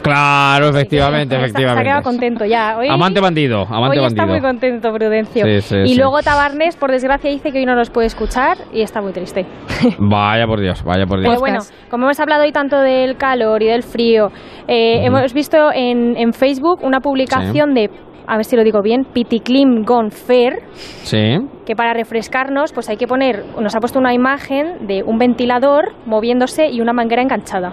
Claro, 0.00 0.68
efectivamente, 0.68 1.34
Se- 1.34 1.38
Se 1.40 1.42
ha 1.42 1.46
efectivamente. 1.46 1.84
quedado 1.84 2.02
contento 2.02 2.44
ya. 2.44 2.76
Hoy, 2.78 2.88
Amante 2.88 3.20
bandido, 3.20 3.62
amante 3.68 4.00
hoy 4.00 4.06
está 4.06 4.26
muy 4.26 4.40
contento 4.40 4.92
Prudencio. 4.92 5.44
Sí, 5.44 5.60
sí, 5.60 5.76
y 5.92 5.96
luego 5.96 6.20
Tabarnes, 6.22 6.76
por 6.76 6.90
desgracia, 6.90 7.30
dice 7.30 7.52
que 7.52 7.58
hoy 7.58 7.66
no 7.66 7.74
nos 7.74 7.90
puede 7.90 8.06
escuchar 8.06 8.56
y 8.72 8.82
está 8.82 9.00
muy 9.00 9.12
triste. 9.12 9.46
Vaya 9.98 10.46
por 10.46 10.60
Dios, 10.60 10.82
vaya 10.82 11.06
por 11.06 11.20
Dios. 11.20 11.28
Pero 11.30 11.40
bueno, 11.40 11.58
como 11.90 12.04
hemos 12.06 12.18
hablado 12.20 12.42
hoy 12.42 12.52
tanto 12.52 12.76
del 12.78 13.16
calor 13.16 13.62
y 13.62 13.66
del 13.66 13.82
frío, 13.82 14.28
eh, 14.68 15.04
hemos 15.04 15.32
visto 15.34 15.70
en, 15.72 16.16
en 16.16 16.32
Facebook 16.32 16.80
una 16.82 17.00
publicación 17.00 17.74
de, 17.74 17.90
a 18.26 18.36
ver 18.36 18.44
si 18.44 18.56
lo 18.56 18.64
digo 18.64 18.80
bien, 18.82 19.04
Piticlim 19.12 19.84
Gone 19.84 20.10
Fair, 20.10 20.54
Sí. 20.74 21.38
que 21.66 21.76
para 21.76 21.92
refrescarnos 21.94 22.72
pues 22.72 22.88
hay 22.88 22.96
que 22.96 23.06
poner, 23.06 23.44
nos 23.60 23.74
ha 23.74 23.78
puesto 23.80 23.98
una 23.98 24.14
imagen 24.14 24.86
de 24.86 25.02
un 25.04 25.18
ventilador 25.18 25.92
moviéndose 26.06 26.68
y 26.70 26.80
una 26.80 26.92
manguera 26.92 27.22
enganchada. 27.22 27.72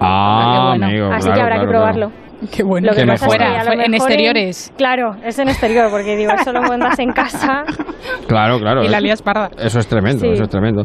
Ah, 0.00 0.72
amigo, 0.74 1.06
Así 1.12 1.26
claro, 1.28 1.34
que 1.36 1.42
habrá 1.42 1.54
claro, 1.56 1.60
que 1.60 1.68
probarlo. 1.70 2.12
Qué 2.54 2.62
bueno. 2.62 2.88
Lo 2.88 2.92
que, 2.94 3.00
Que 3.00 3.06
pasa 3.06 3.26
es 3.26 3.32
que 3.32 3.38
mejora. 3.38 3.60
a 3.60 3.64
lo 3.64 3.72
En 3.72 3.78
mejor 3.90 3.94
exteriores. 4.10 4.72
claro, 4.76 5.16
es 5.24 5.38
en 5.38 5.48
exterior, 5.48 5.90
porque 5.90 6.16
digo, 6.16 6.32
solo 6.44 6.60
cuando 6.60 6.84
andas 6.86 6.98
en 6.98 7.12
casa. 7.12 7.64
Claro, 8.28 8.58
claro. 8.58 8.82
Y 8.84 8.88
la 8.88 8.98
eso- 8.98 9.04
lías 9.06 9.22
parda. 9.22 9.50
Eso 9.58 9.78
es 9.78 9.86
tremendo, 9.88 10.20
Sí. 10.20 10.28
eso 10.32 10.42
es 10.44 10.48
tremendo. 10.50 10.84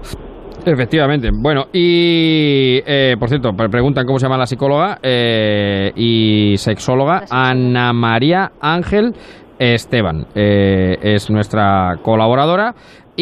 Efectivamente. 0.65 1.29
Bueno, 1.33 1.65
y 1.73 2.79
eh, 2.85 3.15
por 3.19 3.29
cierto, 3.29 3.51
pre- 3.53 3.69
preguntan 3.69 4.05
cómo 4.05 4.19
se 4.19 4.25
llama 4.27 4.37
la 4.37 4.45
psicóloga 4.45 4.99
eh, 5.01 5.91
y 5.95 6.53
sexóloga 6.57 7.23
Ana 7.31 7.93
María 7.93 8.51
Ángel 8.61 9.13
Esteban. 9.57 10.27
Eh, 10.35 10.97
es 11.01 11.29
nuestra 11.31 11.95
colaboradora. 12.03 12.73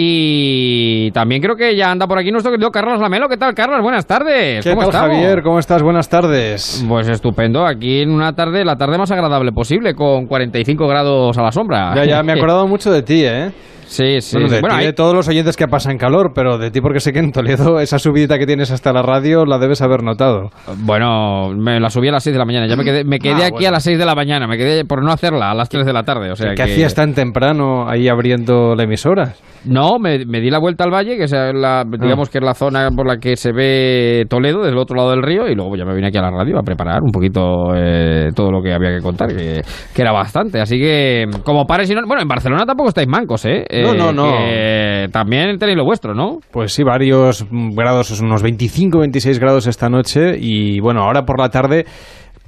Y 0.01 1.11
también 1.11 1.41
creo 1.41 1.55
que 1.55 1.75
ya 1.75 1.91
anda 1.91 2.07
por 2.07 2.17
aquí 2.17 2.31
nuestro 2.31 2.51
querido 2.51 2.71
Carlos 2.71 2.99
Lamelo. 3.01 3.27
¿Qué 3.27 3.35
tal, 3.37 3.53
Carlos? 3.53 3.81
Buenas 3.81 4.05
tardes. 4.05 4.63
¿Qué 4.63 4.69
¿Cómo 4.71 4.81
tal, 4.83 4.89
estamos? 4.91 5.15
Javier? 5.17 5.43
¿Cómo 5.43 5.59
estás? 5.59 5.81
Buenas 5.83 6.07
tardes. 6.09 6.85
Pues 6.87 7.09
estupendo. 7.09 7.65
Aquí 7.65 8.01
en 8.01 8.11
una 8.11 8.33
tarde, 8.33 8.63
la 8.63 8.75
tarde 8.77 8.97
más 8.97 9.11
agradable 9.11 9.51
posible, 9.51 9.93
con 9.93 10.25
45 10.25 10.87
grados 10.87 11.37
a 11.37 11.41
la 11.43 11.51
sombra. 11.51 11.93
Ya, 11.95 12.05
ya, 12.05 12.23
me 12.23 12.31
he 12.33 12.35
acordado 12.37 12.65
mucho 12.67 12.91
de 12.91 13.03
ti, 13.03 13.23
¿eh? 13.25 13.51
Sí, 13.87 14.21
sí. 14.21 14.35
Bueno, 14.37 14.49
de 14.49 14.55
sí. 14.57 14.61
Bueno, 14.61 14.75
ti, 14.75 14.79
ahí- 14.81 14.85
de 14.85 14.93
todos 14.93 15.13
los 15.15 15.27
oyentes 15.27 15.57
que 15.57 15.67
pasan 15.67 15.97
calor, 15.97 16.31
pero 16.33 16.57
de 16.59 16.69
ti 16.71 16.79
porque 16.79 16.99
sé 16.99 17.11
que 17.11 17.19
en 17.19 17.31
Toledo 17.31 17.79
esa 17.79 17.97
subidita 17.99 18.37
que 18.37 18.45
tienes 18.45 18.71
hasta 18.71 18.93
la 18.93 19.01
radio 19.01 19.45
la 19.45 19.57
debes 19.57 19.81
haber 19.81 20.03
notado. 20.03 20.51
Bueno, 20.77 21.49
me 21.57 21.79
la 21.79 21.89
subí 21.89 22.07
a 22.07 22.11
las 22.11 22.23
6 22.23 22.33
de 22.35 22.39
la 22.39 22.45
mañana. 22.45 22.67
Ya 22.67 22.75
me 22.75 22.83
quedé, 22.83 23.03
me 23.03 23.17
quedé 23.19 23.43
Ah, 23.43 23.47
aquí 23.47 23.51
bueno. 23.53 23.67
a 23.69 23.71
las 23.71 23.83
6 23.83 23.97
de 23.97 24.05
la 24.05 24.13
mañana. 24.15 24.47
Me 24.47 24.57
quedé 24.57 24.85
por 24.85 25.03
no 25.03 25.11
hacerla 25.11 25.49
a 25.51 25.55
las 25.55 25.69
3 25.69 25.85
de 25.85 25.93
la 25.93 26.03
tarde. 26.03 26.31
O 26.31 26.35
sea 26.35 26.49
¿Qué 26.51 26.55
que... 26.55 26.61
hacías 26.63 26.93
tan 26.93 27.13
temprano 27.15 27.89
ahí 27.89 28.07
abriendo 28.07 28.75
la 28.75 28.83
emisora? 28.83 29.33
No, 29.65 29.99
me, 29.99 30.25
me 30.25 30.39
di 30.39 30.49
la 30.49 30.59
vuelta 30.59 30.83
al 30.83 30.91
valle, 30.91 31.17
que 31.17 31.23
es 31.23 31.31
la, 31.31 31.83
digamos 31.85 32.29
que 32.29 32.37
es 32.37 32.43
la 32.43 32.53
zona 32.53 32.89
por 32.95 33.05
la 33.07 33.17
que 33.17 33.35
se 33.35 33.51
ve 33.51 34.25
Toledo, 34.29 34.59
desde 34.59 34.71
el 34.71 34.77
otro 34.77 34.95
lado 34.95 35.11
del 35.11 35.21
río, 35.21 35.47
y 35.47 35.55
luego 35.55 35.75
ya 35.75 35.85
me 35.85 35.93
vine 35.93 36.07
aquí 36.07 36.17
a 36.17 36.21
la 36.21 36.31
radio 36.31 36.57
a 36.59 36.63
preparar 36.63 37.01
un 37.03 37.11
poquito 37.11 37.73
eh, 37.75 38.29
todo 38.35 38.51
lo 38.51 38.61
que 38.61 38.73
había 38.73 38.95
que 38.95 39.01
contar, 39.01 39.29
que, 39.29 39.61
que 39.93 40.01
era 40.01 40.11
bastante. 40.11 40.59
Así 40.61 40.77
que, 40.79 41.25
como 41.43 41.65
pares 41.65 41.89
y 41.91 41.95
no... 41.95 42.01
Bueno, 42.07 42.21
en 42.21 42.27
Barcelona 42.27 42.65
tampoco 42.65 42.89
estáis 42.89 43.07
mancos, 43.07 43.45
¿eh? 43.45 43.65
No, 43.83 43.93
Eh, 43.93 43.97
no, 43.97 44.11
no. 44.13 44.23
que 44.37 45.07
también 45.11 45.57
tenéis 45.57 45.77
lo 45.77 45.85
vuestro, 45.85 46.13
¿no? 46.13 46.39
Pues 46.51 46.73
sí, 46.73 46.83
varios 46.83 47.45
grados, 47.51 48.19
unos 48.21 48.41
25, 48.41 48.99
26 48.99 49.39
grados 49.39 49.67
esta 49.67 49.89
noche 49.89 50.37
y 50.39 50.79
bueno, 50.79 51.01
ahora 51.01 51.23
por 51.23 51.39
la 51.39 51.49
tarde 51.49 51.85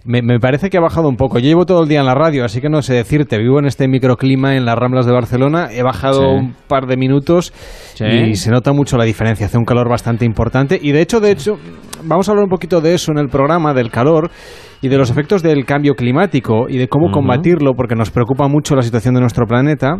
me, 0.03 0.21
me 0.21 0.39
parece 0.39 0.69
que 0.69 0.77
ha 0.77 0.81
bajado 0.81 1.07
un 1.09 1.15
poco. 1.15 1.38
Yo 1.39 1.45
llevo 1.45 1.65
todo 1.65 1.83
el 1.83 1.89
día 1.89 1.99
en 1.99 2.05
la 2.05 2.15
radio, 2.15 2.43
así 2.45 2.59
que 2.61 2.69
no 2.69 2.81
sé 2.81 2.93
decirte, 2.93 3.38
vivo 3.38 3.59
en 3.59 3.65
este 3.65 3.88
microclima 3.88 4.55
en 4.55 4.65
las 4.65 4.75
Ramblas 4.77 5.05
de 5.05 5.11
Barcelona, 5.11 5.69
he 5.71 5.83
bajado 5.83 6.21
Sí. 6.21 6.25
un 6.27 6.55
par 6.67 6.88
de 6.88 6.97
minutos 6.97 7.53
Sí. 7.93 8.05
y 8.05 8.35
se 8.35 8.49
nota 8.51 8.73
mucho 8.73 8.97
la 8.97 9.03
diferencia, 9.05 9.45
hace 9.45 9.57
un 9.57 9.65
calor 9.65 9.89
bastante 9.89 10.25
importante 10.25 10.80
y 10.81 10.91
de 10.91 11.01
hecho, 11.01 11.19
de 11.19 11.31
hecho, 11.31 11.57
vamos 12.03 12.27
a 12.27 12.31
hablar 12.31 12.45
un 12.45 12.49
poquito 12.49 12.81
de 12.81 12.93
eso 12.95 13.11
en 13.11 13.19
el 13.19 13.30
programa, 13.30 13.73
del 13.73 13.91
calor 13.91 14.31
y 14.81 14.88
de 14.88 14.97
los 14.97 15.11
efectos 15.11 15.43
del 15.43 15.65
cambio 15.65 15.93
climático 15.93 16.67
y 16.67 16.77
de 16.77 16.88
cómo 16.88 17.11
combatirlo, 17.11 17.73
porque 17.75 17.95
nos 17.95 18.09
preocupa 18.09 18.47
mucho 18.47 18.75
la 18.75 18.81
situación 18.81 19.13
de 19.13 19.21
nuestro 19.21 19.45
planeta. 19.45 19.97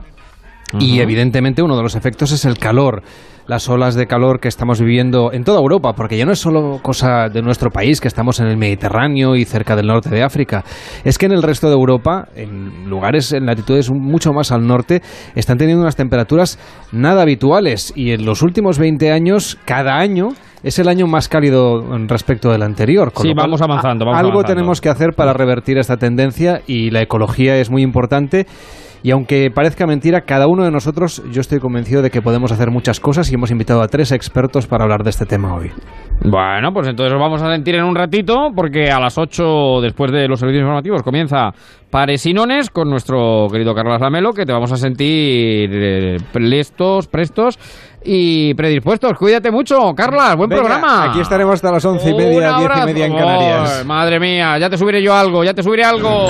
Y 0.80 1.02
evidentemente 1.02 1.62
uno 1.62 1.76
de 1.76 1.84
los 1.84 1.96
efectos 1.96 2.32
es 2.32 2.46
el 2.46 2.58
calor, 2.58 3.04
las 3.52 3.68
olas 3.68 3.96
de 3.96 4.08
calor 4.08 4.40
que 4.40 4.48
estamos 4.48 4.80
viviendo 4.80 5.34
en 5.34 5.44
toda 5.44 5.60
Europa, 5.60 5.92
porque 5.92 6.18
ya 6.18 6.26
no 6.26 6.32
es 6.32 6.40
solo 6.40 6.80
cosa 6.82 7.28
de 7.28 7.42
nuestro 7.42 7.70
país, 7.70 8.00
que 8.00 8.08
estamos 8.08 8.40
en 8.40 8.48
el 8.48 8.56
Mediterráneo 8.56 9.36
y 9.36 9.44
cerca 9.44 9.76
del 9.76 9.88
norte 9.88 10.10
de 10.10 10.24
África, 10.24 10.64
es 11.04 11.18
que 11.18 11.26
en 11.26 11.34
el 11.34 11.44
resto 11.44 11.68
de 11.68 11.74
Europa, 11.74 12.30
en 12.34 12.90
lugares, 12.90 13.34
en 13.34 13.46
latitudes 13.46 13.92
mucho 13.92 14.32
más 14.32 14.54
al 14.54 14.66
norte, 14.66 15.02
están 15.36 15.58
teniendo 15.58 15.82
unas 15.82 15.98
temperaturas 15.98 16.58
nada 16.94 17.24
habituales 17.24 17.92
y 17.94 18.12
en 18.12 18.24
los 18.24 18.42
últimos 18.42 18.80
20 18.80 19.12
años, 19.12 19.58
cada 19.66 19.98
año, 19.98 20.30
es 20.64 20.80
el 20.80 20.88
año 20.88 21.06
más 21.06 21.28
cálido 21.28 21.82
respecto 22.08 22.54
del 22.54 22.64
anterior. 22.64 23.12
con 23.12 23.24
Sí, 23.24 23.34
cual, 23.34 23.48
vamos 23.48 23.62
avanzando, 23.62 24.06
vamos 24.06 24.18
algo 24.18 24.32
avanzando. 24.32 24.56
tenemos 24.56 24.80
que 24.80 24.88
hacer 24.88 25.10
para 25.14 25.34
revertir 25.34 25.78
esta 25.78 25.98
tendencia 25.98 26.62
y 26.68 26.90
la 26.92 27.02
ecología 27.02 27.58
es 27.58 27.70
muy 27.70 27.82
importante. 27.82 28.48
Y 29.04 29.12
aunque 29.12 29.50
parezca 29.50 29.88
mentira, 29.88 30.22
cada 30.22 30.48
uno 30.48 30.64
de 30.64 30.72
nosotros, 30.72 31.24
yo 31.32 31.42
estoy 31.42 31.60
convencido 31.60 32.02
de 32.02 32.12
que 32.12 32.22
podemos 32.22 32.52
hacer 32.52 32.70
muchas 32.70 33.00
cosas 33.00 33.32
y 33.32 33.36
hemos 33.36 33.50
invitado 33.50 33.82
a 33.82 33.88
tres 33.88 34.12
expertos 34.12 34.68
para 34.68 34.84
hablar 34.84 35.04
de 35.04 35.10
este 35.10 35.26
tema 35.26 35.56
hoy. 35.56 35.72
Bueno, 36.24 36.72
pues 36.72 36.88
entonces 36.88 37.12
nos 37.12 37.22
vamos 37.22 37.42
a 37.42 37.52
sentir 37.52 37.76
en 37.76 37.84
un 37.84 37.96
ratito, 37.96 38.50
porque 38.56 38.92
a 38.92 39.00
las 39.00 39.18
8, 39.18 39.82
después 39.82 40.12
de 40.12 40.28
los 40.28 40.40
servicios 40.40 40.62
informativos, 40.62 41.02
comienza 41.02 41.52
Pares 41.90 42.26
y 42.28 42.34
Nones 42.34 42.70
con 42.70 42.90
nuestro 42.90 43.48
querido 43.52 43.74
Carlos 43.74 44.00
Lamelo, 44.00 44.32
que 44.34 44.46
te 44.46 44.54
vamos 44.54 44.72
a 44.72 44.78
sentir 44.78 45.70
eh, 45.74 46.18
prestos, 46.32 47.08
prestos 47.08 47.58
y 48.06 48.54
predispuestos. 48.54 49.14
Cuídate 49.18 49.50
mucho, 49.50 49.94
Carlas, 49.96 50.36
buen 50.36 50.50
Venga, 50.50 50.62
programa. 50.62 51.06
Aquí 51.06 51.22
estaremos 51.22 51.56
hasta 51.56 51.72
las 51.72 51.84
once 51.86 52.12
y 52.12 52.14
media, 52.14 52.56
diez 52.58 52.72
y 52.84 52.86
media 52.86 53.06
en 53.08 53.16
Canarias. 53.16 53.86
Madre 53.86 54.20
mía, 54.20 54.60
ya 54.60 54.70
te 54.70 54.78
subiré 54.78 55.02
yo 55.02 55.16
algo, 55.16 55.44
ya 55.44 55.56
te 55.56 55.64
subiré 55.64 55.84
algo. 55.84 56.28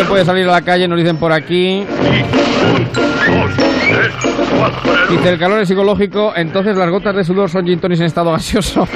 Se 0.00 0.06
puede 0.06 0.24
salir 0.24 0.48
a 0.48 0.52
la 0.52 0.62
calle, 0.62 0.88
nos 0.88 0.98
dicen 0.98 1.18
por 1.18 1.30
aquí. 1.30 1.84
Dice, 5.10 5.28
el 5.30 5.38
calor 5.38 5.60
es 5.60 5.68
psicológico, 5.68 6.32
entonces 6.36 6.76
las 6.76 6.88
gotas 6.90 7.16
de 7.16 7.24
sudor 7.24 7.48
son 7.50 7.64
gin 7.66 7.80
en 7.82 8.02
estado 8.02 8.30
gaseoso. 8.32 8.86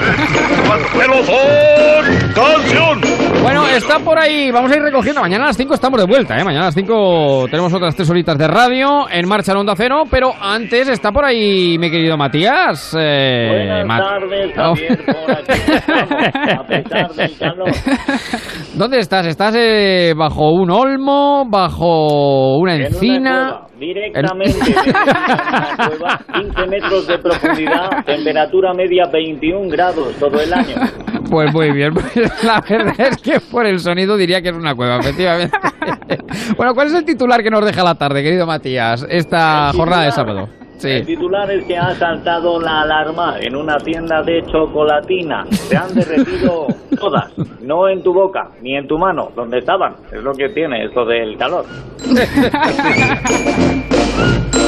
Bueno, 3.41 3.67
está 3.67 3.99
por 3.99 4.17
ahí, 4.17 4.49
vamos 4.51 4.71
a 4.71 4.75
ir 4.75 4.81
recogiendo. 4.81 5.21
Mañana 5.21 5.43
a 5.45 5.47
las 5.47 5.57
5 5.57 5.73
estamos 5.73 5.99
de 5.99 6.05
vuelta, 6.07 6.35
¿eh? 6.37 6.43
Mañana 6.43 6.63
a 6.63 6.67
las 6.67 6.75
5 6.75 7.45
tenemos 7.49 7.73
otras 7.73 7.95
tres 7.95 8.09
horitas 8.09 8.37
de 8.37 8.47
radio 8.47 9.07
en 9.09 9.27
marcha 9.27 9.51
en 9.51 9.59
Onda 9.59 9.73
Cero, 9.75 10.03
pero 10.09 10.31
antes 10.41 10.87
está 10.89 11.11
por 11.11 11.25
ahí 11.25 11.77
mi 11.77 11.89
querido 11.91 12.17
Matías. 12.17 12.95
eh, 12.97 13.47
Buenas 13.49 13.85
Mat- 13.85 14.03
tardes, 14.03 14.51
Oh. 14.57 14.75
Javier, 14.75 15.05
por 15.05 15.31
aquí 15.31 15.71
estamos, 15.71 16.59
a 16.59 16.63
pesar 16.67 17.11
del 17.13 17.37
calor. 17.37 17.69
¿Dónde 18.73 18.99
estás? 18.99 19.25
¿Estás 19.27 19.53
eh, 19.57 20.13
bajo 20.17 20.51
un 20.51 20.71
olmo, 20.71 21.45
bajo 21.49 22.57
una 22.57 22.73
En 22.75 22.79
una 22.81 22.87
encina? 22.87 23.31
cueva, 23.31 23.67
directamente 23.79 24.59
una 24.89 25.87
cueva, 25.89 26.19
15 26.33 26.67
metros 26.67 27.07
de 27.07 27.17
profundidad, 27.19 28.03
temperatura 28.05 28.73
media 28.73 29.05
21 29.11 29.69
grados 29.69 30.13
todo 30.19 30.39
el 30.39 30.53
año. 30.53 30.75
Pues 31.29 31.51
muy 31.53 31.71
bien, 31.71 31.93
pues 31.93 32.43
la 32.43 32.61
verdad 32.61 32.95
es 32.99 33.17
que 33.17 33.39
por 33.39 33.65
el 33.65 33.79
sonido 33.79 34.17
diría 34.17 34.41
que 34.41 34.49
es 34.49 34.55
una 34.55 34.75
cueva, 34.75 34.97
efectivamente. 34.97 35.57
Bueno, 36.57 36.73
¿cuál 36.73 36.87
es 36.87 36.93
el 36.93 37.05
titular 37.05 37.41
que 37.43 37.49
nos 37.49 37.65
deja 37.65 37.83
la 37.83 37.95
tarde, 37.95 38.23
querido 38.23 38.45
Matías, 38.45 39.05
esta 39.09 39.69
El 39.71 39.77
jornada 39.77 40.03
de 40.03 40.11
sábado? 40.11 40.41
El 40.43 40.65
Sí. 40.77 41.01
titular 41.05 41.49
es 41.49 41.63
que 41.65 41.77
ha 41.77 41.95
saltado 41.95 42.59
la 42.59 42.81
alarma 42.81 43.37
en 43.39 43.55
una 43.55 43.77
tienda 43.77 44.21
de 44.21 44.43
chocolatina. 44.51 45.45
Se 45.49 45.77
han 45.77 45.95
derretido 45.95 46.67
todas, 46.99 47.31
no 47.61 47.87
en 47.87 48.03
tu 48.03 48.13
boca 48.13 48.49
ni 48.61 48.75
en 48.75 48.85
tu 48.85 48.97
mano, 48.97 49.31
donde 49.35 49.59
estaban. 49.59 49.95
Es 50.11 50.21
lo 50.21 50.33
que 50.33 50.49
tiene 50.49 50.83
esto 50.85 51.05
del 51.05 51.37
calor. 51.37 51.65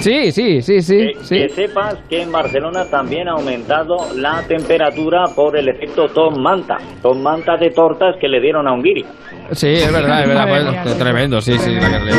Sí, 0.00 0.32
sí, 0.32 0.60
sí, 0.62 0.82
sí, 0.82 0.98
Que, 0.98 1.16
sí. 1.22 1.36
que 1.36 1.48
sepas 1.50 1.94
que 2.10 2.22
en 2.22 2.32
Barcelona 2.32 2.86
también 2.86 3.28
ha 3.28 3.32
aumentado 3.32 3.98
la 4.16 4.42
temperatura 4.48 5.26
por 5.36 5.56
el 5.56 5.68
efecto 5.68 6.08
Tom 6.08 6.42
Manta. 6.42 6.78
Tom 7.00 7.22
Manta 7.22 7.56
de 7.56 7.70
tortas 7.70 8.16
que 8.20 8.26
le 8.26 8.40
dieron 8.40 8.66
a 8.66 8.72
un 8.72 8.82
guiri. 8.82 9.04
Sí, 9.52 9.68
es 9.68 9.92
verdad, 9.92 10.22
es 10.22 10.28
verdad. 10.28 10.48
Madre 10.48 10.80
pues, 10.82 10.98
tremendo, 10.98 11.40
sí, 11.40 11.56
sí. 11.56 11.70
La 11.76 11.88
que 11.88 12.00
le- 12.04 12.12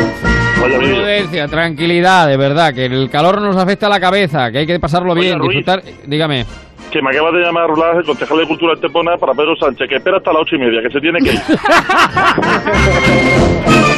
Prudencia, 0.78 1.46
tranquilidad, 1.46 2.26
de 2.26 2.38
verdad, 2.38 2.72
que 2.72 2.86
el 2.86 3.10
calor 3.10 3.42
nos 3.42 3.54
afecta 3.56 3.84
a 3.86 3.90
la 3.90 4.00
cabeza, 4.00 4.50
que 4.50 4.58
hay 4.60 4.66
que 4.66 4.80
pasarlo 4.80 5.12
Oye, 5.12 5.20
bien, 5.20 5.38
Ruiz. 5.38 5.58
disfrutar. 5.58 5.82
Dígame. 6.06 6.46
Que 6.90 7.02
me 7.02 7.10
acaba 7.10 7.32
de 7.32 7.40
llamar 7.40 7.70
Blas, 7.74 7.96
el 7.98 8.04
concejal 8.04 8.38
de 8.38 8.46
Cultura 8.46 8.70
de 8.72 8.76
Estepona, 8.76 9.18
para 9.18 9.34
Pedro 9.34 9.56
Sánchez, 9.56 9.88
que 9.90 9.96
espera 9.96 10.16
hasta 10.18 10.32
las 10.32 10.40
ocho 10.42 10.56
y 10.56 10.60
media, 10.60 10.80
que 10.80 10.88
se 10.90 11.00
tiene 11.02 11.18
que 11.18 11.32
ir. 11.32 11.40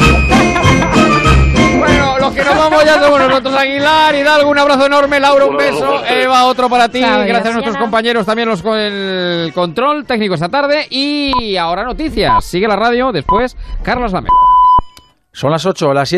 Bueno, 1.79 2.19
los 2.19 2.35
que 2.35 2.45
nos 2.45 2.57
vamos 2.57 2.85
ya 2.85 3.01
somos 3.01 3.21
nosotros, 3.21 3.55
Aguilar, 3.55 4.15
Hidalgo, 4.15 4.51
un 4.51 4.59
abrazo 4.59 4.87
enorme, 4.87 5.21
Laura, 5.21 5.45
un 5.47 5.57
beso, 5.57 6.05
Eva, 6.07 6.45
otro 6.47 6.69
para 6.69 6.89
ti, 6.89 7.01
gracias 7.01 7.47
a 7.47 7.53
nuestros 7.53 7.77
compañeros 7.77 8.27
también 8.27 8.49
los 8.49 8.63
con 8.63 8.79
el 8.79 9.53
control 9.55 10.05
técnico 10.07 10.35
esta 10.35 10.49
tarde 10.49 10.87
y 10.91 11.57
ahora 11.57 11.85
noticias, 11.85 12.45
sigue 12.45 12.67
la 12.67 12.77
radio, 12.77 13.13
después 13.13 13.57
Carlos 13.83 14.13
Lamelo. 14.13 14.35
Son 15.33 15.51
las 15.51 15.67
8, 15.67 15.93
las 15.93 16.09
7. 16.09 16.15